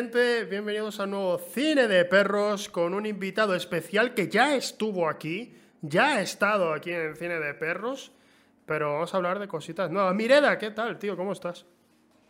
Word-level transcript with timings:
gente. 0.00 0.46
Bienvenidos 0.46 0.98
a 0.98 1.04
un 1.04 1.10
nuevo 1.10 1.36
Cine 1.36 1.86
de 1.86 2.06
Perros 2.06 2.70
con 2.70 2.94
un 2.94 3.04
invitado 3.04 3.54
especial 3.54 4.14
que 4.14 4.28
ya 4.28 4.56
estuvo 4.56 5.06
aquí, 5.06 5.54
ya 5.82 6.14
ha 6.14 6.22
estado 6.22 6.72
aquí 6.72 6.90
en 6.90 7.02
el 7.02 7.16
Cine 7.16 7.38
de 7.38 7.52
Perros, 7.52 8.10
pero 8.64 8.94
vamos 8.94 9.12
a 9.12 9.18
hablar 9.18 9.38
de 9.38 9.46
cositas. 9.46 9.90
No, 9.90 10.10
Mireda, 10.14 10.56
¿qué 10.56 10.70
tal, 10.70 10.98
tío? 10.98 11.18
¿Cómo 11.18 11.32
estás? 11.32 11.66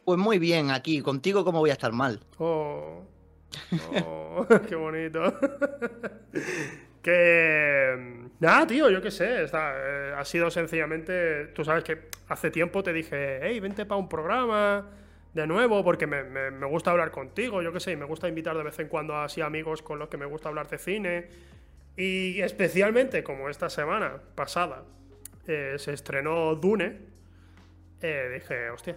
Pues 0.05 0.19
muy 0.19 0.41
bien, 0.41 0.73
aquí. 0.73 1.01
Contigo, 1.01 1.45
¿cómo 1.45 1.61
voy 1.61 1.71
a 1.71 1.75
estar 1.75 1.93
mal? 1.93 2.19
Oh, 2.39 3.05
oh 4.05 4.47
qué 4.69 4.75
bonito. 4.75 5.23
que. 7.03 8.27
Nada, 8.41 8.67
tío, 8.67 8.91
yo 8.91 9.01
qué 9.01 9.13
sé. 9.13 9.45
Está, 9.45 9.75
eh, 9.77 10.15
ha 10.17 10.25
sido 10.25 10.51
sencillamente. 10.51 11.47
Tú 11.55 11.65
sabes 11.65 11.85
que 11.85 12.09
hace 12.27 12.51
tiempo 12.51 12.83
te 12.83 12.93
dije, 12.93 13.39
hey, 13.41 13.61
vente 13.61 13.87
para 13.87 14.01
un 14.01 14.09
programa 14.09 14.91
de 15.35 15.47
nuevo, 15.47 15.85
porque 15.85 16.07
me, 16.07 16.25
me, 16.25 16.67
gusta 16.67 16.91
hablar 16.91 17.11
contigo, 17.11 17.63
yo 17.63 17.73
qué 17.73 17.81
sé, 17.81 17.93
y 17.93 17.97
me 17.97 18.05
gusta 18.05 18.29
invitar 18.29 18.57
de 18.57 18.65
vez 18.65 18.79
en 18.79 18.89
cuando 18.89 19.17
así 19.17 19.41
amigos 19.41 19.83
con 19.83 19.99
los 19.99 20.09
que 20.09 20.17
me 20.17 20.27
gusta 20.27 20.49
hablar 20.49 20.69
de 20.69 20.79
cine. 20.79 21.29
Y 21.97 22.41
especialmente 22.41 23.23
como 23.23 23.49
esta 23.49 23.71
semana 23.71 24.21
pasada 24.35 24.85
eh, 25.47 25.75
se 25.79 25.93
estrenó 25.93 26.55
Dune, 26.57 26.99
eh, 28.01 28.31
dije, 28.35 28.71
hostia. 28.71 28.97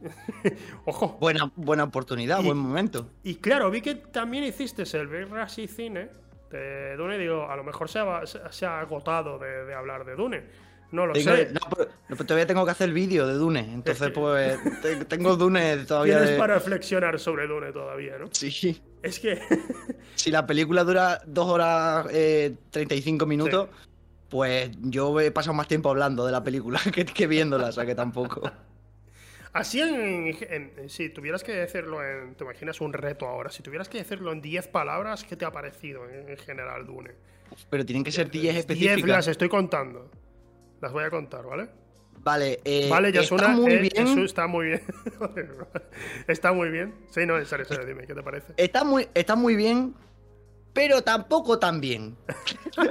Ojo. 0.84 1.16
Buena, 1.20 1.52
buena 1.56 1.84
oportunidad, 1.84 2.42
buen 2.42 2.58
momento. 2.58 3.10
Y 3.22 3.36
claro, 3.36 3.70
vi 3.70 3.80
que 3.80 3.96
también 3.96 4.44
hiciste 4.44 4.84
el 4.96 5.06
Verras 5.06 5.58
y 5.58 5.68
Cine 5.68 6.08
de 6.50 6.96
Dune, 6.96 7.16
y 7.16 7.18
digo, 7.18 7.48
a 7.48 7.56
lo 7.56 7.62
mejor 7.62 7.88
se 7.88 7.98
ha, 7.98 8.22
se 8.26 8.66
ha 8.66 8.80
agotado 8.80 9.38
de, 9.38 9.64
de 9.64 9.74
hablar 9.74 10.04
de 10.04 10.16
Dune. 10.16 10.67
No 10.90 11.06
lo 11.06 11.14
sé. 11.14 11.50
No, 11.52 11.60
pero, 12.08 12.24
todavía 12.24 12.46
tengo 12.46 12.64
que 12.64 12.70
hacer 12.70 12.88
el 12.88 12.94
vídeo 12.94 13.26
de 13.26 13.34
Dune. 13.34 13.60
Entonces, 13.60 14.10
pues, 14.14 14.58
tengo 15.08 15.36
Dune 15.36 15.84
todavía. 15.84 16.18
Tienes 16.18 16.38
para 16.38 16.54
reflexionar 16.54 17.18
sobre 17.18 17.46
Dune 17.46 17.72
todavía, 17.72 18.18
¿no? 18.18 18.28
Sí. 18.32 18.80
Es 19.02 19.20
que. 19.20 19.40
si 20.14 20.30
la 20.30 20.46
película 20.46 20.84
dura 20.84 21.20
2 21.26 21.46
horas 21.46 22.06
eh, 22.10 22.54
35 22.70 23.26
minutos, 23.26 23.68
pues 24.28 24.70
yo 24.80 25.18
he 25.20 25.30
pasado 25.30 25.54
más 25.54 25.68
tiempo 25.68 25.90
hablando 25.90 26.24
de 26.24 26.32
la 26.32 26.42
película 26.42 26.80
que, 27.14 27.26
viéndola, 27.26 27.68
o 27.68 27.72
sea 27.72 27.84
que 27.84 27.94
tampoco. 27.94 28.50
Así 29.52 29.80
en, 29.80 30.88
Si 30.88 31.08
tuvieras 31.10 31.42
que 31.42 31.52
decirlo 31.52 32.02
en. 32.02 32.34
Te 32.34 32.44
imaginas 32.44 32.80
un 32.80 32.92
reto 32.92 33.26
ahora. 33.26 33.50
Si 33.50 33.62
tuvieras 33.62 33.88
que 33.88 33.98
decirlo 33.98 34.32
en 34.32 34.40
10 34.40 34.68
palabras, 34.68 35.24
¿qué 35.24 35.36
te 35.36 35.44
ha 35.44 35.52
parecido 35.52 36.08
en, 36.08 36.36
general 36.38 36.86
Dune? 36.86 37.12
Pero 37.70 37.84
tienen 37.84 38.04
que 38.04 38.12
ser 38.12 38.30
10 38.30 38.56
específicas. 38.56 38.96
10 38.96 39.08
las 39.08 39.28
estoy 39.28 39.48
contando. 39.48 40.10
Las 40.80 40.92
voy 40.92 41.04
a 41.04 41.10
contar, 41.10 41.44
¿vale? 41.44 41.68
Vale, 42.20 42.60
eh, 42.64 42.88
vale, 42.90 43.12
ya 43.12 43.20
está 43.20 43.48
muy 43.48 43.72
eh, 43.72 43.78
bien. 43.78 44.06
Eso 44.06 44.22
está 44.24 44.46
muy 44.46 44.66
bien. 44.66 44.82
está 46.28 46.52
muy 46.52 46.68
bien. 46.70 46.94
Sí, 47.10 47.26
no, 47.26 47.36
es 47.38 47.48
serio, 47.48 47.66
dime, 47.86 48.06
¿qué 48.06 48.14
te 48.14 48.22
parece? 48.22 48.52
Está 48.56 48.84
muy, 48.84 49.08
está 49.14 49.34
muy 49.36 49.56
bien, 49.56 49.94
pero 50.72 51.02
tampoco 51.02 51.58
tan 51.58 51.80
bien. 51.80 52.16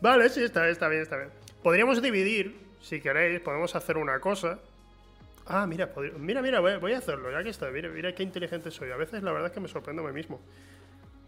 vale, 0.00 0.28
sí, 0.28 0.42
está, 0.42 0.68
está 0.68 0.88
bien, 0.88 1.02
está 1.02 1.16
bien. 1.16 1.30
Podríamos 1.62 2.02
dividir, 2.02 2.58
si 2.80 3.00
queréis, 3.00 3.40
podemos 3.40 3.74
hacer 3.74 3.96
una 3.96 4.20
cosa. 4.20 4.58
Ah, 5.46 5.66
mira, 5.66 5.92
mira, 6.18 6.42
mira, 6.42 6.60
voy, 6.60 6.76
voy, 6.78 6.92
a 6.92 6.98
hacerlo, 6.98 7.30
ya 7.30 7.42
que 7.42 7.50
está. 7.50 7.70
Mira, 7.70 7.88
mira 7.88 8.14
qué 8.14 8.22
inteligente 8.22 8.70
soy. 8.70 8.90
A 8.90 8.96
veces 8.96 9.22
la 9.22 9.32
verdad 9.32 9.48
es 9.48 9.52
que 9.52 9.60
me 9.60 9.68
sorprendo 9.68 10.02
a 10.02 10.06
mí 10.08 10.12
mismo. 10.12 10.40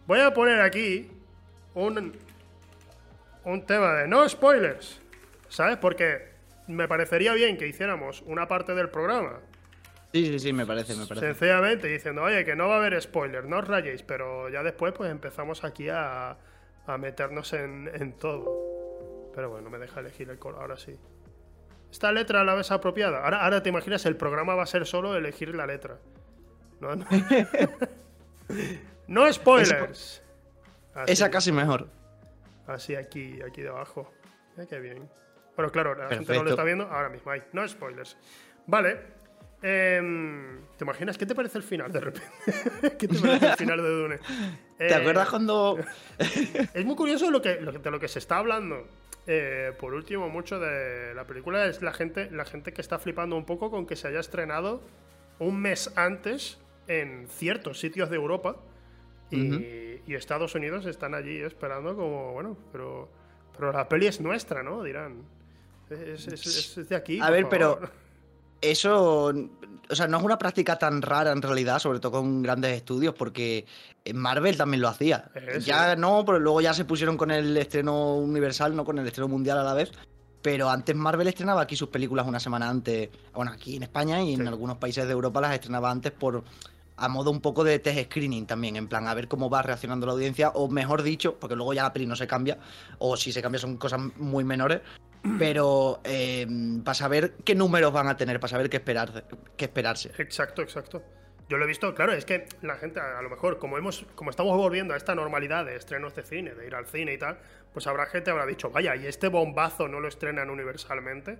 Voy 0.06 0.20
a 0.20 0.32
poner 0.32 0.60
aquí 0.60 1.08
un, 1.74 2.14
un 3.48 3.64
tema 3.64 3.94
de 3.94 4.08
no 4.08 4.28
spoilers, 4.28 5.00
¿sabes? 5.48 5.78
Porque 5.78 6.28
me 6.66 6.86
parecería 6.86 7.32
bien 7.32 7.56
que 7.56 7.66
hiciéramos 7.66 8.22
una 8.26 8.46
parte 8.46 8.74
del 8.74 8.90
programa. 8.90 9.40
Sí, 10.12 10.26
sí, 10.26 10.38
sí, 10.38 10.52
me 10.52 10.66
parece, 10.66 10.94
me 10.94 11.06
parece. 11.06 11.26
Sencillamente 11.26 11.88
diciendo, 11.88 12.22
oye, 12.22 12.44
que 12.44 12.56
no 12.56 12.68
va 12.68 12.74
a 12.74 12.78
haber 12.78 13.00
spoilers, 13.00 13.46
no 13.46 13.58
os 13.58 13.66
rayéis, 13.66 14.02
pero 14.02 14.48
ya 14.48 14.62
después 14.62 14.92
pues 14.92 15.10
empezamos 15.10 15.64
aquí 15.64 15.88
a, 15.88 16.36
a 16.86 16.98
meternos 16.98 17.52
en, 17.54 17.90
en, 17.92 18.12
todo. 18.12 19.30
Pero 19.34 19.50
bueno, 19.50 19.70
me 19.70 19.78
deja 19.78 20.00
elegir 20.00 20.28
el 20.30 20.38
color, 20.38 20.60
ahora 20.60 20.76
sí. 20.76 20.98
¿Esta 21.90 22.12
letra 22.12 22.44
la 22.44 22.54
ves 22.54 22.70
apropiada? 22.70 23.24
Ahora, 23.24 23.44
ahora 23.44 23.62
te 23.62 23.70
imaginas, 23.70 24.04
el 24.04 24.16
programa 24.16 24.54
va 24.54 24.64
a 24.64 24.66
ser 24.66 24.86
solo 24.86 25.16
elegir 25.16 25.54
la 25.54 25.66
letra. 25.66 25.98
No, 26.80 26.96
no. 26.96 27.06
spoilers. 29.32 30.22
Esa 31.06 31.30
casi 31.30 31.52
mejor. 31.52 31.97
Así 32.68 32.94
aquí, 32.94 33.40
aquí 33.42 33.62
debajo. 33.62 34.12
Mira 34.56 34.68
qué 34.68 34.78
bien. 34.78 35.08
Bueno, 35.56 35.72
claro, 35.72 35.94
la 35.94 36.08
gente 36.08 36.34
no 36.34 36.44
lo 36.44 36.50
está 36.50 36.62
viendo 36.62 36.84
ahora 36.84 37.08
mismo. 37.08 37.32
Hay, 37.32 37.42
no 37.52 37.66
spoilers. 37.66 38.16
Vale. 38.66 39.18
Em, 39.60 40.60
¿Te 40.76 40.84
imaginas 40.84 41.18
qué 41.18 41.26
te 41.26 41.34
parece 41.34 41.58
el 41.58 41.64
final 41.64 41.90
de 41.90 41.98
repente? 41.98 42.30
¿Qué 42.98 43.08
te 43.08 43.18
parece 43.18 43.46
el 43.46 43.56
final 43.56 43.82
de 43.82 43.88
Dune? 43.88 44.18
¿Te 44.78 44.94
acuerdas 44.94 45.26
eh, 45.26 45.30
cuando.? 45.30 45.78
es 46.74 46.84
muy 46.84 46.94
curioso 46.94 47.30
lo 47.30 47.42
que, 47.42 47.56
de 47.56 47.90
lo 47.90 47.98
que 47.98 48.06
se 48.06 48.20
está 48.20 48.36
hablando. 48.36 48.86
Eh, 49.26 49.72
por 49.78 49.94
último, 49.94 50.28
mucho 50.28 50.60
de 50.60 51.12
la 51.14 51.26
película 51.26 51.66
es 51.66 51.82
la 51.82 51.92
gente, 51.92 52.30
la 52.30 52.44
gente 52.44 52.72
que 52.72 52.80
está 52.80 52.98
flipando 52.98 53.34
un 53.34 53.44
poco 53.44 53.70
con 53.70 53.86
que 53.86 53.96
se 53.96 54.08
haya 54.08 54.20
estrenado 54.20 54.80
un 55.38 55.60
mes 55.60 55.92
antes 55.96 56.58
en 56.86 57.26
ciertos 57.28 57.80
sitios 57.80 58.10
de 58.10 58.16
Europa. 58.16 58.56
Y, 59.30 60.00
y 60.06 60.14
Estados 60.14 60.54
Unidos 60.54 60.86
están 60.86 61.14
allí 61.14 61.38
esperando 61.38 61.94
como, 61.94 62.32
bueno, 62.32 62.56
pero, 62.72 63.08
pero 63.56 63.72
la 63.72 63.88
peli 63.88 64.06
es 64.06 64.20
nuestra, 64.20 64.62
¿no? 64.62 64.82
Dirán. 64.82 65.22
Es, 65.90 66.88
de 66.88 66.96
aquí. 66.96 67.18
A 67.20 67.30
ver, 67.30 67.48
pero 67.48 67.78
eso, 68.60 69.26
o 69.90 69.94
sea, 69.94 70.06
no 70.06 70.18
es 70.18 70.24
una 70.24 70.38
práctica 70.38 70.78
tan 70.78 71.02
rara 71.02 71.32
en 71.32 71.42
realidad, 71.42 71.78
sobre 71.78 72.00
todo 72.00 72.12
con 72.12 72.42
grandes 72.42 72.76
estudios, 72.76 73.14
porque 73.14 73.66
Marvel 74.14 74.56
también 74.56 74.80
lo 74.80 74.88
hacía. 74.88 75.30
ya 75.60 75.96
no, 75.96 76.24
pero 76.24 76.38
luego 76.38 76.60
ya 76.60 76.74
se 76.74 76.84
pusieron 76.84 77.16
con 77.16 77.30
el 77.30 77.56
estreno 77.56 78.16
universal, 78.16 78.74
no 78.74 78.84
con 78.84 78.98
el 78.98 79.06
estreno 79.06 79.28
mundial 79.28 79.58
a 79.58 79.64
la 79.64 79.74
vez. 79.74 79.92
Pero 80.40 80.70
antes 80.70 80.94
Marvel 80.94 81.26
estrenaba 81.26 81.62
aquí 81.62 81.74
sus 81.74 81.88
películas 81.88 82.26
una 82.26 82.38
semana 82.38 82.68
antes, 82.68 83.10
bueno, 83.34 83.50
aquí 83.50 83.76
en 83.76 83.82
España 83.82 84.22
y 84.22 84.34
en 84.34 84.46
algunos 84.46 84.78
países 84.78 85.04
de 85.06 85.12
Europa 85.12 85.40
las 85.40 85.52
estrenaba 85.52 85.90
antes 85.90 86.12
por 86.12 86.44
a 86.98 87.08
modo 87.08 87.30
un 87.30 87.40
poco 87.40 87.64
de 87.64 87.78
test 87.78 88.10
screening 88.10 88.46
también, 88.46 88.76
en 88.76 88.88
plan, 88.88 89.06
a 89.06 89.14
ver 89.14 89.28
cómo 89.28 89.48
va 89.48 89.62
reaccionando 89.62 90.06
la 90.06 90.12
audiencia, 90.12 90.50
o 90.50 90.68
mejor 90.68 91.02
dicho, 91.02 91.38
porque 91.38 91.56
luego 91.56 91.72
ya 91.72 91.84
la 91.84 91.92
peli 91.92 92.06
no 92.06 92.16
se 92.16 92.26
cambia, 92.26 92.58
o 92.98 93.16
si 93.16 93.32
se 93.32 93.40
cambia 93.40 93.58
son 93.58 93.76
cosas 93.76 94.00
muy 94.16 94.44
menores, 94.44 94.80
pero 95.38 96.00
eh, 96.04 96.46
para 96.84 96.94
saber 96.94 97.34
qué 97.44 97.54
números 97.54 97.92
van 97.92 98.08
a 98.08 98.16
tener, 98.16 98.40
para 98.40 98.50
saber 98.50 98.68
qué, 98.68 98.78
esperar, 98.78 99.24
qué 99.56 99.64
esperarse. 99.66 100.12
Exacto, 100.18 100.62
exacto. 100.62 101.02
Yo 101.48 101.56
lo 101.56 101.64
he 101.64 101.68
visto, 101.68 101.94
claro, 101.94 102.12
es 102.12 102.26
que 102.26 102.46
la 102.60 102.76
gente, 102.76 103.00
a 103.00 103.22
lo 103.22 103.30
mejor, 103.30 103.58
como 103.58 103.78
hemos, 103.78 104.04
como 104.14 104.28
estamos 104.28 104.54
volviendo 104.56 104.92
a 104.92 104.98
esta 104.98 105.14
normalidad 105.14 105.64
de 105.64 105.76
estrenos 105.76 106.14
de 106.14 106.22
cine, 106.22 106.54
de 106.54 106.66
ir 106.66 106.74
al 106.74 106.86
cine 106.86 107.14
y 107.14 107.18
tal, 107.18 107.38
pues 107.72 107.86
habrá 107.86 108.04
gente 108.04 108.24
que 108.24 108.30
habrá 108.32 108.44
dicho, 108.44 108.70
vaya, 108.70 108.94
y 108.96 109.06
este 109.06 109.28
bombazo 109.28 109.88
no 109.88 110.00
lo 110.00 110.08
estrenan 110.08 110.50
universalmente. 110.50 111.38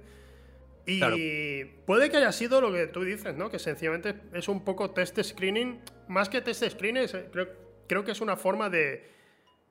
Y 0.89 1.65
puede 1.87 2.11
que 2.11 2.17
haya 2.17 2.33
sido 2.33 2.61
lo 2.61 2.73
que 2.73 2.87
tú 2.87 3.05
dices, 3.05 3.35
¿no? 3.37 3.51
Que 3.51 3.59
sencillamente 3.59 4.15
es 4.33 4.49
un 4.49 4.65
poco 4.65 4.91
test 4.91 5.21
screening. 5.23 5.81
Más 6.09 6.29
que 6.29 6.41
test 6.41 6.65
screening, 6.65 7.07
creo, 7.31 7.49
creo 7.87 8.05
que 8.05 8.13
es 8.13 8.21
una 8.21 8.37
forma 8.37 8.71
de 8.71 9.19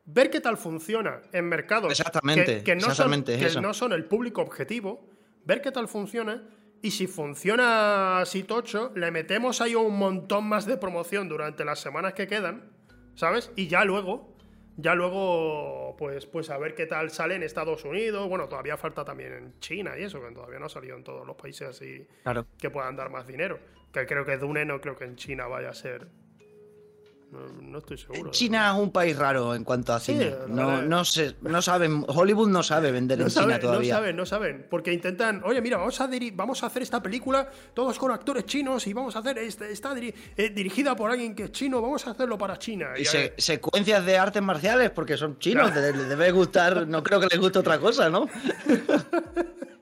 ver 0.05 0.29
qué 0.29 0.39
tal 0.39 0.57
funciona 0.57 1.21
en 1.33 1.45
mercados 1.45 1.91
exactamente, 1.91 2.63
que, 2.63 2.75
no, 2.75 2.93
son, 2.93 3.23
que 3.23 3.51
no 3.61 3.73
son 3.73 3.91
el 3.91 4.05
público 4.05 4.41
objetivo, 4.41 5.09
ver 5.43 5.61
qué 5.61 5.71
tal 5.71 5.89
funciona 5.89 6.47
y 6.81 6.91
si 6.91 7.07
funciona 7.07 8.19
así 8.19 8.43
tocho, 8.43 8.91
le 8.95 9.11
metemos 9.11 9.59
ahí 9.61 9.75
un 9.75 9.97
montón 9.97 10.47
más 10.47 10.65
de 10.65 10.77
promoción 10.77 11.27
durante 11.27 11.65
las 11.65 11.79
semanas 11.79 12.13
que 12.13 12.27
quedan, 12.27 12.71
¿sabes? 13.15 13.51
Y 13.55 13.67
ya 13.67 13.83
luego 13.83 14.36
ya 14.77 14.93
luego, 14.93 15.95
pues, 15.97 16.27
pues 16.27 16.51
a 16.51 16.57
ver 16.59 16.75
qué 16.75 16.85
tal 16.85 17.09
sale 17.09 17.35
en 17.35 17.41
Estados 17.41 17.83
Unidos. 17.83 18.29
Bueno, 18.29 18.47
todavía 18.47 18.77
falta 18.77 19.03
también 19.03 19.33
en 19.33 19.59
China 19.59 19.97
y 19.97 20.03
eso, 20.03 20.21
que 20.21 20.31
todavía 20.33 20.59
no 20.59 20.67
ha 20.67 20.69
salido 20.69 20.95
en 20.95 21.03
todos 21.03 21.25
los 21.25 21.35
países 21.35 21.67
así 21.67 22.07
que 22.59 22.69
puedan 22.69 22.95
dar 22.95 23.09
más 23.09 23.25
dinero. 23.25 23.59
Que 23.91 24.05
creo 24.05 24.23
que 24.23 24.37
Dune 24.37 24.65
no 24.65 24.79
creo 24.79 24.95
que 24.95 25.05
en 25.05 25.15
China 25.15 25.47
vaya 25.47 25.69
a 25.69 25.73
ser 25.73 26.07
no, 27.31 27.79
estoy 27.79 27.97
seguro. 27.97 28.31
China 28.31 28.71
es 28.73 28.81
un 28.81 28.91
país 28.91 29.17
raro 29.17 29.53
en 29.53 29.63
cuanto 29.63 29.93
a 29.93 29.99
cine. 29.99 30.33
no, 30.47 30.81
no, 30.81 31.03
sé, 31.03 31.35
no 31.41 31.61
saben. 31.61 32.05
Hollywood 32.07 32.47
no 32.47 32.63
sabe 32.63 32.91
vender 32.91 33.21
en 33.21 33.27
China 33.27 33.59
todavía. 33.59 33.93
No 33.93 33.99
saben, 33.99 34.15
no 34.15 34.25
saben. 34.25 34.67
Porque 34.69 34.93
intentan. 34.93 35.41
Oye, 35.43 35.61
mira, 35.61 35.77
vamos 35.77 35.99
a, 35.99 36.09
vamos 36.33 36.63
a 36.63 36.67
hacer 36.67 36.83
esta 36.83 37.01
película 37.03 37.49
todos 37.73 37.99
con 37.99 38.11
actores 38.11 38.45
chinos 38.45 38.87
y 38.87 38.93
vamos 38.93 39.15
a 39.15 39.19
hacer. 39.19 39.37
Esta, 39.39 39.67
está 39.67 39.93
eh, 39.97 40.49
dirigida 40.49 40.95
por 40.95 41.11
alguien 41.11 41.35
que 41.35 41.43
es 41.43 41.51
chino. 41.51 41.81
Vamos 41.81 42.07
a 42.07 42.11
hacerlo 42.11 42.37
para 42.37 42.57
China. 42.57 42.87
Y, 42.97 43.05
secuencias 43.41 44.05
de 44.05 44.17
artes 44.17 44.41
marciales 44.41 44.89
porque 44.91 45.17
son 45.17 45.37
chinos. 45.37 45.75
Les 45.75 46.09
debe 46.09 46.31
gustar. 46.31 46.87
No 46.87 47.03
creo 47.03 47.19
que 47.19 47.27
les 47.27 47.39
guste 47.39 47.59
otra 47.59 47.77
cosa, 47.79 48.09
¿no? 48.09 48.27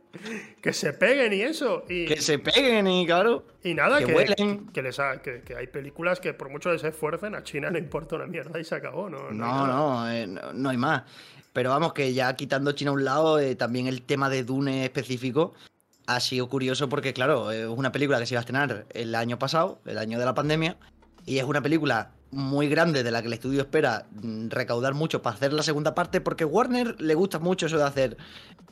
que 0.62 0.74
se 0.74 0.94
peguen 0.94 1.34
y 1.34 1.42
eso. 1.42 1.84
Y, 1.90 2.06
que 2.06 2.22
se 2.22 2.40
peguen 2.40 2.88
y 2.88 3.06
claro. 3.06 3.46
Y 3.64 3.74
nada, 3.74 4.00
que, 4.00 4.14
que, 4.14 4.60
que 4.74 4.82
les 4.82 4.98
que, 5.24 5.56
hay 5.56 5.68
películas 5.68 6.20
que 6.20 6.34
por 6.34 6.50
mucho 6.50 6.72
que 6.72 6.80
se 6.80 6.90
esfuercen, 6.90 7.36
a 7.36 7.44
China 7.44 7.70
no 7.70 7.78
importa 7.78 8.16
una 8.16 8.28
mierda 8.28 8.60
y 8.60 8.64
se 8.64 8.76
acabó, 8.76 9.10
¿no? 9.10 9.32
No, 9.32 9.68
no, 9.68 10.12
eh, 10.12 10.28
no, 10.28 10.70
hay 10.70 10.78
más. 10.78 11.04
Pero 11.54 11.70
vamos, 11.70 11.94
que 11.94 12.14
ya 12.14 12.36
quitando 12.36 12.74
China 12.74 12.92
a 12.92 12.94
un 12.94 13.06
lado, 13.06 13.40
eh, 13.40 13.56
también 13.56 13.88
el 13.88 14.02
tema 14.02 14.30
de 14.30 14.44
Dune 14.44 14.86
específico, 14.86 15.54
ha 16.08 16.20
sido 16.20 16.48
curioso 16.50 16.90
porque, 16.90 17.14
claro, 17.14 17.52
es 17.52 17.68
una 17.68 17.92
película 17.92 18.20
que 18.20 18.26
se 18.26 18.36
iba 18.36 18.40
a 18.40 18.42
estrenar 18.42 18.86
el 18.94 19.16
año 19.16 19.40
pasado, 19.40 19.80
el 19.86 19.98
año 19.98 20.20
de 20.20 20.26
la 20.26 20.36
pandemia, 20.36 20.78
y 21.26 21.40
es 21.40 21.44
una 21.46 21.62
película 21.62 22.12
muy 22.32 22.68
grande 22.68 23.04
de 23.04 23.12
la 23.12 23.22
que 23.22 23.28
el 23.28 23.34
estudio 23.34 23.62
espera 23.62 24.06
mm, 24.12 24.50
recaudar 24.50 24.94
mucho 24.94 25.22
para 25.22 25.36
hacer 25.36 25.54
la 25.54 25.64
segunda 25.64 25.96
parte, 25.96 26.22
porque 26.22 26.46
Warner 26.46 27.00
le 27.00 27.16
gusta 27.16 27.40
mucho 27.40 27.66
eso 27.66 27.78
de 27.78 27.84
hacer, 27.84 28.18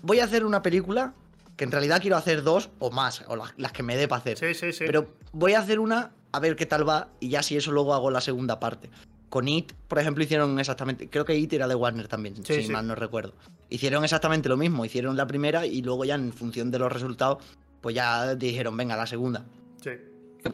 voy 0.01 0.19
a 0.19 0.25
hacer 0.25 0.45
una 0.45 0.61
película 0.61 1.13
que 1.55 1.63
en 1.63 1.71
realidad 1.71 2.01
quiero 2.01 2.17
hacer 2.17 2.43
dos 2.43 2.69
o 2.79 2.91
más, 2.91 3.23
o 3.27 3.35
las, 3.35 3.71
que 3.71 3.83
me 3.83 3.95
dé 3.95 4.07
para 4.07 4.21
hacer. 4.21 4.37
Sí, 4.37 4.53
sí, 4.53 4.73
sí. 4.73 4.83
Pero 4.85 5.13
voy 5.31 5.53
a 5.53 5.59
hacer 5.59 5.79
una, 5.79 6.11
a 6.31 6.39
ver 6.39 6.55
qué 6.55 6.65
tal 6.65 6.87
va, 6.87 7.09
y 7.19 7.29
ya 7.29 7.43
si 7.43 7.55
eso 7.55 7.71
luego 7.71 7.93
hago 7.93 8.11
la 8.11 8.21
segunda 8.21 8.59
parte. 8.59 8.89
Con 9.29 9.47
It, 9.47 9.73
por 9.87 9.97
ejemplo, 9.97 10.23
hicieron 10.23 10.59
exactamente. 10.59 11.09
Creo 11.09 11.25
que 11.25 11.35
It 11.35 11.53
era 11.53 11.67
de 11.67 11.75
Warner 11.75 12.07
también, 12.07 12.35
si 12.45 12.67
mal 12.69 12.85
no 12.85 12.93
recuerdo. 12.93 13.33
Hicieron 13.69 14.03
exactamente 14.03 14.47
lo 14.47 14.57
mismo. 14.57 14.85
Hicieron 14.85 15.17
la 15.17 15.25
primera 15.25 15.65
y 15.65 15.81
luego 15.81 16.05
ya 16.05 16.15
en 16.15 16.31
función 16.31 16.69
de 16.69 16.77
los 16.77 16.91
resultados, 16.91 17.43
pues 17.81 17.95
ya 17.95 18.35
dijeron, 18.35 18.77
venga, 18.77 18.95
la 18.95 19.07
segunda. 19.07 19.43
Sí. 19.81 19.91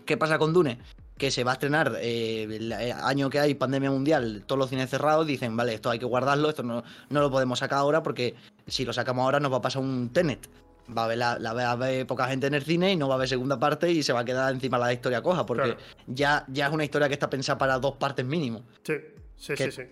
¿Qué, 0.05 0.15
pasa 0.15 0.37
con 0.37 0.53
Dune? 0.53 0.79
Que 1.17 1.29
se 1.29 1.43
va 1.43 1.51
a 1.51 1.53
estrenar 1.55 1.97
eh, 1.99 2.43
el 2.43 2.71
año 2.71 3.29
que 3.29 3.39
hay 3.39 3.53
pandemia 3.53 3.91
mundial, 3.91 4.43
todos 4.45 4.59
los 4.59 4.69
cines 4.69 4.89
cerrados, 4.89 5.27
dicen, 5.27 5.57
vale, 5.57 5.73
esto 5.73 5.89
hay 5.89 5.99
que 5.99 6.05
guardarlo, 6.05 6.47
esto 6.47 6.63
no, 6.63 6.83
no 7.09 7.19
lo 7.19 7.29
podemos 7.29 7.59
sacar 7.59 7.79
ahora 7.79 8.01
porque 8.01 8.35
si 8.67 8.85
lo 8.85 8.93
sacamos 8.93 9.23
ahora 9.23 9.41
nos 9.41 9.51
va 9.51 9.57
a 9.57 9.61
pasar 9.61 9.81
un 9.81 10.09
Tenet 10.13 10.47
va 10.97 11.05
a 11.05 11.07
ver 11.07 11.17
la, 11.17 11.37
va 11.53 11.71
a 11.71 11.75
ver 11.75 12.07
poca 12.07 12.27
gente 12.27 12.47
en 12.47 12.53
el 12.53 12.63
cine 12.63 12.93
y 12.93 12.95
no 12.95 13.07
va 13.07 13.15
a 13.15 13.17
haber 13.17 13.29
segunda 13.29 13.59
parte 13.59 13.91
y 13.91 14.03
se 14.03 14.13
va 14.13 14.21
a 14.21 14.25
quedar 14.25 14.53
encima 14.53 14.77
la 14.77 14.91
historia 14.93 15.21
coja, 15.21 15.45
porque 15.45 15.77
ya, 16.07 16.45
ya 16.47 16.67
es 16.67 16.73
una 16.73 16.83
historia 16.83 17.07
que 17.07 17.13
está 17.13 17.29
pensada 17.29 17.57
para 17.57 17.79
dos 17.79 17.95
partes 17.95 18.25
mínimo. 18.25 18.63
Sí, 18.83 18.95
sí, 19.35 19.55
sí, 19.55 19.71
sí. 19.71 19.83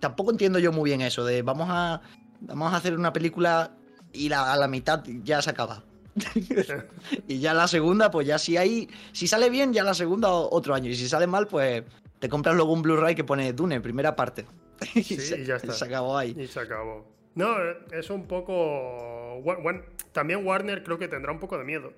Tampoco 0.00 0.30
entiendo 0.30 0.58
yo 0.58 0.72
muy 0.72 0.90
bien 0.90 1.00
eso 1.00 1.24
de 1.24 1.42
vamos 1.42 1.68
a, 1.70 2.00
vamos 2.40 2.72
a 2.72 2.76
hacer 2.76 2.96
una 2.96 3.12
película 3.12 3.72
y 4.12 4.32
a 4.32 4.56
la 4.56 4.68
mitad 4.68 5.02
ya 5.22 5.42
se 5.42 5.50
acaba. 5.50 5.82
y 7.28 7.40
ya 7.40 7.54
la 7.54 7.68
segunda, 7.68 8.10
pues 8.10 8.26
ya 8.26 8.38
si 8.38 8.56
hay. 8.56 8.88
Si 9.12 9.26
sale 9.26 9.50
bien, 9.50 9.72
ya 9.72 9.84
la 9.84 9.94
segunda 9.94 10.32
otro 10.32 10.74
año. 10.74 10.90
Y 10.90 10.96
si 10.96 11.08
sale 11.08 11.26
mal, 11.26 11.46
pues 11.46 11.84
te 12.18 12.28
compras 12.28 12.56
luego 12.56 12.72
un 12.72 12.82
Blu-ray 12.82 13.14
que 13.14 13.24
pone 13.24 13.52
Dune, 13.52 13.80
primera 13.80 14.16
parte. 14.16 14.46
y, 14.94 15.02
ya 15.44 15.56
está. 15.56 15.72
Se 15.72 15.84
acabó 15.84 16.16
ahí. 16.16 16.34
Y 16.38 16.46
se 16.46 16.60
acabó. 16.60 17.06
No, 17.34 17.54
es 17.92 18.08
un 18.10 18.26
poco. 18.26 19.25
Bueno, 19.40 19.82
también 20.12 20.46
Warner 20.46 20.82
creo 20.82 20.98
que 20.98 21.08
tendrá 21.08 21.32
un 21.32 21.40
poco 21.40 21.58
de 21.58 21.64
miedo. 21.64 21.92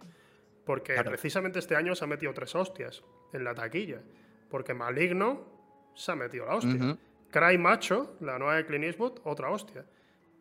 Porque 0.65 0.93
precisamente 1.03 1.59
este 1.59 1.77
año 1.77 1.95
se 1.95 2.05
ha 2.05 2.07
metido 2.07 2.35
tres 2.35 2.55
hostias 2.55 3.03
en 3.33 3.43
la 3.43 3.55
taquilla. 3.55 4.01
Porque 4.51 4.75
Maligno 4.75 5.47
se 5.95 6.13
ha 6.13 6.15
metido 6.15 6.45
la 6.45 6.57
hostia. 6.57 6.97
Cry 7.31 7.57
Macho, 7.59 8.17
la 8.21 8.39
nueva 8.39 8.57
de 8.57 8.67
Clint 8.67 8.85
Eastwood, 8.85 9.21
otra 9.25 9.51
hostia. 9.51 9.85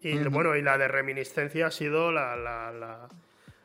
Y 0.02 0.18
bueno, 0.18 0.56
y 0.56 0.62
la 0.62 0.78
de 0.78 0.88
Reminiscencia 0.88 1.68
ha 1.68 1.72
sido 1.72 2.12
la, 2.12 2.36
la, 2.36 3.08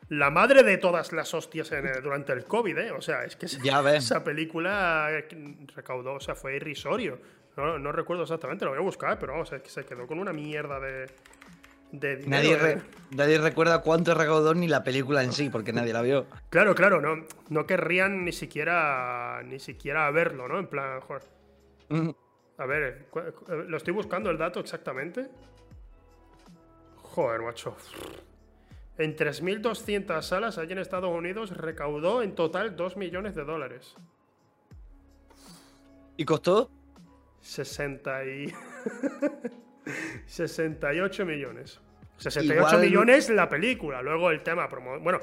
la, 0.09 0.29
madre 0.29 0.63
de 0.63 0.77
todas 0.77 1.11
las 1.11 1.33
hostias 1.33 1.71
durante 2.01 2.33
el 2.33 2.45
COVID, 2.45 2.77
¿eh? 2.77 2.91
O 2.91 3.01
sea, 3.01 3.23
es 3.23 3.35
que 3.35 3.45
esa 3.45 4.23
película 4.23 5.09
recaudó, 5.75 6.13
o 6.13 6.19
sea, 6.19 6.35
fue 6.35 6.55
irrisorio. 6.55 7.19
No, 7.55 7.77
no 7.77 7.91
recuerdo 7.91 8.23
exactamente, 8.23 8.65
lo 8.65 8.71
voy 8.71 8.79
a 8.79 8.83
buscar, 8.83 9.19
pero 9.19 9.33
vamos, 9.33 9.51
es 9.51 9.61
que 9.61 9.69
se 9.69 9.85
quedó 9.85 10.07
con 10.07 10.17
una 10.17 10.33
mierda 10.33 10.79
de, 10.79 11.05
de 11.93 12.17
dinero. 12.17 12.67
¿eh? 12.67 12.81
Nadie, 13.11 13.37
recuerda 13.37 13.81
cuánto 13.81 14.15
recaudó 14.15 14.55
ni 14.55 14.67
la 14.67 14.83
película 14.83 15.23
en 15.23 15.31
sí, 15.31 15.49
porque 15.49 15.71
nadie 15.71 15.93
la 15.93 16.01
vio. 16.01 16.25
Claro, 16.49 16.73
claro, 16.73 16.99
no, 16.99 17.25
no 17.49 17.65
querrían 17.67 18.25
ni 18.25 18.31
siquiera 18.31 19.41
ni 19.45 19.59
siquiera 19.59 20.09
verlo, 20.09 20.47
¿no? 20.47 20.59
En 20.59 20.67
plan, 20.67 20.99
joder. 21.01 21.23
A 22.57 22.65
ver, 22.65 23.07
lo 23.67 23.77
estoy 23.77 23.93
buscando 23.93 24.31
el 24.31 24.37
dato 24.37 24.59
exactamente. 24.59 25.29
Joder, 26.95 27.41
macho. 27.41 27.77
En 28.97 29.15
3.200 29.15 30.21
salas 30.23 30.57
allí 30.57 30.71
en 30.71 30.79
Estados 30.79 31.15
Unidos 31.15 31.51
recaudó 31.55 32.23
en 32.23 32.33
total 32.33 32.75
2 32.75 32.97
millones 32.97 33.35
de 33.35 33.43
dólares. 33.43 33.95
¿Y 36.17 36.25
costó? 36.25 36.71
60 37.41 38.25
y... 38.25 38.53
68 40.25 41.25
millones. 41.25 41.79
68 42.17 42.77
millones 42.79 43.29
la 43.29 43.49
película. 43.49 44.01
Luego 44.01 44.31
el 44.31 44.41
tema 44.41 44.67
Bueno, 45.01 45.19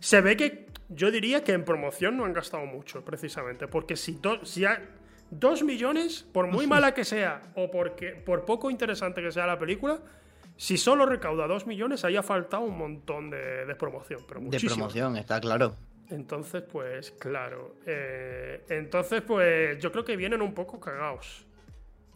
se, 0.00 0.20
ve, 0.20 0.36
que 0.36 0.66
yo 0.88 1.10
diría 1.10 1.42
que 1.44 1.52
en 1.52 1.64
promoción 1.64 2.16
no 2.16 2.24
han 2.24 2.32
gastado 2.32 2.66
mucho, 2.66 3.04
precisamente. 3.04 3.68
Porque 3.68 3.96
si, 3.96 4.20
si 4.42 4.64
hay 4.64 4.78
2 5.30 5.62
millones, 5.62 6.26
por 6.32 6.46
muy 6.46 6.66
mala 6.66 6.92
que 6.92 7.04
sea, 7.04 7.42
o 7.54 7.70
porque, 7.70 8.10
por 8.12 8.44
poco 8.44 8.70
interesante 8.70 9.22
que 9.22 9.30
sea 9.30 9.46
la 9.46 9.58
película, 9.58 10.00
si 10.56 10.76
solo 10.76 11.06
recauda 11.06 11.46
2 11.46 11.66
millones, 11.66 12.04
haya 12.04 12.22
faltado 12.22 12.64
un 12.64 12.76
montón 12.76 13.30
de, 13.30 13.74
promoción. 13.78 14.20
Pero 14.28 14.40
de 14.40 14.60
promoción, 14.60 15.16
está 15.16 15.40
claro. 15.40 15.76
Entonces, 16.10 16.62
pues, 16.62 17.12
claro. 17.12 17.76
Eh, 17.86 18.64
entonces, 18.68 19.22
pues, 19.22 19.78
yo 19.78 19.92
creo 19.92 20.04
que 20.04 20.16
vienen 20.16 20.42
un 20.42 20.52
poco 20.52 20.80
cagados. 20.80 21.46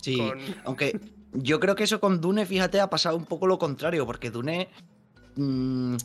Sí, 0.04 0.20
aunque 0.64 1.00
yo 1.32 1.58
creo 1.58 1.74
que 1.74 1.84
eso 1.84 1.98
con 1.98 2.20
Dune, 2.20 2.44
fíjate, 2.44 2.80
ha 2.80 2.90
pasado 2.90 3.16
un 3.16 3.24
poco 3.24 3.46
lo 3.46 3.58
contrario, 3.58 4.06
porque 4.06 4.30
Dune. 4.30 4.68
Mm, 5.36 5.96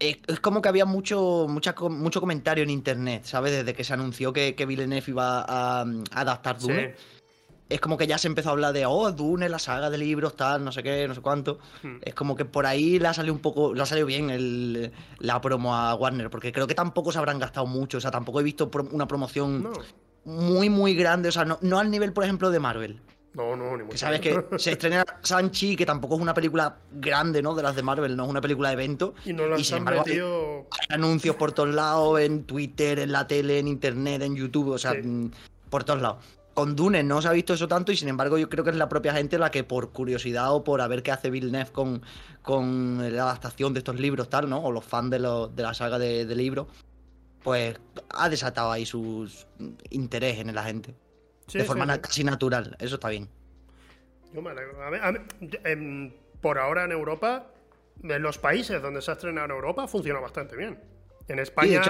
es, 0.00 0.40
como 0.40 0.60
que 0.60 0.68
había 0.68 0.84
mucho, 0.84 1.46
mucho 1.48 2.20
comentario 2.20 2.64
en 2.64 2.70
internet, 2.70 3.24
¿sabes? 3.24 3.52
Desde 3.52 3.74
que 3.74 3.84
se 3.84 3.94
anunció 3.94 4.32
que, 4.32 4.54
que 4.54 4.66
Villeneuve 4.66 5.04
iba 5.06 5.44
a, 5.46 5.86
adaptar 6.10 6.58
Dune. 6.58 6.94
Es 7.70 7.80
como 7.80 7.96
que 7.96 8.06
ya 8.06 8.18
se 8.18 8.28
empezó 8.28 8.50
a 8.50 8.52
hablar 8.52 8.74
de, 8.74 8.84
oh, 8.84 9.10
Dune, 9.12 9.48
la 9.48 9.58
saga 9.58 9.88
de 9.88 9.96
libros, 9.96 10.36
tal, 10.36 10.62
no 10.62 10.70
sé 10.70 10.82
qué, 10.82 11.08
no 11.08 11.14
sé 11.14 11.22
cuánto. 11.22 11.60
Hmm. 11.82 11.96
Es 12.02 12.14
como 12.14 12.36
que 12.36 12.44
por 12.44 12.66
ahí 12.66 12.98
le 12.98 13.08
ha 13.08 13.14
salido 13.14 13.32
un 13.32 13.40
poco, 13.40 13.72
le 13.72 13.82
ha 13.82 13.86
salido 13.86 14.06
bien 14.06 14.28
el, 14.28 14.92
la 15.20 15.40
promo 15.40 15.74
a 15.74 15.94
Warner, 15.94 16.28
porque 16.28 16.52
creo 16.52 16.66
que 16.66 16.74
tampoco 16.74 17.10
se 17.10 17.18
habrán 17.18 17.38
gastado 17.38 17.66
mucho, 17.66 17.98
o 17.98 18.00
sea, 18.02 18.10
tampoco 18.10 18.40
he 18.40 18.42
visto 18.42 18.70
una 18.90 19.06
promoción 19.08 19.70
muy, 20.24 20.70
muy 20.70 20.94
grande, 20.94 21.28
o 21.28 21.32
sea, 21.32 21.44
no, 21.44 21.58
no 21.60 21.78
al 21.78 21.90
nivel, 21.90 22.12
por 22.12 22.24
ejemplo, 22.24 22.50
de 22.50 22.60
Marvel. 22.60 23.00
No, 23.34 23.56
no, 23.56 23.76
ni 23.76 23.82
mucho. 23.82 23.98
Sabes 23.98 24.20
que 24.20 24.44
se 24.58 24.72
estrena 24.72 25.04
Sanchi, 25.22 25.74
que 25.76 25.84
tampoco 25.84 26.14
es 26.14 26.20
una 26.20 26.34
película 26.34 26.76
grande, 26.92 27.42
¿no? 27.42 27.54
De 27.54 27.62
las 27.62 27.74
de 27.74 27.82
Marvel, 27.82 28.16
no 28.16 28.24
es 28.24 28.30
una 28.30 28.40
película 28.40 28.68
de 28.68 28.74
evento. 28.74 29.14
Y 29.24 29.32
no 29.32 29.46
lo 29.46 29.56
han 29.56 29.64
sin 29.64 29.82
metido... 29.82 30.66
hay, 30.70 30.94
anuncios 30.94 31.34
por 31.34 31.52
todos 31.52 31.74
lados, 31.74 32.20
en 32.20 32.44
Twitter, 32.44 33.00
en 33.00 33.10
la 33.10 33.26
tele, 33.26 33.58
en 33.58 33.66
internet, 33.66 34.22
en 34.22 34.36
YouTube, 34.36 34.70
o 34.70 34.78
sea, 34.78 34.94
mm, 34.94 35.32
por 35.68 35.82
todos 35.82 36.00
lados. 36.00 36.24
Con 36.54 36.76
Dune 36.76 37.02
no 37.02 37.20
se 37.20 37.26
ha 37.26 37.32
visto 37.32 37.54
eso 37.54 37.66
tanto 37.66 37.90
y 37.90 37.96
sin 37.96 38.08
embargo 38.08 38.38
yo 38.38 38.48
creo 38.48 38.62
que 38.62 38.70
es 38.70 38.76
la 38.76 38.88
propia 38.88 39.12
gente 39.12 39.38
la 39.38 39.50
que 39.50 39.64
por 39.64 39.90
curiosidad 39.90 40.54
o 40.54 40.62
por 40.62 40.80
a 40.80 40.86
ver 40.86 41.02
qué 41.02 41.10
hace 41.10 41.28
Villeneuve 41.28 41.72
con, 41.72 42.02
con 42.42 43.16
la 43.16 43.24
adaptación 43.24 43.74
de 43.74 43.78
estos 43.78 43.98
libros 43.98 44.30
tal, 44.30 44.48
¿no? 44.48 44.62
O 44.62 44.70
los 44.70 44.84
fans 44.84 45.10
de, 45.10 45.18
de 45.18 45.62
la 45.64 45.74
saga 45.74 45.98
de, 45.98 46.24
de 46.24 46.36
libros, 46.36 46.68
pues 47.44 47.78
ha 48.08 48.28
desatado 48.28 48.72
ahí 48.72 48.86
sus 48.86 49.46
interés 49.90 50.38
en 50.38 50.52
la 50.52 50.64
gente 50.64 50.94
de 51.52 51.62
forma 51.62 52.00
casi 52.00 52.24
natural. 52.24 52.74
Eso 52.80 52.94
está 52.96 53.10
bien. 53.10 53.28
por 56.40 56.58
ahora 56.58 56.84
en 56.84 56.92
Europa, 56.92 57.46
en 58.02 58.22
los 58.22 58.38
países 58.38 58.80
donde 58.82 59.02
se 59.02 59.10
ha 59.10 59.14
estrenado 59.14 59.44
en 59.44 59.50
Europa, 59.52 59.86
funciona 59.86 60.18
bastante 60.18 60.56
bien. 60.56 60.78
En 61.28 61.38
España, 61.38 61.80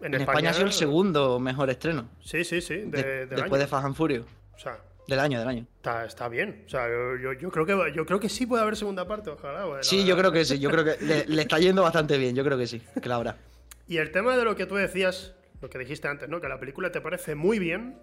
en, 0.00 0.14
España, 0.14 0.50
ha 0.50 0.54
sido 0.54 0.66
el 0.66 0.72
segundo 0.72 1.38
mejor 1.40 1.68
estreno. 1.70 2.08
Sí, 2.22 2.44
sí, 2.44 2.60
sí. 2.60 2.84
después 2.84 3.60
de 3.60 3.66
Fast 3.66 3.86
and 3.86 3.94
Furious. 3.94 4.26
O 4.54 4.58
sea, 4.58 4.78
del 5.06 5.18
año, 5.18 5.38
del 5.38 5.48
año. 5.48 5.66
Está, 6.06 6.28
bien. 6.28 6.64
O 6.66 6.68
sea, 6.68 6.88
yo, 6.88 7.50
creo 7.50 7.66
que, 7.66 7.92
yo 7.94 8.06
creo 8.06 8.20
que 8.20 8.28
sí 8.28 8.46
puede 8.46 8.62
haber 8.62 8.76
segunda 8.76 9.06
parte, 9.06 9.30
ojalá. 9.30 9.82
sí, 9.82 10.04
yo 10.04 10.16
creo 10.16 10.32
que 10.32 10.44
sí. 10.44 10.58
Yo 10.58 10.70
creo 10.70 10.84
que 10.84 11.24
le, 11.26 11.42
está 11.42 11.58
yendo 11.58 11.82
bastante 11.82 12.16
bien. 12.18 12.34
Yo 12.34 12.44
creo 12.44 12.56
que 12.58 12.66
sí, 12.66 12.82
que 13.02 13.08
la 13.08 13.16
habrá. 13.16 13.36
Y 13.86 13.98
el 13.98 14.10
tema 14.10 14.36
de 14.36 14.44
lo 14.44 14.56
que 14.56 14.66
tú 14.66 14.76
decías, 14.76 15.34
lo 15.60 15.70
que 15.70 15.78
dijiste 15.78 16.08
antes, 16.08 16.28
¿no? 16.28 16.40
Que 16.40 16.48
la 16.48 16.58
película 16.58 16.90
te 16.90 17.00
parece 17.00 17.34
muy 17.34 17.58
bien, 17.58 18.00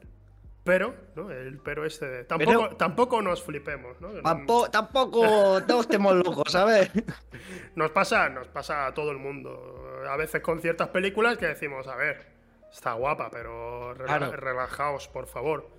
pero, 0.64 0.94
¿no? 1.16 1.32
El 1.32 1.58
pero 1.58 1.86
este. 1.86 2.24
Tampoco, 2.26 2.76
tampoco 2.76 3.22
nos 3.22 3.42
flipemos, 3.42 4.00
¿no? 4.00 4.10
Tampoco, 4.22 4.70
tampoco 4.72 5.62
todos 5.64 5.82
estemos 5.82 6.16
locos, 6.16 6.52
¿sabes? 6.52 6.92
Nos 7.76 7.90
pasa, 7.92 8.28
nos 8.30 8.50
pasa 8.50 8.86
a 8.86 8.94
todo 8.94 9.12
el 9.12 9.18
mundo. 9.18 10.02
A 10.08 10.18
veces 10.18 10.42
con 10.42 10.60
ciertas 10.60 10.90
películas 10.90 11.38
que 11.38 11.48
decimos, 11.48 11.88
a 11.88 11.96
ver, 11.96 12.28
está 12.72 12.94
guapa, 12.94 13.30
pero 13.32 13.94
relajaos, 13.94 15.08
por 15.08 15.26
favor. 15.26 15.70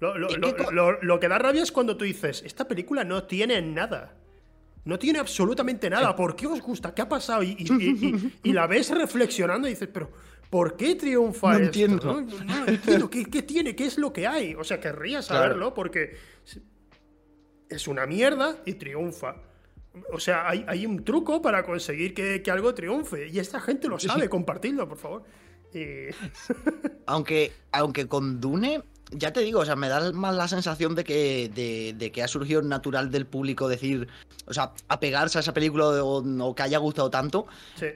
Lo, 0.00 1.20
que 1.20 1.28
da 1.28 1.38
rabia 1.38 1.62
es 1.62 1.72
cuando 1.72 1.96
tú 1.96 2.04
dices, 2.04 2.42
esta 2.42 2.66
película 2.66 3.04
no 3.04 3.24
tiene 3.24 3.60
nada. 3.62 4.14
No 4.86 4.98
tiene 4.98 5.18
absolutamente 5.18 5.90
nada. 5.90 6.16
¿Por 6.16 6.34
qué 6.34 6.46
os 6.46 6.62
gusta? 6.62 6.94
¿Qué 6.94 7.02
ha 7.02 7.08
pasado? 7.08 7.42
Y, 7.44 8.32
y 8.42 8.52
la 8.52 8.66
ves 8.66 8.90
reflexionando 8.90 9.68
y 9.68 9.72
dices, 9.72 9.88
pero 9.92 10.10
¿Por 10.50 10.76
qué 10.76 10.94
triunfa 10.94 11.48
no 11.48 11.54
esto? 11.54 11.66
Entiendo. 11.66 12.22
No, 12.44 12.66
entiendo. 12.66 13.10
¿Qué, 13.10 13.42
tiene? 13.42 13.74
¿Qué 13.74 13.86
es 13.86 13.98
lo 13.98 14.12
que 14.12 14.26
hay? 14.26 14.54
O 14.54 14.64
sea, 14.64 14.80
querría 14.80 15.22
saberlo 15.22 15.74
porque 15.74 16.16
es 17.68 17.88
una 17.88 18.06
mierda 18.06 18.56
y 18.64 18.74
triunfa. 18.74 19.36
O 20.12 20.20
sea, 20.20 20.48
hay, 20.48 20.86
un 20.86 21.04
truco 21.04 21.40
para 21.42 21.64
conseguir 21.64 22.14
que, 22.14 22.42
algo 22.50 22.74
triunfe. 22.74 23.28
Y 23.28 23.38
esta 23.38 23.60
gente 23.60 23.88
lo 23.88 23.98
sabe. 23.98 24.28
Compartidlo, 24.28 24.88
por 24.88 24.98
favor. 24.98 25.24
aunque, 27.06 27.52
aunque 27.72 28.06
con 28.06 28.40
Dune 28.40 28.82
ya 29.12 29.32
te 29.32 29.40
digo, 29.40 29.60
o 29.60 29.64
sea, 29.64 29.76
me 29.76 29.88
da 29.88 30.12
más 30.12 30.34
la 30.34 30.48
sensación 30.48 30.94
de 30.94 31.04
que, 31.04 31.94
de, 31.96 32.10
que 32.10 32.22
ha 32.22 32.28
surgido 32.28 32.62
natural 32.62 33.10
del 33.10 33.26
público 33.26 33.68
decir, 33.68 34.08
o 34.46 34.52
sea, 34.52 34.72
apegarse 34.88 35.38
a 35.38 35.40
esa 35.40 35.54
película 35.54 35.86
o, 36.02 36.54
que 36.54 36.62
haya 36.62 36.78
gustado 36.78 37.10
tanto, 37.10 37.46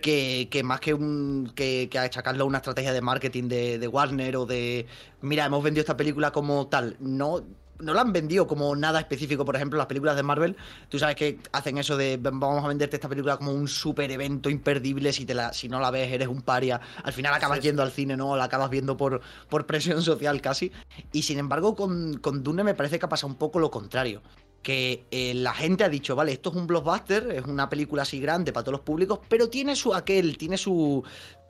que, 0.03 0.63
más 0.65 0.81
que, 0.81 0.95
un, 0.95 1.53
que, 1.55 1.89
que 1.91 1.99
achacarlo 1.99 2.45
a 2.45 2.47
una 2.47 2.59
estrategia 2.59 2.93
de 2.93 3.01
marketing 3.01 3.49
de, 3.49 3.79
de 3.79 3.89
Warner 3.89 4.37
o 4.37 4.47
de, 4.47 4.87
mira, 5.21 5.47
hemos 5.47 5.63
vendido 5.65 5.81
esta 5.81 5.97
película 5.97 6.31
como 6.31 6.69
tal. 6.69 6.97
No, 7.01 7.45
no 7.81 7.95
la 7.95 8.03
han 8.03 8.13
vendido 8.13 8.47
como 8.47 8.75
nada 8.77 9.01
específico. 9.01 9.45
Por 9.45 9.57
ejemplo, 9.57 9.79
las 9.79 9.87
películas 9.87 10.17
de 10.17 10.23
Marvel, 10.23 10.57
tú 10.89 10.99
sabes 10.99 11.17
que 11.17 11.39
hacen 11.53 11.79
eso 11.79 11.97
de 11.97 12.19
vamos 12.21 12.65
a 12.65 12.69
venderte 12.69 12.97
esta 12.97 13.09
película 13.09 13.37
como 13.37 13.53
un 13.53 13.69
super 13.69 14.11
evento 14.11 14.51
imperdible. 14.51 15.13
Si, 15.13 15.25
te 15.25 15.35
la, 15.35 15.53
si 15.53 15.69
no 15.69 15.81
la 15.81 15.91
ves, 15.91 16.13
eres 16.13 16.29
un 16.29 16.43
paria. 16.43 16.81
Al 17.03 17.13
final 17.13 17.35
acabas 17.35 17.61
yendo 17.61 17.83
al 17.83 17.91
cine, 17.91 18.17
¿no? 18.17 18.37
La 18.37 18.45
acabas 18.45 18.71
viendo 18.71 18.97
por, 18.97 19.21
por 19.49 19.67
presión 19.67 20.03
social 20.03 20.41
casi. 20.41 20.73
Y 21.13 21.23
sin 21.23 21.39
embargo, 21.39 21.75
con, 21.75 22.19
con 22.19 22.43
Dune 22.43 22.65
me 22.65 22.75
parece 22.75 22.99
que 22.99 23.07
ha 23.07 23.09
pasado 23.09 23.33
un 23.33 23.39
poco 23.39 23.59
lo 23.59 23.71
contrario. 23.71 24.23
Que 24.63 25.07
eh, 25.11 25.33
la 25.35 25.55
gente 25.55 25.85
ha 25.85 25.89
dicho, 25.89 26.15
vale, 26.15 26.33
esto 26.33 26.51
es 26.51 26.57
un 26.57 26.67
blockbuster, 26.67 27.31
es 27.33 27.45
una 27.47 27.71
película 27.71 28.03
así 28.03 28.21
grande 28.21 28.53
para 28.53 28.65
todos 28.65 28.75
los 28.75 28.83
públicos, 28.83 29.21
pero 29.27 29.49
tiene 29.49 29.75
su 29.75 29.95
aquel, 29.95 30.37
tiene 30.37 30.59
su, 30.59 31.03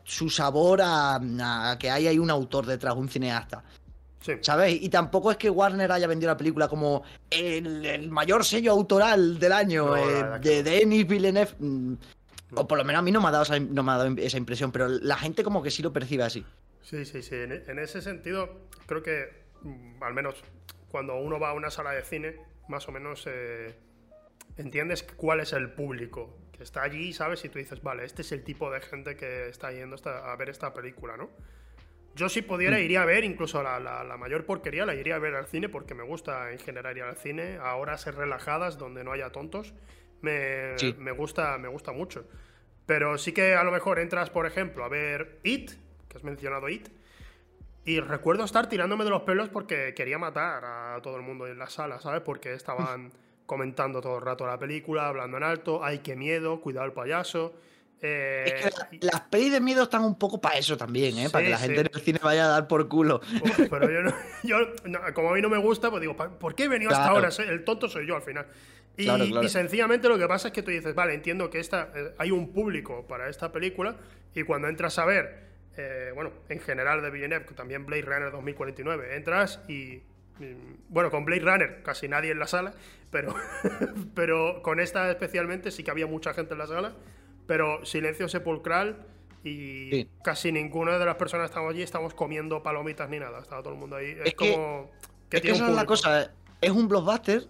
su 0.04 0.30
sabor 0.30 0.80
a, 0.80 1.16
a, 1.16 1.76
que 1.76 1.90
hay 1.90 2.06
ahí 2.06 2.18
un 2.20 2.30
autor 2.30 2.66
detrás, 2.66 2.94
un 2.94 3.08
cineasta. 3.08 3.64
¿Sabes? 4.42 4.82
Y 4.82 4.88
tampoco 4.90 5.30
es 5.30 5.38
que 5.38 5.48
Warner 5.48 5.90
haya 5.90 6.06
vendido 6.06 6.30
la 6.30 6.36
película 6.36 6.68
como 6.68 7.02
el, 7.30 8.10
mayor 8.10 8.44
sello 8.44 8.72
autoral 8.72 9.38
del 9.38 9.52
año 9.52 9.96
eh, 9.96 10.38
de 10.40 10.62
Denis 10.62 11.06
Villeneuve. 11.06 11.52
Mm, 11.58 11.94
o 12.54 12.66
por 12.66 12.78
lo 12.78 12.84
menos 12.84 12.98
a 12.98 13.02
mí 13.02 13.12
no 13.12 13.20
me, 13.20 13.28
ha 13.28 13.30
dado 13.30 13.44
esa, 13.44 13.58
no 13.58 13.82
me 13.82 13.92
ha 13.92 13.96
dado 13.96 14.14
esa 14.18 14.36
impresión, 14.36 14.72
pero 14.72 14.88
la 14.88 15.16
gente 15.16 15.42
como 15.42 15.62
que 15.62 15.70
sí 15.70 15.82
lo 15.82 15.92
percibe 15.92 16.24
así. 16.24 16.44
Sí, 16.82 17.04
sí, 17.04 17.22
sí. 17.22 17.36
En, 17.36 17.78
ese 17.78 18.02
sentido, 18.02 18.66
creo 18.86 19.02
que 19.02 19.44
mm, 19.62 20.02
al 20.02 20.12
menos 20.12 20.42
cuando 20.90 21.16
uno 21.16 21.38
va 21.38 21.50
a 21.50 21.52
una 21.54 21.70
sala 21.70 21.92
de 21.92 22.02
cine, 22.02 22.36
más 22.68 22.88
o 22.88 22.92
menos 22.92 23.24
eh, 23.26 23.74
entiendes 24.56 25.02
cuál 25.02 25.40
es 25.40 25.52
el 25.52 25.72
público 25.72 26.36
que 26.52 26.64
está 26.64 26.82
allí, 26.82 27.12
¿sabes? 27.12 27.44
Y 27.44 27.48
tú 27.48 27.58
dices, 27.58 27.82
vale, 27.82 28.04
este 28.04 28.22
es 28.22 28.32
el 28.32 28.44
tipo 28.44 28.70
de 28.70 28.80
gente 28.80 29.16
que 29.16 29.48
está 29.48 29.72
yendo 29.72 29.96
a 30.04 30.36
ver 30.36 30.50
esta 30.50 30.74
película, 30.74 31.16
¿no? 31.16 31.30
Yo 32.20 32.28
si 32.28 32.42
pudiera 32.42 32.76
mm. 32.76 32.80
iría 32.80 33.00
a 33.00 33.06
ver 33.06 33.24
incluso 33.24 33.62
la, 33.62 33.80
la, 33.80 34.16
mayor 34.18 34.44
porquería, 34.44 34.84
la 34.84 34.94
iría 34.94 35.14
a 35.14 35.18
ver 35.18 35.34
al 35.34 35.46
cine 35.46 35.70
porque 35.70 35.94
me 35.94 36.02
gusta 36.02 36.52
en 36.52 36.58
general 36.58 36.94
ir 36.94 37.02
al 37.02 37.16
cine 37.16 37.56
a 37.56 37.76
horas 37.76 38.04
relajadas 38.14 38.76
donde 38.76 39.02
no 39.02 39.12
haya 39.12 39.30
tontos. 39.30 39.72
Me, 40.20 40.74
me, 40.98 41.12
gusta, 41.12 41.56
me 41.56 41.68
gusta 41.68 41.92
mucho. 41.92 42.26
Pero 42.84 43.16
sí 43.16 43.32
que 43.32 43.54
a 43.54 43.64
lo 43.64 43.70
mejor 43.70 43.98
entras, 43.98 44.28
por 44.28 44.44
ejemplo, 44.44 44.84
a 44.84 44.90
ver 44.90 45.38
It, 45.44 45.70
que 46.10 46.18
has 46.18 46.22
mencionado 46.22 46.68
It, 46.68 46.88
y 47.86 48.00
recuerdo 48.00 48.44
estar 48.44 48.68
tirándome 48.68 49.04
de 49.04 49.10
los 49.10 49.22
pelos 49.22 49.48
porque 49.48 49.94
quería 49.94 50.18
matar 50.18 50.62
a 50.62 51.00
todo 51.00 51.16
el 51.16 51.22
mundo 51.22 51.46
en 51.46 51.58
la 51.58 51.70
sala, 51.70 52.00
¿sabes? 52.00 52.20
Porque 52.20 52.52
estaban 52.52 53.12
comentando 53.46 54.02
todo 54.02 54.18
el 54.18 54.24
rato 54.26 54.46
la 54.46 54.58
película, 54.58 55.08
hablando 55.08 55.38
en 55.38 55.44
alto, 55.44 55.82
ay, 55.82 56.00
qué 56.00 56.16
miedo, 56.16 56.60
cuidado 56.60 56.84
el 56.84 56.92
payaso. 56.92 57.54
Eh, 58.02 58.44
es 58.46 58.74
que 58.74 58.98
las 59.02 59.20
pelis 59.22 59.52
de 59.52 59.60
miedo 59.60 59.82
están 59.82 60.04
un 60.04 60.18
poco 60.18 60.40
para 60.40 60.56
eso 60.56 60.76
también, 60.76 61.18
¿eh? 61.18 61.28
para 61.28 61.44
que 61.44 61.50
la 61.50 61.58
gente 61.58 61.80
en 61.80 61.90
el 61.92 62.00
cine 62.00 62.18
vaya 62.22 62.46
a 62.46 62.48
dar 62.48 62.66
por 62.66 62.88
culo. 62.88 63.20
pero 63.70 63.90
yo, 63.90 64.02
no, 64.02 64.14
yo 64.42 64.56
como 65.12 65.30
a 65.30 65.34
mí 65.34 65.42
no 65.42 65.50
me 65.50 65.58
gusta, 65.58 65.90
pues 65.90 66.00
digo, 66.00 66.16
¿por 66.16 66.54
qué 66.54 66.64
he 66.64 66.68
venido 66.68 66.90
hasta 66.90 67.08
ahora? 67.08 67.28
El 67.46 67.64
tonto 67.64 67.88
soy 67.88 68.06
yo 68.06 68.16
al 68.16 68.22
final. 68.22 68.46
Y, 68.96 69.48
sencillamente 69.48 70.08
lo 70.08 70.18
que 70.18 70.26
pasa 70.26 70.48
es 70.48 70.54
que 70.54 70.62
tú 70.62 70.70
dices, 70.70 70.94
vale, 70.94 71.14
entiendo 71.14 71.48
que 71.48 71.58
esta, 71.58 71.90
eh, 71.94 72.14
hay 72.18 72.30
un 72.30 72.52
público 72.52 73.06
para 73.06 73.28
esta 73.28 73.52
película 73.52 73.96
y 74.34 74.42
cuando 74.42 74.68
entras 74.68 74.98
a 74.98 75.04
ver, 75.04 75.44
eh, 75.76 76.12
bueno, 76.14 76.32
en 76.48 76.60
general 76.60 77.00
de 77.00 77.10
Villeneuve, 77.10 77.46
también 77.54 77.86
Blade 77.86 78.02
Runner 78.02 78.30
2049, 78.30 79.16
entras 79.16 79.60
y, 79.68 80.02
bueno, 80.88 81.10
con 81.10 81.24
Blade 81.24 81.42
Runner 81.42 81.82
casi 81.82 82.08
nadie 82.08 82.30
en 82.30 82.38
la 82.38 82.46
sala, 82.46 82.74
pero, 83.10 83.34
pero 84.14 84.62
con 84.62 84.80
esta 84.80 85.10
especialmente 85.10 85.70
sí 85.70 85.82
que 85.82 85.90
había 85.90 86.06
mucha 86.06 86.34
gente 86.34 86.52
en 86.52 86.58
la 86.58 86.66
sala 86.66 86.94
pero 87.50 87.84
silencio 87.84 88.28
sepulcral 88.28 89.04
y 89.42 90.04
casi 90.22 90.52
ninguna 90.52 90.98
de 90.98 91.04
las 91.04 91.16
personas 91.16 91.46
que 91.46 91.50
estamos 91.50 91.72
allí 91.72 91.82
estamos 91.82 92.14
comiendo 92.14 92.62
palomitas 92.62 93.10
ni 93.10 93.18
nada. 93.18 93.40
Estaba 93.40 93.60
todo 93.60 93.72
el 93.72 93.80
mundo 93.80 93.96
ahí. 93.96 94.16
Es, 94.24 94.34
como. 94.34 94.88
Que, 95.28 95.38
es 95.38 95.42
que 95.42 95.50
esa 95.50 95.68
es 95.68 95.74
la 95.74 95.84
cosa. 95.84 96.30
Es 96.60 96.70
un 96.70 96.86
blockbuster, 96.86 97.48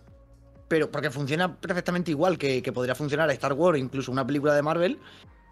pero 0.69 0.90
porque 0.90 1.11
funciona 1.11 1.54
perfectamente 1.54 2.12
igual 2.12 2.38
que, 2.38 2.62
que 2.62 2.73
podría 2.73 2.95
funcionar 2.95 3.30
Star 3.33 3.52
Wars, 3.52 3.78
incluso 3.78 4.11
una 4.11 4.26
película 4.26 4.54
de 4.54 4.62
Marvel, 4.62 4.99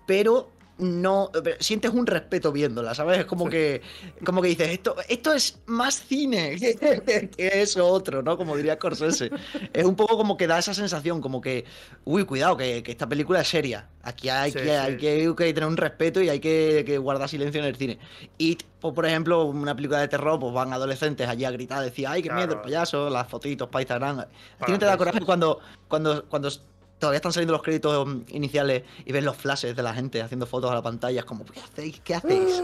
pero 0.07 0.51
no 0.79 1.31
sientes 1.59 1.93
un 1.93 2.07
respeto 2.07 2.53
viéndola, 2.53 2.95
¿sabes? 2.95 3.19
Es 3.19 3.25
como 3.27 3.49
que 3.49 3.83
como 4.25 4.41
que 4.43 4.49
dices, 4.49 4.71
esto 4.71 4.97
esto 5.09 5.35
es 5.35 5.59
más 5.67 5.97
cine 5.97 6.57
que 7.37 7.51
eso 7.53 7.87
otro, 7.87 8.23
¿no? 8.23 8.37
Como 8.37 8.57
diría 8.57 8.79
Corsese. 8.79 9.31
Es 9.73 9.85
un 9.85 9.97
poco 9.97 10.17
como 10.17 10.37
que 10.37 10.47
da 10.47 10.59
esa 10.59 10.75
sensación, 10.75 11.21
como 11.21 11.41
que, 11.41 11.65
uy, 12.05 12.25
cuidado, 12.25 12.57
que, 12.57 12.83
esta 12.87 13.09
película 13.09 13.41
es 13.41 13.49
seria. 13.49 13.89
Aquí 14.03 14.29
hay, 14.29 14.53
que, 14.53 14.71
hay 14.71 14.97
que, 14.97 15.35
tener 15.35 15.67
un 15.67 15.77
respeto 15.77 16.23
y 16.23 16.29
hay 16.29 16.41
que, 16.41 16.99
guardar 16.99 17.29
silencio 17.29 17.61
en 17.61 17.67
el 17.67 17.77
cine. 17.77 17.99
Y, 18.39 18.59
pues, 18.81 18.95
por 18.95 19.07
ejemplo, 19.07 19.45
una 19.45 19.75
película 19.75 20.01
de 20.01 20.09
terror, 20.09 20.39
pues 20.39 20.53
van 20.53 20.73
adolescentes 20.73 21.29
allí 21.29 21.45
a 21.45 21.51
gritar, 21.51 21.83
decía, 21.83 22.13
ay, 22.13 22.23
qué 22.23 22.33
miedo 22.33 22.55
el 22.55 22.61
payaso, 22.61 23.11
las 23.11 23.29
fotitos 23.29 23.69
para 23.69 23.83
Instagram. 23.83 24.21
¿A 24.21 24.67
ti 24.67 24.73
no 24.73 24.79
te 24.79 24.87
da 24.87 24.97
coraje 24.97 25.21
cuando, 25.21 25.61
cuando, 25.89 26.25
cuando 26.29 26.51
todavía 26.99 27.17
están 27.17 27.33
saliendo 27.33 27.53
los 27.53 27.63
créditos 27.63 28.09
iniciales 28.29 28.83
y 29.05 29.13
ven 29.13 29.25
los 29.25 29.37
flashes 29.37 29.75
de 29.75 29.83
la 29.83 29.95
gente 29.95 30.21
haciendo 30.21 30.47
fotos 30.47 30.71
a 30.71 30.75
la 30.75 30.83
pantalla. 30.83 31.21
Es 31.21 31.27
como, 31.27 31.45
¿qué 31.45 31.61
hacéis? 31.61 32.01
¿Qué 32.01 32.15
hacéis? 32.15 32.63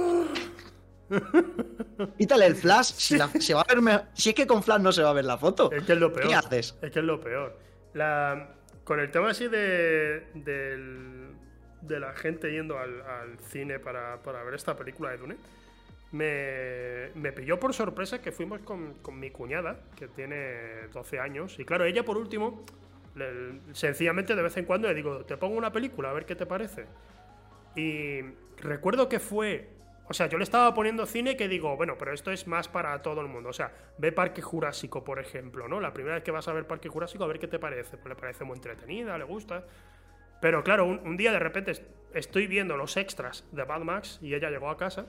Quítale 2.18 2.46
el 2.46 2.56
flash. 2.56 2.92
Si, 2.94 3.18
se 3.40 3.54
va 3.54 3.62
a 3.62 3.74
ver 3.74 4.04
si 4.14 4.30
es 4.30 4.34
que 4.34 4.46
con 4.46 4.62
flash 4.62 4.80
no 4.80 4.92
se 4.92 5.02
va 5.02 5.10
a 5.10 5.12
ver 5.12 5.24
la 5.24 5.38
foto. 5.38 5.70
Es 5.70 5.84
que 5.84 5.92
es 5.92 5.98
lo 5.98 6.12
peor. 6.12 6.28
¿Qué 6.28 6.34
haces? 6.34 6.76
Es 6.82 6.90
que 6.90 6.98
es 6.98 7.04
lo 7.04 7.20
peor. 7.20 7.58
La, 7.94 8.54
con 8.84 9.00
el 9.00 9.10
tema 9.10 9.30
así 9.30 9.48
de, 9.48 10.26
de 10.34 12.00
la 12.00 12.12
gente 12.14 12.50
yendo 12.50 12.78
al, 12.78 13.38
cine 13.40 13.78
para, 13.78 14.16
ver 14.16 14.54
esta 14.54 14.76
película 14.76 15.10
de 15.10 15.18
Dune, 15.18 15.36
me, 16.12 17.10
me 17.14 17.32
pilló 17.32 17.58
por 17.58 17.74
sorpresa 17.74 18.20
que 18.20 18.32
fuimos 18.32 18.60
con, 18.60 18.94
con 18.94 19.18
mi 19.18 19.30
cuñada, 19.30 19.80
que 19.96 20.08
tiene 20.08 20.88
12 20.92 21.18
años. 21.18 21.58
Y 21.58 21.64
claro, 21.64 21.84
ella 21.84 22.04
por 22.04 22.16
último 22.16 22.64
sencillamente 23.72 24.34
de 24.34 24.42
vez 24.42 24.56
en 24.56 24.64
cuando 24.64 24.88
le 24.88 24.94
digo, 24.94 25.24
te 25.24 25.36
pongo 25.36 25.56
una 25.56 25.72
película, 25.72 26.10
a 26.10 26.12
ver 26.12 26.26
qué 26.26 26.34
te 26.34 26.46
parece. 26.46 26.86
Y 27.76 28.20
recuerdo 28.58 29.08
que 29.08 29.20
fue. 29.20 29.70
O 30.06 30.12
sea, 30.12 30.26
yo 30.26 30.36
le 30.36 30.44
estaba 30.44 30.74
poniendo 30.74 31.06
cine 31.06 31.36
que 31.36 31.48
digo, 31.48 31.76
bueno, 31.76 31.96
pero 31.98 32.12
esto 32.12 32.30
es 32.30 32.46
más 32.46 32.68
para 32.68 33.00
todo 33.00 33.22
el 33.22 33.28
mundo. 33.28 33.48
O 33.48 33.52
sea, 33.52 33.72
ve 33.96 34.12
Parque 34.12 34.42
Jurásico, 34.42 35.02
por 35.02 35.18
ejemplo, 35.18 35.66
¿no? 35.66 35.80
La 35.80 35.94
primera 35.94 36.16
vez 36.16 36.24
que 36.24 36.30
vas 36.30 36.46
a 36.46 36.52
ver 36.52 36.66
Parque 36.66 36.88
Jurásico, 36.88 37.24
a 37.24 37.26
ver 37.26 37.38
qué 37.38 37.48
te 37.48 37.58
parece. 37.58 37.96
Pues 37.96 38.08
le 38.08 38.16
parece 38.16 38.44
muy 38.44 38.56
entretenida, 38.56 39.16
le 39.16 39.24
gusta. 39.24 39.64
Pero 40.40 40.62
claro, 40.62 40.84
un, 40.84 41.16
día 41.16 41.32
de 41.32 41.38
repente 41.38 41.72
estoy 42.12 42.46
viendo 42.46 42.76
los 42.76 42.98
extras 42.98 43.46
de 43.52 43.64
Bad 43.64 43.80
Max 43.80 44.18
y 44.20 44.34
ella 44.34 44.50
llegó 44.50 44.68
a 44.68 44.76
casa 44.76 45.06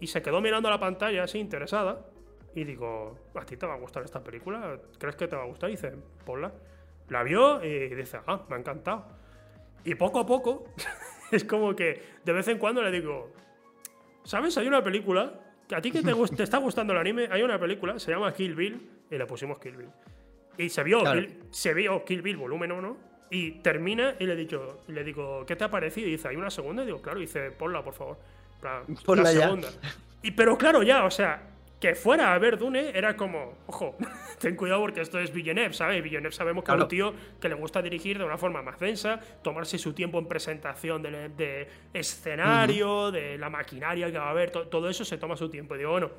y 0.00 0.06
se 0.06 0.22
quedó 0.22 0.40
mirando 0.40 0.70
la 0.70 0.80
pantalla 0.80 1.24
así 1.24 1.38
interesada. 1.38 2.06
Y 2.54 2.64
digo, 2.64 3.18
¿a 3.34 3.44
ti 3.44 3.58
te 3.58 3.66
va 3.66 3.74
a 3.74 3.76
gustar 3.76 4.04
esta 4.04 4.24
película? 4.24 4.80
¿Crees 4.98 5.16
que 5.16 5.28
te 5.28 5.36
va 5.36 5.42
a 5.42 5.46
gustar? 5.46 5.68
Y 5.68 5.72
dice, 5.72 5.92
ponla. 6.24 6.50
La 7.08 7.22
vio 7.22 7.64
y 7.64 7.94
dice, 7.94 8.18
ah, 8.26 8.42
me 8.48 8.56
ha 8.56 8.58
encantado. 8.58 9.06
Y 9.84 9.94
poco 9.94 10.20
a 10.20 10.26
poco, 10.26 10.72
es 11.30 11.44
como 11.44 11.74
que 11.74 12.02
de 12.24 12.32
vez 12.32 12.48
en 12.48 12.58
cuando 12.58 12.82
le 12.82 12.90
digo, 12.90 13.32
¿sabes? 14.24 14.56
Hay 14.58 14.66
una 14.66 14.82
película, 14.82 15.32
que 15.66 15.74
a 15.74 15.80
ti 15.80 15.90
que 15.90 16.02
te, 16.02 16.14
te 16.14 16.42
está 16.42 16.58
gustando 16.58 16.92
el 16.92 16.98
anime, 16.98 17.28
hay 17.30 17.42
una 17.42 17.58
película, 17.58 17.98
se 17.98 18.10
llama 18.10 18.32
Kill 18.32 18.54
Bill, 18.54 18.90
y 19.10 19.16
le 19.16 19.26
pusimos 19.26 19.58
Kill 19.58 19.76
Bill. 19.76 19.90
Y 20.58 20.68
se 20.68 20.82
vio, 20.82 21.02
Kill, 21.04 21.44
se 21.50 21.72
vio 21.72 22.04
Kill 22.04 22.22
Bill 22.22 22.36
volumen 22.36 22.72
1, 22.72 22.96
y 23.30 23.52
termina 23.60 24.14
y 24.18 24.26
le, 24.26 24.36
dicho, 24.36 24.80
le 24.88 25.04
digo, 25.04 25.44
¿qué 25.46 25.56
te 25.56 25.64
ha 25.64 25.70
parecido? 25.70 26.08
Y 26.08 26.12
dice, 26.12 26.28
¿hay 26.28 26.36
una 26.36 26.50
segunda? 26.50 26.82
Y 26.82 26.86
digo, 26.86 27.02
claro, 27.02 27.18
y 27.18 27.22
dice, 27.22 27.50
ponla, 27.50 27.82
por 27.82 27.94
favor. 27.94 28.18
ponla 29.04 29.22
la 29.22 29.30
segunda. 29.30 29.68
Y, 30.22 30.30
pero 30.32 30.56
claro, 30.56 30.82
ya, 30.82 31.04
o 31.04 31.10
sea, 31.10 31.42
que 31.80 31.94
fuera 31.94 32.34
a 32.34 32.38
ver 32.38 32.58
Dune 32.58 32.90
era 32.96 33.16
como, 33.16 33.58
ojo, 33.66 33.96
ten 34.40 34.56
cuidado 34.56 34.80
porque 34.80 35.00
esto 35.00 35.18
es 35.18 35.32
Villeneuve, 35.32 35.72
¿sabes? 35.72 36.02
Villeneuve 36.02 36.34
sabemos 36.34 36.64
que 36.64 36.72
es 36.72 36.80
un 36.80 36.88
tío 36.88 37.14
que 37.40 37.48
le 37.48 37.54
gusta 37.54 37.80
dirigir 37.80 38.18
de 38.18 38.24
una 38.24 38.36
forma 38.36 38.62
más 38.62 38.78
densa, 38.80 39.20
tomarse 39.42 39.78
su 39.78 39.92
tiempo 39.92 40.18
en 40.18 40.26
presentación 40.26 41.02
de, 41.02 41.68
escenario, 41.92 43.10
de 43.10 43.38
la 43.38 43.48
maquinaria 43.48 44.10
que 44.10 44.18
va 44.18 44.26
a 44.26 44.30
haber, 44.30 44.50
todo 44.50 44.88
eso 44.88 45.04
se 45.04 45.18
toma 45.18 45.36
su 45.36 45.48
tiempo. 45.48 45.76
Y 45.76 45.78
digo, 45.78 45.92
bueno, 45.92 46.10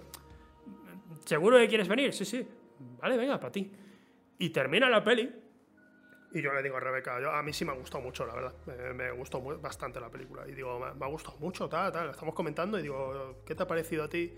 ¿seguro 1.25 1.57
que 1.57 1.67
quieres 1.67 1.87
venir? 1.87 2.13
Sí, 2.13 2.25
sí. 2.25 2.47
Vale, 3.01 3.17
venga, 3.17 3.37
para 3.39 3.51
ti. 3.51 3.71
Y 4.37 4.49
termina 4.49 4.89
la 4.89 5.03
peli. 5.03 5.29
Y 6.31 6.41
yo 6.41 6.53
le 6.53 6.61
digo 6.61 6.77
a 6.77 6.79
Rebeca, 6.79 7.17
a 7.37 7.43
mí 7.43 7.51
sí 7.51 7.65
me 7.65 7.71
ha 7.71 7.75
gustado 7.75 8.03
mucho, 8.03 8.25
la 8.25 8.35
verdad. 8.35 8.53
Me, 8.93 9.11
gustó 9.11 9.41
bastante 9.41 9.99
la 9.99 10.09
película. 10.09 10.47
Y 10.47 10.53
digo, 10.53 10.79
me, 10.79 10.93
me 10.93 11.05
ha 11.05 11.09
gustado 11.09 11.37
mucho, 11.39 11.67
tal, 11.67 11.91
tal. 11.91 12.11
Estamos 12.11 12.35
comentando 12.35 12.79
y 12.79 12.83
digo, 12.83 13.41
¿qué 13.45 13.55
te 13.55 13.63
ha 13.63 13.67
parecido 13.67 14.03
a 14.03 14.07
ti? 14.07 14.33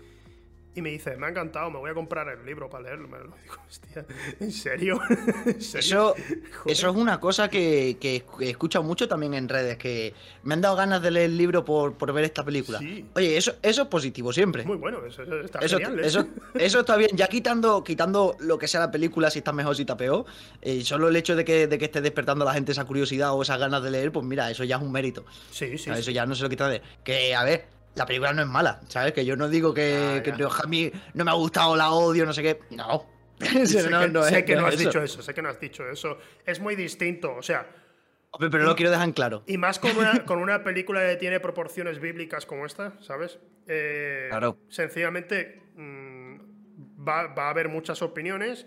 Y 0.74 0.80
me 0.80 0.90
dice, 0.90 1.16
me 1.16 1.26
ha 1.26 1.28
encantado, 1.30 1.70
me 1.70 1.78
voy 1.78 1.90
a 1.90 1.94
comprar 1.94 2.26
el 2.28 2.46
libro 2.46 2.70
para 2.70 2.84
leerlo. 2.84 3.06
Me 3.06 3.18
lo 3.18 3.24
digo, 3.42 3.56
hostia, 3.68 4.06
¿en 4.40 4.50
serio? 4.50 5.00
Eso, 5.74 6.14
eso 6.66 6.90
es 6.90 6.96
una 6.96 7.20
cosa 7.20 7.48
que, 7.48 7.96
que, 8.00 8.24
he 8.40 8.50
escuchado 8.50 8.82
mucho 8.82 9.08
también 9.08 9.34
en 9.34 9.48
redes, 9.48 9.76
que 9.76 10.14
me 10.44 10.54
han 10.54 10.60
dado 10.60 10.76
ganas 10.76 11.02
de 11.02 11.10
leer 11.10 11.30
el 11.30 11.36
libro 11.36 11.64
por, 11.64 11.94
por 11.94 12.12
ver 12.12 12.24
esta 12.24 12.44
película. 12.44 12.80
Oye, 13.14 13.36
eso, 13.36 13.56
eso 13.62 13.82
es 13.82 13.88
positivo 13.88 14.32
siempre. 14.32 14.64
Muy 14.64 14.76
bueno, 14.76 15.04
eso, 15.04 15.22
está 15.22 15.58
eso, 15.58 15.78
genial. 15.78 16.00
¿eh? 16.00 16.06
Eso, 16.06 16.26
eso, 16.54 16.80
está 16.80 16.96
bien. 16.96 17.10
Ya 17.14 17.28
quitando, 17.28 17.84
quitando 17.84 18.36
lo 18.40 18.58
que 18.58 18.68
sea 18.68 18.80
la 18.80 18.90
película, 18.90 19.30
si 19.30 19.40
está 19.40 19.52
mejor, 19.52 19.76
si 19.76 19.82
está 19.82 19.96
peor, 19.96 20.24
eh, 20.62 20.82
solo 20.84 21.08
el 21.08 21.16
hecho 21.16 21.36
de 21.36 21.44
que, 21.44 21.66
de 21.66 21.78
que 21.78 21.86
esté 21.86 22.00
despertando 22.00 22.44
a 22.44 22.48
la 22.48 22.54
gente 22.54 22.72
esa 22.72 22.84
curiosidad 22.84 23.34
o 23.34 23.42
esas 23.42 23.58
ganas 23.58 23.82
de 23.82 23.90
leer, 23.90 24.12
pues 24.12 24.24
mira, 24.24 24.50
eso 24.50 24.64
ya 24.64 24.76
es 24.76 24.82
un 24.82 24.92
mérito. 24.92 25.24
Sí, 25.50 25.76
sí. 25.76 25.90
Eso 25.90 26.10
ya 26.10 26.24
no 26.24 26.34
se 26.34 26.42
lo 26.42 26.48
quita 26.48 26.68
de... 26.68 26.80
Que, 27.04 27.34
a 27.34 27.44
ver, 27.44 27.66
la 27.94 28.06
película 28.06 28.32
no 28.32 28.42
es 28.42 28.48
mala, 28.48 28.80
¿sabes? 28.88 29.12
Que 29.12 29.24
yo 29.24 29.36
no 29.36 29.48
digo 29.48 29.74
que, 29.74 30.22
a 30.24 30.66
mí 30.66 30.90
no 31.14 31.24
me 31.24 31.30
ha 31.30 31.34
gustado, 31.34 31.76
la 31.76 31.90
odio, 31.90 32.24
no 32.24 32.32
sé 32.32 32.42
qué. 32.42 32.60
No. 32.70 33.06
sé, 33.64 33.84
que, 33.84 34.08
no, 34.08 34.22
sé 34.22 34.44
que 34.44 34.56
no 34.56 34.66
has 34.66 34.78
dicho 34.78 35.02
eso, 35.02 35.22
sé 35.22 35.34
que 35.34 35.42
no 35.42 35.48
has 35.48 35.60
dicho 35.60 35.88
eso. 35.88 36.18
Es 36.46 36.60
muy 36.60 36.76
distinto, 36.76 37.34
o 37.34 37.42
sea. 37.42 37.66
pero 38.38 38.64
lo 38.64 38.76
quiero 38.76 38.90
dejar 38.90 39.08
en 39.08 39.12
claro. 39.12 39.42
Y 39.46 39.58
más 39.58 39.78
con 39.78 39.96
una, 39.96 40.24
con 40.24 40.38
una 40.38 40.62
película 40.62 41.00
que 41.00 41.16
tiene 41.16 41.40
proporciones 41.40 42.00
bíblicas 42.00 42.46
como 42.46 42.64
esta, 42.64 42.94
¿sabes? 43.00 43.38
Eh, 43.66 44.26
claro. 44.30 44.58
Sencillamente 44.68 45.60
mm, 45.74 46.36
va, 47.06 47.26
va, 47.28 47.46
a 47.46 47.50
haber 47.50 47.68
muchas 47.68 48.00
opiniones 48.02 48.66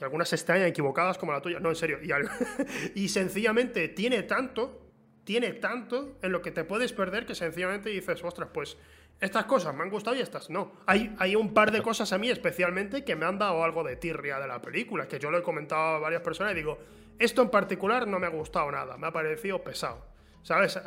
y 0.00 0.04
algunas 0.04 0.32
están 0.32 0.62
equivocadas 0.62 1.16
como 1.16 1.32
la 1.32 1.40
tuya. 1.40 1.58
No, 1.60 1.70
en 1.70 1.76
serio. 1.76 1.98
Y, 2.02 3.02
y 3.02 3.08
sencillamente 3.08 3.88
tiene 3.88 4.24
tanto 4.24 4.87
tiene 5.28 5.52
tanto 5.52 6.16
en 6.22 6.32
lo 6.32 6.40
que 6.40 6.50
te 6.52 6.64
puedes 6.64 6.94
perder 6.94 7.26
que 7.26 7.34
sencillamente 7.34 7.90
dices, 7.90 8.24
ostras, 8.24 8.48
pues 8.50 8.78
estas 9.20 9.44
cosas 9.44 9.74
me 9.74 9.82
han 9.82 9.90
gustado 9.90 10.16
y 10.16 10.20
estas 10.20 10.48
no. 10.48 10.72
Hay, 10.86 11.14
hay 11.18 11.36
un 11.36 11.52
par 11.52 11.70
de 11.70 11.82
cosas 11.82 12.14
a 12.14 12.18
mí 12.18 12.30
especialmente 12.30 13.04
que 13.04 13.14
me 13.14 13.26
han 13.26 13.38
dado 13.38 13.62
algo 13.62 13.84
de 13.84 13.96
tirria 13.96 14.38
de 14.38 14.48
la 14.48 14.62
película, 14.62 15.06
que 15.06 15.18
yo 15.18 15.30
lo 15.30 15.36
he 15.36 15.42
comentado 15.42 15.96
a 15.96 15.98
varias 15.98 16.22
personas 16.22 16.52
y 16.52 16.56
digo, 16.56 16.78
esto 17.18 17.42
en 17.42 17.50
particular 17.50 18.08
no 18.08 18.18
me 18.18 18.26
ha 18.26 18.30
gustado 18.30 18.72
nada, 18.72 18.96
me 18.96 19.06
ha 19.06 19.12
parecido 19.12 19.62
pesado. 19.62 20.02
¿Sabes? 20.44 20.80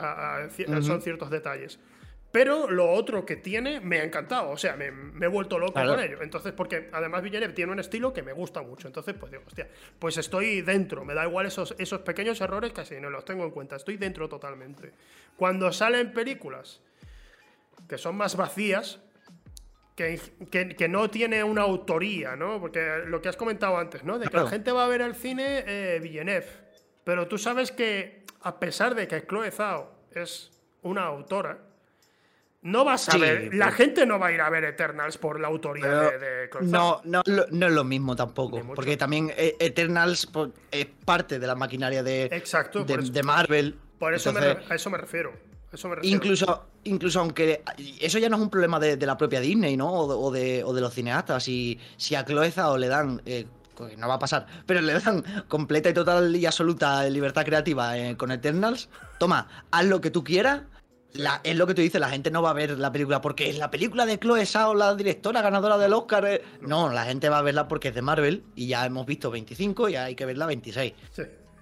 Son 0.82 1.04
ciertos 1.04 1.30
detalles. 1.30 1.80
Pero 2.32 2.72
lo 2.72 2.90
otro 2.90 3.26
que 3.26 3.36
tiene 3.36 3.82
me 3.82 4.00
ha 4.00 4.04
encantado, 4.04 4.52
o 4.52 4.58
sea, 4.58 4.78
me, 4.78 4.86
he 4.88 5.28
vuelto 5.28 5.60
loco 5.60 5.74
con 5.74 6.00
ello. 6.00 6.22
Entonces, 6.22 6.54
porque 6.54 6.90
además 6.94 7.22
Villeneuve 7.22 7.54
tiene 7.54 7.74
un 7.74 7.80
estilo 7.80 8.14
que 8.14 8.24
me 8.24 8.32
gusta 8.32 8.62
mucho. 8.62 8.88
Entonces, 8.88 9.16
pues 9.20 9.32
digo, 9.32 9.44
hostia, 9.46 9.68
pues 10.00 10.18
estoy 10.18 10.62
dentro, 10.62 11.04
me 11.04 11.14
da 11.14 11.26
igual 11.26 11.46
esos, 11.46 11.76
esos 11.78 12.02
pequeños 12.02 12.40
errores, 12.40 12.72
casi 12.72 13.02
no 13.02 13.10
los 13.10 13.26
tengo 13.26 13.44
en 13.44 13.52
cuenta, 13.52 13.76
estoy 13.76 13.98
dentro 13.98 14.30
totalmente. 14.30 14.94
Cuando 15.36 15.74
salen 15.74 16.14
películas 16.14 16.82
que 17.90 17.98
son 17.98 18.16
más 18.16 18.38
vacías, 18.38 19.02
que, 19.96 20.20
que, 20.50 20.88
no 20.88 21.10
tiene 21.10 21.44
una 21.44 21.64
autoría, 21.64 22.36
¿no? 22.38 22.60
Porque 22.60 23.04
lo 23.06 23.22
que 23.22 23.30
has 23.30 23.36
comentado 23.36 23.78
antes, 23.78 24.04
¿no? 24.04 24.18
De 24.18 24.28
que 24.28 24.38
la 24.38 24.48
gente 24.48 24.72
va 24.72 24.86
a 24.86 24.88
ver 24.88 25.02
al 25.02 25.16
cine 25.16 25.64
eh, 25.68 26.00
Villeneuve. 26.02 26.48
Pero 27.04 27.28
tú 27.28 27.38
sabes 27.38 27.72
que, 27.72 28.24
a 28.42 28.60
pesar 28.60 28.96
de 28.96 29.08
que 29.08 29.28
Chloe 29.28 29.52
Zhao 29.52 29.92
es 30.14 30.52
una 30.82 31.04
autora, 31.04 31.60
no 32.64 32.86
vas 32.86 33.10
a 33.10 33.18
ver, 33.18 33.54
la 33.56 33.72
gente 33.72 34.06
no 34.06 34.20
va 34.20 34.28
a 34.28 34.32
ir 34.32 34.42
a 34.42 34.50
ver 34.50 34.64
Eternals 34.64 35.18
por 35.18 35.40
la 35.40 35.48
autoría 35.48 35.88
de, 35.88 36.20
de 36.20 36.50
No, 36.62 37.02
no, 37.06 37.24
no 37.26 37.68
es 37.68 37.74
lo 37.74 37.84
mismo 37.84 38.16
tampoco, 38.16 38.62
porque 38.76 38.98
también 38.98 39.32
eh, 39.36 39.56
Eternals 39.60 40.28
pues, 40.28 40.52
es 40.70 40.86
parte 41.06 41.40
de 41.40 41.48
la 41.48 41.56
maquinaria 41.56 42.04
de, 42.04 42.26
Exacto, 42.26 42.84
de, 42.84 43.24
Marvel. 43.24 43.78
Por 43.98 44.14
eso 44.14 44.32
a 44.32 44.76
eso 44.76 44.90
me 44.90 44.98
refiero. 44.98 45.34
Incluso, 46.02 46.68
incluso 46.84 47.20
aunque 47.22 47.64
eso 48.02 48.20
ya 48.20 48.28
no 48.28 48.36
es 48.36 48.42
un 48.42 48.50
problema 48.50 48.80
de, 48.80 48.98
la 48.98 49.18
propia 49.18 49.40
Disney, 49.40 49.78
¿no? 49.78 49.92
O 49.92 50.32
de, 50.32 50.64
los 50.64 50.94
cineastas. 50.94 51.44
Si, 51.44 51.80
si 51.98 52.16
a 52.16 52.26
Cloeza 52.26 52.72
o 52.72 52.78
le 52.78 52.88
dan 52.90 53.22
eh, 53.26 53.46
no 53.98 54.08
va 54.08 54.16
a 54.16 54.20
pasar, 54.20 54.46
pero 54.66 54.82
le 54.82 55.00
dan 55.00 55.24
completa 55.48 55.90
y 55.90 55.94
total 55.94 56.36
y 56.36 56.46
absoluta 56.46 57.04
libertad 57.06 57.46
creativa 57.46 57.98
eh, 57.98 58.18
con 58.18 58.32
Eternals, 58.32 58.90
toma, 59.18 59.48
haz 59.72 59.86
lo 59.86 60.02
que 60.02 60.12
tú 60.12 60.24
quieras 60.24 60.64
es 61.44 61.56
lo 61.56 61.68
que 61.68 61.74
tú 61.74 61.82
dices, 61.82 62.00
la 62.00 62.10
gente 62.10 62.32
no 62.32 62.42
va 62.42 62.52
a 62.52 62.54
ver 62.54 62.78
la 62.78 62.92
película 62.92 63.22
porque 63.22 63.50
es 63.50 63.58
la 63.58 63.70
película 63.70 64.06
de 64.06 64.20
Chloe 64.20 64.46
Zhao, 64.46 64.74
la 64.74 64.96
directora 64.96 65.42
ganadora 65.42 65.78
del 65.78 65.94
Oscar. 65.94 66.26
Eh. 66.26 66.42
No, 66.62 66.90
la 66.90 67.06
gente 67.06 67.30
va 67.30 67.40
a 67.40 67.42
verla 67.42 67.68
porque 67.68 67.90
es 67.90 67.96
de 67.96 68.02
Marvel 68.02 68.44
y 68.56 68.68
ya 68.68 68.86
hemos 68.86 69.06
visto 69.06 69.32
25 69.32 69.90
y 69.90 69.96
hay 69.96 70.16
que 70.16 70.26
verla 70.26 70.46
26. 70.46 70.94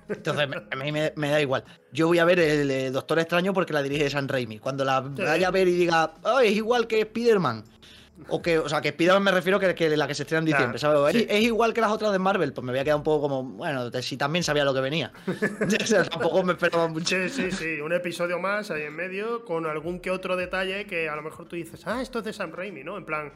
Entonces, 0.10 0.48
a 0.72 0.76
mí 0.76 0.92
me, 0.92 1.30
da 1.30 1.40
igual. 1.40 1.64
Yo 1.92 2.08
voy 2.08 2.18
a 2.18 2.26
ver 2.26 2.40
el, 2.40 2.92
Doctor 2.92 3.20
Extraño 3.20 3.54
porque 3.54 3.74
la 3.74 3.84
dirige 3.84 4.10
San 4.10 4.28
Raimi. 4.28 4.58
Cuando 4.58 4.84
la 4.84 5.02
vaya 5.02 5.48
a 5.48 5.52
ver 5.52 5.68
y 5.68 5.74
diga, 5.74 6.14
oh, 6.24 6.40
es 6.40 6.54
igual 6.54 6.88
que 6.88 7.02
Spider-Man, 7.02 7.64
o 8.28 8.42
que, 8.42 8.60
o 8.60 8.68
sea, 8.68 8.82
que 8.82 8.90
Spider-Man 8.90 9.24
me 9.24 9.32
refiero 9.32 9.60
que, 9.60 9.74
que 9.74 9.96
la 9.96 10.08
que 10.08 10.14
se 10.14 10.24
estrena 10.24 10.40
en 10.40 10.46
diciembre, 10.46 10.78
¿sabes? 10.80 11.16
Es, 11.16 11.42
igual 11.42 11.74
que 11.74 11.82
las 11.82 11.92
otras 11.92 12.12
de 12.12 12.20
Marvel, 12.20 12.54
pues 12.54 12.66
me 12.66 12.72
voy 12.72 12.80
a 12.80 12.84
quedar 12.84 12.98
un 12.98 13.04
poco 13.04 13.22
como, 13.22 13.44
bueno, 13.44 13.90
si 14.02 14.18
también 14.18 14.44
sabía 14.44 14.66
lo 14.66 14.74
que 14.74 14.82
venía. 14.82 15.12
tampoco 16.10 16.44
me 16.44 16.54
esperaba 16.54 16.88
mucho. 16.88 17.16
Sí, 17.16 17.30
sí, 17.30 17.52
sí, 17.52 17.82
un 17.82 17.94
episodio 17.94 18.40
más 18.40 18.72
ahí 18.72 18.84
en 18.84 18.96
medio 18.96 19.46
con 19.46 19.66
algún 19.66 20.00
que 20.00 20.12
otro 20.12 20.36
detalle 20.36 20.86
que 20.86 21.10
a 21.10 21.16
lo 21.16 21.22
mejor 21.22 21.48
tú 21.48 21.56
dices, 21.56 21.86
ah, 21.88 22.02
esto 22.02 22.20
es 22.20 22.26
de 22.26 22.34
Sam 22.34 22.52
Raimi, 22.52 22.84
¿no? 22.84 22.98
En 22.98 23.06
plan, 23.06 23.32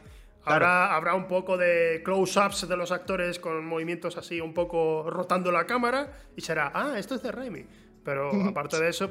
Habrá, 0.46 0.94
habrá, 0.94 1.14
un 1.14 1.26
poco 1.26 1.56
de 1.56 2.02
close-ups 2.04 2.68
de 2.68 2.76
los 2.76 2.92
actores 2.92 3.38
con 3.38 3.64
movimientos 3.64 4.18
así, 4.18 4.42
un 4.42 4.52
poco 4.52 5.08
rotando 5.08 5.50
la 5.50 5.66
cámara, 5.66 6.12
y 6.36 6.42
será, 6.42 6.70
ah, 6.74 6.98
esto 6.98 7.14
es 7.14 7.22
de 7.22 7.32
Raimi. 7.32 7.64
Pero 8.04 8.30
aparte 8.48 8.78
de 8.78 8.90
eso, 8.90 9.10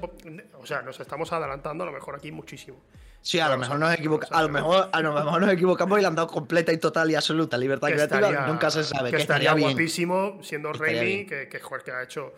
o 0.60 0.66
sea, 0.66 0.82
nos 0.84 1.00
estamos 1.00 1.34
adelantando 1.34 1.84
a 1.84 1.88
lo 1.88 1.94
mejor 1.94 2.16
aquí 2.16 2.32
muchísimo. 2.32 2.84
Sí, 3.24 3.40
a 3.40 3.48
lo 3.48 3.58
mejor 3.58 3.80
nos 3.80 3.94
equivocamos, 3.94 4.38
a 4.38 4.42
lo 4.44 4.50
mejor, 4.50 4.90
a 4.92 5.02
lo 5.02 5.14
mejor 5.14 5.42
nos 5.42 5.54
equivocamos 5.54 5.98
y 5.98 6.02
le 6.02 6.08
han 6.08 6.16
dado 6.16 6.28
completa 6.28 6.74
y 6.74 6.78
total 6.78 7.10
y 7.10 7.16
absoluta 7.16 7.58
libertad 7.58 7.88
creativa. 7.88 8.48
nunca 8.48 8.70
se 8.70 8.84
sabe. 8.84 9.12
Que, 9.12 9.18
estaría, 9.18 9.54
guapísimo 9.54 10.40
siendo 10.44 10.74
Raimi, 10.74 11.26
que, 11.26 11.48
que, 11.48 11.60
que, 11.60 11.92
ha 11.92 12.04
hecho 12.04 12.34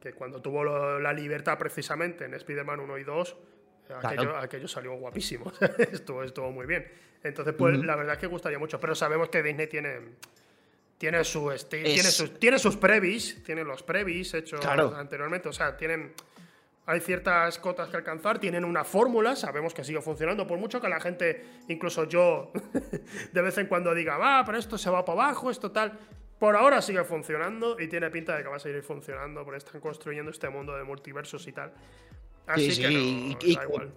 que 0.00 0.14
cuando 0.14 0.40
tuvo 0.40 0.64
la 0.98 1.12
libertad 1.12 1.58
precisamente 1.58 2.24
en 2.24 2.32
Spider-Man 2.32 2.80
1 2.80 2.98
y 2.98 3.04
2, 3.04 3.36
aquello, 4.40 4.66
salió 4.66 4.94
guapísimo. 4.94 5.52
estuvo, 5.92 6.22
estuvo 6.22 6.50
muy 6.50 6.64
bien. 6.64 6.90
Entonces, 7.22 7.54
pues 7.56 7.78
la 7.78 7.94
verdad 7.94 8.14
es 8.14 8.18
que 8.18 8.26
gustaría 8.26 8.58
mucho. 8.58 8.80
Pero 8.80 8.94
sabemos 8.94 9.28
que 9.28 9.42
Disney 9.42 9.66
tiene 9.66 9.98
tiene 10.96 11.22
su 11.22 11.52
tiene 11.68 12.02
sus 12.02 12.38
tiene 12.38 12.58
sus 12.58 12.76
previs, 12.76 13.42
tiene 13.44 13.62
los 13.62 13.82
previs 13.82 14.32
hechos 14.34 14.64
anteriormente, 14.64 15.50
o 15.50 15.52
sea, 15.52 15.76
tienen 15.76 16.14
hay 16.90 16.98
ciertas 16.98 17.56
cotas 17.60 17.88
que 17.88 17.96
alcanzar, 17.96 18.40
tienen 18.40 18.64
una 18.64 18.82
fórmula, 18.82 19.36
sabemos 19.36 19.72
que 19.72 19.84
sigue 19.84 20.00
funcionando, 20.00 20.44
por 20.44 20.58
mucho 20.58 20.80
que 20.80 20.88
la 20.88 20.98
gente, 20.98 21.44
incluso 21.68 22.02
yo, 22.08 22.50
de 23.32 23.42
vez 23.42 23.56
en 23.58 23.68
cuando 23.68 23.94
diga, 23.94 24.18
va, 24.18 24.42
pero 24.44 24.58
esto 24.58 24.76
se 24.76 24.90
va 24.90 25.04
para 25.04 25.22
abajo, 25.22 25.52
esto 25.52 25.70
tal. 25.70 25.96
Por 26.40 26.56
ahora 26.56 26.82
sigue 26.82 27.04
funcionando 27.04 27.78
y 27.78 27.86
tiene 27.86 28.10
pinta 28.10 28.36
de 28.36 28.42
que 28.42 28.48
va 28.48 28.56
a 28.56 28.58
seguir 28.58 28.82
funcionando, 28.82 29.44
porque 29.44 29.58
están 29.58 29.80
construyendo 29.80 30.32
este 30.32 30.48
mundo 30.48 30.76
de 30.76 30.82
multiversos 30.82 31.46
y 31.46 31.52
tal. 31.52 31.72
Así 32.48 32.76
que 32.82 32.90
y, 32.90 33.36
igual. 33.40 33.92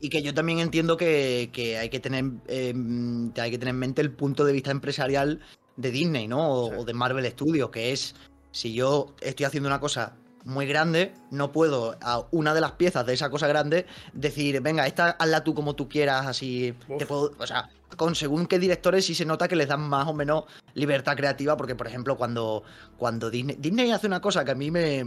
y, 0.00 0.10
que 0.10 0.20
yo 0.20 0.34
también 0.34 0.58
entiendo 0.58 0.98
que, 0.98 1.50
hay, 1.80 1.88
que 1.88 2.00
tener, 2.00 2.24
em, 2.48 3.32
hay 3.38 3.50
que 3.52 3.58
tener 3.58 3.72
en 3.72 3.78
mente 3.78 4.02
el 4.02 4.10
punto 4.12 4.44
de 4.44 4.52
vista 4.52 4.70
empresarial 4.70 5.40
de 5.76 5.90
Disney, 5.90 6.28
¿no? 6.28 6.52
o 6.52 6.84
de 6.84 6.92
Marvel 6.92 7.24
Studios, 7.30 7.70
que 7.70 7.92
es, 7.92 8.14
si 8.50 8.74
yo 8.74 9.14
estoy 9.22 9.46
haciendo 9.46 9.70
una 9.70 9.80
cosa 9.80 10.18
muy 10.44 10.66
grande, 10.66 11.14
no 11.30 11.52
puedo 11.52 11.96
a 12.02 12.26
una 12.30 12.54
de 12.54 12.60
las 12.60 12.72
piezas 12.72 13.06
de 13.06 13.14
esa 13.14 13.30
cosa 13.30 13.48
grande 13.48 13.86
decir, 14.12 14.60
venga, 14.60 14.86
esta 14.86 15.10
hazla 15.10 15.42
tú 15.42 15.54
como 15.54 15.74
tú 15.74 15.88
quieras, 15.88 16.26
así. 16.26 16.74
Te 16.98 17.06
puedo, 17.06 17.32
o 17.38 17.46
sea, 17.46 17.70
con 17.96 18.14
según 18.14 18.46
qué 18.46 18.58
directores 18.58 19.06
sí 19.06 19.14
se 19.14 19.24
nota 19.24 19.48
que 19.48 19.56
les 19.56 19.68
dan 19.68 19.80
más 19.80 20.06
o 20.06 20.12
menos 20.12 20.44
libertad 20.74 21.16
creativa, 21.16 21.56
porque 21.56 21.74
por 21.74 21.86
ejemplo, 21.86 22.16
cuando, 22.16 22.62
cuando 22.96 23.30
Disney, 23.30 23.56
Disney 23.58 23.90
hace 23.90 24.06
una 24.06 24.20
cosa 24.20 24.44
que 24.44 24.50
a 24.50 24.54
mí 24.54 24.70
me, 24.70 25.04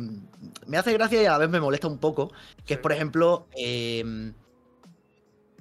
me 0.66 0.78
hace 0.78 0.94
gracia 0.94 1.22
y 1.22 1.26
a 1.26 1.32
la 1.32 1.38
vez 1.38 1.50
me 1.50 1.60
molesta 1.60 1.88
un 1.88 2.00
poco, 2.00 2.32
que 2.66 2.76
es 2.76 2.80
por 2.80 2.92
ejemplo, 2.92 3.48
eh, 3.56 4.34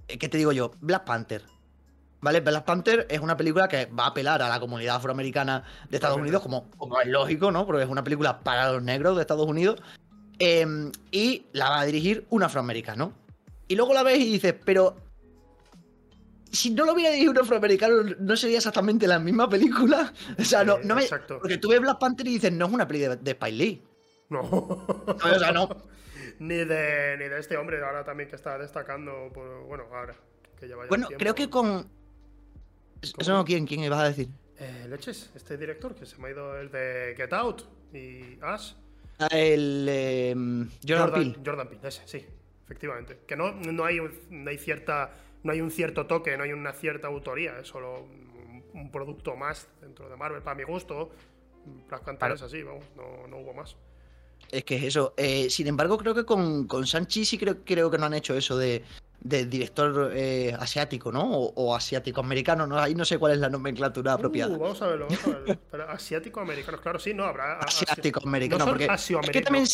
¿qué 0.06 0.28
te 0.28 0.38
digo 0.38 0.52
yo? 0.52 0.72
Black 0.80 1.04
Panther. 1.04 1.55
¿Vale? 2.20 2.40
Black 2.40 2.64
Panther 2.64 3.06
es 3.10 3.20
una 3.20 3.36
película 3.36 3.68
que 3.68 3.86
va 3.86 4.04
a 4.04 4.08
apelar 4.08 4.42
a 4.42 4.48
la 4.48 4.58
comunidad 4.58 4.96
afroamericana 4.96 5.64
de 5.88 5.96
Estados 5.96 6.16
Unidos, 6.16 6.42
como, 6.42 6.70
como 6.70 7.00
es 7.00 7.06
lógico, 7.08 7.50
¿no? 7.52 7.66
Porque 7.66 7.82
es 7.82 7.88
una 7.88 8.02
película 8.02 8.40
para 8.40 8.72
los 8.72 8.82
negros 8.82 9.16
de 9.16 9.22
Estados 9.22 9.46
Unidos. 9.46 9.80
Em, 10.38 10.90
y 11.10 11.46
la 11.52 11.70
va 11.70 11.80
a 11.80 11.84
dirigir 11.84 12.26
un 12.30 12.42
afroamericano. 12.42 13.12
Y 13.68 13.76
luego 13.76 13.94
la 13.94 14.02
ves 14.02 14.18
y 14.18 14.32
dices, 14.32 14.54
pero. 14.64 14.96
Si 16.50 16.70
no 16.70 16.84
lo 16.84 16.94
hubiera 16.94 17.10
dirigido 17.10 17.32
un 17.32 17.38
afroamericano, 17.38 17.96
¿no 18.18 18.36
sería 18.36 18.58
exactamente 18.58 19.06
la 19.06 19.18
misma 19.18 19.48
película? 19.48 20.12
O 20.38 20.44
sea, 20.44 20.64
no, 20.64 20.78
no 20.78 20.94
me. 20.94 21.06
Porque 21.28 21.58
tú 21.58 21.68
ves 21.68 21.80
Black 21.80 21.98
Panther 21.98 22.26
y 22.26 22.34
dices, 22.34 22.52
no 22.52 22.66
es 22.66 22.72
una 22.72 22.88
película 22.88 23.16
de, 23.16 23.22
de 23.22 23.30
Spike 23.32 23.56
Lee. 23.56 23.82
No. 24.30 24.40
o 24.40 25.38
sea, 25.38 25.52
no. 25.52 25.68
ni, 26.38 26.56
de, 26.56 27.16
ni 27.18 27.28
de 27.28 27.38
este 27.38 27.56
hombre 27.56 27.82
ahora 27.84 28.04
también 28.04 28.28
que 28.28 28.36
está 28.36 28.58
destacando. 28.58 29.30
bueno, 29.68 29.84
ahora. 29.92 30.14
Que 30.58 30.74
bueno, 30.88 31.08
creo 31.18 31.34
que 31.34 31.50
con, 31.50 31.90
¿Eso 33.16 33.32
no 33.32 33.44
quién? 33.44 33.66
¿Quién 33.66 33.84
ibas 33.84 34.00
a 34.00 34.08
decir? 34.08 34.28
Eh, 34.58 34.86
Leches, 34.88 35.30
este 35.34 35.56
director 35.56 35.94
que 35.94 36.06
se 36.06 36.16
me 36.18 36.28
ha 36.28 36.30
ido 36.30 36.58
el 36.58 36.70
de 36.70 37.14
Get 37.16 37.32
Out 37.32 37.62
y 37.92 38.38
Ash. 38.42 38.72
Ah, 39.18 39.28
el 39.30 39.86
em, 39.88 40.70
Jordan, 40.86 41.12
Peele. 41.12 41.36
Jordan 41.44 41.68
Peele, 41.68 41.88
ese, 41.88 42.02
sí, 42.06 42.26
efectivamente. 42.64 43.20
Que 43.26 43.36
no, 43.36 43.52
no, 43.52 43.84
hay, 43.84 43.98
no 44.30 44.50
hay 44.50 44.58
cierta. 44.58 45.12
No 45.42 45.52
hay 45.52 45.60
un 45.60 45.70
cierto 45.70 46.06
toque, 46.06 46.36
no 46.36 46.42
hay 46.42 46.52
una 46.52 46.72
cierta 46.72 47.06
autoría, 47.06 47.60
es 47.60 47.68
solo 47.68 48.08
un 48.74 48.90
producto 48.90 49.36
más 49.36 49.68
dentro 49.80 50.08
de 50.08 50.16
Marvel, 50.16 50.42
para 50.42 50.56
mi 50.56 50.64
gusto. 50.64 51.10
Black 51.88 52.04
Panther 52.04 52.32
es 52.32 52.42
así, 52.42 52.62
vamos, 52.62 52.84
no, 52.96 53.26
no 53.28 53.38
hubo 53.38 53.54
más. 53.54 53.76
Es 54.50 54.64
que 54.64 54.76
es 54.76 54.84
eso. 54.84 55.14
Eh, 55.16 55.48
sin 55.50 55.66
embargo, 55.66 55.98
creo 55.98 56.14
que 56.14 56.24
con, 56.24 56.66
con 56.66 56.86
Sanchi 56.86 57.24
sí 57.24 57.38
creo, 57.38 57.64
creo 57.64 57.90
que 57.90 57.98
no 57.98 58.06
han 58.06 58.14
hecho 58.14 58.34
eso 58.36 58.56
de, 58.56 58.82
de 59.28 59.46
director 59.46 60.12
eh, 60.14 60.54
asiático, 60.58 61.10
¿no? 61.10 61.22
O, 61.24 61.74
asiático-americano, 61.74 62.66
¿no? 62.66 62.78
Ahí 62.78 62.94
no 62.94 63.04
sé 63.04 63.18
cuál 63.18 63.32
es 63.32 63.38
la 63.38 63.48
nomenclatura 63.48 64.12
uh, 64.12 64.14
apropiada. 64.14 64.56
Vamos 64.56 64.80
a 64.82 64.86
verlo, 64.86 65.06
vamos 65.08 65.26
a 65.26 65.30
verlo. 65.30 65.58
asiático-americano, 65.90 66.80
claro, 66.80 66.98
sí, 66.98 67.14
no, 67.14 67.24
habrá. 67.24 67.58
Asiático-americano, 67.58 68.64
no 68.64 68.70
porque. 68.70 68.86
Es 68.86 69.30
que 69.30 69.40
también. 69.42 69.66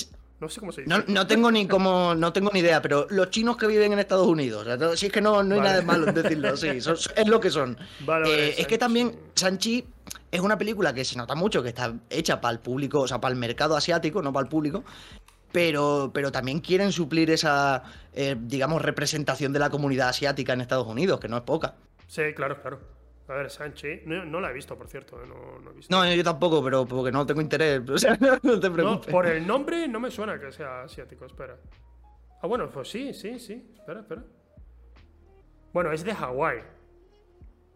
No 0.43 0.49
sé 0.49 0.59
cómo 0.59 0.73
se 0.73 0.83
dice. 0.83 1.05
No, 1.07 1.27
tengo 1.29 1.53
ni 1.53 1.67
cómo, 1.69 2.17
no 2.17 2.33
tengo 2.33 2.51
ni 2.53 2.59
idea, 2.59 2.83
pero 2.83 3.07
los 3.11 3.31
chinos 3.31 3.57
que 3.57 3.69
viven 3.69 3.93
en 3.93 4.01
Estados 4.01 4.27
Unidos, 4.27 4.67
si 4.99 5.07
es 5.07 5.13
que 5.13 5.21
no, 5.21 5.43
no 5.45 5.55
hay 5.55 5.61
nada 5.61 5.77
de 5.77 5.83
malo 5.83 6.09
en 6.09 6.15
decirlo, 6.17 6.57
sí, 6.57 6.69
es 7.17 7.29
lo 7.29 7.39
que 7.39 7.49
son. 7.49 7.79
Eh, 8.27 8.57
es 8.59 8.67
que 8.67 8.77
también 8.77 9.17
Sanchi 9.35 9.87
es 10.33 10.41
una 10.41 10.59
película 10.59 10.93
que 10.93 11.05
se 11.05 11.17
nota 11.17 11.37
mucho 11.37 11.63
que 11.63 11.69
está 11.69 11.95
hecha 12.11 12.41
para 12.41 12.53
el 12.53 12.59
público, 12.59 13.03
o 13.03 13.09
sea, 13.09 13.21
para 13.21 13.33
el 13.33 13.39
mercado 13.39 13.77
asiático, 13.77 14.21
no 14.21 14.33
para 14.33 14.43
el 14.43 14.51
público, 14.51 14.83
pero, 15.53 16.11
pero 16.13 16.33
también 16.33 16.61
quieren 16.61 16.93
suplir 16.93 17.31
esa, 17.31 17.83
eh, 18.13 18.37
digamos, 18.39 18.83
representación 18.83 19.53
de 19.53 19.59
la 19.59 19.71
comunidad 19.71 20.09
asiática 20.09 20.53
en 20.53 20.63
Estados 20.63 20.87
Unidos, 20.87 21.21
que 21.21 21.29
no 21.29 21.37
es 21.37 21.43
poca. 21.43 21.75
Sí, 22.07 22.23
claro, 22.35 22.61
claro. 22.61 22.81
A 23.29 23.35
ver, 23.35 23.51
Sanchi, 23.51 24.03
no, 24.05 24.41
la 24.41 24.51
he 24.51 24.53
visto, 24.53 24.77
por 24.77 24.89
cierto. 24.89 25.23
Eh, 25.23 25.27
no, 25.27 25.71
he 25.71 25.75
visto. 25.75 25.95
no, 25.95 26.13
yo 26.13 26.25
tampoco, 26.25 26.63
pero 26.63 26.85
porque 26.85 27.13
no 27.13 27.25
tengo 27.25 27.41
interés. 27.41 27.81
O 27.89 27.99
sea, 27.99 28.19
no 28.43 28.59
te 28.59 28.71
preocupes. 28.71 29.13
por 29.13 29.27
el 29.27 29.47
nombre 29.47 29.87
no 29.89 30.01
me 30.01 30.11
suena 30.11 30.39
que 30.39 30.51
sea 30.53 30.83
asiático, 30.83 31.25
espera. 31.25 31.57
Ah, 32.43 32.47
bueno, 32.47 32.69
pues 32.71 32.91
sí, 32.91 33.15
sí, 33.15 33.39
sí. 33.39 33.73
Espera, 33.75 34.01
espera. 34.01 34.23
Bueno, 35.73 35.93
es 35.93 36.05
de 36.05 36.15
Hawái. 36.15 36.59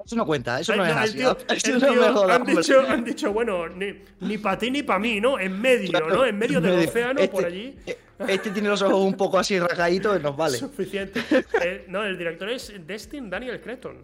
Eso 0.06 0.14
no 0.14 0.24
cuenta, 0.24 0.60
eso 0.60 0.76
no 0.76 0.86
es 0.86 0.92
así. 0.94 1.20
han, 1.20 2.44
dicho, 2.44 2.80
han, 2.88 3.04
dicho, 3.04 3.32
bueno, 3.32 3.68
ni, 3.68 4.02
ni 4.20 4.38
para 4.38 4.56
ti 4.56 4.70
ni 4.70 4.84
para 4.84 5.00
mí, 5.00 5.20
¿no? 5.20 5.36
En 5.36 5.60
medio, 5.60 5.98
¿no? 5.98 6.24
En 6.24 6.38
medio 6.38 6.60
del 6.60 6.86
océano, 6.86 7.28
por 7.28 7.42
este, 7.42 7.46
allí. 7.46 7.76
Eh, 7.84 7.98
este 8.28 8.52
tiene 8.52 8.68
los 8.68 8.80
ojos 8.82 9.04
un 9.04 9.16
poco 9.16 9.36
así 9.36 9.58
rasgaditos, 9.58 10.22
nos 10.22 10.36
vale. 10.36 10.58
Suficiente. 10.58 11.20
Eh, 11.60 11.86
no, 11.88 12.04
el 12.04 12.16
director 12.16 12.48
es 12.50 12.72
Destin 12.86 13.28
Daniel 13.28 13.60
Cretton. 13.60 13.96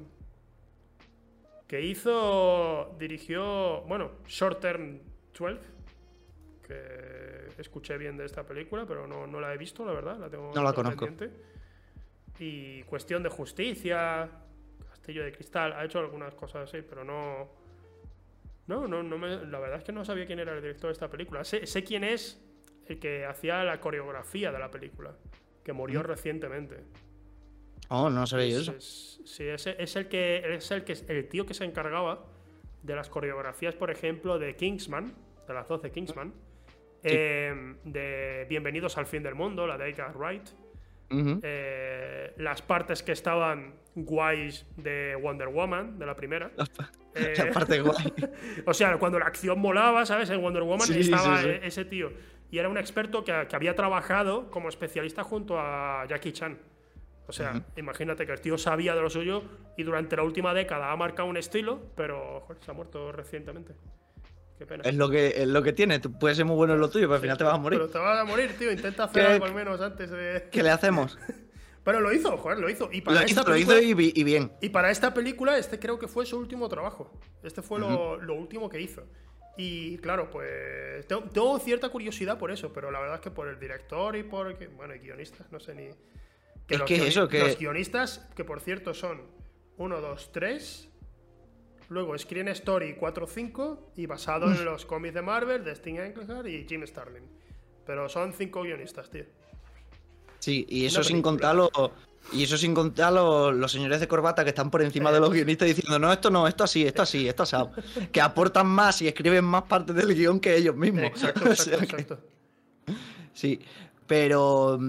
Que 1.69 1.81
hizo. 1.81 2.97
Dirigió. 2.99 3.83
Bueno, 3.83 4.11
Short 4.27 4.61
Term 4.61 4.99
12. 5.39 5.61
Que 6.67 7.53
escuché 7.59 7.97
bien 7.97 8.17
de 8.17 8.25
esta 8.25 8.45
película, 8.45 8.85
pero 8.87 9.07
no, 9.07 9.29
no 9.29 9.41
la 9.41 9.55
he 9.55 9.57
visto, 9.57 9.85
la 9.85 9.93
verdad. 9.93 10.19
La 10.19 10.29
tengo 10.29 10.51
no 10.53 10.63
la 10.65 10.73
conozco. 10.73 11.09
Y 12.41 12.83
Cuestión 12.83 13.23
de 13.23 13.29
Justicia. 13.29 14.29
Castillo 15.03 15.25
de 15.25 15.33
Cristal, 15.33 15.73
ha 15.73 15.85
hecho 15.85 15.99
algunas 15.99 16.33
cosas 16.37 16.69
así, 16.69 16.81
pero 16.89 17.03
no. 17.03 17.49
No, 18.69 18.87
no, 18.87 19.03
no 19.03 19.19
me, 19.19 19.45
la 19.47 19.59
verdad 19.59 19.79
es 19.79 19.85
que 19.85 19.91
no 19.91 20.05
sabía 20.05 20.27
quién 20.27 20.39
era 20.39 20.55
el 20.55 20.63
director 20.63 20.89
de 20.91 20.93
esta 20.93 21.11
película. 21.11 21.43
Sé, 21.43 21.83
quién 21.83 22.05
es 22.05 22.41
el 22.87 23.01
que 23.01 23.27
hacía 23.27 23.65
la 23.65 23.81
coreografía 23.81 24.53
de 24.53 24.61
la 24.61 24.71
película, 24.71 25.13
que 25.65 25.73
murió 25.73 26.01
mm. 26.01 26.05
recientemente. 26.05 26.85
Oh, 27.89 28.11
no 28.11 28.25
sabía 28.29 28.61
eso. 28.61 28.81
sí, 28.81 29.43
es, 29.43 29.67
es, 29.67 29.97
el 29.97 30.07
que 30.07 30.55
es 30.55 30.71
el 30.71 30.85
que 30.85 30.93
el 31.09 31.29
tío 31.29 31.45
que 31.45 31.55
se 31.55 31.65
encargaba 31.65 32.25
de 32.85 32.95
las 32.95 33.09
coreografías, 33.09 33.75
por 33.75 33.91
ejemplo, 33.91 34.39
de 34.39 34.55
Kingsman, 34.55 35.13
de 35.49 35.53
las 35.53 35.67
12 35.67 35.91
Kingsman, 35.91 36.33
em, 37.03 37.77
de 37.83 38.47
Bienvenidos 38.49 38.97
al 38.99 39.07
fin 39.07 39.25
del 39.25 39.35
mundo, 39.35 39.67
la 39.67 39.77
de 39.77 39.91
Edgar 39.91 40.17
Wright, 40.17 40.49
eh, 41.11 42.35
las 42.39 42.63
partes 42.63 43.03
que 43.03 43.13
estaban 43.13 43.75
guays 43.95 44.67
de 44.77 45.17
Wonder 45.17 45.49
Woman, 45.49 45.99
de 45.99 46.07
la 46.07 46.17
primera. 46.17 46.51
Eh, 47.15 47.35
la 47.37 47.53
parte 47.53 47.79
guay. 47.79 48.11
o 48.67 48.73
sea, 48.73 48.97
cuando 48.97 49.19
la 49.19 49.27
acción 49.27 49.59
molaba, 49.59 50.07
¿sabes? 50.07 50.31
En 50.31 50.41
Wonder 50.41 50.63
Woman 50.63 50.91
estaba 50.95 51.43
e-, 51.43 51.67
ese 51.67 51.85
tío. 51.85 52.11
Y 52.51 52.57
era 52.57 52.71
un 52.71 52.79
experto 52.79 53.23
que, 53.23 53.33
había 53.33 53.75
trabajado 53.75 54.51
como 54.51 54.71
especialista 54.71 55.23
junto 55.23 55.61
a 55.61 56.07
Jackie 56.09 56.33
Chan. 56.33 56.59
O 57.27 57.33
sea, 57.33 57.63
imagínate 57.77 58.25
que 58.25 58.33
el 58.33 58.41
tío 58.41 58.57
sabía 58.57 58.95
de 58.95 59.03
lo 59.03 59.11
suyo 59.11 59.43
y 59.77 59.83
durante 59.83 60.17
la 60.17 60.23
última 60.23 60.55
década 60.55 60.91
ha 60.91 60.97
marcado 60.97 61.29
un 61.29 61.37
estilo, 61.37 61.83
pero 61.97 62.47
se 62.61 62.71
ha 62.71 62.75
muerto 62.75 63.13
recientemente. 63.13 63.75
Es 64.85 64.95
lo 64.95 65.11
que, 65.11 65.35
es 65.37 65.49
lo 65.49 65.63
que 65.63 65.73
tiene. 65.73 65.99
Tú 65.99 66.19
puedes 66.19 66.37
ser 66.37 66.47
muy 66.47 66.57
bueno 66.57 66.75
en 66.75 66.81
lo 66.81 66.91
tuyo, 66.91 67.07
pero 67.07 67.15
al 67.15 67.21
final 67.21 67.39
te 67.39 67.45
vas 67.45 67.55
a 67.55 67.59
morir. 67.59 67.79
Pero 67.79 67.91
te 67.91 67.99
vas 67.99 68.19
a 68.19 68.25
morir, 68.25 68.57
tío. 68.59 68.73
Intenta 68.73 69.05
hacer 69.05 69.27
algo 69.27 69.45
al 69.45 69.55
menos 69.55 69.81
antes 69.81 70.11
de. 70.11 70.49
¿Qué 70.51 70.63
le 70.63 70.71
hacemos? 70.71 71.19
pero 71.85 72.01
lo 72.01 72.13
hizo, 72.13 72.37
joder, 72.37 72.59
lo 72.59 72.71
hizo. 72.71 72.89
Y 72.93 73.01
para 73.01 73.21
lo, 73.21 73.27
hizo, 73.27 73.43
lo 73.45 73.57
hizo 73.57 73.79
y, 73.81 73.95
bien. 74.25 74.53
Y 74.61 74.69
para 74.69 74.91
esta 74.91 75.13
película, 75.13 75.59
este 75.59 75.79
creo 75.79 75.99
que 75.99 76.09
fue 76.09 76.27
su 76.27 76.39
último 76.39 76.69
trabajo. 76.69 77.11
Este 77.43 77.63
fue 77.63 77.81
lo, 77.81 78.35
último 78.35 78.69
que 78.69 78.81
hizo. 78.81 79.03
Y 79.57 79.99
claro, 79.99 80.31
pues 80.31 81.07
tengo, 81.07 81.59
cierta 81.59 81.91
curiosidad 81.91 82.39
por 82.39 82.51
eso, 82.51 82.73
pero 82.73 82.91
la 82.91 83.01
verdad 83.01 83.17
es 83.17 83.21
que 83.21 83.31
por 83.31 83.49
el 83.49 83.59
director 83.59 84.17
y 84.17 84.23
por. 84.23 84.57
Bueno, 84.77 84.95
y 84.95 84.99
guionistas, 84.99 85.51
no 85.51 85.61
sé 85.61 85.75
ni. 85.75 85.91
Que 86.67 86.75
es 86.75 86.81
los 86.81 86.89
que 86.89 87.07
eso, 87.07 87.29
que. 87.29 87.41
Los 87.41 87.59
guionistas, 87.59 88.29
que 88.37 88.45
por 88.45 88.61
cierto 88.61 88.95
son 88.95 89.23
1, 89.77 90.01
2, 90.01 90.31
3, 90.33 90.89
Luego 91.93 92.17
Screen 92.17 92.49
Story 92.49 92.97
4-5 92.99 93.79
y 93.97 94.07
basado 94.07 94.51
en 94.51 94.65
los 94.65 94.87
cómics 94.87 95.15
de 95.15 95.21
Marvel 95.21 95.63
de 95.63 95.73
Sting 95.73 95.97
Englehart 95.97 96.47
y 96.47 96.67
Jim 96.67 96.87
Starlin. 96.87 97.25
Pero 97.85 98.09
son 98.09 98.33
cinco 98.33 98.63
guionistas, 98.63 99.11
tío. 99.11 99.25
Sí, 100.39 100.67
y 100.69 100.87
eso 100.87 101.05
sin 101.05 101.21
contar 101.21 101.55
los, 101.55 101.71
y 102.33 102.45
eso 102.45 102.57
sin 102.57 102.75
contar 102.75 103.13
los, 103.13 103.71
señores 103.71 104.01
de 104.01 104.09
corbata 104.09 104.43
que 104.43 104.51
están 104.51 104.71
por 104.71 104.83
encima 104.83 105.13
de 105.13 105.21
los 105.21 105.31
guionistas 105.31 105.69
diciendo, 105.69 105.99
no, 105.99 106.13
esto 106.13 106.31
no, 106.31 106.49
esto 106.49 106.65
así, 106.65 106.85
esto 106.85 107.03
así, 107.03 107.29
esto 107.29 107.43
así. 107.43 107.57
que 108.11 108.21
aportan 108.21 108.67
más 108.67 109.03
y 109.03 109.09
escriben 109.09 109.45
más 109.45 109.65
parte 109.65 109.93
del 109.93 110.15
guion 110.15 110.41
que 110.41 110.57
ellos 110.57 110.75
mismos. 110.75 111.05
Exacto, 111.05 111.47
exacto, 111.51 112.19
Sí, 113.35 113.61
pero 114.07 114.81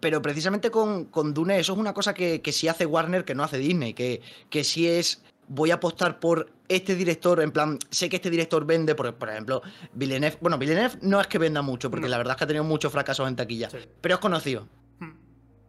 pero 0.00 0.20
precisamente 0.20 0.70
con, 0.70 1.06
con, 1.06 1.32
Dune 1.32 1.58
eso 1.58 1.72
es 1.72 1.78
una 1.78 1.94
cosa 1.94 2.12
que, 2.12 2.42
que, 2.42 2.52
sí 2.52 2.66
hace 2.68 2.86
Warner 2.86 3.24
que 3.24 3.34
no 3.34 3.44
hace 3.44 3.58
Disney, 3.58 3.94
que, 3.94 4.20
que 4.50 4.64
sí 4.64 4.88
es 4.88 5.22
voy 5.48 5.70
a 5.70 5.74
apostar 5.74 6.18
por 6.18 6.50
este 6.68 6.94
director, 6.94 7.40
en 7.40 7.52
plan, 7.52 7.78
sé 7.90 8.08
que 8.08 8.16
este 8.16 8.30
director 8.30 8.64
vende, 8.66 8.94
por, 8.94 9.14
por 9.14 9.28
ejemplo, 9.28 9.62
Villeneuve. 9.92 10.38
Bueno, 10.40 10.58
Villeneuve 10.58 10.98
no 11.02 11.20
es 11.20 11.26
que 11.26 11.38
venda 11.38 11.62
mucho, 11.62 11.90
porque 11.90 12.08
la 12.08 12.18
verdad 12.18 12.32
es 12.32 12.38
que 12.38 12.44
ha 12.44 12.46
tenido 12.46 12.64
muchos 12.64 12.92
fracasos 12.92 13.28
en 13.28 13.36
taquilla, 13.36 13.68
pero 14.00 14.16
es 14.16 14.20
conocido. 14.20 14.68
Hmm. 14.98 15.12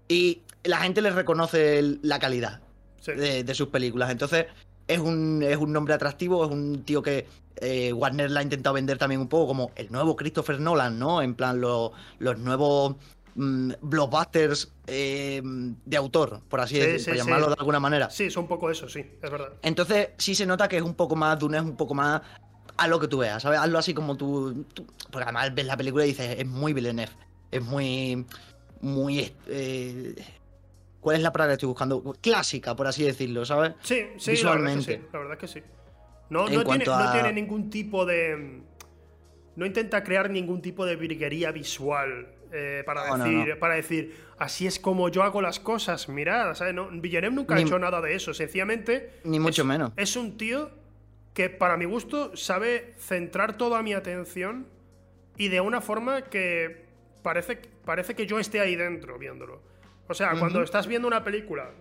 Y 0.08 0.42
la 0.64 0.78
gente 0.78 1.02
le 1.02 1.12
reconoce 1.12 2.00
la 2.02 2.20
calidad 2.20 2.62
de, 3.06 3.56
sus 3.56 3.68
películas. 3.70 4.10
Entonces, 4.10 4.48
es 4.88 5.00
un, 5.00 5.44
es 5.44 5.58
un 5.58 5.72
nombre 5.72 5.94
atractivo, 5.94 6.46
es 6.46 6.52
un 6.52 6.84
tío 6.84 7.02
que 7.02 7.26
eh, 7.58 7.94
Warner 7.94 8.32
la 8.32 8.42
ha 8.42 8.44
intentado 8.44 8.74
vender 8.74 8.98
también 8.98 9.22
un 9.22 9.28
poco 9.28 9.48
como 9.48 9.72
el 9.76 9.92
nuevo 9.92 10.16
Christopher 10.16 10.60
Nolan, 10.60 10.98
¿no? 10.98 11.22
En 11.22 11.36
plan, 11.36 11.60
los 11.62 11.92
nuevos 12.38 12.96
Mm, 13.40 13.74
blockbusters 13.82 14.74
eh, 14.88 15.44
de 15.44 15.98
autor, 15.98 16.42
por 16.50 16.60
así 16.60 16.80
decirlo, 16.80 17.20
llamarlo 17.20 17.48
de 17.50 17.56
alguna 17.60 17.80
manera. 17.80 18.10
Sí, 18.10 18.24
es 18.24 18.36
un 18.36 18.48
poco 18.48 18.72
eso, 18.72 18.90
sí, 18.90 19.00
es 19.00 19.30
verdad. 19.30 19.54
Entonces, 19.62 20.10
sí 20.18 20.34
se 20.34 20.48
nota 20.48 20.68
que 20.68 20.78
es 20.78 20.82
un 20.82 20.96
poco 20.96 21.16
más, 21.16 21.38
Dune 21.38 21.58
es 21.58 21.64
un 21.64 21.78
poco 21.78 21.94
más 21.94 22.20
a 22.78 22.88
lo 22.88 23.00
que 23.00 23.08
tú 23.08 23.20
veas, 23.20 23.44
¿sabes? 23.44 23.60
Hazlo 23.60 23.78
así 23.78 23.94
como 23.94 24.18
tú, 24.18 24.66
Porque 25.12 25.24
además 25.24 25.54
ves 25.54 25.68
la 25.68 25.78
película 25.78 26.04
y 26.04 26.10
dices, 26.10 26.36
es 26.40 26.48
muy 26.48 26.74
Villeneuve. 26.74 27.12
Es 27.52 27.62
muy. 27.62 28.26
Muy. 28.82 29.32
Eh, 29.48 30.16
¿Cuál 31.00 31.18
es 31.18 31.22
la 31.22 31.32
palabra 31.32 31.52
que 31.52 31.58
estoy 31.58 31.68
buscando? 31.68 32.16
Clásica, 32.20 32.76
por 32.76 32.88
así 32.88 33.04
decirlo, 33.04 33.46
¿sabes? 33.46 33.74
Sí, 33.84 34.02
sí, 34.18 34.32
Visualmente. 34.32 35.04
La 35.14 35.20
verdad 35.20 35.38
que 35.38 35.48
sí. 35.48 35.62
No, 36.32 36.50
no, 36.50 36.64
tiene, 36.64 36.86
no 36.86 37.12
tiene 37.12 37.34
ningún 37.34 37.70
tipo 37.70 38.04
de. 38.04 38.64
No 39.56 39.66
intenta 39.66 40.04
crear 40.04 40.32
ningún 40.32 40.60
tipo 40.60 40.88
de 40.88 40.96
virguería 40.96 41.52
visual 41.52 42.37
eh, 42.52 42.84
para, 42.86 43.16
decir, 43.16 43.60
para 43.60 43.76
decir, 43.76 44.16
así 44.38 44.68
es 44.68 44.80
como 44.80 45.10
yo 45.10 45.24
hago 45.24 45.42
las 45.42 45.60
cosas, 45.60 46.10
mirad, 46.10 46.54
¿sabes? 46.56 46.74
No, 46.74 46.90
Villeneuve 46.90 47.36
nunca 47.36 47.56
ha 47.56 47.60
hecho 47.60 47.80
nada 47.80 48.02
de 48.02 48.16
eso, 48.16 48.34
sencillamente... 48.34 49.20
Ni 49.24 49.40
mucho 49.40 49.66
menos. 49.66 49.92
Es 49.96 50.16
un 50.16 50.38
tío 50.38 50.72
que 51.34 51.50
para 51.50 51.78
mi 51.78 51.86
gusto 51.86 52.36
sabe 52.36 52.96
centrar 52.98 53.58
toda 53.58 53.82
mi 53.84 53.94
atención 53.94 54.68
y 55.38 55.50
de 55.50 55.62
una 55.62 55.82
forma 55.82 56.24
que 56.24 56.86
parece, 57.22 57.62
parece 57.86 58.16
que 58.16 58.26
yo 58.26 58.40
esté 58.40 58.60
ahí 58.60 58.76
dentro 58.76 59.20
viéndolo. 59.20 59.62
O 60.08 60.14
sea, 60.14 60.32
cuando 60.40 60.64
estás 60.64 60.88
viendo 60.88 61.08
una 61.08 61.24
película, 61.24 61.72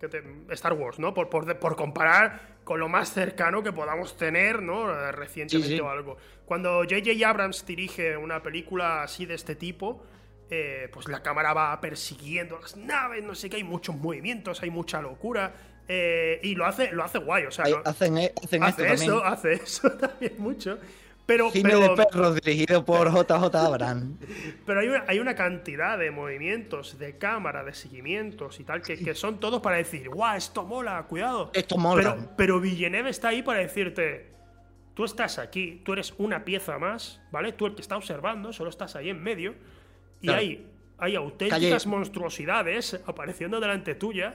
que 0.00 0.22
Star 0.50 0.72
Wars, 0.72 0.98
¿no? 0.98 1.14
Por, 1.14 1.28
por, 1.28 1.76
comparar 1.76 2.56
con 2.64 2.80
lo 2.80 2.88
más 2.88 3.12
cercano 3.12 3.62
que 3.62 3.72
podamos 3.72 4.16
tener, 4.16 4.62
¿no? 4.62 4.92
Recientemente 5.12 5.80
o 5.80 5.88
algo. 5.88 6.16
Cuando 6.52 6.80
J.J. 6.80 7.26
Abrams 7.26 7.64
dirige 7.64 8.14
una 8.14 8.42
película 8.42 9.04
así 9.04 9.24
de 9.24 9.36
este 9.36 9.56
tipo, 9.56 10.04
eh, 10.50 10.86
pues 10.92 11.08
la 11.08 11.22
cámara 11.22 11.54
va 11.54 11.80
persiguiendo 11.80 12.58
las 12.60 12.76
naves, 12.76 13.24
no 13.24 13.34
sé 13.34 13.48
qué, 13.48 13.56
hay 13.56 13.64
muchos 13.64 13.96
movimientos, 13.96 14.62
hay 14.62 14.68
mucha 14.68 15.00
locura. 15.00 15.54
Eh, 15.88 16.40
y 16.42 16.54
lo 16.54 16.66
hace, 16.66 16.92
lo 16.92 17.04
hace 17.04 17.20
guay, 17.20 17.46
o 17.46 17.50
sea, 17.50 17.64
hacen, 17.86 18.18
e, 18.18 18.34
hacen 18.44 18.62
hace 18.64 18.92
eso, 18.92 19.24
hace 19.24 19.54
eso 19.54 19.92
también 19.92 20.34
mucho. 20.36 20.78
Pero, 21.24 21.50
Cine 21.50 21.70
pero, 21.70 21.96
de 21.96 22.04
perros 22.04 22.34
dirigido 22.34 22.84
por 22.84 23.10
JJ 23.10 23.56
Abraham. 23.56 24.18
pero 24.66 24.80
hay, 24.80 24.88
una, 24.88 25.04
hay 25.08 25.20
una 25.20 25.34
cantidad 25.34 25.96
de 25.96 26.10
movimientos, 26.10 26.98
de 26.98 27.16
cámara, 27.16 27.64
de 27.64 27.72
seguimientos 27.72 28.60
y 28.60 28.64
tal, 28.64 28.82
que, 28.82 28.98
que 28.98 29.14
son 29.14 29.40
todos 29.40 29.62
para 29.62 29.78
decir, 29.78 30.10
guau, 30.10 30.36
esto 30.36 30.64
mola, 30.64 31.02
cuidado. 31.04 31.50
Esto 31.54 31.78
mola. 31.78 32.14
Pero, 32.14 32.28
pero 32.36 32.60
Villeneuve 32.60 33.08
está 33.08 33.28
ahí 33.28 33.42
para 33.42 33.60
decirte, 33.60 34.31
tú 34.94 35.04
estás 35.04 35.38
aquí, 35.38 35.80
tú 35.84 35.92
eres 35.94 36.14
una 36.18 36.44
pieza 36.44 36.78
más, 36.78 37.20
¿vale? 37.30 37.52
Tú 37.52 37.66
el 37.66 37.74
que 37.74 37.82
está 37.82 37.96
observando, 37.96 38.52
solo 38.52 38.70
estás 38.70 38.94
ahí 38.96 39.08
en 39.08 39.22
medio, 39.22 39.54
y 40.20 40.26
Claro. 40.26 40.40
hay, 40.40 40.66
hay 40.98 41.16
auténticas 41.16 41.60
Calle- 41.84 41.88
monstruosidades 41.90 43.00
apareciendo 43.06 43.58
delante 43.60 43.94
tuya, 43.94 44.34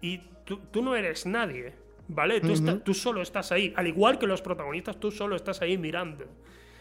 y 0.00 0.18
tú, 0.44 0.58
tú 0.70 0.82
no 0.82 0.94
eres 0.96 1.26
nadie, 1.26 1.74
¿vale? 2.08 2.40
Tú, 2.40 2.52
está- 2.52 2.78
tú 2.82 2.94
solo 2.94 3.20
estás 3.22 3.52
ahí, 3.52 3.72
al 3.76 3.86
igual 3.86 4.18
que 4.18 4.26
los 4.26 4.40
protagonistas, 4.42 4.98
tú 4.98 5.10
solo 5.10 5.36
estás 5.36 5.60
ahí 5.62 5.76
mirando. 5.76 6.24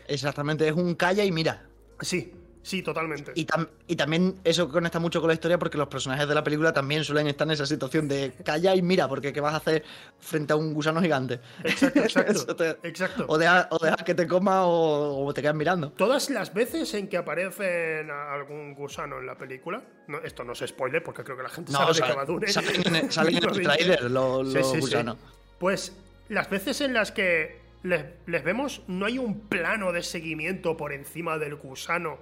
Exactamente, 0.08 0.68
es 0.68 0.74
un 0.74 0.96
calla 0.96 1.26
y 1.26 1.32
mira. 1.32 1.66
Sí, 2.00 2.32
sí, 2.68 2.82
totalmente. 2.84 3.32
Y, 3.36 3.46
tam- 3.46 3.68
y 3.88 3.96
también 3.96 4.36
eso 4.44 4.70
conecta 4.70 5.00
mucho 5.00 5.20
con 5.22 5.30
la 5.30 5.34
historia 5.34 5.58
porque 5.58 5.78
los 5.78 5.88
personajes 5.88 6.28
de 6.28 6.36
la 6.36 6.44
película 6.44 6.74
también 6.74 7.04
suelen 7.04 7.28
estar 7.28 7.48
en 7.48 7.52
esa 7.52 7.66
situación 7.66 8.08
de 8.08 8.34
calla 8.44 8.76
y 8.76 8.82
mira, 8.82 9.08
porque 9.08 9.32
¿qué 9.32 9.40
vas 9.42 9.54
a 9.54 9.58
hacer 9.58 9.84
frente 10.20 10.54
a 10.54 10.56
un 10.56 10.74
gusano 10.74 11.02
gigante? 11.02 11.40
Exacto, 11.64 12.00
exacto. 12.04 12.56
Te- 12.56 12.78
exacto. 12.84 13.26
O 13.30 13.38
dejas 13.38 13.68
o 13.72 13.78
dejas 13.80 14.04
que 14.04 14.14
te 14.14 14.28
coma 14.28 14.66
o, 14.66 15.26
o 15.26 15.34
te 15.34 15.42
quedas 15.42 15.56
mirando. 15.56 15.92
Todas 15.92 16.30
las 16.30 16.54
veces 16.54 16.94
en 16.94 17.08
que 17.08 17.18
aparecen 17.18 18.12
a- 18.12 18.34
algún 18.34 18.74
gusano 18.76 19.20
en 19.20 19.26
la 19.26 19.36
película, 19.38 19.82
no, 20.08 20.20
esto 20.20 20.44
no 20.44 20.54
es 20.54 20.60
spoiler 20.68 21.02
porque 21.04 21.24
creo 21.24 21.38
que 21.38 21.44
la 21.44 21.50
gente 21.50 21.72
No, 21.72 21.80
sabe 21.94 22.08
de 22.10 22.16
va 22.16 22.26
Dune. 22.26 22.48
salen 22.48 22.86
en 22.88 22.96
el- 22.96 23.12
salen 23.12 23.38
en 23.38 23.44
el 23.50 23.62
tráiler 23.62 24.12
los, 24.12 24.50
Sí, 24.52 24.58
los 24.58 24.68
sí, 24.68 24.74
sí. 24.76 24.80
gusanos. 24.82 25.18
Pues 25.60 25.94
las 26.30 26.50
veces 26.50 26.82
en 26.82 26.94
las 26.94 27.12
que 27.12 27.66
les, 27.84 28.04
les 28.26 28.44
vemos, 28.44 28.82
no 28.88 29.06
hay 29.06 29.18
un 29.18 29.40
plano 29.42 29.92
de 29.94 30.04
seguimiento 30.04 30.76
por 30.76 30.92
encima 30.92 31.38
del 31.38 31.56
gusano 31.56 32.18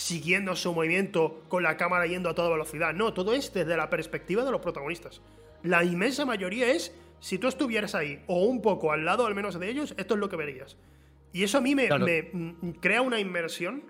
siguiendo 0.00 0.56
su 0.56 0.72
movimiento 0.72 1.42
con 1.48 1.62
la 1.62 1.76
cámara 1.76 2.06
yendo 2.06 2.30
a 2.30 2.34
toda 2.34 2.48
velocidad. 2.48 2.94
No, 2.94 3.12
todo 3.12 3.34
es 3.34 3.52
desde 3.52 3.76
la 3.76 3.90
perspectiva 3.90 4.44
de 4.44 4.50
los 4.50 4.62
protagonistas. 4.62 5.20
La 5.62 5.84
inmensa 5.84 6.24
mayoría 6.24 6.68
es, 6.72 6.94
si 7.20 7.36
tú 7.38 7.48
estuvieras 7.48 7.94
ahí 7.94 8.22
o 8.26 8.44
un 8.46 8.62
poco 8.62 8.92
al 8.92 9.04
lado 9.04 9.26
al 9.26 9.34
menos 9.34 9.60
de 9.60 9.68
ellos, 9.68 9.94
esto 9.98 10.14
es 10.14 10.20
lo 10.20 10.30
que 10.30 10.36
verías. 10.36 10.78
Y 11.34 11.44
eso 11.44 11.58
a 11.58 11.60
mí 11.60 11.74
me, 11.74 11.86
Claro. 11.86 12.06
me, 12.06 12.30
mm, 12.32 12.70
crea 12.80 13.02
una 13.02 13.20
inmersión 13.20 13.84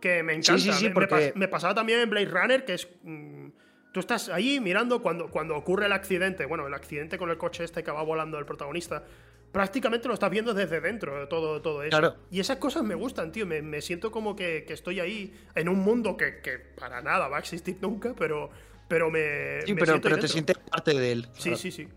que 0.00 0.24
me 0.24 0.34
encanta. 0.34 0.72
sí, 0.72 0.90
porque- 0.90 1.32
me 1.36 1.46
pasaba 1.46 1.74
también 1.74 2.00
en 2.00 2.10
Blade 2.10 2.26
Runner, 2.26 2.64
que 2.64 2.74
es. 2.74 2.88
mm, 3.04 3.46
tú 3.92 4.00
estás 4.00 4.28
ahí 4.28 4.58
mirando 4.58 5.00
cuando, 5.00 5.30
cuando 5.30 5.56
ocurre 5.56 5.86
el 5.86 5.92
accidente. 5.92 6.44
Bueno, 6.44 6.66
el 6.66 6.74
accidente 6.74 7.18
con 7.18 7.30
el 7.30 7.38
coche 7.38 7.62
este 7.62 7.84
que 7.84 7.92
va 7.92 8.02
volando 8.02 8.36
el 8.38 8.44
protagonista. 8.46 9.04
Prácticamente 9.52 10.08
lo 10.08 10.14
estás 10.14 10.30
viendo 10.30 10.52
desde 10.52 10.80
dentro, 10.80 11.20
de 11.20 11.26
todo, 11.26 11.62
todo 11.62 11.82
eso. 11.82 11.90
Claro. 11.90 12.16
Y 12.30 12.40
esas 12.40 12.58
cosas 12.58 12.82
me 12.82 12.94
gustan, 12.94 13.32
tío. 13.32 13.46
Me, 13.46 13.62
me 13.62 13.80
siento 13.80 14.10
como 14.10 14.36
que, 14.36 14.64
que 14.66 14.74
estoy 14.74 15.00
ahí 15.00 15.34
en 15.54 15.68
un 15.68 15.78
mundo 15.78 16.16
que, 16.16 16.40
que 16.40 16.58
para 16.58 17.00
nada 17.00 17.28
va 17.28 17.38
a 17.38 17.40
existir 17.40 17.78
nunca, 17.80 18.14
pero, 18.16 18.50
pero 18.88 19.10
me. 19.10 19.62
Sí, 19.64 19.74
me 19.74 19.80
pero, 19.80 20.00
te 20.00 20.28
sientes 20.28 20.58
parte 20.58 20.92
de 20.92 21.12
él. 21.12 21.28
Sí, 21.38 21.56
sí, 21.56 21.70
sí. 21.70 21.88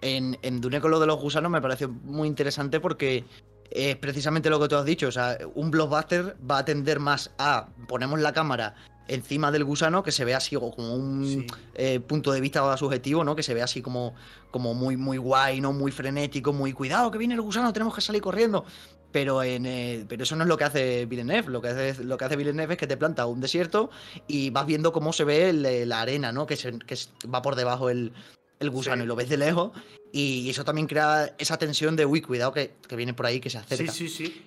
En, 0.00 0.38
en 0.42 0.60
Dune 0.60 0.80
con 0.80 0.90
lo 0.90 1.00
de 1.00 1.06
los 1.06 1.20
gusanos 1.20 1.50
me 1.50 1.60
pareció 1.60 1.88
muy 1.88 2.28
interesante 2.28 2.80
porque 2.80 3.24
es 3.70 3.96
precisamente 3.96 4.48
lo 4.48 4.60
que 4.60 4.68
tú 4.68 4.76
has 4.76 4.84
dicho. 4.84 5.08
O 5.08 5.12
sea, 5.12 5.38
un 5.54 5.70
blockbuster 5.70 6.36
va 6.48 6.58
a 6.58 6.64
tender 6.64 7.00
más 7.00 7.32
a 7.38 7.68
ponemos 7.86 8.20
la 8.20 8.32
cámara 8.32 8.74
encima 9.08 9.50
del 9.50 9.64
gusano 9.64 10.02
que 10.02 10.12
se 10.12 10.24
ve 10.24 10.34
así 10.34 10.54
o 10.56 10.70
como 10.70 10.94
un 10.94 11.26
Sí. 11.26 11.46
eh, 11.74 12.00
punto 12.00 12.30
de 12.32 12.40
vista 12.40 12.76
subjetivo, 12.76 13.24
¿no? 13.24 13.34
Que 13.34 13.42
se 13.42 13.54
ve 13.54 13.62
así 13.62 13.82
como, 13.82 14.14
como 14.50 14.74
muy, 14.74 14.96
muy 14.96 15.18
guay, 15.18 15.60
¿no? 15.60 15.72
Muy 15.72 15.90
frenético, 15.90 16.52
muy 16.52 16.72
cuidado, 16.72 17.10
que 17.10 17.18
viene 17.18 17.34
el 17.34 17.40
gusano, 17.40 17.72
tenemos 17.72 17.94
que 17.94 18.00
salir 18.00 18.22
corriendo. 18.22 18.64
Pero, 19.10 19.42
en, 19.42 19.64
eh, 19.64 20.04
pero 20.06 20.24
eso 20.24 20.36
no 20.36 20.42
es 20.44 20.48
lo 20.48 20.58
que 20.58 20.64
hace 20.64 21.06
Villeneuve. 21.06 21.50
Lo 21.50 21.62
que 21.62 21.68
hace, 21.68 22.04
lo 22.04 22.18
que 22.18 22.26
hace 22.26 22.36
Villeneuve 22.36 22.74
es 22.74 22.78
que 22.78 22.86
te 22.86 22.98
planta 22.98 23.24
un 23.24 23.40
desierto 23.40 23.88
y 24.26 24.50
vas 24.50 24.66
viendo 24.66 24.92
cómo 24.92 25.14
se 25.14 25.24
ve 25.24 25.48
el- 25.48 25.88
la 25.88 26.02
arena, 26.02 26.30
¿no? 26.30 26.46
Que, 26.46 26.56
se- 26.56 26.78
que 26.78 26.94
va 27.32 27.40
por 27.40 27.56
debajo 27.56 27.88
el, 27.88 28.12
el 28.60 28.68
gusano 28.70 28.96
Sí. 28.98 29.04
y 29.04 29.06
lo 29.06 29.16
ves 29.16 29.30
de 29.30 29.38
lejos. 29.38 29.72
Y 30.12 30.50
eso 30.50 30.62
también 30.64 30.86
crea 30.86 31.34
esa 31.38 31.56
tensión 31.56 31.96
de, 31.96 32.04
uy, 32.04 32.20
cuidado 32.20 32.52
que, 32.52 32.74
que 32.86 32.96
viene 32.96 33.14
por 33.14 33.24
ahí, 33.24 33.40
que 33.40 33.48
se 33.48 33.56
acerca. 33.56 33.90
Sí, 33.90 34.08
sí, 34.10 34.26
sí. 34.26 34.42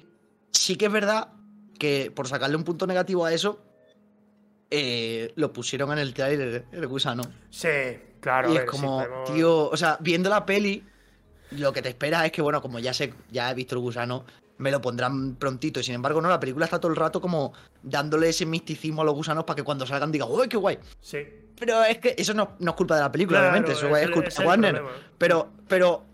Sí 0.52 0.76
que 0.76 0.86
es 0.86 0.91
verdad 0.91 1.30
que 1.80 2.12
por 2.13 2.28
sacarle 2.28 2.56
un 2.56 2.63
punto 2.63 2.86
negativo 2.86 3.26
a 3.26 3.34
eso, 3.34 3.60
eh, 4.72 5.34
lo 5.36 5.52
pusieron 5.52 5.92
en 5.92 6.00
el 6.00 6.14
trailer, 6.14 6.66
el 6.72 6.88
gusano. 6.88 7.24
Sí, 7.50 7.68
claro. 8.22 8.50
a 8.50 8.54
y 8.54 8.58
es 8.58 8.64
como, 8.66 9.06
tío, 9.26 9.70
o 9.70 9.78
sea, 9.78 9.98
viendo 10.00 10.30
la 10.30 10.46
peli, 10.46 10.84
lo 11.52 11.74
que 11.74 11.82
te 11.82 11.90
esperas 11.90 12.26
es 12.26 12.32
que, 12.32 12.42
bueno, 12.42 12.62
como 12.62 12.80
ya 12.80 12.94
sé, 12.94 13.14
ya 13.30 13.52
he 13.52 13.54
visto 13.54 13.76
el 13.76 13.82
gusano, 13.82 14.26
me 14.58 14.72
lo 14.72 14.82
pondrán 14.82 15.36
prontito. 15.36 15.82
Y 15.82 15.84
sin 15.84 15.96
embargo, 15.96 16.22
no, 16.22 16.30
la 16.30 16.40
película 16.40 16.66
está 16.66 16.80
todo 16.80 16.92
el 16.92 16.96
rato 16.98 17.20
como 17.20 17.52
dándole 17.84 18.30
ese 18.30 18.46
misticismo 18.46 19.02
a 19.02 19.06
los 19.06 19.14
gusanos 19.14 19.44
para 19.44 19.58
que 19.58 19.64
cuando 19.64 19.86
salgan 19.86 20.12
digan, 20.12 20.30
¡uy, 20.32 20.48
qué 20.48 20.58
guay! 20.58 20.80
Sí. 21.02 21.20
Pero 21.60 21.84
es 21.84 21.98
que 22.00 22.16
eso 22.18 22.34
no, 22.34 22.56
no 22.60 22.72
es 22.72 22.78
culpa 22.78 22.96
de 22.96 23.02
la 23.02 23.12
película, 23.12 23.40
Claro, 23.40 23.52
obviamente, 23.52 23.78
eso 23.78 23.96
es 23.96 24.10
culpa 24.10 24.30
de 24.30 24.48
Warner. 24.48 24.76
problema. 24.76 24.98
Pero, 25.18 25.50
pero 25.68 26.06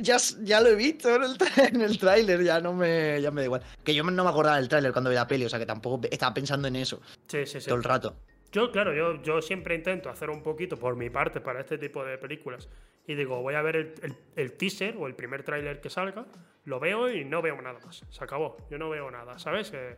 ya, 0.00 0.16
ya 0.42 0.60
lo 0.60 0.68
he 0.68 0.74
visto 0.74 1.14
en 1.14 1.22
el, 1.22 1.36
en 1.74 1.80
el 1.82 1.98
tráiler, 1.98 2.42
ya 2.42 2.60
no 2.60 2.72
me, 2.72 3.20
ya 3.20 3.30
me 3.30 3.40
da 3.42 3.44
igual. 3.46 3.62
Que 3.84 3.94
yo 3.94 4.02
no 4.04 4.24
me 4.24 4.30
acordaba 4.30 4.56
del 4.56 4.68
tráiler 4.68 4.92
cuando 4.92 5.10
vi 5.10 5.16
la 5.16 5.26
peli, 5.26 5.44
o 5.44 5.48
sea 5.48 5.58
que 5.58 5.66
tampoco 5.66 6.06
estaba 6.10 6.32
pensando 6.34 6.68
en 6.68 6.76
eso 6.76 7.00
Sí, 7.28 7.46
sí, 7.46 7.60
sí. 7.60 7.66
todo 7.66 7.76
el 7.76 7.84
rato. 7.84 8.16
Yo, 8.52 8.70
claro, 8.70 8.92
yo, 8.94 9.22
yo 9.22 9.40
siempre 9.40 9.74
intento 9.74 10.10
hacer 10.10 10.28
un 10.28 10.42
poquito 10.42 10.76
por 10.76 10.94
mi 10.94 11.08
parte 11.08 11.40
para 11.40 11.60
este 11.60 11.78
tipo 11.78 12.04
de 12.04 12.18
películas. 12.18 12.68
Y 13.06 13.14
digo, 13.14 13.40
voy 13.40 13.54
a 13.54 13.62
ver 13.62 13.76
el, 13.76 13.94
el- 14.02 14.14
el 14.36 14.52
teaser 14.52 14.94
o 14.98 15.06
el 15.06 15.14
primer 15.14 15.42
tráiler 15.42 15.80
que 15.80 15.88
salga, 15.90 16.26
lo 16.66 16.78
veo 16.78 17.10
y 17.10 17.24
no 17.24 17.40
veo 17.42 17.60
nada 17.62 17.78
más. 17.84 18.04
Se 18.10 18.22
acabó. 18.22 18.56
Yo 18.70 18.78
no 18.78 18.90
veo 18.90 19.10
nada, 19.10 19.38
¿sabes? 19.38 19.72
Eh, 19.74 19.96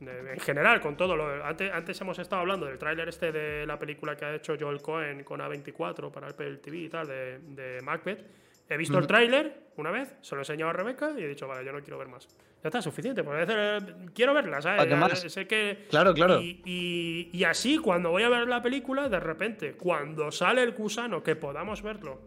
en 0.00 0.38
general, 0.38 0.80
con 0.80 0.96
todo 0.96 1.16
lo. 1.16 1.44
Antes, 1.44 1.72
antes 1.72 2.00
hemos 2.00 2.18
estado 2.20 2.40
hablando 2.40 2.66
del 2.66 2.78
tráiler 2.78 3.08
este 3.08 3.32
de 3.32 3.66
la 3.66 3.78
película 3.80 4.16
que 4.16 4.24
ha 4.24 4.34
hecho 4.36 4.54
Joel 4.58 4.80
Cohen 4.80 5.24
con 5.24 5.40
A24 5.40 6.12
para 6.12 6.28
el 6.28 6.60
TV 6.60 6.76
y 6.78 6.88
tal, 6.88 7.08
de, 7.08 7.40
de 7.40 7.80
Macbeth. 7.82 8.24
He 8.68 8.76
visto 8.76 8.98
el 8.98 9.06
tráiler 9.06 9.68
una 9.76 9.90
vez, 9.90 10.14
se 10.20 10.34
lo 10.34 10.40
he 10.40 10.42
enseñado 10.42 10.70
a 10.70 10.72
Rebeca 10.74 11.12
y 11.16 11.22
he 11.22 11.28
dicho, 11.28 11.46
vale, 11.48 11.64
yo 11.64 11.72
no 11.72 11.80
quiero 11.80 11.98
ver 11.98 12.08
más. 12.08 12.26
Ya 12.62 12.68
está, 12.68 12.82
suficiente. 12.82 13.22
Porque 13.22 13.42
a 13.42 13.44
veces, 13.46 13.82
eh, 13.88 13.94
quiero 14.14 14.34
verla, 14.34 14.60
¿sabes? 14.60 15.22
Sé 15.32 15.46
que, 15.46 15.86
Claro, 15.88 16.12
claro. 16.12 16.40
y, 16.40 16.60
y- 16.64 17.30
y 17.32 17.44
así, 17.44 17.78
cuando 17.78 18.10
voy 18.10 18.24
a 18.24 18.28
ver 18.28 18.48
la 18.48 18.60
película, 18.60 19.08
de 19.08 19.20
repente, 19.20 19.74
cuando 19.74 20.30
sale 20.32 20.62
el 20.64 20.72
gusano, 20.72 21.22
que 21.22 21.36
podamos 21.36 21.82
verlo 21.82 22.22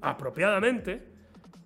apropiadamente, 0.00 1.02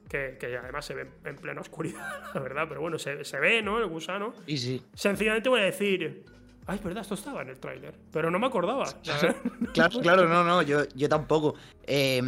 que, 0.09 0.37
que 0.39 0.57
además 0.57 0.85
se 0.87 0.95
ve 0.95 1.07
en 1.25 1.37
plena 1.37 1.61
oscuridad, 1.61 2.23
la 2.35 2.41
verdad, 2.41 2.67
pero 2.69 2.81
bueno, 2.81 2.99
se, 2.99 3.25
se 3.25 3.39
ve, 3.39 3.61
¿no? 3.63 3.79
El 3.79 3.87
gusano. 3.87 4.33
Y 4.47 4.57
sí. 4.57 4.83
Sencillamente 4.95 5.49
voy 5.49 5.61
a 5.61 5.65
decir, 5.65 6.25
ay, 6.67 6.81
verdad, 6.83 7.03
esto 7.03 7.15
estaba 7.15 7.43
en 7.43 7.49
el 7.51 7.59
tráiler, 7.59 7.95
pero 8.13 8.31
no 8.31 8.39
me 8.39 8.47
acordaba. 8.47 8.87
Claro, 9.73 10.01
claro, 10.01 10.29
no, 10.29 10.43
no, 10.43 10.63
yo, 10.63 10.85
yo 10.95 11.09
tampoco. 11.09 11.55
Eh, 11.87 12.23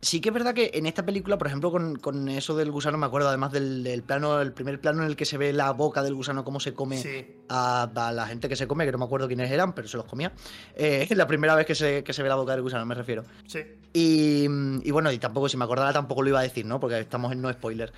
sí 0.00 0.20
que 0.20 0.30
es 0.30 0.32
verdad 0.34 0.54
que 0.54 0.70
en 0.74 0.86
esta 0.86 1.04
película, 1.04 1.36
por 1.36 1.46
ejemplo, 1.46 1.70
con, 1.70 1.96
con 1.96 2.28
eso 2.28 2.56
del 2.56 2.70
gusano, 2.70 2.96
me 2.96 3.04
acuerdo 3.06 3.28
además 3.28 3.52
del, 3.52 3.84
del 3.84 4.02
plano, 4.02 4.40
el 4.40 4.52
primer 4.52 4.80
plano 4.80 5.02
en 5.02 5.08
el 5.08 5.16
que 5.16 5.24
se 5.26 5.36
ve 5.36 5.52
la 5.52 5.70
boca 5.72 6.02
del 6.02 6.14
gusano, 6.14 6.44
cómo 6.44 6.60
se 6.60 6.72
come 6.72 6.96
Sí. 6.98 7.26
a, 7.50 7.90
a 7.94 8.12
la 8.12 8.26
gente 8.26 8.48
que 8.48 8.56
se 8.56 8.66
come, 8.66 8.86
que 8.86 8.92
no 8.92 8.98
me 8.98 9.04
acuerdo 9.04 9.26
quiénes 9.26 9.50
eran, 9.50 9.74
pero 9.74 9.86
se 9.86 9.96
los 9.98 10.06
comía. 10.06 10.32
Eh, 10.74 11.06
es 11.08 11.10
la 11.16 11.26
primera 11.26 11.54
vez 11.54 11.66
que 11.66 11.74
se, 11.74 12.02
que 12.02 12.12
se 12.14 12.22
ve 12.22 12.28
la 12.30 12.36
boca 12.36 12.52
del 12.52 12.62
gusano, 12.62 12.86
me 12.86 12.94
refiero. 12.94 13.24
Sí, 13.46 13.60
Y, 13.92 14.44
y 14.82 14.90
bueno, 14.90 15.10
y 15.10 15.18
tampoco, 15.18 15.48
si 15.48 15.56
me 15.56 15.64
acordara, 15.64 15.92
tampoco 15.92 16.22
lo 16.22 16.28
iba 16.28 16.40
a 16.40 16.42
decir, 16.42 16.66
¿no? 16.66 16.78
Porque 16.78 16.98
estamos 17.00 17.32
en 17.32 17.40
no 17.40 17.52
spoiler. 17.52 17.92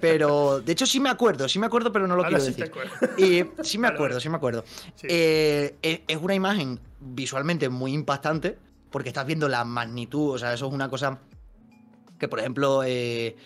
Pero, 0.00 0.60
de 0.60 0.72
hecho, 0.72 0.86
sí 0.86 0.98
me 1.00 1.08
acuerdo, 1.08 1.48
sí 1.48 1.58
me 1.58 1.66
acuerdo, 1.66 1.92
pero 1.92 2.06
no 2.06 2.16
lo 2.16 2.24
Ahora 2.24 2.38
quiero 2.38 2.44
sí 2.44 2.52
te 2.60 2.62
decir. 2.68 2.72
acuerdas. 2.90 3.18
Y 3.18 3.44
sí 3.64 3.78
me 3.78 3.88
acuerdo, 3.88 4.18
sí 4.20 4.28
me 4.28 4.36
acuerdo. 4.36 4.64
Sí. 4.96 5.06
Eh, 5.08 5.76
es, 5.82 6.00
es 6.08 6.16
una 6.16 6.34
imagen 6.34 6.80
visualmente 7.00 7.68
muy 7.68 7.92
impactante 7.92 8.58
porque 8.90 9.08
estás 9.10 9.26
viendo 9.26 9.48
la 9.48 9.64
magnitud, 9.64 10.34
o 10.34 10.38
sea, 10.38 10.52
eso 10.52 10.66
es 10.66 10.72
una 10.72 10.88
cosa 10.90 11.20
que, 12.18 12.28
por 12.28 12.40
ejemplo, 12.40 12.82
eh, 12.84 13.36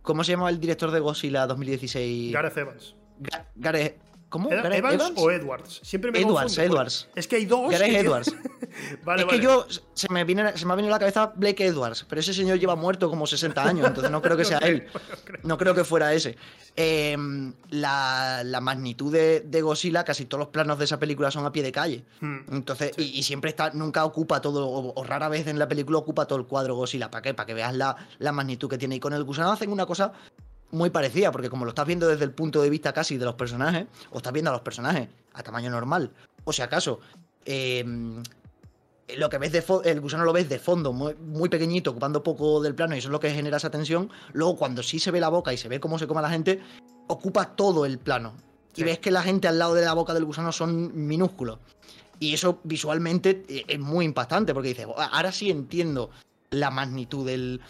¿cómo 0.00 0.24
se 0.24 0.32
llama 0.32 0.48
el 0.48 0.58
director 0.58 0.90
de 0.90 1.00
Godzilla 1.00 1.46
2016? 1.46 2.32
Gareth 2.32 2.56
Evans. 2.56 2.94
Ga- 3.20 3.44
Gareth- 3.56 3.96
¿Cómo? 4.32 4.50
¿Era 4.50 4.62
¿Gareth 4.62 4.78
¿Evans, 4.78 5.12
o 5.16 5.30
Edwards? 5.30 5.80
Siempre 5.84 6.10
me 6.10 6.18
Edwards, 6.20 6.54
confundo, 6.56 6.72
Edwards. 6.74 7.08
Es 7.14 7.28
que 7.28 7.36
hay 7.36 7.44
dos. 7.44 7.70
Que- 7.70 7.98
Edwards. 8.00 8.34
vale, 9.04 9.20
es 9.22 9.26
vale. 9.26 9.26
que 9.28 9.40
yo 9.40 9.66
se 9.92 10.08
me, 10.10 10.24
viene, 10.24 10.56
se 10.56 10.64
me 10.64 10.72
ha 10.72 10.76
venido 10.76 10.94
a 10.94 10.96
la 10.96 11.00
cabeza 11.00 11.34
Blake 11.36 11.66
Edwards, 11.66 12.06
pero 12.08 12.22
ese 12.22 12.32
señor 12.32 12.58
lleva 12.58 12.74
muerto 12.74 13.10
como 13.10 13.26
60 13.26 13.62
años, 13.62 13.86
entonces 13.86 14.10
no 14.10 14.22
creo 14.22 14.34
que 14.38 14.44
sea 14.46 14.56
él. 14.60 14.86
No 15.42 15.58
creo 15.58 15.74
que 15.74 15.84
fuera 15.84 16.14
ese. 16.14 16.38
Eh, 16.74 17.14
la, 17.68 18.42
la 18.42 18.60
magnitud 18.62 19.12
de, 19.12 19.40
de 19.40 19.60
Godzilla, 19.60 20.02
casi 20.04 20.24
todos 20.24 20.38
los 20.40 20.48
planos 20.48 20.78
de 20.78 20.86
esa 20.86 20.98
película 20.98 21.30
son 21.30 21.44
a 21.44 21.52
pie 21.52 21.62
de 21.62 21.70
calle. 21.72 22.04
Hmm. 22.20 22.38
Entonces, 22.50 22.92
y, 22.96 23.02
y 23.18 23.22
siempre 23.22 23.50
está, 23.50 23.70
nunca 23.74 24.02
ocupa 24.06 24.40
todo, 24.40 24.66
o, 24.66 24.98
o 24.98 25.04
rara 25.04 25.28
vez 25.28 25.46
en 25.46 25.58
la 25.58 25.68
película 25.68 25.98
ocupa 25.98 26.24
todo 26.26 26.38
el 26.38 26.46
cuadro 26.46 26.74
Godzilla. 26.74 27.10
¿Para 27.10 27.20
qué? 27.20 27.34
Para 27.34 27.46
que 27.46 27.52
veas 27.54 27.74
la, 27.74 27.94
la 28.18 28.32
magnitud 28.32 28.70
que 28.70 28.78
tiene. 28.78 28.96
Y 28.96 29.00
con 29.00 29.12
el 29.12 29.24
gusano 29.24 29.52
hacen 29.52 29.70
una 29.70 29.84
cosa 29.84 30.12
muy 30.72 30.90
parecida, 30.90 31.30
porque 31.30 31.48
como 31.48 31.64
lo 31.64 31.70
estás 31.70 31.86
viendo 31.86 32.08
desde 32.08 32.24
el 32.24 32.32
punto 32.32 32.60
de 32.60 32.70
vista 32.70 32.92
casi 32.92 33.18
de 33.18 33.24
los 33.24 33.34
personajes, 33.34 33.86
o 34.10 34.16
estás 34.16 34.32
viendo 34.32 34.50
a 34.50 34.54
los 34.54 34.62
personajes 34.62 35.08
a 35.34 35.42
tamaño 35.42 35.70
normal, 35.70 36.10
o 36.44 36.52
si 36.52 36.62
acaso, 36.62 37.00
eh, 37.44 37.84
lo 39.16 39.28
que 39.28 39.38
ves 39.38 39.52
de 39.52 39.64
el 39.84 40.00
gusano 40.00 40.24
lo 40.24 40.32
ves 40.32 40.48
de 40.48 40.58
fondo, 40.58 40.92
muy, 40.92 41.14
muy 41.14 41.48
pequeñito, 41.48 41.90
ocupando 41.90 42.22
poco 42.22 42.60
del 42.62 42.74
plano, 42.74 42.94
y 42.94 42.98
eso 42.98 43.08
es 43.08 43.12
lo 43.12 43.20
que 43.20 43.30
genera 43.30 43.58
esa 43.58 43.70
tensión. 43.70 44.10
Luego, 44.32 44.56
cuando 44.56 44.82
sí 44.82 44.98
se 44.98 45.10
ve 45.10 45.20
la 45.20 45.28
boca 45.28 45.52
y 45.52 45.56
se 45.56 45.68
ve 45.68 45.80
cómo 45.80 45.98
se 45.98 46.06
come 46.06 46.20
a 46.20 46.22
la 46.22 46.30
gente, 46.30 46.60
ocupa 47.08 47.54
todo 47.54 47.84
el 47.86 47.98
plano. 47.98 48.34
Y 48.74 48.84
ves 48.84 48.98
que 48.98 49.10
la 49.10 49.22
gente 49.22 49.48
al 49.48 49.58
lado 49.58 49.74
de 49.74 49.84
la 49.84 49.92
boca 49.92 50.14
del 50.14 50.24
gusano 50.24 50.50
son 50.50 51.06
minúsculos. 51.06 51.58
Y 52.18 52.32
eso 52.32 52.60
visualmente 52.64 53.44
eh, 53.48 53.64
es 53.68 53.78
muy 53.78 54.04
impactante 54.04 54.54
porque 54.54 54.68
dices, 54.68 54.86
ahora 54.96 55.32
sí 55.32 55.50
entiendo 55.50 56.10
la 56.50 56.70
magnitud 56.70 57.26
del, 57.26 57.60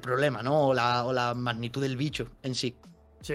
problema, 0.00 0.42
¿no? 0.42 0.68
O 0.68 0.74
la, 0.74 1.04
o 1.04 1.12
la, 1.12 1.34
magnitud 1.34 1.82
del 1.82 1.96
bicho 1.96 2.28
en 2.42 2.54
sí. 2.54 2.74
Sí. 3.20 3.34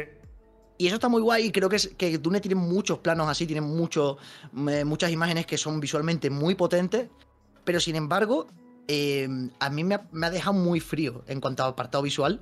Y 0.77 0.87
eso 0.87 0.95
está 0.95 1.09
muy 1.09 1.21
guay 1.21 1.45
y 1.45 1.51
creo 1.51 1.69
que, 1.69 1.77
es, 1.77 1.87
que 1.97 2.17
Dune 2.17 2.39
tiene 2.39 2.55
muchos 2.55 2.99
planos 2.99 3.27
así, 3.27 3.47
tiene 3.47 3.61
mucho, 3.61 4.17
muchas 4.51 5.11
imágenes 5.11 5.45
que 5.45 5.57
son 5.57 5.79
visualmente 5.79 6.29
muy 6.29 6.55
potentes, 6.55 7.09
pero 7.63 7.79
sin 7.79 7.95
embargo, 7.95 8.47
eh, 8.87 9.27
a 9.59 9.69
mí 9.69 9.83
me 9.83 9.95
ha, 9.95 10.29
dejado 10.29 10.53
muy 10.53 10.79
frío 10.79 11.23
en 11.27 11.41
cuanto 11.41 11.63
a 11.63 11.67
apartado 11.67 12.03
visual, 12.03 12.41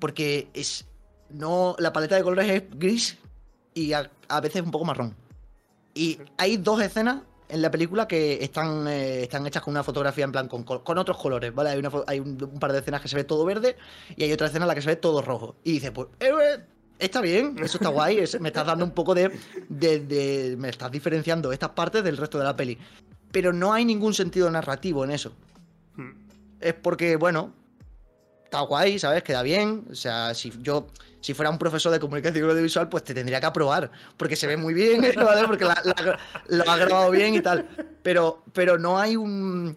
porque 0.00 0.48
es 0.54 0.86
no 1.30 1.76
la 1.78 1.92
paleta 1.92 2.16
de 2.16 2.22
colores 2.22 2.50
es 2.50 2.78
gris 2.78 3.18
y 3.74 3.92
a, 3.92 4.10
veces 4.42 4.62
un 4.62 4.70
poco 4.70 4.84
marrón. 4.84 5.14
Y 5.94 6.18
hay 6.38 6.56
dos 6.56 6.80
escenas 6.82 7.22
en 7.48 7.62
la 7.62 7.70
película 7.70 8.08
que 8.08 8.42
están, 8.42 8.88
eh, 8.88 9.22
están 9.22 9.46
hechas 9.46 9.62
con 9.62 9.72
una 9.72 9.82
fotografía 9.82 10.24
en 10.24 10.32
plan 10.32 10.48
con, 10.48 10.64
con 10.64 10.98
otros 10.98 11.16
colores, 11.18 11.54
¿vale? 11.54 11.70
Hay, 11.70 11.82
hay 12.06 12.20
un, 12.20 12.36
par 12.58 12.72
de 12.72 12.78
escenas 12.78 13.00
que 13.00 13.08
se 13.08 13.16
ve 13.16 13.24
todo 13.24 13.44
verde 13.44 13.76
y 14.16 14.24
hay 14.24 14.32
otra 14.32 14.46
escena 14.46 14.64
en 14.64 14.68
la 14.68 14.74
que 14.74 14.82
se 14.82 14.88
ve 14.88 14.96
todo 14.96 15.22
rojo. 15.22 15.56
Y 15.62 15.72
dice, 15.72 15.92
pues, 15.92 16.08
eh, 16.20 16.32
está 16.98 17.20
bien, 17.20 17.56
eso 17.62 17.78
está 17.78 17.88
guay, 17.88 18.24
me 18.40 18.48
estás 18.48 18.66
dando 18.66 18.84
un 18.84 18.92
poco 18.92 19.14
de, 19.14 19.30
de, 19.68 20.56
Me 20.58 20.68
estás 20.68 20.90
diferenciando 20.90 21.52
estas 21.52 21.70
partes 21.70 22.02
del 22.02 22.16
resto 22.16 22.38
de 22.38 22.44
la 22.44 22.56
peli. 22.56 22.78
Pero 23.30 23.52
no 23.52 23.72
hay 23.72 23.84
ningún 23.84 24.14
sentido 24.14 24.50
narrativo 24.50 25.04
en 25.04 25.10
eso. 25.10 25.32
Hmm. 25.96 26.12
Es 26.60 26.74
porque, 26.74 27.16
bueno, 27.16 27.52
está 28.44 28.60
guay, 28.60 28.98
¿sabes? 28.98 29.22
Queda 29.22 29.42
bien. 29.42 29.86
O 29.90 29.94
sea, 29.94 30.34
si 30.34 30.52
yo 30.60 30.86
si 31.24 31.32
fuera 31.32 31.48
un 31.48 31.56
profesor 31.56 31.90
de 31.90 31.98
comunicación 31.98 32.50
audiovisual, 32.50 32.90
pues 32.90 33.02
te 33.02 33.14
tendría 33.14 33.40
que 33.40 33.46
aprobar, 33.46 33.90
porque 34.18 34.36
se 34.36 34.46
ve 34.46 34.58
muy 34.58 34.74
bien, 34.74 35.00
¿vale? 35.16 35.46
porque 35.46 35.64
lo 35.64 36.70
ha 36.70 36.76
grabado 36.76 37.10
bien 37.10 37.34
y 37.34 37.40
tal. 37.40 37.66
Pero, 38.02 38.42
pero 38.52 38.78
no 38.78 38.98
hay 38.98 39.16
un... 39.16 39.74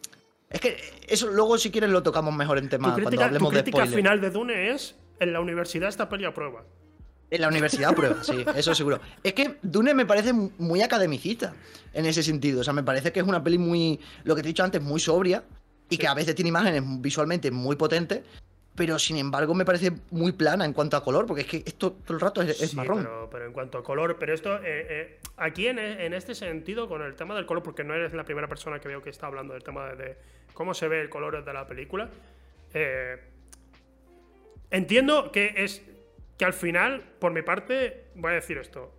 Es 0.49 0.59
que 0.59 0.75
eso 1.07 1.27
luego 1.27 1.57
si 1.57 1.71
quieres 1.71 1.89
lo 1.89 2.03
tocamos 2.03 2.35
mejor 2.35 2.57
en 2.57 2.67
tema 2.67 2.91
cuando 3.01 3.21
hablemos 3.21 3.49
tu 3.49 3.59
crítica 3.61 3.85
final 3.85 4.19
de 4.19 4.29
Dune 4.29 4.71
es 4.71 4.97
en 5.21 5.31
la 5.31 5.39
universidad 5.39 5.87
esta 5.87 6.09
peli 6.09 6.29
prueba. 6.31 6.65
En 7.31 7.39
la 7.39 7.47
universidad 7.47 7.95
prueba, 7.95 8.21
sí, 8.25 8.43
eso 8.53 8.75
seguro. 8.75 8.99
Es 9.23 9.31
que 9.31 9.57
Dune 9.61 9.93
me 9.93 10.05
parece 10.05 10.33
muy 10.33 10.81
academicista 10.81 11.53
en 11.93 12.05
ese 12.07 12.23
sentido. 12.23 12.59
O 12.59 12.63
sea, 12.65 12.73
me 12.73 12.83
parece 12.83 13.13
que 13.13 13.21
es 13.21 13.25
una 13.25 13.41
peli 13.41 13.57
muy, 13.57 14.01
lo 14.25 14.35
que 14.35 14.41
te 14.41 14.49
he 14.49 14.51
dicho 14.51 14.65
antes, 14.65 14.81
muy 14.81 14.99
sobria 14.99 15.45
y 15.89 15.97
que 15.97 16.07
a 16.07 16.13
veces 16.13 16.35
tiene 16.35 16.49
imágenes 16.49 16.83
visualmente 16.99 17.51
muy 17.51 17.77
potentes, 17.77 18.23
pero 18.77 18.99
sin 18.99 19.17
embargo 19.17 19.55
me 19.55 19.65
parece 19.65 19.91
muy 20.11 20.33
plana 20.33 20.63
en 20.63 20.71
cuanto 20.71 20.95
a 20.97 21.03
color, 21.03 21.25
porque 21.25 21.41
es 21.41 21.47
que 21.47 21.57
esto 21.65 21.93
todo 21.93 22.13
el 22.13 22.21
rato 22.21 22.43
es, 22.43 22.75
marrón. 22.75 23.09
Pero, 23.31 23.45
en 23.47 23.51
cuanto 23.51 23.79
a 23.79 23.83
color, 23.83 24.17
pero 24.19 24.35
esto, 24.35 24.57
eh, 24.57 24.61
eh, 24.63 25.19
aquí 25.35 25.65
en, 25.65 25.79
este 25.79 26.35
sentido, 26.35 26.87
con 26.87 27.01
el 27.01 27.15
tema 27.15 27.35
del 27.35 27.47
color, 27.47 27.63
porque 27.63 27.83
no 27.83 27.95
eres 27.95 28.13
la 28.13 28.23
primera 28.23 28.47
persona 28.47 28.79
que 28.79 28.87
veo 28.87 29.01
que 29.01 29.09
está 29.09 29.25
hablando 29.25 29.55
del 29.55 29.63
tema 29.63 29.95
de, 29.95 30.15
cómo 30.53 30.75
se 30.75 30.87
ve 30.87 31.01
el 31.01 31.09
color 31.09 31.43
de 31.43 31.53
la 31.53 31.65
película, 31.65 32.07
eh, 32.75 33.17
entiendo 34.69 35.31
que 35.31 35.55
es 35.57 35.81
que 36.37 36.45
al 36.45 36.53
final, 36.53 37.03
por 37.17 37.31
mi 37.31 37.41
parte, 37.41 38.09
voy 38.13 38.33
a 38.33 38.35
decir 38.35 38.59
esto, 38.59 38.93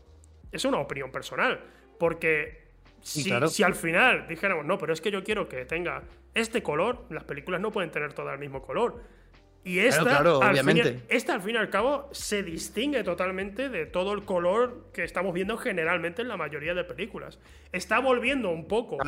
es 0.51 0.65
una 0.65 0.79
opinión 0.79 1.13
personal, 1.13 1.61
porque 2.01 2.67
si, 3.01 3.31
si, 3.49 3.63
al 3.63 3.77
final 3.77 4.27
dijéramos, 4.27 4.65
no, 4.67 4.77
pero 4.77 4.93
es 4.93 5.01
que 5.01 5.13
yo 5.13 5.23
quiero 5.23 5.49
que 5.49 5.65
tenga 5.67 6.03
este 6.35 6.65
color, 6.65 7.05
las 7.11 7.23
películas 7.23 7.61
no 7.61 7.71
pueden 7.71 7.93
tener 7.93 8.13
todo 8.13 8.33
el 8.33 8.41
mismo 8.41 8.61
color. 8.61 9.18
Y 9.65 9.81
esta, 9.81 10.23
obviamente. 10.23 11.03
esta, 11.09 11.35
al 11.35 11.43
fin 11.43 11.57
y 11.57 11.59
al 11.59 11.69
cabo, 11.69 12.09
se 12.13 12.43
distingue 12.43 13.05
totalmente 13.05 13.69
de 13.69 13.87
todo 13.87 14.13
el 14.15 14.25
color 14.25 14.87
que 14.93 15.05
estamos 15.05 15.35
viendo 15.35 15.59
generalmente 15.59 16.23
en 16.23 16.29
la 16.29 16.37
mayoría 16.37 16.75
de 16.75 16.85
películas. 16.85 17.39
Está 17.73 17.99
volviendo 17.99 18.51
un 18.51 18.67
poco. 18.67 18.99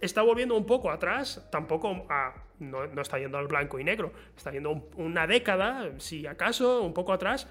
Está 0.00 0.22
volviendo 0.22 0.56
un 0.56 0.66
poco 0.66 0.90
atrás, 0.90 1.48
tampoco 1.52 2.06
a, 2.10 2.34
no, 2.58 3.00
está 3.00 3.18
yendo 3.18 3.38
al 3.38 3.46
blanco 3.46 3.78
y 3.78 3.84
negro, 3.84 4.12
está 4.36 4.50
yendo 4.50 4.88
una 4.96 5.28
década, 5.28 5.92
si 5.98 6.26
acaso, 6.26 6.82
un 6.82 6.92
poco 6.92 7.12
atrás, 7.12 7.48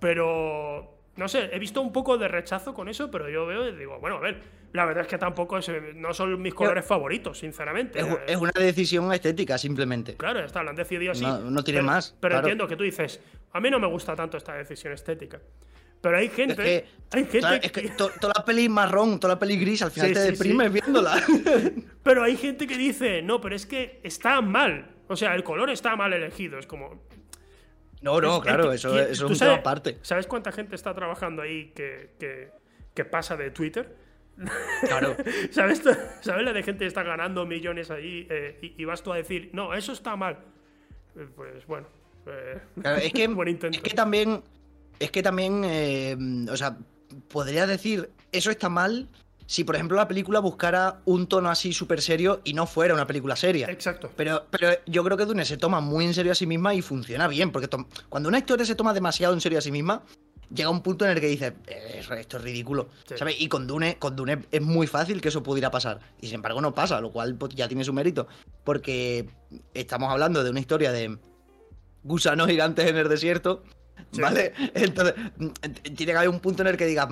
pero 0.00 0.93
no 1.16 1.28
sé, 1.28 1.50
he 1.52 1.58
visto 1.58 1.80
un 1.80 1.92
poco 1.92 2.18
de 2.18 2.28
rechazo 2.28 2.74
con 2.74 2.88
eso, 2.88 3.10
pero 3.10 3.28
yo 3.28 3.46
veo 3.46 3.68
y 3.68 3.76
digo, 3.76 3.98
bueno, 4.00 4.16
a 4.16 4.20
ver, 4.20 4.40
la 4.72 4.84
verdad 4.84 5.02
es 5.02 5.08
que 5.08 5.18
tampoco 5.18 5.60
no 5.94 6.12
son 6.12 6.42
mis 6.42 6.52
colores 6.52 6.84
favoritos, 6.84 7.38
sinceramente. 7.38 8.00
Es, 8.26 8.36
una 8.36 8.52
decisión 8.52 9.12
estética, 9.12 9.56
simplemente. 9.56 10.16
Claro, 10.16 10.40
está, 10.40 10.64
lo 10.64 10.70
han 10.70 10.76
decidido 10.76 11.12
así. 11.12 11.24
No, 11.24 11.62
tiene 11.62 11.82
más. 11.82 12.16
Pero 12.20 12.38
entiendo 12.38 12.66
que 12.66 12.74
tú 12.74 12.82
dices, 12.82 13.20
a 13.52 13.60
mí 13.60 13.70
no 13.70 13.78
me 13.78 13.86
gusta 13.86 14.16
tanto 14.16 14.36
esta 14.36 14.54
decisión 14.54 14.92
estética. 14.92 15.40
Pero 16.00 16.18
hay 16.18 16.28
gente. 16.28 16.56
que, 16.56 16.84
hay 17.12 17.24
gente 17.24 17.66
es 17.66 17.72
que, 17.72 17.88
toda 17.90 18.32
la 18.36 18.44
peli 18.44 18.68
marrón, 18.68 19.18
toda 19.18 19.34
la 19.34 19.40
peli 19.40 19.56
gris, 19.56 19.80
al 19.82 19.90
final 19.90 20.12
te 20.12 20.20
deprimes 20.20 20.72
viéndola. 20.72 21.22
pero 22.02 22.24
hay 22.24 22.36
gente 22.36 22.66
que 22.66 22.76
dice, 22.76 23.22
no, 23.22 23.40
pero 23.40 23.54
es 23.54 23.64
que 23.64 24.00
está 24.02 24.40
mal. 24.42 24.90
O 25.08 25.16
sea, 25.16 25.34
el 25.34 25.44
color 25.44 25.70
está 25.70 25.96
mal 25.96 26.12
elegido. 26.12 26.58
Es 26.58 26.66
como. 26.66 27.04
No, 28.04 28.20
no, 28.20 28.40
claro, 28.40 28.70
eso, 28.70 28.98
es 28.98 29.20
un 29.22 29.36
tema 29.36 29.54
aparte. 29.54 29.98
¿Sabes 30.02 30.26
cuánta 30.26 30.52
gente 30.52 30.76
está 30.76 30.94
trabajando 30.94 31.42
ahí 31.42 31.72
que, 31.74 32.10
que 32.94 33.04
pasa 33.04 33.36
de 33.36 33.50
Twitter? 33.50 34.04
Claro. 34.86 35.16
¿Sabes, 35.50 35.82
¿Sabes 36.20 36.44
la 36.44 36.52
de 36.52 36.62
gente 36.62 36.80
que 36.80 36.86
está 36.86 37.02
ganando 37.02 37.46
millones 37.46 37.90
ahí 37.90 38.26
eh, 38.30 38.58
y, 38.76 38.84
vas 38.84 39.02
tú 39.02 39.12
a 39.12 39.16
decir, 39.16 39.50
no, 39.52 39.74
eso 39.74 39.92
está 39.92 40.16
mal? 40.16 40.38
Eh, 41.16 41.26
pues 41.34 41.66
bueno. 41.66 41.86
Eh, 42.26 42.60
es, 42.76 43.12
que, 43.12 43.24
es 43.72 43.80
que 43.80 43.94
también. 43.94 44.42
Es 44.98 45.10
que 45.10 45.22
también. 45.22 46.48
o 46.50 46.56
sea, 46.56 46.76
podría 47.28 47.66
decir, 47.66 48.10
eso 48.32 48.50
está 48.50 48.68
mal 48.68 49.08
si, 49.46 49.64
por 49.64 49.74
ejemplo, 49.74 49.96
la 49.96 50.08
película 50.08 50.40
buscara 50.40 51.00
un 51.04 51.26
tono 51.26 51.50
así 51.50 51.72
súper 51.72 52.00
serio 52.00 52.40
y 52.44 52.54
no 52.54 52.66
fuera 52.66 52.94
una 52.94 53.06
película 53.06 53.36
seria. 53.36 53.68
Exacto. 53.68 54.10
Pero, 54.16 54.46
pero 54.50 54.70
yo 54.86 55.04
creo 55.04 55.16
que 55.16 55.26
Dune 55.26 55.44
se 55.44 55.56
toma 55.56 55.80
muy 55.80 56.04
en 56.04 56.14
serio 56.14 56.32
a 56.32 56.34
sí 56.34 56.46
misma 56.46 56.74
y 56.74 56.82
funciona 56.82 57.28
bien, 57.28 57.52
porque 57.52 57.68
cuando 58.08 58.28
una 58.28 58.38
historia 58.38 58.64
se 58.64 58.74
toma 58.74 58.94
demasiado 58.94 59.34
en 59.34 59.40
serio 59.40 59.58
a 59.58 59.62
sí 59.62 59.70
misma, 59.70 60.02
llega 60.52 60.70
un 60.70 60.82
punto 60.82 61.04
en 61.04 61.12
el 61.12 61.20
que 61.20 61.26
dices, 61.26 61.52
esto 61.66 62.36
es 62.36 62.42
ridículo. 62.42 62.88
¿Sabes? 63.16 63.36
Y 63.38 63.48
con 63.48 63.66
Dune, 63.66 63.98
con 63.98 64.16
Dune 64.16 64.46
es 64.50 64.62
muy 64.62 64.86
fácil 64.86 65.20
que 65.20 65.28
eso 65.28 65.42
pudiera 65.42 65.70
pasar. 65.70 66.00
Y 66.20 66.26
sin 66.26 66.36
embargo 66.36 66.60
no 66.60 66.74
pasa, 66.74 67.00
lo 67.00 67.12
cual 67.12 67.34
pues, 67.34 67.54
ya 67.54 67.68
tiene 67.68 67.84
su 67.84 67.92
mérito. 67.92 68.26
Porque 68.64 69.28
estamos 69.74 70.10
hablando 70.10 70.42
de 70.42 70.50
una 70.50 70.60
historia 70.60 70.92
de 70.92 71.18
gusanos 72.02 72.48
gigantes 72.48 72.86
en 72.86 72.96
el 72.96 73.08
desierto. 73.08 73.62
¿Vale? 74.18 74.52
Entonces, 74.74 75.14
tiene 75.96 76.12
que 76.12 76.16
haber 76.16 76.28
un 76.28 76.40
punto 76.40 76.62
en 76.62 76.68
el 76.68 76.76
que 76.76 76.86
digas, 76.86 77.08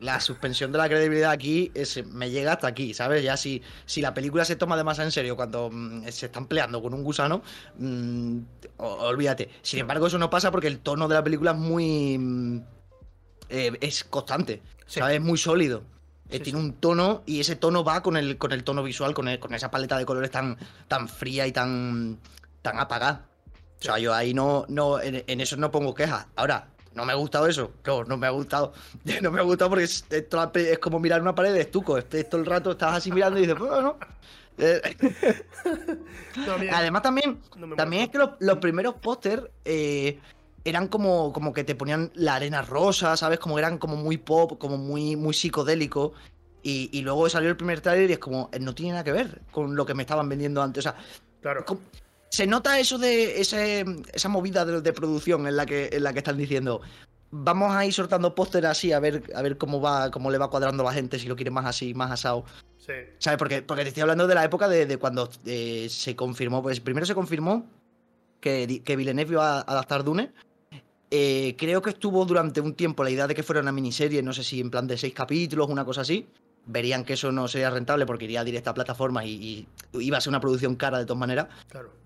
la 0.00 0.20
suspensión 0.20 0.72
de 0.72 0.78
la 0.78 0.88
credibilidad 0.88 1.30
aquí 1.30 1.70
es, 1.74 2.04
me 2.06 2.30
llega 2.30 2.52
hasta 2.52 2.68
aquí, 2.68 2.94
¿sabes? 2.94 3.22
Ya 3.22 3.36
si, 3.36 3.62
si 3.86 4.00
la 4.00 4.14
película 4.14 4.44
se 4.44 4.56
toma 4.56 4.76
demasiado 4.76 5.08
en 5.08 5.12
serio 5.12 5.36
cuando 5.36 5.70
mm, 5.72 6.08
se 6.08 6.26
está 6.26 6.38
empleando 6.38 6.80
con 6.82 6.94
un 6.94 7.02
gusano, 7.02 7.42
mm, 7.78 8.38
olvídate. 8.78 9.50
Sin 9.62 9.80
embargo, 9.80 10.06
eso 10.06 10.18
no 10.18 10.30
pasa 10.30 10.50
porque 10.50 10.68
el 10.68 10.78
tono 10.80 11.08
de 11.08 11.14
la 11.14 11.24
película 11.24 11.52
es 11.52 11.56
muy... 11.56 12.18
Mm, 12.18 12.60
eh, 13.50 13.78
es 13.80 14.04
constante, 14.04 14.62
¿sabes? 14.86 15.16
Es 15.16 15.22
muy 15.22 15.38
sólido. 15.38 15.82
Eh, 16.30 16.40
tiene 16.40 16.58
un 16.58 16.74
tono 16.74 17.22
y 17.24 17.40
ese 17.40 17.56
tono 17.56 17.82
va 17.82 18.02
con 18.02 18.18
el, 18.18 18.36
con 18.36 18.52
el 18.52 18.62
tono 18.62 18.82
visual, 18.82 19.14
con, 19.14 19.34
con 19.38 19.54
esa 19.54 19.70
paleta 19.70 19.96
de 19.96 20.04
colores 20.04 20.30
tan, 20.30 20.58
tan 20.86 21.08
fría 21.08 21.46
y 21.46 21.52
tan, 21.52 22.18
tan 22.60 22.78
apagada. 22.78 23.26
O 23.80 23.82
sea, 23.82 23.98
yo 23.98 24.12
ahí 24.12 24.34
no, 24.34 24.66
no 24.68 25.00
en, 25.00 25.40
eso 25.40 25.56
no 25.56 25.70
pongo 25.70 25.94
quejas. 25.94 26.26
Ahora, 26.36 26.68
¿No 26.94 27.04
me 27.04 27.12
ha 27.12 27.16
gustado 27.16 27.46
eso? 27.46 27.72
No, 27.86 28.04
no 28.04 28.16
me 28.16 28.26
ha 28.26 28.30
gustado. 28.30 28.72
No 29.22 29.30
me 29.30 29.40
ha 29.40 29.42
gustado 29.42 29.70
porque 29.70 29.84
es, 29.84 30.04
es 30.10 30.78
como 30.78 30.98
mirar 30.98 31.20
una 31.20 31.34
pared 31.34 31.52
de 31.52 31.60
estuco. 31.60 32.02
Todo 32.02 32.40
el 32.40 32.46
rato 32.46 32.72
estás 32.72 32.96
así 32.96 33.12
mirando 33.12 33.38
y 33.38 33.42
dices, 33.42 33.58
bueno. 33.58 33.96
Eh, 34.58 34.80
Además, 36.72 37.02
también, 37.02 37.40
también 37.76 38.02
es 38.04 38.08
que 38.10 38.18
los, 38.18 38.58
primeros 38.58 38.94
pósters 38.96 39.44
eh, 39.64 40.18
eran 40.64 40.88
como, 40.88 41.32
como 41.32 41.52
que 41.52 41.64
te 41.64 41.74
ponían 41.74 42.10
la 42.14 42.34
arena 42.34 42.62
rosa, 42.62 43.16
¿sabes? 43.16 43.38
Como 43.38 43.58
eran 43.58 43.78
como 43.78 43.96
muy 43.96 44.18
pop, 44.18 44.58
como 44.58 44.76
muy, 44.76 45.16
muy 45.16 45.34
psicodélico. 45.34 46.12
Y, 46.62 47.00
luego 47.00 47.30
salió 47.30 47.48
el 47.48 47.56
primer 47.56 47.80
trailer 47.80 48.10
y 48.10 48.12
es 48.14 48.18
como, 48.18 48.50
no 48.60 48.74
tiene 48.74 48.92
nada 48.92 49.04
que 49.04 49.12
ver 49.12 49.40
con 49.50 49.74
lo 49.74 49.86
que 49.86 49.94
me 49.94 50.02
estaban 50.02 50.28
vendiendo 50.28 50.60
antes. 50.60 50.84
O 50.84 50.90
sea, 50.90 51.00
claro 51.40 51.64
se 52.30 52.46
nota 52.46 52.78
eso 52.78 52.98
de 52.98 53.40
esa 53.40 54.28
movida 54.28 54.64
de, 54.64 54.92
producción 54.92 55.46
en 55.46 55.56
la 55.56 55.66
que 55.66 55.90
en 55.92 56.02
la 56.02 56.12
que 56.12 56.18
están 56.18 56.36
diciendo 56.36 56.80
vamos 57.30 57.74
a 57.74 57.84
ir 57.84 57.92
soltando 57.92 58.34
póster 58.34 58.66
así 58.66 58.92
a 58.92 59.00
ver 59.00 59.22
a 59.34 59.42
ver 59.42 59.58
cómo 59.58 59.80
va 59.80 60.10
cómo 60.10 60.30
le 60.30 60.38
va 60.38 60.50
cuadrando 60.50 60.82
a 60.82 60.86
la 60.86 60.92
gente 60.92 61.18
si 61.18 61.26
lo 61.26 61.36
quiere 61.36 61.50
más 61.50 61.66
así 61.66 61.94
más 61.94 62.10
asado 62.10 62.44
sí. 62.78 62.92
sabes 63.18 63.38
porque 63.38 63.62
porque 63.62 63.82
te 63.82 63.88
estoy 63.88 64.02
hablando 64.02 64.26
de 64.26 64.34
la 64.34 64.44
época 64.44 64.68
de, 64.68 64.98
cuando 64.98 65.28
eh, 65.46 65.88
se 65.90 66.14
confirmó 66.16 66.62
pues 66.62 66.80
primero 66.80 67.06
se 67.06 67.14
confirmó 67.14 67.66
que 68.40 68.82
que 68.84 68.96
Villeneuve 68.96 69.32
iba 69.32 69.58
a 69.58 69.60
adaptar 69.60 70.04
Dune. 70.04 70.32
Eh, 71.10 71.56
creo 71.58 71.80
que 71.80 71.90
estuvo 71.90 72.22
durante 72.26 72.60
un 72.60 72.74
tiempo 72.74 73.02
la 73.02 73.08
idea 73.10 73.26
de 73.26 73.34
que 73.34 73.42
fuera 73.42 73.62
una 73.62 73.72
miniserie 73.72 74.22
no 74.22 74.34
sé 74.34 74.44
si 74.44 74.60
en 74.60 74.70
plan 74.70 74.86
de 74.86 74.98
seis 74.98 75.14
capítulos 75.14 75.70
una 75.70 75.82
cosa 75.82 76.02
así 76.02 76.28
verían 76.68 77.04
que 77.04 77.14
eso 77.14 77.32
no 77.32 77.48
sería 77.48 77.70
rentable 77.70 78.06
porque 78.06 78.26
iría 78.26 78.44
directa 78.44 78.70
a 78.70 78.74
plataformas 78.74 79.24
y, 79.24 79.66
iba 79.94 80.18
a 80.18 80.20
ser 80.20 80.30
una 80.30 80.40
producción 80.40 80.76
cara 80.76 80.98
de 80.98 81.06
todas 81.06 81.18
maneras. 81.18 81.48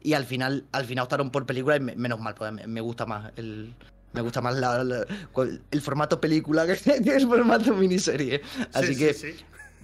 Y 0.01 0.15
al 0.15 0.25
final, 0.25 0.65
al 0.73 0.85
final 0.87 1.05
optaron 1.05 1.31
por 1.31 1.45
película 1.45 1.77
y 1.77 1.81
menos 1.81 2.21
mal, 2.21 2.35
pues 2.35 2.53
me, 2.53 2.81
gusta 2.81 3.05
más 3.05 3.33
el, 3.37 3.75
Me 4.13 4.21
gusta 4.21 4.41
más 4.41 4.55
el 4.55 5.81
formato 5.81 6.21
película 6.21 6.67
que, 6.67 6.79
el 7.11 7.27
formato 7.27 7.75
miniserie. 7.75 8.41
Así 8.73 8.97
que 8.97 9.15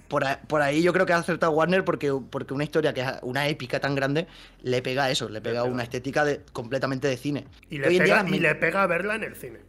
Por, 0.07 0.61
ahí, 0.61 0.81
yo 0.81 0.93
creo 0.93 1.05
que 1.05 1.13
ha 1.13 1.17
acertado 1.17 1.51
Warner 1.51 1.83
porque, 1.83 2.11
porque 2.29 2.53
una 2.53 2.63
historia 2.63 2.93
que 2.93 3.01
es 3.01 3.07
una 3.21 3.47
épica 3.47 3.79
tan 3.79 3.95
grande 3.95 4.27
le 4.63 4.81
pega 4.81 5.11
eso, 5.11 5.29
le 5.29 5.41
pega 5.41 5.65
una 5.65 5.83
estética 5.83 6.23
de, 6.23 6.41
completamente 6.53 7.07
de 7.07 7.17
cine. 7.17 7.45
Y 7.69 7.77
le, 7.77 7.89
pega, 7.89 8.25
y 8.27 8.39
le 8.39 8.55
pega 8.55 8.87
verla 8.87 9.15
en 9.15 9.23
el 9.23 9.35
cine. 9.35 9.68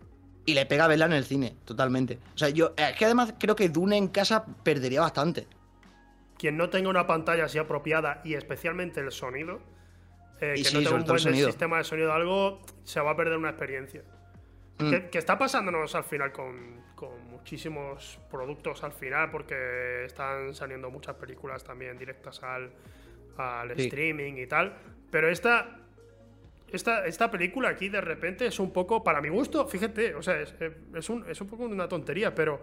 Y 0.51 0.55
le 0.55 0.67
pega 0.67 0.89
verla 0.89 1.07
en 1.07 1.13
el 1.13 1.25
cine, 1.25 1.55
totalmente. 1.65 2.19
O 2.35 2.39
sea, 2.39 2.49
yo 2.49 2.75
es 2.77 2.97
que 2.97 3.05
además 3.05 3.35
creo 3.39 3.55
que 3.55 3.69
Dune 3.69 3.97
en 3.97 4.09
casa 4.09 4.45
perdería 4.65 5.01
bastante. 5.01 5.47
Quien 6.37 6.57
no 6.57 6.71
tenga 6.71 6.89
una 6.89 7.07
pantalla 7.07 7.45
así 7.45 7.59
apropiada 7.59 8.21
y 8.25 8.35
especialmente 8.35 8.99
el 8.99 9.13
sonido, 9.13 9.61
eh, 10.41 10.55
que 10.57 10.73
no 10.73 10.81
tenga 10.81 10.97
un 10.97 11.05
buen 11.05 11.21
sistema 11.21 11.79
de 11.79 11.85
sonido 11.85 12.13
algo, 12.13 12.63
se 12.83 12.99
va 13.01 13.13
a 13.13 13.17
perder 13.17 13.37
una 13.37 13.51
experiencia. 13.51 14.03
Mm. 14.79 14.91
Que, 15.11 15.19
está 15.19 15.39
pasándonos 15.39 15.95
al 15.95 16.03
final 16.03 16.33
con, 16.33 16.81
muchísimos 17.31 18.19
productos 18.29 18.83
al 18.83 18.93
final, 18.93 19.31
porque 19.31 20.05
están 20.05 20.53
saliendo 20.53 20.91
muchas 20.91 21.15
películas 21.15 21.63
también 21.63 21.97
directas 21.97 22.43
al, 22.43 22.73
al 23.37 23.71
streaming 23.71 24.35
y 24.35 24.47
tal. 24.49 24.75
Pero 25.13 25.29
esta, 25.29 25.79
esta, 26.73 27.07
esta 27.07 27.31
película 27.31 27.69
aquí 27.69 27.89
de 27.89 28.01
repente 28.01 28.47
es 28.47 28.59
un 28.59 28.73
poco, 28.73 29.03
para 29.03 29.21
mi 29.21 29.29
gusto, 29.29 29.67
fíjate, 29.67 30.15
o 30.15 30.23
sea, 30.23 30.41
es, 30.41 30.55
es, 30.95 31.11
un, 31.11 31.29
es 31.29 31.41
un 31.41 31.49
poco 31.49 31.65
una 31.65 31.89
tontería, 31.89 32.35
pero 32.35 32.61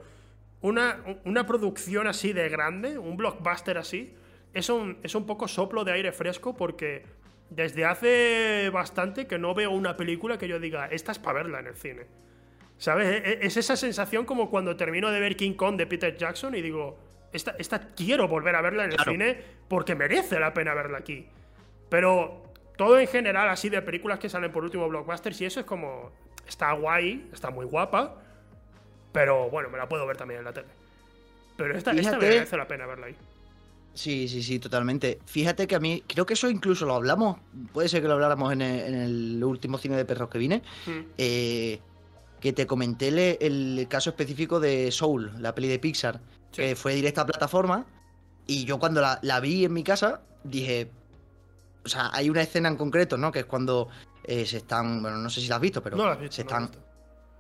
una, 0.62 1.03
una 1.26 1.45
producción 1.45 2.08
así 2.08 2.34
de 2.34 2.49
grande, 2.49 2.97
un 2.97 3.18
blockbuster 3.18 3.78
así, 3.78 4.16
es 4.53 4.70
un, 4.70 4.97
es 5.03 5.14
un 5.16 5.26
poco 5.26 5.47
soplo 5.47 5.84
de 5.84 5.91
aire 5.91 6.12
fresco 6.12 6.55
porque 6.55 7.05
desde 7.49 7.86
hace 7.86 8.70
bastante 8.72 9.28
que 9.28 9.38
no 9.38 9.53
veo 9.53 9.72
una 9.72 9.95
película 9.95 10.38
que 10.38 10.47
yo 10.47 10.60
diga, 10.60 10.88
esta 10.88 11.12
es 11.12 11.20
para 11.20 11.43
verla 11.43 11.60
en 11.60 11.68
el 11.68 11.76
cine. 11.76 12.05
¿Sabes? 12.78 13.08
E, 13.08 13.32
e, 13.32 13.39
es 13.41 13.58
esa 13.58 13.76
sensación 13.76 14.26
como 14.26 14.49
cuando 14.49 14.76
termino 14.76 15.12
de 15.12 15.20
ver 15.20 15.36
King 15.36 15.53
Kong 15.53 15.78
de 15.78 15.88
Peter 15.88 16.16
Jackson 16.16 16.55
y 16.55 16.62
digo, 16.62 16.97
esta, 17.32 17.55
esta 17.58 17.80
quiero 17.95 18.28
volver 18.28 18.55
a 18.55 18.62
verla 18.62 18.86
en 18.86 18.93
el 18.93 18.99
cine 18.99 19.38
porque 19.68 19.95
merece 19.95 20.39
la 20.39 20.53
pena 20.53 20.74
verla 20.74 20.99
aquí. 20.99 21.28
Pero 21.89 22.47
todo 22.78 22.99
en 22.99 23.07
general, 23.07 23.49
así 23.49 23.69
de 23.69 23.82
películas 23.82 24.19
que 24.19 24.30
salen 24.30 24.51
por 24.51 24.63
último 24.63 24.88
blockbusters 24.88 25.41
y 25.41 25.45
eso 25.45 25.59
es 25.59 25.65
como, 25.65 26.11
está 26.47 26.71
guay, 26.73 27.30
está 27.34 27.49
muy 27.49 27.65
guapa, 27.65 28.15
pero 29.11 29.49
bueno, 29.49 29.69
me 29.69 29.78
la 29.78 29.89
puedo 29.89 30.05
ver 30.07 30.15
también 30.15 30.39
en 30.39 30.45
la 30.45 30.53
tele. 30.53 30.67
Pero 31.57 31.75
esta, 31.75 31.91
esta 31.91 32.17
merece 32.17 32.55
la 32.55 32.67
pena 32.67 32.86
verla 32.86 33.07
ahí. 33.07 33.15
Sí, 33.97 34.28
sí, 34.28 34.43
sí, 34.43 34.59
totalmente. 34.59 35.17
Fíjate 35.25 35.65
que 35.65 35.75
a 35.75 35.80
mí, 35.80 36.03
creo 36.05 36.23
que 36.28 36.36
eso 36.36 36.51
incluso 36.51 36.86
lo 36.86 36.93
hablamos, 36.93 37.39
puede 37.73 37.89
ser 37.89 38.03
que 38.03 38.07
lo 38.07 38.13
habláramos 38.13 38.53
en 38.53 38.61
el, 38.61 39.43
último 39.43 39.80
cine 39.80 39.97
de 39.97 40.05
perros 40.05 40.30
que 40.30 40.38
vine, 40.38 40.61
hmm. 40.86 40.99
eh, 41.17 41.80
que 42.39 42.53
te 42.53 42.67
comenté 42.67 43.07
el, 43.43 43.88
caso 43.89 44.11
específico 44.11 44.59
de 44.59 44.91
Soul, 44.91 45.32
la 45.39 45.55
peli 45.55 45.67
de 45.67 45.80
Pixar, 45.80 46.19
que 46.51 46.75
fue 46.75 46.93
directa 46.93 47.21
a 47.21 47.25
plataforma, 47.25 47.88
y 48.45 48.65
yo 48.65 48.78
cuando 48.78 49.01
la, 49.01 49.39
vi 49.39 49.65
en 49.65 49.73
mi 49.73 49.84
casa 49.84 50.21
dije, 50.43 50.91
o 51.88 51.89
sea, 51.89 52.09
hay 52.13 52.29
una 52.29 52.41
escena 52.41 52.67
en 52.67 52.75
concreto, 52.75 53.17
¿no? 53.17 53.31
Que 53.31 53.39
es 53.39 53.45
cuando 53.45 53.88
eh, 54.25 54.45
se 54.45 54.57
están, 54.57 55.01
bueno, 55.01 55.17
no 55.17 55.29
sé 55.29 55.39
si 55.39 55.47
la 55.47 55.55
has 55.55 55.61
visto, 55.61 55.81
pero 55.81 55.97
se 56.29 56.41
están... 56.41 56.69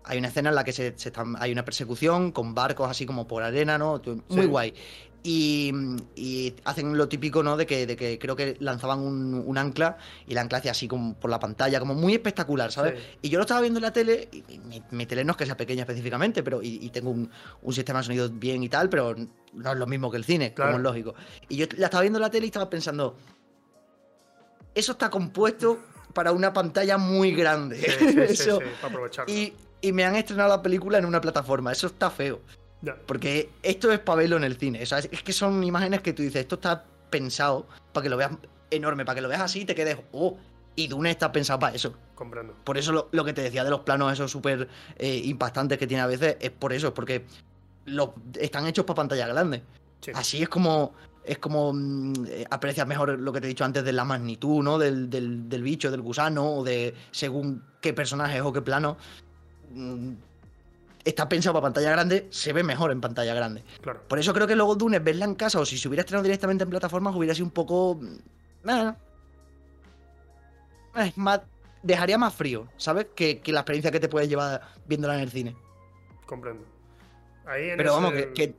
hay 0.05 0.17
una 0.17 0.29
escena 0.29 0.49
en 0.49 0.55
la 0.55 0.63
que 0.63 0.71
se, 0.71 0.87
están, 0.87 1.35
hay 1.37 1.51
una 1.51 1.65
persecución 1.65 2.31
con 2.31 2.55
barcos 2.55 2.89
así 2.89 3.05
como 3.05 3.27
por 3.27 3.43
arena, 3.43 3.77
¿no? 3.77 4.01
Muy 4.29 4.45
guay. 4.45 4.73
Y, 5.21 6.53
hacen 6.63 6.97
lo 6.97 7.09
típico, 7.09 7.43
¿no? 7.43 7.57
De 7.57 7.65
que, 7.65 7.85
de 7.85 7.97
que 7.97 8.17
creo 8.17 8.37
que 8.37 8.55
lanzaban 8.61 8.99
un, 8.99 9.57
ancla 9.57 9.97
y 10.25 10.33
la 10.33 10.39
ancla 10.39 10.59
hacía 10.59 10.71
así 10.71 10.87
como 10.87 11.15
por 11.15 11.29
la 11.29 11.41
pantalla, 11.41 11.81
como 11.81 11.93
muy 11.93 12.13
espectacular, 12.13 12.71
¿sabes? 12.71 12.97
Y 13.21 13.27
yo 13.27 13.37
lo 13.37 13.41
estaba 13.43 13.59
viendo 13.59 13.79
en 13.79 13.83
la 13.83 13.91
tele, 13.91 14.29
y 14.31 14.81
mi, 14.91 15.05
tele 15.05 15.25
no 15.25 15.31
es 15.31 15.37
que 15.37 15.45
sea 15.45 15.57
pequeña 15.57 15.81
específicamente, 15.81 16.41
pero 16.41 16.61
y, 16.63 16.89
tengo 16.91 17.09
un, 17.09 17.29
sistema 17.73 17.99
de 17.99 18.05
sonido 18.05 18.29
bien 18.29 18.63
y 18.63 18.69
tal, 18.69 18.87
pero 18.87 19.13
no 19.51 19.71
es 19.73 19.77
lo 19.77 19.87
mismo 19.87 20.09
que 20.09 20.15
el 20.15 20.23
cine, 20.23 20.53
como 20.53 20.77
es 20.77 20.79
lógico. 20.79 21.15
Y 21.49 21.57
yo 21.57 21.65
la 21.75 21.87
estaba 21.87 22.03
viendo 22.03 22.19
en 22.19 22.21
la 22.21 22.29
tele 22.29 22.45
y 22.45 22.49
estaba 22.49 22.69
pensando, 22.69 23.17
eso 24.79 24.93
está 24.93 25.09
compuesto 25.09 25.79
para 26.13 26.31
una 26.31 26.53
pantalla 26.53 26.97
muy 26.97 27.31
grande. 27.33 27.79
eso, 28.29 28.59
y, 29.27 29.53
y 29.81 29.91
me 29.91 30.03
han 30.03 30.15
estrenado 30.15 30.49
la 30.49 30.61
película 30.61 30.97
en 30.97 31.05
una 31.05 31.21
plataforma, 31.21 31.71
eso 31.71 31.87
está 31.87 32.09
feo. 32.09 32.41
Porque 33.05 33.49
esto 33.63 33.91
es 33.91 33.99
pabelo 33.99 34.37
en 34.37 34.43
el 34.43 34.57
cine. 34.57 34.81
es 34.81 35.23
que 35.23 35.33
son 35.33 35.63
imágenes 35.63 36.01
que 36.01 36.13
tú 36.13 36.21
dices, 36.21 36.41
esto 36.41 36.55
está 36.55 36.85
pensado 37.09 37.67
para 37.91 38.03
que 38.03 38.09
lo 38.09 38.17
veas 38.17 38.31
enorme, 38.69 39.03
para 39.05 39.15
que 39.15 39.21
lo 39.21 39.29
veas 39.29 39.41
así 39.41 39.61
y 39.61 39.65
te 39.65 39.73
quedes, 39.73 39.97
oh, 40.11 40.37
y 40.75 40.87
Dune 40.87 41.09
está 41.09 41.31
pensado 41.31 41.59
para 41.59 41.75
eso. 41.75 41.95
Comprendo. 42.13 42.55
Por 42.63 42.77
eso 42.77 43.09
lo, 43.11 43.25
que 43.25 43.33
te 43.33 43.41
decía 43.41 43.63
de 43.63 43.71
los 43.71 43.81
planos 43.81 44.13
esos 44.13 44.31
súper 44.31 44.67
eh, 44.97 45.21
impactantes 45.25 45.77
que 45.77 45.87
tiene 45.87 46.03
a 46.03 46.07
veces, 46.07 46.37
es 46.39 46.51
por 46.51 46.71
eso, 46.71 46.87
es 46.87 46.93
porque 46.93 47.25
están 48.39 48.67
hechos 48.67 48.85
para 48.85 48.95
pantalla 48.95 49.27
grande. 49.27 49.63
Así 50.13 50.41
es 50.41 50.49
como 50.49 50.93
es 51.27 51.37
como 51.39 51.73
mm, 51.73 52.13
eh, 52.27 52.45
aprecias 52.49 52.87
mejor 52.87 53.19
lo 53.19 53.33
que 53.33 53.41
te 53.41 53.47
he 53.47 53.49
dicho 53.49 53.65
antes 53.65 53.83
de 53.83 53.91
la 53.91 54.05
magnitud, 54.05 54.63
¿no? 54.63 54.77
Del, 54.77 55.09
del, 55.09 55.61
bicho, 55.61 55.91
del 55.91 56.01
gusano, 56.01 56.55
o 56.55 56.63
de 56.63 56.95
según 57.11 57.63
qué 57.81 57.93
personaje 57.93 58.41
o 58.41 58.53
qué 58.53 58.61
plano. 58.61 58.97
Mm, 59.73 60.13
está 61.03 61.27
pensado 61.29 61.53
para 61.53 61.63
pantalla 61.63 61.91
grande, 61.91 62.27
se 62.29 62.53
ve 62.53 62.63
mejor 62.63 62.91
en 62.91 63.01
pantalla 63.01 63.33
grande. 63.33 63.63
Claro. 63.81 64.01
Por 64.07 64.19
eso 64.19 64.33
creo 64.33 64.47
que 64.47 64.55
luego 64.55 64.75
Dune, 64.75 64.99
verla 64.99 65.25
en 65.25 65.35
casa 65.35 65.59
o 65.59 65.65
si 65.65 65.77
se 65.77 65.87
hubiera 65.87 66.01
estrenado 66.01 66.23
directamente 66.23 66.63
en 66.63 66.69
plataformas, 66.69 67.15
hubiera 67.15 67.35
sido 67.35 67.45
un 67.45 67.51
poco. 67.51 67.99
Eh, 70.95 71.11
más, 71.15 71.41
dejaría 71.83 72.17
más 72.17 72.33
frío, 72.33 72.67
¿sabes? 72.77 73.07
Que, 73.15 73.41
la 73.47 73.59
experiencia 73.59 73.91
que 73.91 73.99
te 73.99 74.09
puedes 74.09 74.29
llevar 74.29 74.61
viéndola 74.85 75.15
en 75.15 75.21
el 75.21 75.29
cine. 75.29 75.55
Comprendo. 76.25 76.65
Pero 77.45 77.93
vamos, 77.93 78.13
que, 78.35 78.55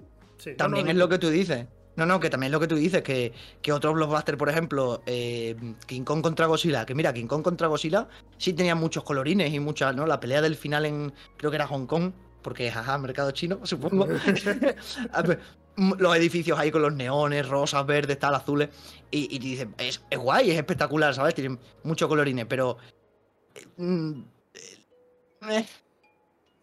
también 0.57 0.89
es 0.89 0.97
lo 0.97 1.09
que 1.09 1.19
tú 1.19 1.29
dices. 1.29 1.67
No, 1.99 2.07
no, 2.07 2.21
que 2.21 2.31
también 2.31 2.51
es 2.51 2.53
lo 2.53 2.61
que 2.61 2.69
tú 2.69 2.77
dices, 2.77 3.03
que, 3.03 3.33
que 3.61 3.73
otros 3.73 3.93
blockbusters, 3.93 4.39
por 4.39 4.49
ejemplo, 4.49 5.03
eh, 5.05 5.57
King 5.85 6.05
Kong 6.05 6.23
contra 6.23 6.47
Godzilla, 6.47 6.87
que 6.87 6.95
mira, 6.95 7.13
King 7.13 7.27
Kong 7.27 7.43
contra 7.43 7.67
Godzilla 7.67 8.07
sí 8.37 8.53
tenía 8.53 8.77
muchos 8.77 9.03
colorines 9.03 9.53
y 9.53 9.59
muchas, 9.59 9.97
¿no? 9.97 10.07
La 10.07 10.21
pelea 10.21 10.41
del 10.41 10.55
final 10.55 10.87
en, 10.87 11.13
creo 11.37 11.51
que 11.51 11.57
era 11.57 11.67
Hong 11.67 11.87
Kong, 11.87 12.13
porque 12.41 12.71
jaja, 12.71 12.99
mercado 12.99 13.33
chino, 13.33 13.59
supongo. 13.67 14.07
los 15.99 16.17
edificios 16.17 16.57
ahí 16.57 16.71
con 16.71 16.83
los 16.83 16.95
neones, 16.95 17.49
rosas, 17.49 17.85
verdes, 17.85 18.17
tal, 18.17 18.37
azules. 18.37 18.69
Y, 19.11 19.35
y 19.35 19.41
dices, 19.41 19.67
es, 19.77 20.01
guay, 20.17 20.53
es 20.53 20.57
espectacular, 20.57 21.13
¿sabes? 21.17 21.35
Tiene 21.35 21.59
mucho 21.83 22.09
colorines, 22.09 22.47
pero. 22.47 22.77
Mm, 23.77 24.21
eh, 25.51 25.67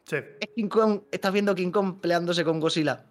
sí. 0.05 0.17
King 0.55 0.69
Kong, 0.69 1.01
estás 1.11 1.33
viendo 1.33 1.53
King 1.53 1.71
Kong 1.71 1.99
peleándose 1.99 2.45
con 2.45 2.61
Godzilla. 2.61 3.03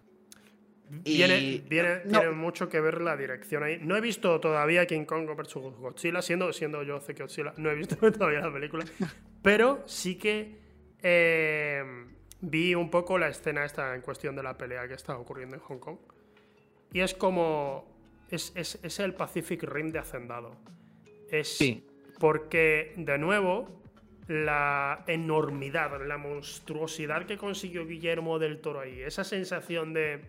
Viene, 0.89 1.63
viene, 1.67 1.97
tiene 2.01 2.29
mucho 2.31 2.69
que 2.69 2.79
ver 2.79 3.01
la 3.01 3.17
dirección 3.17 3.63
ahí. 3.63 3.79
No 3.81 3.95
he 3.95 4.01
visto 4.01 4.39
todavía 4.39 4.85
King 4.85 5.05
Kong 5.05 5.27
vs 5.35 5.53
Godzilla, 5.55 6.21
siendo, 6.21 6.53
siendo 6.53 6.83
yo 6.83 7.01
sé 7.01 7.15
que 7.15 7.23
Godzilla, 7.23 7.53
no 7.57 7.71
he 7.71 7.75
visto 7.75 7.95
todavía 8.11 8.41
la 8.41 8.53
película. 8.53 8.85
pero 9.41 9.83
sí 9.87 10.15
que. 10.15 10.63
Eh, 11.07 11.83
vi 12.41 12.75
un 12.75 12.89
poco 12.89 13.17
la 13.17 13.27
escena 13.27 13.65
esta 13.65 13.95
en 13.95 14.01
cuestión 14.01 14.35
de 14.35 14.43
la 14.43 14.57
pelea 14.57 14.87
que 14.87 14.93
está 14.93 15.17
ocurriendo 15.17 15.55
en 15.55 15.61
Hong 15.61 15.79
Kong. 15.79 15.97
Y 16.93 17.01
es 17.01 17.13
como. 17.13 17.93
Es, 18.29 18.53
es, 18.55 18.99
el 18.99 19.13
Pacific 19.13 19.63
Rim 19.63 19.91
de 19.91 19.99
Hacendado. 19.99 20.55
Es 21.29 21.57
sí. 21.57 21.85
porque, 22.19 22.93
de 22.97 23.17
nuevo, 23.17 23.81
la 24.27 25.03
enormidad, 25.07 26.03
la 26.05 26.17
monstruosidad 26.17 27.25
que 27.25 27.37
consiguió 27.37 27.85
Guillermo 27.85 28.39
del 28.39 28.59
Toro 28.61 28.81
ahí, 28.81 29.01
esa 29.01 29.23
sensación 29.23 29.93
de. 29.93 30.21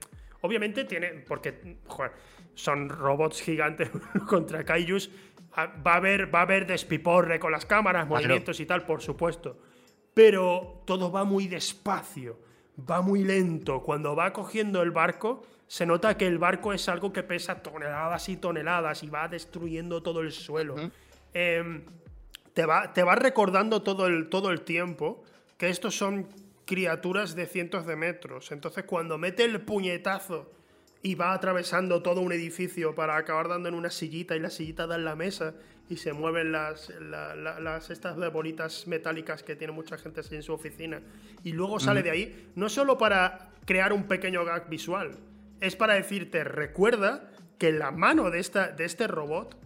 Obviamente 0.47 0.85
tiene. 0.85 1.09
Porque, 1.27 1.79
joder, 1.87 2.13
son 2.55 2.89
robots 2.89 3.43
gigantes 3.43 3.91
contra 4.29 4.65
Kaijus. 4.65 5.11
Ah, 5.53 5.73
va 5.87 5.95
a 5.95 5.97
haber, 5.97 6.35
va 6.35 6.41
a 6.41 6.43
haber 6.43 6.67
despiporre 6.67 7.39
con 7.39 7.53
las 7.53 7.67
cámaras, 7.67 8.07
movimientos 8.07 8.61
y 8.61 8.67
tal, 8.67 8.85
por 8.85 9.03
supuesto 9.03 9.59
pero 10.17 10.81
todo 10.87 11.13
va 11.13 11.25
muy 11.25 11.47
despacio, 11.47 12.39
va 12.91 13.03
muy 13.03 13.23
lento. 13.23 13.83
Cuando 13.83 14.17
va 14.17 14.33
cogiendo 14.33 14.81
el 14.81 14.91
barco, 14.91 15.43
se 15.67 15.85
nota 15.85 16.17
que 16.17 16.27
el 16.27 16.39
barco 16.39 16.73
es 16.73 16.89
algo 16.89 17.13
que 17.13 17.23
pesa 17.23 17.63
toneladas 17.63 18.27
y 18.31 18.39
toneladas 18.39 19.03
y 19.03 19.11
va 19.11 19.29
destruyendo 19.29 20.03
todo 20.03 20.23
el 20.23 20.33
suelo. 20.33 20.75
Em, 21.35 21.85
te, 22.55 22.65
va, 22.65 22.95
te, 22.95 23.03
va, 23.03 23.15
recordando 23.15 23.83
todo 23.83 24.07
el, 24.07 24.31
todo 24.31 24.51
el 24.53 24.63
tiempo 24.63 25.23
que 25.59 25.69
estos 25.69 25.95
son 25.95 26.27
criaturas 26.67 27.35
de 27.35 27.47
cientos 27.47 27.87
de 27.87 27.97
metros. 27.97 28.53
Entonces, 28.53 28.85
cuando 28.85 29.17
mete 29.17 29.45
el 29.45 29.63
puñetazo 29.63 30.53
y 31.03 31.15
va 31.15 31.33
atravesando 31.33 32.03
todo 32.03 32.21
un 32.21 32.33
edificio 32.33 32.95
para 32.95 33.17
acabar 33.17 33.49
dando 33.49 33.69
en 33.69 33.75
una 33.75 33.91
sillita 33.91 34.37
y 34.37 34.41
la 34.41 34.51
sillita 34.51 34.87
da 34.87 34.97
en 34.97 35.05
la 35.05 35.15
mesa 35.15 35.55
y 35.89 35.97
se 35.97 36.13
mueven 36.13 36.51
las, 36.51 36.93
las 37.01 37.91
estas 37.91 38.17
bolitas 38.33 38.89
metálicas 38.89 39.45
que 39.45 39.55
tiene 39.55 39.73
mucha 39.73 39.97
gente 39.97 40.23
en 40.29 40.43
su 40.43 40.53
oficina 40.53 41.01
y 41.45 41.53
luego 41.53 41.79
sale 41.79 42.03
de 42.03 42.11
ahí, 42.11 42.51
no 42.57 42.69
solo 42.69 42.99
para 42.99 43.53
crear 43.65 43.93
un 43.93 44.09
pequeño 44.09 44.45
gag 44.45 44.69
visual, 44.69 45.17
es 45.61 45.77
para 45.77 45.95
decirte, 45.95 46.43
recuerda 46.43 47.31
que 47.59 47.71
la 47.71 47.93
mano 47.93 48.31
de, 48.31 48.41
esta, 48.41 48.69
de 48.69 48.85
este 48.85 49.07
robot 49.07 49.57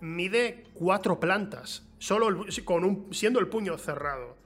mide 0.00 0.64
cuatro 0.74 1.18
plantas, 1.18 1.88
solo 1.98 2.46
con 2.64 2.84
un, 2.84 3.12
siendo 3.12 3.40
el 3.40 3.48
puño 3.48 3.76
cerrado. 3.78 4.36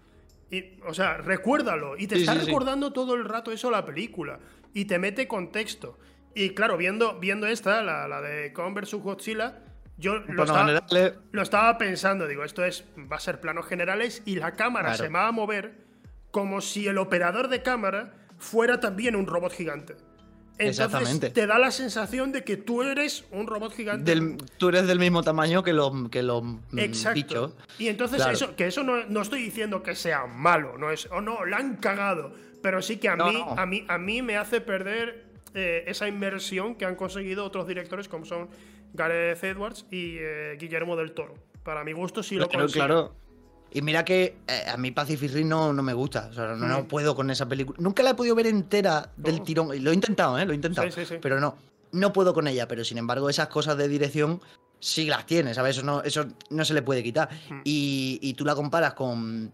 Y, 0.50 0.80
o 0.86 0.94
sea, 0.94 1.18
recuérdalo. 1.18 1.96
Y 1.96 2.06
te 2.06 2.16
está 2.16 2.34
recordando 2.34 2.92
todo 2.92 3.14
el 3.14 3.24
rato 3.24 3.52
eso 3.52 3.70
la 3.70 3.84
película. 3.84 4.38
Y 4.72 4.86
te 4.86 4.98
mete 4.98 5.28
contexto. 5.28 5.98
Y 6.34 6.50
claro, 6.50 6.76
viendo, 6.76 7.18
viendo 7.18 7.46
esta, 7.46 7.82
la, 7.82 8.06
la 8.08 8.20
de 8.20 8.52
Kong 8.52 8.74
vs 8.74 8.94
Godzilla, 8.94 9.62
yo 9.98 10.18
lo 10.20 10.44
estaba, 10.44 10.86
lo 11.32 11.42
estaba, 11.42 11.76
pensando. 11.76 12.28
Digo, 12.28 12.44
esto 12.44 12.64
es 12.64 12.84
va 13.10 13.16
a 13.16 13.20
ser 13.20 13.40
planos 13.40 13.66
generales 13.66 14.22
y 14.24 14.36
la 14.36 14.52
cámara 14.52 14.94
se 14.94 15.08
va 15.08 15.26
a 15.26 15.32
mover 15.32 15.86
como 16.30 16.60
si 16.60 16.86
el 16.86 16.98
operador 16.98 17.48
de 17.48 17.62
cámara 17.62 18.14
fuera 18.38 18.78
también 18.78 19.16
un 19.16 19.26
robot 19.26 19.52
gigante. 19.52 19.96
Entonces 20.58 21.32
te 21.32 21.46
da 21.46 21.58
la 21.58 21.70
sensación 21.70 22.32
de 22.32 22.42
que 22.42 22.56
tú 22.56 22.82
eres 22.82 23.24
un 23.30 23.46
robot 23.46 23.72
gigante. 23.72 24.14
tú 24.56 24.68
eres 24.68 24.86
del 24.86 24.98
mismo 24.98 25.22
tamaño 25.22 25.62
que 25.62 25.72
los 25.72 26.08
que 26.10 26.22
los 26.22 26.42
mm, 26.42 26.78
Exacto. 26.78 27.56
Y 27.78 27.88
entonces 27.88 28.24
eso, 28.26 28.56
que 28.56 28.66
eso 28.66 28.82
no, 28.82 29.04
no, 29.06 29.22
estoy 29.22 29.42
diciendo 29.42 29.82
que 29.82 29.94
sea 29.94 30.26
malo, 30.26 30.76
no 30.76 30.90
es, 30.90 31.06
o 31.12 31.20
no, 31.20 31.44
la 31.44 31.58
han 31.58 31.76
cagado. 31.76 32.32
Pero 32.62 32.82
sí 32.82 32.96
que 32.96 33.08
a 33.08 33.16
mí, 33.16 33.44
a 33.56 33.66
mí, 33.66 33.84
a 33.86 33.98
mí 33.98 34.20
me 34.20 34.36
hace 34.36 34.60
perder 34.60 35.26
eh, 35.54 35.84
esa 35.86 36.08
inmersión 36.08 36.74
que 36.74 36.84
han 36.84 36.96
conseguido 36.96 37.44
otros 37.44 37.68
directores 37.68 38.08
como 38.08 38.24
son 38.24 38.48
Gareth 38.94 39.42
Edwards 39.44 39.86
y 39.90 40.16
eh, 40.18 40.56
Guillermo 40.58 40.96
del 40.96 41.12
Toro. 41.12 41.34
Para 41.62 41.84
mi 41.84 41.92
gusto 41.92 42.22
sí 42.22 42.36
lo 42.36 42.48
consiguen. 42.48 42.86
Claro. 42.86 43.14
Y 43.70 43.82
mira 43.82 44.04
que 44.04 44.38
eh, 44.46 44.64
a 44.68 44.76
mí 44.76 44.90
Pacific 44.90 45.32
Rim 45.32 45.48
no, 45.48 45.72
no 45.72 45.82
me 45.82 45.92
gusta. 45.92 46.28
O 46.30 46.32
sea, 46.32 46.54
no, 46.54 46.80
mm. 46.80 46.86
puedo 46.86 47.14
con 47.14 47.30
esa 47.30 47.46
película. 47.46 47.76
Nunca 47.80 48.02
la 48.02 48.10
he 48.10 48.14
podido 48.14 48.34
ver 48.34 48.46
entera 48.46 49.10
del 49.16 49.40
oh. 49.40 49.42
tirón. 49.42 49.84
Lo 49.84 49.90
he 49.90 49.94
intentado, 49.94 50.38
¿eh? 50.38 50.46
Lo 50.46 50.52
he 50.52 50.56
intentado. 50.56 50.88
Pero 51.20 51.40
no. 51.40 51.56
No 51.92 52.12
puedo 52.12 52.34
con 52.34 52.48
ella. 52.48 52.66
Pero 52.68 52.84
sin 52.84 52.98
embargo, 52.98 53.28
esas 53.28 53.48
cosas 53.48 53.76
de 53.76 53.88
dirección 53.88 54.40
sí 54.80 55.06
las 55.06 55.26
tiene, 55.26 55.54
¿sabes? 55.54 55.76
Eso 55.76 55.84
no, 55.84 56.02
eso 56.02 56.26
no 56.50 56.64
se 56.64 56.74
le 56.74 56.82
puede 56.82 57.02
quitar. 57.02 57.28
Mm. 57.50 57.60
Y, 57.64 58.18
y, 58.22 58.34
tú 58.34 58.44
la 58.44 58.54
comparas 58.54 58.94
con, 58.94 59.52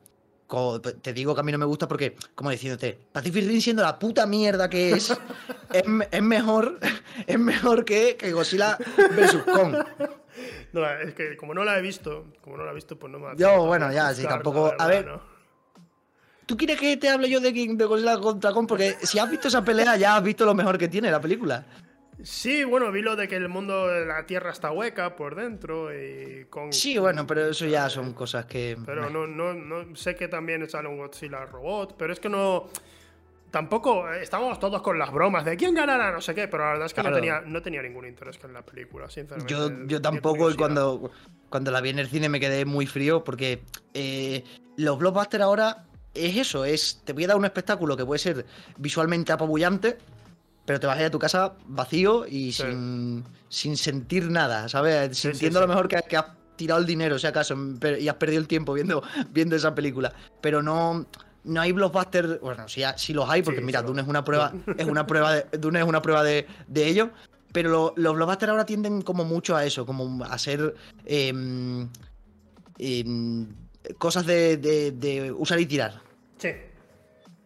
te 1.03 1.13
digo 1.13 1.35
que 1.35 1.41
a 1.41 1.45
mí 1.45 1.53
no 1.53 1.59
me 1.59 1.65
gusta 1.65 1.89
porque, 1.89 2.17
como 2.35 2.51
diciéndote, 2.51 2.99
Pacific 3.13 3.47
Rim 3.47 3.61
siendo 3.61 3.83
la 3.83 3.99
puta 3.99 4.27
mierda 4.27 4.69
que 4.69 4.93
es, 4.93 5.13
es, 5.73 6.23
mejor, 6.23 6.79
es 7.27 7.39
mejor 7.39 7.85
que, 7.85 8.17
que 8.17 8.33
Godzilla 8.33 8.79
vs. 8.97 9.43
Kong. 9.45 9.77
No, 10.75 10.91
es 10.91 11.15
que 11.15 11.37
como 11.37 11.55
no 11.55 11.65
la 11.65 11.79
he 11.79 11.83
visto, 11.83 12.27
como 12.41 12.57
no 12.57 12.65
la 12.65 12.73
he 12.73 12.75
visto, 12.75 12.99
pues 12.99 13.13
no 13.13 13.19
me 13.21 13.37
Yo, 13.37 13.65
bueno, 13.65 13.93
ya, 13.93 14.13
sí, 14.13 14.25
tampoco. 14.25 14.75
a 14.77 14.87
ver. 14.87 15.09
¿Tú 16.47 16.57
quieres 16.57 16.79
que 16.79 16.97
te 16.97 17.09
hable 17.09 17.31
yo 17.31 17.41
de, 17.41 17.53
de 17.53 17.85
Godzilla 17.85 18.19
contra 18.19 18.53
Kong? 18.53 18.67
Porque 18.69 18.97
si 19.03 19.19
has 19.19 19.31
visto 19.31 19.49
esa 19.49 19.65
pelea, 19.65 19.97
ya 19.97 20.17
has 20.17 20.23
visto 20.23 20.45
lo 20.45 20.55
mejor 20.55 20.77
que 20.77 20.89
tiene 20.89 21.11
la 21.11 21.21
película. 21.21 21.65
Sí, 22.23 22.65
bueno, 22.65 22.93
vi 22.93 23.03
lo 23.03 23.17
de 23.17 23.29
que 23.29 23.37
el 23.37 23.49
mundo 23.49 23.89
de 23.89 24.05
la 24.05 24.27
Tierra 24.27 24.51
está 24.51 24.71
hueca 24.71 25.17
por 25.17 25.35
dentro 25.35 25.93
y 25.95 26.47
con... 26.51 26.73
Sí, 26.73 26.99
bueno, 26.99 27.27
pero 27.27 27.49
eso 27.49 27.67
ya 27.67 27.89
son 27.89 28.13
cosas 28.13 28.47
que... 28.47 28.77
Pero 28.85 29.11
no, 29.11 29.27
no, 29.27 29.55
no 29.55 29.97
sé 29.97 30.15
que 30.15 30.29
también 30.29 30.69
sale 30.69 30.89
un 30.89 30.99
Godzilla 30.99 31.45
robot, 31.47 31.97
pero 31.97 32.13
es 32.13 32.21
que 32.21 32.29
no... 32.29 32.69
Tampoco 33.55 34.13
eh, 34.13 34.21
estábamos 34.21 34.59
todos 34.59 34.83
con 34.83 34.99
las 34.99 35.13
bromas 35.13 35.45
de 35.45 35.57
quién 35.57 35.75
ganará, 35.75 36.11
no 36.11 36.21
sé 36.21 36.35
qué, 36.35 36.49
pero 36.49 36.65
la 36.65 36.71
verdad 36.71 36.87
es 36.87 36.93
que 36.93 37.05
no, 37.05 37.13
tenía, 37.13 37.41
no 37.43 37.63
tenía 37.63 37.83
ningún 37.83 38.05
interés 38.05 38.37
en 38.43 38.53
la 38.53 38.63
película, 38.63 39.09
sinceramente. 39.09 39.55
Yo, 39.55 39.71
yo 39.87 40.03
tampoco, 40.03 40.51
y 40.51 40.57
cuando, 40.57 41.13
cuando 41.51 41.71
la 41.71 41.81
vi 41.81 41.91
en 41.91 42.01
el 42.01 42.09
cine 42.09 42.29
me 42.29 42.41
quedé 42.41 42.65
muy 42.65 42.87
frío 42.87 43.23
porque 43.23 43.63
eh, 43.93 44.43
los 44.77 44.99
blockbusters 44.99 45.45
ahora 45.45 45.85
es 46.15 46.37
eso, 46.37 46.65
es 46.65 47.03
te 47.05 47.13
voy 47.13 47.23
a 47.23 47.29
dar 47.29 47.37
un 47.37 47.45
espectáculo 47.45 47.97
que 47.97 48.05
puede 48.05 48.19
ser 48.19 48.45
visualmente 48.77 49.31
apabullante, 49.31 49.99
pero 50.67 50.81
te 50.81 50.89
vas 50.89 50.97
a 50.99 51.03
ir 51.03 51.07
a 51.07 51.11
tu 51.13 51.21
casa 51.21 51.55
vacío 51.65 52.27
y 52.27 52.51
sin, 52.51 53.25
sentir 53.49 54.33
nada, 54.33 54.69
¿sabes? 54.69 55.17
Sintiendo 55.17 55.61
lo 55.61 55.69
mejor 55.69 55.87
que, 55.87 56.17
has 56.17 56.27
tirado 56.57 56.81
el 56.81 56.87
dinero, 56.87 57.21
si 57.21 57.29
acaso, 57.29 57.57
y 58.01 58.09
has 58.09 58.17
perdido 58.17 58.41
el 58.41 58.49
tiempo 58.49 58.73
viendo, 58.73 59.05
viendo 59.31 59.55
esa 59.55 59.77
película. 59.77 60.13
Pero 60.41 60.61
no, 60.61 61.07
no 61.45 61.61
hay 61.61 61.73
blockbusters. 61.73 62.41
Bueno, 62.41 62.69
sí, 62.69 62.83
sí 62.97 63.13
los 63.13 63.29
hay, 63.29 63.43
porque 63.43 63.61
mira, 63.61 63.83
Dune 63.83 64.03
es 64.03 64.09
una 64.09 64.25
prueba, 64.25 64.53
es 64.77 64.87
una 64.87 65.07
prueba 65.07 65.35
de, 65.35 65.59
Dune 65.59 65.81
es 65.81 65.87
una 65.87 66.03
prueba 66.03 66.23
de, 66.23 66.47
ello. 66.75 67.11
Pero 67.53 67.95
los 67.97 68.15
blockbusters 68.15 68.51
ahora 68.51 68.67
tienden 68.67 69.03
como 69.03 69.25
mucho 69.25 69.55
a 69.55 69.65
eso, 69.65 69.87
como 69.87 70.25
a 70.25 70.37
ser 70.39 70.75
em, 71.05 71.89
em, 72.79 73.47
cosas 73.99 74.27
de, 74.27 75.33
usar 75.37 75.61
y 75.61 75.67
tirar. 75.67 76.01
Sí. 76.39 76.51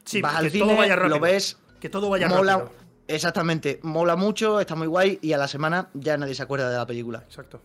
Sí, 0.05 0.23
Vas 0.23 0.37
al 0.37 0.51
cine, 0.51 0.75
vaya 0.75 0.97
rápido. 0.97 1.17
lo 1.17 1.21
ves. 1.21 1.59
Que 1.79 1.91
todo 1.91 2.09
vaya 2.09 2.29
rápido 2.29 2.73
Exactamente, 3.09 3.81
mola 3.83 4.17
mucho, 4.17 4.61
está 4.61 4.75
muy 4.75 4.87
guay 4.87 5.19
y 5.23 5.33
a 5.33 5.39
la 5.39 5.49
semana 5.49 5.89
ya 5.95 6.19
nadie 6.19 6.35
se 6.35 6.43
acuerda 6.43 6.71
de 6.71 6.77
la 6.77 6.87
película. 6.87 7.25
Exacto. 7.27 7.63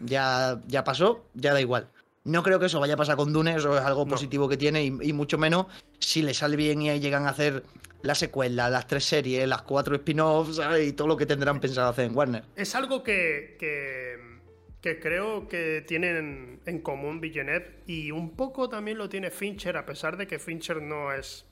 Ya, 0.00 0.60
ya 0.66 0.82
pasó, 0.82 1.26
ya 1.34 1.52
da 1.52 1.60
igual. 1.60 1.88
No 2.24 2.42
creo 2.42 2.58
que 2.58 2.66
eso 2.66 2.80
vaya 2.80 2.94
a 2.94 2.96
pasar 2.96 3.16
con 3.16 3.32
Dune, 3.32 3.54
eso 3.54 3.76
es 3.76 3.82
algo 3.82 4.06
positivo 4.06 4.48
que 4.48 4.56
tiene 4.56 4.84
y, 4.84 5.12
mucho 5.12 5.38
menos 5.38 5.66
si 5.98 6.22
le 6.22 6.34
sale 6.34 6.56
bien 6.56 6.82
y 6.82 7.00
llegan 7.00 7.26
a 7.26 7.30
hacer 7.30 7.64
la 8.02 8.14
secuela, 8.14 8.68
las 8.68 8.86
tres 8.86 9.04
series, 9.04 9.48
las 9.48 9.62
cuatro 9.62 9.94
spin-offs 9.96 10.60
y 10.82 10.92
todo 10.92 11.08
lo 11.08 11.16
que 11.16 11.26
tendrán 11.26 11.60
pensado 11.60 11.88
hacer 11.88 12.06
en 12.06 12.16
Warner. 12.16 12.44
Es 12.56 12.74
algo 12.74 13.02
que, 13.02 13.56
que, 13.58 15.00
creo 15.00 15.48
que 15.48 15.82
tienen 15.86 16.60
en 16.66 16.80
común 16.80 17.20
Villeneuve 17.20 17.80
y 17.86 18.10
un 18.10 18.36
poco 18.36 18.68
también 18.68 18.98
lo 18.98 19.08
tiene 19.08 19.30
Fincher, 19.30 19.76
a 19.76 19.86
pesar 19.86 20.16
de 20.16 20.26
que 20.26 20.38
Fincher 20.38 20.82
no 20.82 21.12
es, 21.12 21.46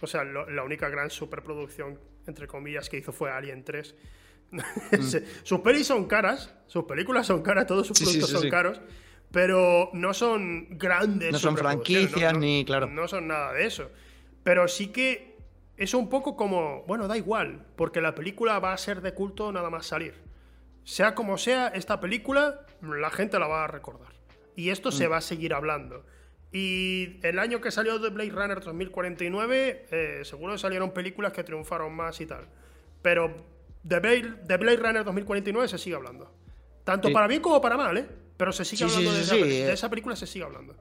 o 0.00 0.06
sea, 0.06 0.24
la 0.24 0.62
única 0.62 0.88
gran 0.88 1.10
superproducción 1.10 1.98
entre 2.26 2.46
comillas, 2.46 2.88
que 2.88 2.98
hizo 2.98 3.12
fue 3.12 3.30
Alien 3.30 3.64
3. 3.64 3.94
Mm. 4.52 4.98
sus 5.44 5.60
pelis 5.60 5.86
son 5.86 6.06
caras, 6.06 6.52
sus 6.66 6.82
películas 6.82 7.24
son 7.24 7.40
caras, 7.40 7.68
todos 7.68 7.86
sus 7.86 8.00
productos 8.00 8.30
son 8.30 8.50
caros, 8.50 8.80
pero 9.32 9.90
no 9.92 10.12
son 10.12 10.66
grandes. 10.70 11.32
No 11.32 11.38
son 11.38 11.56
franquicias 11.56 12.36
ni, 12.36 12.64
claro. 12.64 12.88
No 12.88 13.06
son 13.06 13.28
nada 13.28 13.52
de 13.52 13.66
eso. 13.66 13.90
Pero 14.42 14.66
sí 14.68 14.88
que 14.88 15.36
es 15.76 15.94
un 15.94 16.08
poco 16.08 16.36
como, 16.36 16.82
bueno, 16.86 17.08
da 17.08 17.16
igual, 17.16 17.64
porque 17.76 18.00
la 18.00 18.14
película 18.14 18.58
va 18.58 18.72
a 18.72 18.78
ser 18.78 19.00
de 19.00 19.14
culto 19.14 19.52
nada 19.52 19.70
más 19.70 19.86
salir. 19.86 20.14
Sea 20.84 21.14
como 21.14 21.38
sea, 21.38 21.68
esta 21.68 22.00
película 22.00 22.66
la 22.82 23.10
gente 23.10 23.38
la 23.38 23.46
va 23.46 23.64
a 23.64 23.66
recordar. 23.66 24.12
Y 24.56 24.70
esto 24.70 24.90
se 24.90 25.08
mm. 25.08 25.12
va 25.12 25.16
a 25.18 25.22
seguir 25.22 25.54
hablando. 25.54 26.04
Y 26.52 27.20
el 27.22 27.38
año 27.38 27.60
que 27.60 27.70
salió 27.70 27.98
de 27.98 28.10
Blade 28.10 28.30
Runner 28.30 28.60
2049, 28.60 29.86
eh, 29.90 30.20
seguro 30.24 30.58
salieron 30.58 30.90
películas 30.90 31.32
que 31.32 31.44
triunfaron 31.44 31.94
más 31.94 32.20
y 32.20 32.26
tal. 32.26 32.48
Pero 33.02 33.32
de 33.84 34.00
Blade, 34.00 34.34
de 34.44 34.56
Blade 34.56 34.76
Runner 34.76 35.04
2049 35.04 35.68
se 35.68 35.78
sigue 35.78 35.94
hablando. 35.94 36.30
Tanto 36.82 37.12
para 37.12 37.28
bien 37.28 37.40
como 37.40 37.60
para 37.60 37.76
mal, 37.76 37.96
¿eh? 37.98 38.06
Pero 38.40 38.52
se 38.52 38.64
sigue 38.64 38.84
hablando 38.84 39.12
de, 39.12 39.20
esa, 39.20 39.34
de, 39.36 39.70
esa, 39.70 39.90
película, 39.90 40.16
se 40.16 40.26
sigue 40.26 40.46
hablando. 40.46 40.74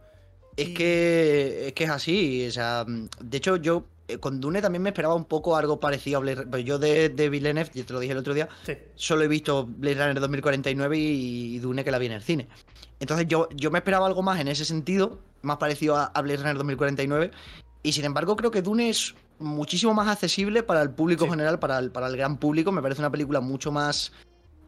Es, 0.55 0.70
que, 0.70 1.68
es 1.68 1.74
que 1.74 1.84
es 1.84 1.89
así. 1.89 2.47
O 2.47 2.51
sea, 2.51 2.86
de 2.86 3.38
hecho, 3.38 3.57
yo 3.57 3.84
eh, 4.07 4.18
con 4.18 4.39
Dune 4.39 4.62
también 4.62 4.82
me 4.82 4.91
esperaba 4.91 5.14
un 5.14 5.26
poco 5.26 5.57
algo 5.57 5.78
parecido 5.78 6.20
a 6.20 6.22
Blade 6.22 6.43
Runner. 6.43 6.64
Yo 6.64 6.80
de, 6.80 7.10
de 7.10 7.28
Villeneuve, 7.28 7.70
ya 7.74 7.84
te 7.84 7.91
lo 7.91 7.99
dije 7.99 8.14
el 8.14 8.20
otro 8.20 8.34
día, 8.34 8.47
solo 8.95 9.24
he 9.24 9.28
visto 9.28 9.66
Blade 9.66 9.95
Runner 9.95 10.22
2049 10.22 10.97
y, 10.97 11.60
Dune 11.60 11.84
que 11.84 11.91
la 11.91 11.99
vi 11.99 12.05
en 12.05 12.14
el 12.14 12.22
cine. 12.22 12.47
Entonces 13.01 13.28
yo, 13.28 13.49
yo 13.53 13.72
me 13.72 13.80
esperaba 13.80 14.07
algo 14.07 14.22
más 14.22 14.39
en 14.39 14.47
ese 14.47 14.64
sentido, 14.64 15.20
más 15.41 15.57
parecido 15.57 15.97
a, 15.97 16.22
Blade 16.22 16.38
Runner 16.38 16.55
2049. 16.55 17.32
Y 17.84 17.91
sin 17.91 18.05
embargo, 18.05 18.38
creo 18.38 18.51
que 18.51 18.62
Dune 18.62 18.88
es 18.88 19.16
muchísimo 19.38 19.93
más 19.93 20.07
accesible 20.07 20.64
para 20.64 20.82
el 20.82 20.91
público 20.91 21.30
general, 21.30 21.60
para 21.60 21.78
el, 21.80 21.91
para 21.91 22.07
el 22.07 22.16
gran 22.16 22.38
público. 22.38 22.72
Me 22.72 22.82
parece 22.82 23.01
una 23.01 23.12
película 23.12 23.41
mucho 23.41 23.70
más 23.70 24.14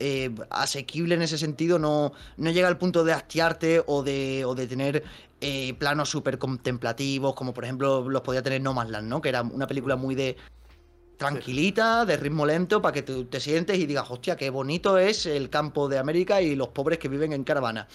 eh, 0.03 0.31
asequible 0.49 1.13
en 1.13 1.21
ese 1.21 1.37
sentido. 1.37 1.77
No, 1.77 2.11
no 2.37 2.49
llega 2.49 2.67
al 2.67 2.79
punto 2.79 3.03
de 3.03 3.13
hastiarte 3.13 3.83
o 3.85 4.01
de, 4.01 4.43
o 4.45 4.55
de 4.55 4.65
tener 4.65 5.03
eh, 5.39 5.75
planos 5.75 6.09
súper 6.09 6.39
contemplativos, 6.39 7.35
como 7.35 7.53
por 7.53 7.65
ejemplo 7.65 8.09
los 8.09 8.21
podía 8.21 8.41
tener 8.41 8.61
No 8.61 8.73
Man's 8.73 8.89
Land, 8.89 9.07
¿no? 9.07 9.21
Que 9.21 9.29
era 9.29 9.43
una 9.43 9.67
película 9.67 9.95
muy 9.95 10.15
de 10.15 10.37
tranquilita, 11.17 12.03
de 12.03 12.17
ritmo 12.17 12.47
lento, 12.47 12.81
para 12.81 12.93
que 12.93 13.03
tú 13.03 13.25
te 13.25 13.39
sientes 13.39 13.77
y 13.77 13.85
digas, 13.85 14.09
hostia, 14.09 14.35
qué 14.35 14.49
bonito 14.49 14.97
es 14.97 15.27
el 15.27 15.51
campo 15.51 15.87
de 15.87 15.99
América 15.99 16.41
y 16.41 16.55
los 16.55 16.69
pobres 16.69 16.97
que 16.97 17.09
viven 17.09 17.31
en 17.31 17.43
caravana. 17.43 17.87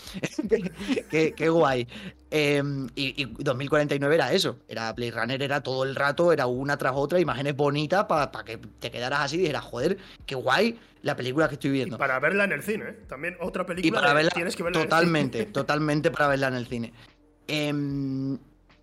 qué, 1.11 1.49
guay. 1.49 1.89
Em, 2.31 2.87
y, 2.95 3.25
2049 3.25 4.15
era 4.15 4.33
eso, 4.33 4.59
era 4.69 4.93
Blade 4.93 5.11
Runner, 5.11 5.43
era 5.43 5.61
todo 5.61 5.83
el 5.83 5.97
rato, 5.97 6.33
era 6.33 6.47
una 6.47 6.77
tras 6.77 6.93
otra, 6.95 7.19
imágenes 7.19 7.57
bonitas 7.57 8.05
para 8.05 8.31
que 8.45 8.59
te 8.59 8.93
quedaras 8.93 9.23
así 9.23 9.39
y 9.39 9.41
dijeras, 9.41 9.65
joder, 9.65 9.99
qué 10.25 10.37
guay 10.37 10.79
la 11.07 11.17
película 11.17 11.49
que 11.49 11.55
estoy 11.55 11.71
viendo. 11.71 11.97
para 11.97 12.19
verla 12.19 12.45
en 12.45 12.53
el 12.53 12.63
cine, 12.63 12.85
¿eh? 12.89 12.99
también 13.07 13.37
otra 13.41 13.65
película 13.65 13.89
y 13.89 13.91
para 13.93 14.13
verla, 14.13 14.31
tienes 14.33 14.57
que 14.57 14.65
verla 14.65 14.83
Totalmente, 14.83 15.47
totalmente 15.53 16.11
para 16.11 16.27
verla 16.27 16.49
en 16.49 16.55
el 16.55 16.67
cine. 16.67 16.93
Em, 17.47 18.37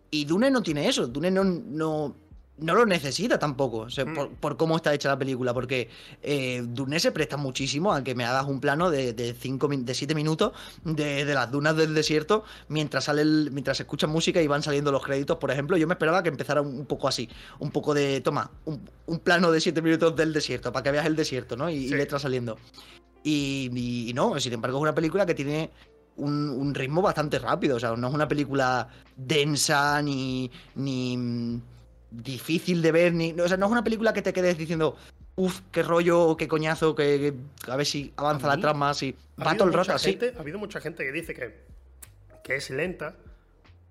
y 0.09 0.23
Dune 0.23 0.49
no 0.49 0.63
tiene 0.63 0.87
eso, 0.87 1.05
Dune 1.07 1.29
no, 1.29 1.43
no 1.43 2.15
no 2.57 2.75
lo 2.75 2.85
necesita 2.85 3.39
tampoco, 3.39 3.87
mm. 3.87 4.35
por, 4.39 4.57
cómo 4.57 4.75
está 4.75 4.93
hecha 4.93 5.09
la 5.09 5.17
película, 5.17 5.53
porque 5.53 5.89
eh, 6.21 6.63
Dune 6.63 6.99
se 6.99 7.11
presta 7.11 7.35
muchísimo 7.35 7.93
a 7.93 8.03
que 8.03 8.13
me 8.13 8.25
hagas 8.25 8.45
un 8.45 8.59
plano 8.59 8.91
de, 8.91 9.13
de, 9.13 9.33
cinco, 9.33 9.67
de 9.67 9.93
siete 9.93 10.13
minutos 10.13 10.51
de, 10.83 11.25
las 11.25 11.49
dunas 11.51 11.75
del 11.75 11.93
desierto 11.95 12.43
mientras 12.67 13.05
sale 13.05 13.23
mientras 13.25 13.77
se 13.77 13.83
escucha 13.83 14.05
música 14.05 14.41
y 14.41 14.47
van 14.47 14.61
saliendo 14.61 14.91
los 14.91 15.03
créditos, 15.03 15.37
por 15.37 15.49
ejemplo. 15.49 15.77
Yo 15.77 15.87
me 15.87 15.93
esperaba 15.93 16.21
que 16.21 16.29
empezara 16.29 16.61
un, 16.61 16.85
poco 16.85 17.07
así, 17.07 17.27
un 17.59 17.71
poco 17.71 17.93
de, 17.93 18.21
toma, 18.21 18.51
un, 18.65 19.19
plano 19.19 19.51
de 19.51 19.59
siete 19.59 19.81
minutos 19.81 20.15
del 20.15 20.31
desierto, 20.31 20.71
para 20.71 20.83
que 20.83 20.91
veas 20.91 21.05
el 21.05 21.15
desierto, 21.15 21.55
¿no? 21.55 21.69
Y, 21.69 21.89
letras 21.89 22.21
saliendo. 22.21 22.57
Y, 23.23 23.71
y, 24.09 24.13
no, 24.13 24.39
sin 24.39 24.53
embargo, 24.53 24.77
es 24.77 24.81
una 24.81 24.95
película 24.95 25.25
que 25.25 25.33
tiene 25.33 25.71
un, 26.17 26.73
ritmo 26.75 27.01
bastante 27.01 27.39
rápido. 27.39 27.77
O 27.77 27.79
sea, 27.79 27.95
no 27.95 28.07
es 28.07 28.13
una 28.13 28.27
película 28.27 28.87
densa 29.15 30.01
ni, 30.01 30.51
ni 30.75 31.61
difícil 32.13 32.81
de 32.81 32.91
ver. 32.91 33.13
Ni, 33.13 33.31
o 33.33 33.47
sea, 33.47 33.57
no 33.57 33.65
es 33.65 33.71
una 33.71 33.83
película 33.83 34.13
que 34.13 34.21
te 34.21 34.33
quedes 34.33 34.57
diciendo, 34.57 34.95
uff, 35.35 35.61
qué 35.71 35.83
rollo, 35.83 36.37
qué 36.37 36.47
coñazo, 36.47 36.95
que, 36.95 37.33
a 37.67 37.75
ver 37.75 37.85
si 37.85 38.13
avanza 38.15 38.47
la 38.47 38.57
trama, 38.57 38.91
así. 38.91 39.15
Va 39.41 39.55
todo 39.55 39.67
el 39.67 39.73
rato 39.73 39.93
así. 39.93 40.17
Ha 40.35 40.39
habido 40.39 40.59
mucha 40.59 40.79
gente 40.79 41.03
que 41.03 41.11
dice 41.11 41.33
que, 41.33 41.55
que 42.43 42.55
es 42.55 42.69
lenta. 42.69 43.15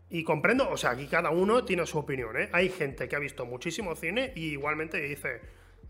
Y 0.08 0.24
comprendo, 0.24 0.68
o 0.68 0.76
sea, 0.76 0.90
aquí 0.90 1.06
cada 1.06 1.30
uno 1.30 1.64
tiene 1.64 1.86
su 1.86 1.98
opinión, 1.98 2.38
¿eh? 2.38 2.50
Hay 2.52 2.68
gente 2.68 3.08
que 3.08 3.16
ha 3.16 3.18
visto 3.18 3.46
muchísimo 3.46 3.96
cine 3.96 4.32
y 4.36 4.50
igualmente 4.50 5.00
dice, 5.00 5.40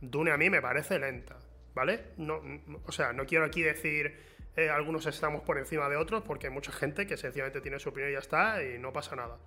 Dune 0.00 0.30
a 0.30 0.36
mí 0.36 0.48
me 0.48 0.62
parece 0.62 1.00
lenta, 1.00 1.36
¿vale? 1.74 2.04
No, 2.18 2.40
o 2.86 2.92
sea, 2.92 3.12
no 3.12 3.26
quiero 3.26 3.44
aquí 3.44 3.62
decir 3.62 4.16
eh, 4.54 4.70
algunos 4.70 5.06
estamos 5.06 5.42
por 5.42 5.58
encima 5.58 5.88
de 5.88 5.96
otros 5.96 6.22
porque 6.22 6.46
hay 6.46 6.52
mucha 6.52 6.70
gente 6.70 7.04
que 7.04 7.16
sencillamente 7.16 7.60
tiene 7.60 7.80
su 7.80 7.88
opinión 7.88 8.10
y 8.10 8.12
ya 8.12 8.20
está 8.20 8.62
y 8.62 8.78
no 8.78 8.92
pasa 8.92 9.16
nada. 9.16 9.38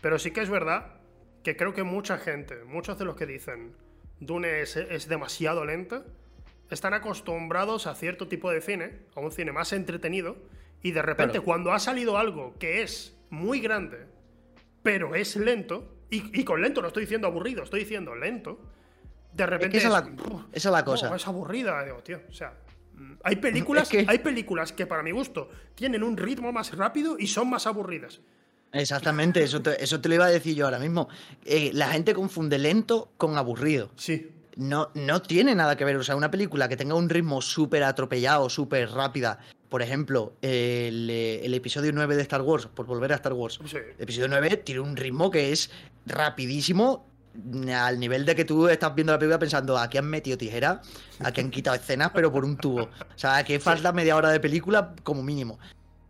Pero 0.00 0.16
sí 0.20 0.30
que 0.30 0.42
es 0.42 0.48
verdad 0.48 0.92
que 1.44 1.56
creo 1.56 1.74
que 1.74 1.84
mucha 1.84 2.18
gente, 2.18 2.64
muchos 2.64 2.98
de 2.98 3.04
los 3.04 3.14
que 3.14 3.26
dicen 3.26 3.76
Dune 4.18 4.62
es, 4.62 5.08
demasiado 5.08 5.64
lenta, 5.64 6.04
están 6.70 6.94
acostumbrados 6.94 7.86
a 7.86 7.94
cierto 7.94 8.26
tipo 8.26 8.50
de 8.50 8.62
cine, 8.62 9.00
a 9.14 9.20
un 9.20 9.30
cine 9.30 9.52
más 9.52 9.72
entretenido, 9.74 10.36
y 10.82 10.92
de 10.92 11.02
repente 11.02 11.40
cuando 11.40 11.72
ha 11.72 11.78
salido 11.78 12.16
algo 12.16 12.54
que 12.58 12.82
es 12.82 13.16
muy 13.28 13.60
grande, 13.60 14.06
pero 14.82 15.14
es 15.14 15.36
lento, 15.36 15.94
y, 16.10 16.44
con 16.44 16.62
lento 16.62 16.80
no 16.80 16.88
estoy 16.88 17.02
diciendo 17.02 17.26
aburrido, 17.26 17.62
estoy 17.62 17.80
diciendo 17.80 18.14
lento, 18.14 18.60
de 19.32 19.46
repente... 19.46 19.76
esa, 19.76 19.88
es 20.52 20.64
la, 20.64 20.84
cosa. 20.84 21.14
es 21.14 21.26
aburrida, 21.26 21.84
digo, 21.84 22.02
tío, 22.02 22.20
o 22.28 22.32
sea... 22.32 22.54
Hay 23.24 23.36
películas, 23.36 23.88
que... 23.88 24.04
hay 24.06 24.18
películas 24.20 24.72
que 24.72 24.86
para 24.86 25.02
mi 25.02 25.10
gusto 25.10 25.50
tienen 25.74 26.04
un 26.04 26.16
ritmo 26.16 26.52
más 26.52 26.76
rápido 26.76 27.16
y 27.18 27.26
son 27.26 27.50
más 27.50 27.66
aburridas. 27.66 28.20
Exactamente, 28.74 29.42
eso 29.42 29.62
te, 29.62 29.82
eso 29.82 30.00
te 30.00 30.08
lo 30.08 30.16
iba 30.16 30.26
a 30.26 30.30
decir 30.30 30.54
yo 30.56 30.64
ahora 30.64 30.80
mismo. 30.80 31.08
Eh, 31.44 31.70
la 31.72 31.88
gente 31.88 32.12
confunde 32.12 32.58
lento 32.58 33.12
con 33.16 33.38
aburrido. 33.38 33.90
Sí. 33.96 34.30
No, 34.56 34.90
no 34.94 35.22
tiene 35.22 35.54
nada 35.54 35.76
que 35.76 35.84
ver. 35.84 35.96
O 35.96 36.02
sea, 36.02 36.16
una 36.16 36.30
película 36.30 36.68
que 36.68 36.76
tenga 36.76 36.94
un 36.94 37.08
ritmo 37.08 37.40
súper 37.40 37.84
atropellado, 37.84 38.50
súper 38.50 38.90
rápida. 38.90 39.38
Por 39.68 39.82
ejemplo, 39.82 40.34
el, 40.42 41.54
episodio 41.54 41.92
9 41.92 42.16
de 42.16 42.22
Star 42.22 42.42
Wars, 42.42 42.66
por 42.66 42.86
volver 42.86 43.12
a 43.12 43.16
Star 43.16 43.32
Wars. 43.32 43.60
El 43.72 44.02
episodio 44.02 44.28
9 44.28 44.58
tiene 44.58 44.80
un 44.80 44.96
ritmo 44.96 45.30
que 45.30 45.52
es 45.52 45.70
rapidísimo, 46.06 47.06
al 47.74 47.98
nivel 47.98 48.24
de 48.24 48.36
que 48.36 48.44
tú 48.44 48.68
estás 48.68 48.94
viendo 48.94 49.12
la 49.12 49.18
película 49.18 49.38
pensando, 49.38 49.76
aquí 49.76 49.98
han 49.98 50.06
metido 50.06 50.38
tijera, 50.38 50.80
aquí 51.20 51.40
han 51.40 51.50
quitado 51.50 51.76
escenas, 51.76 52.10
pero 52.14 52.32
por 52.32 52.44
un 52.44 52.56
tubo. 52.56 52.82
O 52.82 53.18
sea, 53.18 53.42
que 53.42 53.58
falta 53.58 53.92
media 53.92 54.14
hora 54.16 54.30
de 54.30 54.38
película 54.38 54.94
como 55.02 55.22
mínimo. 55.22 55.58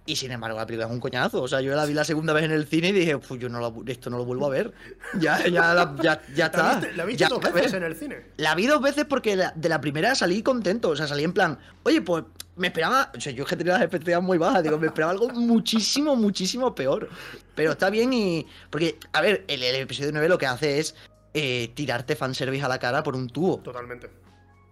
Y 0.07 0.17
sin 0.17 0.31
embargo, 0.33 0.59
la 0.59 0.67
película 0.67 0.87
es 0.87 0.93
un 0.93 1.01
coñazo. 1.01 1.43
O 1.43 1.49
sea, 1.49 1.63
yo 1.63 1.75
la 1.75 1.87
vi 1.87 1.95
la 1.95 2.05
segunda 2.05 2.35
vez 2.35 2.45
en 2.45 2.53
el 2.53 2.67
cine 2.67 2.89
y 2.89 2.93
dije, 2.93 3.17
pues 3.17 3.41
yo 3.41 3.49
no 3.49 3.83
esto 3.87 4.11
no 4.11 4.19
lo 4.19 4.25
vuelvo 4.27 4.47
a 4.47 4.51
ver. 4.51 4.75
Ya, 5.19 5.47
ya, 5.49 5.95
ya, 6.03 6.21
ya 6.35 6.47
está. 6.47 6.83
¿La 6.95 7.07
viste, 7.07 7.27
dos 7.27 7.41
veces 7.41 7.73
en 7.73 7.85
el 7.85 7.97
cine? 7.97 8.27
La 8.37 8.55
vi 8.55 8.67
dos 8.67 8.83
veces 8.83 9.07
porque 9.07 9.37
de 9.55 9.69
la 9.69 9.81
primera 9.81 10.15
salí 10.15 10.43
contento. 10.43 10.91
O 10.91 10.97
sea, 10.97 11.07
salí 11.07 11.25
en 11.25 11.33
plan, 11.33 11.59
oye, 11.85 12.03
pues 12.03 12.25
me 12.57 12.67
esperaba. 12.67 13.13
O 13.17 13.21
sea, 13.21 13.33
yo 13.33 13.45
es 13.45 13.49
que 13.49 13.57
tenía 13.57 13.75
las 13.75 13.83
expectativas 13.83 14.23
muy 14.23 14.37
bajas. 14.37 14.63
Digo, 14.63 14.79
me 14.79 14.89
esperaba 14.89 15.13
algo 15.13 15.31
muchísimo, 15.31 16.17
muchísimo 16.17 16.75
peor. 16.75 17.09
Pero 17.55 17.73
está 17.73 17.89
bien 17.89 18.13
y. 18.13 18.47
Porque, 18.69 18.99
a 19.15 19.23
ver, 19.23 19.45
el, 19.49 19.63
episodio 19.63 20.13
9 20.13 20.29
lo 20.29 20.37
que 20.37 20.47
hace 20.47 20.81
es 20.81 20.95
eh, 21.33 21.71
tirarte 21.75 22.15
fanservice 22.15 22.65
a 22.65 22.69
la 22.69 22.79
cara 22.79 23.03
por 23.03 23.17
un 23.17 23.31
tubo. 23.31 23.59
Totalmente 23.61 24.24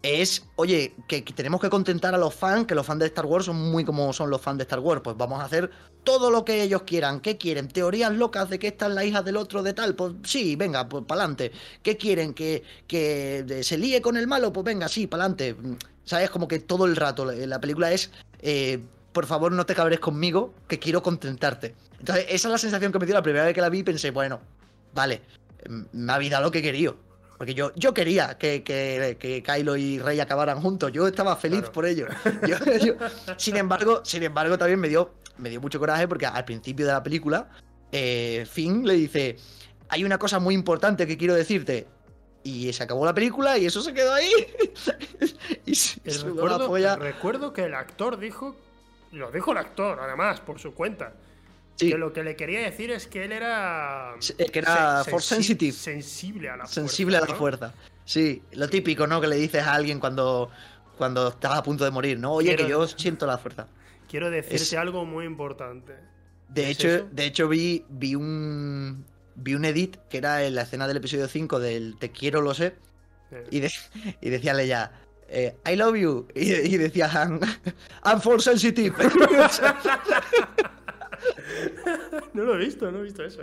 es, 0.02 0.44
oye, 0.56 0.94
que, 1.06 1.22
tenemos 1.22 1.60
que 1.60 1.70
contentar 1.70 2.14
a 2.14 2.18
los 2.18 2.34
fans, 2.34 2.66
que 2.66 2.74
los 2.74 2.84
fans 2.84 3.00
de 3.00 3.06
Star 3.06 3.24
Wars 3.24 3.46
son 3.46 3.70
muy 3.70 3.84
como 3.84 4.12
son 4.12 4.30
los 4.30 4.40
fans 4.40 4.58
de 4.58 4.62
Star 4.64 4.80
Wars, 4.80 5.00
pues 5.02 5.16
vamos 5.16 5.40
a 5.40 5.44
hacer 5.44 5.70
todo 6.02 6.30
lo 6.30 6.44
que 6.44 6.62
ellos 6.62 6.82
quieran. 6.82 7.20
¿Qué 7.20 7.38
quieren? 7.38 7.68
¿Teorías 7.68 8.12
locas 8.12 8.50
de 8.50 8.58
que 8.58 8.68
esta 8.68 8.86
es 8.88 8.94
la 8.94 9.04
hija 9.04 9.22
del 9.22 9.36
otro 9.36 9.62
de 9.62 9.72
tal? 9.72 9.94
Pues 9.94 10.14
sí, 10.24 10.56
venga, 10.56 10.88
pues 10.88 11.04
para 11.04 11.20
adelante. 11.20 11.52
¿Qué 11.82 11.96
quieren? 11.96 12.34
¿Que, 12.34 12.64
¿Que 12.88 13.60
se 13.62 13.78
líe 13.78 14.02
con 14.02 14.16
el 14.16 14.26
malo? 14.26 14.52
Pues 14.52 14.64
venga, 14.64 14.88
sí, 14.88 15.06
para 15.06 15.24
adelante. 15.24 15.56
¿Sabes? 16.04 16.30
Como 16.30 16.48
que 16.48 16.58
todo 16.58 16.86
el 16.86 16.96
rato 16.96 17.24
la 17.24 17.60
película 17.60 17.92
es, 17.92 18.10
eh, 18.40 18.80
por 19.12 19.26
favor 19.26 19.52
no 19.52 19.64
te 19.66 19.74
cabres 19.74 20.00
conmigo, 20.00 20.52
que 20.66 20.80
quiero 20.80 21.02
contentarte. 21.02 21.76
Entonces, 22.00 22.26
esa 22.28 22.48
es 22.48 22.52
la 22.52 22.58
sensación 22.58 22.90
que 22.90 22.98
me 22.98 23.06
dio 23.06 23.14
la 23.14 23.22
primera 23.22 23.44
vez 23.44 23.54
que 23.54 23.60
la 23.60 23.68
vi 23.68 23.78
y 23.78 23.82
pensé, 23.84 24.10
bueno, 24.10 24.40
vale, 24.92 25.22
me 25.92 26.12
ha 26.12 26.18
dado 26.18 26.44
lo 26.44 26.50
que 26.50 26.60
quería. 26.60 26.92
Porque 27.42 27.54
yo, 27.54 27.72
yo 27.74 27.92
quería 27.92 28.38
que, 28.38 28.62
que, 28.62 29.42
Kylo 29.44 29.76
y 29.76 29.98
Rey 29.98 30.20
acabaran 30.20 30.60
juntos. 30.60 30.92
Yo 30.92 31.08
estaba 31.08 31.34
feliz 31.34 31.62
por 31.70 31.84
ello. 31.84 32.06
sin, 33.36 33.56
embargo, 33.56 34.00
sin 34.04 34.22
embargo, 34.22 34.56
también 34.56 34.78
me 34.78 34.88
dio, 34.88 35.14
me 35.38 35.50
dio 35.50 35.60
mucho 35.60 35.80
coraje 35.80 36.06
porque 36.06 36.24
al 36.24 36.44
principio 36.44 36.86
de 36.86 36.92
la 36.92 37.02
película, 37.02 37.50
eh, 37.90 38.46
Finn 38.48 38.86
le 38.86 38.94
dice: 38.94 39.38
Hay 39.88 40.04
una 40.04 40.18
cosa 40.18 40.38
muy 40.38 40.54
importante 40.54 41.04
que 41.04 41.18
quiero 41.18 41.34
decirte. 41.34 41.88
Y 42.44 42.72
se 42.72 42.84
acabó 42.84 43.04
la 43.04 43.12
película 43.12 43.58
y 43.58 43.66
eso 43.66 43.82
se 43.82 43.92
quedó 43.92 44.14
ahí. 44.14 44.30
y 45.66 45.74
recuerdo, 46.10 46.96
recuerdo 46.96 47.52
que 47.52 47.64
el 47.64 47.74
actor 47.74 48.20
dijo. 48.20 48.54
Lo 49.10 49.32
dijo 49.32 49.50
el 49.50 49.58
actor, 49.58 49.98
además, 50.00 50.38
por 50.38 50.60
su 50.60 50.74
cuenta 50.74 51.12
que 51.90 51.98
lo 51.98 52.12
que 52.12 52.22
le 52.22 52.36
quería 52.36 52.60
decir 52.60 52.90
es 52.90 53.06
que 53.06 53.24
él 53.24 53.32
era. 53.32 54.14
que 54.52 54.58
era 54.58 55.04
force 55.04 55.34
sensitive. 55.34 55.72
Sensible 55.72 56.48
a 56.50 56.56
la 56.56 56.66
Sensible 56.66 57.18
fuerza. 57.18 57.32
a 57.32 57.34
la 57.34 57.38
fuerza. 57.38 57.74
Sí, 58.04 58.42
lo 58.52 58.68
típico, 58.68 59.06
¿no? 59.06 59.20
Que 59.20 59.28
le 59.28 59.36
dices 59.36 59.62
a 59.62 59.74
alguien 59.74 60.00
cuando, 60.00 60.50
cuando 60.98 61.28
estás 61.28 61.52
a 61.52 61.62
punto 61.62 61.84
de 61.84 61.90
morir, 61.90 62.18
¿no? 62.18 62.32
Oye, 62.32 62.56
que 62.56 62.68
yo 62.68 62.86
siento 62.88 63.26
la 63.26 63.38
fuerza. 63.38 63.66
Quiero 64.08 64.30
decirte 64.30 64.76
algo 64.76 65.04
muy 65.04 65.24
importante. 65.24 65.94
De 66.48 66.68
hecho, 66.68 67.08
de 67.10 67.24
hecho 67.24 67.48
vi, 67.48 67.84
vi 67.88 68.14
un. 68.14 69.04
Vi 69.34 69.54
un 69.54 69.64
edit 69.64 69.96
que 70.10 70.18
era 70.18 70.44
en 70.44 70.54
la 70.54 70.62
escena 70.62 70.86
del 70.86 70.98
episodio 70.98 71.26
5 71.26 71.58
del 71.58 71.96
Te 71.98 72.10
quiero, 72.10 72.42
lo 72.42 72.52
sé. 72.52 72.74
Y, 73.50 73.62
y 74.20 74.30
decía 74.30 74.52
ella. 74.60 74.92
Eh, 75.28 75.56
I 75.66 75.76
love 75.76 75.96
you. 75.96 76.28
Y, 76.34 76.76
decía 76.76 77.10
I'm 78.04 78.20
force 78.20 78.50
sensitive. 78.50 78.94
no 82.34 82.44
lo 82.44 82.54
he 82.54 82.58
visto, 82.58 82.90
no 82.90 83.00
he 83.00 83.02
visto 83.02 83.24
eso. 83.24 83.42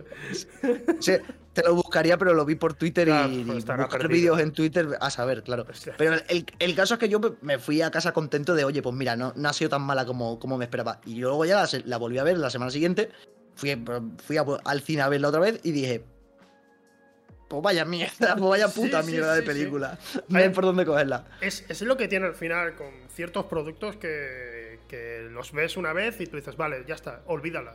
te 1.53 1.64
lo 1.64 1.76
buscaría, 1.76 2.18
pero 2.18 2.34
lo 2.34 2.45
vi 2.45 2.55
por 2.55 2.74
Twitter 2.74 3.07
y, 3.07 3.43
pues 3.43 3.66
buscar 3.66 4.07
vídeos 4.07 4.39
en 4.39 4.51
Twitter, 4.51 4.88
a 4.99 5.10
saber, 5.10 5.43
claro. 5.43 5.66
Pero 5.97 6.16
el, 6.28 6.76
caso 6.76 6.95
es 6.95 6.99
que 6.99 7.10
yo 7.10 7.20
me 7.41 7.60
fui 7.60 7.82
a 7.82 7.91
casa 7.91 8.14
contento 8.14 8.55
de, 8.55 8.64
oye, 8.64 8.82
pues 8.82 8.95
mira, 8.95 9.16
no, 9.16 9.34
ha 9.43 9.53
sido 9.53 9.70
tan 9.70 9.82
mala 9.82 10.05
como, 10.05 10.39
como 10.39 10.57
me 10.57 10.66
esperaba. 10.66 11.01
Y 11.05 11.16
luego 11.16 11.45
ya 11.45 11.66
la, 11.86 11.97
volví 11.97 12.18
a 12.18 12.24
ver 12.24 12.38
la 12.38 12.49
semana 12.49 12.72
siguiente, 12.72 13.10
fui, 13.55 13.84
fui 14.24 14.38
al 14.38 14.82
cine 14.82 15.01
a 15.01 15.10
verla 15.10 15.30
otra 15.30 15.41
vez 15.41 15.60
y 15.64 15.72
dije, 15.72 16.03
pues 17.49 17.64
vaya 17.64 17.84
mierda, 17.84 18.36
pues 18.36 18.49
vaya 18.49 18.68
puta 18.74 19.01
mierda 19.01 19.34
de 19.34 19.41
película. 19.41 19.97
No 20.30 20.39
hay 20.39 20.49
por 20.49 20.64
dónde 20.64 20.86
cogerla. 20.86 21.26
Es, 21.41 21.66
es, 21.68 21.82
lo 21.82 21.97
que 21.97 22.07
tiene 22.07 22.28
al 22.28 22.36
final 22.36 22.76
con 22.76 22.91
ciertos 23.10 23.45
productos 23.45 23.97
que, 23.97 24.80
que, 24.88 25.28
los 25.32 25.51
ves 25.51 25.76
una 25.76 25.91
vez 25.91 26.22
y 26.22 26.28
tú 26.28 26.38
dices, 26.38 26.55
vale, 26.55 26.86
ya 26.88 26.95
está, 26.95 27.24
olvídala. 27.26 27.74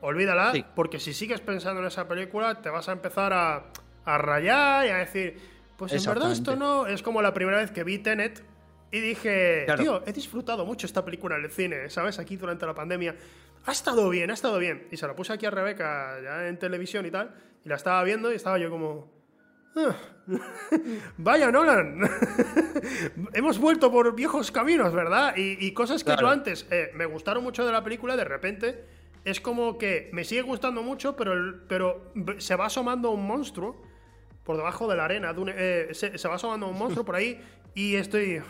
Olvídala, 0.00 0.52
porque 0.74 1.00
si 1.00 1.14
sigues 1.14 1.40
pensando 1.40 1.80
en 1.80 1.86
esa 1.86 2.06
película, 2.06 2.60
te 2.60 2.68
vas 2.68 2.88
a 2.88 2.92
empezar 2.92 3.32
a, 3.32 3.64
a 4.04 4.18
rayar 4.18 4.86
y 4.86 4.90
a 4.90 4.96
decir, 4.96 5.38
pues 5.76 5.92
en 5.92 6.04
verdad 6.04 6.32
esto 6.32 6.56
no. 6.56 6.86
Es 6.86 7.02
como 7.02 7.22
la 7.22 7.32
primera 7.32 7.58
vez 7.58 7.70
que 7.70 7.84
vi 7.84 7.98
Tenet 7.98 8.44
y 8.90 9.00
dije, 9.00 9.66
tío, 9.76 10.02
he 10.06 10.12
disfrutado 10.12 10.64
mucho 10.64 10.86
esta 10.86 11.04
película 11.04 11.36
en 11.36 11.44
el 11.44 11.50
cine, 11.50 11.90
¿sabes? 11.90 12.18
Aquí 12.18 12.36
durante 12.36 12.64
la 12.66 12.74
pandemia. 12.74 13.16
Ha 13.66 13.72
estado 13.72 14.08
bien, 14.08 14.30
ha 14.30 14.34
estado 14.34 14.58
bien. 14.58 14.86
Y 14.90 14.96
se 14.96 15.06
la 15.06 15.16
puse 15.16 15.32
aquí 15.32 15.46
a 15.46 15.50
Rebeca 15.50 16.20
ya 16.22 16.46
en 16.46 16.58
televisión 16.58 17.04
y 17.06 17.10
tal. 17.10 17.34
Y 17.64 17.68
la 17.68 17.76
estaba 17.76 18.02
viendo 18.04 18.30
y 18.30 18.36
estaba 18.36 18.58
yo 18.58 18.70
como... 18.70 19.12
Ah, 19.74 19.96
vaya, 21.16 21.50
Nolan. 21.50 22.02
Hemos 23.32 23.58
vuelto 23.58 23.90
por 23.90 24.14
viejos 24.14 24.52
caminos, 24.52 24.92
¿verdad? 24.92 25.34
Y, 25.36 25.72
cosas 25.72 26.04
que 26.04 26.14
yo 26.20 26.28
antes 26.28 26.66
eh, 26.70 26.92
me 26.94 27.06
gustaron 27.06 27.42
mucho 27.42 27.66
de 27.66 27.72
la 27.72 27.82
película, 27.82 28.16
de 28.16 28.24
repente 28.24 28.84
es 29.24 29.40
como 29.40 29.78
que 29.78 30.10
me 30.12 30.24
sigue 30.24 30.42
gustando 30.42 30.82
mucho, 30.82 31.16
pero, 31.16 31.60
pero 31.66 32.12
se 32.38 32.56
va 32.56 32.66
asomando 32.66 33.10
un 33.10 33.26
monstruo 33.26 33.82
por 34.44 34.56
debajo 34.56 34.86
de 34.86 34.96
la 34.96 35.06
arena. 35.06 35.34
Eh, 35.48 35.88
se, 35.92 36.28
va 36.28 36.34
asomando 36.34 36.68
un 36.68 36.78
monstruo 36.78 37.04
por 37.04 37.16
ahí 37.16 37.40
y 37.74 37.96
estoy... 37.96 38.42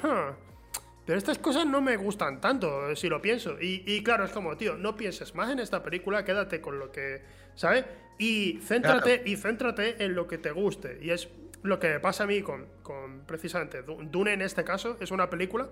pero 1.07 1.19
estas 1.19 1.39
cosas 1.39 1.67
no 1.67 1.81
me 1.81 1.97
gustan 1.97 2.41
tanto, 2.41 2.95
si 2.97 3.09
lo 3.09 3.23
pienso. 3.23 3.57
Y, 3.61 4.03
claro, 4.03 4.25
es 4.25 4.33
como, 4.33 4.57
tío, 4.57 4.77
no 4.77 4.97
pienses 4.97 5.35
más 5.35 5.51
en 5.51 5.61
esta 5.61 5.83
película, 5.83 6.25
quédate 6.25 6.61
con 6.61 6.79
lo 6.79 6.91
que, 6.91 7.23
¿sabes? 7.55 7.85
Y 8.19 8.59
céntrate, 8.63 9.23
y 9.25 9.37
céntrate 9.37 10.05
en 10.05 10.15
lo 10.15 10.27
que 10.27 10.39
te 10.39 10.51
guste. 10.51 10.99
Y 11.01 11.11
es 11.11 11.29
lo 11.63 11.79
que 11.79 12.01
pasa 12.01 12.25
a 12.25 12.27
mí 12.27 12.43
con, 12.43 12.67
con 12.83 13.25
precisamente 13.27 13.83
Dune 13.83 14.33
en 14.33 14.43
este 14.43 14.65
caso. 14.65 14.97
Es 15.01 15.13
una 15.13 15.31
película 15.31 15.69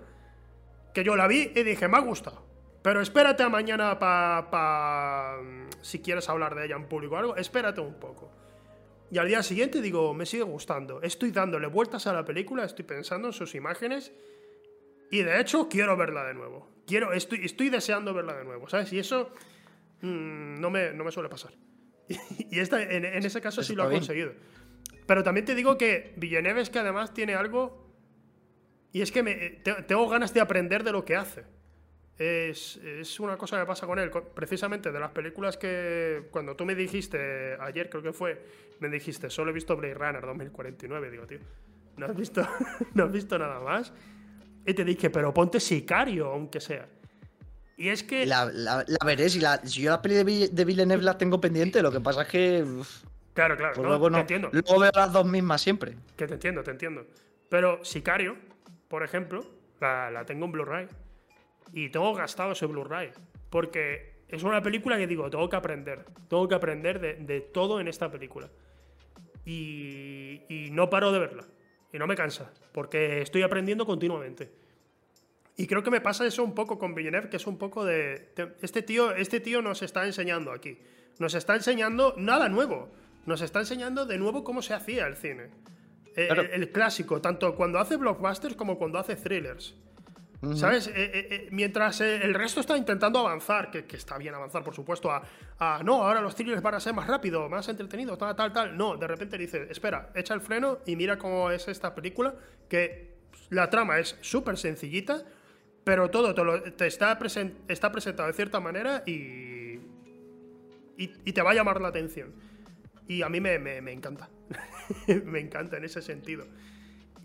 que 0.93 1.03
yo 1.03 1.15
la 1.15 1.27
vi 1.27 1.51
y 1.53 1.63
dije, 1.63 1.87
me 1.89 1.97
ha 1.97 2.01
gustado. 2.01 2.52
Pero 2.83 3.01
espérate 3.01 3.43
a 3.43 3.49
mañana 3.49 3.97
para... 3.97 5.39
si 5.81 5.99
quieres 5.99 6.27
hablar 6.27 6.53
de 6.53 6.65
ella 6.65 6.75
en 6.75 6.87
público 6.87 7.15
o 7.15 7.17
algo, 7.17 7.35
espérate 7.37 7.79
un 7.79 7.97
poco. 7.97 8.29
Y 9.09 9.17
al 9.19 9.27
día 9.27 9.41
siguiente 9.41 9.81
digo, 9.81 10.13
me 10.13 10.25
sigue 10.25 10.43
gustando. 10.43 11.01
Estoy 11.01 11.31
dándole 11.31 11.67
vueltas 11.67 12.07
a 12.07 12.13
la 12.13 12.25
película, 12.25 12.65
estoy 12.65 12.83
pensando 12.83 13.27
en 13.29 13.33
sus 13.33 13.55
imágenes 13.55 14.11
Y 15.11 15.23
de 15.23 15.39
hecho, 15.39 15.69
quiero 15.69 15.95
verla 15.95 16.25
de 16.25 16.33
nuevo. 16.33 16.69
Quiero, 16.85 17.13
estoy, 17.13 17.45
estoy 17.45 17.69
deseando 17.69 18.13
verla 18.13 18.35
de 18.35 18.43
nuevo, 18.43 18.67
¿sabes? 18.67 18.91
Y 18.91 18.99
eso 18.99 19.31
mm, 20.01 20.59
no, 20.59 20.69
me, 20.69 20.91
no 20.93 21.05
me 21.05 21.11
suele 21.11 21.29
pasar. 21.29 21.53
y 22.07 22.59
esta, 22.59 22.81
en, 22.81 23.05
ese 23.05 23.39
caso 23.39 23.63
sí 23.63 23.75
lo 23.75 23.83
ha 23.83 23.89
conseguido. 23.89 24.33
Pero 25.05 25.23
también 25.23 25.45
te 25.45 25.55
digo 25.55 25.77
que 25.77 26.13
Villeneuve 26.17 26.61
es 26.61 26.69
que 26.69 26.79
además 26.79 27.13
tiene 27.13 27.35
algo. 27.35 27.87
Y 28.91 29.01
es 29.01 29.11
que 29.11 29.23
me, 29.23 29.35
tengo 29.87 30.09
ganas 30.09 30.33
de 30.33 30.41
aprender 30.41 30.83
de 30.83 30.91
lo 30.91 31.05
que 31.05 31.15
hace. 31.15 31.45
Es, 32.17 32.77
es, 32.77 33.19
una 33.19 33.37
cosa 33.37 33.59
que 33.59 33.65
pasa 33.65 33.87
con 33.87 33.97
él. 33.97 34.11
Precisamente 34.35 34.91
de 34.91 34.99
las 34.99 35.11
películas 35.11 35.57
que. 35.57 36.27
Cuando 36.31 36.55
tú 36.55 36.65
me 36.65 36.75
dijiste 36.75 37.57
ayer, 37.59 37.89
creo 37.89 38.03
que 38.03 38.13
fue, 38.13 38.45
me 38.79 38.89
dijiste, 38.89 39.29
solo 39.29 39.49
he 39.49 39.53
visto 39.53 39.75
Blade 39.75 39.95
Runner 39.95 40.21
2049. 40.21 41.09
Digo, 41.09 41.25
tío, 41.25 41.39
¿no 41.97 42.05
has 42.05 42.15
visto, 42.15 42.47
¿no 42.93 43.05
has 43.05 43.11
visto 43.11 43.37
nada 43.37 43.59
más? 43.59 43.93
Y 44.65 44.73
te 44.73 44.85
dije, 44.85 45.09
pero 45.09 45.33
ponte 45.33 45.59
sicario, 45.59 46.27
aunque 46.27 46.61
sea. 46.61 46.87
Y 47.77 47.89
es 47.89 48.03
que. 48.03 48.27
La, 48.27 48.45
veré, 49.03 49.29
si, 49.29 49.39
la, 49.39 49.61
yo 49.63 49.89
la 49.89 50.01
peli 50.01 50.15
de, 50.15 50.49
de 50.49 50.65
Villeneuve 50.65 51.03
la 51.03 51.17
tengo 51.17 51.41
pendiente, 51.41 51.81
lo 51.81 51.91
que 51.91 51.99
pasa 51.99 52.21
es 52.21 52.27
que. 52.27 52.65
claro, 53.33 53.57
claro, 53.57 53.73
pues 53.73 53.87
luego 53.87 54.09
no, 54.11 54.17
te 54.17 54.21
entiendo. 54.21 54.49
Luego 54.51 54.79
veo 54.79 54.91
las 54.93 55.11
dos 55.11 55.25
mismas 55.25 55.61
siempre. 55.61 55.95
Que 56.15 56.27
te 56.27 56.35
entiendo, 56.35 56.63
te 56.63 56.69
entiendo. 56.69 57.07
Pero 57.49 57.83
Sicario, 57.83 58.37
por 58.87 59.03
ejemplo, 59.03 59.43
la, 59.81 60.11
la 60.11 60.25
tengo 60.25 60.45
en 60.45 60.51
Blu-ray. 60.51 60.87
Y 61.73 61.89
tengo 61.89 62.13
gastado 62.13 62.53
ese 62.53 62.65
Blu-ray. 62.65 63.11
Porque 63.49 64.23
es 64.29 64.43
una 64.43 64.61
película 64.61 64.97
que 64.97 65.07
digo, 65.07 65.29
tengo 65.29 65.49
que 65.49 65.57
aprender. 65.57 66.05
Tengo 66.29 66.47
que 66.47 66.55
aprender 66.55 67.01
de, 67.01 67.15
de 67.15 67.41
todo 67.41 67.81
en 67.81 67.87
esta 67.87 68.09
película. 68.09 68.49
Y, 69.45 70.41
y 70.47 70.69
no 70.71 70.89
paro 70.89 71.11
de 71.11 71.19
verla 71.19 71.45
y 71.93 71.99
no 71.99 72.07
me 72.07 72.15
cansa, 72.15 72.51
porque 72.71 73.21
estoy 73.21 73.43
aprendiendo 73.43 73.85
continuamente. 73.85 74.51
Y 75.55 75.67
creo 75.67 75.83
que 75.83 75.91
me 75.91 76.01
pasa 76.01 76.25
eso 76.25 76.43
un 76.43 76.55
poco 76.55 76.79
con 76.79 76.95
Villeneuve, 76.95 77.29
que 77.29 77.37
es 77.37 77.45
un 77.45 77.59
poco 77.59 77.85
de... 77.85 78.33
Este 78.63 78.81
tío, 78.81 79.13
este 79.13 79.39
tío 79.39 79.61
nos 79.61 79.83
está 79.83 80.03
enseñando 80.07 80.51
aquí. 80.51 80.79
Nos 81.19 81.35
está 81.35 81.55
enseñando 81.55 82.15
nada 82.17 82.49
nuevo. 82.49 82.89
Nos 83.27 83.41
está 83.41 83.59
enseñando 83.59 84.07
de 84.07 84.17
nuevo 84.17 84.43
cómo 84.43 84.63
se 84.63 84.73
hacía 84.73 85.05
el 85.05 85.15
cine. 85.15 85.51
Eh, 86.15 86.49
el, 86.53 86.71
clásico, 86.71 87.21
tanto 87.21 87.55
cuando 87.55 87.77
hace 87.77 87.97
blockbusters 87.97 88.55
como 88.55 88.79
cuando 88.79 88.97
hace 88.97 89.15
thrillers. 89.15 89.75
¿Sabes? 90.55 90.87
Eh, 90.87 90.93
eh, 90.95 91.47
mientras 91.51 92.01
el 92.01 92.33
resto 92.33 92.59
está 92.59 92.77
intentando 92.77 93.19
avanzar, 93.19 93.71
que, 93.71 93.85
está 93.95 94.17
bien 94.17 94.35
avanzar, 94.35 94.63
por 94.63 94.75
supuesto, 94.75 95.09
a, 95.09 95.81
no, 95.83 96.03
ahora 96.03 96.21
los 96.21 96.35
thrillers 96.35 96.61
van 96.61 96.75
a 96.75 96.79
ser 96.79 96.93
más 96.93 97.07
rápidos, 97.07 97.49
más 97.49 97.67
entretenidos, 97.69 98.17
tal, 98.17 98.35
tal, 98.35 98.51
tal. 98.51 98.77
No, 98.77 98.97
de 98.97 99.07
repente 99.07 99.37
dice, 99.37 99.67
espera, 99.69 100.09
echa 100.15 100.33
el 100.33 100.41
freno 100.41 100.79
y 100.85 100.95
mira 100.95 101.17
cómo 101.17 101.49
es 101.49 101.67
esta 101.67 101.95
película, 101.95 102.35
que 102.67 103.15
la 103.49 103.69
trama 103.69 103.99
es 103.99 104.17
súper 104.21 104.57
sencillita, 104.57 105.23
pero 105.83 106.09
todo 106.09 106.33
te, 106.33 106.87
está, 106.87 107.17
presentado 107.17 108.27
de 108.27 108.33
cierta 108.33 108.59
manera 108.59 109.03
y, 109.05 109.79
y, 110.97 111.33
te 111.33 111.41
va 111.41 111.51
a 111.51 111.53
llamar 111.53 111.79
la 111.79 111.87
atención. 111.89 112.33
Y 113.07 113.21
a 113.21 113.29
mí 113.29 113.39
me, 113.39 113.59
me 113.59 113.91
encanta. 113.91 114.29
me 115.25 115.39
encanta 115.39 115.77
en 115.77 115.85
ese 115.85 116.01
sentido. 116.01 116.45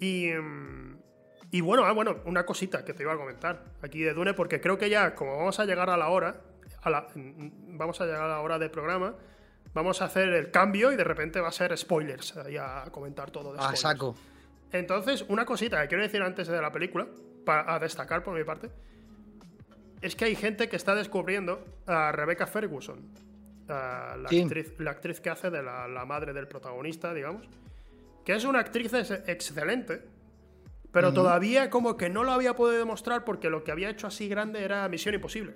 Y. 0.00 0.28
Mm, 0.30 0.97
y 1.50 1.60
bueno, 1.60 1.84
ah, 1.84 1.92
bueno, 1.92 2.18
una 2.26 2.44
cosita 2.44 2.84
que 2.84 2.92
te 2.92 3.02
iba 3.02 3.14
a 3.14 3.16
comentar 3.16 3.64
aquí 3.82 4.02
de 4.02 4.12
Dune, 4.12 4.34
porque 4.34 4.60
creo 4.60 4.76
que 4.76 4.90
ya, 4.90 5.14
como 5.14 5.36
vamos 5.36 5.58
a 5.58 5.64
llegar 5.64 5.88
a 5.88 5.96
la 5.96 6.08
hora, 6.08 6.40
a 6.82 6.90
la, 6.90 7.08
vamos 7.14 8.00
a 8.00 8.04
llegar 8.04 8.22
a 8.22 8.28
la 8.28 8.40
hora 8.40 8.58
del 8.58 8.70
programa, 8.70 9.14
vamos 9.72 10.02
a 10.02 10.06
hacer 10.06 10.28
el 10.28 10.50
cambio 10.50 10.92
y 10.92 10.96
de 10.96 11.04
repente 11.04 11.40
va 11.40 11.48
a 11.48 11.52
ser 11.52 11.76
spoilers, 11.76 12.36
ahí 12.36 12.56
a 12.56 12.84
comentar 12.90 13.30
todo 13.30 13.54
de 13.54 13.60
Ah, 13.62 13.74
saco. 13.74 14.14
Entonces, 14.72 15.24
una 15.28 15.46
cosita 15.46 15.80
que 15.82 15.88
quiero 15.88 16.02
decir 16.02 16.22
antes 16.22 16.48
de 16.48 16.60
la 16.60 16.70
película, 16.70 17.06
para 17.46 17.78
destacar 17.78 18.22
por 18.22 18.36
mi 18.36 18.44
parte, 18.44 18.70
es 20.02 20.14
que 20.14 20.26
hay 20.26 20.36
gente 20.36 20.68
que 20.68 20.76
está 20.76 20.94
descubriendo 20.94 21.64
a 21.86 22.12
Rebecca 22.12 22.46
Ferguson, 22.46 23.00
la, 23.66 24.12
actriz, 24.12 24.74
la, 24.78 24.90
actriz, 24.90 25.20
que 25.20 25.30
hace 25.30 25.50
de 25.50 25.62
la, 25.62 25.88
la 25.88 26.04
madre 26.04 26.34
del 26.34 26.46
protagonista, 26.46 27.14
digamos, 27.14 27.48
que 28.24 28.34
es 28.34 28.44
una 28.44 28.60
actriz 28.60 28.92
excelente 28.92 30.17
pero 30.92 31.12
todavía 31.12 31.70
como 31.70 31.96
que 31.96 32.08
no 32.08 32.24
lo 32.24 32.32
había 32.32 32.56
podido 32.56 32.78
demostrar 32.78 33.24
porque 33.24 33.50
lo 33.50 33.64
que 33.64 33.72
había 33.72 33.90
hecho 33.90 34.06
así 34.06 34.28
grande 34.28 34.62
era 34.62 34.88
Misión 34.88 35.14
Imposible. 35.14 35.54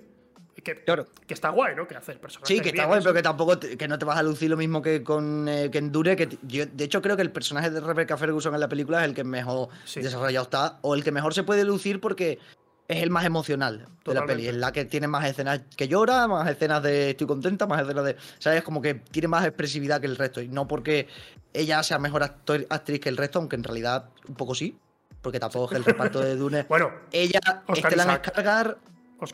Que, 0.63 0.75
claro. 0.75 1.07
que 1.27 1.33
está 1.33 1.49
guay, 1.49 1.75
¿no? 1.75 1.87
Que 1.87 1.95
hace 1.95 2.13
el 2.13 2.19
personaje. 2.19 2.53
Sí, 2.53 2.61
que 2.61 2.69
está 2.69 2.85
guay, 2.85 3.01
pero 3.01 3.13
que 3.13 3.23
tampoco 3.23 3.59
que 3.59 3.87
no 3.87 3.97
te 3.97 4.05
vas 4.05 4.17
a 4.17 4.23
lucir 4.23 4.49
lo 4.49 4.55
mismo 4.55 4.81
que 4.81 5.03
con 5.03 5.47
eh, 5.49 5.69
que 5.69 5.79
Endure. 5.79 6.15
Que 6.15 6.37
yo, 6.43 6.65
de 6.67 6.83
hecho, 6.83 7.01
creo 7.01 7.15
que 7.15 7.21
el 7.21 7.31
personaje 7.31 7.69
de 7.69 7.81
Rebecca 7.81 8.15
Ferguson 8.15 8.53
en 8.53 8.59
la 8.59 8.69
película 8.69 8.99
es 9.01 9.09
el 9.09 9.15
que 9.15 9.23
mejor 9.23 9.69
desarrollado 9.95 10.43
está, 10.43 10.79
o 10.81 10.93
el 10.93 11.03
que 11.03 11.11
mejor 11.11 11.33
se 11.33 11.43
puede 11.43 11.65
lucir 11.65 11.99
porque 11.99 12.39
es 12.87 13.01
el 13.01 13.09
más 13.09 13.25
emocional 13.25 13.87
de 14.05 14.13
la 14.13 14.25
peli. 14.25 14.47
Es 14.47 14.55
la 14.55 14.71
que 14.71 14.85
tiene 14.85 15.07
más 15.07 15.25
escenas 15.25 15.61
que 15.75 15.87
llora, 15.87 16.27
más 16.27 16.47
escenas 16.49 16.83
de 16.83 17.09
estoy 17.09 17.27
contenta, 17.27 17.65
más 17.65 17.81
escenas 17.81 18.05
de. 18.05 18.15
¿Sabes? 18.39 18.63
Como 18.63 18.81
que 18.81 18.93
tiene 18.93 19.27
más 19.27 19.45
expresividad 19.45 19.99
que 19.99 20.07
el 20.07 20.15
resto. 20.15 20.39
Y 20.39 20.47
no 20.47 20.67
porque 20.67 21.07
ella 21.51 21.83
sea 21.83 21.97
mejor 21.99 22.23
actriz 22.23 22.99
que 23.01 23.09
el 23.09 23.17
resto, 23.17 23.39
aunque 23.39 23.55
en 23.55 23.63
realidad 23.63 24.11
un 24.29 24.35
poco 24.35 24.55
sí 24.55 24.77
porque 25.23 25.39
tampoco 25.39 25.73
es 25.73 25.77
el 25.79 25.85
reparto 25.85 26.19
de 26.19 26.35
Dune. 26.35 26.63
bueno, 26.69 26.91
ella, 27.11 27.39
Estelan 27.73 28.17
Skargar, 28.17 28.77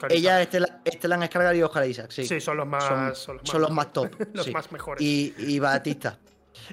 ella, 0.10 0.42
Estelan, 0.42 1.26
Skargar 1.26 1.56
y 1.56 1.64
Oscar 1.64 1.90
Isaac, 1.90 2.12
sí. 2.12 2.26
Sí, 2.26 2.40
son 2.40 2.58
los 2.58 2.68
más, 2.68 3.18
son, 3.18 3.40
los 3.60 3.72
más, 3.72 3.92
top. 3.92 4.16
los 4.34 4.50
más 4.52 4.72
mejores. 4.72 5.02
Y, 5.02 5.60
Batista. 5.60 6.18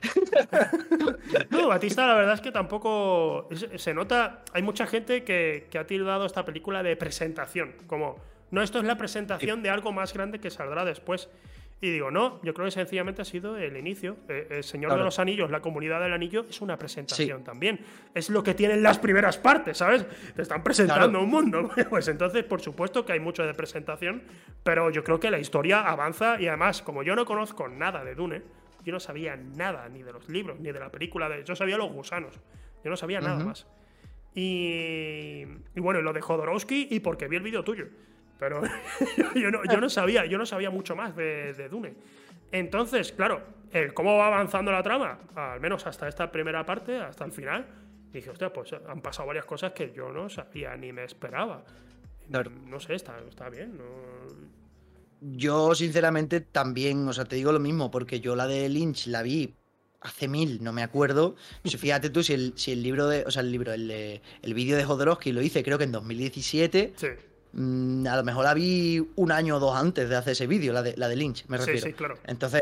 no, 1.51 1.69
Batista, 1.69 2.07
la 2.07 2.15
verdad 2.15 2.35
es 2.35 2.41
que 2.43 2.53
tampoco. 2.53 3.49
Se 3.77 3.95
nota. 3.95 4.45
Hay 4.53 4.63
mucha 4.63 4.87
gente 4.87 5.25
que, 5.25 5.67
que 5.71 5.79
ha 5.79 5.87
tildado 5.87 6.27
esta 6.27 6.45
película 6.45 6.83
de 6.83 6.95
presentación. 6.97 7.75
Como, 7.87 8.21
no, 8.51 8.63
esto 8.63 8.79
es 8.79 8.85
la 8.85 8.99
presentación 8.99 9.63
de 9.63 9.71
algo 9.71 9.93
más 9.93 10.13
grande 10.13 10.41
que 10.41 10.51
saldrá 10.51 10.85
después. 10.85 11.31
Y 11.79 11.91
digo, 11.91 12.11
no, 12.11 12.41
yo 12.43 12.55
creo 12.55 12.65
que 12.65 12.71
sencillamente 12.71 13.21
ha 13.21 13.25
sido 13.25 13.59
el 13.59 13.77
inicio. 13.77 14.17
Eh, 14.29 14.47
el 14.51 14.65
Señor 14.65 14.97
de 14.97 15.05
los 15.05 15.19
Anillos, 15.19 15.51
la 15.51 15.61
comunidad 15.61 16.01
del 16.01 16.15
anillo, 16.15 16.47
es 16.49 16.63
una 16.63 16.79
presentación 16.79 17.45
también. 17.45 17.81
Es 18.15 18.31
lo 18.31 18.43
que 18.43 18.55
tienen 18.55 18.83
las 18.83 18.99
primeras 18.99 19.37
partes, 19.37 19.77
¿sabes? 19.77 20.07
Te 20.35 20.41
están 20.41 20.63
presentando 20.63 21.21
un 21.21 21.29
mundo. 21.29 21.71
Pues 21.91 22.09
entonces, 22.09 22.45
por 22.45 22.61
supuesto 22.61 23.05
que 23.05 23.13
hay 23.13 23.21
mucho 23.21 23.47
de 23.47 23.55
presentación, 23.55 24.23
pero 24.63 24.91
yo 24.91 25.05
creo 25.05 25.21
que 25.21 25.31
la 25.31 25.39
historia 25.39 25.81
avanza 25.81 26.41
y 26.41 26.49
además, 26.49 26.83
como 26.83 27.03
yo 27.03 27.15
no 27.15 27.25
conozco 27.25 27.69
nada 27.69 28.05
de 28.05 28.15
Dune, 28.15 28.43
yo 28.85 28.93
no 28.93 29.01
sabía 29.01 29.37
nada 29.37 29.89
ni 29.89 30.03
de 30.03 30.13
los 30.13 30.29
libros, 30.29 30.59
ni 30.59 30.73
de 30.73 30.81
la 30.81 30.91
película, 30.91 31.29
de, 31.29 31.45
yo 31.45 31.55
sabía 31.55 31.77
los 31.77 31.93
gusanos, 31.93 32.35
yo 32.83 32.91
no 32.91 32.97
sabía 32.97 33.21
nada 33.21 33.45
más. 33.45 33.67
Y, 34.35 35.45
y 35.75 35.81
bueno, 35.81 36.03
lo 36.03 36.13
de 36.13 36.21
Jodorowsky 36.21 36.89
y 36.91 37.01
porque 37.01 37.29
vi 37.29 37.37
el 37.37 37.43
vídeo 37.43 37.63
tuyo. 37.63 37.87
Pero 38.39 38.63
yo, 39.35 39.51
no, 39.51 39.91
sabía, 39.91 40.27
yo 40.27 40.39
no 40.39 40.47
sabía 40.47 40.71
mucho 40.71 40.95
más 40.95 41.17
de, 41.17 41.69
Dune. 41.71 41.95
Entonces, 42.53 43.13
claro, 43.13 43.43
el 43.73 43.95
cómo 43.95 44.17
va 44.17 44.29
avanzando 44.29 44.71
la 44.73 44.83
trama, 44.83 45.19
al 45.35 45.61
menos 45.61 45.87
hasta 45.87 46.09
esta 46.09 46.31
primera 46.31 46.65
parte, 46.65 46.99
hasta 46.99 47.25
el 47.25 47.33
final, 47.33 47.67
dije, 48.13 48.31
hostia, 48.31 48.53
pues 48.53 48.73
han 48.73 49.01
pasado 49.01 49.27
varias 49.27 49.45
cosas 49.45 49.73
que 49.73 49.93
yo 49.93 50.11
no 50.11 50.29
sabía 50.29 50.77
ni 50.77 50.93
me 50.93 51.05
esperaba. 51.05 51.65
No 52.29 52.81
sé, 52.81 52.95
está, 52.95 53.19
está 53.29 53.49
bien. 53.49 53.79
Yo, 55.21 55.75
sinceramente, 55.75 56.41
también, 56.41 57.09
o 57.09 57.13
sea, 57.13 57.25
te 57.25 57.37
digo 57.37 57.53
lo 57.53 57.61
mismo, 57.61 57.91
porque 57.91 58.21
yo 58.21 58.37
la 58.37 58.47
de 58.47 58.69
Lynch 58.69 59.07
la 59.07 59.23
vi 59.23 59.55
hace 60.01 60.29
mil, 60.29 60.63
no 60.63 60.73
me 60.73 60.83
acuerdo. 60.83 61.37
fíjate 61.65 62.11
tú, 62.11 62.23
si 62.23 62.35
el, 62.35 62.53
si 62.57 62.73
el 62.73 62.83
libro 62.83 63.09
de, 63.09 63.25
o 63.25 63.31
sea, 63.31 63.43
el 63.43 63.51
libro, 63.51 63.73
el, 63.73 63.91
el 63.91 64.55
vídeo 64.55 64.77
de 64.77 64.85
Jodorowsky 64.85 65.33
lo 65.33 65.43
hice 65.43 65.65
creo 65.65 65.79
que 65.79 65.85
en 65.85 65.93
2017. 65.93 66.93
Sí 66.97 67.09
Mm, 67.59 68.07
a 68.07 68.17
lo 68.17 68.23
mejor 68.23 68.45
la 68.45 68.53
vi 68.53 69.03
un 69.17 69.33
año 69.33 69.57
o 69.57 69.59
dos 69.59 69.75
antes 69.75 70.11
de 70.11 70.17
hacer 70.17 70.33
ese 70.33 70.47
vídeo, 70.47 70.75
la 70.75 70.83
de, 70.83 70.95
la 70.99 71.09
de 71.09 71.17
Lynch, 71.17 71.47
me 71.49 71.57
refiero. 71.57 71.81
Sí, 71.81 71.87
sí, 71.87 71.93
claro. 71.95 72.19
Entonces, 72.27 72.61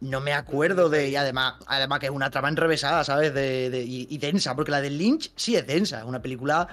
no 0.00 0.22
me 0.22 0.32
acuerdo 0.32 0.88
de. 0.88 1.10
Y 1.10 1.16
además, 1.16 1.56
además 1.66 1.98
que 1.98 2.06
es 2.06 2.12
una 2.12 2.30
trama 2.30 2.48
enrevesada, 2.48 3.04
¿sabes? 3.04 3.34
De, 3.34 3.84
y, 3.86 4.16
densa, 4.16 4.56
porque 4.56 4.70
la 4.70 4.80
de 4.80 4.88
Lynch 4.88 5.30
sí 5.36 5.56
es 5.56 5.66
densa. 5.66 5.98
Es 5.98 6.04
una 6.04 6.22
película 6.22 6.68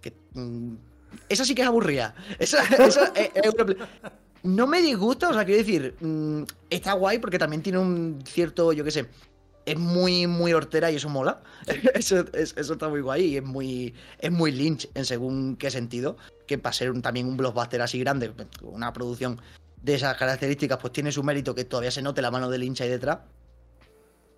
que. 0.00 0.12
Mm, 0.34 0.74
esa 1.28 1.44
sí 1.44 1.54
que 1.54 1.62
es 1.62 1.68
aburrida. 1.68 2.12
Esa, 2.40 2.64
No 4.42 4.66
me 4.66 4.80
disgusta, 4.80 5.28
o 5.28 5.34
sea, 5.34 5.44
quiero 5.44 5.58
decir, 5.58 5.94
mm, 6.00 6.42
está 6.70 6.94
guay 6.94 7.18
porque 7.18 7.38
también 7.38 7.62
tiene 7.62 7.78
un 7.78 8.22
cierto, 8.26 8.72
yo 8.72 8.82
qué 8.82 8.90
sé, 8.90 9.06
es 9.72 9.78
muy, 9.78 10.26
muy 10.26 10.52
hortera 10.52 10.90
y 10.90 10.96
eso 10.96 11.08
mola. 11.08 11.42
eso, 11.94 12.24
eso, 12.32 12.72
está 12.72 12.88
muy 12.88 13.00
guay 13.00 13.24
y 13.24 13.36
es 13.36 13.42
muy, 13.42 13.94
es 14.18 14.30
muy 14.30 14.52
Lynch 14.52 14.88
en 14.94 15.04
según 15.04 15.56
qué 15.56 15.70
sentido. 15.70 16.16
Que 16.46 16.58
para 16.58 16.72
ser 16.72 17.00
también 17.02 17.26
un 17.26 17.36
blockbuster 17.36 17.80
así 17.82 17.98
grande, 18.00 18.32
una 18.62 18.92
producción 18.92 19.40
de 19.82 19.94
esas 19.94 20.16
características, 20.16 20.78
pues 20.78 20.92
tiene 20.92 21.12
su 21.12 21.22
mérito 21.22 21.54
que 21.54 21.64
todavía 21.64 21.90
se 21.90 22.02
note 22.02 22.22
la 22.22 22.30
mano 22.30 22.50
de 22.50 22.58
Lynch 22.58 22.80
ahí 22.80 22.88
detrás. 22.88 23.18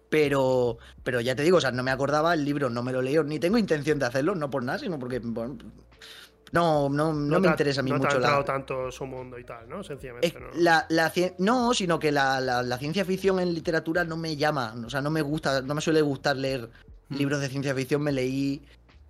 Pero, 0.09 0.77
pero 1.03 1.21
ya 1.23 1.35
te 1.35 1.43
digo, 1.43 1.57
o 1.57 1.61
sea, 1.61 1.73
no 1.73 1.83
me 1.83 1.91
acordaba, 1.91 2.35
el 2.35 2.45
libro 2.45 2.69
no 2.69 2.83
me 2.83 2.93
lo 2.93 3.01
leo, 3.01 3.25
ni 3.25 3.39
tengo 3.39 3.57
intención 3.57 3.99
de 3.99 4.05
hacerlo, 4.05 4.35
no 4.35 4.51
por 4.51 4.63
nada, 4.63 4.79
sino 4.79 4.99
porque, 4.99 5.23
no, 6.53 6.91
no, 6.91 7.15
no, 7.15 7.41
me 7.41 7.49
interesa 7.49 7.81
a 7.81 7.83
mí 7.83 7.91
mucho. 7.91 8.19
No 8.21 8.27
ha 8.27 8.45
tanto 8.45 8.93
su 8.93 9.07
mundo 9.07 9.39
y 9.39 9.45
tal, 9.45 9.67
¿no? 9.71 9.83
Sencillamente. 9.83 10.39
¿no? 10.39 10.49
La, 10.55 10.87
no, 11.39 11.73
sino 11.73 11.99
que 11.99 12.13
la, 12.13 12.77
ciencia 12.79 13.07
ficción 13.07 13.41
en 13.41 13.55
literatura 13.55 14.05
no 14.05 14.19
me 14.19 14.37
llama. 14.37 14.75
O 14.85 14.91
sea, 14.91 15.01
no 15.01 15.11
me 15.11 15.23
gusta, 15.23 15.63
no 15.63 15.75
me 15.75 15.81
suele 15.81 16.03
gustar 16.03 16.37
leer 16.37 16.69
mm. 17.09 17.17
libros 17.17 17.41
de 17.41 17.49
ciencia 17.49 17.75
ficción. 17.75 18.03
Me 18.03 18.13
leí. 18.13 18.61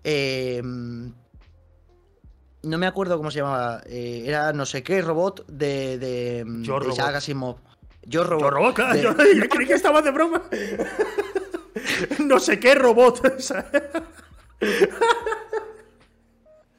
Em, 0.05 1.13
no 2.63 2.79
me 2.79 2.87
acuerdo 2.87 3.17
cómo 3.17 3.33
se 3.33 3.41
llamaba. 3.41 3.83
eh, 3.87 4.23
era 4.25 4.53
no 4.53 4.65
sé 4.65 4.85
qué 4.85 5.03
robot 5.03 5.45
de. 5.49 5.99
de, 5.99 6.45
Yo 6.63 6.75
de 6.75 6.79
Robot. 6.79 6.93
Isaac 6.93 7.17
Asimov. 7.17 7.57
Yo 8.05 8.23
robot. 8.23 8.43
Yo 8.45 8.51
robot, 8.51 8.75
claro, 8.77 8.95
De- 8.95 9.03
yo, 9.03 9.11
yo 9.43 9.49
creí 9.49 9.67
que 9.67 9.75
estaba 9.75 10.01
de 10.01 10.13
broma. 10.13 10.43
no 12.25 12.39
sé 12.39 12.61
qué 12.61 12.77
robot. 12.77 13.21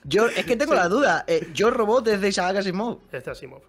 Yo, 0.05 0.27
es 0.27 0.45
que 0.45 0.55
tengo 0.55 0.73
la 0.75 0.87
duda. 0.89 1.23
eh, 1.27 1.47
yo 1.53 1.69
robot 1.71 2.07
es 2.07 2.21
de 2.21 2.29
Isaac 2.29 2.57
Asimov. 2.57 2.99
este 3.11 3.31
Asimov. 3.31 3.61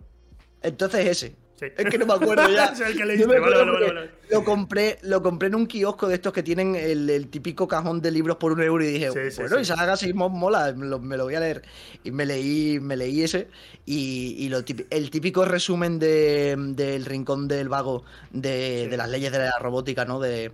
Entonces 0.62 1.07
ese. 1.07 1.37
Sí. 1.59 1.66
Es 1.76 1.89
que 1.89 1.99
no 1.99 2.07
me 2.07 2.14
acuerdo 2.14 2.49
ya. 2.51 2.64
Es 2.72 2.80
el 2.80 2.95
que 2.95 2.99
Yo 2.99 3.05
leíste, 3.05 3.26
me 3.28 3.39
vale, 3.39 3.55
acuerdo 3.55 3.72
vale, 3.72 3.87
porque 3.87 3.95
vale, 3.95 4.07
vale. 4.09 4.28
Lo 4.30 4.43
compré, 4.45 4.99
lo 5.03 5.22
compré 5.22 5.49
en 5.49 5.55
un 5.55 5.66
kiosco 5.66 6.09
de 6.09 6.14
estos 6.16 6.32
que 6.32 6.43
tienen 6.43 6.74
el, 6.74 7.09
el 7.09 7.28
típico 7.28 7.68
cajón 7.68 8.01
de 8.01 8.11
libros 8.11 8.39
por 8.39 8.51
un 8.51 8.61
euro 8.61 8.82
y 8.82 8.89
dije, 8.89 9.11
Sí, 9.12 9.30
sí, 9.30 9.43
bueno. 9.43 9.61
Isaac 9.61 9.89
Asimov 9.89 10.32
mola, 10.32 10.72
me 10.72 10.87
lo, 10.87 10.99
me 10.99 11.16
lo 11.16 11.24
voy 11.24 11.37
a 11.37 11.41
leer. 11.41 11.62
Y 12.03 12.11
me 12.11 12.26
leí, 12.26 12.80
me 12.80 12.97
leí 12.97 13.22
ese 13.22 13.49
y, 13.87 14.35
y 14.39 14.49
lo 14.49 14.64
el 14.91 15.11
típico 15.11 15.45
resumen 15.45 16.01
de, 16.01 16.57
del 16.59 17.05
rincón 17.05 17.47
del 17.47 17.68
vago 17.68 18.03
de, 18.32 18.89
de 18.89 18.97
las 18.97 19.09
leyes 19.09 19.30
de 19.30 19.39
la 19.39 19.59
robótica, 19.61 20.05
¿no? 20.05 20.18
De 20.18 20.51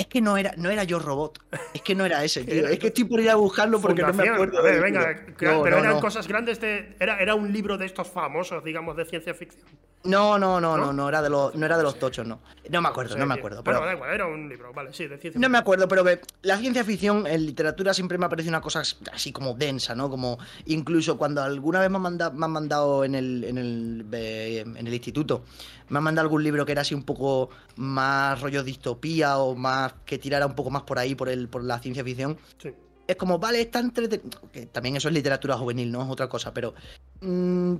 es 0.00 0.06
que 0.06 0.20
no 0.20 0.36
era, 0.36 0.54
no 0.56 0.70
era 0.70 0.84
yo 0.84 0.98
robot, 0.98 1.38
es 1.74 1.82
que 1.82 1.94
no 1.94 2.04
era 2.04 2.24
ese, 2.24 2.44
tío. 2.44 2.66
Es 2.68 2.78
que 2.78 2.88
estoy 2.88 3.04
por 3.04 3.20
ir 3.20 3.30
a 3.30 3.34
buscarlo 3.34 3.80
porque 3.80 4.00
no 4.02 4.08
me 4.08 4.12
Fundación. 4.14 4.34
acuerdo. 4.34 4.58
A 4.58 4.62
ver, 4.62 4.72
del 4.74 4.82
venga, 4.82 5.14
No, 5.26 5.62
pero 5.62 5.76
no, 5.76 5.78
eran 5.78 5.94
no. 5.94 6.00
cosas 6.00 6.26
grandes 6.26 6.60
de. 6.60 6.96
Era, 6.98 7.18
era 7.18 7.34
un 7.34 7.52
libro 7.52 7.76
de 7.78 7.86
estos 7.86 8.08
famosos, 8.08 8.64
digamos, 8.64 8.96
de 8.96 9.04
ciencia 9.04 9.34
ficción. 9.34 9.64
No, 10.02 10.38
no, 10.38 10.58
no, 10.62 10.78
¿No? 10.78 10.86
no, 10.86 10.92
no 10.94 11.08
era 11.10 11.20
de 11.20 11.28
los, 11.28 11.54
no 11.54 11.66
era 11.66 11.76
de 11.76 11.82
los 11.82 11.98
tochos, 11.98 12.26
no. 12.26 12.40
No 12.70 12.80
me 12.80 12.88
acuerdo, 12.88 13.18
no 13.18 13.26
me 13.26 13.34
acuerdo. 13.34 13.62
Bueno, 13.62 13.80
Pero 13.80 13.86
da 13.86 13.94
igual, 13.94 14.14
era 14.14 14.26
un 14.26 14.48
libro, 14.48 14.72
vale, 14.72 14.94
sí, 14.94 15.06
de 15.06 15.18
ciencia 15.18 15.38
no 15.38 15.48
me 15.50 15.58
acuerdo, 15.58 15.86
pero 15.88 16.02
que 16.02 16.20
la 16.40 16.56
ciencia 16.56 16.82
ficción 16.84 17.26
en 17.26 17.44
literatura 17.44 17.92
siempre 17.92 18.16
me 18.16 18.24
ha 18.24 18.30
parecido 18.30 18.52
una 18.52 18.62
cosa 18.62 18.80
así 19.12 19.30
como 19.30 19.52
densa, 19.52 19.94
¿no? 19.94 20.08
Como 20.08 20.38
incluso 20.64 21.18
cuando 21.18 21.42
alguna 21.42 21.80
vez 21.80 21.90
me 21.90 21.96
han 21.96 22.02
mandado, 22.02 22.32
me 22.32 22.44
han 22.46 22.50
mandado 22.50 23.04
en 23.04 23.14
el, 23.14 23.44
en 23.44 23.58
el, 23.58 24.06
eh, 24.12 24.60
en 24.60 24.86
el 24.86 24.94
instituto, 24.94 25.44
me 25.90 25.98
han 25.98 26.04
mandado 26.04 26.26
algún 26.26 26.42
libro 26.42 26.64
que 26.64 26.72
era 26.72 26.82
así 26.82 26.94
un 26.94 27.02
poco 27.02 27.50
más 27.76 28.40
rollo 28.40 28.62
distopía 28.62 29.38
o 29.38 29.54
más 29.54 29.92
que 30.06 30.18
tirara 30.18 30.46
un 30.46 30.54
poco 30.54 30.70
más 30.70 30.82
por 30.82 30.98
ahí, 30.98 31.14
por 31.14 31.28
el, 31.28 31.48
por 31.48 31.62
la 31.62 31.78
ciencia 31.80 32.02
ficción. 32.02 32.38
Sí. 32.58 32.70
es 33.06 33.16
como, 33.16 33.38
vale, 33.38 33.60
está 33.60 33.80
entretenido. 33.80 34.40
Que 34.52 34.66
también 34.66 34.96
eso 34.96 35.08
es 35.08 35.14
literatura 35.14 35.56
juvenil, 35.56 35.90
no 35.90 36.02
es 36.02 36.08
otra 36.08 36.28
cosa, 36.28 36.54
pero. 36.54 36.74
mm, 37.20 37.74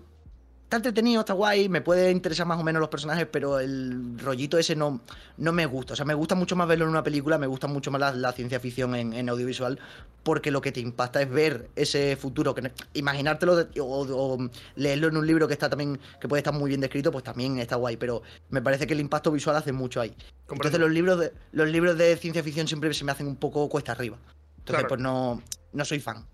está 0.70 0.76
entretenido, 0.76 1.18
está 1.22 1.32
guay, 1.32 1.68
me 1.68 1.80
puede 1.80 2.12
interesar 2.12 2.46
más 2.46 2.60
o 2.60 2.62
menos 2.62 2.78
los 2.78 2.88
personajes, 2.88 3.26
pero 3.28 3.58
el 3.58 4.16
rollito 4.20 4.56
ese 4.56 4.76
no, 4.76 5.00
no 5.36 5.50
me 5.52 5.66
gusta. 5.66 5.94
O 5.94 5.96
sea, 5.96 6.04
me 6.04 6.14
gusta 6.14 6.36
mucho 6.36 6.54
más 6.54 6.68
verlo 6.68 6.84
en 6.84 6.90
una 6.92 7.02
película, 7.02 7.38
me 7.38 7.48
gusta 7.48 7.66
mucho 7.66 7.90
más 7.90 8.00
la, 8.00 8.12
la 8.12 8.30
ciencia 8.32 8.60
ficción 8.60 8.94
en, 8.94 9.12
en 9.12 9.28
audiovisual, 9.28 9.80
porque 10.22 10.52
lo 10.52 10.60
que 10.60 10.70
te 10.70 10.78
impacta 10.78 11.20
es 11.20 11.28
ver 11.28 11.70
ese 11.74 12.14
futuro, 12.14 12.54
que 12.54 12.70
imaginártelo 12.94 13.56
de- 13.56 13.80
o, 13.80 13.84
o 13.84 14.50
leerlo 14.76 15.08
en 15.08 15.16
un 15.16 15.26
libro 15.26 15.48
que 15.48 15.54
está 15.54 15.68
también, 15.68 15.98
que 16.20 16.28
puede 16.28 16.38
estar 16.38 16.54
muy 16.54 16.68
bien 16.68 16.80
descrito, 16.80 17.10
pues 17.10 17.24
también 17.24 17.58
está 17.58 17.74
guay, 17.74 17.96
pero 17.96 18.22
me 18.50 18.62
parece 18.62 18.86
que 18.86 18.92
el 18.94 19.00
impacto 19.00 19.32
visual 19.32 19.56
hace 19.56 19.72
mucho 19.72 20.00
ahí. 20.00 20.14
Entonces 20.48 20.78
los 20.78 20.92
libros 20.92 21.18
de, 21.18 21.32
los 21.50 21.68
libros 21.68 21.98
de 21.98 22.16
ciencia 22.16 22.44
ficción 22.44 22.68
siempre 22.68 22.94
se 22.94 23.04
me 23.04 23.10
hacen 23.10 23.26
un 23.26 23.34
poco 23.36 23.68
cuesta 23.68 23.90
arriba. 23.90 24.18
Entonces, 24.58 24.84
Claro. 24.84 24.88
pues 24.88 25.00
no, 25.00 25.42
no 25.72 25.84
soy 25.84 25.98
fan. 25.98 26.24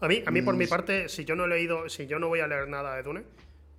A 0.00 0.08
mí, 0.08 0.22
a 0.24 0.30
mí 0.30 0.40
por 0.40 0.54
mi 0.56 0.64
Mm. 0.64 0.68
parte, 0.70 1.08
si 1.10 1.26
yo 1.26 1.36
no 1.36 1.44
he 1.44 1.48
leído, 1.48 1.90
si 1.90 2.06
yo 2.06 2.18
no 2.18 2.28
voy 2.28 2.40
a 2.40 2.46
leer 2.46 2.66
nada 2.66 2.94
de 2.96 3.02
Dune, 3.02 3.24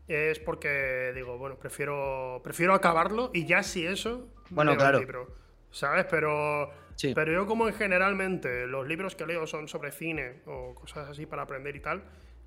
es 0.08 0.40
porque 0.40 1.12
digo, 1.16 1.38
bueno, 1.38 1.58
prefiero, 1.58 2.40
prefiero 2.44 2.74
acabarlo 2.74 3.32
y 3.34 3.46
ya 3.46 3.64
si 3.64 3.86
eso, 3.86 4.28
Bueno, 4.50 4.76
claro. 4.76 4.98
el 5.00 5.04
libro. 5.06 5.36
¿Sabes? 5.72 6.06
Pero, 6.10 6.70
Sí. 6.96 7.14
pero 7.14 7.34
yo 7.34 7.46
como 7.46 7.68
en 7.68 7.74
generalmente 7.74 8.68
los 8.68 8.88
libros 8.88 9.16
que 9.16 9.26
leo 9.26 9.46
son 9.48 9.68
sobre 9.68 9.92
cine 9.92 10.42
o 10.46 10.74
cosas 10.74 11.10
así 11.10 11.26
para 11.26 11.42
aprender 11.42 11.76
y 11.76 11.80
tal, 11.82 12.04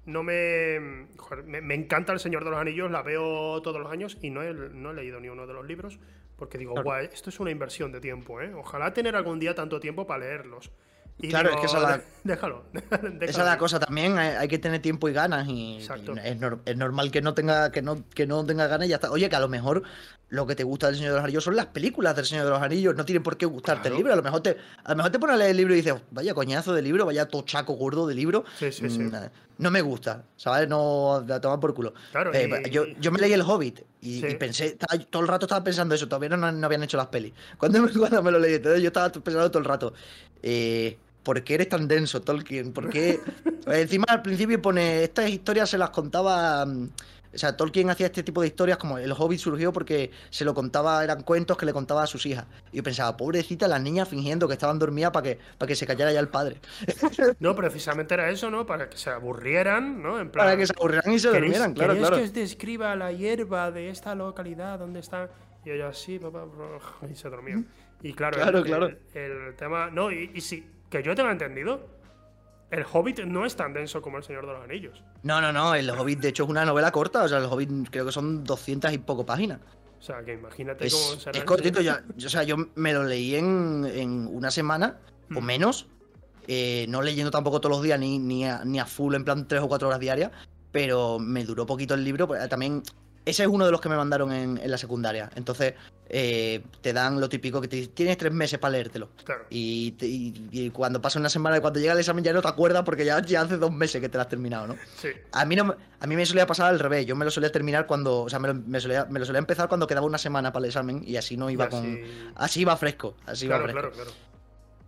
no 0.07 0.23
me, 0.23 1.07
joder, 1.19 1.45
me, 1.45 1.61
me 1.61 1.75
encanta 1.75 2.15
El 2.15 2.21
Señor 2.21 2.45
de 2.45 2.51
los 2.51 2.59
Anillos, 2.59 2.91
la 2.91 3.03
veo 3.03 3.61
todos 3.61 3.79
los 3.79 3.93
años 3.93 4.17
y 4.23 4.31
no 4.31 4.43
he, 4.43 4.55
no 4.55 4.93
he 4.93 4.95
leído 4.95 5.21
ni 5.21 5.29
uno 5.29 5.47
de 5.47 5.53
los 5.53 5.67
libros 5.67 5.99
porque 6.37 6.57
digo, 6.57 6.73
Claro. 6.73 6.85
guay, 6.85 7.09
esto 7.13 7.29
es 7.29 7.41
una 7.41 7.51
inversión 7.51 7.93
de 7.93 8.01
tiempo, 8.01 8.41
¿eh? 8.41 8.55
Ojalá 8.55 8.95
tener 8.95 9.17
algún 9.17 9.39
día 9.39 9.55
tanto 9.55 9.81
tiempo 9.81 10.07
para 10.07 10.21
leerlos. 10.25 10.71
Y 11.21 11.29
Claro, 11.31 11.51
es 11.51 11.57
que 11.57 11.67
esa 11.67 11.81
la- 11.81 12.01
déjalo, 12.23 12.65
déjalo. 12.73 13.09
Esa 13.21 13.41
es 13.41 13.47
la 13.47 13.59
cosa 13.59 13.81
también, 13.81 14.17
hay, 14.19 14.37
hay 14.37 14.47
que 14.49 14.59
tener 14.59 14.81
tiempo 14.81 15.09
y 15.09 15.13
ganas 15.13 15.49
y, 15.49 15.79
es, 15.79 15.89
nor- 15.91 16.61
es 16.65 16.77
normal 16.77 17.11
que 17.11 17.21
no 17.21 17.35
tenga 17.35 17.73
que 17.73 17.83
no, 17.83 18.05
que 18.15 18.27
no 18.27 18.45
tenga 18.47 18.69
ganas 18.69 18.87
y 18.87 18.91
ya 18.91 18.97
está. 18.97 19.11
Oye, 19.11 19.29
que 19.29 19.35
a 19.35 19.41
lo 19.41 19.49
mejor 19.49 19.83
lo 20.29 20.47
que 20.47 20.55
te 20.55 20.63
gusta 20.63 20.87
del 20.87 20.97
Señor 20.97 21.11
de 21.13 21.17
los 21.17 21.25
Anillos 21.25 21.43
son 21.43 21.57
las 21.57 21.67
películas 21.67 22.15
del 22.15 22.25
Señor 22.27 22.45
de 22.45 22.51
los 22.51 22.63
Anillos, 22.63 22.95
no 22.95 23.05
tienen 23.05 23.23
por 23.25 23.37
qué 23.37 23.47
gustarte 23.47 23.83
Claro. 23.83 23.97
el 23.97 23.99
libro, 23.99 24.13
a 24.13 24.17
lo 24.17 24.23
mejor 24.23 24.43
te 24.43 24.57
a 24.85 24.91
lo 24.91 24.97
mejor 24.97 25.11
te 25.11 25.19
pones 25.19 25.35
a 25.35 25.39
leer 25.39 25.51
el 25.51 25.57
libro 25.57 25.73
y 25.75 25.79
dices, 25.79 25.95
vaya 26.13 26.35
coñazo 26.35 26.73
de 26.73 26.83
libro, 26.83 27.05
vaya 27.05 27.27
tochaco 27.27 27.73
gordo 27.73 28.07
de 28.07 28.15
libro. 28.15 28.45
Sí, 28.59 28.71
sí, 28.71 28.89
sí. 28.89 29.01
Mm, 29.01 29.13
No 29.59 29.71
me 29.73 29.81
gusta, 29.81 30.23
¿sabes? 30.37 30.69
No 30.69 31.17
a 31.29 31.41
tomar 31.41 31.59
por 31.59 31.75
culo. 31.75 31.95
Claro, 32.13 32.33
Eh, 32.33 32.49
y- 32.67 32.71
yo, 32.71 32.85
yo 33.01 33.11
me 33.11 33.19
leí 33.19 33.33
El 33.33 33.43
Hobbit 33.43 33.81
y, 34.03 34.23
pensé, 34.37 34.79
todo 35.11 35.23
el 35.23 35.29
rato 35.29 35.47
estaba 35.47 35.65
pensando 35.65 35.97
eso, 35.97 36.07
todavía 36.07 36.29
no, 36.37 36.53
no 36.53 36.67
habían 36.67 36.85
hecho 36.85 36.97
las 36.97 37.09
pelis. 37.09 37.33
Cuando 37.57 37.83
me, 37.83 37.91
cuando 37.93 38.23
me 38.23 38.31
lo 38.31 38.39
leí, 38.39 38.55
entonces 38.55 38.83
yo 38.83 38.87
estaba 38.89 39.09
pensando 39.11 39.51
todo 39.51 39.59
el 39.59 39.65
rato, 39.65 39.95
eh, 40.43 40.97
¿por 41.23 41.43
qué 41.45 41.55
eres 41.55 41.69
tan 41.69 41.89
denso, 41.89 42.21
Tolkien? 42.23 42.73
¿Por 42.73 42.89
qué? 42.91 43.21
Encima 43.67 44.05
al 44.09 44.23
principio 44.23 44.61
pone, 44.63 45.03
estas 45.05 45.29
historias 45.29 45.69
se 45.71 45.79
las 45.79 45.91
contaba... 45.91 46.65
mm, 46.67 46.89
O 47.35 47.39
sea, 47.39 47.55
Tolkien 47.57 47.91
hacía 47.91 48.07
este 48.07 48.23
tipo 48.23 48.41
de 48.41 48.47
historias 48.49 48.79
como 48.79 48.97
El 48.97 49.13
Hobbit 49.13 49.39
surgió 49.39 49.71
porque 49.73 50.11
se 50.31 50.45
lo 50.47 50.55
contaba, 50.55 51.05
eran 51.05 51.23
cuentos 51.23 51.59
que 51.59 51.67
le 51.67 51.75
contaba 51.75 52.03
a 52.03 52.07
sus 52.07 52.25
hijas. 52.25 52.47
Y 52.73 52.79
yo 52.79 52.83
pensaba, 52.83 53.15
pobrecita, 53.19 53.69
las 53.69 53.83
niñas 53.83 54.09
fingiendo 54.09 54.49
que 54.49 54.55
estaban 54.55 54.79
dormidas 54.79 55.11
para 55.11 55.25
que, 55.25 55.39
para 55.59 55.69
que 55.69 55.77
se 55.77 55.87
callara 55.87 56.11
ya 56.13 56.21
el 56.21 56.29
padre. 56.29 56.57
No, 57.41 57.55
precisamente 57.55 58.15
era 58.15 58.31
eso, 58.31 58.51
¿no? 58.51 58.65
Para 58.65 58.89
que 58.89 58.97
se 58.97 59.11
aburrieran, 59.11 60.03
¿no? 60.03 60.19
En 60.19 60.31
plan, 60.31 60.47
Para 60.47 60.57
que 60.57 60.67
se 60.67 60.73
aburrieran 60.75 61.13
y 61.13 61.19
se 61.19 61.29
¿queréis- 61.29 61.41
durmieran, 61.41 61.75
claro, 61.75 61.97
claro. 61.97 62.17
que 62.17 62.23
os 62.23 62.33
describa 62.33 62.97
la 62.97 63.13
hierba 63.13 63.71
de 63.71 63.91
esta 63.91 64.15
localidad 64.15 64.79
donde 64.79 65.01
está? 65.01 65.29
Y 65.67 65.71
ella, 65.71 65.93
sí, 65.93 66.19
papá, 66.19 66.45
bro", 66.45 66.81
y 67.11 67.15
se 67.15 67.29
dormía. 67.29 67.63
Y 68.03 68.15
claro, 68.15 68.39
Claro, 68.39 68.59
el, 68.59 68.65
claro. 68.65 68.87
El, 69.13 69.33
el 69.49 69.55
tema... 69.57 69.91
No, 69.91 70.11
y, 70.11 70.31
y 70.35 70.41
sí, 70.41 70.65
que 70.91 71.03
yo 71.03 71.15
tenga 71.15 71.31
entendido, 71.33 71.87
el 72.71 72.85
Hobbit 72.91 73.21
no 73.25 73.45
es 73.47 73.57
tan 73.57 73.73
denso 73.73 74.03
como 74.03 74.19
el 74.19 74.25
Señor 74.25 74.47
de 74.47 74.53
los 74.53 74.63
Anillos. 74.65 75.03
No, 75.23 75.41
no, 75.41 75.53
no, 75.53 75.75
el 75.75 75.89
Hobbit 75.91 76.21
de 76.21 76.29
hecho 76.29 76.45
es 76.45 76.51
una 76.51 76.65
novela 76.65 76.91
corta, 76.91 77.23
o 77.25 77.29
sea, 77.29 77.39
el 77.39 77.45
Hobbit 77.47 77.91
creo 77.91 78.05
que 78.07 78.13
son 78.13 78.45
200 78.45 78.93
y 78.93 78.99
poco 78.99 79.25
páginas. 79.25 79.61
O 79.99 80.03
sea, 80.03 80.23
que 80.23 80.35
imagínate 80.35 80.87
Es, 80.87 80.95
cómo 80.95 81.21
será. 81.21 81.39
es 81.39 81.45
cortito, 81.45 81.81
ya, 81.81 82.03
yo- 82.17 82.27
o 82.27 82.31
sea, 82.31 82.43
yo 82.45 82.57
me 82.77 82.93
lo 82.93 83.03
leí 83.05 83.35
en, 83.35 83.85
en 83.93 84.27
una 84.29 84.51
semana 84.51 84.99
o 85.35 85.41
Hmm. 85.41 85.45
menos, 85.45 85.89
eh, 86.47 86.87
no 86.89 87.03
leyendo 87.03 87.31
tampoco 87.31 87.61
todos 87.61 87.77
los 87.77 87.83
días 87.83 87.99
ni, 87.99 88.19
ni, 88.19 88.45
a, 88.47 88.65
ni 88.65 88.79
a 88.79 88.87
full 88.87 89.15
en 89.15 89.25
plan 89.25 89.49
3 89.49 89.61
o 89.63 89.69
4 89.69 89.89
horas 89.89 90.01
diarias, 90.01 90.31
pero 90.71 91.19
me 91.19 91.45
duró 91.45 91.67
poquito 91.67 91.95
el 91.95 92.05
libro, 92.05 92.29
también 92.49 92.83
ese 93.29 93.43
es 93.43 93.49
uno 93.49 93.65
de 93.67 93.71
los 93.71 93.81
que 93.81 93.89
me 93.89 93.97
mandaron 93.97 94.33
en, 94.33 94.59
en 94.59 94.71
la 94.71 94.79
secundaria, 94.79 95.31
entonces 95.37 95.75
eh, 96.09 96.63
te 96.81 96.93
dan 96.93 97.21
lo 97.21 97.29
típico 97.29 97.61
que 97.61 97.69
te 97.69 97.87
tienes 97.89 98.17
tres 98.17 98.33
meses 98.33 98.59
para 98.59 98.73
leértelo. 98.73 99.11
Claro. 99.25 99.45
Y, 99.51 99.93
te- 99.93 100.07
y- 100.07 100.49
y 100.51 100.71
cuando 100.71 101.01
pasa 101.03 101.19
una 101.19 101.29
semana 101.29 101.59
y 101.59 101.61
cuando 101.61 101.81
llega 101.81 101.93
el 101.93 101.99
examen 101.99 102.25
ya 102.25 102.33
no 102.33 102.41
te 102.41 102.49
acuerdas 102.49 102.83
porque 102.85 103.05
ya, 103.05 103.21
ya 103.23 103.43
hace 103.43 103.57
dos 103.59 103.71
meses 103.73 104.01
que 104.01 104.09
te 104.09 104.17
lo 104.17 104.23
has 104.23 104.29
terminado, 104.29 104.67
¿no? 104.69 104.77
Sí. 105.01 105.09
A 105.33 105.45
mí, 105.45 105.55
no, 105.57 105.65
me- 105.67 105.75
a 106.01 106.07
mí 106.07 106.17
me 106.17 106.25
solía 106.25 106.47
pasar 106.47 106.69
al 106.69 106.79
revés. 106.79 107.05
Yo 107.07 107.15
me 107.17 107.25
lo 107.25 107.31
solía 107.31 107.53
terminar 107.53 107.87
cuando. 107.87 108.23
O 108.23 108.29
sea, 108.29 108.39
me 108.39 108.49
lo, 108.49 108.55
me 108.55 108.81
solía, 108.81 109.05
me 109.11 109.19
lo 109.21 109.27
solía 109.27 109.39
empezar 109.41 109.69
cuando 109.69 109.87
quedaba 109.87 110.07
una 110.07 110.19
semana 110.19 110.53
para 110.53 110.65
el 110.65 110.71
examen 110.71 111.03
y 111.07 111.17
así 111.17 111.37
no 111.37 111.51
iba 111.51 111.67
Y 111.67 111.69
con. 111.69 111.81
así- 111.81 112.03
Así 112.37 112.61
iba 112.63 112.77
fresco. 112.77 113.17
Así 113.27 113.45
iba 113.47 113.59
fresco. 113.61 113.73
claro, 113.81 113.93
claro. 113.95 114.11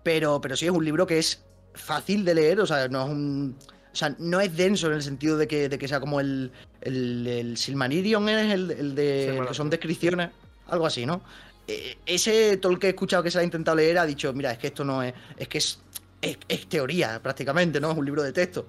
Pero, 0.03 0.41
pero 0.41 0.57
sí 0.57 0.65
es 0.67 0.71
un 0.73 0.85
libro 0.85 1.07
que 1.07 1.19
es 1.19 1.43
fácil 1.75 2.25
de 2.25 2.35
leer. 2.35 2.61
O 2.61 2.67
sea, 2.67 2.89
no 2.89 3.03
es 3.05 3.11
un. 3.11 3.57
O 3.93 3.97
sea, 3.97 4.15
no 4.19 4.41
es 4.41 4.57
denso 4.57 4.87
en 4.87 4.95
el 4.95 5.03
sentido 5.03 5.37
de 5.37 5.49
que, 5.49 5.69
de 5.69 5.79
que 5.79 5.89
sea 5.89 6.01
como 6.01 6.21
el. 6.21 6.51
El, 6.81 7.27
el 7.27 7.57
Silmarillion 7.57 8.29
es 8.29 8.55
el, 8.55 8.71
el 8.71 8.95
de. 8.95 9.39
el 9.39 9.47
que 9.47 9.55
son 9.55 9.69
descripciones. 9.69 10.31
Algo 10.69 10.87
así, 10.87 11.05
¿no? 11.05 11.23
Eh, 11.67 11.99
ese, 12.07 12.57
todo 12.57 12.73
el 12.73 12.79
que 12.79 12.87
he 12.87 12.91
escuchado 12.91 13.23
que 13.23 13.31
se 13.31 13.39
ha 13.39 13.43
intentado 13.43 13.77
leer 13.77 13.99
ha 13.99 14.07
dicho: 14.07 14.33
Mira, 14.33 14.53
es 14.53 14.59
que 14.59 14.69
esto 14.69 14.85
no 14.85 15.03
es. 15.03 15.13
Es 15.37 15.49
que 15.49 15.59
es. 15.59 15.81
Es, 16.23 16.37
es 16.49 16.69
teoría, 16.69 17.21
prácticamente, 17.23 17.81
¿no? 17.81 17.93
Es 17.93 17.97
un 17.97 18.05
libro 18.05 18.23
de 18.23 18.33
texto. 18.33 18.69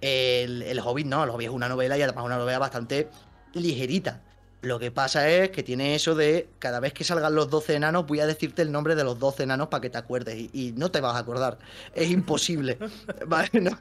El, 0.00 0.62
el 0.62 0.78
Hobbit 0.78 1.06
no, 1.06 1.24
el 1.24 1.30
Hobbit 1.30 1.48
es 1.48 1.52
una 1.52 1.68
novela 1.68 1.98
y 1.98 2.02
además 2.02 2.24
una 2.24 2.38
novela 2.38 2.58
bastante 2.58 3.08
ligerita. 3.54 4.22
Lo 4.64 4.78
que 4.78 4.90
pasa 4.90 5.28
es 5.28 5.50
que 5.50 5.62
tiene 5.62 5.94
eso 5.94 6.14
de 6.14 6.48
cada 6.58 6.80
vez 6.80 6.92
que 6.92 7.04
salgan 7.04 7.34
los 7.34 7.50
12 7.50 7.74
enanos 7.74 8.06
voy 8.06 8.20
a 8.20 8.26
decirte 8.26 8.62
el 8.62 8.72
nombre 8.72 8.94
de 8.94 9.04
los 9.04 9.18
12 9.18 9.42
enanos 9.44 9.68
para 9.68 9.80
que 9.82 9.90
te 9.90 9.98
acuerdes 9.98 10.36
y, 10.36 10.50
y 10.52 10.72
no 10.72 10.90
te 10.90 11.00
vas 11.00 11.14
a 11.16 11.18
acordar. 11.18 11.58
Es 11.94 12.10
imposible. 12.10 12.78
¿Vale? 13.26 13.50
No. 13.60 13.78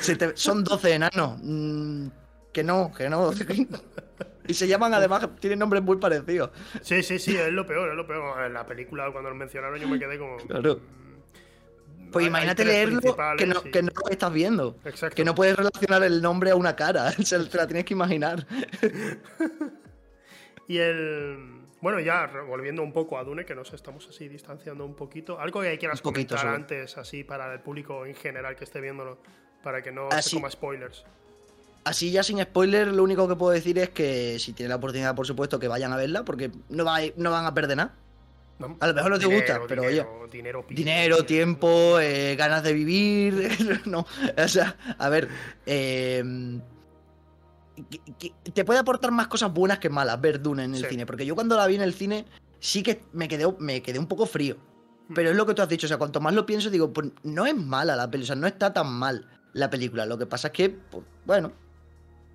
Se 0.00 0.16
te- 0.16 0.36
son 0.36 0.64
12 0.64 0.92
enanos. 0.94 1.38
Mm, 1.42 2.08
que 2.52 2.62
no, 2.64 2.92
que 2.92 3.08
no. 3.08 3.32
y 4.46 4.54
se 4.54 4.68
llaman 4.68 4.94
además, 4.94 5.28
tienen 5.40 5.58
nombres 5.58 5.82
muy 5.82 5.96
parecidos. 5.96 6.50
Sí, 6.82 7.02
sí, 7.02 7.18
sí, 7.18 7.36
es 7.36 7.52
lo 7.52 7.66
peor, 7.66 7.90
es 7.90 7.96
lo 7.96 8.06
peor. 8.06 8.44
En 8.44 8.52
la 8.54 8.64
película, 8.66 9.10
cuando 9.12 9.30
lo 9.30 9.36
mencionaron, 9.36 9.78
yo 9.80 9.88
me 9.88 9.98
quedé 9.98 10.18
como. 10.18 10.36
Claro. 10.36 10.76
mm, 10.80 12.10
Pues 12.12 12.26
imagínate 12.26 12.64
leerlo 12.64 13.00
que 13.36 13.46
no, 13.46 13.62
que 13.62 13.82
no 13.82 13.90
lo 14.04 14.08
estás 14.10 14.32
viendo. 14.32 14.76
Exacto. 14.84 15.16
Que 15.16 15.24
no 15.24 15.34
puedes 15.34 15.56
relacionar 15.56 16.02
el 16.04 16.22
nombre 16.22 16.50
a 16.50 16.56
una 16.56 16.76
cara. 16.76 17.10
Se 17.24 17.38
la 17.38 17.66
tienes 17.66 17.84
que 17.84 17.94
imaginar. 17.94 18.46
Y 20.68 20.78
el. 20.78 21.62
Bueno, 21.80 22.00
ya 22.00 22.26
volviendo 22.48 22.82
un 22.82 22.92
poco 22.92 23.18
a 23.18 23.24
Dune, 23.24 23.44
que 23.44 23.54
nos 23.54 23.72
estamos 23.74 24.08
así 24.08 24.28
distanciando 24.28 24.86
un 24.86 24.94
poquito. 24.94 25.38
Algo 25.38 25.60
que 25.60 25.76
quieras 25.76 26.00
poquito 26.00 26.34
comentar 26.34 26.54
antes, 26.54 26.96
así 26.96 27.24
para 27.24 27.52
el 27.52 27.60
público 27.60 28.06
en 28.06 28.14
general 28.14 28.56
que 28.56 28.64
esté 28.64 28.80
viéndolo, 28.80 29.18
para 29.62 29.82
que 29.82 29.92
no 29.92 30.08
se 30.10 30.36
coma 30.36 30.50
spoilers. 30.50 31.04
Así 31.84 32.10
ya 32.10 32.22
sin 32.22 32.40
spoiler, 32.40 32.88
lo 32.88 33.02
único 33.02 33.28
que 33.28 33.36
puedo 33.36 33.52
decir 33.52 33.78
es 33.78 33.90
que 33.90 34.38
si 34.38 34.54
tienen 34.54 34.70
la 34.70 34.76
oportunidad, 34.76 35.14
por 35.14 35.26
supuesto, 35.26 35.58
que 35.58 35.68
vayan 35.68 35.92
a 35.92 35.96
verla, 35.96 36.24
porque 36.24 36.50
no, 36.70 36.84
no 37.16 37.30
van 37.30 37.44
a 37.44 37.52
perder 37.52 37.76
nada. 37.76 37.94
A 38.80 38.86
lo 38.86 38.94
mejor 38.94 39.10
no 39.10 39.18
te 39.18 39.26
gusta, 39.26 39.60
pero 39.68 39.82
oye. 39.82 40.06
Dinero, 40.70 41.24
tiempo, 41.24 41.98
eh, 42.00 42.36
ganas 42.36 42.62
de 42.62 42.72
vivir. 42.72 43.82
no, 43.84 44.06
o 44.36 44.48
sea, 44.48 44.76
a 44.96 45.08
ver. 45.08 45.28
Te 48.52 48.64
puede 48.64 48.78
aportar 48.78 49.10
más 49.10 49.28
cosas 49.28 49.52
buenas 49.52 49.78
que 49.78 49.88
malas 49.88 50.20
ver 50.20 50.40
Dune 50.40 50.64
en 50.64 50.74
el 50.74 50.86
cine. 50.86 51.06
Porque 51.06 51.26
yo 51.26 51.34
cuando 51.34 51.56
la 51.56 51.66
vi 51.66 51.74
en 51.76 51.82
el 51.82 51.94
cine, 51.94 52.24
sí 52.60 52.82
que 52.82 53.02
me 53.12 53.28
quedé, 53.28 53.46
me 53.58 53.82
quedé 53.82 53.98
un 53.98 54.06
poco 54.06 54.26
frío. 54.26 54.56
Hmm. 55.08 55.14
Pero 55.14 55.30
es 55.30 55.36
lo 55.36 55.46
que 55.46 55.54
tú 55.54 55.62
has 55.62 55.68
dicho, 55.68 55.86
o 55.86 55.88
sea, 55.88 55.98
cuanto 55.98 56.20
más 56.20 56.34
lo 56.34 56.46
pienso, 56.46 56.70
digo, 56.70 56.92
pues 56.92 57.10
no 57.22 57.46
es 57.46 57.56
mala 57.56 57.96
la 57.96 58.10
película, 58.10 58.24
o 58.24 58.26
sea, 58.34 58.36
no 58.36 58.46
está 58.46 58.72
tan 58.72 58.92
mal 58.92 59.28
la 59.52 59.70
película. 59.70 60.06
Lo 60.06 60.18
que 60.18 60.26
pasa 60.26 60.48
es 60.48 60.52
que, 60.52 60.70
pues, 60.70 61.04
bueno, 61.24 61.52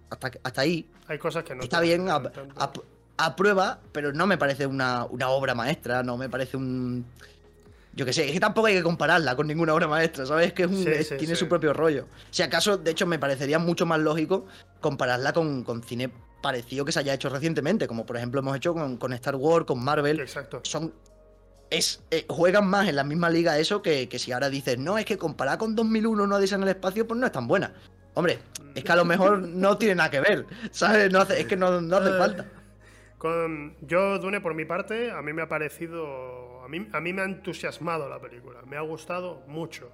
hasta, 0.10 0.32
hasta 0.44 0.62
ahí. 0.62 0.90
Hay 1.08 1.18
cosas 1.18 1.44
que 1.44 1.56
no. 1.56 1.64
Está 1.64 1.80
bien, 1.80 2.08
a, 2.10 3.36
prueba, 3.36 3.82
pero 3.92 4.14
no 4.14 4.28
me 4.28 4.38
parece 4.38 4.66
una, 4.66 5.06
obra 5.06 5.54
maestra, 5.54 6.04
no 6.04 6.18
me 6.18 6.30
parece 6.30 6.58
un. 6.58 7.06
Yo 7.94 8.06
qué 8.06 8.14
sé, 8.14 8.28
es 8.28 8.32
que 8.32 8.40
tampoco 8.40 8.68
hay 8.68 8.76
que 8.76 8.84
compararla 8.84 9.36
con 9.36 9.48
ninguna 9.48 9.74
obra 9.74 9.88
maestra, 9.88 10.26
¿sabes? 10.26 10.54
Que 10.54 10.64
es 10.64 11.18
tiene 11.18 11.36
su 11.36 11.48
propio 11.48 11.74
rollo. 11.74 12.08
Si 12.30 12.44
acaso, 12.44 12.78
de 12.78 12.92
hecho, 12.92 13.08
me 13.08 13.20
parecería 13.20 13.60
mucho 13.60 13.86
más 13.86 14.00
lógico 14.00 14.46
compararla 14.80 15.34
con, 15.34 15.84
cine 15.84 16.12
parecido 16.42 16.86
que 16.86 16.92
se 16.92 17.00
haya 17.00 17.14
hecho 17.14 17.30
recientemente, 17.30 17.88
como 17.88 18.06
por 18.06 18.16
ejemplo 18.16 18.40
hemos 18.40 18.56
hecho 18.56 18.74
con, 18.74 19.14
Star 19.14 19.36
Wars, 19.36 19.66
con 19.66 19.84
Marvel. 19.84 20.20
Exacto. 20.20 20.62
Son. 20.64 20.94
Es, 21.70 22.02
eh, 22.10 22.26
juegan 22.28 22.68
más 22.68 22.88
en 22.88 22.96
la 22.96 23.04
misma 23.04 23.30
liga 23.30 23.60
eso 23.60 23.84
que, 23.84 24.10
que 24.10 24.18
si 24.18 24.32
ahora 24.32 24.50
dices, 24.50 24.80
no, 24.80 24.98
es 24.98 25.06
que 25.06 25.20
comparar 25.20 25.60
con 25.60 25.76
2001 25.76 26.26
no 26.26 26.40
dice 26.40 26.56
en 26.56 26.64
el 26.64 26.70
espacio, 26.70 27.08
pues 27.08 27.20
no 27.20 27.28
es 27.28 27.32
tan 27.32 27.48
buena. 27.48 27.74
Hombre, 28.16 28.40
es 28.76 28.84
que 28.84 28.92
a 28.92 28.96
lo 28.96 29.06
mejor 29.06 29.40
no 29.40 29.78
tiene 29.78 29.96
nada 29.96 30.10
que 30.10 30.20
ver, 30.20 30.46
¿sabes? 30.72 31.12
No 31.12 31.20
hace, 31.22 31.40
es 31.42 31.48
que 31.48 31.56
no, 31.56 31.82
no 31.82 31.98
hace 31.98 32.18
falta. 32.18 32.46
Con, 33.18 33.76
yo, 33.82 34.18
Dune, 34.20 34.42
por 34.42 34.54
mi 34.54 34.66
parte, 34.66 35.12
a 35.12 35.22
mí 35.22 35.34
me 35.34 35.42
ha 35.42 35.50
parecido. 35.50 36.39
A 36.70 36.72
mí, 36.72 36.88
a 36.94 37.02
mí 37.02 37.14
me 37.14 37.24
ha 37.24 37.26
entusiasmado 37.26 38.08
la 38.08 38.22
película. 38.22 38.62
Me 38.62 38.78
ha 38.78 38.82
gustado 38.82 39.44
mucho. 39.48 39.92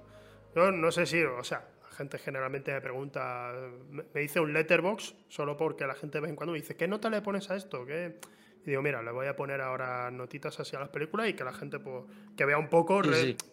Yo 0.54 0.70
no 0.70 0.92
sé 0.92 1.06
si. 1.06 1.22
O 1.22 1.42
sea, 1.42 1.66
la 1.82 1.96
gente 1.96 2.18
generalmente 2.18 2.70
me 2.70 2.82
pregunta. 2.82 3.50
Me, 3.90 4.20
dice 4.20 4.40
un 4.40 4.52
letterbox, 4.52 5.14
solo 5.28 5.56
porque 5.56 5.86
la 5.86 5.94
gente 5.94 6.18
de 6.18 6.20
vez 6.20 6.30
en 6.30 6.36
cuando 6.36 6.52
me 6.52 6.58
dice: 6.58 6.76
¿Qué 6.76 6.86
nota 6.86 7.08
le 7.08 7.22
pones 7.22 7.50
a 7.50 7.56
esto? 7.56 7.86
¿Qué? 7.86 8.20
Y 8.66 8.68
digo, 8.68 8.82
mira, 8.82 9.02
le 9.02 9.10
voy 9.10 9.26
a 9.26 9.34
poner 9.34 9.62
ahora 9.62 10.10
notitas 10.10 10.60
así 10.60 10.76
a 10.76 10.80
las 10.80 10.90
películas 10.90 11.30
y 11.30 11.32
que 11.32 11.44
la 11.44 11.54
gente 11.54 11.78
pues, 11.78 12.04
que 12.36 12.44
vea 12.44 12.58
un 12.58 12.68
poco 12.68 13.00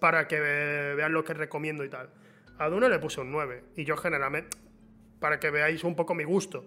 para 0.02 0.28
que 0.28 0.42
vean 0.42 1.14
lo 1.14 1.24
que 1.24 1.34
recomiendo 1.34 1.86
y 1.86 1.90
tal. 1.90 2.10
A 2.58 2.68
Dune 2.68 2.90
le 2.90 3.00
puse 3.00 3.22
un 3.22 3.32
9. 3.32 3.64
Y 3.78 3.86
yo 3.86 3.96
generalmente, 3.96 4.58
para 5.22 5.40
que 5.40 5.50
veáis 5.50 5.86
un 5.86 5.96
poco 5.96 6.14
mi 6.14 6.26
gusto, 6.26 6.66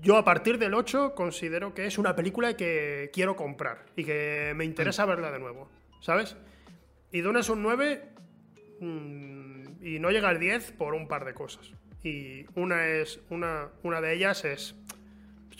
yo 0.00 0.16
a 0.16 0.24
partir 0.24 0.58
del 0.58 0.74
8 0.74 1.14
considero 1.14 1.74
que 1.74 1.86
es 1.86 1.98
una 1.98 2.16
película 2.16 2.56
que 2.56 3.10
quiero 3.12 3.36
comprar 3.36 3.84
y 3.96 4.04
que 4.04 4.52
me 4.56 4.64
interesa 4.64 5.04
verla 5.04 5.30
de 5.30 5.38
nuevo, 5.38 5.68
¿sabes? 6.00 6.36
Y 7.10 7.20
Dune 7.20 7.40
es 7.40 7.48
un 7.48 7.62
9 7.62 8.02
mm, 8.80 9.84
y 9.84 9.98
no 9.98 10.10
llega 10.10 10.28
al 10.28 10.38
10 10.38 10.72
por 10.72 10.94
un 10.94 11.08
par 11.08 11.24
de 11.24 11.34
cosas. 11.34 11.70
Y 12.02 12.46
una 12.54 12.86
es 12.86 13.20
una, 13.30 13.68
una 13.82 14.00
de 14.00 14.14
ellas 14.14 14.44
es 14.44 14.74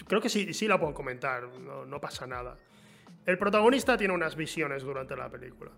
creo 0.06 0.20
que 0.20 0.28
sí, 0.28 0.52
sí 0.54 0.66
la 0.66 0.78
puedo 0.78 0.94
comentar, 0.94 1.44
no, 1.44 1.84
no 1.84 2.00
pasa 2.00 2.26
nada. 2.26 2.56
El 3.24 3.38
protagonista 3.38 3.96
tiene 3.96 4.14
unas 4.14 4.36
visiones 4.36 4.82
durante 4.82 5.16
la 5.16 5.28
película. 5.30 5.70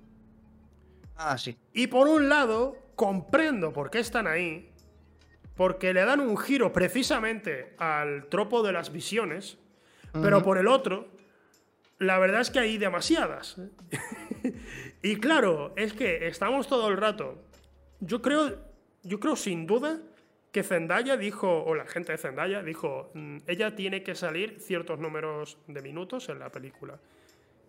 Ah, 1.16 1.38
sí. 1.38 1.57
Y 1.72 1.86
por 1.88 2.09
un 2.09 2.28
lado, 2.28 2.76
comprendo 2.96 3.72
por 3.72 3.90
qué 3.90 3.98
están 3.98 4.26
ahí, 4.26 4.72
porque 5.57 5.94
le 5.94 6.05
dan 6.05 6.20
un 6.20 6.36
giro 6.36 6.72
precisamente 6.72 7.74
al 7.78 8.26
tropo 8.28 8.62
de 8.62 8.72
las 8.72 8.92
visiones, 8.92 9.59
pero 10.12 10.42
por 10.42 10.59
el 10.59 10.68
otro, 10.68 11.09
la 11.98 12.18
verdad 12.18 12.40
es 12.40 12.50
que 12.50 12.61
hay 12.61 12.78
demasiadas. 12.78 13.57
y 15.02 15.16
claro, 15.16 15.72
es 15.76 15.92
que 15.92 16.28
estamos 16.28 16.68
todo 16.68 16.88
el 16.88 16.96
rato. 16.96 17.42
Yo 18.00 18.22
creo, 18.22 18.59
yo 19.02 19.18
creo 19.18 19.36
sin 19.36 19.66
duda 19.66 20.00
que 20.52 20.62
Zendaya 20.62 21.16
dijo, 21.16 21.64
o 21.64 21.74
la 21.74 21.86
gente 21.86 22.12
de 22.12 22.18
Zendaya 22.18 22.62
dijo, 22.62 23.11
mm, 23.14 23.38
ella 23.48 23.74
tiene 23.74 24.05
que 24.05 24.14
salir 24.14 24.61
ciertos 24.61 25.00
números 25.00 25.59
de 25.66 25.82
minutos 25.82 26.28
en 26.28 26.38
la 26.38 26.50
película. 26.50 27.00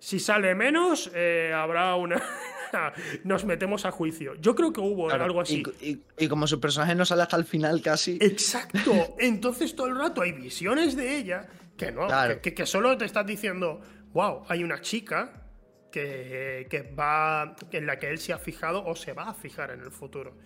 Si 0.06 0.20
sale 0.20 0.54
menos, 0.54 1.10
eh, 1.16 1.52
habrá 1.52 1.96
una. 1.96 2.22
Nos 3.24 3.44
metemos 3.44 3.86
a 3.86 3.92
juicio. 3.92 4.36
Yo 4.36 4.54
creo 4.54 4.72
que 4.72 4.80
hubo 4.80 5.10
algo 5.10 5.42
así. 5.42 5.64
Y, 5.82 6.28
como 6.28 6.46
su 6.46 6.60
personaje 6.60 6.94
no 6.94 7.06
sale 7.06 7.24
hasta 7.24 7.38
el 7.38 7.44
final 7.44 7.82
casi. 7.82 8.20
Exacto. 8.22 9.16
Entonces 9.20 9.76
todo 9.76 9.88
el 9.88 9.98
rato 9.98 10.22
hay 10.22 10.34
visiones 10.34 10.96
de 10.96 11.18
ella 11.18 11.48
que 11.76 11.92
no, 11.92 12.06
que, 12.40 12.66
solo 12.68 12.96
te 13.00 13.06
estás 13.06 13.26
diciendo, 13.26 13.82
wow, 14.14 14.44
hay 14.48 14.64
una 14.64 14.80
chica 14.80 15.48
que, 15.92 16.68
que, 16.70 16.84
va. 16.84 17.56
en 17.72 17.88
la 17.88 17.98
que 17.98 18.08
él 18.08 18.20
se 18.20 18.32
ha 18.32 18.38
fijado 18.38 18.86
o 18.86 18.96
se 18.96 19.14
va 19.14 19.30
a 19.30 19.34
fijar 19.34 19.72
en 19.72 19.80
el 19.80 19.90
futuro. 19.90 20.38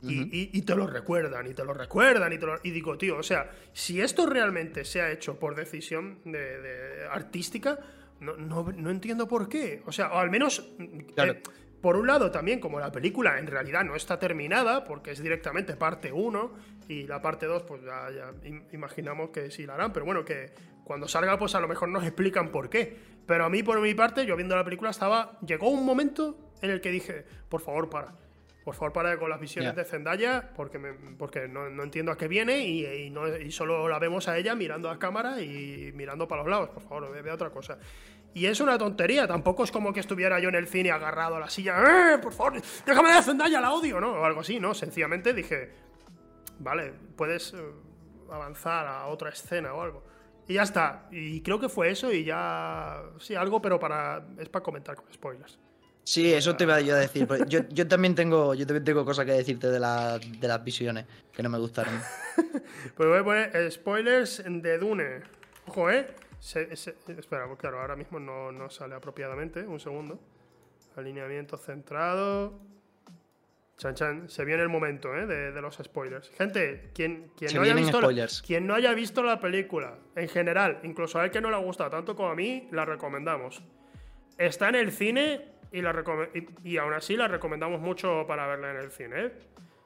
y, 0.00 0.62
te 0.62 0.76
lo 0.76 0.86
recuerdan, 0.86 1.48
y 1.48 1.54
te 1.54 1.64
lo 1.64 1.74
recuerdan, 1.74 2.32
y, 2.32 2.38
te 2.38 2.46
lo, 2.46 2.60
y 2.62 2.70
digo, 2.70 2.96
tío, 2.96 3.16
o 3.16 3.22
sea, 3.24 3.50
si 3.72 4.00
esto 4.00 4.26
realmente 4.26 4.84
se 4.84 5.02
ha 5.02 5.10
hecho 5.10 5.40
por 5.40 5.56
decisión 5.56 6.20
de 6.24 7.04
artística, 7.10 7.80
no, 8.22 8.90
entiendo 8.90 9.26
por 9.26 9.48
qué. 9.48 9.82
O 9.86 9.92
sea, 9.92 10.12
o 10.12 10.18
al 10.18 10.30
menos, 10.30 10.64
eh, 10.78 11.42
por 11.80 11.96
un 11.96 12.06
lado 12.06 12.30
también, 12.30 12.60
como 12.60 12.78
la 12.78 12.92
película 12.92 13.38
en 13.38 13.46
realidad 13.46 13.84
no 13.84 13.96
está 13.96 14.18
terminada, 14.18 14.84
porque 14.84 15.10
es 15.10 15.22
directamente 15.22 15.76
parte 15.76 16.12
1 16.12 16.52
y 16.88 17.04
la 17.04 17.20
parte 17.20 17.46
2, 17.46 17.62
pues 17.64 17.82
ya, 17.82 18.32
imaginamos 18.72 19.30
que 19.30 19.50
sí 19.50 19.66
la 19.66 19.74
harán, 19.74 19.92
pero 19.92 20.06
bueno, 20.06 20.24
que 20.24 20.52
cuando 20.84 21.08
salga, 21.08 21.38
pues 21.38 21.54
a 21.54 21.60
lo 21.60 21.68
mejor 21.68 21.88
nos 21.88 22.04
explican 22.04 22.50
por 22.50 22.70
qué. 22.70 22.96
Pero 23.26 23.44
a 23.44 23.48
mí, 23.48 23.62
por 23.62 23.80
mi 23.80 23.94
parte, 23.94 24.26
yo 24.26 24.36
viendo 24.36 24.56
la 24.56 24.64
película, 24.64 24.90
estaba. 24.90 25.38
Llegó 25.46 25.68
un 25.68 25.84
momento 25.84 26.52
en 26.60 26.70
el 26.70 26.80
que 26.80 26.90
dije, 26.90 27.24
por 27.48 27.60
favor, 27.60 27.88
para. 27.88 28.14
Por 28.64 28.74
favor, 28.74 28.92
para 28.92 29.18
con 29.18 29.28
las 29.28 29.40
visiones 29.40 29.74
de 29.74 29.84
Zendaya, 29.84 30.50
porque, 30.54 30.78
porque 31.18 31.48
no, 31.48 31.66
entiendo 31.82 32.12
a 32.12 32.16
qué 32.16 32.28
viene 32.28 32.60
y, 32.60 33.10
no, 33.10 33.36
y, 33.36 33.50
solo 33.50 33.88
la 33.88 33.98
vemos 33.98 34.28
a 34.28 34.38
ella 34.38 34.54
mirando 34.54 34.88
a 34.88 34.98
cámara 34.98 35.40
y 35.40 35.90
mirando 35.94 36.28
para 36.28 36.42
los 36.42 36.50
lados. 36.50 36.70
Por 36.70 36.82
favor, 36.82 37.12
ve, 37.12 37.22
ve 37.22 37.32
otra 37.32 37.50
cosa. 37.50 37.78
Y 38.34 38.46
es 38.46 38.60
una 38.60 38.78
tontería, 38.78 39.26
tampoco 39.26 39.64
es 39.64 39.70
como 39.70 39.92
que 39.92 40.00
estuviera 40.00 40.38
yo 40.40 40.48
en 40.48 40.54
el 40.54 40.66
cine 40.66 40.90
agarrado 40.90 41.36
a 41.36 41.40
la 41.40 41.50
silla, 41.50 42.14
¡eh, 42.14 42.18
por 42.18 42.32
favor, 42.32 42.62
déjame 42.86 43.12
de 43.12 43.22
Zendaya, 43.22 43.60
la 43.60 43.72
odio, 43.72 44.00
¿no? 44.00 44.12
O 44.12 44.24
algo 44.24 44.40
así, 44.40 44.58
¿no? 44.58 44.72
Sencillamente 44.72 45.34
dije, 45.34 45.70
vale, 46.58 46.94
puedes 47.16 47.52
eh, 47.52 47.58
avanzar 48.30 48.86
a 48.86 49.06
otra 49.06 49.28
escena 49.30 49.74
o 49.74 49.82
algo. 49.82 50.02
Y 50.48 50.54
ya 50.54 50.62
está. 50.62 51.08
Y 51.10 51.40
creo 51.42 51.60
que 51.60 51.68
fue 51.68 51.90
eso 51.90 52.12
y 52.12 52.24
ya... 52.24 53.02
Sí, 53.18 53.34
algo, 53.34 53.60
pero 53.60 53.78
para... 53.78 54.24
es 54.38 54.48
para 54.48 54.62
comentar 54.62 54.96
con 54.96 55.12
spoilers. 55.12 55.58
Sí, 56.04 56.32
eso 56.32 56.56
te 56.56 56.64
iba 56.64 56.80
yo 56.80 56.96
a 56.96 56.98
decir. 56.98 57.28
Yo, 57.46 57.60
yo, 57.68 57.86
también 57.86 58.14
tengo, 58.14 58.54
yo 58.54 58.66
también 58.66 58.84
tengo 58.84 59.04
cosas 59.04 59.24
que 59.24 59.32
decirte 59.32 59.68
de, 59.68 59.78
de 59.78 60.48
las 60.48 60.64
visiones 60.64 61.06
que 61.32 61.42
no 61.42 61.48
me 61.48 61.58
gustaron. 61.58 61.94
pues 62.96 63.08
voy 63.08 63.18
a 63.18 63.24
poner 63.24 63.72
spoilers 63.72 64.42
de 64.44 64.78
Dune. 64.78 65.20
Ojo, 65.66 65.90
¿eh? 65.90 66.08
espera, 66.40 67.46
pues 67.46 67.58
claro, 67.58 67.80
ahora 67.80 67.94
mismo 67.94 68.18
no, 68.18 68.68
sale 68.68 68.94
apropiadamente. 68.96 69.62
Un 69.62 69.78
segundo. 69.78 70.18
Alineamiento 70.96 71.56
centrado. 71.56 72.58
Chan, 73.78 73.94
chan. 73.94 74.28
Se 74.28 74.44
viene 74.44 74.62
el 74.62 74.68
momento 74.68 75.14
¿eh? 75.16 75.26
de, 75.26 75.60
los 75.62 75.76
spoilers. 75.76 76.30
Gente, 76.30 76.90
quien, 76.94 77.30
quien, 77.36 77.54
no 77.54 77.62
haya 77.62 77.74
visto 77.74 78.00
la, 78.00 78.28
quien 78.44 78.66
no 78.66 78.74
haya 78.74 78.92
visto 78.92 79.22
la 79.22 79.40
película, 79.40 79.98
en 80.16 80.28
general, 80.28 80.80
incluso 80.82 81.18
a 81.18 81.24
él 81.24 81.30
que 81.30 81.40
no 81.40 81.48
le 81.48 81.56
ha 81.56 81.60
gustado 81.60 81.90
tanto 81.90 82.14
como 82.14 82.30
a 82.30 82.34
mí, 82.34 82.68
la 82.72 82.84
recomendamos. 82.84 83.62
Está 84.36 84.68
en 84.68 84.74
el 84.74 84.92
cine 84.92 85.51
y, 85.72 85.82
la 85.82 86.04
y, 86.64 86.76
aún 86.76 86.92
así 86.92 87.16
la 87.16 87.28
recomendamos 87.28 87.80
mucho 87.80 88.24
para 88.26 88.46
verla 88.46 88.70
en 88.72 88.76
el 88.76 88.90
cine. 88.90 89.24
¿eh? 89.26 89.32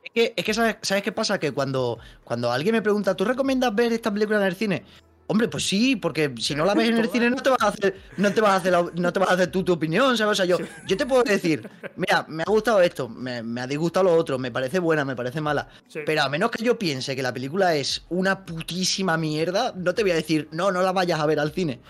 Es 0.04 0.10
que, 0.12 0.34
es 0.36 0.44
que 0.44 0.54
¿sabes, 0.54 0.76
¿sabes, 0.82 1.02
qué 1.02 1.12
pasa? 1.12 1.38
Que 1.38 1.52
cuando, 1.52 1.98
cuando 2.24 2.50
alguien 2.50 2.74
me 2.74 2.82
pregunta, 2.82 3.16
¿tú 3.16 3.24
recomiendas 3.24 3.74
ver 3.74 3.92
esta 3.92 4.12
película 4.12 4.38
en 4.38 4.46
el 4.46 4.54
cine? 4.54 4.84
Hombre, 5.28 5.48
pues 5.48 5.66
sí, 5.66 5.96
porque 5.96 6.32
si 6.38 6.54
no 6.54 6.64
la 6.64 6.74
ves 6.74 6.88
en 6.88 6.98
el 6.98 7.08
cine 7.08 7.30
no 7.30 7.42
te 7.42 7.50
vas 7.50 7.62
a 7.62 7.68
hacer, 7.68 7.96
no 8.16 8.32
te 8.32 8.40
vas 8.40 8.52
a 8.52 8.56
hacer, 8.56 8.72
no 8.94 9.12
te 9.12 9.18
vas 9.18 9.30
a 9.30 9.32
hacer 9.32 9.48
tu 9.48 9.72
opinión, 9.72 10.16
¿sabes? 10.16 10.32
O 10.32 10.34
sea, 10.36 10.44
yo, 10.44 10.56
yo 10.86 10.96
te 10.96 11.04
puedo 11.04 11.24
decir, 11.24 11.68
mira, 11.96 12.24
me 12.28 12.44
ha 12.44 12.46
gustado 12.46 12.80
esto, 12.80 13.08
me, 13.08 13.60
ha 13.60 13.66
disgustado 13.66 14.04
lo 14.04 14.14
otro, 14.14 14.38
me 14.38 14.52
parece 14.52 14.78
buena, 14.78 15.04
me 15.04 15.16
parece 15.16 15.40
mala. 15.40 15.66
Pero 16.04 16.22
a 16.22 16.28
menos 16.28 16.52
que 16.52 16.62
yo 16.62 16.78
piense 16.78 17.16
que 17.16 17.24
la 17.24 17.34
película 17.34 17.74
es 17.74 18.04
una 18.08 18.44
putísima 18.44 19.16
mierda, 19.16 19.72
no 19.74 19.94
te 19.94 20.02
voy 20.02 20.12
a 20.12 20.16
decir, 20.16 20.48
no, 20.52 20.70
no 20.70 20.80
la 20.82 20.92
vayas 20.92 21.18
a 21.18 21.26
ver 21.26 21.40
al 21.40 21.50
cine. 21.50 21.80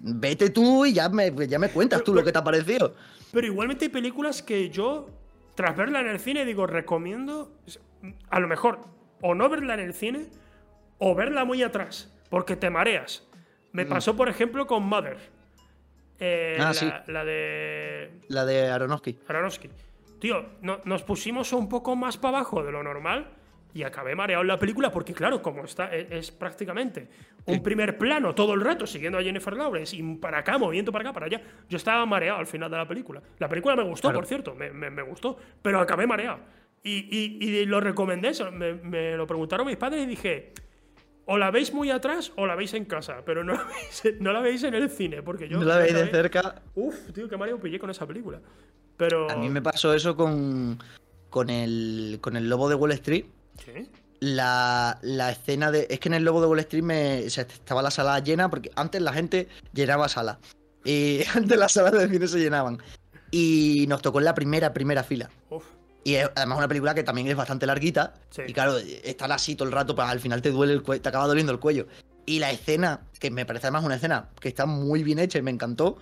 Vete 0.00 0.50
tú 0.50 0.86
y 0.86 0.92
ya 0.92 1.08
me, 1.08 1.32
ya 1.46 1.58
me 1.58 1.70
cuentas 1.70 2.04
tú 2.04 2.14
lo 2.14 2.24
que 2.24 2.32
te 2.32 2.38
ha 2.38 2.44
parecido. 2.44 2.94
Pero 3.32 3.46
igualmente 3.46 3.86
hay 3.86 3.90
películas 3.90 4.42
que 4.42 4.70
yo, 4.70 5.10
tras 5.54 5.76
verla 5.76 6.00
en 6.00 6.08
el 6.08 6.20
cine, 6.20 6.44
digo, 6.44 6.66
recomiendo, 6.66 7.52
a 8.30 8.40
lo 8.40 8.48
mejor, 8.48 8.80
o 9.20 9.34
no 9.34 9.48
verla 9.48 9.74
en 9.74 9.80
el 9.80 9.94
cine, 9.94 10.26
o 10.98 11.14
verla 11.14 11.44
muy 11.44 11.62
atrás 11.62 12.12
porque 12.28 12.56
te 12.56 12.70
mareas. 12.70 13.26
Me 13.72 13.84
mm. 13.84 13.88
pasó, 13.88 14.16
por 14.16 14.28
ejemplo, 14.28 14.66
con 14.66 14.82
Mother. 14.84 15.18
Eh, 16.20 16.56
ah, 16.58 16.64
la, 16.64 16.74
sí. 16.74 16.90
la, 17.06 17.24
de. 17.24 18.10
La 18.28 18.44
de 18.44 18.70
Aronofsky. 18.70 19.18
Aronofsky. 19.28 19.70
Tío, 20.20 20.46
nos 20.62 21.02
pusimos 21.04 21.52
un 21.52 21.68
poco 21.68 21.94
más 21.94 22.16
para 22.16 22.38
abajo 22.38 22.64
de 22.64 22.72
lo 22.72 22.82
normal. 22.82 23.30
Y 23.78 23.84
acabé 23.84 24.16
mareado 24.16 24.42
en 24.42 24.48
la 24.48 24.58
película 24.58 24.90
porque, 24.90 25.14
claro, 25.14 25.40
como 25.40 25.64
está, 25.64 25.94
e, 25.94 26.08
es, 26.10 26.32
prácticamente 26.32 27.08
un 27.46 27.62
primer 27.62 27.96
plano 27.96 28.34
todo 28.34 28.54
el 28.54 28.60
rato 28.60 28.86
siguiendo 28.88 29.18
a 29.18 29.22
Jennifer 29.22 29.56
Lawrence 29.56 29.94
y 29.94 30.02
para 30.16 30.38
acá, 30.38 30.58
moviendo 30.58 30.90
para 30.90 31.04
acá, 31.04 31.12
para 31.12 31.26
allá. 31.26 31.40
Yo 31.68 31.76
estaba 31.76 32.04
mareado 32.04 32.40
al 32.40 32.46
final 32.48 32.68
de 32.70 32.76
la 32.76 32.88
película. 32.88 33.22
La 33.38 33.48
película 33.48 33.76
me 33.76 33.84
gustó, 33.84 34.12
por 34.12 34.26
cierto, 34.26 34.56
me, 34.56 34.70
me, 34.72 35.02
gustó, 35.02 35.38
pero 35.62 35.78
acabé 35.78 36.08
mareado. 36.08 36.40
Y, 36.82 37.06
y, 37.14 37.64
lo 37.66 37.80
recomendé, 37.80 38.32
me, 38.52 38.74
me, 38.74 39.16
lo 39.16 39.26
preguntaron 39.26 39.66
mis 39.66 39.76
padres 39.76 40.02
y 40.02 40.06
dije, 40.06 40.52
o 41.26 41.38
la 41.38 41.52
veis 41.52 41.72
muy 41.72 41.90
atrás 41.90 42.32
o 42.36 42.46
la 42.46 42.56
veis 42.56 42.74
en 42.74 42.84
casa, 42.84 43.22
pero 43.24 43.44
no 43.44 43.52
la 43.52 43.64
veis, 43.64 44.02
no 44.20 44.32
la 44.32 44.40
veis 44.40 44.64
en 44.64 44.74
el 44.74 44.90
cine, 44.90 45.22
porque 45.22 45.48
yo... 45.48 45.60
No 45.60 45.66
la 45.66 45.78
veis 45.78 45.94
de 45.94 46.08
cerca. 46.08 46.62
Uf, 46.74 47.12
tío, 47.12 47.28
qué 47.28 47.36
mareo 47.36 47.60
pillé 47.60 47.78
con 47.78 47.90
esa 47.90 48.06
película. 48.06 48.40
Pero... 48.96 49.30
A 49.30 49.36
mí 49.36 49.48
me 49.48 49.62
pasó 49.62 49.94
eso 49.94 50.16
con, 50.16 50.78
con, 51.30 51.48
el, 51.48 52.18
con 52.20 52.36
el 52.36 52.48
Lobo 52.48 52.68
de 52.68 52.74
Wall 52.74 52.92
Street. 52.92 53.26
La, 54.20 54.98
la, 55.02 55.30
escena 55.30 55.70
de. 55.70 55.86
Es 55.90 56.00
que 56.00 56.08
en 56.08 56.14
el 56.14 56.24
Lobo 56.24 56.40
de 56.40 56.48
Wall 56.48 56.58
Street 56.60 56.82
me, 56.82 57.24
estaba 57.24 57.82
la 57.82 57.90
sala 57.90 58.18
llena, 58.18 58.50
porque 58.50 58.70
antes 58.74 59.00
la 59.00 59.12
gente 59.12 59.48
llenaba 59.72 60.08
sala. 60.08 60.38
Y 60.84 61.20
antes 61.34 61.58
las 61.58 61.72
salas 61.72 61.92
de 61.92 62.08
cine 62.08 62.26
se 62.26 62.38
llenaban. 62.38 62.78
Y 63.30 63.86
nos 63.88 64.02
tocó 64.02 64.18
en 64.18 64.24
la 64.24 64.34
primera, 64.34 64.72
primera 64.72 65.04
fila. 65.04 65.30
Y 66.02 66.14
es 66.14 66.30
además 66.34 66.58
una 66.58 66.68
película 66.68 66.94
que 66.94 67.02
también 67.02 67.28
es 67.28 67.36
bastante 67.36 67.66
larguita. 67.66 68.14
Y 68.46 68.52
claro, 68.52 68.78
estar 68.78 69.30
así 69.30 69.54
todo 69.54 69.68
el 69.68 69.74
rato, 69.74 69.94
pues, 69.94 70.08
al 70.08 70.20
final 70.20 70.40
te 70.40 70.50
duele 70.50 70.72
el 70.72 70.82
te 70.82 71.08
acaba 71.08 71.26
doliendo 71.26 71.52
el 71.52 71.58
cuello. 71.58 71.86
Y 72.28 72.40
la 72.40 72.50
escena, 72.50 73.00
que 73.18 73.30
me 73.30 73.46
parece 73.46 73.68
además 73.68 73.84
una 73.84 73.94
escena 73.94 74.28
que 74.38 74.48
está 74.48 74.66
muy 74.66 75.02
bien 75.02 75.18
hecha 75.18 75.38
y 75.38 75.42
me 75.42 75.50
encantó, 75.50 75.96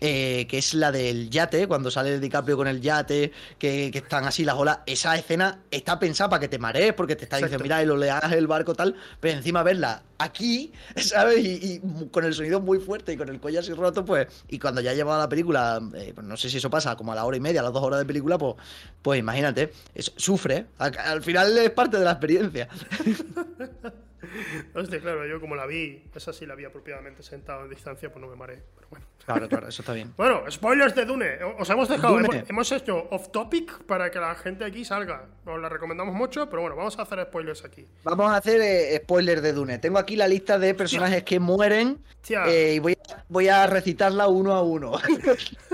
eh, 0.00 0.46
que 0.48 0.58
es 0.58 0.74
la 0.74 0.92
del 0.92 1.28
yate, 1.28 1.66
cuando 1.66 1.90
sale 1.90 2.20
DiCaprio 2.20 2.56
con 2.56 2.68
el 2.68 2.80
yate, 2.80 3.32
que, 3.58 3.90
están 3.92 4.24
así 4.24 4.44
las 4.44 4.54
olas. 4.54 4.78
Esa 4.86 5.16
escena 5.16 5.58
está 5.72 5.98
pensada 5.98 6.30
para 6.30 6.38
que 6.38 6.46
te 6.46 6.60
marees, 6.60 6.92
porque 6.92 7.16
te 7.16 7.24
está 7.24 7.38
diciendo, 7.38 7.64
mira, 7.64 7.82
y 7.82 7.86
lo 7.86 7.96
leas 7.96 8.30
el 8.30 8.46
barco 8.46 8.74
tal, 8.74 8.94
pero 9.18 9.36
encima 9.36 9.64
verla 9.64 10.04
aquí, 10.18 10.72
¿sabes? 10.96 11.40
Y, 11.44 11.80
con 12.12 12.24
el 12.24 12.32
sonido 12.32 12.60
muy 12.60 12.78
fuerte 12.78 13.14
y 13.14 13.16
con 13.16 13.28
el 13.28 13.40
cuello 13.40 13.58
así 13.58 13.72
roto, 13.72 14.04
pues. 14.04 14.28
Y 14.48 14.60
cuando 14.60 14.80
ya 14.80 14.94
llevaba 14.94 15.18
la 15.18 15.28
película, 15.28 15.82
eh, 15.96 16.12
pues 16.14 16.24
no 16.24 16.36
sé 16.36 16.48
si 16.48 16.58
eso 16.58 16.70
pasa 16.70 16.94
como 16.94 17.10
a 17.10 17.16
la 17.16 17.24
hora 17.24 17.36
y 17.36 17.40
media, 17.40 17.58
a 17.58 17.64
las 17.64 17.72
dos 17.72 17.82
horas 17.82 17.98
de 17.98 18.06
película, 18.06 18.38
pues, 18.38 18.54
pues 19.02 19.18
imagínate, 19.18 19.72
sufre. 19.96 20.66
al 20.78 21.22
final 21.24 21.58
es 21.58 21.70
parte 21.70 21.98
de 21.98 22.04
la 22.04 22.12
experiencia. 22.12 22.68
Hostia, 24.74 25.00
claro, 25.00 25.26
yo 25.26 25.40
como 25.40 25.56
la 25.56 25.66
vi, 25.66 26.04
esa 26.14 26.32
sí 26.32 26.46
la 26.46 26.54
vi 26.54 26.64
apropiadamente 26.64 27.22
sentado 27.22 27.64
en 27.64 27.70
distancia, 27.70 28.10
pues 28.10 28.20
no 28.20 28.28
me 28.28 28.36
mareé. 28.36 28.62
Pero 28.74 28.88
bueno. 28.90 29.06
Claro, 29.24 29.48
claro, 29.48 29.68
eso 29.68 29.82
está 29.82 29.92
bien. 29.92 30.12
bueno, 30.16 30.42
spoilers 30.50 30.94
de 30.94 31.04
Dune. 31.04 31.38
Os 31.58 31.68
hemos 31.70 31.88
dejado, 31.88 32.18
hemos, 32.48 32.72
hecho 32.72 33.08
off 33.10 33.30
topic 33.30 33.84
para 33.84 34.10
que 34.10 34.18
la 34.18 34.34
gente 34.34 34.64
aquí 34.64 34.84
salga. 34.84 35.26
Os 35.44 35.60
la 35.60 35.68
recomendamos 35.68 36.14
mucho, 36.14 36.48
pero 36.48 36.62
bueno, 36.62 36.76
vamos 36.76 36.98
a 36.98 37.02
hacer 37.02 37.22
spoilers 37.24 37.64
aquí. 37.64 37.86
Vamos 38.04 38.30
a 38.30 38.36
hacer 38.36 38.60
eh, 38.60 39.00
spoilers 39.02 39.42
de 39.42 39.52
Dune. 39.52 39.78
Tengo 39.78 39.98
aquí 39.98 40.16
la 40.16 40.28
lista 40.28 40.58
de 40.58 40.74
personajes 40.74 41.22
que 41.24 41.40
mueren 41.40 41.98
eh, 42.46 42.74
y 42.76 42.78
voy 42.78 42.92
a, 42.92 43.24
voy 43.28 43.48
a 43.48 43.66
recitarla 43.66 44.28
uno 44.28 44.52
a 44.54 44.62
uno. 44.62 44.92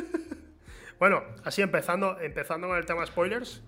bueno, 0.99 1.23
así 1.45 1.63
empezando, 1.63 2.19
empezando 2.21 2.69
con 2.69 2.79
el 2.79 2.87
tema 2.87 3.05
spoilers. 3.07 3.63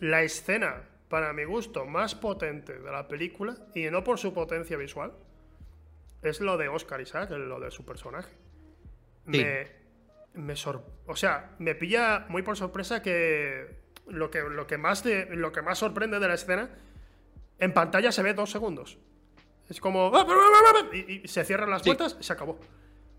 La 0.00 0.22
escena 0.22 0.87
para 1.08 1.32
mi 1.32 1.44
gusto, 1.44 1.86
más 1.86 2.14
potente 2.14 2.78
de 2.78 2.90
la 2.90 3.08
película, 3.08 3.56
y 3.74 3.84
no 3.90 4.04
por 4.04 4.18
su 4.18 4.32
potencia 4.32 4.76
visual, 4.76 5.12
es 6.22 6.40
lo 6.40 6.56
de 6.56 6.68
Oscar 6.68 7.00
Isaac, 7.00 7.30
lo 7.30 7.60
de 7.60 7.70
su 7.70 7.84
personaje. 7.84 8.32
Me, 9.24 9.66
me 10.34 10.54
o 11.06 11.16
sea, 11.16 11.54
me 11.58 11.74
pilla 11.74 12.26
muy 12.28 12.42
por 12.42 12.56
sorpresa 12.56 13.02
que 13.02 13.78
lo 14.06 14.30
que, 14.30 14.40
lo 14.42 14.66
que, 14.66 14.78
más, 14.78 15.02
de, 15.02 15.26
lo 15.36 15.52
que 15.52 15.62
más 15.62 15.78
sorprende 15.78 16.18
de 16.18 16.28
la 16.28 16.34
escena, 16.34 16.70
en 17.58 17.72
pantalla 17.72 18.12
se 18.12 18.22
ve 18.22 18.34
dos 18.34 18.50
segundos. 18.50 18.98
Es 19.68 19.80
como... 19.80 20.10
Y, 20.92 21.28
se 21.28 21.44
cierran 21.44 21.70
las 21.70 21.82
puertas, 21.82 22.16
se 22.20 22.32
acabó. 22.32 22.58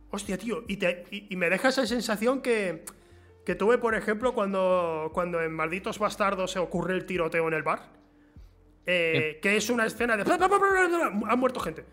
Hostia, 0.09 0.37
tío. 0.37 0.63
Y, 0.67 0.77
te, 0.77 1.05
y 1.11 1.35
me 1.35 1.49
deja 1.49 1.69
esa 1.69 1.85
sensación 1.85 2.41
que 2.41 2.83
que 3.49 3.55
tuve, 3.55 3.79
por 3.79 3.95
ejemplo, 3.95 4.35
cuando, 4.35 5.09
cuando 5.11 5.41
en 5.41 5.51
Malditos 5.51 5.97
Bastardos 5.97 6.51
se 6.51 6.59
ocurre 6.59 6.93
el 6.93 7.07
tiroteo 7.07 7.47
en 7.47 7.55
el 7.55 7.63
bar. 7.63 7.81
Eh, 8.85 9.39
que 9.41 9.57
es 9.57 9.71
una 9.71 9.87
escena 9.87 10.15
de. 10.15 10.21
Ha 10.21 11.35
muerto 11.35 11.59
gente. 11.59 11.83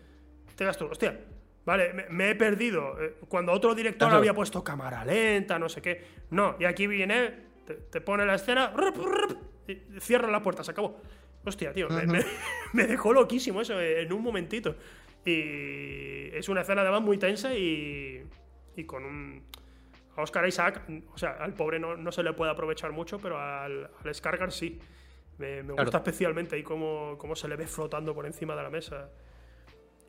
Te 0.55 0.65
das 0.65 0.77
tú, 0.77 0.85
hostia. 0.85 1.19
Vale, 1.65 2.05
me, 2.11 2.29
he 2.29 2.35
perdido. 2.35 3.01
Eh, 3.01 3.15
cuando 3.27 3.53
otro 3.53 3.73
director 3.73 4.07
había 4.13 4.35
puesto 4.35 4.63
cámara 4.63 5.03
lenta, 5.03 5.57
no 5.57 5.67
sé 5.67 5.81
qué. 5.81 6.03
No, 6.29 6.57
y 6.59 6.65
aquí 6.65 6.85
viene, 6.85 7.33
te, 7.65 8.01
pone 8.01 8.23
la 8.23 8.35
escena, 8.35 8.71
y 9.67 9.99
cierra 9.99 10.29
la 10.29 10.43
puerta, 10.43 10.63
se 10.63 10.69
acabó. 10.69 11.01
Hostia, 11.43 11.73
tío, 11.73 11.87
me, 11.89 12.83
dejó 12.85 13.13
loquísimo 13.13 13.61
eso 13.61 13.81
en 13.81 14.13
un 14.13 14.21
momentito. 14.21 14.75
Y 15.25 16.29
es 16.37 16.47
una 16.49 16.61
escena 16.61 16.83
además 16.83 17.01
muy 17.01 17.17
tensa 17.17 17.55
y, 17.55 18.23
y 18.75 18.83
con 18.83 19.05
un 19.05 19.41
a 20.17 20.23
Oscar 20.23 20.47
Isaac, 20.47 20.81
o 21.13 21.17
sea, 21.17 21.37
al 21.39 21.53
pobre 21.53 21.79
no, 21.79 22.11
se 22.11 22.23
le 22.23 22.33
puede 22.33 22.51
aprovechar 22.51 22.91
mucho, 22.91 23.19
pero 23.19 23.39
al, 23.39 23.89
al 24.03 24.15
Skargar 24.15 24.51
sí. 24.51 24.79
Me, 25.37 25.61
gusta 25.61 25.97
especialmente 25.97 26.55
ahí 26.55 26.63
cómo, 26.63 27.15
cómo, 27.19 27.35
se 27.35 27.47
le 27.47 27.55
ve 27.55 27.67
flotando 27.67 28.15
por 28.15 28.25
encima 28.25 28.55
de 28.55 28.63
la 28.63 28.71
mesa. 28.71 29.11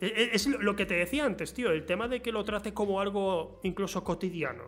E, 0.00 0.06
e, 0.06 0.30
es, 0.32 0.46
lo 0.46 0.74
que 0.74 0.86
te 0.86 0.94
decía 0.94 1.26
antes, 1.26 1.52
tío, 1.52 1.70
el 1.70 1.84
tema 1.84 2.08
de 2.08 2.22
que 2.22 2.32
lo 2.32 2.42
trate 2.44 2.72
como 2.72 3.02
algo 3.02 3.60
incluso 3.62 4.02
cotidiano. 4.02 4.64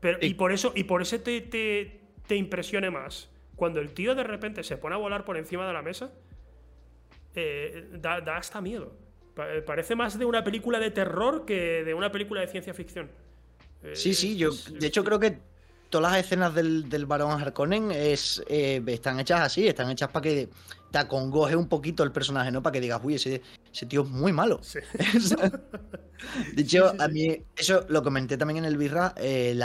Pero, 0.00 0.18
y, 0.22 0.32
por 0.32 0.52
eso, 0.52 0.72
y 0.74 0.84
por 0.84 1.02
eso 1.02 1.20
te, 1.20 1.42
te, 1.42 2.00
te, 2.26 2.36
impresione 2.36 2.90
más. 2.90 3.30
Cuando 3.56 3.80
el 3.80 3.92
tío 3.92 4.14
de 4.14 4.24
repente 4.24 4.64
se 4.64 4.78
pone 4.78 4.94
a 4.94 4.98
volar 4.98 5.26
por 5.26 5.36
encima 5.36 5.66
de 5.66 5.74
la 5.74 5.82
mesa, 5.82 6.10
eh, 7.34 7.88
da, 7.92 8.22
da 8.22 8.38
hasta 8.38 8.62
miedo. 8.62 8.96
Parece 9.66 9.94
más 9.96 10.18
de 10.18 10.24
una 10.24 10.44
película 10.44 10.78
de 10.78 10.90
terror 10.90 11.44
que 11.44 11.84
de 11.84 11.92
una 11.92 12.10
película 12.10 12.40
de 12.40 12.46
ciencia 12.46 12.72
ficción. 12.72 13.10
Sí, 13.92 14.14
sí, 14.14 14.36
yo 14.36 14.50
de 14.50 14.86
hecho 14.86 15.04
creo 15.04 15.20
que 15.20 15.38
todas 15.90 16.10
las 16.10 16.24
escenas 16.24 16.52
del, 16.54 16.88
del 16.88 17.06
Barón 17.06 17.40
Harkonnen 17.40 17.92
es, 17.92 18.42
eh, 18.48 18.82
están 18.86 19.20
hechas 19.20 19.42
así, 19.42 19.68
están 19.68 19.90
hechas 19.90 20.08
para 20.10 20.22
que 20.22 20.48
te 20.90 20.98
acongoje 20.98 21.54
un 21.54 21.68
poquito 21.68 22.02
el 22.02 22.10
personaje, 22.10 22.50
¿no? 22.50 22.62
Para 22.62 22.72
que 22.72 22.80
digas, 22.80 23.00
uy, 23.04 23.14
ese, 23.14 23.40
tío 23.88 24.02
es 24.02 24.08
muy 24.08 24.32
malo. 24.32 24.60
de 26.54 26.62
hecho, 26.62 26.92
a 26.98 27.06
mí, 27.06 27.36
eso 27.56 27.84
lo 27.88 28.02
comenté 28.02 28.36
también 28.36 28.58
en 28.58 28.64
el 28.64 28.76
Birra, 28.76 29.14
eh, 29.16 29.56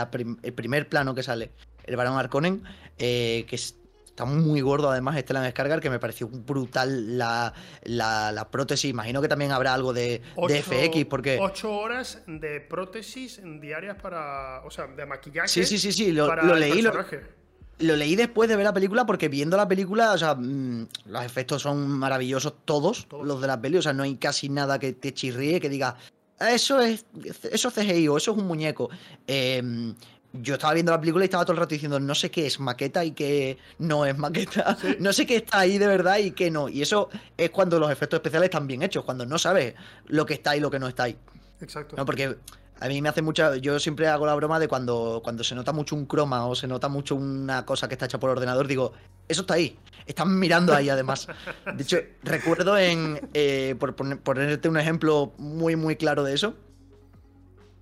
el 0.44 0.54
primer 0.54 0.88
plano 0.88 1.16
que 1.16 1.24
sale, 1.24 1.52
el 1.84 1.96
Barón 1.96 2.18
Harkonnen, 2.18 2.64
eh, 3.00 3.46
que 3.48 3.56
es 3.56 3.79
Está 4.20 4.30
muy 4.30 4.60
gordo 4.60 4.92
además 4.92 5.18
Stellan 5.18 5.44
descargar 5.44 5.80
que 5.80 5.90
me 5.90 5.98
pareció 5.98 6.28
brutal 6.28 7.18
la, 7.18 7.54
la, 7.84 8.50
prótesis. 8.52 8.92
Imagino 8.92 9.22
que 9.22 9.30
también 9.30 9.54
habrá 9.54 9.74
algo 9.74 9.94
de, 9.94 10.22
FX, 10.36 11.06
porque... 11.06 11.38
Ocho 11.40 11.72
horas 11.72 12.22
de 12.28 12.60
prótesis 12.60 13.40
diarias 13.62 13.96
para... 13.96 14.62
O 14.66 14.72
sea, 14.72 14.88
de 14.88 15.06
maquillaje. 15.06 15.48
Sí, 15.48 15.64
sí, 15.64 15.78
sí, 15.78 15.94
sí, 15.94 16.12
lo, 16.12 16.36
leí. 16.54 16.82
Lo, 16.82 17.96
leí 17.96 18.18
después 18.18 18.50
de 18.50 18.58
ver 18.58 18.66
la 18.66 18.74
película 18.74 19.06
porque 19.06 19.30
viendo 19.30 19.56
la 19.56 19.70
película, 19.70 20.12
o 20.12 20.18
sea, 20.18 20.36
mm, 20.36 20.90
los 21.06 21.24
efectos 21.24 21.62
son 21.62 21.88
maravillosos 21.88 22.56
todos, 22.66 23.08
los 23.24 23.40
de 23.40 23.48
la 23.48 23.62
peli, 23.62 23.78
o 23.78 23.82
sea, 23.82 23.94
no 23.94 24.04
hay 24.04 24.18
casi 24.18 24.50
nada 24.50 24.80
que 24.80 24.92
te 24.92 25.14
chirríe, 25.14 25.62
que 25.62 25.70
diga, 25.70 25.96
eso 26.42 26.82
es, 26.82 27.06
eso 27.50 27.70
es 27.70 27.74
CGI 27.74 28.10
o 28.10 28.18
eso 28.18 28.32
es 28.32 28.38
un 28.38 28.48
muñeco. 28.48 28.90
Eh, 29.26 29.94
yo 30.34 30.56
estaba 30.56 30.74
viendo 30.74 30.92
la 30.92 31.00
película 31.00 31.24
y 31.24 31.28
estaba 31.28 31.44
todo 31.44 31.54
el 31.54 31.60
rato 31.60 31.74
diciendo, 31.74 32.00
no 32.00 32.14
sé 32.14 32.30
qué 32.30 32.46
es 32.46 32.60
maqueta 32.60 33.04
y 33.04 33.12
qué 33.12 33.58
no 33.80 34.06
es 34.06 34.18
maqueta. 34.18 34.78
No 35.00 35.14
sé 35.14 35.26
qué 35.26 35.38
está 35.38 35.60
ahí 35.60 35.78
de 35.78 35.88
verdad 35.88 36.18
y 36.18 36.32
qué 36.32 36.52
no. 36.52 36.70
Y 36.70 36.82
eso 36.82 37.10
es 37.38 37.50
cuando 37.50 37.80
los 37.80 37.92
efectos 37.92 38.18
especiales 38.18 38.48
están 38.48 38.68
bien 38.68 38.84
hechos, 38.84 39.04
cuando 39.04 39.26
no 39.26 39.38
sabes 39.38 39.74
lo 40.08 40.26
que 40.26 40.36
está 40.36 40.56
y 40.56 40.60
lo 40.60 40.70
que 40.70 40.80
no 40.80 40.88
está 40.88 41.04
ahí. 41.04 41.18
Exacto. 41.62 41.96
¿No? 41.98 42.06
Porque 42.06 42.38
a 42.80 42.88
mí 42.88 43.02
me 43.02 43.10
hace 43.10 43.22
mucha. 43.22 43.56
Yo 43.58 43.80
siempre 43.80 44.08
hago 44.08 44.26
la 44.26 44.36
broma 44.36 44.60
de 44.60 44.68
cuando, 44.68 45.22
cuando 45.24 45.44
se 45.44 45.56
nota 45.56 45.74
mucho 45.74 45.96
un 45.96 46.06
croma 46.06 46.46
o 46.46 46.56
se 46.56 46.68
nota 46.68 46.88
mucho 46.88 47.16
una 47.16 47.66
cosa 47.66 47.88
que 47.88 47.96
está 47.96 48.06
hecha 48.06 48.20
por 48.20 48.30
ordenador, 48.30 48.68
digo, 48.68 48.94
eso 49.28 49.42
está 49.42 49.56
ahí. 49.56 49.78
Están 50.06 50.40
mirando 50.40 50.74
ahí 50.74 50.90
además. 50.90 51.28
De 51.76 51.84
hecho, 51.84 51.98
recuerdo 52.24 52.78
en. 52.78 53.30
Eh, 53.34 53.76
por 53.80 53.96
ponerte 53.96 54.70
un 54.70 54.78
ejemplo 54.78 55.34
muy, 55.38 55.76
muy 55.76 55.96
claro 55.96 56.24
de 56.24 56.34
eso. 56.34 56.56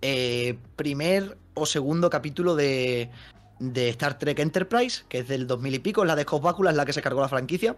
Eh, 0.02 0.58
primer 0.76 1.38
o 1.54 1.66
segundo 1.66 2.10
capítulo 2.10 2.56
de, 2.56 3.10
de 3.60 3.90
Star 3.90 4.20
Trek 4.20 4.40
Enterprise, 4.40 5.04
que 5.10 5.20
es 5.20 5.28
del 5.28 5.48
2000 5.48 5.76
y 5.76 5.80
pico, 5.80 6.06
la 6.06 6.16
de 6.16 6.24
Scott 6.24 6.68
es 6.70 6.76
la 6.76 6.86
que 6.86 6.94
se 6.94 7.02
cargó 7.02 7.22
la 7.22 7.30
franquicia. 7.30 7.76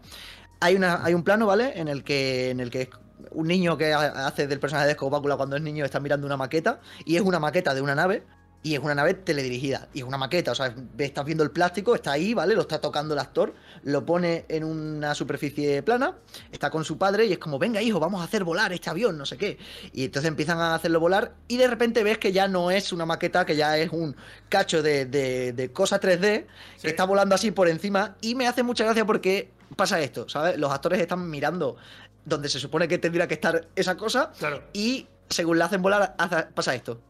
Hay, 0.60 0.76
una, 0.76 1.04
hay 1.06 1.14
un 1.14 1.24
plano, 1.24 1.46
¿vale? 1.46 1.80
En 1.80 1.88
el 1.88 2.04
que, 2.04 2.50
en 2.50 2.60
el 2.60 2.70
que 2.70 2.90
un 3.32 3.48
niño 3.48 3.78
que 3.78 3.94
hace 3.94 4.48
del 4.48 4.60
personaje 4.60 4.88
de 4.88 4.94
Scott 4.94 5.38
cuando 5.38 5.56
es 5.56 5.62
niño 5.62 5.86
está 5.86 6.00
mirando 6.00 6.28
una 6.28 6.38
maqueta, 6.38 6.82
y 7.06 7.16
es 7.16 7.22
una 7.22 7.40
maqueta 7.40 7.74
de 7.74 7.82
una 7.82 7.96
nave 7.96 8.24
y 8.62 8.74
es 8.74 8.80
una 8.80 8.94
nave 8.94 9.14
teledirigida. 9.14 9.88
Y 9.94 10.00
es 10.00 10.06
una 10.06 10.18
maqueta. 10.18 10.52
O 10.52 10.56
sea, 10.56 10.76
estás 10.98 11.26
viendo 11.26 11.44
el 11.44 11.52
plástico, 11.52 11.96
está 11.96 12.12
ahí, 12.12 12.34
¿vale? 12.34 12.56
Lo 12.56 12.62
está 12.62 12.82
tocando 12.82 13.14
el 13.14 13.20
actor. 13.20 13.54
Lo 13.84 14.06
pone 14.06 14.46
en 14.50 14.66
una 14.66 15.16
superficie 15.16 15.82
plana. 15.82 16.18
Está 16.52 16.70
con 16.70 16.84
su 16.84 16.98
padre 16.98 17.26
y 17.26 17.32
es 17.32 17.40
como, 17.40 17.58
venga, 17.58 17.82
hijo, 17.82 18.00
vamos 18.02 18.20
a 18.22 18.26
hacer 18.26 18.44
volar 18.44 18.74
este 18.74 18.90
avión, 18.90 19.18
no 19.18 19.26
sé 19.26 19.38
qué. 19.38 19.58
Y 19.94 20.06
entonces 20.06 20.28
empiezan 20.28 20.60
a 20.60 20.76
hacerlo 20.76 21.00
volar. 21.00 21.36
Y 21.48 21.56
de 21.56 21.68
repente 21.68 22.04
ves 22.04 22.18
que 22.18 22.34
ya 22.34 22.50
no 22.50 22.70
es 22.70 22.92
una 22.92 23.06
maqueta, 23.06 23.46
que 23.46 23.56
ya 23.56 23.78
es 23.78 23.92
un 23.92 24.16
cacho 24.50 24.84
de, 24.84 25.06
de, 25.06 25.72
cosa 25.72 26.02
3D 26.02 26.46
que 26.82 26.88
está 26.90 27.06
volando 27.06 27.36
así 27.36 27.52
por 27.52 27.70
encima. 27.70 28.18
Y 28.20 28.36
me 28.36 28.48
hace 28.48 28.64
mucha 28.64 28.84
gracia 28.84 29.06
porque 29.06 29.52
pasa 29.78 30.02
esto, 30.02 30.28
¿sabes? 30.28 30.58
Los 30.58 30.72
actores 30.72 31.00
están 31.00 31.30
mirando 31.30 31.78
donde 32.26 32.50
se 32.50 32.60
supone 32.60 32.90
que 32.90 32.98
tendría 32.98 33.28
que 33.28 33.36
estar 33.36 33.70
esa 33.76 33.96
cosa 33.96 34.34
Claro. 34.38 34.64
y 34.74 35.08
según 35.30 35.60
la 35.60 35.66
hacen 35.66 35.82
volar, 35.82 36.16
pasa 36.54 36.76
esto. 36.76 37.02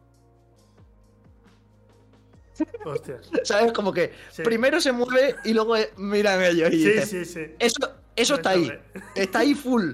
Hostias. 2.85 3.29
¿Sabes? 3.43 3.71
Como 3.73 3.91
que 3.93 4.11
Sí. 4.31 4.43
primero 4.43 4.79
se 4.81 4.91
mueve 4.91 5.35
y 5.45 5.53
luego 5.53 5.75
eh, 5.77 5.91
miran 5.97 6.41
ellos 6.43 6.71
y 6.73 6.83
Sí, 6.83 7.01
sí, 7.05 7.25
sí. 7.25 7.39
Eso, 7.59 7.77
eso 8.15 8.35
está 8.35 8.51
ahí. 8.51 8.71
Está 9.15 9.39
ahí 9.39 9.53
full. 9.55 9.93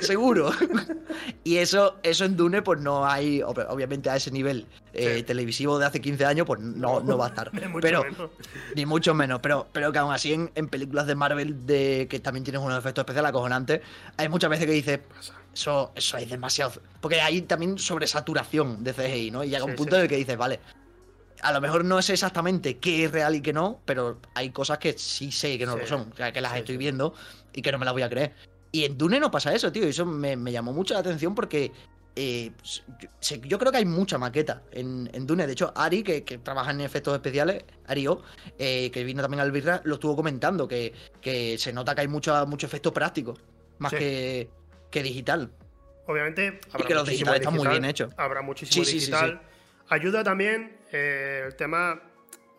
Seguro. 0.00 0.52
y 1.44 1.56
eso, 1.56 1.96
eso 2.04 2.24
en 2.24 2.36
Dune, 2.36 2.62
pues 2.62 2.80
no 2.80 3.04
hay. 3.04 3.40
ob- 3.40 3.66
Obviamente 3.68 4.08
a 4.10 4.16
ese 4.16 4.30
nivel 4.30 4.66
eh, 4.92 5.16
Sí. 5.16 5.22
televisivo 5.24 5.76
de 5.78 5.86
hace 5.86 6.00
15 6.00 6.24
años, 6.24 6.46
pues 6.46 6.60
no, 6.60 7.00
no 7.00 7.18
va 7.18 7.26
a 7.26 7.28
estar. 7.30 7.52
Ni 7.52 7.66
mucho 7.66 7.80
pero, 7.82 8.04
menos. 8.04 8.30
ni 8.76 8.86
mucho 8.86 9.12
menos. 9.12 9.40
Pero, 9.42 9.66
pero 9.72 9.90
que 9.90 9.98
aún 9.98 10.12
así 10.12 10.34
en, 10.34 10.52
en 10.54 10.68
películas 10.68 11.08
de 11.08 11.16
Marvel 11.16 11.66
de 11.66 12.06
que 12.08 12.20
también 12.20 12.44
tienen 12.44 12.62
unos 12.62 12.78
efectos 12.78 13.02
especiales 13.02 13.30
acojonantes, 13.30 13.80
hay 14.16 14.28
muchas 14.28 14.50
veces 14.50 14.66
que 14.66 14.72
dices. 14.72 15.00
Eso, 15.52 15.92
eso 15.96 16.16
es 16.16 16.30
demasiado. 16.30 16.72
Porque 17.00 17.20
hay 17.20 17.42
también 17.42 17.76
sobresaturación 17.78 18.84
de 18.84 18.94
CGI, 18.94 19.30
¿no? 19.32 19.42
Y 19.44 19.50
llega 19.50 19.64
un 19.64 19.74
punto 19.74 19.92
sí. 19.92 19.96
en 19.96 20.02
el 20.04 20.08
que 20.08 20.16
dices, 20.16 20.36
vale, 20.38 20.60
a 21.42 21.52
lo 21.52 21.60
mejor 21.60 21.84
no 21.84 22.00
sé 22.02 22.12
exactamente 22.14 22.78
qué 22.78 23.04
es 23.04 23.10
real 23.12 23.34
y 23.34 23.40
qué 23.40 23.52
no, 23.52 23.80
pero 23.84 24.18
hay 24.34 24.50
cosas 24.50 24.78
que 24.78 24.96
sí 24.96 25.32
sé 25.32 25.58
que 25.58 25.66
no 25.66 25.74
Sí. 25.74 25.80
lo 25.80 25.86
son, 25.86 26.12
o 26.12 26.16
sea, 26.16 26.32
que 26.32 26.40
las 26.40 26.52
Sí, 26.52 26.58
estoy 26.60 26.74
sí. 26.74 26.78
viendo 26.78 27.14
y 27.52 27.62
que 27.62 27.72
no 27.72 27.78
me 27.78 27.84
las 27.84 27.92
voy 27.94 28.02
a 28.02 28.08
creer. 28.08 28.32
Y 28.70 28.84
en 28.84 28.96
Dune 28.96 29.20
no 29.20 29.30
pasa 29.30 29.52
eso, 29.54 29.70
tío, 29.70 29.84
y 29.84 29.90
eso 29.90 30.06
me, 30.06 30.36
me 30.36 30.50
llamó 30.52 30.72
mucho 30.72 30.94
la 30.94 31.00
atención 31.00 31.34
porque 31.34 31.72
eh, 32.14 32.52
yo, 33.42 33.58
creo 33.58 33.72
que 33.72 33.78
hay 33.78 33.84
mucha 33.84 34.18
maqueta 34.18 34.62
en, 34.70 35.10
en 35.12 35.26
Dune. 35.26 35.46
De 35.46 35.52
hecho, 35.52 35.72
Ari, 35.74 36.02
que, 36.02 36.24
que 36.24 36.38
trabaja 36.38 36.70
en 36.70 36.80
efectos 36.82 37.14
especiales, 37.14 37.64
Ari 37.86 38.06
O, 38.06 38.22
eh, 38.58 38.90
que 38.90 39.02
vino 39.04 39.22
también 39.22 39.40
al 39.40 39.50
Birra, 39.50 39.80
lo 39.84 39.94
estuvo 39.94 40.14
comentando, 40.14 40.68
que, 40.68 40.92
que 41.20 41.56
se 41.58 41.72
nota 41.72 41.94
que 41.94 42.02
hay 42.02 42.08
mucho, 42.08 42.46
mucho 42.46 42.66
efecto 42.66 42.92
práctico, 42.92 43.36
más 43.78 43.92
que, 43.92 44.48
que 44.90 45.02
digital. 45.02 45.50
Obviamente, 46.06 46.60
habrá 46.72 46.86
que 46.86 46.94
los 46.94 47.08
digitales 47.08 47.40
están 47.40 47.54
muy 47.54 47.68
bien 47.68 47.84
hechos. 47.84 48.12
Habrá 48.16 48.42
muchísimo 48.42 48.84
Sí, 48.84 48.90
sí, 48.92 49.00
sí, 49.00 49.06
digital. 49.06 49.40
Ayuda 49.88 50.22
también 50.24 50.76
eh, 50.92 51.42
el 51.46 51.56
tema 51.56 52.00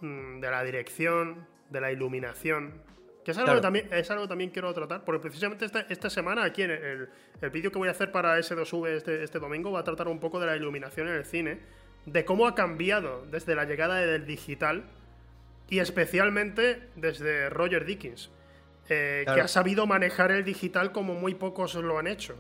mm, 0.02 0.40
de 0.40 0.52
la 0.52 0.64
dirección, 0.64 1.48
de 1.70 1.80
la 1.82 1.92
iluminación. 1.92 2.82
Que 3.24 3.32
es 3.32 3.38
algo, 3.38 3.46
Claro. 3.46 3.60
que 3.60 3.64
también, 3.64 3.88
es 3.92 4.12
algo 4.12 4.24
que 4.24 4.30
también 4.30 4.50
quiero 4.50 4.74
tratar, 4.74 5.06
porque 5.06 5.22
precisamente 5.22 5.64
esta, 5.64 5.86
esta 5.88 6.10
semana, 6.10 6.44
aquí 6.44 6.64
en 6.64 6.72
el, 6.72 7.10
el 7.42 7.50
vídeo 7.52 7.72
que 7.72 7.78
voy 7.78 7.88
a 7.88 7.92
hacer 7.92 8.12
para 8.12 8.38
S2V 8.38 8.90
este, 8.90 9.24
este 9.24 9.40
domingo, 9.40 9.72
va 9.72 9.80
a 9.80 9.84
tratar 9.86 10.10
un 10.10 10.20
poco 10.20 10.42
de 10.42 10.48
la 10.48 10.58
iluminación 10.58 11.08
en 11.08 11.16
el 11.16 11.26
cine, 11.26 11.60
de 12.06 12.26
cómo 12.26 12.48
ha 12.48 12.56
cambiado 12.56 13.26
desde 13.32 13.56
la 13.56 13.64
llegada 13.64 13.96
del 13.96 14.26
digital 14.26 14.84
y 15.70 15.80
especialmente 15.80 16.90
desde 16.96 17.50
Roger 17.50 17.86
Dickens, 17.86 18.30
eh, 18.90 19.24
que 19.26 19.40
ha 19.40 19.48
sabido 19.48 19.88
manejar 19.88 20.32
el 20.32 20.44
digital 20.44 20.92
como 20.92 21.14
muy 21.14 21.36
pocos 21.36 21.76
lo 21.76 21.98
han 21.98 22.08
hecho. 22.08 22.36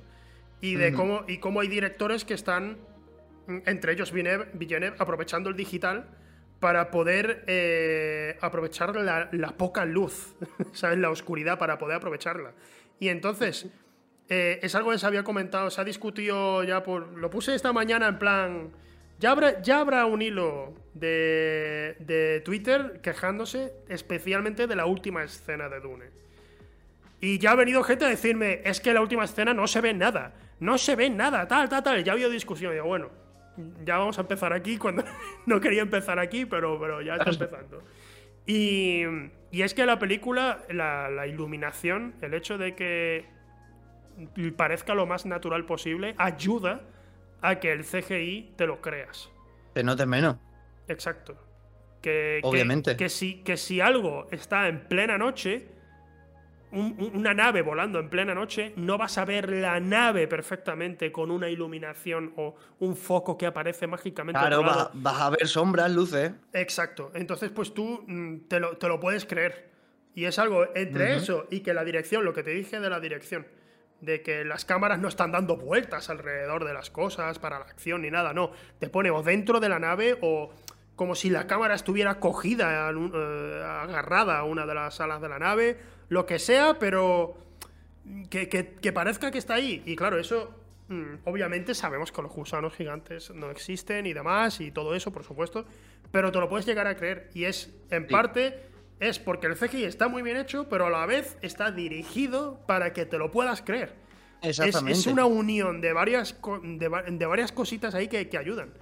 Y 0.60 0.76
de 0.76 0.94
cómo, 0.94 1.24
y 1.28 1.40
cómo 1.40 1.60
hay 1.61 1.68
directores 1.68 2.26
que 2.26 2.34
están, 2.34 2.78
entre 3.48 3.94
ellos 3.94 4.11
Villeneuve, 4.11 4.95
aprovechando 4.98 5.49
el 5.49 5.56
digital 5.56 6.06
para 6.60 6.91
poder 6.91 7.44
eh, 7.48 8.38
aprovechar 8.40 8.95
la, 8.95 9.30
poca 9.57 9.84
luz, 9.84 10.34
¿sabes? 10.74 10.98
La 10.98 11.10
oscuridad 11.10 11.60
para 11.60 11.78
poder 11.78 11.98
aprovecharla. 11.98 12.53
Y 12.99 13.10
entonces, 13.10 13.68
eh, 14.30 14.60
es 14.61 14.74
algo 14.76 14.91
que 14.91 14.98
se 14.98 15.06
había 15.06 15.24
comentado, 15.24 15.70
se 15.70 15.82
ha 15.82 15.84
discutido 15.84 16.64
ya 16.64 16.82
por... 16.84 17.18
Lo 17.18 17.30
puse 17.30 17.53
esta 17.53 17.74
mañana 17.74 18.07
en 18.07 18.18
plan... 18.18 18.72
Ya 19.20 19.32
habrá, 19.80 20.06
un 20.06 20.22
hilo 20.22 20.74
de, 20.94 21.95
de 21.99 22.41
Twitter 22.44 22.99
quejándose 23.02 23.74
especialmente 23.88 24.68
de 24.68 24.76
la 24.76 24.86
última 24.86 25.24
escena 25.24 25.70
de 25.70 25.80
Dune. 25.80 26.06
Y 27.20 27.40
ya 27.40 27.52
ha 27.52 27.56
venido 27.56 27.84
gente 27.84 28.03
a 28.03 28.10
decirme, 28.10 28.61
es 28.65 28.82
que 28.82 28.94
la 28.94 28.99
última 28.99 29.24
escena 29.24 29.53
no 29.53 29.65
se 29.65 29.80
ve 29.80 29.94
nada, 29.94 30.34
no 30.60 30.78
se 30.78 30.98
ve 30.98 31.10
nada, 31.10 31.48
tal, 31.48 31.70
tal, 31.70 31.82
tal. 31.82 32.03
Ya 32.03 32.11
ha 32.11 32.15
habido 32.15 32.30
discusión. 32.30 32.72
Y 32.72 32.76
digo, 32.76 32.88
bueno, 32.88 33.23
ya 33.86 33.98
vamos 33.98 34.18
a 34.18 34.22
empezar 34.22 34.54
aquí 34.54 34.78
cuando 34.78 35.04
no 35.46 35.60
quería 35.60 35.82
empezar 35.82 36.20
aquí, 36.20 36.46
pero, 36.46 36.80
pero 36.80 37.02
ya 37.02 37.16
está 37.16 37.30
empezando. 37.32 37.84
Y, 38.46 39.04
y 39.52 39.62
es 39.62 39.74
que 39.74 39.86
la 39.86 40.00
película, 40.00 40.64
la, 40.70 41.10
la 41.10 41.28
iluminación, 41.28 42.16
el 42.22 42.34
hecho 42.34 42.58
de 42.58 42.76
que 42.76 43.26
parezca 44.56 44.94
lo 44.94 45.06
más 45.06 45.26
natural 45.26 45.66
posible, 45.66 46.14
ayuda 46.18 46.82
a 47.42 47.60
que 47.60 47.72
el 47.72 47.84
CGI 47.84 48.54
te 48.56 48.68
lo 48.68 48.82
creas. 48.82 49.30
Se 49.74 49.84
note 49.84 50.06
menos. 50.06 50.38
Exacto. 50.88 51.36
Que, 52.02 52.40
que- 52.42 52.48
Obviamente. 52.48 52.96
Que, 52.98 53.10
si, 53.10 53.36
que 53.44 53.58
si 53.58 53.80
algo 53.82 54.28
está 54.32 54.68
en 54.68 54.82
plena 54.88 55.18
noche, 55.18 55.68
un- 56.74 56.95
un- 57.00 57.12
una 57.18 57.34
nave 57.34 57.62
volando 57.62 58.00
en 58.00 58.10
plena 58.10 58.34
noche, 58.34 58.74
no 58.76 58.98
vas 58.98 59.18
a 59.18 59.26
ver 59.26 59.50
la 59.50 59.80
nave 59.80 60.28
perfectamente 60.28 61.12
con 61.12 61.32
una 61.32 61.50
iluminación 61.50 62.34
o 62.38 62.56
un 62.80 62.95
foco 62.95 63.38
que 63.38 63.45
aparece 63.45 63.88
mágicamente. 63.88 64.40
Claro, 64.40 64.64
vas, 64.64 65.22
a 65.22 65.30
ver 65.30 65.48
sombras, 65.48 65.91
luces. 65.91 66.32
Exacto. 66.54 67.12
Entonces, 67.14 67.52
pues 67.52 67.74
tú 67.74 68.04
mm, 68.08 68.48
te 68.48 68.60
lo, 68.60 68.78
te 68.78 68.88
lo 68.88 69.00
puedes 69.00 69.26
creer. 69.26 69.72
Y 70.16 70.26
es 70.26 70.38
algo 70.38 70.66
entre 70.76 71.16
eso 71.16 71.48
y 71.50 71.62
que 71.62 71.74
la 71.74 71.84
dirección, 71.84 72.24
lo 72.24 72.34
que 72.34 72.44
te 72.44 72.52
dije 72.52 72.80
de 72.80 72.90
la 72.90 73.00
dirección, 73.00 73.48
de 74.02 74.22
que 74.22 74.44
las 74.45 74.66
cámaras 74.66 75.00
no 75.00 75.08
están 75.08 75.32
dando 75.32 75.56
vueltas 75.58 76.10
alrededor 76.10 76.66
de 76.66 76.74
las 76.74 76.90
cosas 76.91 77.40
para 77.40 77.58
la 77.58 77.66
acción 77.66 78.02
ni 78.04 78.12
nada, 78.12 78.34
no. 78.34 78.52
Te 78.80 78.90
pone 78.90 79.10
o 79.10 79.24
dentro 79.24 79.60
de 79.60 79.70
la 79.70 79.80
nave 79.80 80.18
o 80.22 80.52
como 80.95 81.16
si 81.16 81.30
la 81.32 81.48
cámara 81.48 81.74
estuviera 81.74 82.20
cogida, 82.20 82.91
eh, 82.91 83.64
agarrada 83.66 84.38
a 84.38 84.44
una 84.44 84.66
de 84.68 84.76
las 84.76 85.02
alas 85.02 85.22
de 85.22 85.30
la 85.30 85.40
nave, 85.40 85.78
lo 86.10 86.26
que 86.26 86.40
sea, 86.40 86.78
pero 86.80 87.36
que, 88.30 88.50
que- 88.50 88.74
que 88.76 88.92
parezca 88.92 89.32
que 89.32 89.38
está 89.38 89.56
ahí. 89.56 89.82
Y 89.86 89.96
claro, 89.96 90.20
eso, 90.20 90.54
mm, 90.90 91.16
obviamente 91.26 91.74
sabemos 91.74 92.12
que 92.12 92.22
los 92.22 92.32
gusanos 92.32 92.74
gigantes 92.76 93.30
no 93.32 93.50
existen 93.50 94.06
y 94.06 94.14
demás, 94.14 94.60
y 94.62 94.72
todo 94.72 94.96
eso, 94.96 95.12
por 95.12 95.24
supuesto, 95.24 95.66
pero 96.12 96.32
te 96.32 96.40
lo 96.40 96.50
puedes 96.50 96.66
llegar 96.66 96.88
a 96.88 96.96
creer. 96.96 97.30
Y 97.34 97.46
es, 97.46 97.72
en 97.90 98.04
Sí. 98.08 98.12
parte, 98.12 98.60
es 99.00 99.20
porque 99.20 99.48
el 99.48 99.56
CGI 99.56 99.86
está 99.86 100.08
muy 100.08 100.22
bien 100.22 100.38
hecho, 100.38 100.70
pero 100.70 100.86
a 100.88 100.90
la 100.90 101.06
vez 101.06 101.38
está 101.42 101.72
dirigido 101.72 102.60
para 102.68 102.94
que 102.94 103.06
te 103.06 103.18
lo 103.18 103.32
puedas 103.32 103.62
creer. 103.62 103.94
Exactamente. 104.42 105.00
es 105.00 105.08
una 105.08 105.26
unión 105.26 105.80
de 105.80 105.94
varias, 105.94 106.36
de, 106.64 106.90
de 107.12 107.26
varias 107.26 107.54
cositas 107.54 107.96
ahí 107.96 108.10
que, 108.10 108.28
que 108.28 108.38
ayudan. 108.38 108.74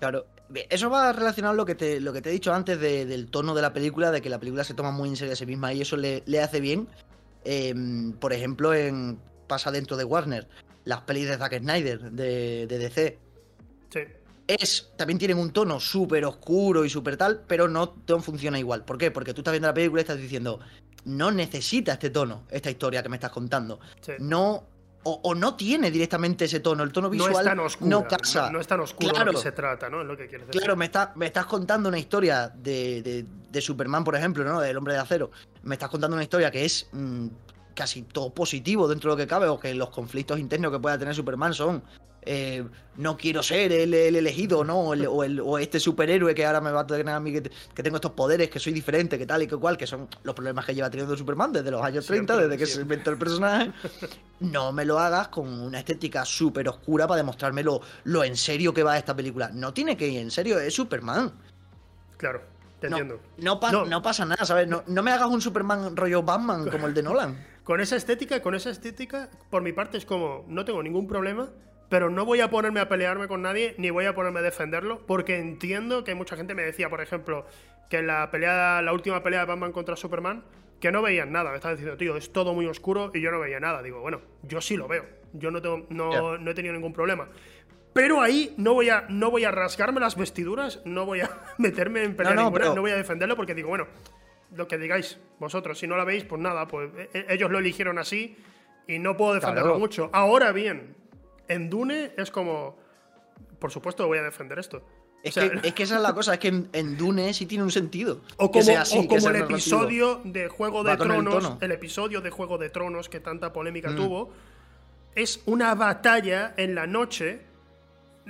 Claro, 0.00 0.26
eso 0.70 0.88
va 0.90 1.12
relacionado 1.12 1.52
a 1.52 1.56
lo 1.56 1.66
que 1.66 1.74
te, 1.74 2.00
lo 2.00 2.12
que 2.12 2.22
te 2.22 2.30
he 2.30 2.32
dicho 2.32 2.52
antes 2.54 2.78
de- 2.80 3.04
del 3.06 3.26
tono 3.30 3.54
de 3.54 3.62
la 3.62 3.72
película, 3.72 4.10
de 4.10 4.20
que 4.22 4.30
la 4.30 4.38
película 4.38 4.64
se 4.64 4.74
toma 4.74 4.90
muy 4.90 5.08
en 5.08 5.16
serio 5.16 5.32
a 5.32 5.36
sí 5.36 5.44
misma 5.46 5.72
y 5.72 5.80
eso 5.82 5.96
le, 5.96 6.22
le 6.26 6.40
hace 6.40 6.60
bien. 6.60 6.88
Em, 7.44 8.12
por 8.12 8.32
ejemplo, 8.32 8.74
en 8.74 9.18
pasa 9.46 9.70
dentro 9.70 9.96
de 9.96 10.04
Warner, 10.04 10.46
las 10.84 11.00
pelis 11.02 11.28
de 11.28 11.36
Zack 11.36 11.58
Snyder, 11.58 12.10
de, 12.12 12.66
de 12.66 12.78
DC, 12.78 13.18
Sí. 13.90 14.00
es, 14.46 14.90
también 14.96 15.18
tienen 15.18 15.38
un 15.38 15.50
tono 15.52 15.80
súper 15.80 16.24
oscuro 16.26 16.84
y 16.84 16.90
súper 16.90 17.16
tal, 17.16 17.42
pero 17.46 17.68
no, 17.68 17.96
no 18.06 18.20
funciona 18.20 18.58
igual. 18.58 18.84
¿Por 18.84 18.98
qué? 18.98 19.10
Porque 19.10 19.32
tú 19.34 19.40
estás 19.40 19.52
viendo 19.52 19.68
la 19.68 19.74
película 19.74 20.00
y 20.00 20.02
estás 20.04 20.18
diciendo, 20.18 20.60
no 21.04 21.30
necesita 21.30 21.94
este 21.94 22.10
tono, 22.10 22.44
esta 22.50 22.70
historia 22.70 23.02
que 23.02 23.08
me 23.08 23.16
estás 23.16 23.30
contando. 23.30 23.80
Sí. 24.02 24.12
No, 24.18 24.64
o, 25.10 25.20
o 25.22 25.34
no 25.34 25.54
tiene 25.54 25.90
directamente 25.90 26.44
ese 26.44 26.60
tono, 26.60 26.82
el 26.82 26.92
tono 26.92 27.06
No 27.08 27.12
visual 27.12 27.30
es 27.32 27.44
tan 27.78 27.88
no 27.88 28.06
casa. 28.06 28.50
No, 28.50 28.60
es 28.60 28.66
tan 28.66 28.80
oscuro 28.80 29.10
Claro. 29.14 29.32
lo 29.32 29.38
que 29.38 29.42
se 29.42 29.52
trata, 29.52 29.88
¿no? 29.88 30.02
Es 30.02 30.06
lo 30.06 30.16
que 30.16 30.26
quieres 30.28 30.46
decir. 30.46 30.60
Claro, 30.60 30.76
me, 30.76 30.84
está- 30.84 31.12
me 31.16 31.26
estás 31.26 31.46
contando 31.46 31.88
una 31.88 31.98
historia 31.98 32.48
de, 32.48 33.02
de- 33.02 33.26
de 33.50 33.60
Superman, 33.62 34.04
por 34.04 34.14
ejemplo, 34.16 34.44
¿no? 34.44 34.60
Del 34.60 34.76
hombre 34.76 34.92
de 34.94 35.00
acero. 35.00 35.30
Me 35.62 35.74
estás 35.76 35.88
contando 35.88 36.14
una 36.14 36.22
historia 36.22 36.50
que 36.50 36.64
es 36.66 36.88
mm, 36.92 37.26
casi 37.74 38.02
todo 38.02 38.30
positivo 38.34 38.86
dentro 38.88 39.10
de 39.10 39.16
lo 39.16 39.16
que 39.16 39.26
cabe, 39.26 39.48
o 39.48 39.58
que 39.58 39.72
los 39.74 39.88
conflictos 39.90 40.38
internos 40.38 40.70
que 40.72 40.78
pueda 40.78 40.98
tener 40.98 41.14
Superman 41.14 41.54
son. 41.54 41.82
Eh, 42.22 42.64
no 42.96 43.16
quiero 43.16 43.42
ser 43.42 43.72
el, 43.72 43.94
el 43.94 44.16
elegido, 44.16 44.64
¿no? 44.64 44.80
O, 44.80 44.94
el- 44.94 45.06
o 45.06 45.22
el- 45.24 45.40
o 45.40 45.58
este 45.58 45.78
superhéroe 45.80 46.34
que 46.34 46.44
ahora 46.44 46.60
me 46.60 46.70
va 46.72 46.80
a 46.80 46.86
tener 46.86 47.08
a 47.08 47.20
mí 47.20 47.32
que, 47.32 47.42
que 47.74 47.82
tengo 47.82 47.96
estos 47.96 48.12
poderes, 48.12 48.50
que 48.50 48.58
soy 48.58 48.72
diferente, 48.72 49.16
que 49.18 49.24
tal 49.26 49.42
y 49.42 49.46
que 49.46 49.56
cual, 49.56 49.76
que 49.78 49.86
son 49.86 50.08
los 50.24 50.34
problemas 50.34 50.66
que 50.66 50.74
lleva 50.74 50.90
teniendo 50.90 51.16
Superman 51.16 51.52
desde 51.52 51.70
los 51.70 51.82
años 51.82 52.04
30, 52.06 52.34
Siempre, 52.34 52.48
desde 52.48 52.58
que 52.64 52.70
se 52.70 52.80
inventó 52.80 53.10
el 53.10 53.18
personaje. 53.18 53.72
No 54.40 54.72
me 54.72 54.84
lo 54.84 54.98
hagas 54.98 55.28
con 55.28 55.48
una 55.48 55.78
estética 55.78 56.24
súper 56.24 56.68
oscura 56.68 57.06
para 57.06 57.18
demostrarme 57.18 57.62
lo, 57.62 57.80
lo 58.04 58.24
en 58.24 58.36
serio 58.36 58.74
que 58.74 58.82
va 58.82 58.98
esta 58.98 59.14
película. 59.16 59.50
No 59.52 59.72
tiene 59.72 59.96
que 59.96 60.08
ir 60.08 60.18
en 60.20 60.30
serio, 60.30 60.58
es 60.58 60.74
Superman. 60.74 61.32
Claro, 62.16 62.42
te 62.80 62.90
No, 62.90 62.98
entiendo. 62.98 63.22
no, 63.38 63.60
pa- 63.60 63.70
No. 63.72 63.84
no 63.84 64.02
pasa 64.02 64.24
nada, 64.24 64.44
¿sabes? 64.44 64.66
No, 64.68 64.82
no 64.86 65.02
me 65.02 65.12
hagas 65.12 65.28
un 65.28 65.40
Superman 65.40 65.96
rollo 65.96 66.22
Batman 66.22 66.68
como 66.68 66.86
el 66.88 66.94
de 66.94 67.02
Nolan. 67.02 67.46
Con 67.68 67.82
esa 67.82 67.96
estética, 67.96 68.40
con 68.40 68.54
esa 68.54 68.70
estética, 68.70 69.28
por 69.50 69.60
mi 69.60 69.74
parte 69.74 69.98
es 69.98 70.06
como, 70.06 70.42
no 70.48 70.64
tengo 70.64 70.82
ningún 70.82 71.06
problema, 71.06 71.50
pero 71.88 72.10
no 72.10 72.24
voy 72.24 72.40
a 72.40 72.50
ponerme 72.50 72.80
a 72.80 72.88
pelearme 72.88 73.28
con 73.28 73.42
nadie, 73.42 73.74
ni 73.78 73.90
voy 73.90 74.04
a 74.04 74.14
ponerme 74.14 74.40
a 74.40 74.42
defenderlo, 74.42 75.06
porque 75.06 75.38
entiendo 75.38 76.04
que 76.04 76.14
mucha 76.14 76.36
gente 76.36 76.54
me 76.54 76.62
decía, 76.62 76.90
por 76.90 77.00
ejemplo, 77.00 77.46
que 77.88 77.98
en 77.98 78.06
la 78.06 78.30
pelea, 78.30 78.82
la 78.82 78.92
última 78.92 79.22
pelea 79.22 79.40
de 79.40 79.46
Batman 79.46 79.72
contra 79.72 79.96
Superman, 79.96 80.44
que 80.80 80.92
no 80.92 81.02
veían 81.02 81.32
nada. 81.32 81.50
Me 81.50 81.56
estaban 81.56 81.76
diciendo, 81.76 81.96
tío, 81.96 82.16
es 82.16 82.32
todo 82.32 82.54
muy 82.54 82.66
oscuro 82.66 83.10
y 83.14 83.20
yo 83.20 83.30
no 83.30 83.40
veía 83.40 83.58
nada. 83.58 83.82
Digo, 83.82 84.00
bueno, 84.00 84.20
yo 84.42 84.60
sí 84.60 84.76
lo 84.76 84.86
veo. 84.86 85.04
Yo 85.32 85.50
no, 85.50 85.60
tengo, 85.60 85.86
no, 85.88 86.38
no 86.38 86.50
he 86.50 86.54
tenido 86.54 86.72
ningún 86.74 86.92
problema. 86.92 87.28
Pero 87.92 88.20
ahí 88.20 88.54
no 88.58 88.74
voy 88.74 88.90
a, 88.90 89.06
no 89.08 89.30
voy 89.30 89.44
a 89.44 89.50
rasgarme 89.50 89.98
las 89.98 90.16
vestiduras, 90.16 90.80
no 90.84 91.04
voy 91.06 91.20
a 91.20 91.30
meterme 91.58 92.04
en 92.04 92.14
pelea 92.14 92.34
No, 92.34 92.42
no, 92.42 92.44
ninguna, 92.48 92.62
pero- 92.64 92.74
no 92.76 92.80
voy 92.82 92.90
a 92.92 92.96
defenderlo 92.96 93.34
porque 93.34 93.54
digo, 93.54 93.68
bueno, 93.70 93.86
lo 94.54 94.68
que 94.68 94.78
digáis 94.78 95.18
vosotros. 95.38 95.78
Si 95.78 95.86
no 95.86 95.96
la 95.96 96.04
veis, 96.04 96.24
pues 96.24 96.40
nada, 96.40 96.66
pues 96.68 96.90
e, 96.96 97.10
e, 97.12 97.26
ellos 97.34 97.50
lo 97.50 97.58
eligieron 97.58 97.98
así 97.98 98.36
y 98.86 98.98
no 98.98 99.16
puedo 99.16 99.34
defenderlo 99.34 99.78
mucho. 99.78 100.10
Ahora 100.12 100.52
bien, 100.52 100.94
en 101.48 101.70
Dune 101.70 102.12
es 102.16 102.30
como. 102.30 102.76
Por 103.58 103.70
supuesto, 103.72 104.06
voy 104.06 104.18
a 104.18 104.22
defender 104.22 104.58
esto. 104.58 104.82
Es, 105.22 105.34
que, 105.34 105.82
esa 105.82 105.96
es 105.96 106.02
la 106.02 106.14
cosa, 106.14 106.34
es 106.34 106.38
que 106.38 106.48
en, 106.48 106.96
Dune 106.96 107.34
sí 107.34 107.46
tiene 107.46 107.64
un 107.64 107.72
sentido. 107.72 108.20
O 108.36 108.52
como, 108.52 109.08
como 109.08 109.28
el 109.28 109.36
episodio 109.36 110.20
de 110.24 110.48
Juego 110.48 110.84
de 110.84 110.96
Tronos, 110.96 111.56
el, 111.60 111.72
episodio 111.72 112.20
de 112.20 112.30
Juego 112.30 112.56
de 112.56 112.70
Tronos 112.70 113.08
que 113.08 113.18
tanta 113.18 113.52
polémica 113.52 113.90
mm. 113.90 113.96
tuvo, 113.96 114.30
es 115.16 115.42
una 115.46 115.74
batalla 115.74 116.54
en 116.56 116.76
la 116.76 116.86
noche 116.86 117.40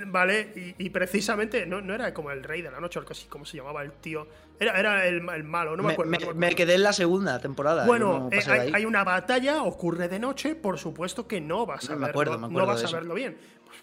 ¿Vale? 0.07 0.75
Y, 0.77 0.89
precisamente 0.89 1.65
no, 1.65 1.81
no, 1.81 1.93
era 1.93 2.13
como 2.13 2.31
el 2.31 2.43
rey 2.43 2.61
de 2.61 2.71
la 2.71 2.79
noche, 2.79 2.99
o 2.99 3.01
algo 3.01 3.11
así, 3.11 3.27
como 3.27 3.45
se 3.45 3.57
llamaba 3.57 3.81
el 3.81 3.91
tío. 3.93 4.27
Era, 4.59 4.79
era 4.79 5.07
el, 5.07 5.21
malo, 5.21 5.75
no 5.75 5.83
me, 5.83 5.93
acuerdo. 5.93 6.35
Me, 6.35 6.55
quedé 6.55 6.75
en 6.75 6.83
la 6.83 6.93
segunda 6.93 7.39
temporada. 7.39 7.85
Bueno, 7.85 8.29
eh, 8.31 8.71
hay, 8.73 8.85
una 8.85 9.03
batalla, 9.03 9.63
ocurre 9.63 10.07
de 10.07 10.19
noche, 10.19 10.55
por 10.55 10.77
supuesto 10.77 11.27
que 11.27 11.41
no 11.41 11.65
vas 11.65 11.89
a 11.89 11.95
verlo, 11.95 12.37
no 12.49 12.65
vas 12.65 12.83
a 12.83 12.91
verlo 12.91 13.13
bien. 13.13 13.37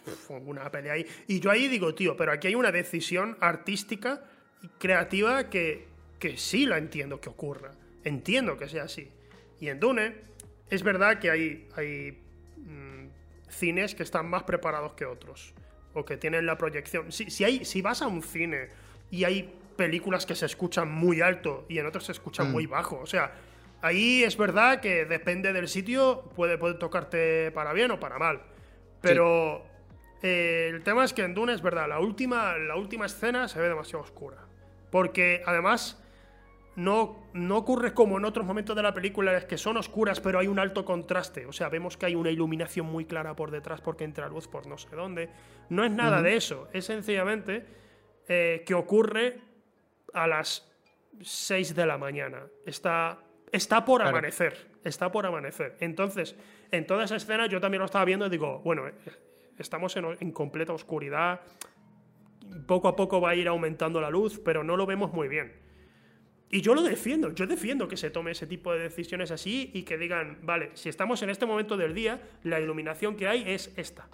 Pues, 0.04 0.42
una 0.44 0.70
pelea 0.70 0.94
ahí. 0.94 1.06
Y 1.26 1.40
yo 1.40 1.50
ahí 1.50 1.68
digo, 1.68 1.94
tío, 1.94 2.16
pero 2.16 2.32
aquí 2.32 2.48
hay 2.48 2.54
una 2.54 2.72
decisión 2.72 3.36
artística 3.40 4.22
y 4.62 4.68
creativa 4.68 5.48
que, 5.50 5.88
que 6.18 6.36
sí 6.36 6.66
la 6.66 6.78
entiendo 6.78 7.20
que 7.20 7.28
ocurra. 7.28 7.72
Entiendo 8.04 8.56
que 8.56 8.68
sea 8.68 8.84
así. 8.84 9.10
Y 9.60 9.68
en 9.68 9.80
Dune, 9.80 10.16
es 10.70 10.82
verdad 10.82 11.18
que 11.18 11.30
hay, 11.30 11.68
hay 11.76 12.22
mm, 12.56 13.08
cines 13.48 13.94
que 13.94 14.02
están 14.02 14.28
más 14.28 14.44
preparados 14.44 14.92
que 14.92 15.06
otros 15.06 15.54
o 15.96 16.04
que 16.04 16.16
tienen 16.16 16.46
la 16.46 16.58
proyección. 16.58 17.10
Si, 17.10 17.30
si, 17.30 17.42
hay, 17.44 17.64
si 17.64 17.82
vas 17.82 18.02
a 18.02 18.06
un 18.06 18.22
cine 18.22 18.68
y 19.10 19.24
hay 19.24 19.52
películas 19.76 20.26
que 20.26 20.34
se 20.34 20.46
escuchan 20.46 20.90
muy 20.90 21.20
alto 21.20 21.64
y 21.68 21.78
en 21.78 21.86
otros 21.86 22.04
se 22.04 22.12
escuchan 22.12 22.48
mm. 22.48 22.52
muy 22.52 22.66
bajo, 22.66 22.98
o 22.98 23.06
sea, 23.06 23.32
ahí 23.80 24.22
es 24.22 24.36
verdad 24.36 24.80
que 24.80 25.06
depende 25.06 25.52
del 25.52 25.68
sitio, 25.68 26.30
puede, 26.36 26.58
puede 26.58 26.74
tocarte 26.74 27.50
para 27.52 27.72
bien 27.72 27.90
o 27.90 27.98
para 27.98 28.18
mal. 28.18 28.42
Pero 29.00 29.64
eh, 30.22 30.70
el 30.72 30.82
tema 30.82 31.04
es 31.04 31.12
que 31.12 31.22
en 31.22 31.34
Dune 31.34 31.54
es 31.54 31.62
verdad, 31.62 31.88
la 31.88 32.00
última, 32.00 32.56
la 32.58 32.76
última 32.76 33.06
escena 33.06 33.48
se 33.48 33.58
ve 33.58 33.68
demasiado 33.68 34.04
oscura. 34.04 34.38
Porque 34.90 35.42
además 35.46 36.02
no, 36.76 37.24
no 37.32 37.56
ocurre 37.56 37.94
como 37.94 38.18
en 38.18 38.26
otros 38.26 38.46
momentos 38.46 38.76
de 38.76 38.82
la 38.82 38.92
película, 38.92 39.36
es 39.36 39.46
que 39.46 39.56
son 39.56 39.78
oscuras, 39.78 40.20
pero 40.20 40.38
hay 40.38 40.46
un 40.46 40.58
alto 40.58 40.84
contraste. 40.84 41.46
O 41.46 41.52
sea, 41.52 41.70
vemos 41.70 41.96
que 41.96 42.06
hay 42.06 42.14
una 42.14 42.30
iluminación 42.30 42.86
muy 42.86 43.06
clara 43.06 43.34
por 43.34 43.50
detrás 43.50 43.80
porque 43.80 44.04
entra 44.04 44.28
luz 44.28 44.46
por 44.46 44.66
no 44.66 44.76
sé 44.76 44.94
dónde. 44.94 45.30
No 45.70 45.84
es 45.84 45.90
nada 45.90 46.22
de 46.22 46.36
eso, 46.36 46.68
es 46.72 46.84
sencillamente 46.84 47.66
eh, 48.28 48.62
que 48.66 48.74
ocurre 48.74 49.40
a 50.12 50.26
las 50.26 50.70
6 51.22 51.74
de 51.74 51.86
la 51.86 51.96
mañana. 51.96 52.42
Está, 52.66 53.20
está 53.50 53.84
por 53.84 54.02
amanecer, 54.02 54.70
está 54.84 55.10
por 55.10 55.24
amanecer. 55.24 55.76
Entonces, 55.80 56.36
en 56.70 56.86
toda 56.86 57.04
esa 57.04 57.16
escena 57.16 57.46
yo 57.46 57.58
también 57.58 57.78
lo 57.80 57.86
estaba 57.86 58.04
viendo 58.04 58.26
y 58.26 58.30
digo, 58.30 58.60
bueno, 58.60 58.86
eh, 58.86 58.94
estamos 59.58 59.96
en, 59.96 60.14
en 60.20 60.30
completa 60.30 60.74
oscuridad, 60.74 61.40
poco 62.66 62.88
a 62.88 62.96
poco 62.96 63.18
va 63.18 63.30
a 63.30 63.34
ir 63.34 63.48
aumentando 63.48 63.98
la 63.98 64.10
luz, 64.10 64.38
pero 64.44 64.62
no 64.62 64.76
lo 64.76 64.84
vemos 64.84 65.10
muy 65.14 65.28
bien. 65.28 65.65
Y 66.50 66.60
yo 66.60 66.74
lo 66.74 66.82
defiendo, 66.82 67.34
yo 67.34 67.46
defiendo 67.46 67.88
que 67.88 67.96
se 67.96 68.10
tome 68.10 68.30
ese 68.30 68.46
tipo 68.46 68.72
de 68.72 68.78
decisiones 68.78 69.30
así 69.30 69.70
y 69.74 69.82
que 69.82 69.98
digan, 69.98 70.38
vale, 70.42 70.70
si 70.74 70.88
estamos 70.88 71.20
en 71.22 71.30
este 71.30 71.44
momento 71.44 71.76
del 71.76 71.92
día, 71.92 72.20
la 72.44 72.60
iluminación 72.60 73.16
que 73.16 73.26
hay 73.26 73.42
es 73.46 73.72
esta. 73.76 74.08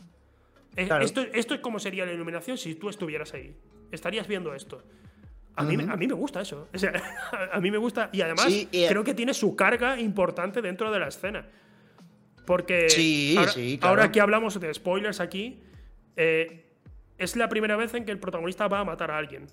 Eh, 0.76 0.88
esto, 1.02 1.20
esto 1.34 1.54
es 1.54 1.60
como 1.60 1.78
sería 1.78 2.06
la 2.06 2.12
iluminación 2.12 2.56
si 2.56 2.74
tú 2.74 2.88
estuvieras 2.88 3.34
ahí. 3.34 3.54
Estarías 3.90 4.26
viendo 4.26 4.54
esto. 4.54 4.82
A, 5.56 5.64
mí, 5.64 5.74
a 5.74 5.96
mí 5.96 6.06
me 6.06 6.14
gusta 6.14 6.40
eso. 6.40 6.68
a 7.52 7.60
mí 7.60 7.70
me 7.70 7.76
gusta. 7.76 8.09
Y 8.12 8.22
además, 8.22 8.46
eh, 8.48 8.86
creo 8.88 9.04
que 9.04 9.12
tiene 9.12 9.34
su 9.34 9.54
carga 9.54 10.00
importante 10.00 10.62
dentro 10.62 10.90
de 10.90 10.98
la 10.98 11.09
escena. 11.09 11.46
Porque 12.46 12.88
sí, 12.88 13.34
ahora, 13.36 13.52
sí, 13.52 13.78
ahora, 13.82 14.10
que 14.10 14.20
hablamos 14.20 14.59
de 14.59 14.72
spoilers 14.72 15.20
aquí, 15.20 15.60
eh, 16.16 16.64
es 17.18 17.36
la 17.36 17.48
primera 17.48 17.76
vez 17.76 17.94
en 17.94 18.04
que 18.04 18.10
el 18.10 18.18
protagonista 18.18 18.66
va 18.66 18.80
a 18.80 18.84
matar 18.84 19.10
a 19.10 19.18
alguien. 19.18 19.46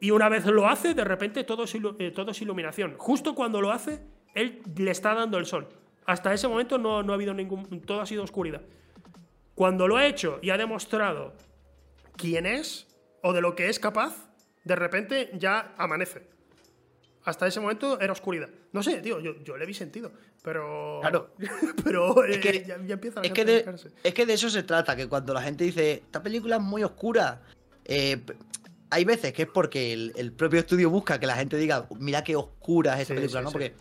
Y 0.00 0.10
una 0.10 0.28
vez 0.28 0.46
lo 0.46 0.68
hace, 0.68 0.94
de 0.94 1.04
repente 1.04 1.44
todo 1.44 1.64
es, 1.64 1.74
eh, 1.74 2.10
todo 2.12 2.30
es 2.30 2.42
iluminación. 2.42 2.94
Justo 2.98 3.34
cuando 3.34 3.60
lo 3.60 3.72
hace, 3.72 4.00
él 4.34 4.62
le 4.76 4.90
está 4.90 5.14
dando 5.14 5.38
el 5.38 5.46
sol. 5.46 5.68
Hasta 6.06 6.32
ese 6.32 6.48
momento 6.48 6.78
no, 6.78 7.02
no 7.02 7.12
ha 7.12 7.16
habido 7.16 7.34
ningún. 7.34 7.80
Todo 7.82 8.00
ha 8.00 8.06
sido 8.06 8.22
oscuridad. 8.22 8.62
Cuando 9.54 9.88
lo 9.88 9.96
ha 9.96 10.06
hecho 10.06 10.38
y 10.40 10.50
ha 10.50 10.56
demostrado 10.56 11.34
quién 12.16 12.46
es 12.46 12.86
o 13.22 13.32
de 13.32 13.40
lo 13.40 13.56
que 13.56 13.68
es 13.68 13.78
capaz, 13.78 14.28
de 14.64 14.76
repente 14.76 15.30
ya 15.34 15.74
amanece. 15.76 16.22
Hasta 17.24 17.46
ese 17.46 17.60
momento 17.60 18.00
era 18.00 18.12
oscuridad. 18.12 18.48
No 18.72 18.82
sé, 18.82 19.02
tío, 19.02 19.20
yo, 19.20 19.42
yo 19.42 19.56
le 19.56 19.66
vi 19.66 19.74
sentido. 19.74 20.12
Pero. 20.42 21.00
Claro. 21.00 21.34
pero 21.84 22.24
es 22.24 22.44
eh, 22.44 22.64
ya, 22.66 22.76
empieza 22.76 23.20
es 23.22 23.32
que, 23.32 23.44
de, 23.44 23.64
es 24.02 24.14
que 24.14 24.24
de 24.24 24.32
eso 24.32 24.48
se 24.48 24.62
trata, 24.62 24.96
que 24.96 25.08
cuando 25.08 25.34
la 25.34 25.42
gente 25.42 25.64
dice, 25.64 25.92
esta 25.94 26.22
película 26.22 26.56
es 26.56 26.62
muy 26.62 26.84
oscura, 26.84 27.42
eh, 27.84 28.20
hay 28.90 29.04
veces 29.04 29.32
que 29.32 29.42
es 29.42 29.48
porque 29.48 29.92
el, 29.92 30.32
propio 30.32 30.60
estudio 30.60 30.90
busca 30.90 31.20
que 31.20 31.26
la 31.26 31.36
gente 31.36 31.56
diga, 31.56 31.86
mira 31.98 32.24
qué 32.24 32.36
oscura 32.36 32.94
es 32.94 33.02
esta 33.02 33.14
película, 33.14 33.42
¿no? 33.42 33.50
Porque 33.50 33.74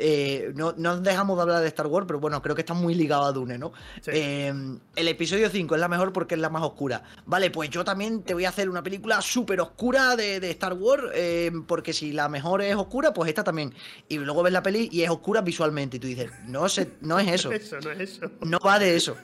eh, 0.00 0.52
no, 0.54 0.74
no, 0.76 1.00
dejamos 1.00 1.36
de 1.36 1.42
hablar 1.42 1.60
de 1.60 1.68
Star 1.68 1.88
Wars, 1.88 2.06
pero 2.06 2.20
bueno, 2.20 2.40
creo 2.40 2.54
que 2.54 2.62
está 2.62 2.72
muy 2.72 2.94
ligado 2.94 3.24
a 3.24 3.32
Dune, 3.32 3.58
¿no? 3.58 3.72
Eh, 4.06 4.52
el 4.94 5.08
episodio 5.08 5.50
5 5.50 5.74
es 5.74 5.80
la 5.80 5.88
mejor 5.88 6.12
porque 6.12 6.36
es 6.36 6.40
la 6.40 6.50
más 6.50 6.62
oscura. 6.62 7.02
Vale, 7.26 7.50
pues 7.50 7.68
yo 7.70 7.84
también 7.84 8.22
te 8.22 8.32
voy 8.32 8.44
a 8.44 8.50
hacer 8.50 8.68
una 8.70 8.82
película 8.82 9.20
súper 9.20 9.60
oscura 9.60 10.14
de, 10.14 10.36
Star 10.50 10.74
Wars, 10.74 11.04
eh, 11.14 11.50
porque 11.66 11.92
si 11.92 12.12
la 12.12 12.28
mejor 12.28 12.62
es 12.62 12.76
oscura, 12.76 13.12
pues 13.12 13.28
esta 13.28 13.42
también. 13.42 13.74
Y 14.08 14.18
luego 14.18 14.44
ves 14.44 14.52
la 14.52 14.62
peli 14.62 14.88
y 14.92 15.02
es 15.02 15.10
oscura 15.10 15.40
visualmente, 15.40 15.96
y 15.96 16.00
tú 16.00 16.06
dices, 16.06 16.30
no, 16.46 16.68
se, 16.68 16.92
no 17.00 17.18
es 17.18 17.28
eso. 17.28 17.50
eso 17.52 17.78
no 17.80 17.90
es 17.90 18.00
eso. 18.00 18.30
No 18.42 18.58
va 18.60 18.78
de 18.78 18.96
eso 18.96 19.16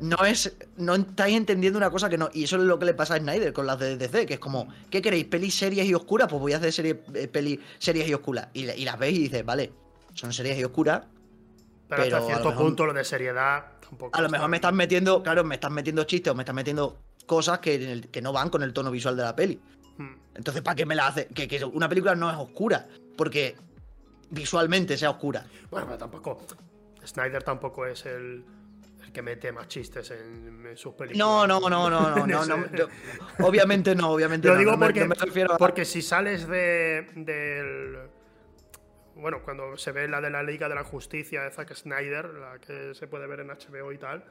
no 0.00 0.24
es. 0.24 0.56
No 0.76 0.94
estáis 0.94 1.36
entendiendo 1.36 1.78
una 1.78 1.90
cosa 1.90 2.08
que 2.08 2.18
no. 2.18 2.28
Y 2.32 2.44
eso 2.44 2.56
es 2.56 2.62
lo 2.62 2.78
que 2.78 2.86
le 2.86 2.94
pasa 2.94 3.14
a 3.14 3.18
Snyder 3.18 3.52
con 3.52 3.66
las 3.66 3.78
de 3.78 3.96
DC, 3.96 4.26
que 4.26 4.34
es 4.34 4.40
como, 4.40 4.68
¿qué 4.90 5.00
queréis? 5.02 5.26
¿Pelis 5.26 5.54
serias 5.54 5.86
y 5.86 5.94
oscuras? 5.94 6.28
Pues 6.28 6.40
voy 6.40 6.52
a 6.52 6.56
hacer 6.56 6.72
series, 6.72 6.96
eh, 7.14 7.28
pelis 7.28 7.60
serias 7.78 8.08
y 8.08 8.14
oscuras. 8.14 8.48
Y, 8.52 8.84
las 8.84 8.98
veis 8.98 9.18
y 9.18 9.22
dices, 9.22 9.44
vale, 9.44 9.72
son 10.14 10.32
serias 10.32 10.58
y 10.58 10.64
oscuras. 10.64 11.02
Pero, 11.88 12.02
hasta 12.02 12.22
cierto 12.22 12.54
punto 12.54 12.86
lo 12.86 12.92
de 12.92 13.04
seriedad 13.04 13.66
tampoco. 13.80 14.16
A 14.16 14.22
lo 14.22 14.28
mejor 14.28 14.48
me 14.48 14.56
estás 14.56 14.72
metiendo, 14.72 15.22
claro, 15.22 15.44
me 15.44 15.56
estás 15.56 15.70
metiendo 15.70 16.04
chistes 16.04 16.32
o 16.32 16.34
me 16.34 16.42
estás 16.42 16.54
metiendo 16.54 16.98
cosas 17.26 17.58
que, 17.58 18.08
que 18.10 18.22
no 18.22 18.32
van 18.32 18.48
con 18.48 18.62
el 18.62 18.72
tono 18.72 18.90
visual 18.90 19.16
de 19.16 19.22
la 19.22 19.36
peli. 19.36 19.60
Hmm. 19.98 20.14
Entonces, 20.34 20.62
¿para 20.62 20.74
qué 20.74 20.86
me 20.86 20.94
la 20.94 21.08
hace? 21.08 21.26
Que, 21.28 21.46
que 21.46 21.64
una 21.64 21.88
película 21.88 22.14
no 22.14 22.30
es 22.30 22.36
oscura. 22.36 22.88
Porque 23.16 23.56
visualmente 24.30 24.96
sea 24.96 25.10
oscura. 25.10 25.44
Bueno, 25.70 25.86
pero 25.86 25.98
tampoco. 25.98 26.40
Snyder 27.04 27.42
tampoco 27.42 27.86
es 27.86 28.06
el 28.06 28.44
que 29.12 29.22
mete 29.22 29.52
más 29.52 29.68
chistes 29.68 30.10
en, 30.10 30.76
sus 30.76 30.94
películas. 30.94 31.18
No, 31.18 31.46
no, 31.46 31.60
no, 31.68 31.90
no, 31.90 32.26
no, 32.26 32.26
no, 32.26 32.66
obviamente 33.46 33.94
no, 33.94 34.10
obviamente 34.10 34.48
Lo 34.48 34.56
digo 34.56 34.78
porque, 34.78 35.08
porque 35.58 35.84
si 35.84 36.02
sales 36.02 36.48
de, 36.48 37.06
del... 37.14 37.98
Bueno, 39.14 39.42
cuando 39.42 39.76
se 39.76 39.92
ve 39.92 40.08
la 40.08 40.20
de 40.20 40.30
la 40.30 40.42
Liga 40.42 40.68
de 40.68 40.74
la 40.74 40.84
Justicia 40.84 41.42
de 41.42 41.50
Zack 41.50 41.74
Snyder, 41.74 42.26
la 42.26 42.58
que 42.58 42.94
se 42.94 43.06
puede 43.06 43.26
ver 43.26 43.40
en 43.40 43.48
HBO 43.48 43.92
y 43.92 43.98
tal, 43.98 44.24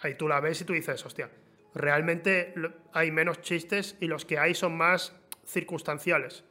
ahí 0.00 0.14
tú 0.14 0.28
la 0.28 0.40
ves 0.40 0.60
y 0.60 0.64
tú 0.64 0.72
dices, 0.72 1.04
hostia, 1.04 1.28
realmente 1.74 2.54
hay 2.92 3.10
menos 3.10 3.40
chistes 3.40 3.96
y 4.00 4.06
los 4.06 4.24
que 4.24 4.38
hay 4.38 4.54
son 4.54 4.76
más 4.76 5.14
circunstanciales. 5.44 6.44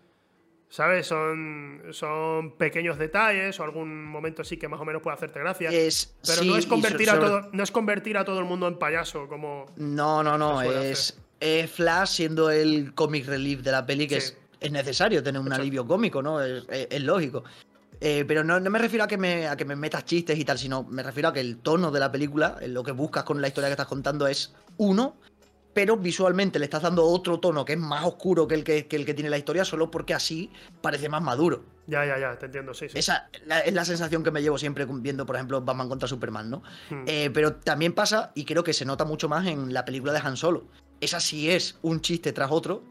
¿Sabes? 0.71 1.05
Son, 1.05 1.81
son 1.91 2.53
pequeños 2.53 2.97
detalles 2.97 3.59
o 3.59 3.63
algún 3.63 4.05
momento 4.05 4.41
sí 4.45 4.55
que 4.55 4.69
más 4.69 4.79
o 4.79 4.85
menos 4.85 5.01
puede 5.01 5.15
hacerte 5.15 5.37
gracia. 5.41 5.69
pero 5.69 6.43
no, 6.45 6.55
es 6.55 6.65
convertir 6.65 7.09
a 7.09 7.19
todo, 7.19 7.49
no 7.51 7.61
es 7.61 7.71
convertir 7.71 8.17
a 8.17 8.23
todo 8.23 8.39
el 8.39 8.45
mundo 8.45 8.69
en 8.69 8.79
payaso 8.79 9.27
como... 9.27 9.65
No, 9.75 10.23
no, 10.23 10.37
no. 10.37 10.61
Es, 10.61 11.19
Flash 11.73 12.07
siendo 12.07 12.49
el 12.49 12.93
comic 12.93 13.27
relief 13.27 13.59
de 13.61 13.71
la 13.73 13.85
peli 13.85 14.07
que 14.07 14.17
es, 14.17 14.37
es, 14.61 14.71
necesario 14.71 15.21
tener 15.21 15.41
un 15.41 15.51
alivio 15.51 15.85
cómico, 15.85 16.21
¿no? 16.21 16.41
Es, 16.41 17.03
lógico. 17.03 17.43
Eh, 17.99 18.23
pero 18.25 18.41
no, 18.45 18.57
no, 18.57 18.69
me 18.69 18.79
refiero 18.79 19.03
a 19.03 19.07
que 19.09 19.17
me, 19.17 19.47
a 19.47 19.57
que 19.57 19.65
me 19.65 19.75
metas 19.75 20.05
chistes 20.05 20.39
y 20.39 20.45
tal, 20.45 20.57
sino 20.57 20.83
me 20.83 21.03
refiero 21.03 21.29
a 21.29 21.33
que 21.33 21.41
el 21.41 21.57
tono 21.57 21.91
de 21.91 21.99
la 21.99 22.09
película, 22.13 22.57
lo 22.65 22.81
que 22.81 22.93
buscas 22.93 23.25
con 23.25 23.41
la 23.41 23.49
historia 23.49 23.67
que 23.67 23.73
estás 23.73 23.87
contando 23.87 24.25
es 24.25 24.53
uno, 24.77 25.17
pero 25.73 25.97
visualmente 25.97 26.59
le 26.59 26.65
estás 26.65 26.81
dando 26.81 27.05
otro 27.05 27.39
tono 27.39 27.65
que 27.65 27.73
es 27.73 27.79
más 27.79 28.05
oscuro 28.05 28.47
que 28.47 28.55
el 28.55 28.63
que, 28.63 28.87
el 28.89 29.05
que 29.05 29.13
tiene 29.13 29.29
la 29.29 29.37
historia, 29.37 29.65
solo 29.65 29.89
porque 29.89 30.13
así 30.13 30.51
parece 30.81 31.09
más 31.09 31.21
maduro. 31.21 31.63
Ya, 31.87 32.05
ya, 32.05 32.19
ya, 32.19 32.37
te 32.37 32.45
entiendo, 32.45 32.73
sí, 32.73 32.87
sí. 32.89 32.99
Esa 32.99 33.29
es 33.65 33.73
la 33.73 33.85
sensación 33.85 34.23
que 34.23 34.31
me 34.31 34.41
llevo 34.41 34.57
siempre 34.57 34.85
viendo, 34.85 35.25
por 35.25 35.35
ejemplo, 35.35 35.61
Batman 35.61 35.89
contra 35.89 36.07
Superman, 36.07 36.49
¿no? 36.49 36.63
Hmm. 36.89 37.03
Eh, 37.07 37.29
pero 37.33 37.55
también 37.55 37.93
pasa, 37.93 38.31
y 38.35 38.45
creo 38.45 38.63
que 38.63 38.73
se 38.73 38.85
nota 38.85 39.03
mucho 39.05 39.27
más 39.27 39.47
en 39.47 39.73
la 39.73 39.83
película 39.83 40.13
de 40.13 40.19
Han 40.19 40.37
Solo. 40.37 40.67
Esa 40.99 41.19
sí 41.19 41.49
es 41.49 41.77
un 41.81 42.01
chiste 42.01 42.31
tras 42.33 42.51
otro, 42.51 42.83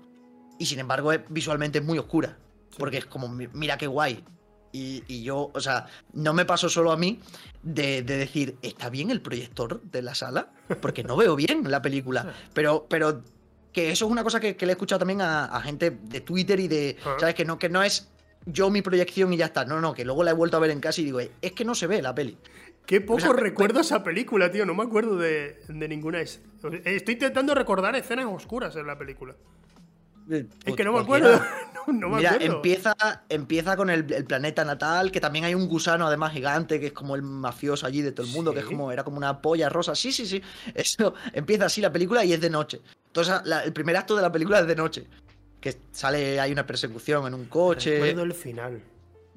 y 0.59 0.67
sin 0.67 0.79
embargo 0.81 1.13
es, 1.13 1.21
visualmente 1.29 1.79
es 1.79 1.85
muy 1.85 1.99
oscura. 1.99 2.37
Porque 2.79 2.99
es 2.99 3.07
como, 3.07 3.29
mira 3.29 3.79
qué 3.79 3.87
guay, 3.87 4.25
y, 4.73 5.23
yo, 5.23 5.51
o 5.53 5.61
sea, 5.61 5.87
no 6.13 6.33
me 6.33 6.45
pasó 6.45 6.69
solo 6.69 6.93
a 6.93 6.97
mí 6.97 7.21
de, 7.63 8.03
decir, 8.03 8.57
¿está 8.63 8.89
bien 8.89 9.11
el 9.11 9.21
proyector 9.21 9.83
de 9.83 10.03
la 10.03 10.15
sala? 10.15 10.51
Porque 10.81 11.03
no 11.03 11.17
veo 11.17 11.35
bien 11.37 11.71
la 11.71 11.83
película. 11.83 12.35
Pero, 12.55 12.87
pero 12.89 13.23
que 13.73 13.91
eso 13.91 14.07
es 14.07 14.11
una 14.11 14.25
cosa 14.25 14.41
que, 14.41 14.57
le 14.59 14.67
he 14.67 14.71
escuchado 14.73 15.01
también 15.01 15.21
a, 15.23 15.61
gente 15.63 15.91
de 15.91 16.21
Twitter 16.21 16.59
y 16.59 16.69
de. 16.69 16.97
¿sabes? 17.19 17.35
Que 17.35 17.45
no, 17.45 17.59
que 17.59 17.69
no 17.69 17.83
es 17.83 18.09
yo 18.47 18.71
mi 18.71 18.83
proyección 18.83 19.33
y 19.33 19.37
ya 19.37 19.47
está. 19.47 19.65
No, 19.65 19.81
no, 19.81 19.95
que 19.95 20.05
luego 20.05 20.25
la 20.25 20.33
he 20.33 20.35
vuelto 20.35 20.57
a 20.57 20.61
ver 20.61 20.71
en 20.71 20.81
casa 20.81 21.01
y 21.01 21.05
digo, 21.05 21.21
es 21.21 21.53
que 21.53 21.65
no 21.65 21.75
se 21.75 21.87
ve 21.87 22.03
la 22.03 22.15
peli. 22.15 22.37
Qué 22.87 23.01
poco 23.01 23.33
recuerdo 23.33 23.81
esa 23.81 24.03
película, 24.03 24.51
tío. 24.51 24.67
No 24.67 24.75
me 24.75 24.83
acuerdo 24.83 25.17
de, 25.17 25.61
ninguna. 25.69 26.21
Estoy 26.21 27.15
intentando 27.15 27.55
recordar 27.55 27.95
escenas 27.95 28.27
oscuras 28.27 28.75
en 28.77 28.87
la 28.87 28.99
película. 28.99 29.37
Es 30.31 30.77
que 30.77 30.85
no 30.85 30.93
me 30.93 31.01
acuerdo. 31.01 31.41
Mira, 31.87 32.37
Empieza, 32.41 32.95
empieza 33.29 33.77
con 33.77 33.91
el, 33.91 34.05
planeta 34.05 34.65
natal, 34.65 35.11
que 35.11 35.21
también 35.21 35.45
hay 35.45 35.55
un 35.55 35.67
gusano 35.67 36.07
además 36.07 36.33
gigante, 36.33 36.79
que 36.79 36.87
es 36.87 36.93
como 36.93 37.17
el 37.17 37.23
mafioso 37.23 37.87
allí 37.87 38.03
de 38.03 38.13
todo 38.13 38.27
el 38.27 38.33
mundo, 38.33 38.53
que 38.53 38.61
es 38.61 38.65
como, 38.65 38.93
era 38.93 39.03
como 39.03 39.17
una 39.17 39.41
polla 39.41 39.69
rosa. 39.69 39.95
Sí, 39.95 40.13
sí, 40.13 40.27
sí. 40.27 40.43
Eso 40.75 41.15
empieza 41.33 41.67
así 41.67 41.81
la 41.81 41.93
película 41.93 42.25
y 42.25 42.33
es 42.33 42.41
de 42.41 42.51
noche. 42.51 42.81
Entonces, 43.07 43.35
el 43.65 43.73
primer 43.73 43.97
acto 43.97 44.15
de 44.15 44.23
la 44.23 44.31
película 44.31 44.61
es 44.61 44.67
de 44.67 44.77
noche. 44.77 45.07
Que 45.61 45.77
sale, 45.91 46.41
hay 46.41 46.53
una 46.53 46.67
persecución 46.67 47.27
en 47.27 47.35
un 47.35 47.47
coche. 47.47 47.95
Recuerdo 47.95 48.23
el 48.23 48.35
final. 48.35 48.81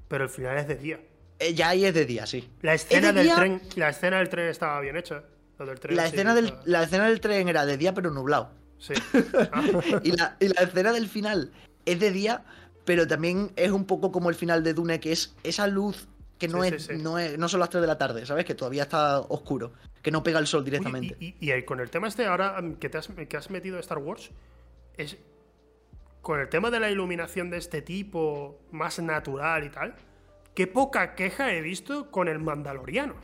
Pero 0.08 0.26
el 0.26 0.30
final 0.30 0.58
es 0.58 0.68
de 0.68 0.76
día. 0.76 1.00
Eh, 1.40 1.54
ya 1.54 1.70
ahí 1.70 1.86
es 1.86 1.94
de 1.94 2.06
día, 2.06 2.26
sí. 2.26 2.50
La 2.62 2.76
escena 2.76 3.12
del 3.12 3.34
tren. 3.34 3.62
La 3.76 3.90
escena 3.90 4.20
del 4.20 4.30
tren 4.30 4.48
estaba 4.48 4.80
bien 4.80 4.96
hecha. 4.96 5.24
la, 5.90 6.06
escena 6.06 6.36
del, 6.36 6.54
la 6.66 6.84
escena 6.84 7.10
del 7.10 7.20
tren 7.20 7.50
era 7.50 7.66
de 7.66 7.78
día, 7.78 7.94
pero 7.94 8.12
nublado. 8.12 8.52
Sí. 8.84 8.94
y, 10.04 10.12
la, 10.12 10.36
escena 10.40 10.92
del 10.92 11.08
final 11.08 11.52
es 11.86 12.00
de 12.02 12.12
día, 12.12 12.44
pero 12.84 13.08
también 13.08 13.52
es 13.56 13.72
un 13.72 13.86
poco 13.86 14.12
como 14.12 14.30
el 14.30 14.36
final 14.36 14.62
de 14.62 14.74
Dune, 14.74 15.00
que 15.00 15.14
es 15.14 15.34
esa 15.44 15.68
luz 15.68 16.10
que 16.38 16.50
no, 16.50 16.66
es, 16.66 16.90
no 16.90 17.18
es 17.18 17.38
no 17.38 17.48
son 17.48 17.62
las 17.62 17.70
3 17.70 17.80
de 17.80 17.88
la 17.88 17.98
tarde, 17.98 18.26
¿sabes? 18.26 18.44
Que 18.44 18.56
todavía 18.56 18.84
está 18.84 19.22
oscuro, 19.22 19.72
que 20.02 20.12
no 20.12 20.22
pega 20.22 20.40
el 20.40 20.48
sol 20.48 20.66
directamente. 20.66 21.16
y, 21.18 21.62
con 21.64 21.80
el 21.80 21.90
tema 21.90 22.10
este 22.10 22.26
ahora 22.26 22.62
que, 22.78 22.90
te 22.90 22.98
has, 22.98 23.08
que 23.08 23.38
has 23.38 23.50
metido 23.50 23.80
Star 23.80 24.00
Wars, 24.00 24.32
es 24.98 25.18
con 26.22 26.42
el 26.42 26.50
tema 26.50 26.70
de 26.70 26.82
la 26.82 26.92
iluminación 26.92 27.50
de 27.50 27.58
este 27.58 27.82
tipo, 27.82 28.60
más 28.72 29.00
natural 29.00 29.64
y 29.64 29.70
tal, 29.70 29.96
qué 30.54 30.68
poca 30.68 31.16
queja 31.16 31.54
he 31.54 31.62
visto 31.62 32.12
con 32.12 32.28
el 32.28 32.40
Mandaloriano. 32.40 33.16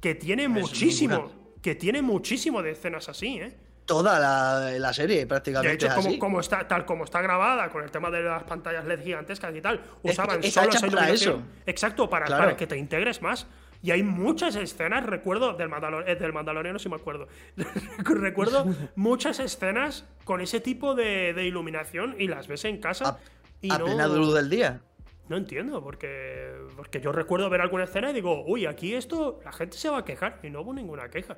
Que 0.00 0.16
tiene 0.16 0.48
muchísimo, 0.48 1.30
que 1.62 1.76
tiene 1.76 2.02
muchísimo 2.02 2.60
de 2.60 2.72
escenas 2.72 3.08
así, 3.08 3.38
¿eh? 3.38 3.56
Toda 3.86 4.18
la, 4.18 4.92
serie 4.92 5.26
prácticamente. 5.26 5.86
De 5.86 5.92
hecho, 5.92 6.18
como, 6.18 6.40
está, 6.40 6.66
tal 6.66 6.86
como 6.86 7.04
está 7.04 7.20
grabada, 7.20 7.68
con 7.70 7.84
el 7.84 7.90
tema 7.90 8.10
de 8.10 8.22
las 8.22 8.42
pantallas 8.44 8.84
LED 8.86 9.02
gigantescas 9.02 9.54
y 9.54 9.60
tal, 9.60 9.82
usaban 10.02 10.42
solo 10.42 10.70
esa 10.70 10.86
iluminación. 10.86 10.92
Para 10.92 11.12
eso. 11.12 11.42
Exacto, 11.66 12.08
para, 12.08 12.26
para 12.26 12.56
que 12.56 12.66
te 12.66 12.78
integres 12.78 13.20
más. 13.20 13.46
Y 13.84 13.90
hay 13.90 14.02
muchas 14.02 14.56
escenas, 14.56 15.04
recuerdo, 15.04 15.52
del, 15.52 15.70
eh, 16.06 16.16
del 16.16 16.32
Mandaloriano, 16.32 16.78
si 16.78 16.88
me 16.88 16.96
acuerdo. 16.96 17.28
recuerdo 17.98 18.64
muchas 18.96 19.40
escenas 19.40 20.06
con 20.24 20.40
ese 20.40 20.58
tipo 20.60 20.94
de, 20.94 21.34
iluminación 21.44 22.16
y 22.18 22.26
las 22.26 22.48
ves 22.48 22.64
en 22.64 22.80
casa. 22.80 23.08
A, 23.10 23.18
y 23.60 23.70
a 23.70 23.78
plena 23.78 24.06
luz 24.06 24.32
del 24.32 24.48
día. 24.48 24.80
No 25.28 25.36
entiendo, 25.36 25.82
porque, 25.82 26.54
porque 26.76 27.02
yo 27.02 27.12
recuerdo 27.12 27.50
ver 27.50 27.60
alguna 27.60 27.84
escena 27.84 28.10
y 28.10 28.14
digo, 28.14 28.42
uy, 28.46 28.64
aquí 28.64 28.94
esto, 28.94 29.40
la 29.44 29.52
gente 29.52 29.76
se 29.76 29.90
va 29.90 29.98
a 29.98 30.04
quejar. 30.06 30.40
Y 30.42 30.48
no 30.48 30.62
hubo 30.62 30.72
ninguna 30.72 31.10
queja. 31.10 31.36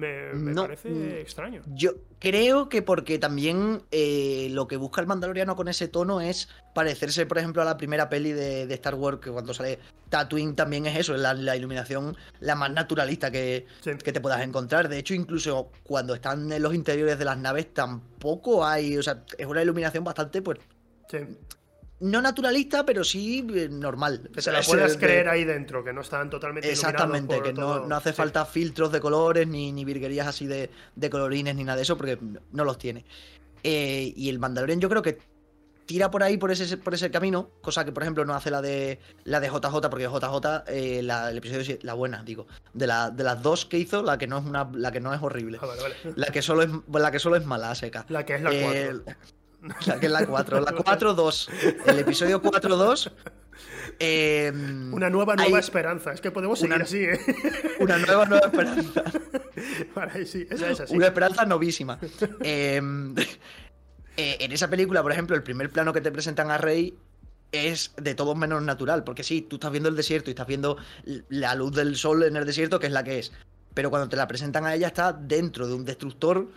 Me, 0.00 0.54
parece 0.54 0.88
mm, 0.88 1.08
extraño. 1.20 1.62
Yo 1.74 1.92
creo 2.18 2.68
que 2.68 2.82
porque 2.82 3.18
también 3.18 3.82
eh, 3.90 4.48
lo 4.50 4.66
que 4.66 4.76
busca 4.76 5.00
el 5.00 5.06
Mandaloriano 5.06 5.56
con 5.56 5.68
ese 5.68 5.88
tono 5.88 6.20
es 6.20 6.48
parecerse, 6.74 7.26
por 7.26 7.38
ejemplo, 7.38 7.62
a 7.62 7.64
la 7.64 7.76
primera 7.76 8.08
peli 8.08 8.32
de, 8.32 8.72
Star 8.74 8.94
Wars, 8.94 9.18
que 9.20 9.30
cuando 9.30 9.54
sale 9.54 9.78
Tatooine 10.08 10.54
también 10.54 10.86
es 10.86 10.98
eso, 10.98 11.14
es 11.14 11.20
la, 11.20 11.56
iluminación 11.56 12.16
la 12.40 12.54
más 12.54 12.72
naturalista 12.72 13.30
que, 13.30 13.66
que, 13.82 14.12
te 14.12 14.20
puedas 14.20 14.42
encontrar. 14.42 14.88
De 14.88 14.98
hecho, 14.98 15.14
incluso 15.14 15.70
cuando 15.82 16.14
están 16.14 16.50
en 16.50 16.62
los 16.62 16.74
interiores 16.74 17.18
de 17.18 17.24
las 17.24 17.38
naves 17.38 17.72
tampoco 17.72 18.64
hay, 18.66 18.96
o 18.96 19.02
sea, 19.02 19.24
es 19.36 19.46
una 19.46 19.62
iluminación 19.62 20.04
bastante, 20.04 20.42
pues... 20.42 20.58
Sí 21.08 21.18
no 22.00 22.22
naturalista, 22.22 22.84
pero 22.84 23.04
sí 23.04 23.46
eh, 23.54 23.68
normal. 23.70 24.30
Que 24.34 24.42
se 24.42 24.50
la 24.50 24.62
puedas 24.62 24.96
creer 24.96 25.28
ahí 25.28 25.44
dentro, 25.44 25.84
que 25.84 25.92
no 25.92 26.00
están 26.00 26.30
totalmente 26.30 26.70
Exactamente, 26.70 27.42
que 27.42 27.52
no, 27.52 27.86
no, 27.86 27.96
hace 27.96 28.12
falta 28.12 28.44
filtros 28.46 28.90
de 28.90 29.00
colores 29.00 29.46
ni, 29.46 29.72
ni 29.72 29.84
virguerías 29.84 30.26
así 30.26 30.46
de, 30.46 30.70
de, 30.94 31.10
colorines 31.10 31.54
ni 31.54 31.64
nada 31.64 31.76
de 31.76 31.82
eso, 31.82 31.96
porque 31.96 32.18
no 32.52 32.64
los 32.64 32.78
tiene. 32.78 33.04
Eh, 33.62 34.12
y 34.16 34.28
el 34.28 34.38
Mandalorian 34.38 34.80
yo 34.80 34.88
creo 34.88 35.02
que 35.02 35.18
tira 35.90 36.08
por 36.10 36.22
ahí, 36.22 36.36
por 36.36 36.52
ese, 36.52 36.76
por 36.76 36.94
ese 36.94 37.10
camino, 37.10 37.50
cosa 37.60 37.84
que 37.84 37.90
por 37.90 38.04
ejemplo 38.04 38.24
no 38.24 38.32
hace 38.34 38.50
la 38.50 38.62
de 38.62 39.00
la 39.24 39.40
de 39.40 39.48
JJ, 39.48 39.90
porque 39.90 40.04
JJ, 40.04 40.62
eh, 40.68 41.02
la, 41.02 41.30
el 41.30 41.38
episodio 41.38 41.78
la 41.82 41.94
buena, 41.94 42.22
digo, 42.22 42.46
de, 42.72 42.86
la, 42.86 43.10
de 43.10 43.24
las 43.24 43.42
dos 43.42 43.66
que 43.66 43.76
hizo, 43.76 44.00
la 44.02 44.16
que 44.16 44.28
no 44.28 44.38
es 44.38 44.44
una, 44.44 44.70
la 44.72 44.92
que 44.92 45.00
no 45.00 45.12
es 45.12 45.20
horrible. 45.20 45.58
Ah, 45.60 45.66
la 46.14 46.28
que 46.28 46.42
solo 46.42 46.62
es, 46.62 46.70
la 46.92 47.10
que 47.10 47.18
solo 47.18 47.34
es 47.34 47.44
mala, 47.44 47.74
seca. 47.74 48.06
La 48.08 48.24
que 48.24 48.36
es 48.36 48.42
la 48.42 48.52
eh, 48.52 49.00
La 49.62 50.00
que 50.00 50.06
es 50.06 50.12
la 50.12 50.26
4. 50.26 50.60
La 50.60 50.72
4-2. 50.72 51.48
El 51.86 51.98
episodio 51.98 52.42
4-2. 52.42 53.12
Em, 53.98 54.92
una 54.94 55.10
nueva 55.10 55.36
nueva 55.36 55.58
esperanza. 55.58 56.12
Es 56.12 56.20
que 56.20 56.30
podemos 56.30 56.58
seguir 56.58 56.80
así, 56.80 57.04
¿eh? 57.04 57.20
Una 57.80 57.98
nueva 57.98 58.24
nueva 58.24 58.46
esperanza. 58.46 59.02
sí, 60.24 60.46
esa 60.50 60.70
es 60.70 60.80
así. 60.80 60.96
Una 60.96 61.06
esperanza 61.06 61.44
novísima. 61.44 61.98
Em, 62.40 63.14
eh, 64.16 64.36
en 64.40 64.52
esa 64.52 64.68
película, 64.68 65.02
por 65.02 65.12
ejemplo, 65.12 65.36
el 65.36 65.42
primer 65.42 65.70
plano 65.70 65.92
que 65.92 66.00
te 66.00 66.10
presentan 66.10 66.50
a 66.50 66.56
Rey 66.56 66.96
es 67.52 67.92
de 68.00 68.14
todo 68.14 68.34
menos 68.34 68.62
natural. 68.62 69.04
Porque 69.04 69.22
sí, 69.22 69.42
tú 69.42 69.56
estás 69.56 69.70
viendo 69.70 69.90
el 69.90 69.96
desierto 69.96 70.30
y 70.30 70.32
estás 70.32 70.46
viendo 70.46 70.78
la 71.28 71.54
luz 71.54 71.72
del 71.72 71.96
sol 71.96 72.22
en 72.22 72.36
el 72.36 72.46
desierto, 72.46 72.80
que 72.80 72.86
es 72.86 72.92
la 72.92 73.04
que 73.04 73.18
es. 73.18 73.32
Pero 73.74 73.90
cuando 73.90 74.08
te 74.08 74.16
la 74.16 74.26
presentan 74.26 74.64
a 74.64 74.74
ella, 74.74 74.86
está 74.86 75.12
dentro 75.12 75.68
de 75.68 75.74
un 75.74 75.84
destructor 75.84 76.48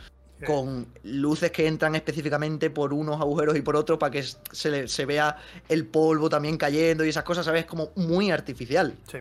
con 0.43 0.87
luces 1.03 1.51
que 1.51 1.67
entran 1.67 1.95
específicamente 1.95 2.69
por 2.69 2.93
unos 2.93 3.19
agujeros 3.19 3.55
y 3.55 3.61
por 3.61 3.75
otros 3.75 3.97
para 3.97 4.11
que 4.11 4.23
se, 4.23 4.87
se, 4.87 5.05
vea 5.05 5.37
el 5.69 5.85
polvo 5.87 6.29
también 6.29 6.57
cayendo 6.57 7.05
y 7.05 7.09
esas 7.09 7.23
cosas, 7.23 7.45
¿sabes? 7.45 7.65
Como 7.65 7.91
muy 7.95 8.31
artificial. 8.31 8.95
Sí. 9.09 9.19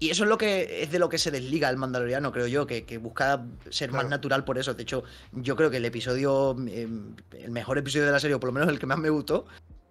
Y 0.00 0.10
eso 0.10 0.24
es 0.24 0.30
lo 0.30 0.38
que 0.38 0.82
es 0.82 0.92
de 0.92 0.98
lo 0.98 1.08
que 1.08 1.18
se 1.18 1.30
desliga 1.30 1.68
el 1.68 1.76
Mandaloriano, 1.76 2.30
creo 2.30 2.46
yo, 2.46 2.66
que, 2.66 2.98
busca 2.98 3.44
ser 3.68 3.90
más 3.90 4.08
natural 4.08 4.44
por 4.44 4.58
eso. 4.58 4.74
De 4.74 4.84
hecho, 4.84 5.02
yo 5.32 5.56
creo 5.56 5.70
que 5.70 5.78
el 5.78 5.84
episodio, 5.84 6.56
em, 6.68 7.16
el 7.32 7.50
mejor 7.50 7.78
episodio 7.78 8.06
de 8.06 8.12
la 8.12 8.20
serie, 8.20 8.36
o 8.36 8.40
por 8.40 8.48
lo 8.48 8.52
menos 8.52 8.68
el 8.68 8.78
que 8.78 8.86
más 8.86 8.98
me 8.98 9.10
gustó, 9.10 9.46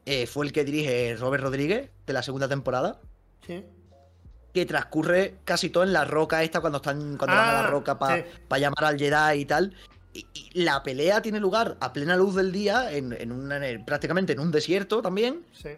eh, 0.05 0.25
fue 0.25 0.45
el 0.45 0.53
que 0.53 0.63
dirige 0.63 1.17
Robert 1.17 1.43
Rodríguez 1.43 1.91
de 2.05 2.13
la 2.13 2.23
segunda 2.23 2.47
temporada. 2.47 3.01
Sí 3.45 3.63
que 4.53 4.65
transcurre 4.65 5.35
casi 5.43 5.69
todo 5.69 5.83
en 5.83 5.93
la 5.93 6.03
roca 6.03 6.41
esta 6.41 6.61
cuando 6.61 6.77
están 6.77 7.15
cuando 7.17 7.35
van 7.35 7.49
a 7.49 7.53
la 7.53 7.67
ah, 7.67 7.69
roca 7.69 7.99
para 7.99 8.25
llamar 8.57 8.85
al 8.85 8.97
Jedi 8.97 9.41
y 9.41 9.45
tal 9.45 9.75
la 10.53 10.83
pelea 10.83 11.21
tiene 11.21 11.39
lugar 11.39 11.77
a 11.79 11.93
plena 11.93 12.15
luz 12.15 12.35
del 12.35 12.51
día, 12.51 12.91
en, 12.91 13.85
prácticamente 13.85 14.33
en 14.33 14.39
un 14.39 14.51
desierto 14.51 15.01
también. 15.01 15.45
Sí. 15.51 15.69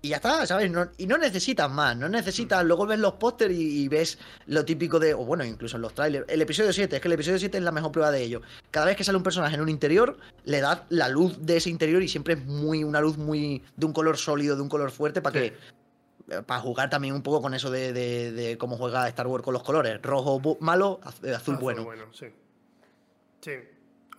Y 0.00 0.10
ya 0.10 0.16
está, 0.16 0.46
¿sabes? 0.46 0.70
y 0.96 1.06
no 1.06 1.18
necesitas 1.18 1.68
más, 1.68 1.96
no 1.96 2.08
necesitas. 2.08 2.64
Luego 2.64 2.86
ves 2.86 3.00
los 3.00 3.14
pósteres 3.14 3.58
y, 3.58 3.88
ves 3.88 4.18
lo 4.46 4.64
típico 4.64 5.00
de. 5.00 5.12
O 5.12 5.24
bueno, 5.24 5.44
incluso 5.44 5.76
en 5.76 5.82
los 5.82 5.92
trailers. 5.92 6.24
El 6.28 6.40
episodio 6.40 6.72
7, 6.72 6.96
es 6.96 7.02
que 7.02 7.08
el 7.08 7.14
episodio 7.14 7.38
7 7.38 7.58
es 7.58 7.64
la 7.64 7.72
mejor 7.72 7.90
prueba 7.90 8.12
de 8.12 8.22
ello. 8.22 8.40
Cada 8.70 8.86
vez 8.86 8.96
que 8.96 9.02
sale 9.02 9.18
un 9.18 9.24
personaje 9.24 9.56
en 9.56 9.60
un 9.60 9.68
interior, 9.68 10.16
le 10.44 10.60
das 10.60 10.82
la 10.90 11.08
luz 11.08 11.44
de 11.44 11.56
ese 11.56 11.70
interior 11.70 12.00
y 12.00 12.08
siempre 12.08 12.34
es 12.34 12.44
muy 12.44 12.84
una 12.84 13.00
luz 13.00 13.18
muy. 13.18 13.64
de 13.76 13.86
un 13.86 13.92
color 13.92 14.16
sólido, 14.18 14.54
de 14.54 14.62
un 14.62 14.68
color 14.68 14.92
fuerte, 14.92 15.20
para 15.20 15.40
que. 15.40 15.56
Para 16.46 16.60
jugar 16.60 16.90
también 16.90 17.14
un 17.14 17.22
poco 17.22 17.40
con 17.40 17.54
eso 17.54 17.70
de, 17.70 18.56
cómo 18.60 18.76
juega 18.76 19.08
Star 19.08 19.26
Wars 19.26 19.42
con 19.42 19.54
los 19.54 19.64
colores. 19.64 20.00
Rojo 20.00 20.58
malo, 20.60 21.00
azul, 21.02 21.34
azul 21.34 21.56
bueno. 21.56 21.84
bueno 21.84 22.04
sí. 22.12 22.26
Sí. 23.40 23.52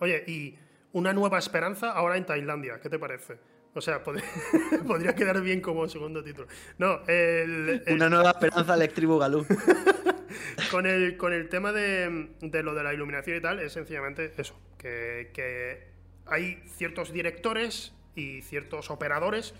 Oye, 0.00 0.24
y 0.26 0.58
una 0.92 1.12
nueva 1.12 1.38
esperanza 1.38 1.92
ahora 1.92 2.16
en 2.16 2.26
Tailandia, 2.26 2.80
¿qué 2.80 2.88
te 2.88 2.98
parece? 2.98 3.38
O 3.74 3.80
sea, 3.80 4.02
podría, 4.86 5.14
quedar 5.14 5.40
bien 5.40 5.60
como 5.60 5.88
segundo 5.88 6.22
título. 6.24 6.48
No, 6.78 7.00
el, 7.06 7.82
Una 7.88 8.08
nueva 8.08 8.30
esperanza 8.30 8.74
Electric 8.74 9.08
Boogaloo. 9.08 9.46
con, 10.70 10.86
el, 10.86 11.16
con 11.16 11.32
el 11.32 11.48
tema 11.48 11.72
de, 11.72 12.30
lo 12.40 12.74
de 12.74 12.82
la 12.82 12.92
iluminación 12.92 13.36
y 13.36 13.40
tal, 13.40 13.60
es 13.60 13.72
sencillamente 13.72 14.32
eso, 14.36 14.58
que, 14.76 15.88
hay 16.26 16.62
ciertos 16.66 17.12
directores 17.12 17.92
y 18.14 18.42
ciertos 18.42 18.90
operadores 18.90 19.54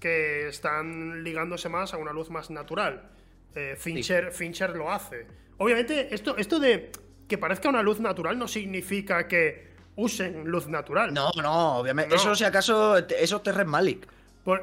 que 0.00 0.48
están 0.48 1.22
ligándose 1.22 1.68
más 1.68 1.94
a 1.94 1.96
una 1.96 2.12
luz 2.12 2.30
más 2.30 2.50
natural. 2.50 3.10
Eh, 3.54 3.76
Fincher, 3.78 4.32
Fincher 4.32 4.70
lo 4.70 4.90
hace. 4.90 5.26
Obviamente, 5.58 6.14
esto, 6.14 6.36
esto 6.36 6.58
de 6.58 6.90
que 7.28 7.38
parezca 7.38 7.68
una 7.68 7.82
luz 7.82 8.00
natural 8.00 8.38
no 8.38 8.48
significa 8.48 9.28
que 9.28 9.74
usen 9.96 10.44
luz 10.44 10.68
natural. 10.68 11.12
No, 11.12 11.30
no, 11.42 11.78
obviamente. 11.78 12.14
Eso, 12.14 12.34
si 12.34 12.44
acaso, 12.44 12.98
eso 12.98 13.36
es 13.36 13.42
Terren 13.42 13.68
Malik. 13.68 14.06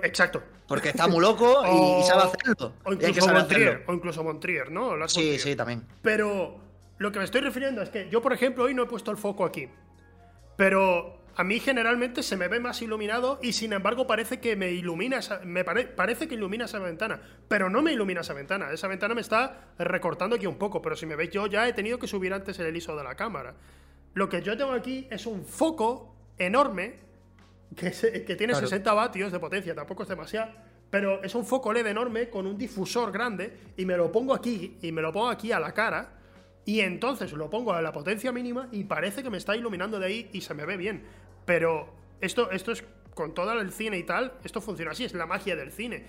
exacto. 0.04 0.44
Porque 0.68 0.90
está 0.90 1.08
muy 1.08 1.22
loco 1.22 1.64
y, 1.66 2.04
sabe 2.08 2.24
hacerlo. 2.24 2.74
O 2.86 2.94
incluso, 2.94 3.34
Montrier, 3.34 3.84
o 3.88 3.94
incluso 3.94 4.24
Montrier, 4.24 4.72
¿no? 4.72 5.08
sí, 5.08 5.38
sí, 5.38 5.56
también. 5.56 5.86
Pero 6.02 6.60
lo 6.98 7.12
que 7.12 7.20
me 7.20 7.26
estoy 7.26 7.42
refiriendo 7.42 7.82
es 7.82 7.90
que 7.90 8.10
yo, 8.10 8.22
por 8.22 8.32
ejemplo, 8.34 8.64
hoy 8.64 8.74
no 8.74 8.84
he 8.84 8.86
puesto 8.86 9.12
el 9.12 9.18
foco 9.18 9.44
aquí. 9.44 9.68
Pero 10.56 11.21
a 11.36 11.44
mí 11.44 11.60
generalmente 11.60 12.24
se 12.24 12.36
me 12.36 12.48
ve 12.48 12.60
más 12.60 12.82
iluminado 12.82 13.40
y 13.42 13.54
sin 13.54 13.74
embargo 13.74 14.06
parece 14.06 14.40
que 14.40 14.56
me 14.56 14.72
ilumina 14.72 15.20
esa, 15.20 15.40
me 15.44 15.64
parece 15.64 16.28
que 16.28 16.36
ilumina 16.36 16.66
esa 16.66 16.80
ventana, 16.80 17.22
pero 17.48 17.70
no 17.70 17.82
me 17.82 17.94
ilumina 17.94 18.22
esa 18.22 18.34
ventana. 18.34 18.72
Esa 18.72 18.88
ventana 18.88 19.16
me 19.16 19.22
está 19.22 19.74
recortando 19.78 20.36
aquí 20.36 20.46
un 20.46 20.58
poco, 20.58 20.82
pero 20.82 20.96
si 20.96 21.06
me 21.06 21.16
veis 21.16 21.32
yo 21.32 21.48
ya 21.48 21.68
he 21.68 21.74
tenido 21.74 22.00
que 22.00 22.08
subir 22.08 22.34
antes 22.34 22.60
el 22.60 22.76
ISO 22.76 22.96
de 22.96 23.04
la 23.04 23.16
cámara. 23.16 23.56
Lo 24.14 24.28
que 24.28 24.42
yo 24.42 24.58
tengo 24.58 24.74
aquí 24.74 25.08
es 25.10 25.26
un 25.26 25.46
foco 25.46 26.16
enorme 26.38 26.96
que, 27.76 27.92
que 28.26 28.36
tiene 28.36 28.54
60 28.54 28.94
vatios 28.94 29.32
de 29.32 29.40
potencia, 29.40 29.74
tampoco 29.74 30.04
es 30.04 30.10
demasiado. 30.10 30.52
Pero 30.90 31.24
es 31.24 31.34
un 31.36 31.46
foco 31.46 31.72
LED 31.72 31.88
enorme 31.88 32.30
con 32.30 32.46
un 32.46 32.58
difusor 32.58 33.14
grande 33.14 33.58
y 33.78 33.86
me 33.86 33.96
lo 33.96 34.12
pongo 34.12 34.34
aquí 34.34 34.78
y 34.82 34.92
me 34.92 35.02
lo 35.02 35.14
pongo 35.14 35.30
aquí 35.30 35.54
a 35.54 35.60
la 35.60 35.74
cara 35.74 36.18
y 36.66 36.82
entonces 36.82 37.32
lo 37.34 37.50
pongo 37.50 37.74
a 37.74 37.82
la 37.82 37.92
potencia 37.92 38.32
mínima 38.32 38.68
y 38.72 38.84
parece 38.84 39.24
que 39.24 39.30
me 39.30 39.38
está 39.38 39.56
iluminando 39.56 40.00
de 40.00 40.06
ahí 40.06 40.30
y 40.34 40.42
se 40.42 40.54
me 40.54 40.66
ve 40.66 40.78
bien. 40.78 41.04
Pero 41.46 41.94
esto, 42.22 42.52
esto 42.52 42.72
es 42.72 42.84
con 43.14 43.34
todo 43.34 43.60
el 43.60 43.72
cine 43.72 43.98
y 43.98 44.04
tal, 44.04 44.34
esto 44.44 44.62
funciona 44.62 44.92
así, 44.92 45.06
es 45.06 45.14
la 45.14 45.26
magia 45.26 45.56
del 45.56 45.72
cine. 45.72 46.06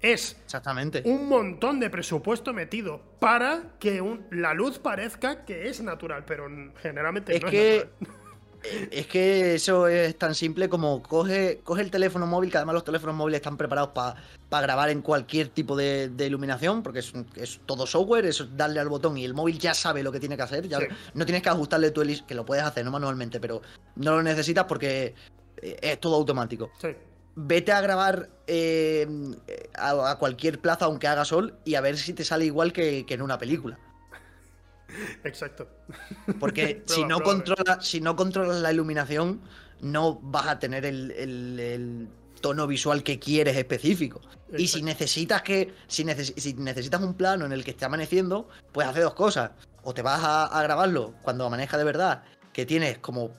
Es 0.00 0.36
Exactamente. 0.44 1.02
un 1.04 1.28
montón 1.28 1.78
de 1.78 1.90
presupuesto 1.90 2.54
metido 2.54 3.02
para 3.18 3.64
que 3.78 4.02
la 4.30 4.54
luz 4.54 4.78
parezca 4.78 5.44
que 5.44 5.68
es 5.68 5.82
natural, 5.82 6.24
pero 6.26 6.48
generalmente 6.82 7.36
es 7.36 7.44
que... 7.44 7.76
Es 7.76 7.86
que 9.06 9.54
eso 9.54 9.88
es 9.88 10.16
tan 10.18 10.34
simple 10.34 10.68
como 10.68 11.02
coge, 11.02 11.60
coge 11.64 11.82
el 11.82 11.90
teléfono 11.90 12.26
móvil, 12.26 12.50
que 12.50 12.58
además 12.58 12.74
los 12.74 12.84
teléfonos 12.84 13.16
móviles 13.16 13.38
están 13.38 13.56
preparados 13.56 13.90
para 13.94 14.62
grabar 14.62 14.90
en 14.90 15.02
cualquier 15.02 15.48
tipo 15.48 15.76
de, 15.76 16.10
iluminación, 16.18 16.82
porque 16.82 16.98
es, 16.98 17.12
es, 17.36 17.60
todo 17.64 17.86
software, 17.86 18.26
es 18.26 18.44
darle 18.56 18.80
al 18.80 18.88
botón 18.88 19.16
y 19.16 19.24
el 19.24 19.34
móvil 19.34 19.58
ya 19.58 19.74
sabe 19.74 20.02
lo 20.02 20.12
que 20.12 20.20
tiene 20.20 20.36
que 20.36 20.42
hacer. 20.42 20.68
Ya 20.68 20.78
No 21.14 21.24
tienes 21.24 21.42
que 21.42 21.48
ajustarle 21.48 21.90
tu 21.90 22.02
que 22.26 22.34
lo 22.34 22.44
puedes 22.44 22.64
hacer 22.64 22.84
no 22.84 22.90
manualmente, 22.90 23.40
pero 23.40 23.62
no 23.96 24.16
lo 24.16 24.22
necesitas 24.22 24.64
porque 24.64 25.14
eh, 25.58 25.76
es 25.80 26.00
todo 26.00 26.16
automático. 26.16 26.70
Vete 27.36 27.72
a 27.72 27.80
grabar 27.80 28.28
eh, 28.46 29.06
a, 29.74 30.16
cualquier 30.18 30.60
plaza 30.60 30.86
aunque 30.86 31.06
haga 31.06 31.24
sol 31.24 31.54
y 31.64 31.76
a 31.76 31.80
ver 31.80 31.96
si 31.96 32.12
te 32.12 32.24
sale 32.24 32.44
igual 32.44 32.72
que 32.72 33.06
en 33.08 33.22
una 33.22 33.38
película. 33.38 33.78
Exacto. 35.24 35.68
Porque 36.38 36.82
si, 36.86 37.04
no 37.04 37.20
controlas, 37.20 37.86
si 37.86 38.00
no 38.00 38.16
controlas 38.16 38.60
la 38.60 38.72
iluminación, 38.72 39.40
no 39.80 40.18
vas 40.22 40.46
a 40.46 40.58
tener 40.58 40.84
el, 40.84 42.08
tono 42.40 42.66
visual 42.66 43.02
que 43.02 43.18
quieres 43.18 43.56
específico. 43.56 44.22
Y 44.56 44.66
si 44.68 44.82
necesitas 44.82 45.42
que. 45.42 45.74
Si, 45.86 46.06
si, 46.36 46.54
necesitas 46.54 47.02
un 47.02 47.14
plano 47.14 47.44
en 47.44 47.52
el 47.52 47.64
que 47.64 47.72
esté 47.72 47.84
amaneciendo, 47.84 48.48
pues 48.72 48.86
hace 48.86 49.00
dos 49.00 49.14
cosas. 49.14 49.50
O 49.82 49.92
te 49.92 50.02
vas 50.02 50.22
a, 50.22 50.46
a 50.46 50.62
grabarlo 50.62 51.14
cuando 51.22 51.44
amanezca 51.44 51.76
de 51.76 51.84
verdad, 51.84 52.22
que 52.52 52.64
tienes 52.66 52.98
como 52.98 53.34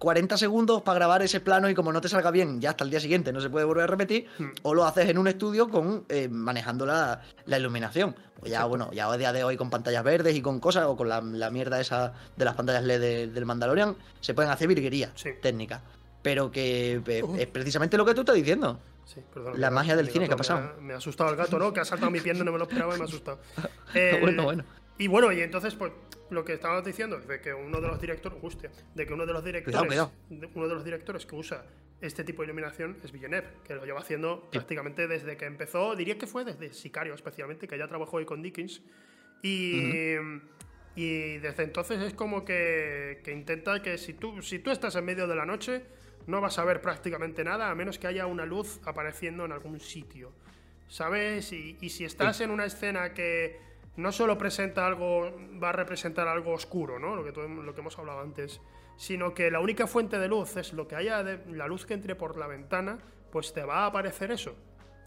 40 0.00 0.38
segundos 0.38 0.80
para 0.80 0.94
grabar 0.98 1.22
ese 1.22 1.40
plano 1.40 1.68
y 1.68 1.74
como 1.74 1.92
no 1.92 2.00
te 2.00 2.08
salga 2.08 2.30
bien, 2.30 2.58
ya 2.58 2.70
hasta 2.70 2.84
el 2.84 2.90
día 2.90 3.00
siguiente 3.00 3.34
no 3.34 3.40
se 3.42 3.50
puede 3.50 3.66
volver 3.66 3.84
a 3.84 3.86
repetir, 3.86 4.26
hmm. 4.38 4.48
o 4.62 4.74
lo 4.74 4.86
haces 4.86 5.06
en 5.10 5.18
un 5.18 5.28
estudio 5.28 5.68
con 5.68 6.06
eh, 6.08 6.26
manejando 6.26 6.86
la, 6.86 7.20
iluminación. 7.46 8.16
Pues 8.40 8.50
ya, 8.50 8.64
bueno, 8.64 8.90
ya 8.92 9.12
a 9.12 9.16
día 9.18 9.30
de 9.34 9.44
hoy 9.44 9.58
con 9.58 9.68
pantallas 9.68 10.02
verdes 10.02 10.34
y 10.34 10.40
con 10.40 10.58
cosas, 10.58 10.86
o 10.86 10.96
con 10.96 11.06
la, 11.10 11.50
mierda 11.50 11.78
esa 11.78 12.14
de 12.34 12.46
las 12.46 12.54
pantallas 12.54 12.82
LED 12.82 13.28
del 13.28 13.44
Mandalorian, 13.44 13.94
se 14.22 14.32
pueden 14.32 14.50
hacer 14.50 14.68
virguerías 14.68 15.12
técnicas. 15.42 15.82
Pero 16.22 16.50
que 16.50 17.02
eh, 17.06 17.22
es 17.38 17.46
precisamente 17.48 17.98
lo 17.98 18.06
que 18.06 18.14
tú 18.14 18.20
estás 18.20 18.36
diciendo. 18.36 18.78
Sí, 19.04 19.20
perdón, 19.34 19.60
la 19.60 19.70
magia 19.70 19.96
del 19.96 20.08
cine, 20.08 20.28
¿qué 20.28 20.34
ha 20.34 20.36
pasado? 20.36 20.80
Me 20.80 20.94
ha, 20.94 20.96
asustado 20.96 21.28
el 21.30 21.36
gato, 21.36 21.58
¿no? 21.58 21.74
Que 21.74 21.80
ha 21.80 21.84
saltado 21.84 22.10
mi 22.10 22.20
pierna, 22.20 22.42
no 22.42 22.52
me 22.52 22.58
lo 22.58 22.64
esperaba 22.64 22.94
y 22.94 22.98
me 22.98 23.04
ha 23.04 23.06
asustado. 23.06 23.38
bueno, 24.22 24.44
bueno. 24.44 24.64
Y 25.00 25.08
bueno, 25.08 25.32
y 25.32 25.40
entonces, 25.40 25.74
pues, 25.74 25.92
lo 26.28 26.44
que 26.44 26.52
estabas 26.52 26.84
diciendo 26.84 27.16
es 27.16 27.26
de 27.26 27.40
que 27.40 27.54
uno 27.54 27.80
de 27.80 27.88
los 27.88 27.98
directores, 27.98 28.38
hostia, 28.42 28.70
de 28.94 29.06
que 29.06 29.14
uno 29.14 29.24
de 29.24 29.32
los 29.32 29.42
directores, 29.42 29.98
uno 30.28 30.68
de 30.68 30.74
los 30.74 30.84
directores 30.84 31.24
que 31.24 31.34
usa 31.36 31.64
este 32.02 32.22
tipo 32.22 32.42
de 32.42 32.48
iluminación 32.48 32.98
es 33.02 33.10
Villeneuve, 33.10 33.48
que 33.64 33.74
lo 33.74 33.86
lleva 33.86 34.00
haciendo 34.00 34.50
prácticamente 34.50 35.08
desde 35.08 35.38
que 35.38 35.46
empezó, 35.46 35.96
diría 35.96 36.18
que 36.18 36.26
fue 36.26 36.44
desde 36.44 36.74
Sicario 36.74 37.14
especialmente, 37.14 37.66
que 37.66 37.78
ya 37.78 37.88
trabajó 37.88 38.18
ahí 38.18 38.26
con 38.26 38.42
Dickens. 38.42 38.82
Y, 39.42 40.16
y 40.94 41.38
desde 41.38 41.62
entonces 41.62 42.02
es 42.02 42.12
como 42.12 42.44
que, 42.44 43.22
que, 43.24 43.32
intenta 43.32 43.80
que 43.80 43.96
si 43.96 44.12
tú, 44.12 44.42
si 44.42 44.58
tú 44.58 44.70
estás 44.70 44.96
en 44.96 45.06
medio 45.06 45.26
de 45.26 45.34
la 45.34 45.46
noche, 45.46 45.82
no 46.26 46.42
vas 46.42 46.58
a 46.58 46.64
ver 46.66 46.82
prácticamente 46.82 47.42
nada, 47.42 47.70
a 47.70 47.74
menos 47.74 47.98
que 47.98 48.06
haya 48.06 48.26
una 48.26 48.44
luz 48.44 48.80
apareciendo 48.84 49.46
en 49.46 49.52
algún 49.52 49.80
sitio. 49.80 50.30
¿Sabes? 50.88 51.54
Y, 51.54 51.78
y 51.80 51.88
si 51.88 52.04
estás 52.04 52.42
en 52.42 52.50
una 52.50 52.66
escena 52.66 53.14
que 53.14 53.69
no 53.96 54.12
solo 54.12 54.38
presenta 54.38 54.86
algo, 54.86 55.32
va 55.62 55.70
a 55.70 55.72
representar 55.72 56.28
algo 56.28 56.52
oscuro, 56.52 56.98
¿no? 56.98 57.16
Lo 57.16 57.24
que, 57.24 57.32
lo 57.32 57.74
que 57.74 57.80
hemos 57.80 57.98
hablado 57.98 58.20
antes, 58.20 58.60
sino 58.96 59.34
que 59.34 59.50
la 59.50 59.60
única 59.60 59.86
fuente 59.86 60.18
de 60.18 60.28
luz 60.28 60.56
es 60.56 60.72
lo 60.72 60.86
que 60.86 60.96
haya, 60.96 61.22
de, 61.22 61.40
la 61.54 61.66
luz 61.66 61.86
que 61.86 61.94
entre 61.94 62.14
por 62.14 62.36
la 62.36 62.46
ventana, 62.46 62.98
pues 63.30 63.52
te 63.52 63.64
va 63.64 63.84
a 63.84 63.86
aparecer 63.86 64.30
eso, 64.30 64.54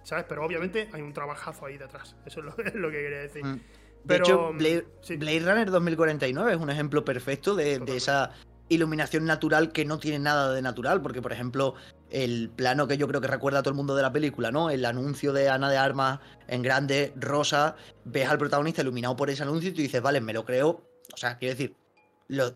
¿sabes? 0.03 0.25
Pero 0.27 0.45
obviamente 0.45 0.89
hay 0.93 1.01
un 1.01 1.13
trabajazo 1.13 1.65
ahí 1.65 1.77
detrás, 1.77 2.15
eso 2.25 2.39
es 2.39 2.45
lo, 2.45 2.55
que 2.91 2.97
quería 2.97 3.19
decir. 3.19 3.45
Mm. 3.45 3.59
De 4.03 4.17
hecho, 4.17 4.51
Blade, 4.51 5.39
Runner 5.39 5.71
2049 5.71 6.51
es 6.51 6.57
un 6.57 6.69
ejemplo 6.69 7.05
perfecto 7.05 7.55
de, 7.55 7.79
de 7.79 7.95
esa 7.95 8.31
iluminación 8.67 9.25
natural 9.25 9.71
que 9.71 9.85
no 9.85 9.99
tiene 9.99 10.19
nada 10.19 10.53
de 10.53 10.61
natural, 10.61 11.01
porque 11.01 11.21
por 11.21 11.31
ejemplo, 11.31 11.75
el 12.13 12.51
plano 12.51 12.87
que 12.87 12.97
yo 12.97 13.07
creo 13.07 13.19
que 13.19 13.27
recuerda 13.27 13.59
a 13.59 13.63
todo 13.63 13.71
el 13.71 13.75
mundo 13.75 13.95
de 13.95 14.03
la 14.03 14.13
película, 14.13 14.51
¿no? 14.51 14.69
El 14.69 14.85
anuncio 14.85 15.33
de 15.33 15.49
Ana 15.49 15.69
de 15.69 15.77
Armas 15.77 16.19
en 16.47 16.61
grande, 16.61 17.11
rosa, 17.15 17.75
ves 18.05 18.29
al 18.29 18.37
protagonista 18.37 18.83
iluminado 18.83 19.15
por 19.15 19.31
ese 19.31 19.41
anuncio 19.41 19.71
y 19.71 19.73
tú 19.73 19.81
dices, 19.81 20.01
vale, 20.01 20.21
me 20.21 20.31
lo 20.31 20.45
creo. 20.45 20.87
O 21.11 21.17
sea, 21.17 21.39
quiero 21.39 21.55
decir, 21.55 21.75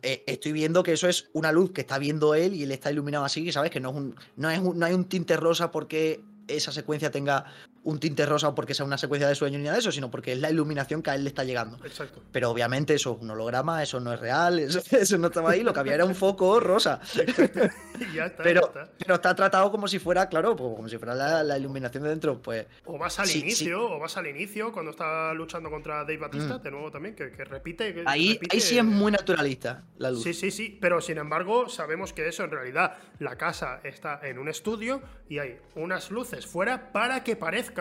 eh, 0.04 0.24
estoy 0.28 0.52
viendo 0.52 0.84
que 0.84 0.94
eso 0.94 1.10
es 1.10 1.30
una 1.34 1.52
luz 1.52 1.72
que 1.72 1.82
está 1.82 1.98
viendo 1.98 2.36
él 2.36 2.54
y 2.54 2.64
él 2.64 2.72
está 2.72 2.92
iluminado 2.92 3.26
así, 3.26 3.48
y 3.48 3.52
sabes 3.52 3.72
que 3.72 3.80
no 3.80 3.90
es 3.90 3.96
un, 3.96 4.16
no 4.36 4.50
es 4.52 4.62
no 4.62 4.86
hay 4.86 4.94
un 4.94 5.06
tinte 5.06 5.36
rosa 5.38 5.72
porque 5.72 6.22
esa 6.48 6.72
secuencia 6.72 7.10
tenga 7.10 7.46
un 7.88 8.00
tinte 8.00 8.26
rosa 8.26 8.50
o 8.50 8.56
porque 8.56 8.74
sea 8.74 8.86
una 8.86 8.98
secuencia 8.98 9.30
de 9.30 9.36
sueño 9.36 9.58
ni 9.58 9.64
nada 9.64 9.76
de 9.76 9.80
eso, 9.80 9.94
sino 9.94 10.12
porque 10.12 10.34
es 10.34 10.40
la 10.40 10.52
iluminación 10.52 11.02
que 11.02 11.10
a 11.10 11.16
él 11.16 11.24
le 11.24 11.30
está 11.30 11.46
llegando. 11.46 11.78
Exacto. 11.86 12.22
Pero 12.34 12.52
obviamente 12.52 12.94
eso 12.94 13.16
es 13.16 13.22
un 13.22 13.32
holograma, 13.32 13.82
eso 13.82 14.02
no 14.02 14.12
es 14.12 14.20
real, 14.20 14.60
eso, 14.60 14.82
no 15.18 15.28
estaba 15.28 15.52
ahí, 15.52 15.64
lo 15.64 15.72
que 15.72 15.80
había 15.80 15.94
era 15.94 16.04
un 16.04 16.14
foco 16.14 16.60
rosa. 16.60 17.00
ya 18.14 18.26
está, 18.26 18.44
pero, 18.44 18.74
ya 18.74 18.82
está. 18.82 18.90
pero 18.98 19.16
está 19.16 19.36
tratado 19.36 19.72
como 19.72 19.88
si 19.88 20.00
fuera, 20.00 20.28
claro, 20.28 20.54
pues 20.54 20.76
como 20.76 20.90
si 20.90 20.98
fuera 20.98 21.16
la, 21.44 21.58
iluminación 21.58 22.04
de 22.04 22.10
dentro, 22.10 22.42
pues. 22.42 22.66
O 22.84 22.98
vas 22.98 23.20
al 23.20 23.32
inicio, 23.32 23.90
o 23.90 24.00
vas 24.00 24.18
al 24.18 24.28
inicio 24.28 24.74
cuando 24.74 24.92
está 24.92 25.34
luchando 25.34 25.70
contra 25.70 26.00
Dave 26.00 26.18
Batista, 26.18 26.58
mm. 26.58 26.64
de 26.64 26.72
nuevo 26.72 26.92
también, 26.92 27.16
que, 27.16 27.30
repite. 27.46 28.04
ahí, 28.06 28.38
ahí 28.52 28.60
sí 28.60 28.78
es 28.78 28.84
muy 28.84 29.14
naturalista 29.14 29.86
la 29.98 30.12
luz. 30.12 30.24
Sí, 30.24 30.34
sí, 30.34 30.52
sí. 30.52 30.78
Pero 30.82 31.00
sin 31.00 31.20
embargo, 31.20 31.70
sabemos 31.70 32.12
que 32.12 32.28
eso 32.28 32.44
en 32.44 32.52
realidad, 32.52 32.98
la 33.20 33.38
casa 33.38 33.80
está 33.86 34.20
en 34.24 34.40
un 34.40 34.50
estudio 34.50 35.02
y 35.30 35.40
hay 35.40 35.58
unas 35.76 36.12
luces 36.12 36.46
fuera 36.46 36.92
para 36.92 37.24
que 37.24 37.38
parezca 37.38 37.77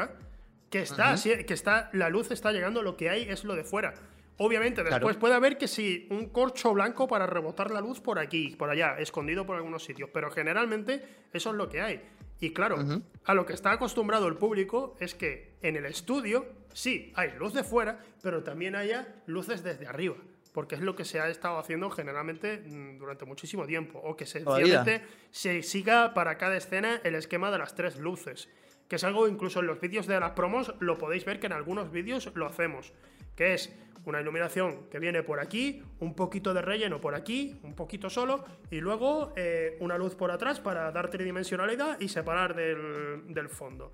que 0.71 0.83
está, 0.83 1.15
que 1.23 1.55
está, 1.55 1.91
la 1.93 2.09
luz 2.09 2.31
está 2.31 2.53
llegando, 2.53 2.83
lo 2.83 2.97
que 2.97 3.11
hay 3.11 3.23
es 3.29 3.45
lo 3.45 3.55
de 3.55 3.65
fuera. 3.65 3.95
Obviamente, 4.39 4.85
después 4.85 5.17
puede 5.17 5.35
haber 5.35 5.57
que 5.57 5.67
sí, 5.67 6.07
un 6.11 6.29
corcho 6.29 6.75
blanco 6.75 7.09
para 7.09 7.27
rebotar 7.27 7.71
la 7.71 7.81
luz 7.81 8.01
por 8.01 8.19
aquí, 8.19 8.55
por 8.57 8.69
allá, 8.69 8.99
escondido 8.99 9.47
por 9.47 9.57
algunos 9.57 9.83
sitios, 9.83 10.11
pero 10.13 10.31
generalmente 10.31 11.03
eso 11.33 11.51
es 11.51 11.57
lo 11.57 11.69
que 11.69 11.81
hay. 11.81 12.03
Y 12.39 12.53
claro, 12.53 12.77
a 13.25 13.35
lo 13.35 13.47
que 13.47 13.55
está 13.55 13.73
acostumbrado 13.73 14.29
el 14.29 14.37
público 14.37 14.95
es 15.01 15.15
que 15.15 15.55
en 15.63 15.77
el 15.77 15.87
estudio 15.87 16.45
sí 16.75 17.13
hay 17.17 17.33
luz 17.39 17.55
de 17.55 17.65
fuera, 17.65 17.99
pero 18.23 18.43
también 18.43 18.77
haya 18.77 19.09
luces 19.27 19.63
desde 19.63 19.87
arriba, 19.87 20.17
porque 20.53 20.75
es 20.75 20.83
lo 20.83 20.95
que 20.95 21.07
se 21.07 21.19
ha 21.19 21.31
estado 21.31 21.59
haciendo 21.59 21.89
generalmente 21.89 22.59
mm, 22.59 22.99
durante 22.99 23.25
muchísimo 23.25 23.65
tiempo, 23.65 24.01
o 24.01 24.17
que 24.17 24.27
sencillamente 24.27 25.03
se 25.31 25.63
siga 25.63 26.13
para 26.13 26.37
cada 26.37 26.59
escena 26.59 27.01
el 27.05 27.15
esquema 27.15 27.51
de 27.51 27.57
las 27.57 27.75
tres 27.75 27.99
luces 27.99 28.51
que 28.89 28.97
es 28.97 29.05
algo 29.05 29.29
incluso 29.29 29.61
en 29.61 29.67
los 29.67 29.81
vídeos 29.81 30.07
de 30.07 30.19
las 30.21 30.33
promos 30.33 30.75
lo 30.81 30.99
podéis 30.99 31.25
ver 31.25 31.41
que 31.41 31.47
en 31.47 31.53
algunos 31.53 31.91
vídeos 31.91 32.31
lo 32.35 32.47
hacemos, 32.47 32.93
que 33.35 33.55
es 33.55 33.75
una 34.07 34.21
iluminación 34.21 34.89
que 34.89 35.01
viene 35.01 35.23
por 35.25 35.41
aquí, 35.41 35.83
un 35.99 36.15
poquito 36.15 36.55
de 36.55 36.63
relleno 36.63 37.01
por 37.01 37.15
aquí, 37.17 37.59
un 37.65 37.75
poquito 37.75 38.09
solo, 38.09 38.45
y 38.71 38.81
luego 38.81 39.33
eh, 39.37 39.77
una 39.81 39.99
luz 39.99 40.15
por 40.15 40.31
atrás 40.31 40.61
para 40.61 40.91
dar 40.93 41.11
tridimensionalidad 41.11 41.99
y 41.99 42.09
separar 42.09 42.55
del, 42.55 43.49
fondo. 43.49 43.93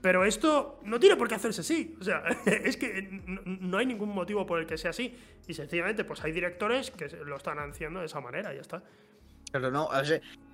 Pero 0.00 0.24
esto 0.24 0.80
no 0.84 0.98
tiene 0.98 1.16
por 1.16 1.28
qué 1.28 1.34
hacerse 1.34 1.60
así. 1.60 1.96
O 2.00 2.04
sea, 2.04 2.24
es 2.46 2.78
que 2.78 3.20
no 3.44 3.76
hay 3.76 3.84
ningún 3.84 4.08
motivo 4.08 4.46
por 4.46 4.58
el 4.58 4.66
que 4.66 4.78
sea 4.78 4.90
así. 4.90 5.14
Y 5.46 5.52
sencillamente, 5.52 6.04
pues 6.04 6.24
hay 6.24 6.32
directores 6.32 6.90
que 6.90 7.08
lo 7.08 7.36
están 7.36 7.58
haciendo 7.58 8.00
de 8.00 8.06
esa 8.06 8.20
manera 8.20 8.52
y 8.52 8.56
ya 8.56 8.62
está. 8.62 8.82
Pero 9.54 9.70
no, 9.70 9.88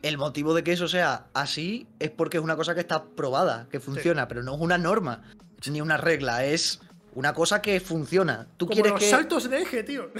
el 0.03 0.19
motivo 0.19 0.53
de 0.53 0.63
que 0.63 0.73
eso 0.73 0.87
sea 0.87 1.25
así 1.33 1.87
es 1.99 2.11
porque 2.11 2.37
es 2.37 2.43
una 2.43 2.55
cosa 2.55 2.75
que 2.75 2.81
está 2.81 3.03
probada, 3.03 3.67
que 3.71 3.81
funciona, 3.81 4.29
pero 4.29 4.43
no 4.43 4.57
es 4.57 4.61
una 4.61 4.77
norma 4.77 5.23
ni 5.71 5.81
una 5.81 5.97
regla, 5.97 6.45
es 6.45 6.83
una 7.15 7.33
cosa 7.33 7.63
que 7.63 7.81
funciona. 7.81 8.47
Tú 8.59 8.67
Como 8.67 8.75
quieres 8.75 8.93
los 8.93 9.03
saltos 9.03 9.49
de 9.49 9.63
eje, 9.63 9.85
tío. 9.85 10.11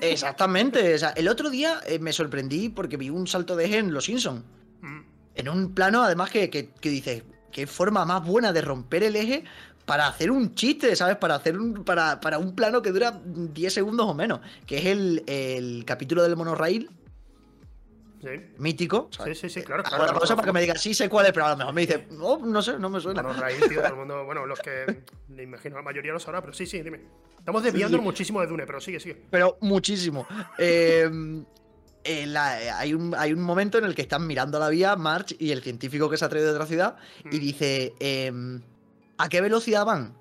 Exactamente. 0.00 0.94
O 0.94 0.98
sea, 0.98 1.10
el 1.10 1.26
otro 1.26 1.50
día 1.50 1.80
eh, 1.86 1.98
me 1.98 2.12
sorprendí 2.12 2.68
porque 2.68 2.96
vi 2.96 3.10
un 3.10 3.26
salto 3.26 3.56
de 3.56 3.64
eje 3.64 3.78
en 3.78 3.92
Los 3.92 4.04
Simpsons. 4.04 4.44
Mm. 4.80 5.00
En 5.34 5.48
un 5.48 5.74
plano, 5.74 6.04
además, 6.04 6.30
que, 6.30 6.50
que, 6.50 6.70
dices, 6.88 7.24
qué 7.50 7.66
forma 7.66 8.04
más 8.04 8.24
buena 8.24 8.52
de 8.52 8.60
romper 8.60 9.02
el 9.02 9.16
eje 9.16 9.42
para 9.86 10.06
hacer 10.06 10.30
un 10.30 10.54
chiste, 10.54 10.94
¿sabes? 10.94 11.16
Para 11.16 11.34
hacer 11.34 11.58
un, 11.58 11.82
para, 11.82 12.20
para 12.20 12.38
un 12.38 12.54
plano 12.54 12.80
que 12.80 12.92
dura 12.92 13.20
10 13.24 13.74
segundos 13.74 14.06
o 14.06 14.14
menos. 14.14 14.38
Que 14.66 14.78
es 14.78 14.86
el, 14.86 15.24
el 15.26 15.84
capítulo 15.84 16.22
del 16.22 16.36
monorail 16.36 16.88
mítico. 18.58 19.08
Sí, 19.24 19.34
sí, 19.34 19.48
sí, 19.48 19.62
claro. 19.62 19.82
claro 19.82 20.18
para 20.18 20.42
que 20.42 20.52
me 20.52 20.60
diga, 20.60 20.74
sí 20.74 20.94
sé 20.94 21.08
cuál 21.08 21.26
es, 21.26 21.32
pero 21.32 21.46
a 21.46 21.50
lo 21.50 21.56
mejor 21.56 21.74
me 21.74 21.80
dice, 21.82 22.06
no, 22.10 22.38
no 22.38 22.62
sé, 22.62 22.78
no 22.78 22.90
me 22.90 23.00
suena. 23.00 23.22
Bueno, 23.22 23.40
raíz, 23.40 23.60
tío, 23.68 23.80
todo 23.80 23.92
el 23.92 23.96
mundo, 23.96 24.24
bueno, 24.24 24.46
los 24.46 24.58
que 24.60 25.02
me 25.28 25.42
imagino, 25.42 25.76
la 25.76 25.82
mayoría 25.82 26.12
lo 26.12 26.20
sabrá, 26.20 26.40
pero 26.40 26.52
sí, 26.52 26.66
sí, 26.66 26.82
dime. 26.82 27.00
Estamos 27.38 27.62
desviando 27.62 28.00
muchísimo 28.02 28.40
de 28.40 28.46
Dune, 28.46 28.66
pero 28.66 28.80
sigue, 28.80 29.00
sigue. 29.00 29.26
Pero 29.30 29.56
muchísimo. 29.60 30.26
eh, 30.58 31.08
eh, 32.04 32.34
hay, 32.36 32.94
un, 32.94 33.14
hay 33.14 33.32
un 33.32 33.42
momento 33.42 33.78
en 33.78 33.84
el 33.84 33.94
que 33.94 34.02
están 34.02 34.26
mirando 34.26 34.58
la 34.58 34.68
vía, 34.70 34.96
March 34.96 35.36
y 35.38 35.50
el 35.50 35.62
científico 35.62 36.08
que 36.08 36.16
se 36.16 36.24
ha 36.24 36.28
traído 36.28 36.48
de 36.48 36.54
otra 36.54 36.66
ciudad, 36.66 36.96
y 37.30 37.36
mm. 37.36 37.40
dice, 37.40 37.94
em, 38.00 38.62
¿a 39.18 39.28
qué 39.28 39.40
velocidad 39.40 39.84
van? 39.84 40.16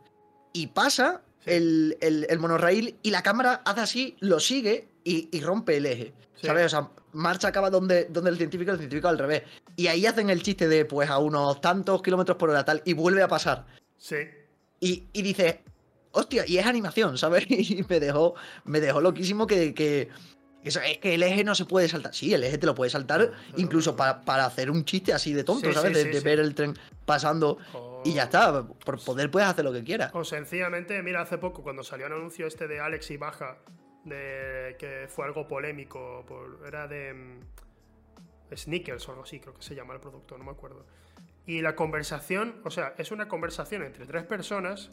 Y 0.54 0.68
pasa 0.68 1.22
el, 1.46 1.98
el, 2.02 2.40
monorraíl 2.40 2.98
y 3.04 3.12
la 3.12 3.24
cámara 3.24 3.62
hace 3.66 3.82
así, 3.82 4.18
lo 4.20 4.40
sigue 4.40 4.90
y, 5.32 5.42
rompe 5.42 5.78
el 5.78 5.86
eje. 5.86 6.14
¿Sabes? 6.42 6.66
O 6.66 6.70
sea, 6.70 6.90
marcha 7.14 7.48
acaba 7.48 7.70
donde, 7.70 8.06
donde 8.06 8.30
el 8.30 8.38
científico, 8.38 8.72
el 8.72 8.78
científico 8.78 9.08
al 9.08 9.18
revés. 9.18 9.44
Y 9.76 9.88
ahí 9.88 10.06
hacen 10.06 10.30
el 10.30 10.44
chiste 10.44 10.68
de, 10.68 10.86
pues, 10.86 11.10
a 11.10 11.18
unos 11.18 11.62
tantos 11.62 12.02
kilómetros 12.02 12.38
por 12.38 12.50
hora 12.50 12.64
tal, 12.64 12.82
y 12.86 12.94
vuelve 12.94 13.24
a 13.24 13.28
pasar. 13.28 13.66
Sí. 13.98 14.18
Y, 14.80 15.08
y 15.14 15.22
dice, 15.24 15.64
hostia, 16.12 16.44
y 16.46 16.58
es 16.58 16.66
animación, 16.66 17.18
¿sabes? 17.18 17.46
Y 17.50 17.84
me 17.90 18.00
dejó, 18.00 18.36
me 18.66 18.80
dejó 18.80 19.02
loquísimo 19.02 19.48
que, 19.48 19.74
que 19.74 20.10
eso, 20.64 20.82
es 20.82 20.98
que 20.98 21.14
el 21.14 21.24
eje 21.24 21.44
no 21.44 21.56
se 21.56 21.66
puede 21.66 21.88
saltar. 21.88 22.14
Sí, 22.14 22.34
el 22.34 22.44
eje 22.44 22.58
te 22.58 22.66
lo 22.66 22.76
puedes 22.76 22.92
saltar 22.92 23.32
incluso 23.56 23.96
para, 23.96 24.46
hacer 24.46 24.70
un 24.70 24.84
chiste 24.84 25.14
así 25.14 25.34
de 25.34 25.44
tonto, 25.44 25.72
¿sabes? 25.72 25.94
de, 25.94 26.20
ver 26.20 26.40
el 26.40 26.54
tren 26.56 26.74
pasando 27.06 27.58
y 28.04 28.14
ya 28.14 28.24
está. 28.24 28.68
Por 28.68 29.04
poder 29.04 29.32
puedes 29.32 29.48
hacer 29.48 29.64
lo 29.64 29.72
que 29.72 29.84
quieras. 29.84 30.12
O 30.14 30.26
sencillamente, 30.26 31.02
mira, 31.04 31.22
hace 31.22 31.38
poco 31.38 31.64
cuando 31.64 31.84
salió 31.84 32.08
el 32.08 32.14
anuncio 32.14 32.48
este 32.48 32.68
de 32.68 32.80
Alex 32.80 33.12
y 33.12 33.18
Baja, 33.18 33.60
de 34.08 34.76
que 34.80 35.08
fue 35.10 35.26
algo 35.26 35.48
polémico, 35.48 36.26
era 36.66 36.88
de 36.88 37.14
mm, 37.14 38.56
Sneakers 38.56 39.08
o 39.08 39.12
algo 39.12 39.24
así, 39.24 39.40
creo 39.40 39.54
que 39.54 39.62
se 39.62 39.76
llama 39.76 39.94
el 39.94 40.00
producto, 40.00 40.38
no 40.38 40.44
me 40.44 40.52
acuerdo. 40.52 40.86
Y 41.46 41.62
la 41.62 41.76
conversación, 41.76 42.62
o 42.66 42.70
sea, 42.70 42.94
es 42.98 43.12
una 43.12 43.28
conversación 43.28 43.84
entre 43.84 44.06
tres 44.06 44.24
personas 44.24 44.90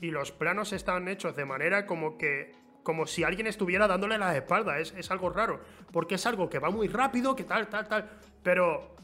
y 0.00 0.10
los 0.10 0.32
planos 0.32 0.72
están 0.72 1.08
hechos 1.08 1.36
de 1.36 1.44
manera 1.44 1.86
como 1.86 2.18
que 2.18 2.52
como 2.88 3.06
si 3.06 3.22
alguien 3.22 3.46
estuviera 3.46 3.86
dándole 3.86 4.16
las 4.16 4.34
espaldas. 4.34 4.94
Es, 4.96 5.10
algo 5.10 5.28
raro, 5.28 5.60
porque 5.92 6.14
es 6.14 6.24
algo 6.24 6.48
que 6.48 6.58
va 6.58 6.70
muy 6.70 6.88
rápido, 6.88 7.36
que 7.36 7.44
tal, 7.44 7.68
tal, 7.68 7.86
tal. 7.86 8.08
Pero 8.42 8.96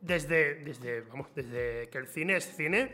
desde, 0.00 0.56
desde, 0.56 1.02
vamos, 1.02 1.28
desde 1.32 1.88
que 1.88 1.98
el 1.98 2.08
cine 2.08 2.34
es 2.34 2.56
cine, 2.56 2.90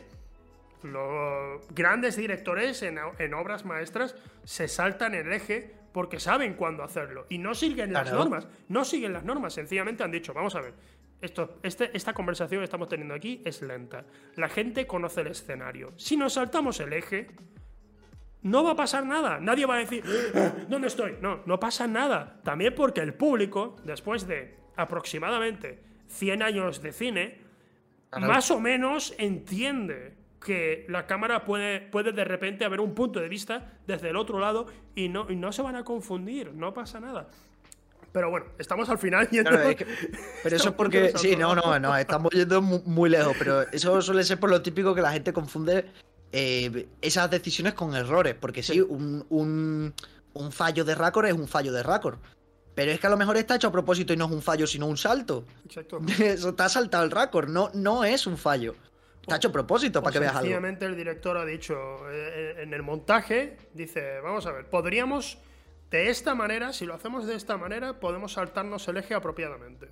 los 0.82 1.66
grandes 1.74 2.16
directores 2.16 2.82
en, 2.82 3.34
obras 3.34 3.64
maestras 3.64 4.14
se 4.44 4.68
saltan 4.68 5.14
el 5.14 5.32
eje 5.32 5.74
porque 5.92 6.20
saben 6.20 6.54
cuándo 6.54 6.82
hacerlo 6.82 7.26
y 7.28 7.38
no 7.38 7.54
siguen 7.54 7.92
las 7.92 8.12
normas. 8.12 8.46
No 8.68 8.84
siguen 8.84 9.12
las 9.12 9.24
normas, 9.24 9.54
sencillamente 9.54 10.02
han 10.02 10.10
dicho, 10.10 10.32
vamos 10.34 10.54
a 10.54 10.60
ver, 10.60 10.74
esto, 11.20 11.58
este, 11.62 11.90
esta 11.96 12.12
conversación 12.12 12.60
que 12.60 12.64
estamos 12.64 12.88
teniendo 12.88 13.14
aquí 13.14 13.42
es 13.44 13.62
lenta. 13.62 14.04
La 14.36 14.48
gente 14.48 14.86
conoce 14.86 15.22
el 15.22 15.28
escenario. 15.28 15.92
Si 15.96 16.16
nos 16.16 16.34
saltamos 16.34 16.78
el 16.80 16.92
eje, 16.92 17.28
no 18.42 18.62
va 18.62 18.72
a 18.72 18.76
pasar 18.76 19.04
nada. 19.04 19.40
Nadie 19.40 19.66
va 19.66 19.76
a 19.76 19.78
decir, 19.78 20.04
ah, 20.34 20.52
¿dónde 20.68 20.88
estoy? 20.88 21.16
No, 21.20 21.40
no 21.44 21.58
pasa 21.58 21.86
nada. 21.86 22.40
También 22.44 22.74
porque 22.74 23.00
el 23.00 23.14
público, 23.14 23.76
después 23.84 24.28
de 24.28 24.56
aproximadamente 24.76 25.82
100 26.06 26.42
años 26.42 26.82
de 26.82 26.92
cine, 26.92 27.38
más 28.12 28.50
o 28.50 28.60
menos 28.60 29.14
entiende 29.18 30.17
que 30.44 30.86
la 30.88 31.06
cámara 31.06 31.44
puede, 31.44 31.80
puede 31.80 32.12
de 32.12 32.24
repente 32.24 32.64
haber 32.64 32.80
un 32.80 32.94
punto 32.94 33.20
de 33.20 33.28
vista 33.28 33.78
desde 33.86 34.10
el 34.10 34.16
otro 34.16 34.38
lado 34.38 34.66
y 34.94 35.08
no, 35.08 35.30
y 35.30 35.36
no 35.36 35.52
se 35.52 35.62
van 35.62 35.76
a 35.76 35.84
confundir, 35.84 36.52
no 36.54 36.72
pasa 36.74 37.00
nada. 37.00 37.28
Pero 38.12 38.30
bueno, 38.30 38.46
estamos 38.58 38.88
al 38.88 38.98
final 38.98 39.28
yendo. 39.30 39.50
pero 40.42 40.56
eso 40.56 40.70
es 40.70 40.74
porque. 40.74 41.12
Sí, 41.16 41.36
no, 41.36 41.54
no, 41.54 41.78
no, 41.78 41.96
estamos 41.96 42.32
yendo 42.32 42.62
muy, 42.62 43.10
lejos. 43.10 43.36
Pero 43.38 43.62
eso 43.70 44.00
suele 44.00 44.24
ser 44.24 44.40
por 44.40 44.50
lo 44.50 44.62
típico 44.62 44.94
que 44.94 45.02
la 45.02 45.12
gente 45.12 45.32
confunde 45.32 45.86
eh, 46.32 46.88
esas 47.02 47.30
decisiones 47.30 47.74
con 47.74 47.94
errores. 47.94 48.34
Porque 48.34 48.62
sí, 48.62 48.80
un, 48.80 49.24
un, 49.28 50.52
fallo 50.52 50.84
de 50.84 50.94
Raccord 50.94 51.26
es 51.26 51.34
un 51.34 51.48
fallo 51.48 51.72
de 51.72 51.82
Raccord. 51.82 52.18
Pero 52.74 52.92
es 52.92 53.00
que 53.00 53.06
a 53.08 53.10
lo 53.10 53.16
mejor 53.16 53.36
está 53.36 53.56
hecho 53.56 53.68
a 53.68 53.72
propósito 53.72 54.12
y 54.12 54.16
no 54.16 54.26
es 54.26 54.30
un 54.30 54.40
fallo, 54.40 54.66
sino 54.66 54.86
un 54.86 54.96
salto. 54.96 55.44
Exacto. 55.64 56.00
Eso 56.18 56.54
te 56.54 56.62
ha 56.62 56.68
saltado 56.68 57.04
el 57.04 57.10
Raccord, 57.10 57.48
no, 57.48 57.70
no 57.74 58.04
es 58.04 58.26
un 58.26 58.38
fallo. 58.38 58.74
Está 59.28 59.36
hecho 59.36 59.52
propósito 59.52 60.02
para 60.02 60.12
que 60.12 60.20
veas 60.20 60.36
algo. 60.36 60.66
el 60.66 60.96
director 60.96 61.36
ha 61.36 61.44
dicho 61.44 61.74
eh, 62.10 62.54
eh, 62.56 62.62
en 62.62 62.72
el 62.72 62.82
montaje, 62.82 63.58
dice, 63.74 64.20
vamos 64.20 64.46
a 64.46 64.52
ver, 64.52 64.70
podríamos 64.70 65.38
de 65.90 66.08
esta 66.08 66.34
manera, 66.34 66.72
si 66.72 66.86
lo 66.86 66.94
hacemos 66.94 67.26
de 67.26 67.34
esta 67.34 67.58
manera, 67.58 68.00
podemos 68.00 68.32
saltarnos 68.32 68.88
el 68.88 68.96
eje 68.96 69.14
apropiadamente. 69.14 69.88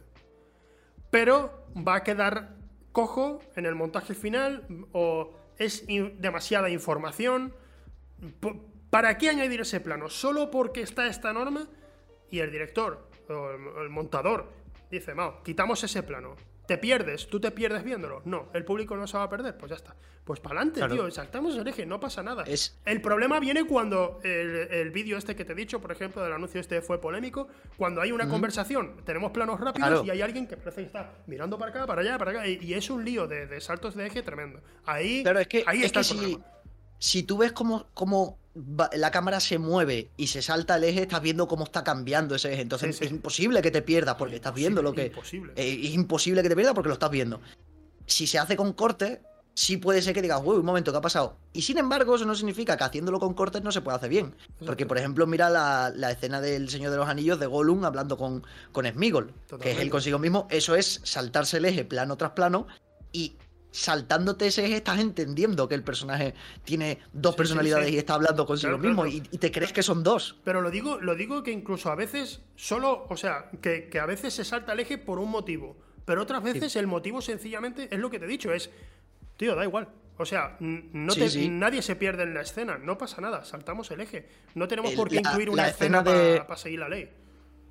Pero 1.10 1.66
va 1.76 1.96
a 1.96 2.02
quedar 2.02 2.56
cojo 2.92 3.42
en 3.56 3.66
el 3.66 3.74
montaje 3.74 4.14
final 4.14 4.66
o 4.92 5.34
es 5.58 5.84
demasiada 5.86 6.70
información. 6.70 7.54
¿Para 8.88 9.18
qué 9.18 9.28
añadir 9.28 9.60
ese 9.60 9.80
plano? 9.80 10.08
¿Solo 10.08 10.50
porque 10.50 10.80
está 10.80 11.06
esta 11.08 11.34
norma? 11.34 11.68
Y 12.30 12.38
el 12.38 12.50
director, 12.50 13.10
o 13.28 13.82
el 13.82 13.90
montador, 13.90 14.50
dice, 14.90 15.14
Mao, 15.14 15.42
quitamos 15.42 15.84
ese 15.84 16.02
plano. 16.02 16.36
¿Te 16.66 16.78
pierdes? 16.78 17.28
¿Tú 17.28 17.40
te 17.40 17.50
pierdes 17.50 17.84
viéndolo? 17.84 18.22
No, 18.24 18.48
el 18.52 18.64
público 18.64 18.96
no 18.96 19.06
se 19.06 19.16
va 19.16 19.24
a 19.24 19.30
perder. 19.30 19.56
Pues 19.56 19.70
ya 19.70 19.76
está. 19.76 19.94
Pues 20.24 20.40
para 20.40 20.60
adelante, 20.60 20.80
tío. 20.88 21.08
Saltamos 21.10 21.56
el 21.56 21.66
eje, 21.68 21.86
no 21.86 22.00
pasa 22.00 22.22
nada. 22.22 22.44
El 22.84 23.00
problema 23.00 23.38
viene 23.38 23.64
cuando 23.64 24.18
el, 24.24 24.90
vídeo 24.90 25.16
este 25.16 25.36
que 25.36 25.44
te 25.44 25.52
he 25.52 25.56
dicho, 25.56 25.80
por 25.80 25.92
ejemplo, 25.92 26.22
del 26.22 26.32
anuncio 26.32 26.60
este 26.60 26.82
fue 26.82 27.00
polémico. 27.00 27.46
Cuando 27.76 28.00
hay 28.00 28.10
una 28.10 28.28
conversación, 28.28 28.96
tenemos 29.04 29.30
planos 29.30 29.60
rápidos 29.60 30.04
y 30.04 30.10
hay 30.10 30.22
alguien 30.22 30.48
que 30.48 30.56
parece 30.56 30.80
que 30.80 30.86
está 30.88 31.12
mirando 31.26 31.58
para 31.58 31.70
acá, 31.70 31.86
para 31.86 32.02
allá, 32.02 32.18
para 32.18 32.32
acá. 32.32 32.48
Y, 32.48 32.74
es 32.74 32.90
un 32.90 33.04
lío 33.04 33.28
de, 33.28 33.60
saltos 33.60 33.94
de 33.94 34.06
eje 34.06 34.22
tremendo. 34.22 34.60
Ahí, 34.84 35.24
es 35.24 35.46
que, 35.46 35.62
ahí 35.66 35.82
está 35.82 36.02
Si, 36.02 36.38
si 36.98 37.22
tú 37.22 37.38
ves 37.38 37.52
cómo, 37.52 37.86
cómo 37.94 38.38
la 38.92 39.10
cámara 39.10 39.40
se 39.40 39.58
mueve 39.58 40.10
y 40.16 40.28
se 40.28 40.40
salta 40.40 40.76
el 40.76 40.84
eje, 40.84 41.02
estás 41.02 41.20
viendo 41.20 41.46
cómo 41.46 41.64
está 41.64 41.84
cambiando 41.84 42.34
ese 42.34 42.52
eje. 42.52 42.62
Entonces 42.62 43.00
es 43.02 43.10
imposible 43.10 43.60
que 43.60 43.70
te 43.70 43.82
pierdas 43.82 44.14
porque 44.16 44.36
estás 44.36 44.54
viendo 44.54 44.82
lo 44.82 44.94
que. 44.94 45.06
Imposible. 45.06 45.52
Eh, 45.56 45.80
es 45.84 45.94
imposible 45.94 46.42
que 46.42 46.48
te 46.48 46.56
pierdas 46.56 46.74
porque 46.74 46.88
lo 46.88 46.94
estás 46.94 47.10
viendo. 47.10 47.40
Si 48.06 48.26
se 48.26 48.38
hace 48.38 48.56
con 48.56 48.72
cortes, 48.72 49.18
sí 49.54 49.78
puede 49.78 50.00
ser 50.00 50.14
que 50.14 50.22
digas, 50.22 50.40
uy, 50.44 50.56
un 50.56 50.64
momento, 50.64 50.92
¿qué 50.92 50.98
ha 50.98 51.02
pasado? 51.02 51.36
Y 51.52 51.62
sin 51.62 51.78
embargo, 51.78 52.14
eso 52.14 52.24
no 52.24 52.34
significa 52.34 52.76
que 52.76 52.84
haciéndolo 52.84 53.18
con 53.18 53.34
cortes 53.34 53.62
no 53.62 53.72
se 53.72 53.80
pueda 53.80 53.96
hacer 53.96 54.10
bien. 54.10 54.34
Porque, 54.64 54.86
por 54.86 54.96
ejemplo, 54.96 55.26
mira 55.26 55.50
la, 55.50 56.10
escena 56.10 56.40
del 56.40 56.68
Señor 56.70 56.92
de 56.92 56.98
los 56.98 57.08
Anillos 57.08 57.40
de 57.40 57.46
Gollum 57.46 57.84
hablando 57.84 58.16
con, 58.16 58.44
con 58.72 58.86
Smigol, 58.86 59.32
que 59.60 59.72
es 59.72 59.78
él 59.78 59.90
consigo 59.90 60.18
mismo. 60.18 60.46
Eso 60.50 60.76
es 60.76 61.00
saltarse 61.04 61.56
el 61.56 61.64
eje 61.64 61.84
plano 61.84 62.16
tras 62.16 62.32
plano 62.32 62.66
y 63.12 63.36
saltándote 63.76 64.46
ese 64.46 64.64
eje 64.64 64.76
estás 64.76 64.98
entendiendo 64.98 65.68
que 65.68 65.74
el 65.74 65.82
personaje 65.82 66.34
tiene 66.64 66.98
dos 67.12 67.36
personalidades 67.36 67.90
y 67.90 67.98
está 67.98 68.14
hablando 68.14 68.46
consigo 68.46 68.78
mismo 68.78 69.06
y, 69.06 69.20
te 69.20 69.52
crees 69.52 69.72
que 69.72 69.82
son 69.82 70.02
dos. 70.02 70.40
Pero 70.44 70.62
lo 70.62 70.70
digo, 70.70 70.98
lo 70.98 71.14
digo 71.14 71.42
que 71.42 71.52
incluso 71.52 71.90
a 71.90 71.94
veces 71.94 72.40
solo, 72.56 73.06
o 73.10 73.16
sea, 73.18 73.50
que, 73.60 73.90
a 74.00 74.06
veces 74.06 74.32
se 74.32 74.44
salta 74.44 74.72
el 74.72 74.80
eje 74.80 74.96
por 74.96 75.18
un 75.18 75.30
motivo, 75.30 75.76
pero 76.06 76.22
otras 76.22 76.42
veces 76.42 76.74
el 76.76 76.86
motivo 76.86 77.20
sencillamente 77.20 77.88
es 77.90 77.98
lo 77.98 78.10
que 78.10 78.18
te 78.18 78.24
he 78.24 78.28
dicho, 78.28 78.52
es, 78.52 78.70
tío, 79.36 79.54
da 79.54 79.64
igual. 79.64 79.88
O 80.18 80.24
sea, 80.24 80.56
no 80.60 81.12
nadie 81.50 81.82
se 81.82 81.96
pierde 81.96 82.22
en 82.22 82.32
la 82.32 82.40
escena, 82.40 82.78
no 82.78 82.96
pasa 82.96 83.20
nada, 83.20 83.44
saltamos 83.44 83.90
el 83.90 84.00
eje. 84.00 84.26
No 84.54 84.66
tenemos 84.66 84.92
por 84.92 85.10
qué 85.10 85.16
incluir 85.16 85.50
una 85.50 85.68
escena, 85.68 86.02
para 86.02 86.56
seguir 86.56 86.78
la 86.78 86.88
ley. 86.88 87.10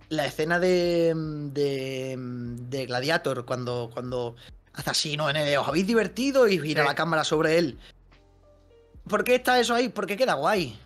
La 0.10 0.28
escena 0.28 0.60
de, 0.60 1.14
de, 1.52 2.16
de 2.16 2.86
Gladiator, 2.86 3.44
cuando, 3.44 3.90
cuando 3.92 4.36
hace 4.76 4.90
así, 4.90 5.18
¿no? 5.18 5.30
En 5.30 5.38
el, 5.38 5.58
os 5.58 5.68
habéis 5.68 5.88
divertido 5.88 6.48
y 6.48 6.60
gira 6.60 6.84
la 6.84 6.96
cámara 6.96 7.24
sobre 7.24 7.58
él. 7.58 7.80
¿Por 9.08 9.24
qué 9.24 9.36
está 9.36 9.60
eso 9.60 9.76
ahí? 9.76 9.90
Porque 9.90 10.18
queda 10.18 10.34
guay. 10.34 10.80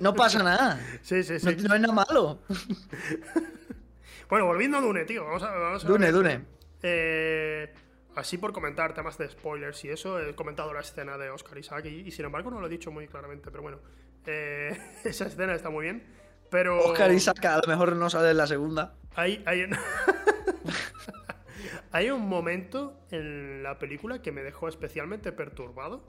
No 0.00 0.14
pasa 0.14 0.42
nada. 0.42 0.80
Sí, 1.02 1.22
sí, 1.22 1.38
sí. 1.38 1.46
No, 1.46 1.74
es 1.74 1.80
nada 1.80 1.92
malo. 1.92 2.38
bueno, 4.28 4.46
volviendo 4.46 4.78
a 4.78 4.80
Dune, 4.80 5.04
tío. 5.04 5.24
Vamos 5.24 5.42
a, 5.42 5.50
vamos 5.50 5.84
Dune, 5.84 6.12
Dune. 6.12 6.44
Eh, 6.82 7.72
así 8.14 8.38
por 8.38 8.52
comentar 8.52 8.94
temas 8.94 9.18
de 9.18 9.28
spoilers 9.28 9.84
y 9.84 9.90
eso, 9.90 10.20
he 10.20 10.34
comentado 10.34 10.72
la 10.72 10.80
escena 10.80 11.18
de 11.18 11.30
Oscar 11.30 11.58
Isaac 11.58 11.86
y, 11.86 12.10
sin 12.10 12.26
embargo 12.26 12.50
no 12.50 12.60
lo 12.60 12.66
he 12.66 12.70
dicho 12.70 12.90
muy 12.90 13.08
claramente, 13.08 13.50
pero 13.50 13.62
bueno. 13.62 13.78
Eh, 14.26 14.78
esa 15.04 15.26
escena 15.26 15.54
está 15.54 15.70
muy 15.70 15.84
bien. 15.84 16.04
Pero. 16.50 16.78
Oscar 16.78 17.10
Isaac 17.10 17.44
a 17.46 17.56
lo 17.56 17.66
mejor 17.66 17.96
no 17.96 18.08
sale 18.08 18.30
en 18.30 18.36
la 18.36 18.46
segunda. 18.46 18.94
Hay, 19.16 19.42
hay... 19.44 19.68
Hay 21.92 22.10
un 22.10 22.28
momento 22.28 23.06
en 23.10 23.62
la 23.62 23.78
película 23.78 24.22
que 24.22 24.32
me 24.32 24.42
dejó 24.42 24.68
especialmente 24.68 25.32
perturbado. 25.32 26.04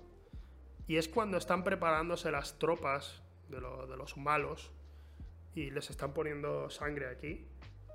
Y 0.88 0.98
es 0.98 1.10
cuando 1.10 1.38
están 1.38 1.64
preparándose 1.64 2.32
las 2.32 2.60
tropas 2.60 3.24
de, 3.50 3.60
los 3.60 4.18
malos 4.18 4.72
y 5.54 5.72
les 5.72 5.90
están 5.90 6.14
poniendo 6.14 6.70
sangre 6.70 7.08
aquí. 7.08 7.48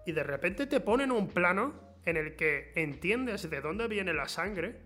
Y 0.06 0.12
de 0.12 0.22
repente 0.22 0.66
te 0.66 0.80
ponen 0.80 1.12
un 1.12 1.28
plano 1.28 1.74
en 2.04 2.16
el 2.16 2.36
que 2.36 2.72
entiendes 2.74 3.48
de 3.48 3.60
dónde 3.60 3.86
viene 3.86 4.14
la 4.14 4.28
sangre, 4.28 4.80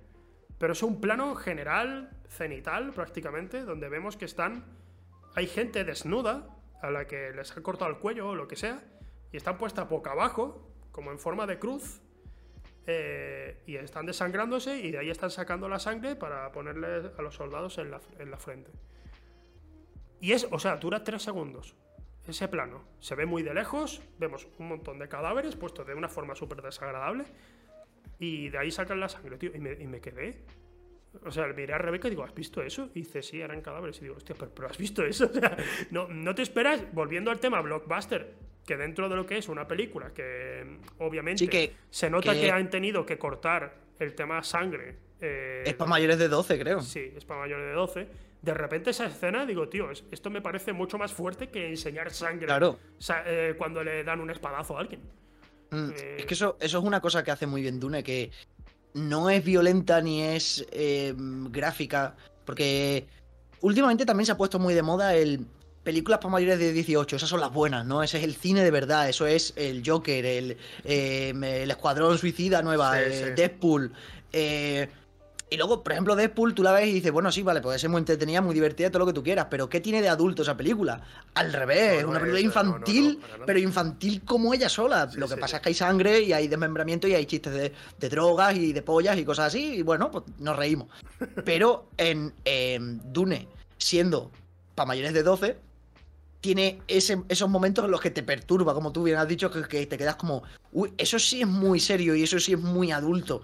pero 0.59 0.73
es 0.73 0.83
un 0.83 1.01
plano 1.01 1.35
general, 1.37 2.11
cenital 2.29 2.93
prácticamente, 2.93 3.63
donde 3.65 3.89
vemos 3.89 4.17
que 4.17 4.25
están. 4.25 4.65
Hay 5.35 5.47
gente 5.47 5.85
desnuda 5.85 6.49
a 6.83 6.91
la 6.91 7.07
que 7.07 7.33
les 7.33 7.57
han 7.57 7.63
cortado 7.63 7.91
el 7.91 7.99
cuello 7.99 8.29
o 8.29 8.35
lo 8.35 8.49
que 8.49 8.57
sea, 8.57 8.83
y 9.33 9.37
están 9.37 9.57
puesta 9.57 9.85
boca 9.85 10.11
abajo, 10.11 10.69
como 10.93 11.11
en 11.11 11.19
forma 11.19 11.47
de 11.47 11.59
cruz, 11.59 12.03
eh, 12.87 13.63
y 13.67 13.77
están 13.77 14.07
desangrándose 14.07 14.79
y 14.79 14.91
de 14.91 14.99
ahí 14.99 15.11
están 15.11 15.31
sacando 15.31 15.69
la 15.69 15.79
sangre 15.79 16.17
para 16.17 16.53
ponerle 16.53 17.11
a 17.17 17.23
los 17.23 17.35
soldados 17.35 17.79
en 17.79 17.91
la, 17.91 18.39
frente. 18.39 18.71
Y 20.21 20.33
es, 20.33 20.47
o 20.51 20.59
sea, 20.59 20.77
dura 20.77 21.03
tres 21.03 21.23
segundos. 21.23 21.75
ese 22.27 22.49
plano 22.49 22.85
se 23.01 23.15
ve 23.15 23.27
muy 23.27 23.43
de 23.43 23.55
lejos, 23.55 24.03
vemos 24.19 24.49
un 24.59 24.69
montón 24.69 24.99
de 24.99 25.09
cadáveres 25.09 25.57
puestos 25.57 25.87
de 25.87 25.95
una 25.95 26.09
forma 26.09 26.35
súper 26.35 26.63
desagradable 26.63 27.25
y 28.19 28.51
de 28.51 28.59
ahí 28.59 28.71
sacan 28.71 29.01
la 29.01 29.09
sangre, 29.09 29.39
tío. 29.39 29.51
Y 29.55 29.61
me, 29.61 29.73
y 29.73 29.87
me 29.87 30.01
quedé. 30.01 30.43
O 31.25 31.31
sea, 31.31 31.47
miré 31.49 31.73
a 31.73 31.79
Rebeca 31.79 32.09
y 32.09 32.11
digo, 32.11 32.25
¿has 32.25 32.35
visto 32.35 32.63
eso? 32.63 32.91
Y 32.95 33.01
dice, 33.01 33.23
sí, 33.23 33.41
eran 33.41 33.61
cadáveres. 33.61 33.99
Y 33.99 34.03
digo, 34.03 34.17
hostia, 34.17 34.35
pero, 34.39 34.69
¿has 34.69 34.79
visto 34.79 35.05
eso? 35.05 35.27
O 35.31 35.33
sea, 35.33 35.57
no, 35.91 36.09
no 36.09 36.35
te 36.35 36.43
esperas, 36.43 36.93
volviendo 36.93 37.31
al 37.31 37.41
tema 37.41 37.61
blockbuster, 37.61 38.35
que 38.65 38.77
dentro 38.77 39.09
de 39.09 39.17
lo 39.17 39.27
que 39.27 39.39
es 39.39 39.49
una 39.49 39.67
película, 39.67 40.13
que 40.13 40.79
obviamente 40.99 41.49
que, 41.49 41.75
se 41.91 42.11
nota 42.11 42.33
que... 42.33 42.51
han 42.51 42.71
tenido 42.71 43.05
que 43.05 43.19
cortar 43.19 43.75
el 43.99 44.15
tema 44.15 44.43
sangre. 44.43 44.97
Eh, 45.21 45.65
es 45.67 45.75
para 45.75 45.91
mayores 45.91 46.19
de 46.19 46.29
12, 46.29 46.59
creo. 46.59 46.81
Sí, 46.81 47.13
es 47.17 47.25
para 47.25 47.41
mayores 47.41 47.67
de 47.67 47.73
12. 47.73 48.09
De 48.43 48.55
repente 48.55 48.91
esa 48.91 49.07
escena, 49.07 49.47
digo, 49.47 49.69
tío, 49.69 49.91
esto 49.91 50.31
me 50.31 50.41
parece 50.41 50.73
mucho 50.73 50.99
más 50.99 51.13
fuerte 51.13 51.49
que 51.49 51.69
enseñar 51.69 52.11
sangre. 52.11 52.47
Claro. 52.47 52.79
Eh, 53.27 53.55
cuando 53.57 53.83
le 53.83 54.05
dan 54.05 54.21
un 54.21 54.31
espadazo 54.31 54.77
a 54.77 54.81
alguien. 54.81 55.01
Mm, 55.71 55.91
eh, 55.91 56.17
es 56.19 56.27
que 56.27 56.35
eso, 56.35 56.57
eso 56.61 56.79
es 56.79 56.85
una 56.85 57.01
cosa 57.01 57.23
que 57.23 57.31
hace 57.31 57.47
muy 57.47 57.63
bien 57.63 57.81
Dune, 57.81 58.03
que 58.03 58.31
no 58.95 59.31
es 59.31 59.45
violenta 59.45 60.01
ni 60.01 60.23
es 60.23 60.67
gráfica, 61.51 62.17
porque 62.45 63.07
últimamente 63.61 64.07
también 64.07 64.27
se 64.27 64.33
ha 64.33 64.37
puesto 64.37 64.59
muy 64.59 64.75
de 64.75 64.83
moda 64.83 65.15
el 65.17 65.47
películas 65.85 66.19
para 66.19 66.33
mayores 66.33 66.59
de 66.59 66.73
18, 66.73 67.17
esas 67.17 67.29
son 67.29 67.41
las 67.41 67.53
buenas, 67.53 67.85
¿no? 67.85 68.03
Ese 68.03 68.19
es 68.19 68.25
el 68.25 68.35
cine 68.35 68.65
de 68.65 68.71
verdad, 68.71 69.09
eso 69.09 69.27
es 69.27 69.53
el 69.57 69.83
Joker, 69.87 70.25
el, 70.25 70.57
em, 70.83 71.45
el 71.45 71.71
Escuadrón 71.71 72.19
Suicida 72.19 72.63
Nueva, 72.63 73.01
eh, 73.01 73.35
Deadpool. 73.37 73.93
Eh, 74.33 74.89
y 75.51 75.57
luego, 75.57 75.85
por 75.85 75.93
ejemplo, 75.93 76.17
Deadpool, 76.17 76.55
tú 76.55 76.63
la 76.63 76.73
ves 76.73 76.89
y 76.89 76.95
dices, 76.95 77.13
bueno, 77.13 77.31
sí, 77.31 77.43
vale, 77.43 77.61
puede 77.61 77.79
ser 77.79 77.91
muy 77.91 77.99
entretenida, 77.99 78.41
muy 78.41 78.55
divertida, 78.55 78.91
todo 78.91 79.01
lo 79.01 79.07
que 79.07 79.13
tú 79.13 79.23
quieras, 79.23 79.47
pero 79.51 79.69
¿qué 79.69 79.81
tiene 79.81 80.01
de 80.01 80.09
adulto 80.09 80.43
esa 80.43 80.57
película? 80.57 81.03
Al 81.35 81.53
revés, 81.53 81.99
es 81.99 82.05
una 82.05 82.19
película 82.19 82.41
infantil, 82.41 83.21
pero 83.47 83.59
infantil 83.59 84.23
como 84.25 84.55
ella 84.55 84.71
sola. 84.71 85.09
lo 85.15 85.29
que 85.29 85.37
pasa 85.37 85.57
es 85.57 85.63
que 85.63 85.69
hay 85.69 85.75
sangre 85.75 86.23
y 86.23 86.33
hay 86.33 86.49
desmembramiento 86.49 87.07
y 87.07 87.15
hay 87.15 87.27
chistes 87.27 87.53
de, 87.53 87.73
de, 87.99 88.09
drogas 88.09 88.57
y 88.57 88.73
de 88.73 88.83
pollas 88.83 89.19
y 89.19 89.25
cosas 89.25 89.49
así, 89.49 89.77
y 89.77 89.83
bueno, 89.83 90.11
pues 90.11 90.25
nos 90.39 90.57
reímos. 90.57 90.89
Pero 91.45 91.91
en 91.99 92.33
Dune, 93.13 93.47
siendo 93.77 94.33
para 94.75 94.87
mayores 94.87 95.13
de 95.13 95.23
12, 95.23 95.57
tiene 96.45 96.83
esos 96.87 97.49
momentos 97.49 97.87
en 97.87 97.91
los 97.91 98.03
que 98.03 98.11
te 98.11 98.23
perturba, 98.23 98.75
como 98.75 98.93
tú 98.93 99.03
bien 99.03 99.17
has 99.17 99.27
dicho, 99.27 99.51
que, 99.51 99.87
te 99.87 99.97
quedas 99.97 100.17
como, 100.17 100.43
uy, 100.73 100.93
eso 100.99 101.19
sí 101.19 101.41
es 101.41 101.49
muy 101.49 101.81
serio 101.81 102.15
y 102.15 102.23
eso 102.23 102.39
sí 102.39 102.53
es 102.53 102.61
muy 102.61 102.93
adulto. 102.93 103.41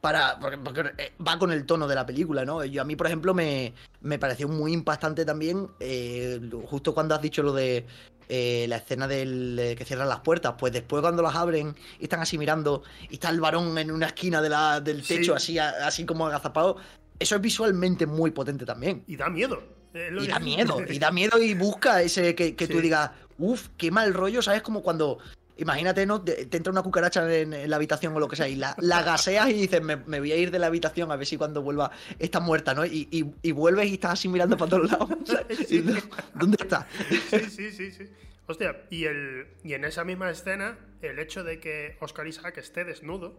Para, 0.00 0.38
porque, 0.38 0.94
eh, 0.96 1.12
va 1.20 1.38
con 1.38 1.52
el 1.52 1.66
tono 1.66 1.86
de 1.86 1.94
la 1.94 2.06
película, 2.06 2.46
¿no? 2.46 2.64
Yo 2.64 2.80
a 2.80 2.86
mí, 2.86 2.96
por 2.96 3.06
ejemplo, 3.06 3.34
me, 3.34 3.74
me 4.00 4.18
pareció 4.18 4.48
muy 4.48 4.72
impactante 4.72 5.26
también, 5.26 5.68
eh, 5.78 6.40
justo 6.64 6.94
cuando 6.94 7.14
has 7.14 7.20
dicho 7.20 7.42
lo 7.42 7.52
de 7.52 7.84
eh, 8.30 8.64
la 8.66 8.76
escena 8.76 9.06
del 9.06 9.74
que 9.76 9.84
cierran 9.84 10.08
las 10.08 10.20
puertas, 10.20 10.54
pues 10.58 10.72
después 10.72 11.02
cuando 11.02 11.20
las 11.22 11.34
abren 11.34 11.76
y 12.00 12.04
están 12.04 12.20
así 12.20 12.38
mirando 12.38 12.82
y 13.10 13.14
está 13.16 13.28
el 13.28 13.40
varón 13.40 13.76
en 13.76 13.90
una 13.90 14.06
esquina 14.06 14.40
de 14.40 14.48
la, 14.48 14.80
del 14.80 15.06
techo 15.06 15.34
así, 15.34 15.58
así 15.58 16.06
como 16.06 16.26
agazapado, 16.26 16.78
eso 17.18 17.36
es 17.36 17.42
visualmente 17.42 18.06
muy 18.06 18.30
potente 18.30 18.64
también. 18.64 19.04
Y 19.06 19.16
da 19.16 19.28
miedo. 19.28 19.77
Eh, 19.94 20.10
y 20.20 20.26
da 20.26 20.38
miedo, 20.38 20.82
y 20.88 20.98
da 20.98 21.10
miedo 21.10 21.42
y 21.42 21.54
busca 21.54 22.02
ese 22.02 22.34
que, 22.34 22.52
tú 22.52 22.80
digas, 22.80 23.10
uff, 23.38 23.68
qué 23.76 23.90
mal 23.90 24.12
rollo, 24.14 24.42
¿sabes? 24.42 24.62
Como 24.62 24.82
cuando, 24.82 25.18
imagínate, 25.56 26.04
¿no? 26.06 26.22
Te, 26.22 26.42
entra 26.42 26.70
una 26.70 26.82
cucaracha 26.82 27.32
en, 27.34 27.68
la 27.68 27.76
habitación 27.76 28.14
o 28.14 28.20
lo 28.20 28.28
que 28.28 28.36
sea 28.36 28.48
y 28.48 28.56
la, 28.56 28.74
la 28.78 29.02
gaseas 29.02 29.48
y 29.50 29.54
dices, 29.54 29.82
me, 29.82 29.96
voy 29.96 30.32
a 30.32 30.36
ir 30.36 30.50
de 30.50 30.58
la 30.58 30.66
habitación 30.66 31.10
a 31.10 31.16
ver 31.16 31.26
si 31.26 31.36
cuando 31.36 31.62
vuelva 31.62 31.90
está 32.18 32.40
muerta, 32.40 32.74
¿no? 32.74 32.84
Y, 32.84 33.22
vuelves 33.52 33.88
y 33.88 33.94
estás 33.94 34.12
así 34.12 34.28
mirando 34.28 34.56
para 34.56 34.70
todos 34.70 34.90
lados. 34.90 35.08
¿Dónde 36.34 36.58
está? 36.60 36.86
Sí, 37.30 37.40
sí, 37.50 37.70
sí, 37.72 37.90
sí. 37.92 38.04
Hostia, 38.48 38.84
y, 38.88 39.04
el, 39.04 39.46
y 39.62 39.74
en 39.74 39.84
esa 39.84 40.04
misma 40.04 40.30
escena, 40.30 40.78
el 41.02 41.18
hecho 41.18 41.44
de 41.44 41.60
que 41.60 41.98
Oscar 42.00 42.26
Isaac 42.26 42.56
esté 42.56 42.84
desnudo, 42.84 43.38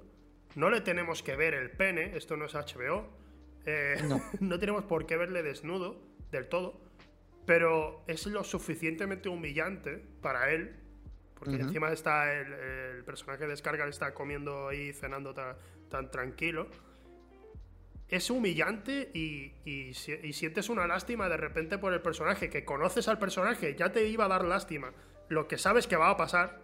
no 0.53 0.69
le 0.69 0.81
tenemos 0.81 1.23
que 1.23 1.35
ver 1.35 1.55
el 1.55 1.71
pene, 1.71 2.15
esto 2.15 2.37
no 2.37 2.45
es 2.45 2.53
HBO, 2.53 3.09
eh, 3.65 3.97
no. 4.07 4.21
no 4.39 4.59
tenemos 4.59 4.83
por 4.83 5.07
qué 5.07 5.17
verle 5.17 5.41
desnudo, 5.41 5.99
del 6.31 6.47
todo, 6.47 6.81
pero 7.45 8.03
es 8.07 8.25
lo 8.27 8.43
suficientemente 8.43 9.27
humillante 9.27 10.03
para 10.21 10.51
él, 10.51 10.75
porque 11.33 11.55
encima 11.55 11.91
está 11.91 12.31
el, 12.33 13.03
personaje 13.05 13.45
de 13.45 13.49
Descarga 13.49 13.87
está 13.87 14.13
comiendo 14.13 14.67
ahí, 14.67 14.93
cenando 14.93 15.33
tan, 15.33 16.11
tranquilo. 16.11 16.67
Es 18.07 18.29
humillante 18.29 19.09
y, 19.13 19.53
y, 19.65 19.93
sientes 19.93 20.69
una 20.69 20.85
lástima 20.85 21.29
de 21.29 21.37
repente 21.37 21.77
por 21.77 21.93
el 21.93 22.01
personaje, 22.01 22.49
que 22.49 22.65
conoces 22.65 23.07
al 23.07 23.19
personaje, 23.19 23.75
ya 23.75 23.91
te 23.91 24.05
iba 24.07 24.25
a 24.25 24.27
dar 24.27 24.45
lástima, 24.45 24.93
lo 25.29 25.47
que 25.47 25.57
sabes 25.57 25.87
que 25.87 25.95
va 25.95 26.09
a 26.09 26.17
pasar, 26.17 26.59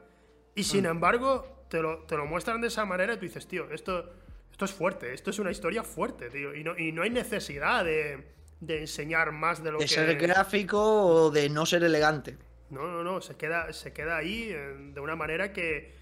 y 0.56 0.64
sin 0.64 0.84
mm. 0.84 0.88
embargo 0.88 1.66
te 1.70 1.82
lo, 1.82 2.04
te 2.04 2.18
lo, 2.18 2.26
muestran 2.26 2.62
de 2.62 2.68
esa 2.68 2.86
manera 2.86 3.14
y 3.14 3.18
tú 3.18 3.24
dices, 3.24 3.48
tío, 3.48 3.72
esto, 3.72 4.12
esto 4.52 4.66
es 4.66 4.72
fuerte, 4.72 5.14
esto 5.14 5.30
es 5.30 5.40
una 5.40 5.52
historia 5.52 5.84
fuerte, 5.84 6.30
tío, 6.30 6.54
y 6.56 6.64
no, 6.64 6.78
y 6.78 6.92
no 6.92 7.04
hay 7.04 7.10
necesidad 7.10 7.86
de, 7.86 8.36
de 8.66 8.82
enseñar 8.82 9.32
más 9.32 9.64
de 9.64 9.72
lo 9.72 9.78
que. 9.80 9.86
De 9.86 9.90
ser 9.90 10.18
gráfico 10.18 10.80
o 10.82 11.32
de 11.32 11.50
no 11.50 11.66
ser 11.66 11.84
elegante. 11.84 12.38
No, 12.70 12.88
no, 12.88 13.04
no, 13.04 13.22
se 13.22 13.36
queda, 13.36 13.72
se 13.74 13.94
queda 13.94 14.18
ahí 14.18 14.48
de 14.48 15.00
una 15.00 15.16
manera 15.16 15.54
que, 15.54 15.96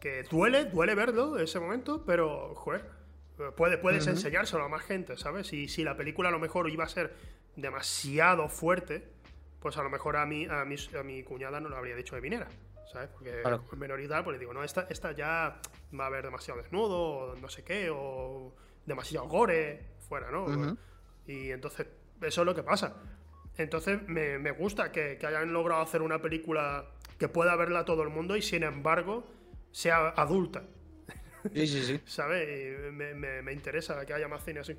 que 0.00 0.22
duele, 0.24 0.66
duele 0.66 0.94
verlo 0.94 1.36
en 1.36 1.44
ese 1.44 1.58
momento, 1.58 2.04
pero, 2.06 2.54
joder, 2.54 2.84
puede, 3.56 3.78
puedes 3.78 4.06
enseñárselo 4.06 4.64
a 4.64 4.68
más 4.68 4.82
gente, 4.82 5.16
¿sabes? 5.16 5.52
Y 5.52 5.68
si 5.68 5.82
la 5.82 5.96
película 5.96 6.28
a 6.28 6.32
lo 6.32 6.38
mejor 6.38 6.70
iba 6.70 6.84
a 6.84 6.88
ser 6.88 7.14
demasiado 7.56 8.48
fuerte, 8.48 9.08
pues 9.60 9.76
a 9.76 9.82
lo 9.82 9.90
mejor 9.90 10.16
a 10.16 10.26
mí, 10.26 10.46
a 10.46 10.64
mi, 10.64 10.76
a 10.98 11.02
mi 11.02 11.22
cuñada 11.22 11.60
no 11.60 11.68
lo 11.68 11.76
habría 11.76 11.96
dicho 11.96 12.14
de 12.14 12.20
vinera, 12.20 12.48
¿sabes? 12.92 13.08
Porque 13.08 13.42
es 13.42 13.78
menor 13.78 14.00
y 14.00 14.08
tal, 14.08 14.22
pues 14.22 14.34
le 14.34 14.38
digo, 14.38 14.52
no, 14.52 14.62
esta, 14.62 14.86
esta 14.90 15.12
ya 15.12 15.60
va 15.98 16.04
a 16.04 16.06
haber 16.06 16.24
demasiado 16.24 16.60
desnudo, 16.60 17.00
o 17.00 17.36
no 17.36 17.48
sé 17.48 17.64
qué, 17.64 17.90
o 17.90 18.54
demasiado 18.86 19.26
gore, 19.26 19.84
fuera, 20.08 20.30
¿no? 20.30 20.76
Y 21.26 21.50
entonces, 21.50 21.86
eso 22.22 22.42
es 22.42 22.46
lo 22.46 22.54
que 22.54 22.62
pasa. 22.62 22.96
Entonces, 23.56 24.00
me, 24.08 24.50
gusta 24.52 24.90
que, 24.90 25.18
hayan 25.24 25.52
logrado 25.52 25.82
hacer 25.82 26.02
una 26.02 26.20
película 26.20 26.86
que 27.18 27.28
pueda 27.28 27.54
verla 27.56 27.84
todo 27.84 28.02
el 28.02 28.08
mundo 28.08 28.36
y, 28.36 28.42
sin 28.42 28.64
embargo, 28.64 29.26
sea 29.70 30.08
adulta. 30.08 30.64
Sí, 31.52 31.66
sí, 31.66 31.82
sí. 31.82 32.00
¿Sabes? 32.06 32.92
Me, 32.92 33.42
me, 33.42 33.52
interesa 33.52 34.04
que 34.04 34.14
haya 34.14 34.28
más 34.28 34.44
cine 34.44 34.60
así. 34.60 34.76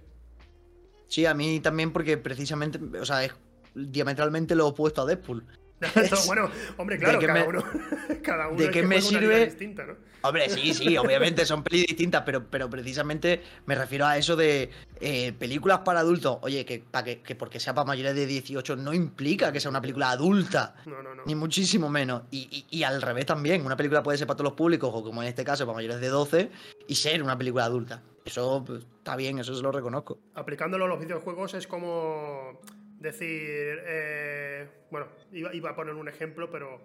Sí, 1.07 1.25
a 1.25 1.33
mí 1.33 1.59
también, 1.59 1.93
porque 1.93 2.17
precisamente, 2.17 2.79
o 2.99 3.05
sea, 3.05 3.23
es 3.23 3.33
diametralmente 3.75 4.55
lo 4.55 4.67
opuesto 4.67 5.03
a 5.03 5.05
Deadpool. 5.05 5.45
bueno, 6.27 6.49
hombre, 6.77 6.97
claro, 6.97 7.19
cada, 7.19 7.43
uno, 7.43 7.63
cada 8.23 8.47
uno. 8.47 8.57
¿De 8.57 8.71
qué 8.71 8.83
me 8.83 9.01
sirve? 9.01 9.45
Distinta, 9.45 9.85
¿no? 9.85 9.95
Hombre, 10.21 10.49
sí, 10.49 10.73
sí, 10.73 10.97
obviamente 10.97 11.45
son 11.45 11.63
pelis 11.63 11.85
distintas, 11.87 12.23
pero, 12.25 12.45
pero 12.49 12.69
precisamente 12.69 13.43
me 13.65 13.75
refiero 13.75 14.05
a 14.05 14.17
eso 14.17 14.35
de 14.35 14.69
eh, 14.99 15.33
películas 15.33 15.79
para 15.79 15.99
adultos. 15.99 16.37
Oye, 16.41 16.65
que, 16.65 16.79
para 16.79 17.05
que, 17.05 17.35
porque 17.35 17.59
sea 17.59 17.75
para 17.75 17.85
mayores 17.85 18.15
de 18.15 18.25
18 18.25 18.77
no 18.77 18.93
implica 18.93 19.51
que 19.51 19.59
sea 19.59 19.69
una 19.69 19.81
película 19.81 20.11
adulta. 20.11 20.75
No, 20.85 21.03
no, 21.03 21.13
no. 21.13 21.23
Ni 21.25 21.35
muchísimo 21.35 21.89
menos. 21.89 22.23
Y, 22.31 22.65
y, 22.69 22.83
al 22.83 23.01
revés 23.01 23.25
también. 23.25 23.65
Una 23.65 23.75
película 23.75 24.01
puede 24.01 24.17
ser 24.17 24.27
para 24.27 24.37
todos 24.37 24.51
los 24.51 24.57
públicos, 24.57 24.89
o 24.93 25.03
como 25.03 25.21
en 25.21 25.27
este 25.27 25.43
caso, 25.43 25.65
para 25.65 25.75
mayores 25.75 25.99
de 25.99 26.07
12, 26.07 26.49
y 26.87 26.95
ser 26.95 27.21
una 27.21 27.37
película 27.37 27.65
adulta. 27.65 28.01
Eso 28.23 28.63
pues, 28.65 28.83
está 28.97 29.15
bien, 29.15 29.37
eso 29.37 29.55
se 29.55 29.61
lo 29.61 29.71
reconozco. 29.71 30.19
Aplicándolo 30.33 30.85
a 30.85 30.87
los 30.87 30.99
videojuegos 30.99 31.53
es 31.53 31.67
como 31.67 32.59
decir, 32.99 33.79
eh, 33.85 34.44
bueno, 34.91 35.07
iba, 35.31 35.69
a 35.69 35.75
poner 35.75 35.93
un 35.93 36.07
ejemplo, 36.07 36.49
pero 36.49 36.81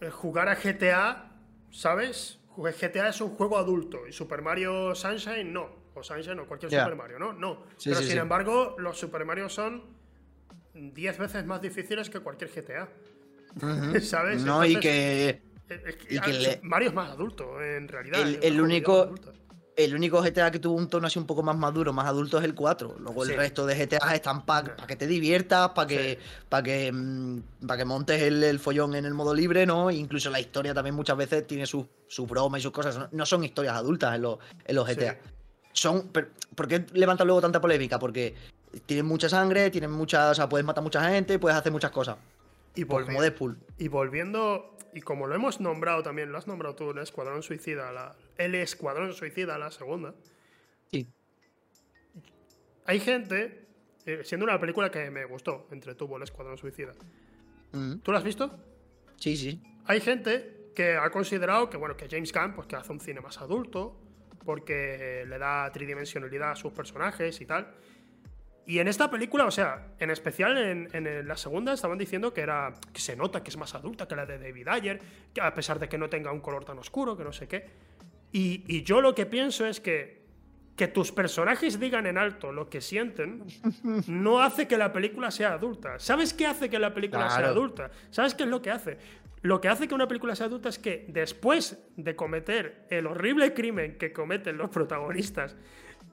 eh, 0.00 0.10
jugar 0.10 0.48
a 0.48 0.54
GTA, 0.54 1.32
¿sabes? 1.70 2.38
GTA 2.56 3.08
es 3.08 3.20
un 3.20 3.30
juego 3.30 3.58
adulto 3.58 4.06
y 4.06 4.12
Super 4.12 4.42
Mario 4.42 4.94
Sunshine 4.94 5.52
no, 5.52 5.68
o 5.94 6.02
Sunshine 6.02 6.38
o 6.40 6.46
cualquier 6.46 6.70
Super 6.70 6.94
Mario, 6.94 7.18
¿no? 7.18 7.32
No. 7.32 7.64
pero 7.82 7.96
sin 7.96 8.18
embargo, 8.18 8.76
los 8.78 8.98
Super 8.98 9.24
Mario 9.24 9.48
son 9.48 9.82
10 10.74 11.18
veces 11.18 11.46
más 11.46 11.60
difíciles 11.60 12.10
que 12.10 12.20
cualquier 12.20 12.50
GTA. 12.50 12.88
¿Sabes? 14.00 14.42
No, 14.42 14.64
y 14.64 14.78
que... 14.80 15.42
Mario 16.62 16.88
es 16.88 16.94
más 16.94 17.10
adulto, 17.10 17.62
en 17.62 17.88
realidad. 17.88 18.20
El, 18.42 18.60
único 18.60 19.14
el 19.76 19.94
único 19.94 20.22
GTA 20.22 20.50
que 20.50 20.58
tuvo 20.58 20.76
un 20.76 20.88
tono 20.88 21.06
así 21.06 21.18
un 21.18 21.26
poco 21.26 21.42
más 21.42 21.56
maduro, 21.56 21.92
más 21.92 22.06
adulto 22.06 22.38
es 22.38 22.44
el 22.44 22.54
4. 22.54 22.96
Luego 22.98 23.24
el 23.24 23.36
resto 23.36 23.66
de 23.66 23.74
GTA 23.74 24.14
están 24.14 24.44
para 24.44 24.74
que 24.86 24.96
te 24.96 25.06
diviertas, 25.06 25.70
para 25.70 25.86
que, 25.86 26.18
para 26.48 26.62
que, 26.62 26.92
mm, 26.92 27.42
que 27.76 27.84
montes 27.84 28.22
el, 28.22 28.58
follón 28.58 28.94
en 28.94 29.06
el 29.06 29.14
modo 29.14 29.34
libre, 29.34 29.66
¿no? 29.66 29.90
incluso 29.90 30.30
la 30.30 30.40
historia 30.40 30.74
también 30.74 30.94
muchas 30.94 31.16
veces 31.16 31.46
tiene 31.46 31.66
sus 31.66 31.86
su 32.06 32.26
bromas 32.26 32.60
y 32.60 32.62
sus 32.62 32.72
cosas. 32.72 33.08
No 33.12 33.24
son 33.24 33.44
historias 33.44 33.74
adultas 33.74 34.14
en 34.14 34.22
los, 34.22 34.38
en 34.64 34.76
los 34.76 34.86
GTA. 34.86 35.18
Son, 35.72 36.08
¿Por 36.08 36.68
qué 36.68 36.84
levantan 36.92 37.26
luego 37.26 37.40
tanta 37.40 37.60
polémica? 37.60 37.98
Porque 37.98 38.34
tienen 38.84 39.06
mucha 39.06 39.28
sangre, 39.28 39.70
tienen 39.70 39.90
muchas, 39.90 40.32
o 40.32 40.34
sea, 40.34 40.48
puedes 40.48 40.66
matar 40.66 40.84
mucha 40.84 41.02
gente, 41.08 41.38
puedes 41.38 41.56
hacer 41.56 41.72
muchas 41.72 41.90
cosas. 41.90 42.18
Y, 42.74 42.84
como 42.84 43.20
Deadpool. 43.20 43.58
y 43.78 43.88
volviendo 43.88 44.72
y 44.94 45.00
como 45.00 45.26
lo 45.26 45.34
hemos 45.34 45.60
nombrado 45.60 46.02
también, 46.02 46.32
lo 46.32 46.38
has 46.38 46.46
nombrado 46.46 46.74
tú, 46.74 46.90
el 46.90 46.98
Escuadrón 46.98 47.42
Suicida, 47.42 47.92
la, 47.92 48.14
el 48.38 48.54
Escuadrón 48.54 49.12
Suicida, 49.12 49.58
la 49.58 49.70
segunda. 49.70 50.14
Sí. 50.90 51.06
Hay 52.86 53.00
gente, 53.00 53.66
eh, 54.06 54.22
siendo 54.24 54.44
una 54.44 54.58
película 54.58 54.90
que 54.90 55.10
me 55.10 55.24
gustó, 55.24 55.68
entretuvo 55.70 56.16
el 56.16 56.22
Escuadrón 56.22 56.58
Suicida. 56.58 56.92
Mm. 57.72 57.98
¿Tú 57.98 58.12
lo 58.12 58.18
has 58.18 58.24
visto? 58.24 58.58
Sí, 59.16 59.36
sí. 59.36 59.62
Hay 59.86 60.00
gente 60.00 60.70
que 60.74 60.96
ha 60.96 61.10
considerado 61.10 61.68
que, 61.70 61.76
bueno, 61.76 61.96
que 61.96 62.08
James 62.08 62.32
Gunn, 62.32 62.54
pues 62.54 62.66
que 62.66 62.76
hace 62.76 62.92
un 62.92 63.00
cine 63.00 63.20
más 63.20 63.38
adulto, 63.38 63.98
porque 64.44 65.24
le 65.28 65.38
da 65.38 65.70
tridimensionalidad 65.72 66.52
a 66.52 66.56
sus 66.56 66.72
personajes 66.72 67.40
y 67.40 67.46
tal. 67.46 67.74
Y 68.64 68.78
en 68.78 68.86
esta 68.86 69.10
película, 69.10 69.44
o 69.44 69.50
sea, 69.50 69.88
en 69.98 70.10
especial 70.10 70.56
en, 70.56 71.28
la 71.28 71.36
segunda, 71.36 71.72
estaban 71.72 71.98
diciendo 71.98 72.32
que 72.32 72.42
era 72.42 72.74
que 72.92 73.00
se 73.00 73.16
nota 73.16 73.42
que 73.42 73.50
es 73.50 73.56
más 73.56 73.74
adulta 73.74 74.06
que 74.06 74.14
la 74.14 74.24
de 74.24 74.38
David 74.38 74.68
Ayer, 74.68 75.00
que 75.34 75.40
a 75.40 75.52
pesar 75.52 75.80
de 75.80 75.88
que 75.88 75.98
no 75.98 76.08
tenga 76.08 76.30
un 76.30 76.40
color 76.40 76.64
tan 76.64 76.78
oscuro, 76.78 77.16
que 77.16 77.24
no 77.24 77.32
sé 77.32 77.48
qué. 77.48 77.66
Y, 78.32 78.64
y 78.66 78.82
yo 78.82 79.00
lo 79.00 79.14
que 79.14 79.26
pienso 79.26 79.66
es 79.66 79.80
que 79.80 80.22
que 80.76 80.88
tus 80.88 81.12
personajes 81.12 81.78
digan 81.78 82.06
en 82.06 82.16
alto 82.16 82.50
lo 82.50 82.68
que 82.70 82.80
sienten 82.80 83.44
no 84.06 84.40
hace 84.40 84.66
que 84.66 84.78
la 84.78 84.92
película 84.92 85.30
sea 85.30 85.52
adulta. 85.52 85.98
¿Sabes 85.98 86.32
qué 86.32 86.46
hace 86.46 86.70
que 86.70 86.78
la 86.78 86.94
película 86.94 87.28
sea 87.28 87.48
adulta? 87.48 87.90
¿Sabes 88.10 88.34
qué 88.34 88.44
es 88.44 88.48
lo 88.48 88.62
que 88.62 88.70
hace? 88.70 88.98
Lo 89.42 89.60
que 89.60 89.68
hace 89.68 89.86
que 89.86 89.94
una 89.94 90.08
película 90.08 90.34
sea 90.34 90.46
adulta 90.46 90.70
es 90.70 90.78
que 90.78 91.04
después 91.08 91.78
de 91.96 92.16
cometer 92.16 92.86
el 92.90 93.06
horrible 93.06 93.52
crimen 93.52 93.98
que 93.98 94.12
cometen 94.12 94.56
los 94.56 94.70
protagonistas, 94.70 95.56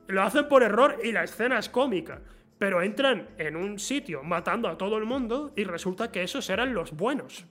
lo 0.07 0.23
hacen 0.23 0.47
por 0.47 0.61
error 0.61 0.97
y 1.03 1.13
la 1.13 1.23
escena 1.23 1.57
es 1.57 1.69
cómica 1.69 2.21
pero 2.59 2.81
entran 2.81 3.29
en 3.37 3.55
un 3.55 3.79
sitio 3.79 4.21
matando 4.21 4.67
a 4.67 4.77
todo 4.77 4.97
el 4.97 5.05
mundo 5.05 5.53
y 5.55 5.63
resulta 5.63 6.11
que 6.11 6.23
esos 6.23 6.49
eran 6.49 6.73
los 6.73 6.91
buenos. 6.91 7.45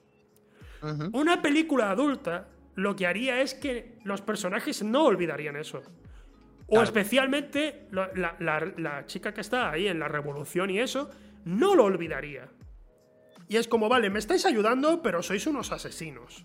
Una 1.12 1.40
película 1.40 1.90
adulta 1.90 2.47
lo 2.79 2.95
que 2.95 3.09
haría 3.09 3.41
es 3.41 3.55
que 3.55 3.99
los 4.05 4.23
personajes 4.23 4.85
no 4.85 5.07
olvidarían 5.07 5.57
eso. 5.57 5.83
O 6.69 6.81
especialmente 6.81 7.89
la, 7.91 8.37
la, 8.39 9.05
chica 9.07 9.35
que 9.35 9.41
está 9.41 9.73
ahí 9.73 9.89
en 9.89 9.99
la 9.99 10.07
revolución 10.07 10.71
y 10.71 10.79
eso, 10.79 11.11
no 11.45 11.75
lo 11.75 11.85
olvidaría. 11.85 12.47
Y 13.49 13.57
es 13.57 13.67
como, 13.67 13.89
vale, 13.89 14.11
me 14.11 14.21
estáis 14.21 14.47
ayudando, 14.47 15.03
pero 15.03 15.25
sois 15.25 15.45
unos 15.49 15.73
asesinos. 15.73 16.45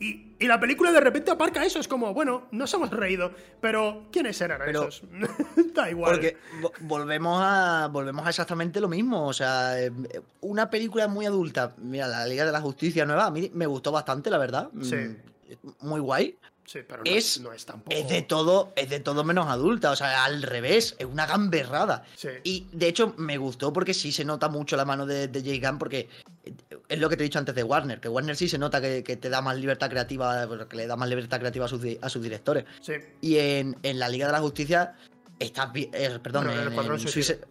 Y, 0.00 0.36
la 0.46 0.58
película 0.58 0.90
de 0.90 1.00
repente 1.00 1.32
aparca 1.32 1.62
eso, 1.62 1.80
es 1.80 1.88
como, 1.88 2.14
bueno, 2.14 2.48
nos 2.50 2.72
hemos 2.72 2.88
reído, 2.88 3.32
pero 3.60 4.08
¿quiénes 4.10 4.40
eran 4.40 4.66
esos? 4.70 5.02
da 5.74 5.90
igual. 5.90 6.12
Porque 6.12 6.38
volvemos 6.80 7.42
a, 7.44 7.88
volvemos 7.92 8.24
a 8.24 8.30
exactamente 8.30 8.80
lo 8.80 8.88
mismo, 8.88 9.26
o 9.26 9.34
sea, 9.34 9.78
eh, 9.78 9.92
una 10.40 10.70
película 10.70 11.08
muy 11.08 11.26
adulta, 11.26 11.74
mira, 11.76 12.08
la 12.08 12.24
Liga 12.24 12.46
de 12.46 12.52
la 12.52 12.62
Justicia 12.62 13.04
nueva, 13.04 13.26
a 13.26 13.30
mí 13.30 13.50
me 13.52 13.66
gustó 13.66 13.92
bastante, 13.92 14.30
la 14.30 14.38
verdad. 14.38 14.70
Sí. 14.80 14.94
Mm, 14.94 15.16
muy 15.80 16.00
guay. 16.00 16.36
Sí, 16.64 16.80
pero 16.86 17.02
no 17.02 17.10
es, 17.10 17.40
no 17.40 17.52
es 17.52 17.64
tampoco. 17.64 17.96
Es 17.96 18.08
de 18.10 18.20
todo, 18.20 18.74
es 18.76 18.90
de 18.90 19.00
todo 19.00 19.24
menos 19.24 19.46
adulta. 19.48 19.90
O 19.90 19.96
sea, 19.96 20.26
al 20.26 20.42
revés, 20.42 20.96
es 20.98 21.06
una 21.06 21.24
gamberrada. 21.24 22.04
Sí. 22.14 22.28
Y 22.44 22.66
de 22.72 22.88
hecho, 22.88 23.14
me 23.16 23.38
gustó 23.38 23.72
porque 23.72 23.94
sí 23.94 24.12
se 24.12 24.24
nota 24.24 24.50
mucho 24.50 24.76
la 24.76 24.84
mano 24.84 25.06
de, 25.06 25.28
de 25.28 25.42
Jay 25.42 25.60
Gunn, 25.60 25.78
porque 25.78 26.10
es 26.88 26.98
lo 26.98 27.08
que 27.08 27.16
te 27.16 27.22
he 27.22 27.24
dicho 27.24 27.38
antes 27.38 27.54
de 27.54 27.62
Warner, 27.62 28.00
que 28.00 28.08
Warner 28.08 28.36
sí 28.36 28.48
se 28.48 28.58
nota 28.58 28.80
que, 28.80 29.02
te 29.02 29.28
da 29.30 29.40
más 29.40 29.56
libertad 29.56 29.90
creativa, 29.90 30.46
que 30.68 30.76
le 30.76 30.86
da 30.86 30.96
más 30.96 31.08
libertad 31.08 31.38
creativa 31.38 31.66
a 31.66 31.68
sus, 31.68 31.82
a 32.00 32.08
sus 32.08 32.22
directores. 32.22 32.64
Sí. 32.80 32.94
Y 33.20 33.38
en, 33.38 33.76
la 33.82 34.08
Liga 34.08 34.26
de 34.26 34.32
la 34.32 34.40
Justicia 34.40 34.94
estás 35.38 35.70
eh, 35.74 36.18
perdón, 36.22 36.50
en, 36.50 36.58
el 36.58 36.66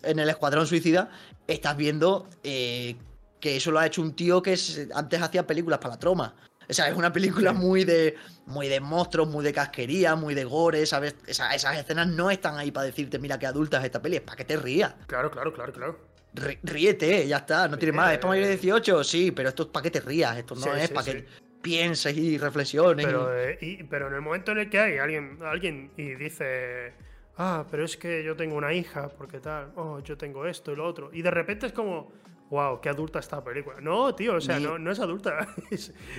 en, 0.04 0.20
el 0.20 0.30
Escuadrón 0.30 0.68
Suicida 0.68 1.10
estás 1.48 1.78
viendo 1.78 2.28
eh, 2.44 2.96
que 3.40 3.58
eso 3.58 3.72
lo 3.72 3.80
ha 3.80 3.86
hecho 3.86 4.02
un 4.02 4.14
tío 4.14 4.42
que 4.42 4.58
antes 4.94 5.22
hacía 5.22 5.48
películas 5.48 5.80
para 5.80 5.96
la 5.96 6.00
troma. 6.00 6.36
O 6.70 6.74
sea, 6.74 6.90
es 6.90 6.96
una 6.96 7.14
película 7.14 7.54
muy 7.54 7.84
de 7.86 8.16
muy 8.46 8.68
de 8.68 8.80
monstruos, 8.80 9.28
muy 9.30 9.44
de 9.44 9.54
casquería, 9.54 10.16
muy 10.16 10.34
de 10.34 10.44
gore, 10.44 10.86
¿sabes? 10.86 11.16
esas 11.28 11.78
escenas 11.78 12.08
no 12.08 12.32
están 12.32 12.58
ahí 12.58 12.72
para 12.72 12.86
decirte, 12.86 13.20
mira 13.20 13.38
qué 13.38 13.46
adulta 13.46 13.80
es 13.80 13.86
esta 13.86 14.02
peli, 14.02 14.18
es 14.18 14.22
para 14.22 14.38
que 14.38 14.46
te 14.46 14.58
rías. 14.58 14.96
Claro, 15.08 15.30
claro, 15.32 15.54
claro, 15.54 15.74
claro. 15.74 16.00
ríete, 16.64 17.28
ya 17.28 17.38
está, 17.38 17.68
no 17.68 17.78
tiene 17.78 17.94
más. 17.94 18.14
¿Es 18.14 18.20
para 18.20 18.30
mayores 18.30 18.50
de 18.50 18.58
18? 18.58 19.04
Sí, 19.04 19.32
pero 19.32 19.50
esto 19.50 19.64
es 19.64 19.70
para 19.70 19.84
que 19.84 19.92
te 19.92 20.00
rías, 20.02 20.38
esto 20.38 20.56
no 20.56 20.76
es 20.76 20.90
para 20.90 21.06
que 21.06 21.26
pienses 21.62 22.16
y 22.16 22.38
reflexiones. 22.38 23.06
Eh, 23.06 23.86
pero, 23.90 24.08
en 24.08 24.14
el 24.14 24.22
momento 24.22 24.52
en 24.52 24.60
el 24.60 24.70
que 24.70 24.80
hay 24.80 24.98
alguien, 24.98 25.40
alguien 25.44 25.92
y 25.98 26.16
dice, 26.16 26.94
ah, 27.38 27.66
pero 27.70 27.84
es 27.84 27.98
que 27.98 28.24
yo 28.24 28.36
tengo 28.36 28.56
una 28.56 28.74
hija, 28.74 29.10
porque 29.10 29.40
tal, 29.40 29.72
oh, 29.76 30.00
yo 30.00 30.18
tengo 30.18 30.46
esto 30.46 30.72
y 30.72 30.76
lo 30.76 30.86
otro, 30.86 31.10
y 31.14 31.22
de 31.22 31.32
repente 31.32 31.68
es 31.68 31.74
como, 31.74 32.12
wow, 32.50 32.80
qué 32.82 32.90
adulta 32.90 33.20
esta 33.20 33.44
película. 33.44 33.80
No, 33.82 34.14
tío, 34.16 34.36
o 34.36 34.42
sea, 34.42 34.60
no, 34.60 34.92
es 34.92 35.00
adulta. 35.00 35.48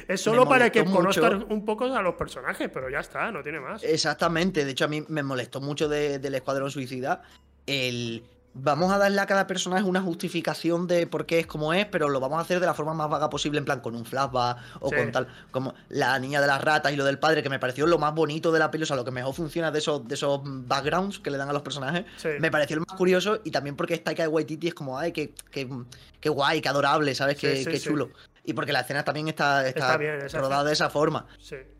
Es, 0.09 0.21
solo 0.21 0.49
para 0.49 0.71
que 0.71 0.85
conozcan 0.85 1.47
un 1.51 1.65
poco 1.65 1.85
a 1.85 2.03
los 2.03 2.15
personajes, 2.15 2.71
pero 2.73 2.89
ya 2.91 3.01
está, 3.01 3.31
no 3.31 3.43
tiene 3.43 3.61
más. 3.61 3.83
Exactamente, 3.83 4.65
de 4.65 4.71
hecho 4.71 4.85
a 4.85 4.89
mí 4.89 5.05
me 5.09 5.23
molestó 5.23 5.61
mucho 5.61 5.89
del 5.89 6.35
Escuadrón 6.35 6.71
Suicida 6.71 7.23
el 7.67 8.25
vamos 8.60 8.93
a 8.93 8.98
darle 8.98 9.20
a 9.20 9.26
cada 9.26 9.47
personaje 9.47 9.85
una 9.85 10.01
justificación 10.01 10.86
de 10.86 11.06
por 11.06 11.26
qué 11.26 11.40
es 11.40 11.47
como 11.47 11.72
es, 11.72 11.86
pero 11.86 12.09
lo 12.09 12.20
vamos 12.20 12.39
a 12.39 12.43
hacer 12.43 12.60
de 12.60 12.66
la 12.66 12.74
forma 12.74 12.94
más 12.94 13.09
vaga 13.09 13.30
posible, 13.30 13.59
en 13.59 13.64
plan 13.64 13.80
con 13.80 13.94
un 13.94 14.05
flashback 14.05 14.59
o 14.80 14.90
con 14.90 15.12
tal, 15.12 15.28
como 15.51 15.74
la 15.89 16.18
niña 16.18 16.40
de 16.40 16.47
las 16.47 16.62
ratas 16.62 16.93
y 16.93 16.97
lo 16.97 17.05
del 17.05 17.18
padre, 17.18 17.43
que 17.43 17.48
me 17.48 17.59
pareció 17.59 17.86
lo 17.86 17.98
más 17.98 18.14
bonito 18.14 18.52
de 18.52 18.59
la 18.59 18.70
peli, 18.70 18.82
o 18.82 18.86
sea, 18.86 18.97
lo 18.97 19.05
que 19.05 19.10
mejor 19.10 19.35
funciona 19.35 19.70
de 19.70 19.78
esos, 19.78 20.06
de 20.06 20.14
esos 20.14 20.40
backgrounds 20.44 21.18
que 21.18 21.30
le 21.30 21.39
dan 21.39 21.48
a 21.48 21.52
los 21.52 21.62
personajes, 21.62 22.05
me 22.40 22.51
pareció 22.51 22.74
el 22.74 22.80
más 22.86 22.97
curioso 22.97 23.40
y 23.44 23.51
también 23.51 23.76
porque 23.76 23.98
Taika 23.98 24.28
Waititi 24.28 24.68
es 24.68 24.74
como, 24.74 24.98
ay, 24.98 25.12
qué, 25.12 25.32
qué, 25.51 26.28
guay, 26.28 26.60
qué 26.60 26.68
adorable, 26.68 27.14
¿sabes? 27.14 27.36
Qué, 27.36 27.64
qué 27.64 27.80
chulo 27.80 28.10
y 28.49 28.55
porque 28.55 28.73
la 28.73 28.81
escena 28.81 29.05
también 29.05 29.29
está, 29.29 29.69
está, 29.69 29.99
rodada 30.33 30.65
de 30.65 30.73
esa 30.73 30.89
forma. 30.89 31.27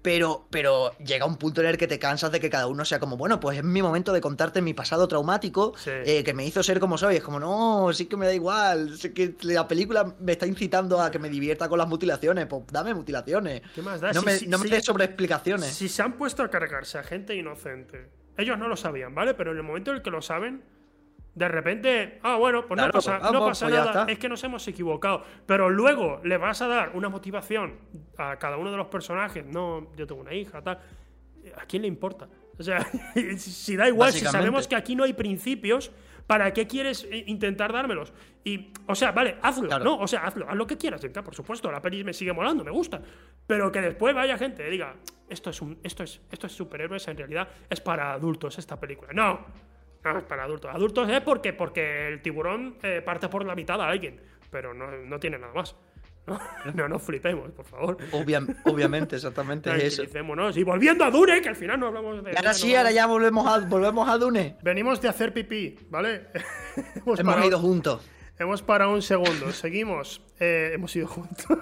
Pero, 0.03 0.47
pero 0.51 0.93
llega 0.99 1.25
un 1.25 1.39
punto 1.39 1.63
en 1.63 1.69
el 1.69 1.79
que 1.79 1.87
te 1.87 1.99
cansas 1.99 2.31
de 2.31 2.41
que 2.41 2.51
cada 2.51 2.67
uno 2.67 2.85
sea 2.85 3.01
como, 3.01 3.17
bueno, 3.17 3.41
pues 3.41 3.57
es 3.57 3.65
mi 3.65 3.81
momento 3.81 4.13
de 4.13 4.21
contarte 4.21 4.61
mi 4.61 4.75
pasado 4.75 5.09
traumático 5.09 5.73
eh, 5.87 6.23
que 6.23 6.35
me 6.35 6.45
hizo 6.45 6.63
ser 6.63 6.79
como 6.79 6.99
soy. 6.99 7.17
Es 7.17 7.23
como, 7.23 7.41
no, 7.41 7.91
sí 7.95 8.05
que 8.05 8.19
me 8.19 8.27
da 8.27 8.35
igual. 8.35 8.99
Sé 8.99 9.15
que 9.15 9.35
la 9.45 9.67
película 9.67 10.15
me 10.21 10.33
está 10.33 10.47
incitando 10.47 11.01
a 11.01 11.11
que 11.11 11.19
me 11.19 11.31
divierta 11.31 11.71
con 11.71 11.79
las 11.79 11.89
mutilaciones. 11.89 12.45
Pues 12.45 12.67
dame 12.71 12.93
mutilaciones. 12.93 13.63
¿Qué 13.75 13.81
más 13.81 14.03
da? 14.03 14.13
No 14.13 14.21
me, 14.21 14.39
no 14.47 14.59
me 14.59 14.69
des 14.69 14.85
sobre 14.85 15.07
explicaciones. 15.07 15.73
Si 15.73 15.89
se 15.89 16.03
han 16.03 16.19
puesto 16.19 16.43
a 16.43 16.51
cargarse 16.51 16.99
a 16.99 17.03
gente 17.03 17.35
inocente, 17.35 18.11
ellos 18.37 18.59
no 18.59 18.69
lo 18.69 18.77
sabían, 18.77 19.15
¿vale? 19.15 19.33
Pero 19.33 19.53
en 19.53 19.57
el 19.57 19.63
momento 19.63 19.91
en 19.91 19.97
el 19.97 20.03
que 20.03 20.11
lo 20.11 20.21
saben 20.21 20.63
de 21.39 21.49
repente, 21.49 22.19
ah, 22.25 22.37
bueno, 22.37 22.67
pues 22.67 22.81
no 22.81 22.91
pasa, 22.91 23.19
no 23.19 23.47
pasa 23.47 23.67
pues 23.67 23.79
nada, 23.79 24.07
es 24.09 24.19
que 24.19 24.29
nos 24.29 24.43
hemos 24.43 24.67
equivocado. 24.67 25.23
Pero 25.47 25.71
luego 25.71 26.21
le 26.25 26.37
vas 26.37 26.61
a 26.63 26.67
dar 26.67 26.91
una 26.95 27.09
motivación 27.09 27.77
a 28.17 28.37
cada 28.37 28.57
uno 28.57 28.73
de 28.73 28.77
los 28.77 28.89
personajes. 28.89 29.47
No, 29.47 29.93
yo 29.97 30.07
tengo 30.07 30.21
una 30.21 30.35
hija, 30.35 30.61
tal. 30.61 30.81
¿A 31.57 31.65
quién 31.65 31.83
le 31.83 31.89
importa? 31.89 32.29
O 32.59 32.63
sea, 32.63 32.85
si 33.39 33.77
da 33.77 33.89
igual, 33.89 34.13
si 34.13 34.25
sabemos 34.25 34.67
que 34.67 34.75
aquí 34.75 34.97
no 34.97 35.05
hay 35.05 35.13
principios, 35.13 35.93
¿para 36.27 36.53
qué 36.53 36.67
quieres 36.67 37.07
intentar 37.27 37.73
dármelos? 37.73 38.13
Y, 38.43 38.73
o 38.87 38.97
sea, 38.97 39.13
vale, 39.13 39.37
hazlo, 39.41 39.79
¿no? 39.79 39.99
O 39.99 40.09
sea, 40.09 40.27
hazlo, 40.27 40.49
haz 40.49 40.57
lo 40.57 40.67
que 40.67 40.77
quieras, 40.77 41.01
por 41.25 41.35
supuesto, 41.37 41.71
la 41.71 41.81
peli 41.81 42.03
me 42.03 42.13
sigue 42.13 42.33
molando, 42.33 42.65
me 42.65 42.73
gusta. 42.73 43.01
Pero 43.47 43.71
que 43.71 43.81
después 43.81 44.13
vaya 44.13 44.37
gente 44.37 44.67
y 44.67 44.71
diga, 44.73 44.97
esto 45.29 45.51
es 45.51 45.63
un, 45.63 45.79
esto 45.85 46.03
es, 46.03 46.21
esto 46.33 46.49
es 46.49 46.53
superhéroes, 46.53 47.07
en 47.07 47.17
realidad 47.17 47.49
es 47.71 47.81
para 47.81 48.13
adultos 48.13 48.59
esta 48.59 48.79
película. 48.81 49.13
No, 49.13 49.68
Ah, 50.05 50.23
para 50.27 50.45
adultos. 50.45 50.71
Adultos 50.73 51.09
es 51.11 51.21
porque, 51.21 51.53
porque 51.53 52.09
el 52.09 52.23
tiburón 52.23 52.77
eh, 52.83 53.03
parte 53.05 53.29
por 53.29 53.45
la 53.45 53.55
mitad 53.55 53.81
a 53.81 53.89
alguien, 53.89 54.21
pero 54.51 54.73
no, 54.75 55.19
tiene 55.19 55.39
nada 55.39 55.53
más. 55.53 55.75
No, 56.75 56.89
nos 56.89 57.03
flipemos, 57.03 57.51
por 57.53 57.65
favor. 57.65 57.97
obviamente, 58.13 59.17
exactamente. 59.17 59.71
eso. 59.85 60.03
Y 60.55 60.63
volviendo 60.63 61.05
a 61.05 61.11
Dune, 61.11 61.41
que 61.41 61.49
al 61.49 61.57
final 61.57 61.81
no 61.81 61.87
hablamos 61.89 62.23
de. 62.23 62.33
Y 62.33 62.37
ahora 62.37 62.55
sí, 62.55 62.75
ahora 62.75 62.91
ya 62.91 63.07
volvemos 63.07 63.47
a, 63.47 63.59
volvemos 63.61 64.09
a 64.09 64.19
Dune. 64.19 64.57
Venimos 64.63 65.01
de 65.01 65.09
hacer 65.09 65.33
pipí, 65.33 65.77
¿vale? 65.91 66.29
hemos 67.19 67.47
ido 67.47 67.59
juntos. 67.59 68.07
Hemos 68.39 68.63
parado 68.63 68.93
un 68.93 69.03
segundo, 69.03 69.53
seguimos. 69.53 70.23
Eh, 70.39 70.71
hemos 70.73 70.95
ido 70.95 71.09
juntos. 71.09 71.45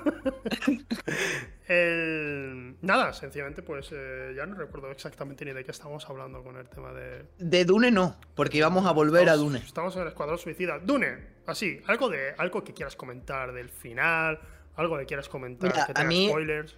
Nada, 2.82 3.14
sencillamente, 3.14 3.62
pues 3.62 3.88
eh, 3.92 4.34
ya 4.36 4.44
no 4.44 4.56
recuerdo 4.56 4.90
exactamente 4.90 5.46
ni 5.46 5.52
de 5.52 5.64
qué 5.64 5.70
estamos 5.70 6.06
hablando 6.08 6.44
con 6.44 6.56
el 6.56 6.68
tema 6.68 6.92
de. 6.92 7.24
De 7.38 7.64
Dune 7.64 7.90
no, 7.90 8.20
porque 8.34 8.58
íbamos 8.58 8.84
a 8.84 8.92
volver 8.92 9.30
a 9.30 9.36
Dune. 9.36 9.58
Estamos 9.58 9.96
en 9.96 10.02
el 10.02 10.08
Escuadrón 10.08 10.38
Suicida. 10.38 10.78
Dune, 10.78 11.16
así, 11.46 11.80
algo 11.86 12.10
de 12.10 12.34
algo 12.36 12.62
que 12.62 12.74
quieras 12.74 12.94
comentar 12.94 13.54
del 13.54 13.70
final, 13.70 14.38
algo 14.74 14.98
que 14.98 15.06
quieras 15.06 15.30
comentar, 15.30 15.72
que 15.72 15.94
tenga 15.94 16.28
spoilers. 16.28 16.76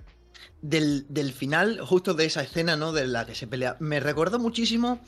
Del, 0.63 1.07
del 1.09 1.33
final, 1.33 1.81
justo 1.81 2.15
de 2.15 2.27
esa 2.27 2.43
escena, 2.43 2.77
¿no? 2.77 2.93
De 2.93 3.09
la 3.09 3.27
que 3.27 3.35
se 3.35 3.49
pelea. 3.49 3.77
Me 3.81 3.99
recuerda 3.99 4.39
muchísimo 4.39 5.01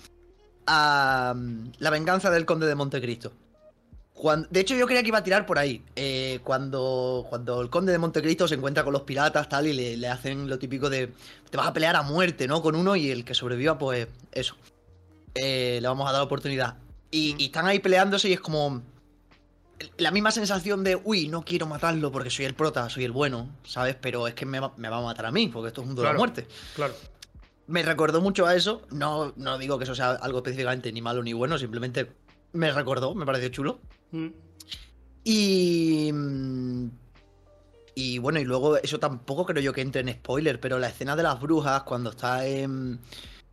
a 0.67 1.33
mm, 1.37 1.75
La 1.79 1.91
venganza 1.91 2.31
del 2.31 2.45
Conde 2.45 2.67
de 2.67 2.75
Montecristo 2.75 3.33
de 4.51 4.61
hecho, 4.61 4.75
yo 4.75 4.87
creía 4.87 5.03
que 5.03 5.09
iba 5.09 5.19
a 5.19 5.25
tirar 5.25 5.47
por 5.47 5.59
ahí. 5.59 5.83
Eh, 5.97 6.41
cuando, 6.45 7.27
cuando 7.29 7.61
el 7.61 7.71
conde 7.71 7.93
de 7.93 7.99
Montecristo 7.99 8.47
se 8.47 8.55
encuentra 8.55 8.85
con 8.85 8.93
los 8.93 9.03
piratas 9.03 9.49
tal 9.49 9.67
y 9.67 9.97
le, 9.97 10.09
hacen 10.09 10.49
lo 10.49 10.59
típico 10.59 10.91
de 10.91 11.13
te 11.51 11.57
vas 11.57 11.67
a 11.67 11.73
pelear 11.73 11.97
a 11.97 12.03
muerte, 12.03 12.47
¿no? 12.47 12.63
Con 12.63 12.75
uno 12.75 12.97
y 12.97 13.11
el 13.11 13.25
que 13.25 13.35
sobreviva, 13.35 13.79
pues 13.79 14.09
eso. 14.33 14.57
Eh, 15.35 15.79
le 15.81 15.89
vamos 15.89 16.09
a 16.09 16.13
dar 16.13 16.23
oportunidad. 16.23 16.77
Y, 17.11 17.45
están 17.45 17.67
ahí 17.67 17.79
peleándose 17.79 18.29
y 18.29 18.35
es 18.35 18.41
como 18.41 18.83
la 19.97 20.11
misma 20.11 20.31
sensación 20.31 20.85
de, 20.85 21.01
uy, 21.03 21.29
no 21.29 21.43
quiero 21.43 21.67
matarlo 21.67 22.13
porque 22.13 22.31
soy 22.31 22.45
el 22.45 22.55
prota, 22.55 22.91
soy 22.91 23.05
el 23.05 23.13
bueno, 23.13 23.49
¿sabes? 23.65 23.97
Pero 24.01 24.29
es 24.29 24.35
que 24.35 24.45
me 24.45 24.61
va, 24.61 24.73
a 24.77 25.01
matar 25.01 25.27
a 25.27 25.31
mí 25.31 25.49
porque 25.49 25.69
esto 25.69 25.83
es 25.83 25.89
un 25.89 25.95
duelo 25.95 26.11
a 26.11 26.15
muerte. 26.15 26.47
Claro. 26.75 26.95
Me 27.67 27.83
recordó 27.83 28.21
mucho 28.21 28.47
a 28.47 28.55
eso. 28.55 28.83
No, 28.91 29.33
no 29.37 29.57
digo 29.57 29.79
que 29.79 29.85
eso 29.85 29.95
sea 29.95 30.11
algo 30.11 30.39
específicamente 30.39 30.93
ni 30.93 31.01
malo 31.01 31.23
ni 31.23 31.33
bueno, 31.33 31.57
simplemente 31.57 32.11
me 32.53 32.73
recordó, 32.73 33.15
me 33.15 33.25
pareció 33.25 33.49
chulo. 33.49 33.81
Mm. 34.12 34.28
Y. 35.24 36.12
y 37.95 38.19
bueno, 38.19 38.41
y 38.41 38.45
luego 38.45 38.77
eso 38.78 38.99
tampoco 38.99 39.45
creo 39.47 39.62
yo 39.62 39.73
que 39.73 39.82
entre 39.82 40.01
en 40.01 40.12
spoiler, 40.12 40.61
pero 40.61 40.78
la 40.78 40.89
escena 40.89 41.16
de 41.16 41.23
las 41.23 41.41
brujas, 41.41 41.82
cuando 41.82 42.11
está 42.11 42.47
en 42.47 43.01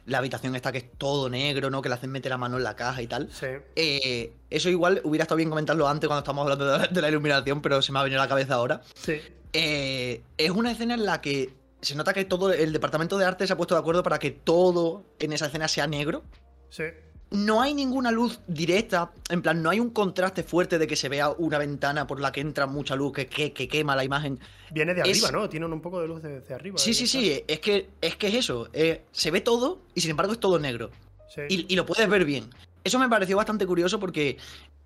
la 0.06 0.20
habitación 0.20 0.56
esta 0.56 0.72
que 0.72 0.78
es 0.78 0.92
todo 0.98 1.30
negro, 1.30 1.70
¿no? 1.70 1.82
Que 1.82 1.90
le 1.90 1.96
hacen 1.96 2.10
meter 2.10 2.30
la 2.30 2.38
mano 2.38 2.58
en 2.58 2.64
la 2.64 2.76
caja 2.76 3.02
y 3.02 3.08
tal. 3.08 3.30
Sí. 3.32 3.48
Eh, 3.76 4.34
eso 4.50 4.70
igual 4.70 5.02
hubiera 5.04 5.24
estado 5.24 5.36
bien 5.36 5.50
comentarlo 5.50 5.88
antes 5.88 6.08
cuando 6.08 6.20
estamos 6.20 6.44
hablando 6.44 6.66
de 6.66 6.78
la, 6.78 6.88
de 6.88 7.02
la 7.02 7.10
iluminación, 7.10 7.62
pero 7.62 7.82
se 7.82 7.92
me 7.92 8.00
ha 8.00 8.04
venido 8.04 8.22
a 8.22 8.26
la 8.26 8.30
cabeza 8.30 8.56
ahora. 8.56 8.82
Sí. 8.96 9.20
Eh, 9.52 10.22
es 10.38 10.50
una 10.50 10.72
escena 10.72 10.94
en 10.94 11.06
la 11.06 11.20
que 11.20 11.54
se 11.82 11.96
nota 11.96 12.14
que 12.14 12.26
todo 12.26 12.52
el 12.52 12.74
departamento 12.74 13.18
de 13.18 13.26
arte 13.26 13.46
se 13.46 13.54
ha 13.54 13.58
puesto 13.58 13.76
de 13.76 13.80
acuerdo 13.80 14.02
para 14.04 14.18
que 14.18 14.32
todo 14.32 15.04
en 15.20 15.34
esa 15.34 15.48
escena 15.48 15.68
sea 15.68 15.88
negro. 15.88 16.24
Sí. 16.70 16.84
No 17.30 17.62
hay 17.62 17.74
ninguna 17.74 18.10
luz 18.10 18.40
directa, 18.48 19.12
en 19.30 19.42
plan, 19.42 19.62
no 19.62 19.70
hay 19.70 19.82
un 19.82 19.90
contraste 19.90 20.44
fuerte 20.44 20.80
de 20.80 20.88
que 20.88 20.96
se 20.96 21.10
vea 21.10 21.30
una 21.30 21.58
ventana 21.58 22.08
por 22.08 22.22
la 22.22 22.32
que 22.32 22.40
entra 22.40 22.68
mucha 22.68 22.96
luz 22.96 23.12
que, 23.12 23.28
que, 23.28 23.52
que 23.52 23.68
quema 23.68 23.96
la 23.98 24.06
imagen. 24.06 24.40
Viene 24.72 24.94
de 24.94 25.02
Es- 25.02 25.24
arriba, 25.24 25.32
¿no? 25.42 25.50
Tienen 25.50 25.74
un 25.74 25.82
poco 25.82 26.00
de 26.00 26.08
luz 26.08 26.24
de, 26.24 26.40
de 26.40 26.54
arriba. 26.54 26.78
Sí, 26.78 26.94
sí, 26.94 27.06
sí, 27.06 27.44
es 27.46 27.60
que 27.60 27.90
es, 28.00 28.16
que 28.16 28.28
es 28.28 28.34
eso. 28.36 28.70
eh, 28.72 29.04
se 29.12 29.32
ve 29.32 29.42
todo 29.42 29.82
y 29.94 30.00
sin 30.02 30.12
embargo 30.12 30.32
es 30.32 30.40
todo 30.40 30.58
negro. 30.58 30.90
Sí. 31.36 31.42
Y, 31.50 31.74
y 31.74 31.76
lo 31.76 31.86
puedes 31.86 32.08
ver 32.08 32.24
bien. 32.24 32.46
Eso 32.84 32.98
me 32.98 33.10
pareció 33.10 33.36
bastante 33.36 33.66
curioso 33.68 34.00
porque, 34.00 34.38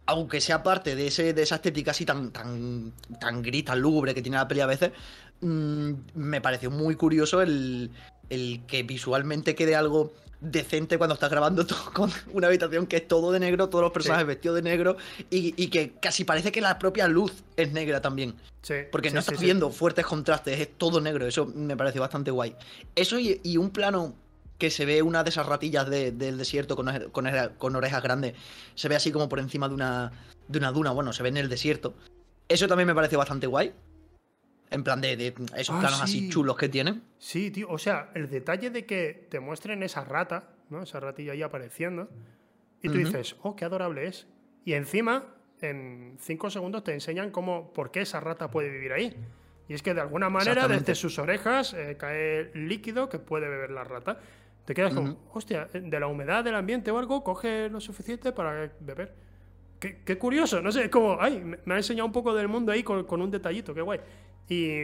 aunque 0.07 0.41
sea 0.41 0.63
parte 0.63 0.95
de, 0.95 1.07
ese, 1.07 1.33
de 1.35 1.43
esa 1.43 1.55
estética 1.55 1.91
así 1.91 2.05
tan, 2.05 2.31
tan, 2.31 2.91
tan 3.19 3.43
gris, 3.43 3.65
tan 3.65 3.79
lúgubre 3.79 4.15
que 4.15 4.23
tiene 4.23 4.37
la 4.37 4.47
peli 4.47 4.61
a 4.61 4.65
veces, 4.65 4.91
mm, 5.41 5.91
me 6.15 6.41
pareció 6.41 6.71
muy 6.71 6.95
curioso 6.95 7.43
el, 7.43 7.91
el 8.29 8.65
que 8.65 8.81
visualmente 8.81 9.53
quede 9.53 9.75
algo 9.75 10.11
decente 10.41 10.97
cuando 10.97 11.13
estás 11.13 11.29
grabando 11.29 11.65
todo 11.67 11.91
con 11.93 12.11
una 12.33 12.47
habitación 12.47 12.87
que 12.87 12.97
es 12.97 13.07
todo 13.07 13.31
de 13.31 13.39
negro, 13.39 13.69
todos 13.69 13.83
los 13.83 13.91
personajes 13.91 14.23
Sí. 14.23 14.27
vestidos 14.27 14.55
de 14.55 14.61
negro 14.63 14.97
y, 15.29 15.53
y 15.61 15.67
que 15.67 15.93
casi 16.01 16.23
parece 16.25 16.51
que 16.51 16.59
la 16.61 16.77
propia 16.79 17.07
luz 17.07 17.31
es 17.55 17.71
negra 17.71 18.01
también. 18.01 18.33
Sí, 18.63 18.73
Porque 18.91 19.09
sí, 19.09 19.13
no 19.15 19.19
estás 19.21 19.39
viendo 19.39 19.71
fuertes 19.71 20.05
contrastes, 20.05 20.59
es 20.59 20.77
todo 20.77 20.99
negro. 21.01 21.25
Eso 21.25 21.45
me 21.45 21.75
pareció 21.77 22.01
bastante 22.01 22.29
guay. 22.31 22.55
Eso 22.95 23.17
y, 23.17 23.39
y 23.43 23.57
un 23.57 23.69
plano 23.71 24.13
que 24.57 24.69
se 24.69 24.85
ve 24.85 25.01
una 25.01 25.23
de 25.23 25.29
esas 25.31 25.45
ratillas 25.47 25.89
de- 25.89 26.11
del 26.11 26.37
desierto 26.37 26.75
con, 26.75 26.87
con, 27.11 27.27
con 27.57 27.75
orejas 27.75 28.03
grandes. 28.03 28.33
Se 28.75 28.87
ve 28.89 28.95
así 28.95 29.11
como 29.11 29.27
por 29.29 29.39
encima 29.39 29.67
de 29.67 29.73
una, 29.73 30.11
de 30.47 30.59
una 30.59 30.71
duna. 30.71 30.91
Bueno, 30.91 31.11
se 31.13 31.23
ve 31.23 31.29
en 31.29 31.37
el 31.37 31.49
desierto. 31.49 31.95
Eso 32.47 32.67
también 32.67 32.85
me 32.87 32.93
pareció 32.93 33.17
bastante 33.17 33.47
guay. 33.47 33.73
En 34.71 34.83
plan 34.83 34.99
de, 35.01 35.15
de 35.17 35.27
esos 35.57 35.75
Ah, 35.75 35.79
planos 35.79 35.97
sí. 35.97 36.03
así 36.03 36.29
chulos 36.29 36.57
que 36.57 36.69
tienen. 36.69 37.03
Sí, 37.19 37.51
tío. 37.51 37.69
O 37.69 37.77
sea, 37.77 38.09
el 38.15 38.29
detalle 38.29 38.69
de 38.71 38.85
que 38.85 39.27
te 39.29 39.39
muestren 39.39 39.83
esa 39.83 40.03
rata, 40.03 40.49
¿no? 40.69 40.81
Esa 40.83 40.99
ratilla 40.99 41.33
ahí 41.33 41.41
apareciendo. 41.43 42.09
Y 42.81 42.87
tú 42.89 42.95
dices, 42.97 43.35
oh, 43.43 43.55
qué 43.55 43.65
adorable 43.65 44.07
es. 44.07 44.27
Y 44.65 44.73
encima, 44.73 45.25
en 45.61 46.17
cinco 46.19 46.49
segundos 46.49 46.83
te 46.83 46.93
enseñan 46.93 47.29
cómo, 47.29 47.71
por 47.73 47.91
qué 47.91 48.01
esa 48.01 48.19
rata 48.19 48.49
puede 48.49 48.69
vivir 48.69 48.93
ahí. 48.93 49.15
Y 49.67 49.73
es 49.73 49.83
que 49.83 49.93
de 49.93 50.01
alguna 50.01 50.29
manera, 50.29 50.67
desde 50.67 50.95
sus 50.95 51.19
orejas 51.19 51.73
eh, 51.73 51.95
cae 51.99 52.49
líquido 52.55 53.07
que 53.09 53.19
puede 53.19 53.47
beber 53.49 53.71
la 53.71 53.83
rata. 53.83 54.19
Te 54.65 54.73
quedas 54.73 54.93
como, 54.93 55.17
hostia, 55.33 55.67
eh, 55.73 55.81
de 55.81 55.99
la 55.99 56.07
humedad 56.07 56.43
del 56.43 56.55
ambiente 56.55 56.91
o 56.91 56.97
algo, 56.97 57.23
coge 57.23 57.69
lo 57.69 57.79
suficiente 57.81 58.31
para 58.31 58.71
beber. 58.79 59.13
Qué, 59.81 59.99
qué 60.05 60.17
curioso, 60.17 60.61
no 60.61 60.71
sé, 60.71 60.83
es 60.85 60.89
como, 60.89 61.17
ay, 61.19 61.43
me, 61.65 61.73
ha 61.73 61.77
enseñado 61.77 62.05
un 62.05 62.13
poco 62.13 62.33
del 62.35 62.47
mundo 62.47 62.71
ahí 62.71 62.83
con, 62.83 63.03
con 63.03 63.21
un 63.21 63.31
detallito, 63.31 63.73
qué 63.73 63.81
guay. 63.81 63.99
Y, 64.47 64.75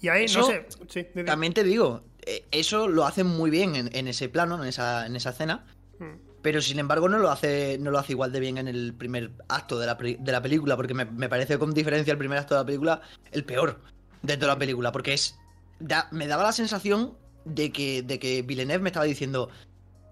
y 0.00 0.08
ahí, 0.08 0.26
no 0.34 0.44
sé, 0.44 0.66
sí. 0.88 1.06
También 1.26 1.52
te 1.52 1.64
digo, 1.64 2.04
eh, 2.24 2.44
eso 2.52 2.86
lo 2.86 3.04
hacen 3.04 3.26
muy 3.26 3.50
bien 3.50 3.74
en, 3.74 3.90
en 3.94 4.06
ese 4.06 4.28
plano, 4.28 4.62
en 4.62 4.68
esa, 4.68 5.04
en 5.04 5.16
esa 5.16 5.30
escena. 5.30 5.66
Mm. 5.98 6.32
Pero 6.42 6.60
sin 6.62 6.78
embargo 6.78 7.08
no 7.08 7.18
lo 7.18 7.30
hace, 7.30 7.76
no 7.78 7.90
lo 7.90 7.98
hace 7.98 8.12
igual 8.12 8.30
de 8.32 8.38
bien 8.40 8.56
en 8.56 8.68
el 8.68 8.94
primer 8.94 9.32
acto 9.48 9.78
de 9.78 9.86
la, 9.86 9.94
de 9.94 10.32
la 10.32 10.40
película, 10.42 10.76
porque 10.76 10.94
me, 10.94 11.04
me 11.04 11.28
parece 11.28 11.58
con 11.58 11.74
diferencia 11.74 12.12
el 12.12 12.18
primer 12.18 12.38
acto 12.38 12.54
de 12.54 12.60
la 12.60 12.66
película 12.66 13.00
el 13.32 13.44
peor 13.44 13.80
de 14.22 14.36
toda 14.36 14.54
la 14.54 14.58
película, 14.58 14.92
porque 14.92 15.12
es 15.12 15.36
da- 15.80 16.08
me 16.12 16.28
daba 16.28 16.44
la 16.44 16.52
sensación 16.52 17.14
de 17.44 17.72
que, 17.72 18.02
de 18.02 18.18
que 18.20 18.42
Villeneuve 18.42 18.82
me 18.82 18.88
estaba 18.90 19.04
diciendo, 19.06 19.50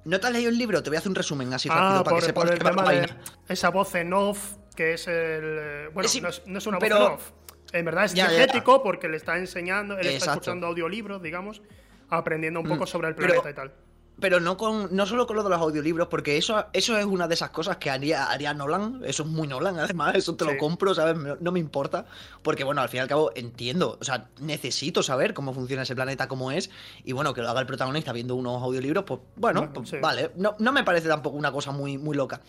¿no 0.05 0.21
te 0.21 0.27
has 0.27 0.33
leído 0.33 0.51
el 0.51 0.59
libro? 0.59 0.83
Te 0.83 0.91
voy 0.91 0.97
a 0.97 0.99
hacer 1.01 1.09
un 1.11 1.15
resumen 1.15 1.53
así 1.53 1.69
rápido 1.69 1.87
Ah, 2.01 2.05
para 2.05 2.11
por, 2.11 2.21
que 2.21 2.27
sepas 2.27 2.45
por 2.45 2.53
el 2.53 2.59
tema 2.59 2.83
de 2.83 2.99
vaina". 3.01 3.17
esa 3.49 3.69
voz 3.71 3.95
en 3.95 4.13
off, 4.13 4.57
que 4.77 4.95
es 4.95 5.07
el... 5.09 5.15
eh, 5.15 5.89
Bueno, 5.93 6.09
Sí, 6.09 6.21
no, 6.21 6.29
es, 6.29 6.43
no 6.47 6.59
es 6.59 6.67
una 6.67 6.79
pero- 6.79 6.99
voz 6.99 7.09
en 7.09 7.15
off. 7.15 7.31
En 7.73 7.85
verdad 7.85 8.05
es 8.07 8.15
diegético 8.15 8.83
porque 8.83 9.09
le 9.09 9.17
está 9.17 9.37
enseñando, 9.39 9.97
él 9.99 10.07
está 10.09 10.33
escuchando 10.33 10.67
audiolibros, 10.67 11.23
digamos, 11.23 11.63
aprendiendo 12.09 12.59
un 12.61 12.67
poco 12.69 12.85
Mm, 12.85 12.87
sobre 12.89 13.09
el 13.09 13.15
pero- 13.15 13.41
planeta 13.43 13.51
y 13.51 13.55
tal. 13.55 13.73
Pero 14.21 14.39
no 14.41 14.57
con 14.57 14.95
no 14.95 15.07
solo 15.07 15.27
con 15.27 15.37
lo 15.37 15.43
de 15.43 15.51
los 15.51 15.61
audiolibros, 15.61 16.09
porque 16.09 16.37
eso, 16.37 16.67
eso 16.73 16.97
es 16.99 17.05
una 17.05 17.27
de 17.29 17.35
esas 17.35 17.51
cosas 17.51 17.79
que 17.79 17.91
haría, 17.91 18.31
haría 18.31 18.53
Nolan. 18.55 19.01
Eso 19.05 19.23
es 19.23 19.29
muy 19.29 19.49
Nolan, 19.49 19.79
además, 19.81 20.15
eso 20.15 20.35
te 20.37 20.45
Sí. 20.45 20.51
lo 20.53 20.59
compro, 20.59 20.95
¿sabes? 20.95 21.17
No, 21.17 21.37
no 21.41 21.53
me 21.53 21.61
importa. 21.61 22.07
Porque, 22.43 22.65
bueno, 22.65 22.81
al 22.83 22.89
fin 22.89 22.99
y 22.99 23.01
al 23.03 23.09
cabo 23.09 23.33
entiendo. 23.35 23.99
O 24.01 24.05
sea, 24.05 24.29
necesito 24.41 25.03
saber 25.03 25.35
cómo 25.35 25.53
funciona 25.55 25.83
ese 25.83 25.95
planeta, 25.95 26.29
cómo 26.29 26.51
es. 26.53 26.71
Y 27.05 27.13
bueno, 27.13 27.35
que 27.35 27.43
lo 27.43 27.49
haga 27.51 27.61
el 27.61 27.67
protagonista 27.67 28.13
viendo 28.13 28.35
unos 28.37 28.63
audiolibros, 28.63 29.05
pues 29.05 29.21
bueno, 29.37 29.61
Bueno, 29.61 29.73
pues, 29.75 29.89
sí. 29.91 29.97
vale. 30.01 30.31
No, 30.37 30.57
no 30.59 30.73
me 30.73 30.85
parece 30.85 31.09
tampoco 31.09 31.37
una 31.37 31.53
cosa 31.53 31.71
muy, 31.73 31.99
muy 31.99 32.17
loca. 32.17 32.41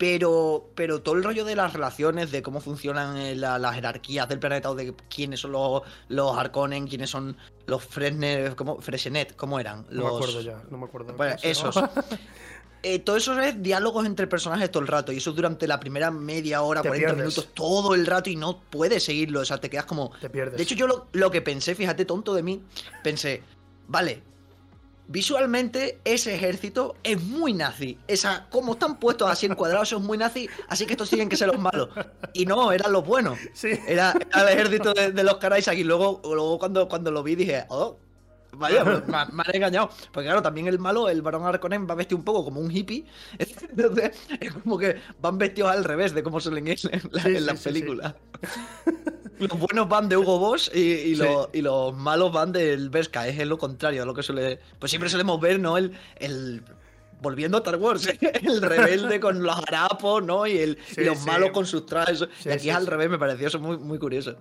Pero, 0.00 0.70
pero 0.74 1.02
todo 1.02 1.14
el 1.14 1.22
rollo 1.22 1.44
de 1.44 1.54
las 1.54 1.74
relaciones, 1.74 2.30
de 2.30 2.42
cómo 2.42 2.62
funcionan 2.62 3.18
eh, 3.18 3.34
la- 3.36 3.58
las 3.58 3.74
jerarquías 3.74 4.26
del 4.30 4.38
planeta, 4.38 4.70
o 4.70 4.74
de 4.74 4.94
quiénes 5.14 5.40
son 5.40 5.52
los, 5.52 5.82
los 6.08 6.38
Harkonnen, 6.38 6.86
quiénes 6.86 7.10
son 7.10 7.36
los 7.66 7.84
Fresner, 7.84 8.56
¿cómo? 8.56 8.80
Freshenet, 8.80 9.36
¿cómo 9.36 9.60
eran? 9.60 9.84
No 9.90 10.04
Los, 10.04 10.10
me 10.12 10.16
acuerdo 10.16 10.40
ya, 10.40 10.62
no 10.70 10.78
me 10.78 10.86
acuerdo. 10.86 11.12
Bueno, 11.18 11.36
esos. 11.42 11.76
Eh, 12.82 12.98
todo 13.00 13.16
eso 13.18 13.38
es 13.38 13.62
diálogos 13.62 14.06
entre 14.06 14.26
personajes 14.26 14.70
todo 14.70 14.80
el 14.80 14.88
rato. 14.88 15.12
Y 15.12 15.18
eso 15.18 15.32
durante 15.32 15.66
la 15.68 15.78
primera 15.78 16.10
media 16.10 16.62
hora, 16.62 16.80
Te 16.80 16.88
40 16.88 17.08
pierdes. 17.08 17.22
minutos, 17.36 17.48
todo 17.52 17.94
el 17.94 18.06
rato 18.06 18.30
y 18.30 18.36
no 18.36 18.58
puedes 18.70 19.04
seguirlo. 19.04 19.40
O 19.40 19.44
sea, 19.44 19.58
te 19.58 19.68
quedas 19.68 19.84
como. 19.84 20.12
Te 20.18 20.30
pierdes. 20.30 20.56
De 20.56 20.62
hecho, 20.62 20.74
yo 20.74 20.86
lo, 20.86 21.06
lo 21.12 21.30
que 21.30 21.42
pensé, 21.42 21.74
fíjate, 21.74 22.06
tonto 22.06 22.32
de 22.32 22.42
mí, 22.42 22.62
pensé, 23.04 23.42
vale, 23.86 24.22
visualmente 25.10 25.98
ese 26.04 26.34
ejército 26.34 26.94
es 27.02 27.20
muy 27.20 27.52
nazi. 27.52 27.98
Esa, 28.06 28.46
como 28.48 28.72
están 28.72 28.98
puestos 28.98 29.28
así 29.28 29.46
encuadrados, 29.46 29.92
es 29.92 30.00
muy 30.00 30.16
nazi, 30.16 30.48
así 30.68 30.86
que 30.86 30.92
estos 30.92 31.08
tienen 31.08 31.28
que 31.28 31.36
ser 31.36 31.48
los 31.48 31.58
malos. 31.58 31.88
Y 32.32 32.46
no, 32.46 32.70
eran 32.70 32.92
los 32.92 33.04
buenos. 33.04 33.38
Sí. 33.52 33.70
Era, 33.86 34.14
era 34.32 34.42
el 34.42 34.58
ejército 34.58 34.94
de, 34.94 35.10
de 35.10 35.24
los 35.24 35.36
Karaisak 35.38 35.76
y 35.76 35.84
luego, 35.84 36.20
luego 36.24 36.58
cuando, 36.58 36.88
cuando 36.88 37.10
lo 37.10 37.22
vi 37.24 37.34
dije, 37.34 37.64
oh, 37.68 37.98
vaya, 38.52 38.84
pues 38.84 39.06
me, 39.06 39.12
me 39.32 39.42
han 39.46 39.54
engañado. 39.54 39.90
Porque 40.12 40.26
claro, 40.26 40.42
también 40.42 40.66
el 40.68 40.78
malo, 40.78 41.08
el 41.08 41.22
varón 41.22 41.44
Arconen, 41.44 41.86
va 41.88 41.94
vestido 41.94 42.18
un 42.18 42.24
poco 42.24 42.44
como 42.44 42.60
un 42.60 42.70
hippie. 42.70 43.04
Entonces, 43.38 44.12
es 44.40 44.52
como 44.52 44.78
que 44.78 44.96
van 45.20 45.38
vestidos 45.38 45.70
al 45.70 45.84
revés 45.84 46.14
de 46.14 46.22
cómo 46.22 46.40
suelen 46.40 46.68
ir 46.68 46.78
en, 46.90 47.02
la- 47.12 47.22
Sí, 47.22 47.28
en 47.28 47.34
sí, 47.38 47.40
las 47.44 47.58
sí, 47.58 47.62
sí. 47.64 47.68
películas. 47.70 48.14
Los 49.38 49.58
buenos 49.58 49.88
van 49.88 50.06
de 50.10 50.18
Hugo 50.18 50.38
Boss 50.38 50.70
y, 50.74 51.14
los, 51.14 51.48
y 51.54 51.62
los 51.62 51.96
malos 51.96 52.30
van 52.30 52.52
del 52.52 52.90
Vesca. 52.90 53.26
Es 53.26 53.38
lo 53.46 53.56
contrario 53.56 54.02
a 54.02 54.04
lo 54.04 54.12
que 54.12 54.22
suele. 54.22 54.60
Pues 54.78 54.90
siempre 54.90 55.08
solemos 55.08 55.40
ver, 55.40 55.58
¿no? 55.58 55.78
El. 55.78 55.96
el 56.16 56.62
Volviendo 57.22 57.58
a 57.58 57.60
Star 57.60 57.76
Wars, 57.76 58.06
el 58.42 58.62
rebelde 58.62 59.20
con 59.20 59.42
los 59.42 59.54
harapos, 59.56 60.22
¿no? 60.24 60.46
Y, 60.46 60.56
el, 60.58 60.78
y 60.96 61.04
los 61.04 61.24
malos 61.26 61.50
con 61.50 61.66
sus 61.66 61.84
trajes. 61.84 62.24
Y 62.46 62.48
aquí 62.50 62.70
al 62.70 62.86
revés, 62.86 63.10
me 63.10 63.18
pareció 63.18 63.48
eso 63.48 63.58
muy, 63.58 63.76
muy 63.76 63.98
curioso. 63.98 64.36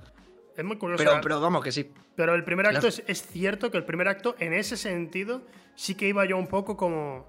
Es 0.60 0.66
muy 0.66 0.78
curioso. 0.78 1.02
Pero, 1.04 1.16
¿eh? 1.18 1.20
pero 1.24 1.40
vamos, 1.40 1.64
que 1.64 1.72
sí. 1.72 1.90
Pero 2.16 2.36
el 2.36 2.44
primer 2.44 2.66
acto 2.66 2.82
Claro. 2.82 2.88
es, 2.90 3.04
es 3.08 3.26
cierto 3.28 3.72
que 3.72 3.78
el 3.78 3.86
primer 3.86 4.08
acto, 4.10 4.36
en 4.40 4.52
ese 4.54 4.76
sentido, 4.76 5.42
sí 5.76 5.96
que 5.96 6.08
iba 6.08 6.26
yo 6.26 6.38
un 6.38 6.48
poco 6.48 6.76
como. 6.76 7.28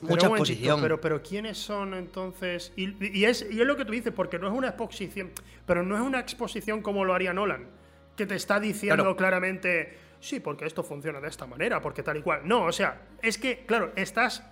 pero 0.00 0.10
Mucha 0.10 0.28
momentito, 0.28 0.52
exposición. 0.52 0.80
Pero, 0.82 1.00
pero 1.00 1.22
¿quiénes 1.22 1.58
son 1.58 1.94
entonces? 1.94 2.72
Y, 2.76 3.18
y 3.18 3.24
es, 3.24 3.46
y 3.48 3.60
es 3.60 3.66
lo 3.66 3.76
que 3.76 3.84
tú 3.84 3.92
dices, 3.92 4.12
porque 4.12 4.38
no 4.40 4.48
es 4.48 4.52
una 4.52 4.68
exposición. 4.68 5.30
Pero 5.64 5.84
no 5.84 5.94
es 5.94 6.02
una 6.02 6.18
exposición 6.18 6.82
como 6.82 7.04
lo 7.04 7.14
haría 7.14 7.32
Nolan, 7.32 7.68
que 8.16 8.26
te 8.26 8.34
está 8.34 8.58
diciendo 8.58 8.96
Claro. 9.04 9.16
claramente. 9.16 9.96
Sí, 10.18 10.40
porque 10.40 10.66
esto 10.66 10.82
funciona 10.82 11.20
de 11.20 11.28
esta 11.28 11.46
manera, 11.46 11.80
porque 11.80 12.02
tal 12.02 12.16
y 12.16 12.22
cual. 12.22 12.40
No, 12.44 12.64
o 12.64 12.72
sea, 12.72 13.02
es 13.22 13.38
que, 13.38 13.64
claro, 13.64 13.92
estás. 13.94 14.42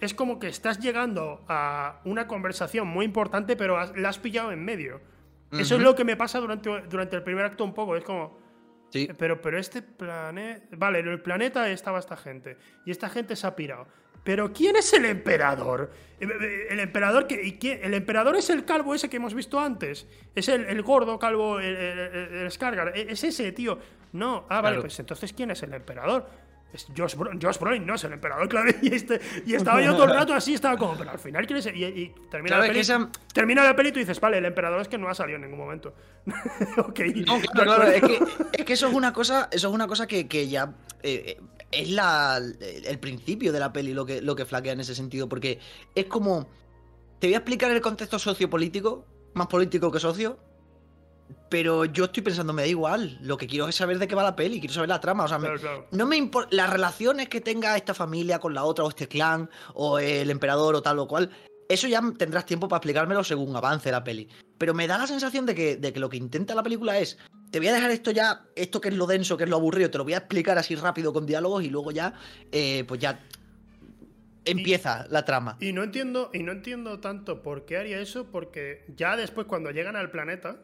Es 0.00 0.12
como 0.12 0.38
que 0.40 0.48
estás 0.48 0.78
llegando 0.80 1.44
a 1.48 2.00
una 2.04 2.26
conversación 2.26 2.86
muy 2.88 3.04
importante, 3.06 3.56
pero 3.56 3.78
la 3.94 4.08
has 4.08 4.18
pillado 4.18 4.50
en 4.52 4.64
medio. 4.64 5.00
Eso 5.52 5.76
es 5.76 5.80
lo 5.82 5.94
que 5.94 6.04
me 6.04 6.16
pasa 6.16 6.40
durante, 6.40 6.68
durante 6.88 7.16
el 7.16 7.22
primer 7.22 7.44
acto 7.44 7.64
un 7.64 7.72
poco. 7.74 7.96
Es 7.96 8.04
como. 8.04 8.38
Sí. 8.90 9.08
Pero, 9.18 9.40
pero 9.40 9.58
este 9.58 9.82
planeta. 9.82 10.66
Vale, 10.76 11.00
en 11.00 11.08
el 11.08 11.20
planeta 11.20 11.68
estaba 11.70 11.98
esta 11.98 12.16
gente. 12.16 12.56
Y 12.84 12.90
esta 12.90 13.08
gente 13.08 13.36
se 13.36 13.46
ha 13.46 13.54
pirado. 13.56 13.86
Pero 14.24 14.52
¿quién 14.52 14.74
es 14.76 14.92
el 14.92 15.04
emperador? 15.04 15.92
El 16.18 16.80
emperador 16.80 17.26
que. 17.28 17.58
quién- 17.58 17.80
El 17.82 17.94
emperador 17.94 18.36
es 18.36 18.50
el 18.50 18.64
calvo 18.64 18.94
ese 18.94 19.08
que 19.08 19.16
hemos 19.18 19.34
visto 19.34 19.60
antes. 19.60 20.06
Es 20.34 20.48
el, 20.48 20.64
el 20.64 20.82
gordo 20.82 21.18
calvo, 21.18 21.60
el, 21.60 21.76
el, 21.76 22.50
Skargar. 22.50 22.92
E- 22.96 23.12
Es 23.12 23.22
ese, 23.22 23.52
tío. 23.52 23.78
No. 24.12 24.46
Ah, 24.48 24.56
vale, 24.60 24.74
Claro. 24.76 24.80
pues 24.82 24.98
entonces 24.98 25.32
¿quién 25.32 25.50
es 25.52 25.62
el 25.62 25.74
emperador? 25.74 26.28
Es 26.72 26.86
Josh, 26.96 27.14
Bro- 27.14 27.30
Josh 27.40 27.58
Brolin, 27.58 27.86
no 27.86 27.94
es 27.94 28.04
el 28.04 28.12
emperador, 28.12 28.48
claro. 28.50 28.70
Y, 28.82 28.94
este- 28.94 29.20
y 29.46 29.54
estaba 29.54 29.80
yo 29.82 29.92
todo 29.94 30.04
el 30.04 30.10
rato 30.14 30.34
así, 30.34 30.54
estaba 30.54 30.76
como, 30.76 30.96
pero 30.96 31.10
al 31.10 31.18
final 31.18 31.46
¿quién 31.46 31.58
es? 31.58 31.66
el-?" 31.66 31.76
Y, 31.76 31.84
y 31.84 32.14
termina, 32.30 32.56
Claro, 32.56 32.62
la 32.62 32.68
peli, 32.68 32.80
esa- 32.80 33.08
termina 33.32 33.64
la 33.64 33.76
peli 33.76 33.88
y 33.90 33.92
tú 33.92 33.98
dices, 34.00 34.20
vale, 34.20 34.38
el 34.38 34.44
emperador 34.44 34.80
es 34.80 34.88
que 34.88 34.98
no 34.98 35.08
ha 35.08 35.14
salido 35.14 35.36
en 35.36 35.42
ningún 35.42 35.58
momento. 35.58 35.94
ok. 36.78 37.00
No, 37.26 37.38
de 37.38 37.48
claro, 37.48 37.74
claro, 37.76 37.82
es 37.84 38.02
que, 38.02 38.18
es 38.52 38.64
que 38.64 38.72
eso 38.72 38.88
es 38.88 38.94
una 38.94 39.12
cosa, 39.12 39.48
eso 39.52 39.68
es 39.68 39.74
una 39.74 39.86
cosa 39.86 40.06
que, 40.06 40.26
que 40.28 40.48
ya 40.48 40.74
eh, 41.02 41.38
eh, 41.38 41.40
es 41.70 41.90
la, 41.90 42.36
el 42.38 42.98
principio 42.98 43.52
de 43.52 43.60
la 43.60 43.72
peli 43.72 43.94
lo 43.94 44.04
que, 44.04 44.20
lo 44.20 44.34
que 44.36 44.44
flaquea 44.44 44.72
en 44.72 44.80
ese 44.80 44.94
sentido, 44.94 45.28
porque 45.28 45.58
es 45.94 46.06
como, 46.06 46.48
te 47.20 47.28
voy 47.28 47.34
a 47.34 47.38
explicar 47.38 47.70
el 47.70 47.80
contexto 47.80 48.18
sociopolítico, 48.18 49.06
más 49.34 49.46
político 49.46 49.90
que 49.92 50.00
socio, 50.00 50.38
pero 51.48 51.84
yo 51.84 52.04
estoy 52.04 52.22
pensando, 52.22 52.52
me 52.52 52.62
da 52.62 52.68
igual. 52.68 53.18
Lo 53.22 53.36
que 53.36 53.46
quiero 53.46 53.68
es 53.68 53.76
saber 53.76 53.98
de 53.98 54.08
qué 54.08 54.14
va 54.14 54.22
la 54.22 54.36
peli, 54.36 54.58
quiero 54.58 54.74
saber 54.74 54.88
la 54.88 55.00
trama. 55.00 55.24
O 55.24 55.28
sea, 55.28 55.38
no 55.90 56.06
me 56.06 56.16
importa 56.16 56.48
las 56.54 56.70
relaciones 56.70 57.28
que 57.28 57.40
tenga 57.40 57.76
esta 57.76 57.94
familia 57.94 58.38
con 58.38 58.54
la 58.54 58.64
otra, 58.64 58.84
o 58.84 58.88
este 58.88 59.08
clan, 59.08 59.48
o 59.74 59.98
el 59.98 60.30
emperador, 60.30 60.74
o 60.74 60.82
tal 60.82 60.98
o 60.98 61.06
cual. 61.06 61.30
Eso 61.68 61.88
ya 61.88 62.00
tendrás 62.16 62.46
tiempo 62.46 62.68
para 62.68 62.78
explicármelo 62.78 63.24
según 63.24 63.54
avance 63.54 63.90
la 63.90 64.04
peli. 64.04 64.28
Pero 64.58 64.74
me 64.74 64.86
da 64.86 64.98
la 64.98 65.06
sensación 65.06 65.46
de 65.46 65.54
que, 65.54 65.76
de 65.76 65.92
que 65.92 66.00
lo 66.00 66.08
que 66.08 66.16
intenta 66.16 66.54
la 66.54 66.62
película 66.62 66.98
es. 66.98 67.18
Te 67.50 67.58
voy 67.58 67.68
a 67.68 67.74
dejar 67.74 67.90
esto 67.90 68.10
ya, 68.10 68.44
esto 68.54 68.80
que 68.80 68.88
es 68.88 68.94
lo 68.94 69.06
denso, 69.06 69.36
que 69.36 69.44
es 69.44 69.50
lo 69.50 69.56
aburrido, 69.56 69.90
te 69.90 69.98
lo 69.98 70.04
voy 70.04 70.14
a 70.14 70.18
explicar 70.18 70.58
así 70.58 70.74
rápido 70.74 71.12
con 71.12 71.26
diálogos 71.26 71.62
y 71.64 71.70
luego 71.70 71.90
ya, 71.90 72.12
eh, 72.50 72.84
pues 72.86 73.00
ya 73.00 73.20
empieza 74.44 75.06
la 75.10 75.24
trama. 75.24 75.56
Y 75.60 75.72
no 75.72 75.82
entiendo, 75.82 76.30
y 76.32 76.42
no 76.42 76.52
entiendo 76.52 77.00
tanto 77.00 77.42
por 77.42 77.66
qué 77.66 77.76
haría 77.76 78.00
eso, 78.00 78.30
porque 78.30 78.84
ya 78.96 79.16
después 79.16 79.46
cuando 79.46 79.70
llegan 79.70 79.96
al 79.96 80.10
planeta, 80.10 80.60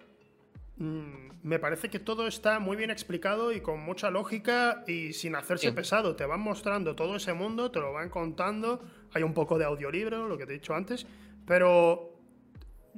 me 0.76 1.58
parece 1.58 1.90
que 1.90 1.98
todo 1.98 2.26
está 2.26 2.58
muy 2.58 2.76
bien 2.76 2.90
explicado 2.90 3.52
y 3.52 3.60
con 3.60 3.80
mucha 3.80 4.10
lógica 4.10 4.84
y 4.86 5.12
sin 5.12 5.36
hacerse 5.36 5.72
pesado. 5.72 6.16
Te 6.16 6.24
van 6.24 6.40
mostrando 6.40 6.96
todo 6.96 7.16
ese 7.16 7.32
mundo, 7.34 7.70
te 7.70 7.78
lo 7.78 7.92
van 7.92 8.08
contando. 8.08 8.82
Hay 9.12 9.22
un 9.22 9.34
poco 9.34 9.58
de 9.58 9.64
audiolibro, 9.64 10.26
lo 10.28 10.38
que 10.38 10.46
te 10.46 10.52
he 10.52 10.54
dicho 10.54 10.74
antes, 10.74 11.06
pero 11.46 12.18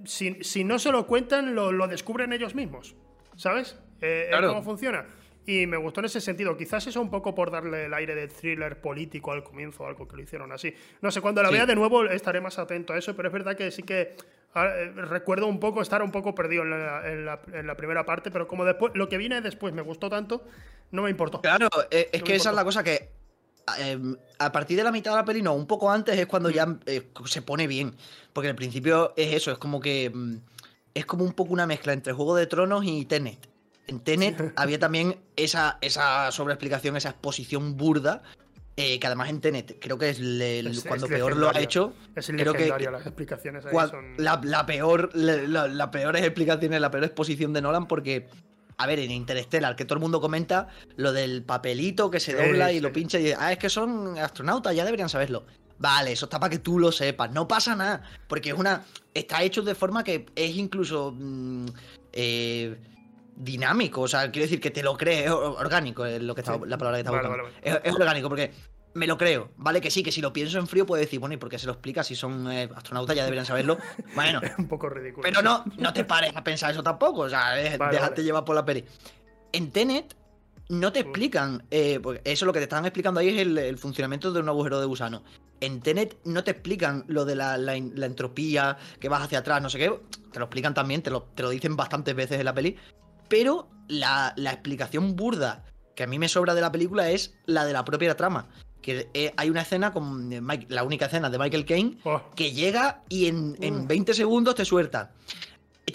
si, 0.05 0.65
no 0.65 0.79
se 0.79 0.93
lo 0.93 1.07
cuentan, 1.07 1.55
lo, 1.55 1.87
descubren 1.89 2.33
ellos 2.33 2.55
mismos. 2.55 2.95
¿Sabes? 3.37 3.79
Eh, 4.01 4.31
¿Cómo 4.47 4.63
funciona? 4.63 5.07
Y 5.47 5.67
me 5.67 5.77
gustó 5.77 6.01
en 6.01 6.07
ese 6.07 6.21
sentido. 6.21 6.57
Quizás 6.57 6.87
eso 6.87 7.01
un 7.03 7.11
poco 7.11 7.35
por 7.35 7.51
darle 7.51 7.87
el 7.87 7.95
aire 7.95 8.15
de 8.15 8.29
thriller 8.29 8.81
político 8.81 9.33
al 9.33 9.45
comienzo, 9.45 9.87
algo 9.87 10.09
que 10.09 10.17
lo 10.17 10.23
hicieron 10.23 10.53
así. 10.53 10.73
No 11.03 11.11
sé, 11.11 11.21
cuando 11.21 11.43
la 11.43 11.51
vea 11.51 11.67
de 11.67 11.75
nuevo 11.75 12.05
estaré 12.05 12.41
más 12.41 12.59
atento 12.59 12.93
a 12.95 12.99
eso, 12.99 13.15
pero 13.15 13.29
es 13.29 13.33
verdad 13.33 13.57
que 13.57 13.71
sí 13.71 13.83
que 13.83 14.17
recuerdo 14.55 15.47
un 15.47 15.59
poco 15.59 15.83
estar 15.83 16.03
un 16.03 16.13
poco 16.13 16.35
perdido 16.35 16.63
en 16.63 17.25
la, 17.25 17.77
primera 17.77 18.07
parte, 18.07 18.31
pero 18.31 18.47
como 18.47 18.65
después 18.65 18.93
lo 18.95 19.09
que 19.09 19.19
viene 19.19 19.41
después 19.41 19.75
me 19.75 19.83
gustó 19.83 20.09
tanto, 20.09 20.45
no 20.93 21.03
me 21.03 21.11
importó. 21.11 21.41
Claro, 21.41 21.69
eh, 21.91 22.09
es 22.13 22.23
que 22.23 22.37
esa 22.37 22.51
es 22.51 22.57
la 22.57 22.65
cosa 22.65 22.85
que 22.85 23.11
em, 23.79 24.17
a 24.39 24.53
partir 24.53 24.77
de 24.77 24.85
la 24.85 24.93
mitad 24.93 25.11
de 25.11 25.17
la 25.17 25.25
peli, 25.25 25.43
no, 25.43 25.55
un 25.55 25.67
poco 25.67 25.91
antes 25.91 26.19
es 26.19 26.27
cuando 26.27 26.51
ya 26.51 26.79
eh, 26.87 27.11
se 27.25 27.43
pone 27.43 27.67
bien. 27.67 27.97
Porque 28.33 28.49
al 28.49 28.57
principio 28.57 29.13
es 29.17 29.35
eso, 29.35 29.51
es 29.53 29.59
como 29.59 29.81
que. 29.81 30.11
Mm, 30.13 30.37
es 30.95 31.07
como 31.07 31.25
un 31.25 31.33
poco 31.33 31.53
una 31.53 31.67
mezcla 31.67 31.93
entre 31.93 32.13
Juego 32.13 32.37
de 32.37 32.47
Tronos 32.47 32.85
y 32.85 33.05
Tenet. 33.05 33.49
En 33.87 34.01
Tenet 34.01 34.53
había 34.57 34.79
también 34.79 35.21
esa, 35.37 35.79
esa 35.81 36.31
sobreexplicación, 36.31 36.97
esa 36.97 37.11
exposición 37.11 37.77
burda. 37.77 38.23
Eh, 38.77 38.99
que 38.99 39.07
además 39.07 39.31
en 39.31 39.41
Tenet 39.41 39.79
creo 39.81 39.97
que 39.99 40.11
es, 40.11 40.19
cuando 40.87 41.07
peor 41.07 41.37
lo 41.37 41.49
ha 41.49 41.61
hecho. 41.61 41.95
Es 42.17 42.27
creo 42.27 42.53
que, 42.53 42.69
las 42.69 43.07
explicaciones 43.07 43.65
son... 43.65 44.17
la, 44.19 44.67
peor, 44.67 45.11
la, 45.15 45.91
peor 45.93 46.17
explicaciones, 46.17 46.81
la 46.81 46.91
peor 46.91 47.05
exposición 47.05 47.53
de 47.53 47.63
Nolan, 47.63 47.87
porque 47.87 48.27
a 48.77 48.87
ver, 48.87 48.99
en 48.99 49.13
Interstellar, 49.13 49.77
que 49.77 49.85
todo 49.85 49.97
el 49.97 50.01
mundo 50.01 50.21
comenta 50.21 50.69
lo 50.97 51.13
del 51.13 51.45
papelito 51.45 52.11
que 52.11 52.19
se 52.19 52.35
dobla 52.35 52.73
y 52.73 52.81
lo 52.81 52.93
pincha 52.93 53.21
y 53.21 53.25
dice, 53.25 53.37
ah, 53.39 53.53
es 53.53 53.59
que 53.59 53.71
son 53.71 54.19
astronautas, 54.19 54.75
ya 54.75 54.85
deberían 54.85 55.09
saberlo. 55.09 55.47
Vale, 55.79 56.13
eso 56.13 56.27
está 56.27 56.41
para 56.41 56.51
que 56.51 56.59
tú 56.59 56.79
lo 56.79 56.91
sepas, 56.91 57.31
no 57.33 57.47
pasa 57.47 57.77
nada, 57.77 58.03
porque 58.27 58.51
es 58.51 58.57
una... 58.57 58.85
Está 59.13 59.43
hecho 59.43 59.63
de 59.63 59.75
forma 59.75 60.03
que 60.03 60.27
es 60.35 60.57
incluso... 60.57 61.15
Mm, 61.17 61.67
eh, 62.13 62.77
dinámico, 63.37 64.03
o 64.03 64.09
sea, 64.09 64.31
quiero 64.31 64.45
decir 64.45 64.61
que 64.61 64.71
te 64.71 64.83
lo 64.83 64.97
crees, 64.97 65.27
es 65.27 65.31
orgánico, 65.31 66.05
es 66.05 66.23
lo 66.23 66.35
que 66.35 66.41
está, 66.43 66.59
la 66.65 66.79
palabra 66.79 66.97
que 66.97 67.01
está 67.01 67.11
buscando. 67.11 67.49
Es, 67.63 67.95
orgánico, 67.95 68.29
porque 68.29 68.53
me 68.95 69.07
lo 69.07 69.19
creo, 69.19 69.51
¿vale? 69.57 69.81
Que 69.81 69.91
sí, 69.91 70.03
que 70.03 70.13
si 70.13 70.21
lo 70.21 70.33
pienso 70.33 70.59
en 70.59 70.67
frío 70.67 70.87
puedo 70.87 71.01
decir, 71.01 71.19
bueno, 71.19 71.35
¿y 71.35 71.39
por 71.39 71.49
qué 71.49 71.59
se 71.59 71.67
lo 71.67 71.73
explica? 71.73 72.05
Si 72.05 72.15
son 72.15 72.51
eh, 72.51 72.71
astronautas 72.75 73.17
ya 73.17 73.25
deberían 73.25 73.47
saberlo. 73.47 73.79
Bueno, 74.15 74.41
es 74.43 74.53
un 74.57 74.69
poco 74.69 74.89
ridículo. 74.89 75.23
Pero 75.25 75.43
no, 75.43 75.65
no 75.77 75.93
te 75.93 76.05
pares 76.05 76.35
a 76.37 76.45
pensar 76.45 76.71
eso 76.71 76.83
tampoco, 76.83 77.23
o 77.23 77.29
sea, 77.29 77.55
déjate 77.55 78.23
llevar 78.23 78.45
por 78.45 78.55
la 78.55 78.65
peli. 78.65 78.85
En 79.53 79.71
Tenet 79.71 80.17
no 80.69 80.93
te 80.93 81.01
explican, 81.01 81.65
eh, 81.71 82.01
pues 82.03 82.21
eso 82.25 82.47
lo 82.47 82.53
que 82.53 82.61
te 82.61 82.65
están 82.65 82.87
explicando 82.87 83.21
ahí 83.21 83.29
es 83.29 83.39
el, 83.39 83.79
funcionamiento 83.79 84.33
de 84.33 84.41
un 84.41 84.49
agujero 84.49 84.81
de 84.81 84.87
gusano. 84.87 85.23
En 85.61 85.81
Tenet 85.81 86.19
no 86.25 86.45
te 86.45 86.53
explican 86.53 87.05
lo 87.07 87.25
de 87.25 87.35
la, 87.37 87.57
la, 87.59 87.77
entropía, 87.77 88.77
que 88.99 89.09
vas 89.09 89.23
hacia 89.23 89.39
atrás, 89.39 89.63
no 89.63 89.71
sé 89.71 89.79
qué. 89.79 90.01
Te 90.33 90.39
lo 90.39 90.47
explican 90.47 90.75
también, 90.75 91.03
te 91.03 91.11
lo, 91.11 91.23
te 91.23 91.43
lo 91.43 91.51
dicen 91.51 91.77
bastantes 91.77 92.15
veces 92.15 92.39
en 92.39 92.45
la 92.45 92.55
peli. 92.55 92.77
Pero 93.29 93.69
la, 93.89 94.35
explicación 94.37 95.17
burda 95.17 95.65
que 95.95 96.03
a 96.03 96.07
mí 96.07 96.19
me 96.19 96.29
sobra 96.29 96.55
de 96.55 96.61
la 96.61 96.73
película 96.73 97.11
es 97.11 97.35
la 97.47 97.65
de 97.65 97.73
la 97.73 97.85
propia 97.85 98.17
trama. 98.17 98.49
Que 98.83 99.09
eh, 99.15 99.33
hay 99.37 99.49
una 99.49 99.63
escena 99.63 99.93
con 99.93 100.31
la 100.69 100.85
única 100.85 101.07
escena 101.07 101.31
de 101.31 101.39
Michael 101.39 101.65
Caine 101.65 101.99
oh. 102.05 102.21
que 102.35 102.53
llega 102.53 103.03
y 103.09 103.27
en, 103.27 103.57
en 103.61 103.89
20 103.89 104.13
mm. 104.13 104.15
segundos 104.15 104.55
te 104.55 104.65
suelta. 104.65 105.13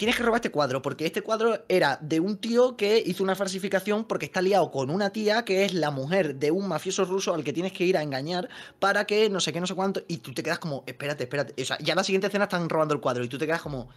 Tienes 0.00 0.16
que 0.16 0.22
robar 0.22 0.38
este 0.38 0.50
cuadro, 0.50 0.80
porque 0.80 1.04
este 1.04 1.20
cuadro 1.20 1.62
era 1.68 1.98
de 2.00 2.20
un 2.20 2.38
tío 2.38 2.74
que 2.74 3.02
hizo 3.04 3.22
una 3.22 3.34
falsificación 3.34 4.04
porque 4.04 4.24
está 4.24 4.40
liado 4.40 4.70
con 4.70 4.88
una 4.88 5.10
tía 5.10 5.44
que 5.44 5.66
es 5.66 5.74
la 5.74 5.90
mujer 5.90 6.36
de 6.36 6.50
un 6.50 6.68
mafioso 6.68 7.04
ruso 7.04 7.34
al 7.34 7.44
que 7.44 7.52
tienes 7.52 7.74
que 7.74 7.84
ir 7.84 7.98
a 7.98 8.02
engañar 8.02 8.48
para 8.78 9.04
que 9.04 9.28
no 9.28 9.40
sé 9.40 9.52
qué, 9.52 9.60
no 9.60 9.66
sé 9.66 9.74
cuánto. 9.74 10.00
Y 10.08 10.16
tú 10.16 10.32
te 10.32 10.42
quedas 10.42 10.58
como, 10.58 10.84
espérate, 10.86 11.24
espérate. 11.24 11.60
O 11.60 11.66
sea, 11.66 11.76
ya 11.80 11.92
en 11.92 11.96
la 11.98 12.04
siguiente 12.04 12.28
escena 12.28 12.44
están 12.44 12.68
robando 12.70 12.94
el 12.94 13.00
cuadro 13.00 13.22
y 13.24 13.28
tú 13.28 13.36
te 13.36 13.44
quedas 13.44 13.60
como, 13.60 13.90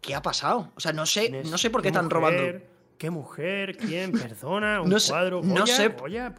¿qué 0.00 0.14
ha 0.14 0.22
pasado? 0.22 0.72
O 0.76 0.80
sea, 0.80 0.92
no 0.92 1.06
sé, 1.06 1.42
no 1.44 1.58
sé 1.58 1.70
por 1.70 1.82
qué 1.82 1.88
están 1.88 2.10
robando. 2.10 2.60
¿Qué 2.98 3.10
mujer? 3.10 3.76
¿Quién? 3.76 4.12
¿Perdona? 4.12 4.82
¿Un 4.82 4.90
cuadro? 5.08 5.40
no 5.42 5.66
sé, 5.66 5.94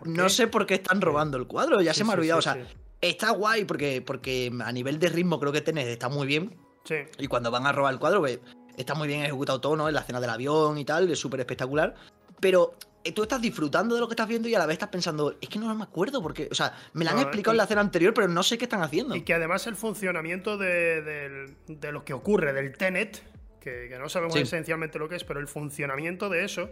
no 0.06 0.30
sé 0.30 0.48
por 0.48 0.65
qué 0.65 0.76
están 0.76 0.99
robando 0.99 1.38
el 1.38 1.48
cuadro, 1.48 1.81
ya 1.81 1.94
se 1.94 2.03
me 2.03 2.11
ha 2.11 2.15
olvidado. 2.15 2.40
o 2.40 2.41
sea, 2.41 2.57
está 3.02 3.31
guay 3.31 3.64
porque, 3.64 4.02
porque 4.02 4.52
a 4.64 4.72
nivel 4.72 4.99
de 4.99 5.10
ritmo 5.10 5.40
creo 5.40 5.53
que 5.53 5.61
tenés, 5.61 5.88
está 5.88 6.10
muy 6.10 6.27
bien. 6.27 6.57
Sí. 6.84 6.95
Y 7.18 7.27
cuando 7.27 7.49
van 7.49 7.65
a 7.65 7.72
robar 7.72 7.94
el 7.94 7.99
cuadro, 7.99 8.19
pues, 8.19 8.40
está 8.76 8.94
muy 8.94 9.07
bien 9.07 9.22
ejecutado 9.22 9.61
todo, 9.61 9.76
¿no? 9.77 9.88
En 9.88 9.94
la 9.94 10.02
escena 10.02 10.19
del 10.19 10.30
avión 10.30 10.77
y 10.77 10.86
tal, 10.86 11.10
es 11.10 11.19
súper 11.19 11.40
espectacular. 11.40 11.95
Pero 12.41 12.76
eh, 13.03 13.14
tú 13.14 13.23
estás 13.23 13.41
disfrutando 13.41 13.95
de 13.95 14.02
lo 14.02 14.07
que 14.07 14.14
estás 14.14 14.27
viendo 14.27 14.49
y 14.49 14.56
a 14.56 14.60
la 14.60 14.65
vez 14.65 14.76
estás 14.76 14.90
pensando, 14.90 15.38
es 15.40 15.48
que 15.48 15.60
no 15.60 15.73
me 15.73 15.84
acuerdo 15.84 16.22
porque, 16.22 16.49
o 16.52 16.56
sea, 16.56 16.73
me 16.94 17.06
la 17.06 17.11
han 17.11 17.19
explicado 17.19 17.53
en 17.53 17.57
la 17.57 17.64
escena 17.64 17.81
anterior, 17.81 18.14
pero 18.14 18.27
no 18.27 18.44
sé 18.44 18.57
qué 18.57 18.65
están 18.65 18.81
haciendo. 18.81 19.15
Y 19.15 19.22
que 19.22 19.34
además 19.34 19.65
el 19.68 19.76
funcionamiento 19.76 20.57
de, 20.57 21.53
de 21.68 21.91
lo 21.91 22.03
que 22.03 22.14
ocurre 22.14 22.52
del 22.52 22.76
Tenet, 22.76 23.23
que, 23.60 23.95
no 23.99 24.10
sabemos 24.10 24.36
esencialmente 24.36 24.99
lo 24.99 25.10
que 25.10 25.15
es, 25.15 25.23
pero 25.23 25.40
el 25.40 25.48
funcionamiento 25.48 26.30
de 26.30 26.45
eso, 26.45 26.69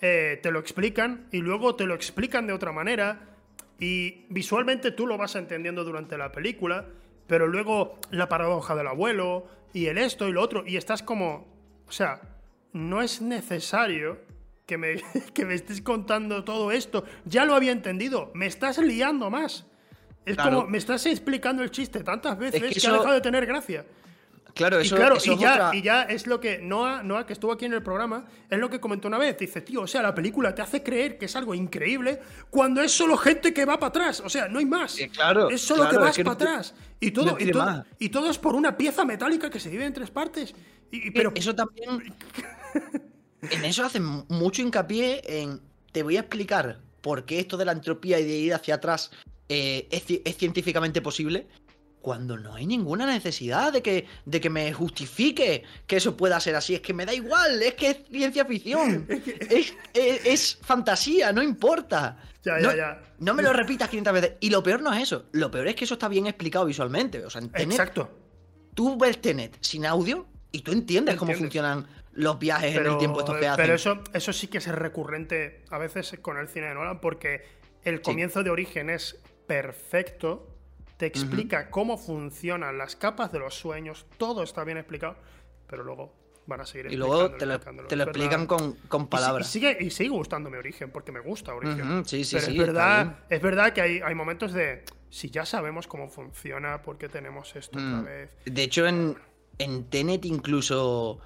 eh, 0.00 0.38
te 0.42 0.50
lo 0.50 0.58
explican 0.58 1.26
y 1.32 1.38
luego 1.38 1.74
te 1.74 1.86
lo 1.86 1.94
explican 1.94 2.46
de 2.46 2.52
otra 2.52 2.72
manera 2.72 3.36
y 3.78 4.26
visualmente 4.28 4.90
tú 4.90 5.06
lo 5.06 5.18
vas 5.18 5.36
entendiendo 5.36 5.84
durante 5.84 6.16
la 6.18 6.32
película, 6.32 6.86
pero 7.26 7.46
luego 7.46 7.98
la 8.10 8.28
paradoja 8.28 8.74
del 8.74 8.86
abuelo 8.86 9.46
y 9.72 9.86
el 9.86 9.98
esto 9.98 10.28
y 10.28 10.32
lo 10.32 10.42
otro, 10.42 10.64
y 10.66 10.76
estás 10.76 11.02
como, 11.02 11.46
o 11.86 11.92
sea, 11.92 12.20
no 12.72 13.02
es 13.02 13.20
necesario 13.20 14.18
que 14.66 14.78
me, 14.78 15.02
que 15.34 15.44
me 15.44 15.54
estés 15.54 15.82
contando 15.82 16.44
todo 16.44 16.72
esto, 16.72 17.04
ya 17.24 17.44
lo 17.44 17.54
había 17.54 17.72
entendido, 17.72 18.30
me 18.34 18.46
estás 18.46 18.78
liando 18.78 19.30
más. 19.30 19.66
Es 20.24 20.36
como, 20.36 20.66
me 20.66 20.76
estás 20.76 21.06
explicando 21.06 21.62
el 21.62 21.70
chiste 21.70 22.02
tantas 22.02 22.36
veces 22.36 22.60
que, 22.60 22.88
ha 22.88 22.92
dejado 22.92 23.12
de 23.12 23.20
tener 23.20 23.46
gracia. 23.46 23.86
Claro, 24.56 24.80
eso, 24.80 24.94
y 24.94 24.98
claro, 24.98 25.18
y, 25.22 25.38
ya, 25.38 25.70
y 25.74 25.82
ya 25.82 26.02
es 26.04 26.26
lo 26.26 26.40
que 26.40 26.58
Noah, 26.58 27.02
Noah, 27.02 27.26
que 27.26 27.34
estuvo 27.34 27.52
aquí 27.52 27.66
en 27.66 27.74
el 27.74 27.82
programa, 27.82 28.24
es 28.48 28.58
lo 28.58 28.70
que 28.70 28.80
comentó 28.80 29.06
una 29.06 29.18
vez. 29.18 29.36
Dice, 29.36 29.60
tío, 29.60 29.82
o 29.82 29.86
sea, 29.86 30.00
la 30.00 30.14
película 30.14 30.54
te 30.54 30.62
hace 30.62 30.82
creer 30.82 31.18
que 31.18 31.26
es 31.26 31.36
algo 31.36 31.54
increíble 31.54 32.20
cuando 32.48 32.80
es 32.80 32.90
solo 32.90 33.18
gente 33.18 33.52
que 33.52 33.66
va 33.66 33.78
para 33.78 33.88
atrás. 33.88 34.22
O 34.24 34.30
sea, 34.30 34.48
no 34.48 34.58
hay 34.58 34.64
más. 34.64 34.96
claro, 35.12 35.50
es 35.50 35.60
solo 35.60 35.86
que 35.90 35.98
vas 35.98 36.16
para 36.16 36.30
atrás. 36.30 36.74
Y 36.98 37.10
todo, 37.10 37.36
y, 37.38 37.50
todo, 37.50 37.84
y, 37.98 38.08
todo, 38.08 38.30
es 38.30 38.38
por 38.38 38.54
una 38.54 38.78
pieza 38.78 39.04
metálica 39.04 39.50
que 39.50 39.60
se 39.60 39.68
divide 39.68 39.88
en 39.88 39.92
tres 39.92 40.10
partes. 40.10 40.54
Y, 40.90 41.10
pero... 41.10 41.32
Eso 41.34 41.54
también. 41.54 42.14
en 43.42 43.64
eso 43.66 43.84
hacen 43.84 44.24
mucho 44.28 44.62
hincapié 44.62 45.20
en. 45.26 45.60
Te 45.92 46.02
voy 46.02 46.16
a 46.16 46.20
explicar 46.20 46.80
por 47.02 47.26
qué 47.26 47.40
esto 47.40 47.58
de 47.58 47.66
la 47.66 47.72
entropía 47.72 48.18
y 48.20 48.24
de 48.24 48.36
ir 48.38 48.54
hacia 48.54 48.76
atrás 48.76 49.10
eh, 49.50 49.86
es, 49.90 50.04
es 50.24 50.36
científicamente 50.38 51.02
posible 51.02 51.46
cuando 52.06 52.38
no 52.38 52.54
hay 52.54 52.68
ninguna 52.68 53.04
necesidad 53.04 53.72
de 53.72 53.82
que, 53.82 54.06
de 54.24 54.40
que 54.40 54.48
me 54.48 54.72
justifique 54.72 55.64
que 55.88 55.96
eso 55.96 56.16
pueda 56.16 56.38
ser 56.38 56.54
así. 56.54 56.72
Es 56.76 56.80
que 56.80 56.94
me 56.94 57.04
da 57.04 57.12
igual, 57.12 57.60
es 57.60 57.74
que 57.74 57.90
es 57.90 57.96
ciencia 58.08 58.44
ficción. 58.44 59.08
es, 59.92 60.56
fantasía, 60.62 61.32
no 61.32 61.42
importa. 61.42 62.16
Ya, 62.44 62.58
no, 62.58 62.70
ya, 62.70 62.76
ya. 62.76 63.02
No 63.18 63.34
me 63.34 63.42
lo 63.42 63.52
repitas 63.52 63.88
500 63.88 64.12
veces. 64.12 64.32
Y 64.38 64.50
lo 64.50 64.62
peor 64.62 64.82
no 64.82 64.94
es 64.94 65.02
eso. 65.02 65.24
Lo 65.32 65.50
peor 65.50 65.66
es 65.66 65.74
que 65.74 65.82
eso 65.82 65.94
está 65.94 66.06
bien 66.06 66.28
explicado 66.28 66.64
visualmente. 66.66 67.24
O 67.24 67.28
sea, 67.28 67.42
Exacto. 67.42 68.08
Tú 68.72 68.96
ves 68.96 69.20
Tenet 69.20 69.56
sin 69.60 69.84
audio 69.84 70.28
y 70.52 70.60
tú 70.60 70.70
entiendes, 70.70 71.16
cómo 71.16 71.32
funcionan 71.32 71.88
los 72.12 72.38
viajes 72.38 72.76
en 72.76 72.86
el 72.86 72.98
tiempo 72.98 73.18
estos 73.18 73.36
que 73.36 73.48
hacen. 73.48 73.64
Pero 73.64 73.74
eso, 73.74 74.04
eso 74.12 74.32
sí 74.32 74.46
que 74.46 74.58
es 74.58 74.68
recurrente 74.68 75.64
a 75.70 75.78
veces 75.78 76.16
con 76.22 76.38
el 76.38 76.46
cine 76.46 76.68
de 76.68 76.74
Nolan 76.74 77.00
porque 77.00 77.42
el 77.82 78.00
comienzo 78.00 78.44
de 78.44 78.50
origen 78.50 78.90
es 78.90 79.18
perfecto 79.48 80.55
te 80.96 81.06
explica 81.06 81.70
cómo 81.70 81.98
funcionan 81.98 82.78
las 82.78 82.96
capas 82.96 83.32
de 83.32 83.38
los 83.38 83.54
sueños, 83.54 84.06
todo 84.18 84.42
está 84.42 84.64
bien 84.64 84.78
explicado, 84.78 85.16
pero 85.66 85.84
luego 85.84 86.12
van 86.46 86.60
a 86.60 86.66
seguir 86.66 86.92
Y 86.92 86.96
luego 86.96 87.30
te 87.32 87.44
lo, 87.44 87.54
explican 87.54 88.46
con, 88.46 89.08
palabras. 89.08 89.48
Y, 89.48 89.52
sigue, 89.52 89.76
y 89.80 89.90
sigue 89.90 90.10
gustándome 90.10 90.58
Origen, 90.58 90.90
porque 90.90 91.12
me 91.12 91.20
gusta 91.20 91.54
Origen. 91.54 92.04
sí, 92.04 92.24
sí, 92.24 92.36
pero 92.36 92.46
sí, 92.46 92.52
es, 92.52 92.58
verdad, 92.58 93.18
es 93.28 93.42
verdad 93.42 93.72
que 93.72 93.80
hay, 93.80 94.00
hay, 94.00 94.14
momentos 94.14 94.52
de, 94.52 94.84
si 95.10 95.30
ya 95.30 95.44
sabemos 95.44 95.86
cómo 95.86 96.08
funciona, 96.08 96.82
¿por 96.82 96.98
qué 96.98 97.08
tenemos 97.08 97.54
esto 97.56 97.78
otra 97.78 98.00
mm. 98.00 98.04
vez? 98.04 98.30
De 98.44 98.62
hecho, 98.62 98.86
en, 98.86 99.16
en 99.58 99.84
Tenet 99.84 100.24
incluso 100.24 101.20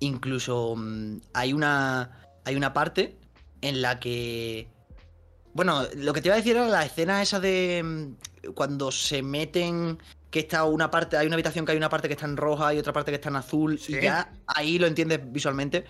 incluso 0.00 0.74
mm, 0.76 1.18
hay 1.32 1.52
una 1.52 2.18
hay 2.44 2.56
una 2.56 2.72
parte 2.72 3.16
en 3.60 3.82
la 3.82 4.00
que 4.00 4.68
bueno, 5.54 5.82
lo 5.96 6.12
que 6.12 6.22
te 6.22 6.28
iba 6.28 6.34
a 6.34 6.38
decir 6.38 6.56
era 6.56 6.66
la 6.66 6.84
escena 6.84 7.22
esa 7.22 7.38
de 7.38 7.82
mm, 7.84 8.14
cuando 8.54 8.90
se 8.90 9.22
meten 9.22 9.98
que 10.30 10.40
está 10.40 10.64
una 10.64 10.90
parte, 10.90 11.16
hay 11.16 11.26
una 11.26 11.36
habitación 11.36 11.66
que 11.66 11.72
hay 11.72 11.78
una 11.78 11.90
parte 11.90 12.08
que 12.08 12.14
está 12.14 12.26
en 12.26 12.36
roja 12.36 12.72
y 12.74 12.78
otra 12.78 12.92
parte 12.92 13.10
que 13.10 13.16
está 13.16 13.28
en 13.28 13.36
azul, 13.36 13.78
y 13.86 14.00
ya 14.00 14.32
ahí 14.46 14.78
lo 14.78 14.86
entiendes 14.86 15.20
visualmente. 15.30 15.84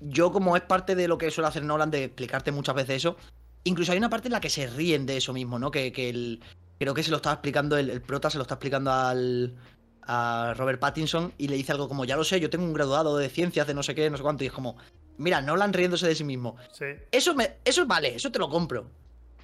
Yo, 0.00 0.32
como 0.32 0.56
es 0.56 0.62
parte 0.62 0.94
de 0.94 1.06
lo 1.06 1.18
que 1.18 1.30
suele 1.30 1.48
hacer 1.48 1.62
Nolan, 1.62 1.90
de 1.90 2.04
explicarte 2.04 2.50
muchas 2.52 2.74
veces 2.74 2.96
eso, 2.96 3.16
incluso 3.64 3.92
hay 3.92 3.98
una 3.98 4.10
parte 4.10 4.28
en 4.28 4.32
la 4.32 4.40
que 4.40 4.50
se 4.50 4.66
ríen 4.66 5.06
de 5.06 5.18
eso 5.18 5.32
mismo, 5.32 5.58
¿no? 5.58 5.70
Que, 5.70 5.92
que 5.92 6.08
el, 6.08 6.40
creo 6.78 6.94
que 6.94 7.02
se 7.02 7.10
lo 7.10 7.16
estaba 7.18 7.34
explicando, 7.34 7.76
el, 7.76 8.00
prota 8.00 8.30
se 8.30 8.38
lo 8.38 8.42
está 8.42 8.54
explicando 8.54 8.90
al, 8.90 9.54
a 10.02 10.54
Robert 10.56 10.80
Pattinson 10.80 11.32
y 11.38 11.48
le 11.48 11.56
dice 11.56 11.72
algo 11.72 11.86
como, 11.86 12.04
ya 12.04 12.16
lo 12.16 12.24
sé, 12.24 12.40
yo 12.40 12.50
tengo 12.50 12.64
un 12.64 12.72
graduado 12.72 13.16
de 13.18 13.28
ciencias 13.28 13.66
de 13.66 13.74
no 13.74 13.82
sé 13.82 13.94
qué, 13.94 14.08
no 14.10 14.16
sé 14.16 14.22
cuánto, 14.22 14.42
y 14.42 14.48
es 14.48 14.52
como, 14.52 14.76
mira, 15.18 15.40
Nolan 15.42 15.72
riéndose 15.72 16.08
de 16.08 16.14
sí 16.14 16.24
mismo. 16.24 16.56
Sí. 16.72 16.86
Eso, 17.10 17.34
me, 17.34 17.58
eso 17.64 17.86
vale, 17.86 18.14
eso 18.14 18.32
te 18.32 18.38
lo 18.38 18.48
compro. 18.48 18.90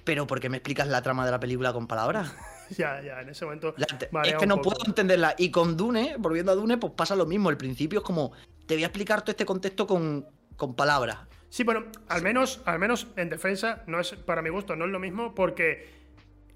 Pero 0.03 0.27
¿por 0.27 0.39
qué 0.39 0.49
me 0.49 0.57
explicas 0.57 0.87
la 0.87 1.01
trama 1.01 1.25
de 1.25 1.31
la 1.31 1.39
película 1.39 1.73
con 1.73 1.87
palabras? 1.87 2.35
ya, 2.69 3.01
ya, 3.01 3.21
en 3.21 3.29
ese 3.29 3.45
momento. 3.45 3.73
es 4.23 4.35
que 4.35 4.47
no 4.47 4.61
puedo 4.61 4.85
entenderla. 4.85 5.35
Y 5.37 5.51
con 5.51 5.77
Dune, 5.77 6.15
volviendo 6.17 6.51
a 6.51 6.55
Dune, 6.55 6.77
pues 6.77 6.93
pasa 6.93 7.15
lo 7.15 7.25
mismo. 7.25 7.49
El 7.49 7.57
principio 7.57 7.99
es 7.99 8.05
como, 8.05 8.31
te 8.65 8.75
voy 8.75 8.83
a 8.83 8.87
explicar 8.87 9.21
todo 9.21 9.31
este 9.31 9.45
contexto 9.45 9.87
con, 9.87 10.25
con 10.55 10.75
palabras. 10.75 11.19
Sí, 11.49 11.63
bueno, 11.63 11.85
al 12.07 12.21
menos, 12.21 12.61
al 12.65 12.79
menos 12.79 13.07
en 13.15 13.29
defensa, 13.29 13.83
no 13.87 13.99
es, 13.99 14.11
para 14.13 14.41
mi 14.41 14.49
gusto, 14.49 14.75
no 14.75 14.85
es 14.85 14.91
lo 14.91 14.99
mismo, 14.99 15.33
porque 15.33 15.89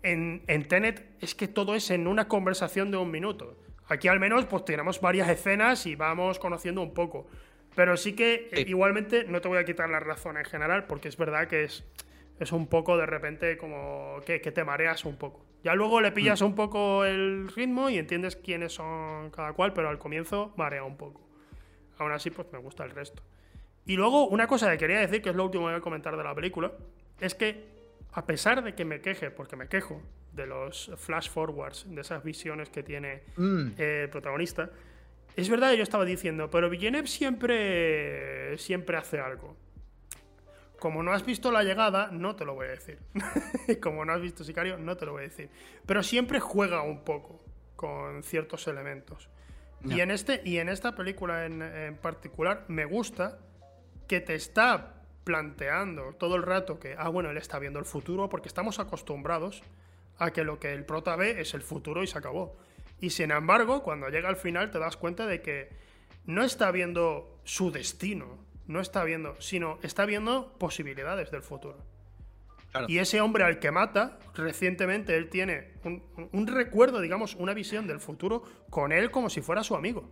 en, 0.03 0.43
en 0.47 0.67
Tenet 0.67 1.17
es 1.19 1.33
que 1.33 1.47
todo 1.47 1.73
es 1.73 1.89
en 1.89 2.07
una 2.07 2.27
conversación 2.27 2.91
de 2.91 2.97
un 2.97 3.09
minuto. 3.09 3.57
Aquí 3.87 4.07
al 4.07 4.19
menos, 4.19 4.45
pues 4.45 4.65
tenemos 4.65 5.01
varias 5.01 5.29
escenas 5.29 5.85
y 5.85 5.95
vamos 5.95 6.39
conociendo 6.39 6.81
un 6.81 6.93
poco. 6.93 7.27
Pero 7.75 7.97
sí 7.97 8.13
que 8.13 8.49
igualmente 8.67 9.23
no 9.23 9.41
te 9.41 9.47
voy 9.47 9.57
a 9.57 9.65
quitar 9.65 9.89
la 9.89 9.99
razón 9.99 10.37
en 10.37 10.45
general, 10.45 10.85
porque 10.85 11.07
es 11.07 11.17
verdad 11.17 11.47
que 11.47 11.63
es, 11.63 11.83
es 12.39 12.51
un 12.51 12.67
poco 12.67 12.97
de 12.97 13.05
repente 13.05 13.57
como 13.57 14.17
que, 14.25 14.41
que 14.41 14.51
te 14.51 14.63
mareas 14.63 15.05
un 15.05 15.17
poco. 15.17 15.45
Ya 15.63 15.75
luego 15.75 16.01
le 16.01 16.11
pillas 16.11 16.41
mm. 16.41 16.45
un 16.45 16.55
poco 16.55 17.05
el 17.05 17.47
ritmo 17.55 17.89
y 17.89 17.97
entiendes 17.97 18.35
quiénes 18.35 18.73
son 18.73 19.31
cada 19.31 19.53
cual, 19.53 19.73
pero 19.73 19.89
al 19.89 19.97
comienzo 19.97 20.53
marea 20.57 20.83
un 20.83 20.97
poco. 20.97 21.21
Aún 21.97 22.11
así, 22.11 22.29
pues 22.31 22.47
me 22.51 22.59
gusta 22.59 22.83
el 22.83 22.91
resto. 22.91 23.23
Y 23.85 23.95
luego, 23.95 24.27
una 24.27 24.47
cosa 24.47 24.69
que 24.71 24.77
quería 24.77 24.99
decir, 24.99 25.21
que 25.21 25.29
es 25.29 25.35
lo 25.35 25.45
último 25.45 25.65
que 25.65 25.71
voy 25.71 25.79
a 25.79 25.81
comentar 25.81 26.17
de 26.17 26.23
la 26.23 26.35
película, 26.35 26.71
es 27.19 27.35
que 27.35 27.65
a 28.11 28.25
pesar 28.25 28.63
de 28.63 28.75
que 28.75 28.85
me 28.85 29.01
queje, 29.01 29.31
porque 29.31 29.55
me 29.55 29.67
quejo 29.67 30.01
de 30.33 30.47
los 30.47 30.91
flash 30.97 31.29
forwards, 31.29 31.85
de 31.87 32.01
esas 32.01 32.23
visiones 32.23 32.69
que 32.69 32.83
tiene 32.83 33.23
mm. 33.37 33.67
el 33.77 34.09
protagonista, 34.09 34.69
es 35.35 35.49
verdad 35.49 35.71
que 35.71 35.77
yo 35.77 35.83
estaba 35.83 36.05
diciendo, 36.05 36.49
pero 36.49 36.69
Villeneuve 36.69 37.07
siempre, 37.07 38.57
siempre 38.57 38.97
hace 38.97 39.19
algo. 39.19 39.55
Como 40.83 41.01
no 41.01 41.13
has 41.13 41.25
visto 41.25 41.49
la 41.49 41.63
llegada, 41.63 42.09
no 42.11 42.35
te 42.35 42.43
lo 42.43 42.55
voy 42.55 42.67
a 42.67 42.71
decir. 42.71 42.99
Como 43.81 44.03
no 44.03 44.11
has 44.11 44.19
visto 44.19 44.43
Sicario, 44.43 44.77
no 44.77 44.97
te 44.97 45.05
lo 45.05 45.13
voy 45.13 45.21
a 45.21 45.27
decir. 45.29 45.49
Pero 45.85 46.03
siempre 46.03 46.41
juega 46.41 46.81
un 46.81 47.05
poco 47.05 47.41
con 47.77 48.21
ciertos 48.21 48.67
elementos. 48.67 49.29
Y, 49.85 50.01
en 50.01 50.11
este, 50.11 50.41
y 50.43 50.57
en 50.57 50.67
esta 50.67 50.93
película 50.93 51.45
en, 51.45 51.95
particular 52.01 52.65
me 52.67 52.83
gusta 52.83 53.39
que 54.09 54.19
te 54.19 54.35
está 54.35 54.95
planteando 55.23 56.15
todo 56.15 56.35
el 56.35 56.43
rato 56.43 56.81
que, 56.81 56.95
ah, 56.97 57.07
bueno, 57.07 57.29
él 57.29 57.37
está 57.37 57.59
viendo 57.59 57.79
el 57.79 57.85
futuro, 57.85 58.27
porque 58.27 58.49
estamos 58.49 58.77
acostumbrados 58.79 59.63
a 60.17 60.31
que 60.31 60.43
lo 60.43 60.59
que 60.59 60.73
el 60.73 60.83
prota 60.83 61.15
ve 61.15 61.39
es 61.39 61.53
el 61.53 61.61
futuro 61.61 62.03
y 62.03 62.07
se 62.07 62.17
acabó. 62.17 62.57
Y 62.99 63.11
sin 63.11 63.31
embargo, 63.31 63.83
cuando 63.83 64.09
llega 64.09 64.27
al 64.27 64.35
final 64.35 64.69
te 64.69 64.79
das 64.79 64.97
cuenta 64.97 65.27
de 65.27 65.41
que 65.41 65.69
no 66.25 66.43
está 66.43 66.71
viendo 66.71 67.39
su 67.45 67.71
destino, 67.71 68.42
no 68.67 68.79
está 68.79 69.03
viendo, 69.03 69.35
sino 69.39 69.79
está 69.81 70.05
viendo 70.05 70.53
posibilidades 70.57 71.31
del 71.31 71.41
futuro. 71.41 71.77
Y 72.87 72.97
ese 72.97 73.21
hombre 73.21 73.43
al 73.43 73.59
que 73.59 73.71
mata, 73.71 74.17
recientemente 74.33 75.15
él 75.15 75.29
tiene 75.29 75.73
un, 76.31 76.47
recuerdo, 76.47 77.01
digamos, 77.01 77.35
una 77.35 77.53
visión 77.53 77.87
del 77.87 77.99
futuro 77.99 78.43
con 78.69 78.91
él 78.91 79.11
como 79.11 79.29
si 79.29 79.41
fuera 79.41 79.63
su 79.63 79.75
amigo. 79.75 80.09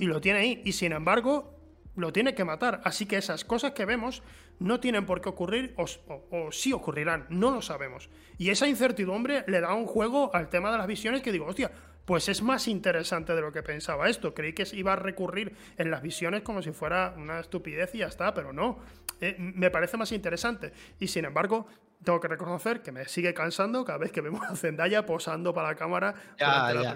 Y 0.00 0.06
lo 0.06 0.20
tiene 0.20 0.38
ahí. 0.38 0.62
Y 0.64 0.72
sin 0.72 0.92
embargo, 0.92 1.58
lo 1.96 2.12
tiene 2.12 2.34
que 2.34 2.44
matar. 2.44 2.80
Así 2.84 3.06
que 3.06 3.16
esas 3.16 3.44
cosas 3.44 3.72
que 3.72 3.84
vemos 3.84 4.22
no 4.58 4.80
tienen 4.80 5.04
por 5.04 5.20
qué 5.20 5.28
ocurrir 5.28 5.74
o, 5.76 5.84
o, 6.30 6.52
sí 6.52 6.72
ocurrirán. 6.72 7.26
No 7.28 7.50
lo 7.50 7.60
sabemos. 7.60 8.08
Y 8.38 8.50
esa 8.50 8.68
incertidumbre 8.68 9.44
le 9.46 9.60
da 9.60 9.74
un 9.74 9.86
juego 9.86 10.34
al 10.34 10.48
tema 10.48 10.70
de 10.70 10.78
las 10.78 10.86
visiones 10.86 11.22
que 11.22 11.32
digo, 11.32 11.46
hostia, 11.46 11.72
pues 12.04 12.28
es 12.28 12.42
más 12.42 12.68
interesante 12.68 13.34
de 13.34 13.40
lo 13.40 13.52
que 13.52 13.62
pensaba 13.62 14.08
esto. 14.08 14.34
Creí 14.34 14.52
que 14.52 14.66
iba 14.72 14.92
a 14.92 14.96
recurrir 14.96 15.56
en 15.78 15.90
las 15.90 16.02
visiones 16.02 16.42
como 16.42 16.62
si 16.62 16.72
fuera 16.72 17.14
una 17.16 17.40
estupidez 17.40 17.94
y 17.94 17.98
ya 17.98 18.06
está, 18.06 18.34
pero 18.34 18.52
no. 18.52 18.78
Eh, 19.20 19.36
me 19.38 19.70
parece 19.70 19.96
más 19.96 20.12
interesante. 20.12 20.72
Y 20.98 21.08
sin 21.08 21.24
embargo, 21.24 21.66
tengo 22.02 22.20
que 22.20 22.28
reconocer 22.28 22.82
que 22.82 22.92
me 22.92 23.08
sigue 23.08 23.32
cansando 23.32 23.84
cada 23.84 23.98
vez 23.98 24.12
que 24.12 24.20
vemos 24.20 24.42
a 24.42 24.54
Zendaya 24.54 25.06
posando 25.06 25.54
para 25.54 25.68
la 25.68 25.74
cámara. 25.74 26.14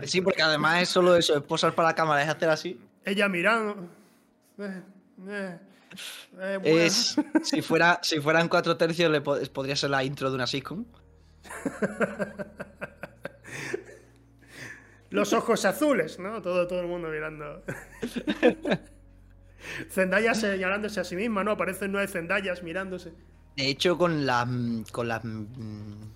sí, 0.04 0.20
porque 0.20 0.42
además 0.42 0.82
es 0.82 0.88
solo 0.90 1.16
eso, 1.16 1.36
es 1.36 1.42
posar 1.42 1.74
para 1.74 1.88
la 1.88 1.94
cámara, 1.94 2.22
es 2.22 2.28
hacer 2.28 2.50
así. 2.50 2.80
Ella 3.04 3.28
mirando. 3.28 3.88
Eh, 4.58 4.82
eh, 6.38 6.60
es, 6.64 7.16
si, 7.42 7.62
fuera, 7.62 7.98
si 8.02 8.20
fueran 8.20 8.48
cuatro 8.48 8.76
tercios, 8.76 9.10
le 9.10 9.20
podría 9.22 9.74
ser 9.74 9.90
la 9.90 10.04
intro 10.04 10.28
de 10.28 10.34
una 10.34 10.46
sitcom. 10.46 10.84
Los 15.10 15.32
ojos 15.32 15.64
azules, 15.64 16.18
¿no? 16.18 16.42
Todo, 16.42 16.66
todo 16.66 16.80
el 16.80 16.86
mundo 16.86 17.08
mirando. 17.08 17.62
Zendaya 19.90 20.34
señalándose 20.34 21.00
a 21.00 21.04
sí 21.04 21.16
misma, 21.16 21.44
¿no? 21.44 21.52
Aparecen 21.52 21.92
nueve 21.92 22.08
Zendayas 22.08 22.62
mirándose. 22.62 23.12
De 23.56 23.68
hecho, 23.68 23.98
con 23.98 24.26
las 24.26 24.46
con 24.92 25.08
las, 25.08 25.22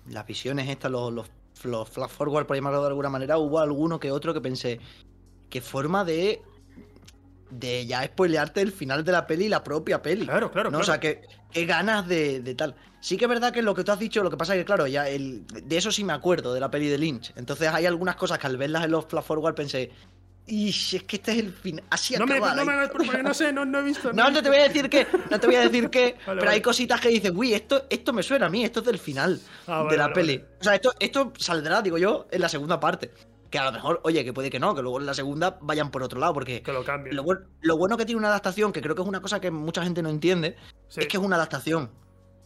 las 0.09 0.25
visiones 0.25 0.69
estas, 0.69 0.91
los, 0.91 1.11
los, 1.11 1.31
los 1.63 1.89
flash 1.89 2.09
forward, 2.09 2.45
por 2.45 2.55
llamarlo 2.55 2.81
de 2.81 2.87
alguna 2.87 3.09
manera, 3.09 3.37
hubo 3.37 3.59
alguno 3.59 3.99
que 3.99 4.11
otro 4.11 4.33
que 4.33 4.41
pensé, 4.41 4.79
qué 5.49 5.59
forma 5.59 6.05
de 6.05 6.41
de 7.59 7.85
ya 7.85 8.03
spoilearte 8.03 8.61
el 8.61 8.71
final 8.71 9.03
de 9.03 9.11
la 9.11 9.27
peli 9.27 9.45
y 9.45 9.49
la 9.49 9.63
propia 9.63 10.01
peli. 10.01 10.25
Claro, 10.25 10.51
claro. 10.51 10.71
¿no? 10.71 10.79
O 10.79 10.83
sea, 10.83 10.99
que, 10.99 11.21
ganas 11.53 12.07
de, 12.07 12.55
tal. 12.57 12.75
Sí 12.99 13.17
que 13.17 13.25
es 13.25 13.29
verdad 13.29 13.51
que 13.51 13.61
lo 13.61 13.75
que 13.75 13.83
tú 13.83 13.91
has 13.91 13.99
dicho, 13.99 14.23
lo 14.23 14.29
que 14.29 14.37
pasa 14.37 14.55
es 14.55 14.61
que, 14.61 14.65
claro, 14.65 14.87
ya 14.87 15.07
el, 15.07 15.45
de 15.45 15.77
eso 15.77 15.91
sí 15.91 16.03
me 16.03 16.13
acuerdo, 16.13 16.53
de 16.53 16.59
la 16.59 16.71
peli 16.71 16.87
de 16.87 16.97
Lynch. 16.97 17.33
Entonces 17.35 17.67
hay 17.69 17.85
algunas 17.85 18.15
cosas 18.15 18.39
que 18.39 18.47
al 18.47 18.57
verlas 18.57 18.85
en 18.85 18.91
los 18.91 19.05
flash 19.05 19.23
forward 19.23 19.55
pensé, 19.55 19.91
y 20.45 20.69
es 20.69 21.03
que 21.03 21.15
este 21.15 21.31
es 21.31 21.37
el 21.37 21.53
final. 21.53 21.83
Así 21.89 22.15
no 22.17 22.25
acaba. 22.25 22.53
Me, 22.53 22.65
no 22.65 22.65
me 22.65 22.87
porque 22.89 23.23
no 23.23 23.33
sé, 23.33 23.53
no, 23.53 23.63
no 23.63 23.79
he 23.79 23.83
visto. 23.83 24.11
No, 24.11 24.29
no, 24.29 24.43
te 24.43 24.49
voy 24.49 24.57
a 24.59 24.63
decir 24.63 24.89
que, 24.89 25.07
no 25.29 25.39
te 25.39 25.47
voy 25.47 25.55
a 25.55 25.61
decir 25.61 25.89
que, 25.89 26.17
pero 26.25 26.49
hay 26.49 26.61
cositas 26.61 26.99
que 26.99 27.09
dices, 27.09 27.31
uy, 27.33 27.53
esto, 27.53 27.85
esto 27.89 28.11
me 28.11 28.23
suena 28.23 28.47
a 28.47 28.49
mí, 28.49 28.65
esto 28.65 28.81
es 28.81 28.85
del 28.85 28.99
final 28.99 29.39
ah, 29.67 29.85
de 29.89 29.97
la 29.97 30.11
peli. 30.11 30.43
O 30.59 30.63
sea, 30.63 30.75
esto, 30.75 30.93
esto 30.99 31.31
saldrá, 31.37 31.81
digo 31.81 31.97
yo, 31.97 32.27
en 32.29 32.41
la 32.41 32.49
segunda 32.49 32.79
parte. 32.79 33.11
Que 33.53 33.59
a 33.59 33.65
lo 33.65 33.71
mejor, 33.71 34.01
oye, 34.03 34.25
que 34.25 34.33
puede 34.33 34.49
que 34.49 34.59
no, 34.59 34.73
que 34.73 34.81
luego 34.81 34.99
en 34.99 35.05
la 35.05 35.13
segunda 35.13 35.59
vayan 35.61 35.91
por 35.91 36.01
otro 36.01 36.19
lado, 36.19 36.33
porque 36.33 36.63
que 36.63 36.73
lo, 36.73 36.83
cambien. 36.83 37.15
lo, 37.15 37.77
bueno 37.77 37.97
que 37.97 38.03
tiene 38.03 38.17
una 38.17 38.29
adaptación, 38.29 38.73
que 38.73 38.81
creo 38.81 38.95
que 38.95 39.03
es 39.03 39.07
una 39.07 39.21
cosa 39.21 39.39
que 39.39 39.51
mucha 39.51 39.83
gente 39.83 40.01
no 40.01 40.09
entiende, 40.09 40.55
es 40.89 41.05
que 41.05 41.17
es 41.17 41.23
una 41.23 41.35
adaptación. 41.35 41.91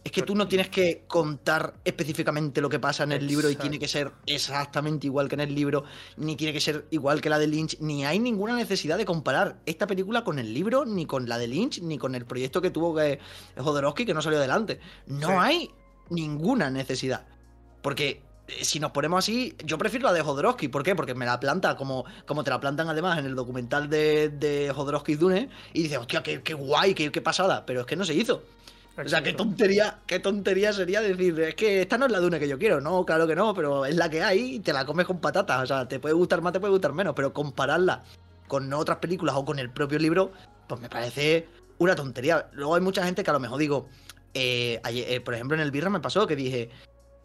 Es 0.04 0.12
que 0.12 0.20
tú 0.20 0.34
no 0.34 0.46
tienes 0.48 0.68
que 0.68 1.06
contar 1.08 1.76
específicamente 1.82 2.60
lo 2.60 2.68
que 2.68 2.78
pasa 2.78 3.04
en 3.04 3.12
el 3.12 3.26
libro 3.26 3.48
y 3.48 3.56
tiene 3.56 3.78
que 3.78 3.88
ser 3.88 4.12
exactamente 4.26 5.06
igual 5.06 5.30
que 5.30 5.36
en 5.36 5.40
el 5.40 5.54
libro, 5.54 5.84
ni 6.18 6.36
tiene 6.36 6.52
que 6.52 6.60
ser 6.60 6.86
igual 6.90 7.22
que 7.22 7.30
la 7.30 7.38
de 7.38 7.46
Lynch, 7.46 7.80
ni 7.80 8.04
hay 8.04 8.18
ninguna 8.18 8.54
necesidad 8.54 8.98
de 8.98 9.06
comparar 9.06 9.62
esta 9.64 9.86
película 9.86 10.24
con 10.24 10.38
el 10.38 10.52
libro, 10.52 10.84
ni 10.84 11.06
con 11.06 11.26
la 11.26 11.38
de 11.38 11.48
Lynch, 11.48 11.80
ni 11.80 11.96
con 11.96 12.16
el 12.16 12.26
proyecto 12.26 12.60
que 12.60 12.70
tuvo 12.70 12.94
que 12.94 13.18
Jodorowsky 13.56 14.04
que 14.04 14.12
no 14.12 14.20
salió 14.20 14.40
adelante. 14.40 14.78
No 15.06 15.40
hay 15.40 15.70
ninguna 16.10 16.68
necesidad. 16.68 17.26
Porque 17.80 18.27
si 18.62 18.80
nos 18.80 18.92
ponemos 18.92 19.18
así, 19.18 19.54
yo 19.64 19.78
prefiero 19.78 20.06
la 20.06 20.12
de 20.12 20.22
Jodorowsky. 20.22 20.68
¿Por 20.68 20.82
qué? 20.82 20.94
Porque 20.94 21.14
me 21.14 21.26
la 21.26 21.38
planta 21.38 21.76
como, 21.76 22.04
como 22.26 22.44
te 22.44 22.50
la 22.50 22.60
plantan 22.60 22.88
además 22.88 23.18
en 23.18 23.26
el 23.26 23.34
documental 23.34 23.88
de, 23.90 24.30
de 24.30 24.72
Jodorowsky 24.74 25.16
Dune. 25.16 25.48
Y 25.72 25.82
dices, 25.82 25.98
hostia, 25.98 26.22
qué, 26.22 26.54
guay, 26.54 26.94
qué, 26.94 27.20
pasada. 27.20 27.64
Pero 27.66 27.80
es 27.80 27.86
que 27.86 27.96
no 27.96 28.04
se 28.04 28.14
hizo. 28.14 28.42
O 28.96 29.08
sea, 29.08 29.22
qué 29.22 29.32
tontería, 29.32 29.98
qué 30.06 30.18
tontería 30.18 30.72
sería 30.72 31.00
decir, 31.00 31.38
es 31.38 31.54
que 31.54 31.82
esta 31.82 31.96
no 31.98 32.06
es 32.06 32.12
la 32.12 32.18
Dune 32.18 32.40
que 32.40 32.48
yo 32.48 32.58
quiero. 32.58 32.80
No, 32.80 33.04
claro 33.04 33.28
que 33.28 33.36
no, 33.36 33.54
pero 33.54 33.84
es 33.84 33.94
la 33.94 34.10
que 34.10 34.22
hay 34.22 34.56
y 34.56 34.60
te 34.60 34.72
la 34.72 34.84
comes 34.84 35.06
con 35.06 35.20
patatas. 35.20 35.62
O 35.62 35.66
sea, 35.66 35.86
te 35.86 36.00
puede 36.00 36.14
gustar 36.14 36.40
más, 36.40 36.52
te 36.52 36.60
puede 36.60 36.72
gustar 36.72 36.92
menos. 36.92 37.14
Pero 37.14 37.32
compararla 37.32 38.02
con 38.48 38.72
otras 38.72 38.98
películas 38.98 39.36
o 39.36 39.44
con 39.44 39.58
el 39.58 39.70
propio 39.70 39.98
libro, 39.98 40.32
pues 40.66 40.80
me 40.80 40.88
parece 40.88 41.46
una 41.78 41.94
tontería. 41.94 42.48
Luego 42.52 42.74
hay 42.74 42.80
mucha 42.80 43.04
gente 43.04 43.22
que 43.22 43.30
a 43.30 43.34
lo 43.34 43.40
mejor 43.40 43.58
digo, 43.58 43.88
eh, 44.34 44.80
eh, 44.84 45.20
por 45.20 45.34
ejemplo, 45.34 45.54
en 45.56 45.62
el 45.62 45.70
Birra 45.70 45.90
me 45.90 46.00
pasó 46.00 46.26
que 46.26 46.34
dije, 46.34 46.70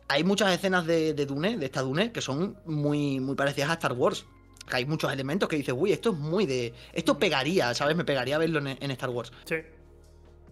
hay 0.07 0.23
muchas 0.23 0.53
escenas 0.53 0.85
de, 0.85 1.13
Dune, 1.25 1.57
de 1.57 1.65
esta 1.65 1.81
Dune, 1.81 2.11
que 2.11 2.21
son 2.21 2.57
muy, 2.65 3.19
muy 3.19 3.35
parecidas 3.35 3.69
a 3.69 3.73
Star 3.73 3.93
Wars. 3.93 4.25
Que 4.69 4.77
hay 4.77 4.85
muchos 4.85 5.11
elementos 5.11 5.49
que 5.49 5.57
dices, 5.57 5.75
uy, 5.77 5.91
esto 5.91 6.11
es 6.11 6.17
muy 6.17 6.45
de. 6.45 6.73
Esto 6.93 7.19
pegaría, 7.19 7.73
¿sabes? 7.73 7.95
Me 7.95 8.05
pegaría 8.05 8.37
verlo 8.37 8.59
en, 8.59 8.91
Star 8.91 9.09
Wars. 9.09 9.31
Sí. 9.45 9.55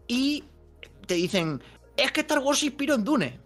Y 0.08 0.44
te 1.06 1.14
dicen, 1.14 1.62
es 1.96 2.12
que 2.12 2.22
Star 2.22 2.40
Wars 2.40 2.60
se 2.60 2.68
inspiró 2.68 2.96
en 2.96 3.04
Dune. 3.04 3.40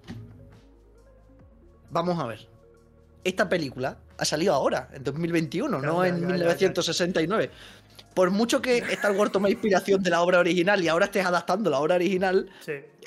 Vamos 1.92 2.20
a 2.20 2.26
ver. 2.26 2.48
Esta 3.24 3.48
película 3.48 3.98
ha 4.18 4.26
salido 4.26 4.54
ahora, 4.54 4.90
en 4.94 5.04
2021, 5.04 5.82
no 5.82 6.06
en 6.06 6.26
1969. 6.26 7.52
Por 8.16 8.32
mucho 8.32 8.62
que 8.62 8.78
Star 8.94 9.12
Wars 9.12 9.32
tome 9.32 9.52
inspiración 9.52 10.02
de 10.02 10.10
la 10.10 10.22
obra 10.22 10.40
original 10.40 10.84
y 10.84 10.88
ahora 10.88 11.06
estés 11.06 11.26
adaptando 11.26 11.70
la 11.70 11.80
obra 11.80 11.96
original, 11.96 12.50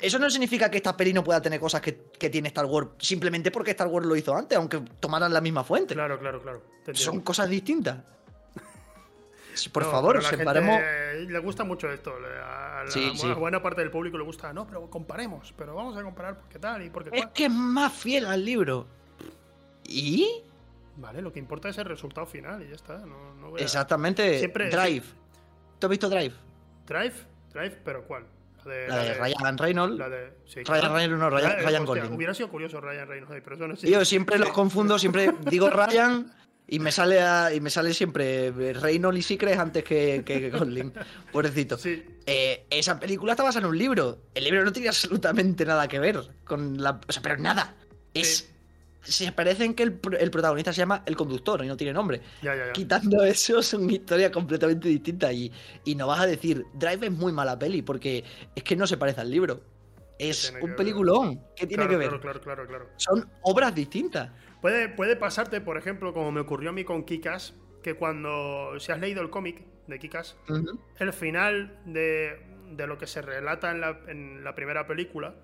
eso 0.01 0.19
no 0.19 0.29
significa 0.29 0.71
que 0.71 0.77
esta 0.77 0.95
peli 0.95 1.11
no 1.11 1.23
pueda 1.23 1.41
tener 1.41 1.59
cosas 1.59 1.81
que, 1.81 1.91
tiene 2.29 2.47
Star 2.47 2.65
Wars 2.65 2.89
simplemente 2.99 3.51
porque 3.51 3.71
Star 3.71 3.87
Wars 3.87 4.05
lo 4.05 4.15
hizo 4.15 4.33
antes, 4.33 4.57
aunque 4.57 4.79
tomaran 4.99 5.33
la 5.33 5.41
misma 5.41 5.65
fuente. 5.65 5.95
Claro, 5.95 6.17
claro, 6.19 6.41
claro. 6.41 6.61
Son 6.93 7.19
cosas 7.21 7.49
distintas. 7.49 7.97
Por 9.73 9.83
favor, 9.83 10.23
separemos. 10.23 10.79
le 11.27 11.39
gusta 11.39 11.63
mucho 11.63 11.91
esto. 11.91 12.13
A 12.15 12.85
la, 12.85 13.33
buena 13.33 13.61
parte 13.61 13.81
del 13.81 13.91
público 13.91 14.17
le 14.17 14.23
gusta. 14.23 14.53
No, 14.53 14.65
pero 14.65 14.89
comparemos. 14.89 15.53
Pero 15.57 15.75
vamos 15.75 15.97
a 15.97 16.03
comparar 16.03 16.37
porque 16.37 16.59
tal 16.59 16.83
y 16.83 16.89
porque 16.89 17.09
Es 17.13 17.25
que 17.27 17.45
es 17.45 17.51
más 17.51 17.91
fiel 17.91 18.25
al 18.25 18.45
libro. 18.45 18.87
¿Y? 19.85 20.43
Vale, 20.99 21.21
lo 21.21 21.31
que 21.31 21.39
importa 21.39 21.69
es 21.69 21.77
el 21.77 21.85
resultado 21.85 22.27
final 22.27 22.61
y 22.61 22.69
ya 22.69 22.75
está. 22.75 23.01
Exactamente. 23.57 24.47
Drive. 24.47 25.03
¿Tú 25.79 25.87
has 25.87 25.89
visto 25.89 26.09
Drive? 26.09 26.33
¿Drive? 26.85 27.13
¿Drive? 27.53 27.77
¿Pero 27.85 28.05
cuál? 28.05 28.25
La 28.65 28.73
de, 28.73 28.87
la 28.89 29.03
de, 29.03 29.13
Ryan 29.13 29.57
Reynolds. 29.57 29.97
La 29.97 30.09
de, 30.09 30.33
Ryan 30.65 30.93
Reynolds, 30.93 31.19
no, 31.19 31.29
Ryan, 31.29 31.63
Ryan 31.63 31.85
Gosling. 31.85 32.13
Hubiera 32.13 32.33
sido 32.33 32.49
curioso 32.49 32.81
Ryan 32.81 33.07
Reynolds, 33.07 33.41
pero 33.41 33.55
eso 33.55 33.67
no 33.67 33.75
Yo 33.75 34.03
siempre 34.03 34.37
los 34.37 34.49
confundo, 34.49 34.99
siempre 34.99 35.31
digo 35.49 35.69
Ryan 35.69 36.33
y 36.67 36.79
me 36.79 36.91
sale 36.91 37.55
y 37.55 37.61
me 37.61 37.69
sale 37.69 37.93
siempre 37.93 38.51
Reynolds 38.51 39.19
y 39.19 39.21
Secret 39.21 39.57
antes 39.57 39.85
que, 39.85 40.23
que 40.25 40.49
Gosling. 40.49 40.93
Pobrecito. 41.31 41.77
Sí. 41.77 42.03
Eh, 42.25 42.65
esa 42.69 42.99
película 42.99 43.31
está 43.31 43.43
basada 43.43 43.65
en 43.65 43.71
un 43.71 43.77
libro. 43.77 44.19
El 44.35 44.43
libro 44.43 44.65
no 44.65 44.73
tiene 44.73 44.89
absolutamente 44.89 45.65
nada 45.65 45.87
que 45.87 45.99
ver 45.99 46.19
con 46.43 46.83
la. 46.83 46.99
O 47.07 47.11
sea, 47.11 47.21
pero 47.21 47.37
nada. 47.37 47.75
Es 48.13 48.53
se 49.01 49.31
parecen 49.31 49.73
que 49.73 49.83
el, 49.83 49.93
protagonista 49.93 50.73
se 50.73 50.79
llama 50.79 51.03
el 51.05 51.15
conductor 51.15 51.63
y 51.63 51.67
no 51.67 51.77
tiene 51.77 51.93
nombre. 51.93 52.21
Quitando 52.73 53.23
eso, 53.23 53.59
es 53.59 53.73
una 53.73 53.93
historia 53.93 54.31
completamente 54.31 54.87
distinta. 54.87 55.31
Y, 55.31 55.51
y 55.85 55.95
no 55.95 56.07
vas 56.07 56.21
a 56.21 56.25
decir, 56.25 56.65
Drive 56.73 57.07
es 57.07 57.11
muy 57.11 57.31
mala 57.31 57.57
peli, 57.57 57.81
porque 57.81 58.23
es 58.55 58.63
que 58.63 58.75
no 58.75 58.85
se 58.87 58.97
parece 58.97 59.21
al 59.21 59.31
libro. 59.31 59.61
Es 60.17 60.53
un 60.61 60.75
peliculón. 60.75 61.41
¿Qué 61.55 61.65
tiene 61.65 61.87
que 61.87 61.95
ver? 61.95 62.09
Claro, 62.19 62.41
claro, 62.41 62.67
claro, 62.67 62.89
Son 62.97 63.29
obras 63.41 63.73
distintas. 63.73 64.29
Puede, 64.61 64.89
puede 64.89 65.15
pasarte, 65.15 65.61
por 65.61 65.77
ejemplo, 65.77 66.13
como 66.13 66.31
me 66.31 66.41
ocurrió 66.41 66.71
a 66.71 66.73
mí 66.73 66.83
con 66.83 67.03
Kikas, 67.03 67.53
que 67.81 67.93
cuando 67.93 68.77
si 68.79 68.91
has 68.91 68.99
leído 68.99 69.21
el 69.21 69.29
cómic 69.29 69.63
de 69.87 69.97
Kikas, 69.97 70.35
el 70.97 71.13
final 71.13 71.79
de, 71.85 72.37
de, 72.71 72.87
lo 72.87 72.97
que 72.97 73.07
se 73.07 73.21
relata 73.21 73.71
en 73.71 73.79
la, 73.79 74.01
en 74.07 74.43
la 74.43 74.55
primera 74.55 74.85
película, 74.85 75.35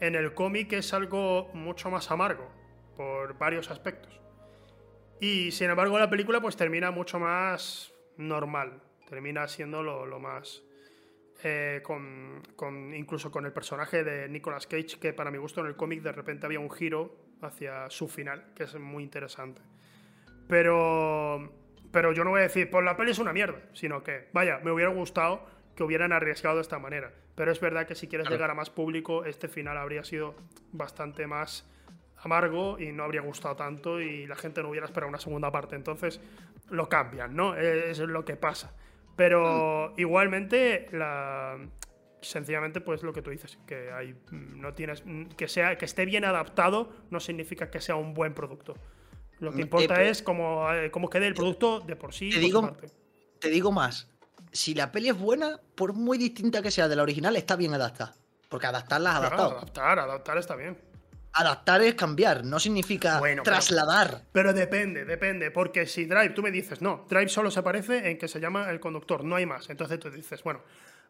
en 0.00 0.14
el 0.14 0.34
cómic 0.34 0.74
es 0.74 0.92
algo 0.92 1.48
mucho 1.54 1.90
más 1.90 2.10
amargo 2.10 2.57
por 2.98 3.38
varios 3.38 3.70
aspectos. 3.70 4.20
Y 5.20 5.52
sin 5.52 5.70
embargo 5.70 5.98
la 5.98 6.10
película 6.10 6.40
pues 6.40 6.56
termina 6.56 6.90
mucho 6.90 7.20
más 7.20 7.94
normal, 8.16 8.82
termina 9.08 9.46
siendo 9.46 9.82
lo, 9.82 10.18
más... 10.18 10.64
Eh, 11.44 11.80
con, 11.84 12.42
incluso 12.92 13.30
con 13.30 13.46
el 13.46 13.52
personaje 13.52 14.02
de 14.02 14.28
Nicolas 14.28 14.66
Cage, 14.66 14.98
que 15.00 15.12
para 15.12 15.30
mi 15.30 15.38
gusto 15.38 15.60
en 15.60 15.68
el 15.68 15.76
cómic 15.76 16.02
de 16.02 16.10
repente 16.10 16.46
había 16.46 16.58
un 16.58 16.70
giro 16.70 17.16
hacia 17.40 17.88
su 17.88 18.08
final, 18.08 18.52
que 18.56 18.64
es 18.64 18.74
muy 18.74 19.04
interesante. 19.04 19.62
Pero, 20.48 21.52
pero 21.92 22.12
yo 22.12 22.24
no 22.24 22.30
voy 22.30 22.40
a 22.40 22.44
decir, 22.44 22.68
pues 22.68 22.84
la 22.84 22.96
peli 22.96 23.12
es 23.12 23.20
una 23.20 23.32
mierda, 23.32 23.62
sino 23.74 24.02
que, 24.02 24.26
vaya, 24.32 24.58
me 24.64 24.72
hubiera 24.72 24.90
gustado 24.90 25.46
que 25.76 25.84
hubieran 25.84 26.12
arriesgado 26.12 26.56
de 26.56 26.62
esta 26.62 26.80
manera. 26.80 27.12
Pero 27.36 27.52
es 27.52 27.60
verdad 27.60 27.86
que 27.86 27.94
si 27.94 28.08
quieres 28.08 28.28
llegar 28.28 28.50
a 28.50 28.54
más 28.54 28.70
público, 28.70 29.24
este 29.24 29.46
final 29.46 29.78
habría 29.78 30.02
sido 30.02 30.34
bastante 30.72 31.28
más 31.28 31.70
amargo 32.22 32.78
y 32.78 32.92
no 32.92 33.04
habría 33.04 33.20
gustado 33.20 33.56
tanto 33.56 34.00
y 34.00 34.26
la 34.26 34.36
gente 34.36 34.62
no 34.62 34.70
hubiera 34.70 34.86
esperado 34.86 35.08
una 35.08 35.20
segunda 35.20 35.50
parte. 35.50 35.76
Entonces 35.76 36.20
lo 36.70 36.88
cambian, 36.88 37.34
¿no? 37.34 37.54
Es 37.54 37.98
lo 37.98 38.24
que 38.24 38.36
pasa. 38.36 38.74
Pero 39.16 39.90
mm. 39.96 40.00
igualmente, 40.00 40.86
la, 40.92 41.58
sencillamente, 42.20 42.80
pues 42.80 43.02
lo 43.02 43.12
que 43.12 43.22
tú 43.22 43.30
dices, 43.30 43.58
que 43.66 43.90
hay, 43.92 44.14
mm, 44.14 44.60
no 44.60 44.74
tienes, 44.74 45.02
mm, 45.04 45.26
que 45.36 45.48
sea, 45.48 45.76
que 45.76 45.84
esté 45.84 46.04
bien 46.04 46.24
adaptado, 46.24 46.92
no 47.10 47.20
significa 47.20 47.70
que 47.70 47.80
sea 47.80 47.96
un 47.96 48.14
buen 48.14 48.34
producto. 48.34 48.74
Lo 49.40 49.52
que 49.52 49.60
importa 49.60 50.02
es 50.02 50.22
cómo, 50.22 50.72
eh, 50.72 50.90
cómo 50.90 51.08
quede 51.08 51.28
el 51.28 51.34
producto 51.34 51.80
de 51.80 51.94
por 51.94 52.12
sí. 52.12 52.30
Te, 52.30 52.38
digo, 52.38 52.76
te 53.38 53.50
digo 53.50 53.70
más. 53.70 54.08
Si 54.50 54.74
la 54.74 54.90
peli 54.90 55.10
es 55.10 55.18
buena, 55.18 55.60
por 55.76 55.92
muy 55.92 56.18
distinta 56.18 56.60
que 56.60 56.72
sea 56.72 56.88
de 56.88 56.96
la 56.96 57.02
original, 57.02 57.36
está 57.36 57.54
bien 57.54 57.72
adaptada. 57.72 58.16
Porque 58.48 58.66
adaptarla 58.66 59.10
es 59.10 59.16
adaptado. 59.16 59.50
adaptar, 59.50 59.98
adaptar 59.98 60.38
está 60.38 60.56
bien. 60.56 60.76
Adaptar 61.32 61.82
es 61.82 61.94
cambiar, 61.94 62.44
no 62.44 62.58
significa 62.58 63.20
trasladar. 63.44 64.22
Pero, 64.32 64.52
depende, 64.52 65.04
depende, 65.04 65.50
porque 65.50 65.86
si 65.86 66.06
Drive, 66.06 66.30
tú 66.30 66.42
me 66.42 66.50
dices, 66.50 66.80
no, 66.80 67.06
Drive 67.08 67.28
solo 67.28 67.50
se 67.50 67.60
aparece 67.60 68.10
en 68.10 68.18
que 68.18 68.28
se 68.28 68.40
llama 68.40 68.70
el 68.70 68.80
conductor, 68.80 69.24
no 69.24 69.36
hay 69.36 69.46
más. 69.46 69.70
Entonces 69.70 70.00
tú 70.00 70.10
dices, 70.10 70.42
bueno, 70.42 70.62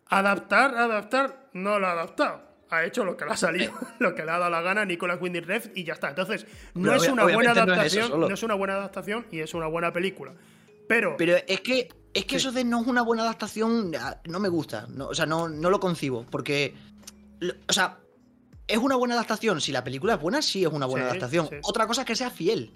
adaptar, 0.09 0.75
adaptar, 0.77 1.49
no 1.53 1.79
lo 1.79 1.87
ha 1.87 1.93
adaptado. 1.93 2.49
Ha 2.71 2.85
hecho 2.85 3.05
lo 3.05 3.17
que 3.17 3.25
le 3.25 3.31
ha 3.31 3.37
salido, 3.37 3.73
lo 3.99 4.15
que 4.15 4.25
le 4.25 4.31
ha 4.31 4.39
dado 4.39 4.51
la 4.51 4.61
gana 4.61 4.83
a 4.83 4.85
Nicolas 4.85 5.19
Winding 5.21 5.45
Refn 5.45 5.73
y 5.75 5.85
ya 5.85 5.95
está. 5.95 6.11
Entonces, 6.11 6.47
no 6.75 6.95
es 6.95 7.09
una 7.09 7.25
buena 7.25 7.53
adaptación, 7.53 8.21
no 8.21 8.29
es, 8.29 8.43
una 8.43 8.55
buena 8.55 8.75
adaptación 8.75 9.27
y 9.31 9.41
es 9.41 9.55
una 9.55 9.67
buena 9.67 9.93
película. 9.93 10.35
Pero, 10.87 11.17
pero 11.17 11.37
es 11.47 11.61
que 11.61 11.89
es 12.15 12.25
que 12.25 12.37
eso 12.37 12.51
de 12.51 12.65
no 12.65 12.81
es 12.81 12.87
una 12.87 13.03
buena 13.03 13.23
adaptación 13.23 13.93
ah, 13.99 14.21
no 14.25 14.41
me 14.41 14.49
gusta, 14.49 14.89
o 14.99 15.15
sea, 15.15 15.27
no, 15.27 15.49
no 15.49 15.71
lo 15.71 15.79
concibo 15.79 16.27
porque 16.31 16.75
o 17.69 17.73
sea, 17.73 17.99
¿Es 18.69 18.77
una 18.77 18.97
buena 18.97 19.15
adaptación? 19.15 19.63
Si 19.63 19.73
la 19.73 19.83
película 19.83 20.15
es 20.15 20.21
buena, 20.21 20.43
sí 20.43 20.63
es 20.63 20.71
una 20.71 20.85
buena 20.85 21.07
adaptación. 21.07 21.49
Otra 21.63 21.87
cosa 21.87 22.03
es 22.03 22.07
que 22.07 22.15
sea 22.15 22.31
fiel. 22.31 22.75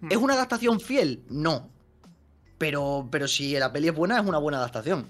Hmm. 0.00 0.10
¿Es 0.10 0.16
una 0.16 0.34
adaptación 0.34 0.80
fiel? 0.80 1.22
No. 1.28 1.70
Pero, 2.56 3.06
pero 3.10 3.28
si 3.28 3.52
la 3.52 3.70
peli 3.70 3.88
es 3.88 3.94
buena, 3.94 4.18
es 4.18 4.26
una 4.26 4.38
buena 4.38 4.58
adaptación. 4.58 5.06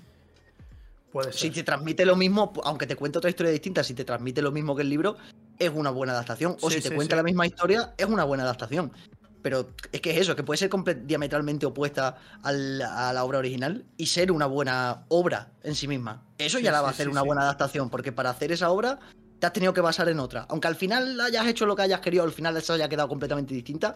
Puede 1.13 1.33
ser. 1.33 1.41
Si 1.41 1.51
te 1.51 1.63
transmite 1.63 2.05
lo 2.05 2.17
mismo, 2.17 2.53
aunque 2.65 2.89
te 2.89 2.97
cuente 2.97 3.19
otra 3.19 3.31
historia 3.31 3.53
distinta, 3.53 3.85
si 3.85 3.95
te 3.95 4.05
transmite 4.05 4.43
lo 4.43 4.51
mismo 4.51 4.75
que 4.75 4.83
el 4.83 4.89
libro, 4.89 5.17
es 5.57 5.71
una 5.73 5.91
buena 5.91 6.15
adaptación. 6.15 6.57
O 6.61 6.69
si 6.69 6.81
te 6.81 6.91
cuenta 6.91 7.15
la 7.15 7.23
misma 7.23 7.47
historia, 7.47 7.95
es 7.97 8.07
una 8.07 8.25
buena 8.25 8.43
adaptación. 8.43 8.93
Pero 9.41 9.69
es 9.93 10.01
que 10.01 10.11
es 10.11 10.17
eso, 10.23 10.35
que 10.35 10.43
puede 10.43 10.59
ser 10.59 10.71
diametralmente 11.07 11.67
opuesta 11.67 12.17
a 12.43 12.51
la 12.51 13.25
obra 13.25 13.39
original 13.39 13.85
y 13.97 14.07
ser 14.07 14.33
una 14.33 14.47
buena 14.47 15.05
obra 15.09 15.53
en 15.63 15.77
sí 15.77 15.87
misma. 15.87 16.25
Eso 16.39 16.59
ya 16.59 16.73
la 16.73 16.81
va 16.81 16.89
a 16.89 16.91
hacer 16.91 17.09
una 17.09 17.23
buena 17.23 17.43
adaptación, 17.43 17.91
porque 17.91 18.11
para 18.11 18.31
hacer 18.31 18.51
esa 18.51 18.71
obra 18.71 18.99
te 19.45 19.49
has 19.49 19.53
tenido 19.53 19.75
que 19.75 19.83
basar 19.83 20.09
en 20.09 20.21
otra. 20.21 20.47
Aunque 20.49 20.69
al 20.69 20.75
final 20.75 21.21
hayas 21.21 21.47
hecho 21.47 21.67
lo 21.67 21.77
que 21.77 21.83
hayas 21.83 22.01
querido, 22.01 22.25
al 22.25 22.33
final 22.33 22.57
eso 22.57 22.73
haya 22.73 22.89
quedado 22.89 23.11
completamente 23.11 23.53
distinta, 23.53 23.95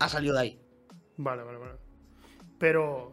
ha 0.00 0.08
salido 0.08 0.34
de 0.34 0.40
ahí. 0.40 0.60
Vale, 1.16 1.44
vale, 1.44 1.58
vale. 1.58 1.72
Pero 2.58 3.12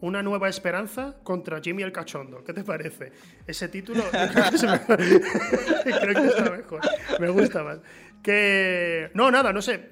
una 0.00 0.20
nueva 0.20 0.48
esperanza 0.48 1.14
contra 1.22 1.60
Jimmy 1.60 1.84
el 1.84 1.92
Cachondo. 1.92 2.42
¿Qué 2.42 2.52
te 2.52 2.64
parece? 2.64 3.12
Ese 3.46 3.68
título 3.68 4.02
creo 4.10 4.50
que, 4.50 5.90
creo 6.00 6.22
que 6.22 6.26
está 6.26 6.50
mejor. 6.50 6.80
Me 7.20 7.28
gusta 7.28 7.62
más. 7.62 7.78
Que. 8.20 9.12
No, 9.14 9.30
nada, 9.30 9.52
no 9.52 9.62
sé 9.62 9.90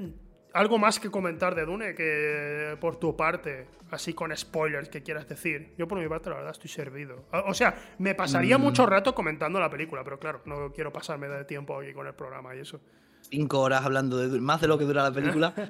algo 0.52 0.78
más 0.78 0.98
que 0.98 1.10
comentar 1.10 1.54
de 1.54 1.64
Dune 1.64 1.94
que 1.94 2.76
por 2.80 2.96
tu 2.96 3.16
parte, 3.16 3.66
así 3.90 4.14
con 4.14 4.36
spoilers 4.36 4.88
que 4.88 5.02
quieras 5.02 5.28
decir. 5.28 5.74
Yo 5.78 5.86
por 5.86 5.98
mi 5.98 6.08
parte 6.08 6.30
la 6.30 6.36
verdad 6.36 6.52
estoy 6.52 6.70
servido. 6.70 7.24
O 7.46 7.54
sea, 7.54 7.74
me 7.98 8.14
pasaría 8.14 8.58
mm. 8.58 8.60
mucho 8.60 8.86
rato 8.86 9.14
comentando 9.14 9.60
la 9.60 9.70
película, 9.70 10.02
pero 10.04 10.18
claro, 10.18 10.42
no 10.44 10.72
quiero 10.72 10.92
pasarme 10.92 11.28
de 11.28 11.44
tiempo 11.44 11.78
aquí 11.78 11.92
con 11.92 12.06
el 12.06 12.14
programa 12.14 12.54
y 12.54 12.60
eso. 12.60 12.80
Cinco 13.22 13.60
horas 13.60 13.84
hablando 13.84 14.16
de 14.16 14.40
más 14.40 14.60
de 14.60 14.68
lo 14.68 14.78
que 14.78 14.84
dura 14.84 15.02
la 15.02 15.12
película. 15.12 15.54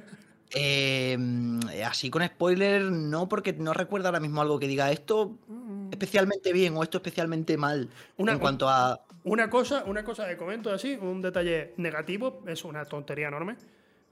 Em, 0.52 1.60
así 1.86 2.10
con 2.10 2.26
spoilers, 2.26 2.90
no, 2.90 3.28
porque 3.28 3.52
no 3.52 3.72
recuerdo 3.72 4.08
ahora 4.08 4.18
mismo 4.18 4.42
algo 4.42 4.58
que 4.58 4.66
diga 4.66 4.90
esto 4.90 5.38
mm. 5.46 5.90
especialmente 5.92 6.52
bien 6.52 6.76
o 6.76 6.82
esto 6.82 6.98
especialmente 6.98 7.56
mal 7.56 7.88
en 8.18 8.38
cuanto 8.40 8.68
a... 8.68 9.00
Una 9.22 9.48
cosa, 9.48 9.84
una 9.86 10.02
cosa 10.02 10.26
que 10.26 10.36
comento 10.36 10.72
así, 10.72 10.98
un 11.00 11.22
detalle 11.22 11.74
negativo, 11.76 12.42
es 12.48 12.64
una 12.64 12.84
tontería 12.84 13.28
enorme 13.28 13.58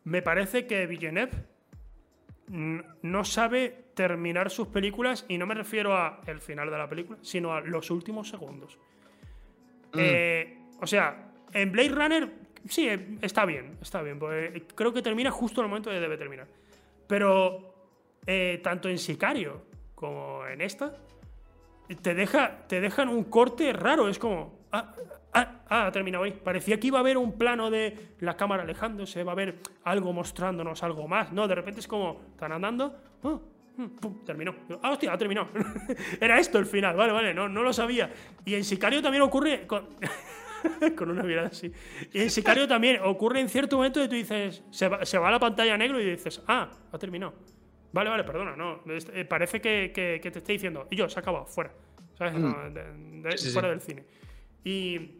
me 0.05 0.23
parece 0.23 0.67
que 0.67 0.87
Villeneuve 0.87 1.33
no 2.49 3.25
sabe 3.25 3.89
terminar 3.95 4.51
sus 4.51 4.69
películas 4.69 5.27
y 5.29 5.37
no 5.39 5.47
me 5.47 5.55
refiero 5.55 5.95
a 5.95 6.21
el 6.27 6.41
final 6.41 6.71
de 6.71 6.79
la 6.79 6.89
película, 6.89 7.19
sino 7.23 7.53
a 7.53 7.61
los 7.61 7.91
últimos 7.91 8.29
segundos. 8.29 8.79
Mm. 9.93 9.99
Eh, 9.99 10.59
o 10.81 10.87
sea, 10.87 11.33
en 11.53 11.73
Blade 11.73 11.91
Runner 11.91 12.33
sí, 12.69 12.89
está 13.21 13.45
bien, 13.45 13.79
está 13.81 14.03
bien, 14.03 14.19
creo 14.75 14.93
que 14.93 15.03
termina 15.03 15.31
justo 15.31 15.61
en 15.61 15.67
el 15.67 15.71
momento 15.71 15.91
que 15.91 16.01
debe 16.01 16.17
terminar. 16.17 16.47
Pero 17.07 17.75
eh, 18.27 18.61
tanto 18.63 18.89
en 18.89 18.99
Sicario 18.99 19.63
como 19.95 20.47
en 20.47 20.61
esta, 20.61 20.95
te, 22.03 22.15
deja, 22.15 22.67
te 22.69 22.81
dejan 22.81 23.09
un 23.09 23.25
corte 23.25 23.73
raro, 23.73 24.09
es 24.09 24.19
como... 24.19 24.59
Ah, 24.73 24.95
Ah, 25.69 25.87
ha 25.87 25.93
terminado 25.93 26.25
ahí. 26.25 26.33
Parecía 26.33 26.79
que 26.81 26.87
iba 26.89 26.99
a 26.99 27.01
haber 27.01 27.19
un 27.19 27.37
plano 27.37 27.71
de 27.71 28.15
la 28.21 28.37
cámara 28.37 28.63
alejándose, 28.63 29.23
va 29.23 29.33
a 29.33 29.35
haber 29.35 29.61
algo 29.85 30.13
mostrándonos 30.13 30.83
algo 30.83 31.07
más. 31.09 31.33
No, 31.33 31.47
de 31.47 31.55
repente 31.55 31.81
es 31.81 31.89
como, 31.89 32.23
están 32.31 32.53
andando. 32.53 32.97
Oh, 33.23 33.41
pum, 34.01 34.25
terminó. 34.25 34.55
Ah, 34.83 34.93
hostia, 34.93 35.13
ha 35.13 35.19
terminado. 35.19 35.49
Era 36.21 36.39
esto 36.39 36.59
el 36.59 36.67
final, 36.67 36.97
vale, 36.97 37.13
vale, 37.13 37.35
no, 37.35 37.49
no 37.49 37.63
lo 37.63 37.73
sabía. 37.73 38.11
Y 38.45 38.55
en 38.55 38.65
Sicario 38.65 39.03
también 39.03 39.23
ocurre. 39.23 39.67
Con, 39.67 39.87
con 40.97 41.11
una 41.11 41.23
mirada 41.23 41.49
así. 41.49 41.71
Y 42.13 42.21
en 42.21 42.31
Sicario 42.31 42.67
también 42.67 43.01
ocurre 43.03 43.41
en 43.41 43.49
cierto 43.49 43.77
momento 43.77 44.01
que 44.01 44.09
tú 44.09 44.15
dices, 44.15 44.63
se 44.71 44.89
va, 44.89 45.05
se 45.05 45.19
va 45.19 45.29
a 45.29 45.33
la 45.33 45.39
pantalla 45.39 45.77
negro 45.77 46.01
y 46.01 46.11
dices, 46.11 46.43
ah, 46.47 46.71
ha 46.91 46.99
terminado. 46.99 47.35
Vale, 47.93 48.11
vale, 48.11 48.25
perdona, 48.25 48.55
no. 48.55 48.83
Eh, 48.87 49.25
parece 49.25 49.61
que, 49.61 49.91
te 49.95 50.39
estoy 50.39 50.57
diciendo, 50.57 50.87
y 50.91 50.97
yo, 50.97 51.09
se 51.09 51.19
ha 51.19 51.23
acabado, 51.23 51.47
fuera. 51.47 51.73
¿Sabes? 52.15 52.35
Mm. 52.35 53.53
fuera 53.53 53.71
del 53.71 53.81
cine. 53.81 54.05
Y 54.65 55.18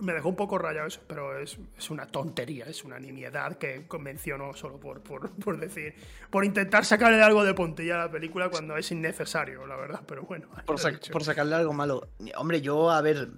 me 0.00 0.12
dejó 0.12 0.28
un 0.28 0.36
poco 0.36 0.58
rayado 0.58 0.86
eso, 0.86 1.00
pero 1.06 1.38
es, 1.38 1.58
una 1.90 2.06
tontería, 2.06 2.66
es 2.66 2.84
una 2.84 2.98
nimiedad 2.98 3.56
que 3.58 3.86
convenciono 3.86 4.54
solo 4.54 4.78
por, 4.78 5.00
por, 5.02 5.58
decir, 5.58 5.94
por 6.30 6.44
intentar 6.44 6.84
sacarle 6.84 7.22
algo 7.22 7.44
de 7.44 7.54
puntilla 7.54 7.96
a 7.96 8.06
la 8.06 8.10
película 8.10 8.48
cuando 8.50 8.76
es 8.76 8.90
innecesario, 8.90 9.66
la 9.66 9.76
verdad, 9.76 10.02
pero 10.06 10.22
bueno. 10.22 10.48
Por, 10.66 11.24
sacarle 11.24 11.54
algo 11.54 11.72
malo. 11.72 12.08
Hombre, 12.36 12.60
yo, 12.60 12.90
a 12.90 13.00
ver, 13.00 13.28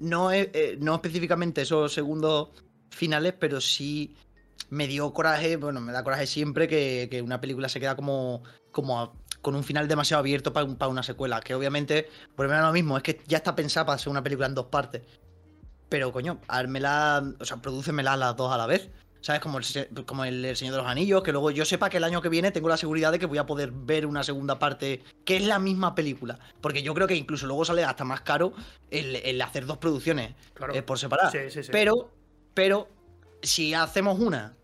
no, 0.00 0.32
eh, 0.32 0.76
no 0.80 0.94
específicamente 0.94 1.62
esos 1.62 1.92
segundos 1.92 2.50
finales, 2.90 3.34
pero 3.38 3.60
sí 3.60 4.14
me 4.70 4.86
dio 4.86 5.12
coraje, 5.12 5.56
bueno, 5.56 5.80
me 5.80 5.92
da 5.92 6.04
coraje 6.04 6.26
siempre 6.26 6.68
que, 6.68 7.22
una 7.24 7.40
película 7.40 7.68
se 7.68 7.80
queda 7.80 7.96
como, 7.96 8.42
como 8.70 9.12
con 9.40 9.54
un 9.54 9.64
final 9.64 9.88
demasiado 9.88 10.20
abierto 10.20 10.52
para, 10.52 10.66
para 10.66 10.88
una 10.88 11.02
secuela, 11.02 11.40
que 11.40 11.54
obviamente, 11.54 12.08
por 12.34 12.48
lo 12.48 12.72
mismo, 12.72 12.96
es 12.96 13.02
que 13.02 13.20
ya 13.26 13.38
está 13.38 13.54
pensada 13.54 13.86
para 13.86 13.98
ser 13.98 14.10
una 14.10 14.22
película 14.22 14.46
en 14.46 14.54
dos 14.54 14.66
partes. 14.66 15.02
Pero, 15.92 16.10
coño, 16.10 16.38
hármela, 16.48 17.22
o 17.38 17.44
sea, 17.44 17.58
prodúcemela 17.58 18.16
las 18.16 18.34
dos 18.34 18.50
a 18.50 18.56
la 18.56 18.66
vez. 18.66 18.88
¿Sabes? 19.20 19.42
Como 19.42 19.58
el, 19.58 20.06
como 20.06 20.24
el, 20.24 20.56
Señor 20.56 20.72
de 20.72 20.80
los 20.80 20.90
Anillos, 20.90 21.22
que 21.22 21.32
luego 21.32 21.50
yo 21.50 21.66
sepa 21.66 21.90
que 21.90 21.98
el 21.98 22.04
año 22.04 22.22
que 22.22 22.30
viene 22.30 22.50
tengo 22.50 22.70
la 22.70 22.78
seguridad 22.78 23.12
de 23.12 23.18
que 23.18 23.26
voy 23.26 23.36
a 23.36 23.44
poder 23.44 23.72
ver 23.72 24.06
una 24.06 24.24
segunda 24.24 24.58
parte 24.58 25.02
que 25.26 25.36
es 25.36 25.44
la 25.44 25.58
misma 25.58 25.94
película. 25.94 26.38
Porque 26.62 26.82
yo 26.82 26.94
creo 26.94 27.06
que 27.06 27.14
incluso 27.14 27.46
luego 27.46 27.66
sale 27.66 27.84
hasta 27.84 28.04
más 28.04 28.22
caro 28.22 28.54
el, 28.90 29.38
hacer 29.42 29.66
dos 29.66 29.76
producciones 29.76 30.34
eh, 30.72 30.80
por 30.80 30.98
separado. 30.98 31.30
Sí, 31.30 31.50
sí, 31.50 31.62
sí. 31.62 31.68
Pero, 31.70 32.10
pero, 32.54 32.88
si 33.42 33.74
hacemos 33.74 34.18
una 34.18 34.54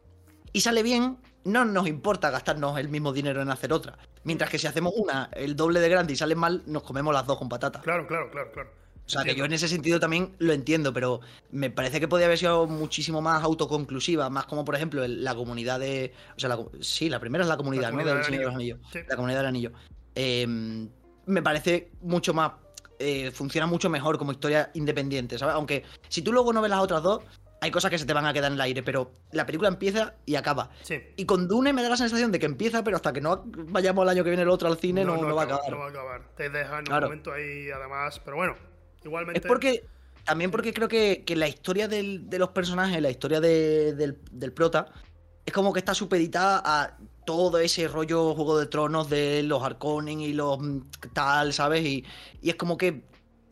y 0.55 0.63
sale 0.63 0.83
bien, 0.83 1.19
no 1.45 1.67
nos 1.67 1.87
importa 1.89 2.31
gastarnos 2.31 2.79
el 2.79 2.89
mismo 2.89 3.13
dinero 3.13 3.43
en 3.43 3.51
hacer 3.51 3.71
otra. 3.75 3.99
Mientras 4.25 4.49
que 4.49 4.59
si 4.59 4.67
hacemos 4.67 4.95
una 4.97 5.29
el 5.35 5.57
doble 5.57 5.81
de 5.81 5.91
grande 5.91 6.15
y 6.15 6.17
sale 6.17 6.35
mal, 6.35 6.63
nos 6.65 6.85
comemos 6.85 7.13
las 7.13 7.27
dos 7.27 7.37
con 7.37 7.51
patatas. 7.51 7.83
Claro, 7.83 8.07
claro, 8.07 8.31
claro, 8.31 8.51
claro. 8.51 8.78
O 9.09 9.11
sea, 9.11 9.25
que 9.25 9.35
yo 9.35 9.47
en 9.47 9.53
ese 9.55 9.69
sentido 9.69 9.99
también 9.99 10.35
lo 10.39 10.53
entiendo, 10.53 10.93
pero 10.93 11.23
me 11.51 11.71
parece 11.71 11.99
que 11.99 12.07
podría 12.07 12.27
haber 12.27 12.37
sido 12.37 12.67
muchísimo 12.67 13.23
más 13.23 13.43
autoconclusiva, 13.43 14.29
más 14.29 14.45
como 14.45 14.67
por 14.67 14.77
ejemplo 14.77 15.07
la 15.09 15.35
comunidad 15.35 15.81
de. 15.81 16.13
O 16.37 16.39
sea, 16.41 16.59
sí, 16.81 17.09
la 17.09 17.19
primera 17.19 17.43
es 17.43 17.49
la 17.49 17.57
comunidad, 17.57 17.91
¿no? 17.91 18.05
Del 18.05 18.23
Señor 18.23 18.41
de 18.41 18.47
los 18.47 18.55
Anillos. 18.55 18.79
La 19.09 19.17
comunidad 19.17 19.39
del 19.39 19.47
Anillo. 19.47 19.73
Em, 20.15 20.91
me 21.25 21.43
parece 21.43 21.91
mucho 22.03 22.35
más. 22.35 22.53
Eh, 22.99 23.31
funciona 23.31 23.67
mucho 23.67 23.89
mejor 23.89 24.19
como 24.19 24.33
historia 24.33 24.71
independiente, 24.75 25.39
¿sabes? 25.39 25.55
Aunque 25.55 25.85
si 26.09 26.21
tú 26.21 26.31
luego 26.31 26.53
no 26.53 26.61
ves 26.61 26.71
las 26.71 26.81
otras 26.81 27.03
dos, 27.03 27.23
hay 27.61 27.71
cosas 27.71 27.91
que 27.91 27.99
se 27.99 28.05
te 28.05 28.13
van 28.13 28.27
a 28.27 28.33
quedar 28.33 28.49
en 28.49 28.55
el 28.55 28.61
aire, 28.61 28.83
pero 28.83 29.13
la 29.33 29.47
película 29.47 29.69
empieza 29.69 30.15
y 30.27 30.37
acaba. 30.37 30.71
Sí. 30.83 31.01
Y 31.17 31.25
con 31.25 31.49
Dune 31.49 31.73
me 31.73 31.83
da 31.83 31.89
la 31.89 31.97
sensación 31.97 32.31
de 32.31 32.39
que 32.39 32.47
empieza, 32.47 32.85
pero 32.85 32.97
hasta 32.97 33.13
que 33.13 33.21
no 33.21 33.45
vayamos 33.47 34.03
el 34.03 34.11
año 34.11 34.25
que 34.25 34.31
viene 34.31 34.43
el 34.43 34.51
otro 34.51 34.69
al 34.69 34.79
cine 34.79 35.05
no, 35.05 35.19
va 35.35 35.43
a 35.43 35.45
acabar. 35.45 35.71
No 35.71 35.79
va 35.79 35.87
a 35.87 35.91
acabar. 35.91 36.23
Te 36.37 36.51
dejan 36.51 36.85
un 36.91 37.01
momento 37.01 37.33
ahí, 37.33 37.71
además. 37.71 38.21
Pero 38.25 38.37
bueno, 38.37 38.57
Igualmente. 39.05 39.41
Es 39.41 39.47
porque. 39.47 39.85
También 40.25 40.51
porque 40.51 40.75
creo 40.75 40.89
que, 40.89 41.25
la 41.37 41.49
historia 41.49 41.89
de 41.89 42.39
los 42.39 42.51
personajes, 42.51 43.01
la 43.01 43.09
historia 43.09 43.41
del, 43.41 44.53
prota, 44.55 44.87
es 45.47 45.55
como 45.55 45.73
que 45.73 45.79
está 45.79 45.95
supeditada 45.95 46.61
a 46.63 46.99
todo 47.25 47.59
ese 47.59 47.89
rollo 47.89 48.35
Juego 48.35 48.59
de 48.59 48.67
Tronos 48.67 49.09
de 49.09 49.43
los 49.43 49.63
Harkonnen 49.63 50.21
y 50.21 50.35
los 50.35 50.59
mm, 50.61 50.81
tal, 51.15 51.55
¿sabes? 51.55 51.83
Y, 51.83 52.05
es 52.43 52.57
como 52.57 52.77
que 52.77 53.05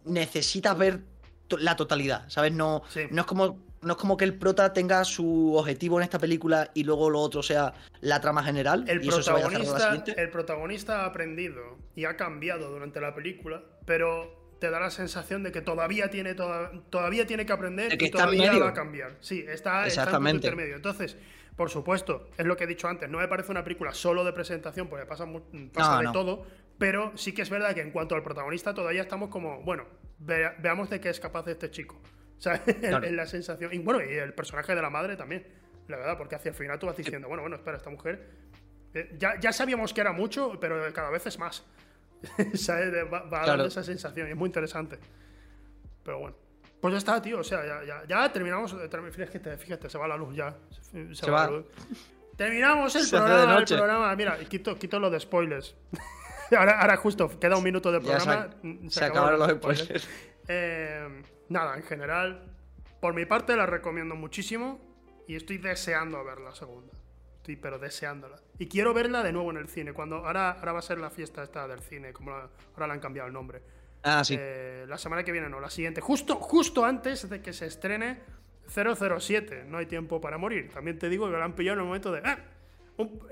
necesitas 0.04 0.76
ver 0.76 1.00
la 1.48 1.76
totalidad, 1.76 2.28
¿sabes? 2.28 2.52
No, 2.52 2.82
no 3.10 3.20
es 3.22 3.26
como 3.26 3.58
no 3.86 3.92
es 3.92 3.98
como 3.98 4.16
que 4.16 4.24
el 4.24 4.34
prota 4.34 4.72
tenga 4.72 5.04
su 5.04 5.54
objetivo 5.54 5.98
en 5.98 6.04
esta 6.04 6.18
película 6.18 6.70
y 6.74 6.84
luego 6.84 7.08
lo 7.08 7.20
otro 7.20 7.42
sea 7.42 7.72
la 8.00 8.20
trama 8.20 8.42
general. 8.42 8.84
El, 8.88 9.00
protagonista, 9.00 9.94
el 10.16 10.30
protagonista 10.30 11.02
ha 11.02 11.06
aprendido 11.06 11.78
y 11.94 12.04
ha 12.04 12.16
cambiado 12.16 12.70
durante 12.70 13.00
la 13.00 13.14
película, 13.14 13.62
pero 13.84 14.35
te 14.58 14.70
da 14.70 14.80
la 14.80 14.90
sensación 14.90 15.42
de 15.42 15.52
que 15.52 15.60
todavía 15.60 16.08
tiene, 16.10 16.34
todavía 16.34 17.26
tiene 17.26 17.44
que 17.44 17.52
aprender 17.52 18.00
y 18.00 18.10
todavía 18.10 18.58
va 18.58 18.70
a 18.70 18.74
cambiar. 18.74 19.16
Sí, 19.20 19.44
está, 19.46 19.86
está 19.86 20.16
en 20.16 20.28
intermedio. 20.28 20.76
Entonces, 20.76 21.16
por 21.56 21.70
supuesto, 21.70 22.28
es 22.36 22.44
lo 22.46 22.56
que 22.56 22.64
he 22.64 22.66
dicho 22.66 22.86
antes, 22.86 23.08
no 23.08 23.18
me 23.18 23.28
parece 23.28 23.50
una 23.50 23.64
película 23.64 23.92
solo 23.94 24.24
de 24.24 24.32
presentación, 24.32 24.88
porque 24.88 25.06
pasa, 25.06 25.26
pasa 25.72 26.00
de 26.00 26.12
todo, 26.12 26.46
pero 26.78 27.16
sí 27.16 27.32
que 27.32 27.42
es 27.42 27.50
verdad 27.50 27.74
que 27.74 27.80
en 27.80 27.90
cuanto 27.90 28.14
al 28.14 28.22
protagonista 28.22 28.74
todavía 28.74 29.02
estamos 29.02 29.30
como, 29.30 29.62
bueno, 29.62 29.84
veamos 30.18 30.90
de 30.90 31.00
qué 31.00 31.08
es 31.08 31.18
capaz 31.20 31.46
este 31.48 31.70
chico. 31.70 32.00
O 32.36 32.40
sea, 32.40 32.62
en, 32.66 33.16
la 33.16 33.26
sensación. 33.26 33.72
Y 33.72 33.78
bueno, 33.78 34.02
y 34.02 34.14
el 34.14 34.34
personaje 34.34 34.74
de 34.74 34.82
la 34.82 34.90
madre 34.90 35.16
también, 35.16 35.46
la 35.88 35.96
verdad, 35.96 36.18
porque 36.18 36.34
hacia 36.34 36.50
el 36.50 36.54
final 36.54 36.78
tú 36.78 36.86
vas 36.86 36.96
diciendo, 36.96 37.28
bueno, 37.28 37.42
bueno, 37.42 37.56
espera, 37.56 37.78
esta 37.78 37.90
mujer. 37.90 38.28
Eh, 38.92 39.14
ya, 39.18 39.40
ya 39.40 39.52
sabíamos 39.52 39.94
que 39.94 40.02
era 40.02 40.12
mucho, 40.12 40.58
pero 40.60 40.92
cada 40.92 41.10
vez 41.10 41.26
es 41.26 41.38
más. 41.38 41.64
Va, 43.12 43.42
a 43.42 43.46
dar 43.46 43.60
esa 43.60 43.82
sensación 43.82 44.28
y 44.28 44.30
es 44.30 44.36
muy 44.36 44.46
interesante. 44.46 44.98
Pero 46.02 46.18
bueno. 46.18 46.36
Pues 46.80 46.92
ya 46.92 46.98
está, 46.98 47.20
tío. 47.22 47.40
O 47.40 47.44
sea, 47.44 47.84
ya, 47.84 48.04
ya, 48.06 48.32
terminamos. 48.32 48.74
Eh, 48.74 48.88
fíjate, 49.10 49.56
fíjate, 49.56 49.88
se 49.90 49.98
va 49.98 50.06
la 50.06 50.16
luz 50.16 50.34
ya. 50.34 50.56
Se, 51.12 51.30
va, 51.30 51.46
La 51.46 51.50
luz. 51.52 51.66
Terminamos 52.36 52.94
el 52.96 53.08
programa, 53.08 53.58
el 53.58 53.64
programa. 53.64 54.16
Mira, 54.16 54.38
quito, 54.38 54.78
quito 54.78 55.00
lo 55.00 55.10
de 55.10 55.18
spoilers. 55.18 55.74
ahora, 56.56 56.80
ahora 56.80 56.96
justo, 56.96 57.40
queda 57.40 57.56
un 57.56 57.64
minuto 57.64 57.90
de 57.90 58.00
programa. 58.00 58.50
Se, 58.88 59.04
acabaron 59.04 59.38
los 59.38 59.50
spoilers. 59.50 60.08
Eh, 60.48 61.22
nada, 61.48 61.76
en 61.76 61.82
general, 61.82 62.44
por 63.00 63.14
mi 63.14 63.24
parte 63.24 63.56
la 63.56 63.66
recomiendo 63.66 64.14
muchísimo 64.14 64.80
y 65.26 65.34
estoy 65.34 65.58
deseando 65.58 66.22
ver 66.24 66.38
la 66.40 66.54
segunda 66.54 66.92
pero 67.54 67.78
deseándola. 67.78 68.40
Y 68.58 68.66
quiero 68.66 68.92
verla 68.92 69.22
de 69.22 69.32
nuevo 69.32 69.52
en 69.52 69.58
el 69.58 69.68
cine. 69.68 69.92
Cuando 69.92 70.16
ahora, 70.16 70.52
ahora 70.52 70.72
va 70.72 70.78
a 70.80 70.82
ser 70.82 70.98
la 70.98 71.10
fiesta 71.10 71.44
esta 71.44 71.68
del 71.68 71.80
cine, 71.80 72.12
como 72.12 72.32
ahora 72.32 72.86
le 72.88 72.92
han 72.94 73.00
cambiado 73.00 73.28
el 73.28 73.32
nombre. 73.32 73.62
Ah, 74.02 74.24
sí. 74.24 74.36
Eh, 74.38 74.84
la 74.88 74.98
semana 74.98 75.22
que 75.22 75.32
viene, 75.32 75.48
no, 75.48 75.60
la 75.60 75.70
siguiente. 75.70 76.00
Justo, 76.00 76.36
justo 76.36 76.84
antes 76.84 77.28
de 77.28 77.40
que 77.40 77.52
se 77.52 77.66
estrene 77.66 78.20
007. 78.68 79.64
No 79.68 79.78
hay 79.78 79.86
tiempo 79.86 80.20
para 80.20 80.38
morir. 80.38 80.70
También 80.70 80.98
te 80.98 81.08
digo 81.08 81.26
que 81.26 81.32
lo 81.32 81.44
han 81.44 81.54
pillado 81.54 81.74
en 81.74 81.80
el 81.80 81.86
momento 81.86 82.12
de. 82.12 82.22
Ah, 82.24 82.38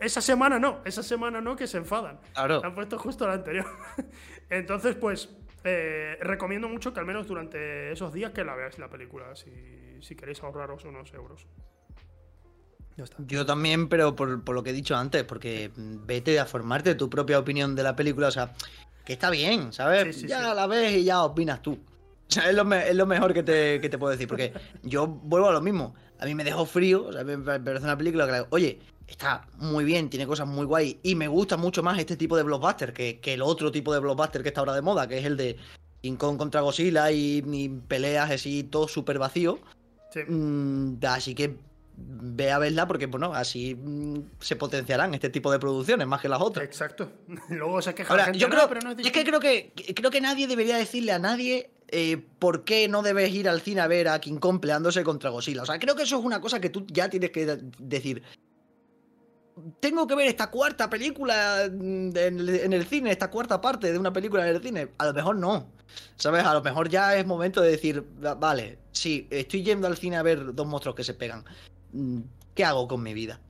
esa 0.01 0.21
semana 0.21 0.59
no, 0.59 0.83
esa 0.85 1.03
semana 1.03 1.41
no, 1.41 1.57
que 1.57 1.67
se 1.67 1.79
enfadan. 1.79 2.21
Claro. 2.35 2.61
Han 2.65 2.75
puesto 2.75 2.99
justo 2.99 3.27
la 3.27 3.35
anterior. 3.35 3.67
Entonces, 4.51 4.95
pues, 4.95 5.35
eh, 5.65 6.19
recomiendo 6.21 6.69
mucho 6.69 6.93
que 6.93 7.01
al 7.01 7.07
menos 7.07 7.27
durante 7.27 7.91
esos 7.93 8.13
días 8.13 8.33
que 8.33 8.45
la 8.45 8.55
veáis 8.55 8.79
la 8.79 8.89
película, 8.89 9.35
si, 9.35 9.51
si 10.03 10.15
queréis 10.15 10.43
ahorraros 10.43 10.85
unos 10.85 11.13
euros. 11.15 11.47
Yo 13.19 13.45
también, 13.45 13.89
pero 13.89 14.15
por, 14.15 14.49
lo 14.49 14.63
que 14.63 14.71
he 14.71 14.73
dicho 14.73 14.95
antes, 14.95 15.25
porque 15.25 15.71
vete 15.77 16.39
a 16.39 16.47
formarte 16.47 16.95
tu 16.95 17.11
propia 17.11 17.39
opinión 17.39 17.75
de 17.75 17.83
la 17.83 17.97
película, 17.97 18.29
o 18.29 18.31
sea, 18.31 18.55
que 19.05 19.15
está 19.15 19.31
bien, 19.31 19.73
¿sabes? 19.73 20.23
ya 20.23 20.55
la 20.55 20.67
ves 20.67 20.99
y 20.99 21.05
ya 21.05 21.23
opinas 21.23 21.61
tú. 21.61 21.73
O 21.73 22.33
sea, 22.33 22.49
es 22.49 22.57
lo, 22.57 23.07
mejor 23.07 23.35
que 23.35 23.43
te, 23.43 23.99
puedo 23.99 24.13
decir, 24.13 24.29
porque 24.29 24.53
yo 24.83 25.07
vuelvo 25.07 25.49
a 25.49 25.53
lo 25.53 25.61
mismo. 25.61 25.95
A 26.21 26.25
mí 26.25 26.35
me 26.35 26.45
dejó 26.45 26.65
frío, 26.65 27.07
o 27.07 27.13
sea, 27.13 27.25
me 27.25 27.37
parece 27.37 27.85
una 27.85 27.99
película 27.99 28.27
que, 28.27 28.47
oye, 28.51 28.79
está 29.07 29.47
muy 29.59 29.85
bien, 29.85 30.09
tiene 30.09 30.27
cosas 30.27 30.47
muy 30.47 30.65
guay, 30.65 31.01
y 31.03 31.17
me 31.17 31.29
gusta 31.29 31.57
mucho 31.57 31.83
más 31.83 31.99
este 31.99 32.17
tipo 32.17 32.37
de 32.37 32.45
blockbuster 32.45 32.93
que, 32.93 33.21
el 33.25 33.43
otro 33.43 33.73
tipo 33.73 33.93
de 33.93 34.01
blockbuster 34.01 34.43
que 34.43 34.49
está 34.49 34.61
ahora 34.61 34.75
de 34.75 34.83
moda, 34.83 35.09
que 35.09 35.19
es 35.19 35.25
el 35.25 35.37
de 35.37 35.57
King 36.01 36.17
Kong 36.17 36.39
contra 36.39 36.61
Godzilla 36.61 37.11
y, 37.11 37.43
peleas 37.89 38.31
así, 38.31 38.63
todo 38.63 38.87
súper 38.87 39.19
vacío. 39.19 39.59
Mm, 40.29 40.95
así 41.07 41.35
que 41.35 41.57
ve 41.97 42.51
a 42.51 42.59
verla 42.59 42.87
porque, 42.87 43.07
bueno, 43.07 43.35
así 43.35 43.75
mm, 43.75 44.41
se 44.41 44.57
potenciarán 44.57 45.15
este 45.15 45.31
tipo 45.31 45.53
de 45.53 45.59
producciones 45.59 46.07
más 46.07 46.21
que 46.21 46.29
las 46.29 46.41
otras. 46.41 46.65
Exacto. 46.65 47.11
Luego 47.49 47.81
se 47.83 47.95
queja 47.95 48.17
la 48.17 48.25
gente, 48.25 48.39
yo 48.39 48.49
creo, 48.49 48.69
pero 48.69 48.81
no 48.81 48.91
es, 48.93 48.99
es, 48.99 49.13
que 49.13 49.25
creo 49.25 49.41
que 49.41 49.73
creo 49.95 50.11
que 50.11 50.21
nadie 50.21 50.47
debería 50.47 50.77
decirle 50.77 51.13
a 51.13 51.19
nadie 51.19 51.71
eh, 51.97 52.21
por 52.39 52.65
qué 52.65 52.89
no 52.89 53.03
debes 53.03 53.33
ir 53.33 53.49
al 53.49 53.61
cine 53.61 53.81
a 53.81 53.87
ver 53.87 54.09
a 54.09 54.19
King 54.19 54.39
Kong 54.39 54.59
peleándose 54.59 55.05
contra 55.05 55.31
Godzilla. 55.31 55.63
O 55.63 55.67
sea, 55.67 55.79
creo 55.79 55.95
que 55.95 56.03
eso 56.03 56.19
es 56.19 56.25
una 56.25 56.41
cosa 56.41 56.61
que 56.61 56.71
tú 56.71 56.85
ya 56.89 57.09
tienes 57.09 57.31
que 57.31 57.59
decir. 57.79 58.23
Tengo 59.79 60.07
que 60.07 60.17
ver 60.17 60.27
esta 60.27 60.51
cuarta 60.51 60.91
película 60.91 61.65
en 61.65 62.13
el, 62.17 62.87
cine, 62.87 63.13
esta 63.13 63.31
cuarta 63.31 63.61
parte 63.61 63.93
de 63.93 63.99
una 63.99 64.13
película 64.13 64.49
en 64.49 64.57
el 64.57 64.63
cine. 64.63 64.89
A 64.99 65.07
lo 65.07 65.15
mejor 65.15 65.37
no. 65.37 65.69
¿Sabes? 66.17 66.45
A 66.45 66.55
lo 66.55 66.63
mejor 66.63 66.89
ya 66.89 67.15
es 67.15 67.25
momento 67.25 67.61
de 67.61 67.71
decir, 67.71 68.05
vale, 68.41 68.79
sí, 68.91 69.29
estoy 69.31 69.63
yendo 69.63 69.87
al 69.87 69.97
cine 69.97 70.17
a 70.17 70.23
ver 70.25 70.53
dos 70.53 70.67
monstruos 70.67 70.97
que 70.97 71.05
se 71.05 71.15
pegan. 71.15 71.45
Mm, 71.95 72.21
¿qué 72.55 72.65
hago 72.65 72.89
con 72.89 73.03
mi 73.03 73.15
vida? 73.15 73.41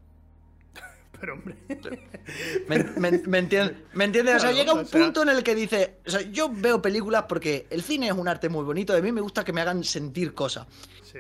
Pero 1.20 1.34
hombre. 1.34 1.56
¿Me, 2.68 3.38
entiendes? 3.38 4.36
O 4.36 4.38
sea, 4.38 4.52
llega 4.52 4.74
un 4.74 4.86
punto 4.86 5.22
en 5.22 5.30
el 5.30 5.42
que 5.42 5.54
dice, 5.54 5.96
o 6.06 6.10
sea, 6.10 6.20
yo 6.20 6.50
veo 6.52 6.80
películas 6.80 7.24
porque 7.28 7.66
el 7.70 7.82
cine 7.82 8.08
es 8.08 8.12
un 8.12 8.28
arte 8.28 8.48
muy 8.48 8.64
bonito, 8.64 8.92
de 8.92 9.02
mí 9.02 9.12
me 9.12 9.22
gusta 9.22 9.44
que 9.44 9.52
me 9.52 9.62
hagan 9.62 9.82
sentir 9.82 10.34
cosas. 10.34 10.66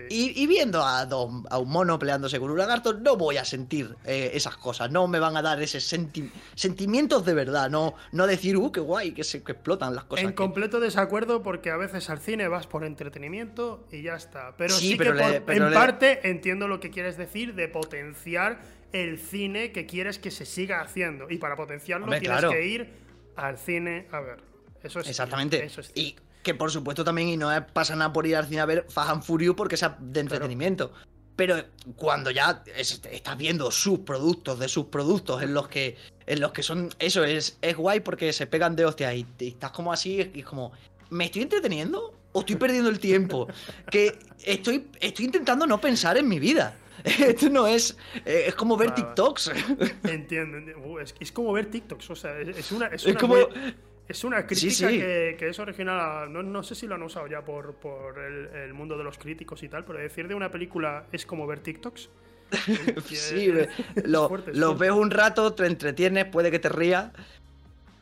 Y, 0.08 0.46
viendo 0.46 0.82
a, 0.82 1.02
a, 1.02 1.58
un 1.58 1.70
mono 1.70 1.98
peleándose 1.98 2.40
con 2.40 2.50
un 2.50 2.58
lagarto, 2.58 2.94
no 2.94 3.16
voy 3.16 3.36
a 3.36 3.44
sentir 3.44 3.94
eh, 4.04 4.30
esas 4.34 4.56
cosas, 4.56 4.90
no 4.90 5.06
me 5.06 5.18
van 5.18 5.36
a 5.36 5.42
dar 5.42 5.62
esos 5.62 5.84
sentimientos 5.84 7.24
de 7.24 7.34
verdad, 7.34 7.70
no, 7.70 7.94
no 8.12 8.26
decir, 8.26 8.56
uh, 8.56 8.72
qué 8.72 8.80
guay, 8.80 9.12
que 9.12 9.24
se 9.24 9.38
explotan 9.38 9.94
las 9.94 10.04
cosas. 10.04 10.24
En 10.24 10.32
completo 10.32 10.80
desacuerdo 10.80 11.42
porque 11.42 11.70
a 11.70 11.76
veces 11.76 12.10
al 12.10 12.18
cine 12.18 12.48
vas 12.48 12.66
por 12.66 12.84
entretenimiento 12.84 13.86
y 13.90 14.02
ya 14.02 14.14
está. 14.14 14.54
Pero 14.56 14.74
sí, 14.74 14.96
que 14.96 15.42
en 15.46 15.72
parte 15.72 16.28
entiendo 16.28 16.68
lo 16.68 16.80
que 16.80 16.90
quieres 16.90 17.16
decir 17.16 17.54
de 17.54 17.68
potenciar 17.68 18.60
el 18.92 19.18
cine 19.18 19.72
que 19.72 19.86
quieres 19.86 20.18
que 20.18 20.30
se 20.30 20.46
siga 20.46 20.80
haciendo. 20.80 21.26
Y 21.30 21.38
para 21.38 21.56
potenciarlo 21.56 22.06
tienes 22.18 22.44
que 22.44 22.66
ir 22.66 22.88
al 23.36 23.58
cine 23.58 24.06
a 24.10 24.20
ver. 24.20 24.38
Eso 24.82 25.00
es 25.00 25.08
Exactamente. 25.08 25.64
eso 25.64 25.80
es 25.80 25.90
y 25.94 26.16
que 26.44 26.54
por 26.54 26.70
supuesto 26.70 27.02
también, 27.02 27.28
y 27.28 27.36
no 27.36 27.48
pasa 27.72 27.96
nada 27.96 28.12
por 28.12 28.26
ir 28.26 28.36
al 28.36 28.46
cine 28.46 28.60
a 28.60 28.66
ver 28.66 28.86
Fast 28.88 29.10
and 29.10 29.22
Furious 29.24 29.56
porque 29.56 29.76
sea 29.76 29.96
de 29.98 30.20
entretenimiento. 30.20 30.92
Pero 31.34 31.56
cuando 31.96 32.30
ya 32.30 32.62
estás 32.76 33.36
viendo 33.36 33.72
sus 33.72 34.00
productos 34.00 34.60
de 34.60 34.68
sus 34.68 34.86
productos 34.86 35.42
en 35.42 35.52
los 35.52 35.66
que 35.66 35.96
en 36.26 36.40
los 36.40 36.52
que 36.52 36.62
son 36.62 36.90
eso 37.00 37.24
es, 37.24 37.58
es 37.60 37.76
guay 37.76 38.00
porque 38.00 38.32
se 38.32 38.46
pegan 38.46 38.76
de 38.76 38.84
hostia 38.84 39.12
y, 39.12 39.26
estás 39.40 39.72
como 39.72 39.92
así 39.92 40.30
y 40.32 40.40
es 40.40 40.46
como 40.46 40.70
¿me 41.10 41.24
estoy 41.24 41.42
entreteniendo 41.42 42.14
o 42.32 42.40
estoy 42.40 42.54
perdiendo 42.54 42.88
el 42.88 43.00
tiempo? 43.00 43.48
que 43.90 44.16
estoy 44.44 44.88
estoy 45.00 45.24
intentando 45.24 45.66
no 45.66 45.80
pensar 45.80 46.16
en 46.16 46.28
mi 46.28 46.38
vida. 46.38 46.76
Esto 47.04 47.50
no 47.50 47.66
es. 47.66 47.96
Eh, 48.24 48.44
es 48.46 48.54
como 48.54 48.76
ver 48.76 48.94
TikToks. 48.94 49.50
Entiendo. 50.04 50.58
Uh, 50.78 51.00
es, 51.00 51.32
como 51.32 51.52
ver 51.52 51.66
TikToks. 51.66 52.08
O 52.10 52.16
sea, 52.16 52.38
es, 52.40 52.72
una. 52.72 52.86
Es, 52.86 53.04
una 53.04 53.20
como. 53.20 53.36
Es 54.06 54.22
una 54.22 54.46
crítica 54.46 54.88
Que, 54.88 55.48
es 55.48 55.58
original. 55.58 56.30
no, 56.30 56.62
sé 56.62 56.74
si 56.74 56.86
lo 56.86 56.94
han 56.94 57.02
usado 57.02 57.26
ya 57.26 57.42
por, 57.42 57.74
el, 58.18 58.74
mundo 58.74 58.98
de 58.98 59.04
los 59.04 59.18
críticos 59.18 59.62
y 59.62 59.68
tal, 59.68 59.84
pero 59.84 59.98
decir 59.98 60.28
de 60.28 60.34
una 60.34 60.50
película 60.50 61.06
es 61.12 61.24
como 61.24 61.46
ver 61.46 61.60
TikToks. 61.60 62.10
sí, 63.06 63.52
lo, 64.04 64.76
ves 64.76 64.90
un 64.90 65.10
rato, 65.10 65.54
te 65.54 65.66
entretienes, 65.66 66.26
puede 66.26 66.50
que 66.50 66.58
te 66.58 66.68
rías, 66.68 67.10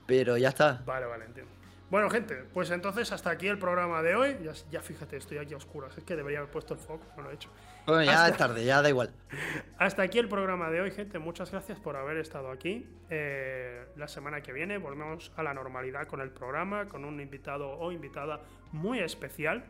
pero 0.06 0.36
ya 0.36 0.48
está. 0.48 0.82
Vale, 0.84 1.06
vale, 1.06 1.24
entiendo. 1.26 1.52
Bueno, 1.93 2.09
gente, 2.09 2.47
pues 2.55 2.70
entonces 2.70 3.12
hasta 3.12 3.28
aquí 3.28 3.48
el 3.48 3.59
programa 3.59 4.01
de 4.01 4.16
hoy. 4.16 4.39
Ya, 4.70 4.81
fíjate, 4.81 5.19
estoy 5.19 5.36
aquí 5.36 5.52
a 5.52 5.59
oscuras. 5.59 5.94
Es 5.98 6.05
que 6.05 6.16
debería 6.16 6.39
haber 6.39 6.51
puesto 6.51 6.73
el 6.73 6.81
foco, 6.81 7.05
no 7.19 7.24
lo 7.24 7.31
he 7.31 7.35
hecho. 7.35 7.51
Bueno, 7.86 8.02
ya 8.02 8.28
es 8.28 8.36
tarde, 8.39 8.64
ya 8.64 8.81
da 8.81 8.89
igual. 8.89 9.10
Hasta 9.77 10.01
aquí 10.01 10.19
el 10.19 10.27
programa 10.27 10.70
de 10.70 10.81
hoy, 10.81 10.90
gente. 10.90 11.19
Muchas 11.19 11.51
gracias 11.51 11.78
por 11.78 11.97
haber 11.97 12.16
estado 12.16 12.51
aquí. 12.51 12.86
Eh, 13.10 13.85
la 13.97 14.09
semana 14.09 14.40
que 14.40 14.55
viene 14.55 14.78
volvemos 14.78 15.32
a 15.36 15.43
la 15.43 15.52
normalidad 15.52 16.06
con 16.06 16.23
el 16.23 16.31
programa, 16.31 16.86
con 16.86 17.05
un 17.05 17.20
invitado 17.20 17.69
o 17.73 17.93
invitada 17.93 18.40
muy 18.73 19.01
especial. 19.01 19.62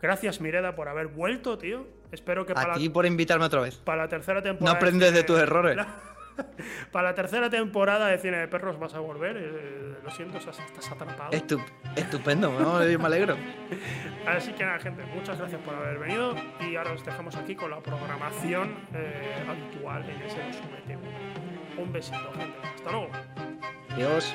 Gracias, 0.00 0.40
Mireda, 0.40 0.76
por 0.76 0.86
haber 0.86 1.08
vuelto, 1.08 1.58
tío. 1.58 1.88
Espero 2.12 2.46
que 2.46 2.52
a 2.52 2.54
para. 2.54 2.74
ti 2.74 2.88
por 2.88 3.04
invitarme 3.04 3.46
otra 3.46 3.62
vez. 3.62 3.78
Para 3.78 4.04
la 4.04 4.08
tercera 4.08 4.40
temporada. 4.40 4.72
No 4.72 4.76
aprendes 4.78 5.12
de 5.12 5.24
tus 5.24 5.40
errores. 5.40 5.76
Para 6.92 7.10
la 7.10 7.14
tercera 7.14 7.50
temporada 7.50 8.08
de 8.08 8.18
Cine 8.18 8.38
de 8.38 8.48
Perros 8.48 8.78
vas 8.78 8.94
a 8.94 9.00
volver. 9.00 9.36
Eh, 9.36 9.96
lo 10.02 10.10
siento, 10.10 10.38
estás 10.38 10.90
atrapado. 10.90 11.30
estupendo, 11.96 12.50
me 12.98 13.04
alegro. 13.04 13.36
Así 14.26 14.52
que 14.52 14.64
nada, 14.64 14.78
gente, 14.78 15.04
muchas 15.14 15.38
gracias 15.38 15.60
por 15.62 15.74
haber 15.74 15.98
venido. 15.98 16.34
Y 16.60 16.76
ahora 16.76 16.92
os 16.92 17.04
dejamos 17.04 17.36
aquí 17.36 17.54
con 17.54 17.70
la 17.70 17.80
programación 17.80 18.74
eh, 18.94 19.44
habitual 19.48 20.04
en 20.08 20.22
ese 20.22 20.40
Un 21.76 21.92
besito, 21.92 22.32
gente. 22.36 22.58
Hasta 22.74 22.90
luego. 22.90 23.08
Adiós. 23.90 24.34